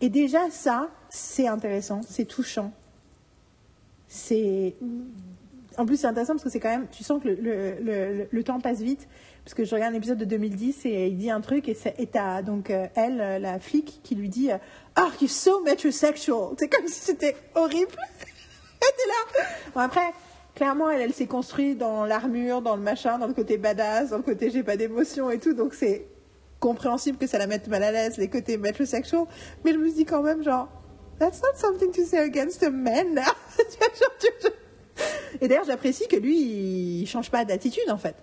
Et 0.00 0.08
déjà 0.08 0.50
ça, 0.50 0.88
c'est 1.08 1.46
intéressant, 1.46 2.00
c'est 2.02 2.24
touchant. 2.24 2.72
C'est 4.08 4.74
en 5.76 5.86
plus 5.86 5.96
c'est 5.96 6.06
intéressant 6.06 6.34
parce 6.34 6.44
que 6.44 6.50
c'est 6.50 6.60
quand 6.60 6.70
même, 6.70 6.86
tu 6.90 7.04
sens 7.04 7.22
que 7.22 7.28
le, 7.28 7.76
le, 7.80 8.28
le, 8.30 8.44
temps 8.44 8.60
passe 8.60 8.80
vite 8.80 9.08
parce 9.44 9.54
que 9.54 9.64
je 9.64 9.74
regarde 9.74 9.94
un 9.94 9.96
épisode 9.96 10.18
de 10.18 10.24
2010 10.24 10.86
et 10.86 11.06
il 11.08 11.16
dit 11.16 11.30
un 11.30 11.40
truc 11.40 11.68
et 11.68 12.06
t'as 12.06 12.42
donc 12.42 12.70
euh, 12.70 12.86
elle, 12.94 13.20
euh, 13.20 13.38
la 13.38 13.58
flic, 13.58 14.00
qui 14.02 14.14
lui 14.14 14.28
dit 14.28 14.50
Oh, 14.98 15.08
you're 15.20 15.30
so 15.30 15.62
metrosexual. 15.62 16.54
C'est 16.58 16.68
comme 16.68 16.86
si 16.86 17.00
c'était 17.00 17.36
horrible. 17.54 17.96
elle 18.80 19.08
là. 19.08 19.44
Bon, 19.74 19.80
après, 19.80 20.12
clairement, 20.54 20.90
elle, 20.90 21.00
elle 21.00 21.12
s'est 21.12 21.26
construite 21.26 21.78
dans 21.78 22.04
l'armure, 22.04 22.62
dans 22.62 22.76
le 22.76 22.82
machin, 22.82 23.18
dans 23.18 23.26
le 23.26 23.34
côté 23.34 23.56
badass, 23.56 24.10
dans 24.10 24.18
le 24.18 24.22
côté 24.22 24.50
j'ai 24.50 24.62
pas 24.62 24.76
d'émotion 24.76 25.30
et 25.30 25.38
tout. 25.38 25.54
Donc 25.54 25.74
c'est 25.74 26.06
compréhensible 26.58 27.16
que 27.16 27.26
ça 27.26 27.38
la 27.38 27.46
mette 27.46 27.68
mal 27.68 27.82
à 27.82 27.90
l'aise, 27.90 28.18
les 28.18 28.28
côtés 28.28 28.58
metrosexual. 28.58 29.24
Mais 29.64 29.72
je 29.72 29.78
me 29.78 29.90
dis 29.90 30.04
quand 30.04 30.22
même, 30.22 30.42
genre, 30.42 30.68
that's 31.18 31.40
not 31.42 31.56
something 31.56 31.90
to 31.92 32.04
say 32.04 32.18
against 32.18 32.62
a 32.62 32.70
man 32.70 33.14
now. 33.14 33.22
et 35.40 35.48
d'ailleurs, 35.48 35.64
j'apprécie 35.64 36.06
que 36.08 36.16
lui, 36.16 36.36
il 37.00 37.06
change 37.06 37.30
pas 37.30 37.44
d'attitude 37.44 37.90
en 37.90 37.98
fait. 37.98 38.16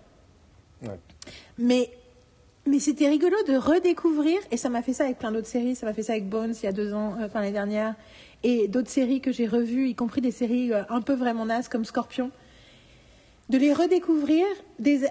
Ouais. 0.83 0.99
Mais 1.57 1.89
mais 2.67 2.79
c'était 2.79 3.07
rigolo 3.07 3.35
de 3.47 3.55
redécouvrir, 3.55 4.39
et 4.51 4.57
ça 4.57 4.69
m'a 4.69 4.81
fait 4.81 4.93
ça 4.93 5.05
avec 5.05 5.17
plein 5.17 5.31
d'autres 5.31 5.47
séries, 5.47 5.75
ça 5.75 5.85
m'a 5.85 5.93
fait 5.93 6.03
ça 6.03 6.13
avec 6.13 6.27
Bones 6.27 6.53
il 6.61 6.65
y 6.65 6.67
a 6.67 6.73
deux 6.73 6.93
ans, 6.93 7.15
euh, 7.19 7.25
enfin 7.25 7.39
l'année 7.39 7.53
dernière, 7.53 7.95
et 8.43 8.67
d'autres 8.67 8.89
séries 8.89 9.21
que 9.21 9.31
j'ai 9.31 9.47
revues, 9.47 9.87
y 9.87 9.95
compris 9.95 10.21
des 10.21 10.31
séries 10.31 10.73
euh, 10.73 10.83
un 10.89 11.01
peu 11.01 11.13
vraiment 11.13 11.45
nazes 11.45 11.69
comme 11.69 11.85
Scorpion, 11.85 12.29
de 13.49 13.57
les 13.57 13.71
redécouvrir 13.71 14.45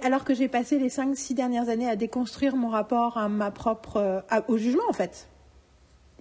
alors 0.03 0.25
que 0.25 0.35
j'ai 0.35 0.49
passé 0.49 0.79
les 0.79 0.91
cinq, 0.91 1.17
six 1.17 1.33
dernières 1.33 1.71
années 1.71 1.89
à 1.89 1.97
déconstruire 1.97 2.55
mon 2.57 2.69
rapport 2.69 3.17
à 3.17 3.31
ma 3.31 3.51
propre, 3.51 3.97
euh, 3.97 4.21
au 4.49 4.59
jugement 4.59 4.85
en 4.91 4.93
fait. 4.93 5.27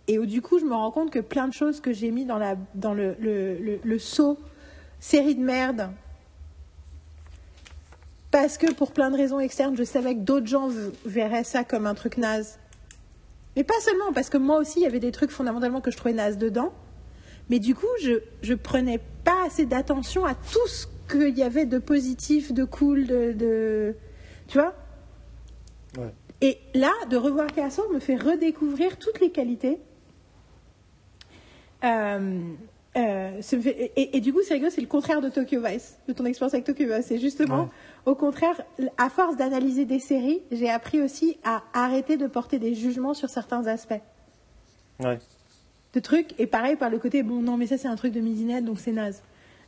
Et 0.07 0.17
où 0.17 0.25
du 0.25 0.41
coup 0.41 0.59
je 0.59 0.65
me 0.65 0.74
rends 0.74 0.91
compte 0.91 1.11
que 1.11 1.19
plein 1.19 1.49
de 1.49 1.53
choses 1.53 1.82
que 1.82 1.91
j'ai 1.91 2.11
mis 2.11 2.24
dans, 2.24 2.38
la, 2.38 2.56
dans 2.75 2.93
le, 2.93 3.15
le, 3.19 3.57
le, 3.57 3.80
le 3.83 3.99
saut 3.99 4.38
série 5.06 5.35
de 5.35 5.43
merde 5.43 5.92
parce 8.32 8.58
que 8.58 8.74
pour 8.74 8.92
plein 8.92 9.11
de 9.11 9.16
raisons 9.16 9.40
externes, 9.40 9.77
je 9.77 9.84
savais 9.84 10.16
que 10.16 10.22
d'autres 10.22 10.48
gens 10.48 10.67
verraient 11.06 11.43
ça 11.43 11.64
comme 11.64 11.85
un 11.85 11.93
truc 11.93 12.17
naze. 12.17 12.59
Mais 13.56 13.64
pas 13.64 13.80
seulement, 13.82 14.11
parce 14.14 14.30
que 14.30 14.38
moi 14.38 14.58
aussi, 14.58 14.80
il 14.80 14.84
y 14.84 14.88
avait 14.88 15.00
des 15.00 15.11
trucs 15.11 15.32
fondamentalement 15.32 15.80
que 15.80 15.92
je 15.92 15.95
trouvais 15.95 16.14
naze 16.14 16.38
dedans. 16.38 16.74
Mais 17.50 17.59
du 17.59 17.75
coup, 17.75 17.88
je 18.01 18.19
ne 18.43 18.56
prenais 18.56 19.00
pas 19.24 19.45
assez 19.45 19.66
d'attention 19.66 20.25
à 20.25 20.34
tout 20.34 20.67
ce 20.67 20.88
qu'il 21.09 21.38
y 21.38 21.43
avait 21.43 21.66
de 21.66 21.77
positif, 21.77 22.51
de 22.51 22.66
cool, 22.66 23.06
de. 23.06 23.95
tu 24.48 24.58
vois? 24.58 24.74
Et 26.42 26.58
là, 26.74 26.92
de 27.09 27.16
revoir 27.16 27.48
Castle 27.48 27.84
me 27.93 28.00
fait 28.00 28.17
redécouvrir 28.17 28.98
toutes 28.98 29.22
les 29.22 29.30
qualités. 29.30 29.80
Euh, 31.85 32.42
euh, 32.98 33.41
et, 33.98 34.22
du 34.22 34.32
coup, 34.32 34.40
c'est 34.43 34.53
rigolo, 34.53 34.72
c'est 34.72 34.82
le 34.82 34.88
contraire 34.88 35.19
de 35.19 35.30
Tokyo 35.30 35.59
Vice, 35.61 35.98
de 36.07 36.14
ton 36.14 36.25
expérience 36.25 36.53
avec 36.53 36.65
Tokyo 36.65 36.85
Vice. 36.85 37.07
C'est 37.07 37.17
justement, 37.17 37.69
au 38.06 38.15
contraire, 38.15 38.61
à 38.98 39.09
force 39.09 39.35
d'analyser 39.35 39.85
des 39.85 39.99
séries, 39.99 40.41
j'ai 40.51 40.69
appris 40.69 41.01
aussi 41.01 41.38
à 41.43 41.64
arrêter 41.74 42.15
de 42.15 42.27
porter 42.27 42.57
des 42.57 42.74
jugements 42.74 43.14
sur 43.14 43.30
certains 43.30 43.67
aspects. 43.67 44.01
Ouais. 45.01 45.19
De 45.93 45.99
trucs, 45.99 46.40
et 46.40 46.48
pareil 46.48 46.75
par 46.77 46.90
le 46.90 46.98
côté, 46.98 47.24
bon, 47.24 47.41
non, 47.41 47.57
mais 47.57 47.67
ça 47.67 47.77
c'est 47.77 47.88
un 47.88 47.95
truc 47.95 48.14
de 48.14 48.22
midinette, 48.22 48.64
donc 48.64 48.80
c'est 48.80 48.91
naze. 48.91 49.22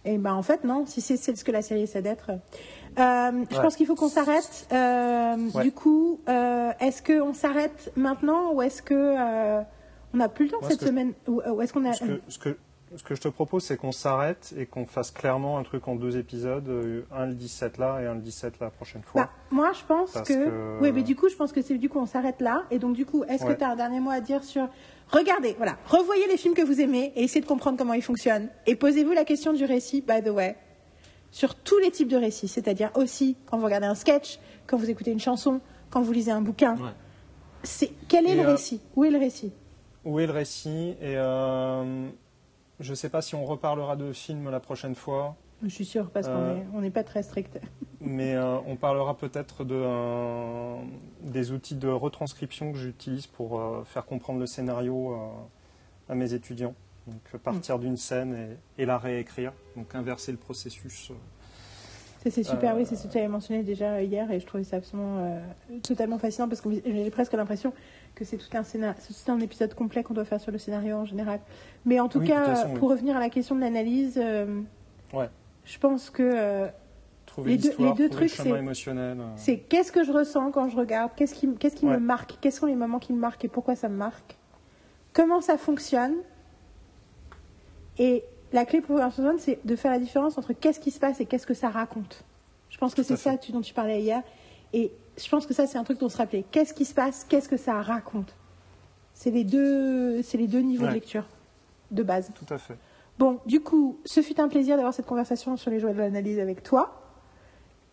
Et 0.05 0.17
ben 0.17 0.33
en 0.33 0.41
fait, 0.41 0.63
non, 0.63 0.85
si 0.85 1.01
c'est 1.01 1.17
ce 1.17 1.43
que 1.43 1.51
la 1.51 1.61
série 1.61 1.81
essaie 1.81 2.01
d'être. 2.01 2.31
Euh, 2.31 3.45
je 3.51 3.61
pense 3.61 3.75
qu'il 3.75 3.85
faut 3.85 3.95
qu'on 3.95 4.07
s'arrête. 4.07 4.67
Euh, 4.71 5.35
du 5.61 5.71
coup, 5.73 6.21
est-ce 6.27 7.01
qu'on 7.01 7.33
s'arrête 7.33 7.91
maintenant 7.97 8.53
ou 8.53 8.61
est-ce 8.61 8.81
que 8.81 9.63
on 10.13 10.17
n'a 10.17 10.29
plus 10.29 10.45
le 10.45 10.51
temps 10.51 10.61
cette 10.61 10.81
semaine 10.81 11.11
ou, 11.27 11.61
est-ce 11.61 11.73
qu'on 11.73 11.85
a... 11.85 11.91
Ce 11.91 12.05
que, 12.05 12.21
ce 12.29 12.39
que 12.39 12.57
je 13.09 13.13
te 13.15 13.27
propose, 13.27 13.63
c'est 13.63 13.77
qu'on 13.77 13.91
s'arrête 13.91 14.53
et 14.57 14.65
qu'on 14.65 14.85
fasse 14.85 15.11
clairement 15.11 15.57
un 15.57 15.63
truc 15.63 15.87
en 15.87 15.95
deux 15.95 16.17
épisodes, 16.17 16.67
euh, 16.69 17.01
un 17.11 17.25
le 17.27 17.33
17 17.33 17.77
là 17.77 17.99
et 18.01 18.05
un 18.05 18.15
le 18.15 18.21
17 18.21 18.59
la 18.59 18.69
prochaine 18.69 19.01
fois. 19.03 19.23
Bah, 19.23 19.29
moi, 19.51 19.71
je 19.73 19.83
pense 19.85 20.13
que... 20.13 20.33
que- 20.33 20.79
Oui, 20.81 20.91
mais 20.93 21.03
du 21.03 21.15
coup, 21.15 21.29
je 21.29 21.35
pense 21.35 21.51
que 21.51 21.61
c'est 21.61 21.77
du 21.77 21.89
coup, 21.89 21.99
on 21.99 22.05
s'arrête 22.05 22.39
là. 22.41 22.63
Et 22.71 22.79
donc, 22.79 22.95
du 22.95 23.05
coup, 23.05 23.23
est-ce 23.25 23.45
que 23.45 23.53
tu 23.53 23.63
as 23.63 23.69
un 23.71 23.75
dernier 23.75 23.99
mot 23.99 24.11
à 24.11 24.21
dire 24.21 24.43
sur. 24.43 24.67
Regardez, 25.11 25.53
voilà, 25.57 25.77
revoyez 25.87 26.27
les 26.27 26.37
films 26.37 26.53
que 26.53 26.61
vous 26.61 26.81
aimez 26.81 27.13
et 27.15 27.23
essayez 27.23 27.41
de 27.41 27.45
comprendre 27.45 27.77
comment 27.77 27.93
ils 27.93 28.01
fonctionnent. 28.01 28.49
Et 28.65 28.75
posez-vous 28.75 29.13
la 29.13 29.23
question 29.25 29.53
du 29.53 29.63
récit, 29.65 30.01
by 30.01 30.21
the 30.21 30.29
way, 30.29 30.55
sur 31.31 31.55
tous 31.55 31.77
les 31.79 31.91
types 31.91 32.09
de 32.09 32.17
récits. 32.17 32.47
C'est-à-dire 32.49 32.91
aussi 32.95 33.37
quand 33.45 33.57
vous 33.57 33.65
regardez 33.65 33.87
un 33.87 33.95
sketch, 33.95 34.39
quand 34.65 34.75
vous 34.77 34.89
écoutez 34.89 35.11
une 35.11 35.19
chanson, 35.19 35.61
quand 35.89 36.01
vous 36.01 36.11
lisez 36.11 36.31
un 36.31 36.41
bouquin. 36.41 36.75
Ouais. 36.75 36.91
C'est 37.63 37.91
Quel 38.09 38.27
est 38.27 38.31
Et, 38.31 38.35
le 38.35 38.43
euh, 38.43 38.51
récit? 38.51 38.81
Où 38.95 39.05
est 39.05 39.09
le 39.09 39.17
récit? 39.17 39.51
Où 40.03 40.19
est 40.19 40.27
le 40.27 40.33
récit? 40.33 40.95
Et 41.01 41.15
euh, 41.15 42.07
je 42.79 42.93
sais 42.93 43.09
pas 43.09 43.21
si 43.21 43.35
on 43.35 43.45
reparlera 43.45 43.95
de 43.95 44.11
films 44.13 44.49
la 44.49 44.59
prochaine 44.59 44.95
fois, 44.95 45.35
Je 45.63 45.69
suis 45.69 45.85
sûre, 45.85 46.11
parce 46.11 46.27
qu'on 46.27 46.33
Euh, 46.35 46.57
est- 46.57 46.65
on 46.75 46.81
n'est 46.81 46.91
pas 46.91 47.03
très 47.03 47.23
strict. 47.23 47.59
mais 47.99 48.35
euh, 48.35 48.57
on 48.67 48.75
parlera 48.75 49.17
peut-être 49.17 49.63
de, 49.63 49.73
euh, 49.75 50.75
des 51.21 51.51
outils 51.51 51.73
de 51.73 51.87
retranscription 51.87 52.71
que 52.71 52.77
j'utilise 52.77 53.25
pour 53.25 53.59
euh, 53.59 53.83
faire 53.83 54.05
comprendre 54.05 54.39
le 54.39 54.45
scénario 54.45 55.13
euh, 55.13 56.11
à 56.11 56.15
mes 56.15 56.33
étudiants. 56.33 56.75
Donc 57.07 57.21
euh, 57.33 57.39
partir 57.39 57.79
d'une 57.79 57.97
scène 57.97 58.35
et, 58.77 58.83
et 58.83 58.85
la 58.85 58.99
réécrire, 58.99 59.51
donc 59.75 59.95
inverser 59.95 60.31
le 60.31 60.37
processus. 60.37 61.09
euh, 61.09 61.15
Ça, 62.23 62.29
c'est 62.29 62.43
super, 62.43 62.75
Euh, 62.75 62.77
oui, 62.77 62.85
c'est 62.85 62.95
ce 62.95 63.07
que 63.07 63.11
tu 63.13 63.17
avais 63.17 63.27
mentionné 63.27 63.63
déjà 63.63 64.03
hier 64.03 64.29
et 64.31 64.39
je 64.39 64.45
trouvais 64.45 64.63
ça 64.63 64.75
absolument 64.77 65.17
euh, 65.19 65.39
totalement 65.81 66.19
fascinant 66.19 66.47
parce 66.47 66.61
que 66.61 66.69
j'ai 66.71 67.09
presque 67.09 67.33
l'impression 67.33 67.73
que 68.17 68.25
c'est 68.25 68.37
tout 68.37 68.49
un 68.57 68.63
scénar, 68.63 68.95
c'est 68.97 69.13
tout 69.13 69.31
un 69.31 69.39
épisode 69.39 69.73
complet 69.75 70.03
qu'on 70.03 70.13
doit 70.15 70.25
faire 70.25 70.41
sur 70.41 70.51
le 70.51 70.57
scénario 70.57 70.95
en 70.97 71.05
général. 71.05 71.39
Mais 71.85 71.99
en 71.99 72.09
tout 72.09 72.19
Oui, 72.19 72.27
cas, 72.27 72.45
toute 72.45 72.55
façon, 72.55 72.69
oui. 72.73 72.79
pour 72.79 72.89
revenir 72.89 73.15
à 73.15 73.19
la 73.19 73.29
question 73.29 73.55
de 73.55 73.61
l'analyse, 73.61 74.17
euh, 74.21 74.61
Ouais. 75.13 75.29
je 75.65 75.77
pense 75.79 76.09
que 76.09 76.23
euh, 76.23 76.67
Trouver 77.25 77.51
Les 77.51 77.57
deux- 77.57 77.73
les 77.77 77.93
deux 77.93 78.09
trucs, 78.09 78.29
c'est- 78.29 78.49
euh. 78.51 79.15
c'est 79.35 79.57
qu'est-ce 79.59 79.91
que 79.91 80.03
je 80.03 80.11
ressens 80.11 80.49
quand 80.51 80.69
je 80.69 80.75
regarde, 80.77 81.11
qu'est-ce 81.15 81.35
qui, 81.35 81.47
qu'est-ce 81.55 81.75
qui 81.75 81.85
me 81.85 81.99
marque, 81.99 82.37
quels 82.41 82.51
sont 82.53 82.65
les 82.65 82.75
moments 82.75 82.97
qui 82.99 83.13
me 83.13 83.19
marquent 83.19 83.45
et 83.45 83.47
pourquoi 83.49 83.75
ça 83.75 83.89
me 83.89 83.95
marque, 83.97 84.37
comment 85.13 85.39
ça 85.41 85.57
fonctionne. 85.57 86.15
Et 87.99 88.23
la 88.53 88.65
clé 88.65 88.81
pour 88.81 88.97
zone, 89.11 89.37
c'est 89.37 89.59
de 89.65 89.75
faire 89.75 89.91
la 89.91 89.99
différence 89.99 90.37
entre 90.37 90.53
qu'est-ce 90.53 90.79
qui 90.79 90.89
se 90.89 90.99
passe 90.99 91.19
et 91.19 91.25
qu'est-ce 91.25 91.45
que 91.45 91.53
ça 91.53 91.69
raconte. 91.69 92.23
Je 92.69 92.77
pense 92.77 92.95
que 92.95 93.03
c'est 93.03 93.17
ça 93.17 93.35
dont 93.51 93.61
tu 93.61 93.73
parlais 93.73 94.01
hier. 94.01 94.21
Et 94.73 94.91
je 95.17 95.27
pense 95.29 95.45
que 95.45 95.53
ça, 95.53 95.67
c'est 95.67 95.77
un 95.77 95.83
truc 95.83 95.99
dont 95.99 96.09
se 96.09 96.17
rappeler. 96.17 96.45
Qu'est-ce 96.51 96.73
qui 96.73 96.85
se 96.85 96.93
passe? 96.93 97.25
Qu'est-ce 97.27 97.49
que 97.49 97.57
ça 97.57 97.81
raconte? 97.81 98.35
C'est 99.13 99.31
les 99.31 99.43
deux, 99.43 100.21
c'est 100.21 100.37
les 100.37 100.47
deux 100.47 100.59
niveaux 100.61 100.85
de 100.85 100.91
lecture 100.93 101.25
de 101.91 102.03
base. 102.03 102.29
Tout 102.35 102.53
à 102.53 102.57
fait. 102.57 102.77
Bon, 103.17 103.39
du 103.47 103.61
coup, 103.61 103.99
ce 104.05 104.21
fut 104.21 104.39
un 104.39 104.47
plaisir 104.47 104.75
d'avoir 104.75 104.93
cette 104.93 105.07
conversation 105.07 105.57
sur 105.57 105.71
les 105.71 105.79
joies 105.79 105.93
de 105.93 105.97
l'analyse 105.97 106.39
avec 106.39 106.61
toi. 106.61 107.01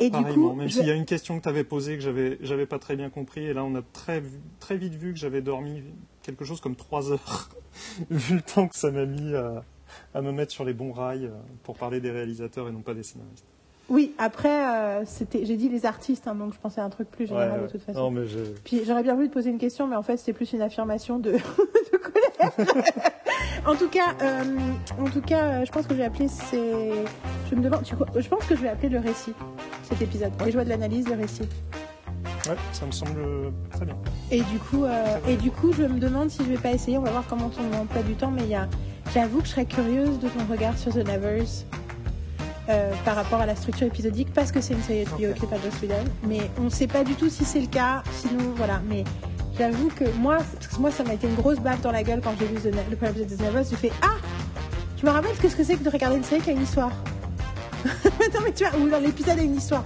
Et 0.01 0.11
du 0.11 0.23
coup, 0.25 0.53
même 0.53 0.69
je- 0.69 0.75
s'il 0.75 0.87
y 0.87 0.91
a 0.91 0.95
une 0.95 1.07
question 1.07 1.39
que 1.39 1.45
tu 1.45 1.49
avais 1.49 1.63
posée 1.65 1.95
que 1.97 2.03
j'avais 2.03 2.37
j'avais 2.43 2.67
pas 2.67 2.81
très 2.81 2.97
bien 2.97 3.09
compris, 3.11 3.45
et 3.47 3.55
là 3.55 3.65
on 3.65 3.75
a 3.77 3.81
très, 3.93 4.23
très 4.59 4.77
vite 4.77 4.95
vu 4.95 5.13
que 5.13 5.19
j'avais 5.19 5.41
dormi 5.41 5.85
quelque 6.23 6.45
chose 6.45 6.61
comme 6.61 6.75
trois 6.75 7.13
heures, 7.13 7.49
vu 8.11 8.35
le 8.35 8.43
temps 8.43 8.67
que 8.67 8.77
ça 8.77 8.91
m'a 8.91 9.07
mis 9.07 9.35
à, 9.37 9.63
à 10.13 10.21
me 10.21 10.33
mettre 10.33 10.51
sur 10.53 10.65
les 10.65 10.75
bons 10.75 10.91
rails 10.93 11.27
euh, 11.27 11.31
pour 11.63 11.77
parler 11.79 12.01
des 12.01 12.11
réalisateurs 12.11 12.69
et 12.69 12.73
non 12.73 12.83
pas 12.83 12.93
des 12.93 13.05
scénaristes. 13.05 13.47
Oui, 13.89 14.15
après, 14.19 14.49
euh, 14.67 15.03
c'était, 15.05 15.45
j'ai 15.45 15.57
dit 15.57 15.69
les 15.69 15.85
artistes, 15.87 16.27
hein, 16.27 16.35
donc 16.35 16.55
je 16.55 16.59
pensais 16.59 16.81
à 16.81 16.85
un 16.85 16.91
truc 16.91 17.11
plus 17.11 17.27
général 17.27 17.51
Ouais, 17.51 17.57
de 17.59 17.63
ouais. 17.65 17.69
toute 17.71 17.83
façon. 17.83 17.99
Non, 18.01 18.11
mais 18.11 18.27
j'ai- 18.27 18.55
Puis 18.65 18.83
j'aurais 18.87 19.03
bien 19.03 19.15
voulu 19.15 19.29
te 19.29 19.35
poser 19.35 19.51
une 19.51 19.59
question, 19.59 19.87
mais 19.87 19.97
en 19.97 20.03
fait 20.03 20.17
c'était 20.17 20.33
plus 20.33 20.53
une 20.53 20.63
affirmation 20.63 21.19
de, 21.19 21.33
de 21.93 21.97
colère. 21.99 22.53
en 23.67 23.75
tout 23.75 23.89
cas, 23.89 24.15
euh, 24.23 24.43
en 25.01 25.05
tout 25.11 25.21
cas, 25.21 25.45
euh, 25.45 25.65
je 25.65 25.73
pense 25.73 25.87
que 25.87 25.93
je 25.95 25.99
vais 25.99 26.05
appeler 26.05 26.29
c'est, 26.29 26.91
je 27.51 27.55
me 27.55 27.63
demande, 27.63 27.83
tu 27.83 27.95
je 28.17 28.29
pense 28.29 28.45
que 28.47 28.57
je 28.57 28.63
vais 28.63 28.69
appeler 28.69 28.89
le 28.89 28.99
récit 29.01 29.35
cet 29.83 30.01
épisode. 30.01 30.33
Les 30.45 30.51
joies 30.53 30.65
de 30.65 30.71
l'analyse, 30.71 31.09
le 31.09 31.17
récit. 31.17 31.43
ouais, 32.49 32.57
ça 32.73 32.87
me 32.87 32.91
semble 32.93 33.53
très 33.71 33.85
bien. 33.85 33.97
Et 34.31 34.41
du 34.41 34.59
coup, 34.59 34.85
euh, 34.85 35.19
et 35.29 35.37
du 35.37 35.51
coup, 35.51 35.73
je 35.73 35.83
me 35.83 35.99
demande 35.99 36.31
si 36.31 36.43
je 36.43 36.49
vais 36.49 36.57
pas 36.57 36.73
essayer. 36.73 36.97
On 36.97 37.03
va 37.03 37.11
voir 37.11 37.25
comment 37.29 37.51
ton 37.51 37.63
emploi 37.79 38.03
du 38.03 38.15
temps, 38.15 38.31
mais 38.31 38.43
il 38.45 38.49
y 38.51 38.55
a, 38.55 38.67
j'avoue 39.13 39.41
que 39.41 39.45
je 39.47 39.51
serais 39.51 39.67
curieuse 39.67 40.19
de 40.19 40.29
ton 40.29 40.45
regard 40.51 40.77
sur 40.79 40.93
The 40.93 41.07
Nevers. 41.07 41.65
Euh, 42.69 42.93
par 43.05 43.15
rapport 43.17 43.41
à 43.41 43.47
la 43.47 43.55
structure 43.57 43.87
épisodique 43.87 44.33
parce 44.35 44.51
que 44.53 44.61
c'est 44.61 44.75
une 44.75 44.83
série 44.83 45.05
HBO 45.05 45.15
Ok. 45.17 45.21
écrite 45.37 45.51
par 45.51 45.59
Joss 45.63 45.75
Whedon 45.83 46.05
mais 46.27 46.51
on 46.59 46.65
ne 46.65 46.71
sait 46.71 46.87
pas 46.87 47.05
du 47.05 47.15
tout 47.15 47.29
si 47.29 47.45
c'est 47.45 47.61
le 47.61 47.67
cas 47.67 48.03
sinon 48.13 48.53
voilà 48.57 48.81
mais 48.89 49.05
J'avoue 49.57 49.89
que 49.89 50.03
moi, 50.19 50.39
parce 50.39 50.67
que 50.67 50.81
moi, 50.81 50.91
ça 50.91 51.05
m'a 51.05 51.15
été 51.15 51.29
une 51.29 51.37
grosse 51.37 51.61
baffe 51.61 51.81
dans 51.81 51.93
la 51.93 52.03
gueule 52.03 52.21
quand 52.21 52.33
j'ai 52.41 52.47
vu 52.47 52.57
The- 52.57 52.75
le 52.91 52.97
premier 52.97 53.13
épisode 53.13 53.29
de 53.29 53.37
The 53.37 53.41
Nevers. 53.43 53.63
J'ai 53.71 53.77
fait 53.77 53.93
Ah 54.03 54.17
Tu 54.97 55.07
me 55.07 55.13
rappelles 55.13 55.31
ce 55.49 55.55
que 55.55 55.63
c'est 55.63 55.77
que 55.77 55.85
de 55.85 55.91
regarder 55.91 56.17
une 56.17 56.25
série 56.25 56.41
qui 56.41 56.51
a 56.51 56.55
une 56.55 56.63
histoire? 56.63 56.91
Non, 57.85 58.41
mais 58.45 58.51
tu 58.53 58.65
vois, 58.65 58.91
dans 58.91 58.99
l'épisode 58.99 59.39
a 59.39 59.43
une 59.43 59.55
histoire. 59.55 59.85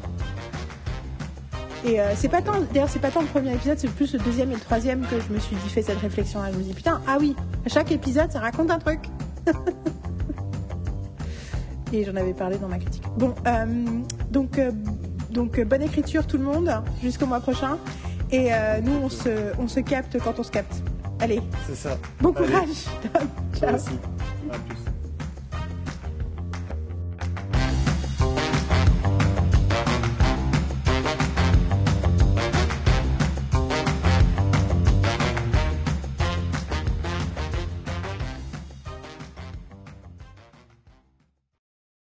Et 1.84 2.00
euh, 2.00 2.14
c'est 2.16 2.30
pas 2.30 2.40
tant, 2.40 2.52
d'ailleurs, 2.72 2.88
c'est 2.88 2.98
pas 2.98 3.10
tant 3.10 3.20
le 3.20 3.26
premier 3.26 3.52
épisode, 3.52 3.78
c'est 3.78 3.90
plus 3.90 4.10
le 4.14 4.20
deuxième 4.20 4.50
et 4.52 4.54
le 4.54 4.60
troisième 4.60 5.02
que 5.06 5.20
je 5.20 5.34
me 5.34 5.38
suis 5.38 5.54
dit, 5.56 5.68
fait 5.68 5.82
cette 5.82 5.98
réflexion-là. 6.00 6.50
Je 6.50 6.56
me 6.56 6.62
dis, 6.62 6.72
putain, 6.72 7.02
ah 7.06 7.18
oui, 7.20 7.36
à 7.66 7.68
chaque 7.68 7.92
épisode, 7.92 8.32
ça 8.32 8.40
raconte 8.40 8.70
un 8.70 8.78
truc. 8.78 9.00
et 11.92 12.04
j'en 12.04 12.16
avais 12.16 12.34
parlé 12.34 12.58
dans 12.58 12.68
ma 12.68 12.78
critique. 12.78 13.02
Bon, 13.16 13.34
euh, 13.46 13.64
donc, 14.30 14.58
euh, 14.58 14.70
donc 15.30 15.58
euh, 15.58 15.64
bonne 15.64 15.82
écriture 15.82 16.26
tout 16.26 16.38
le 16.38 16.44
monde, 16.44 16.70
jusqu'au 17.02 17.26
mois 17.26 17.40
prochain. 17.40 17.78
Et 18.30 18.50
nous, 18.82 18.92
on 18.92 19.08
se, 19.08 19.58
on 19.58 19.68
se 19.68 19.80
capte 19.80 20.18
quand 20.22 20.38
on 20.38 20.42
se 20.42 20.50
capte. 20.50 20.82
Allez, 21.18 21.40
C'est 21.66 21.76
ça. 21.76 21.96
bon 22.20 22.32
courage. 22.32 22.84
Ciao. 23.58 23.74
aussi. 23.74 23.98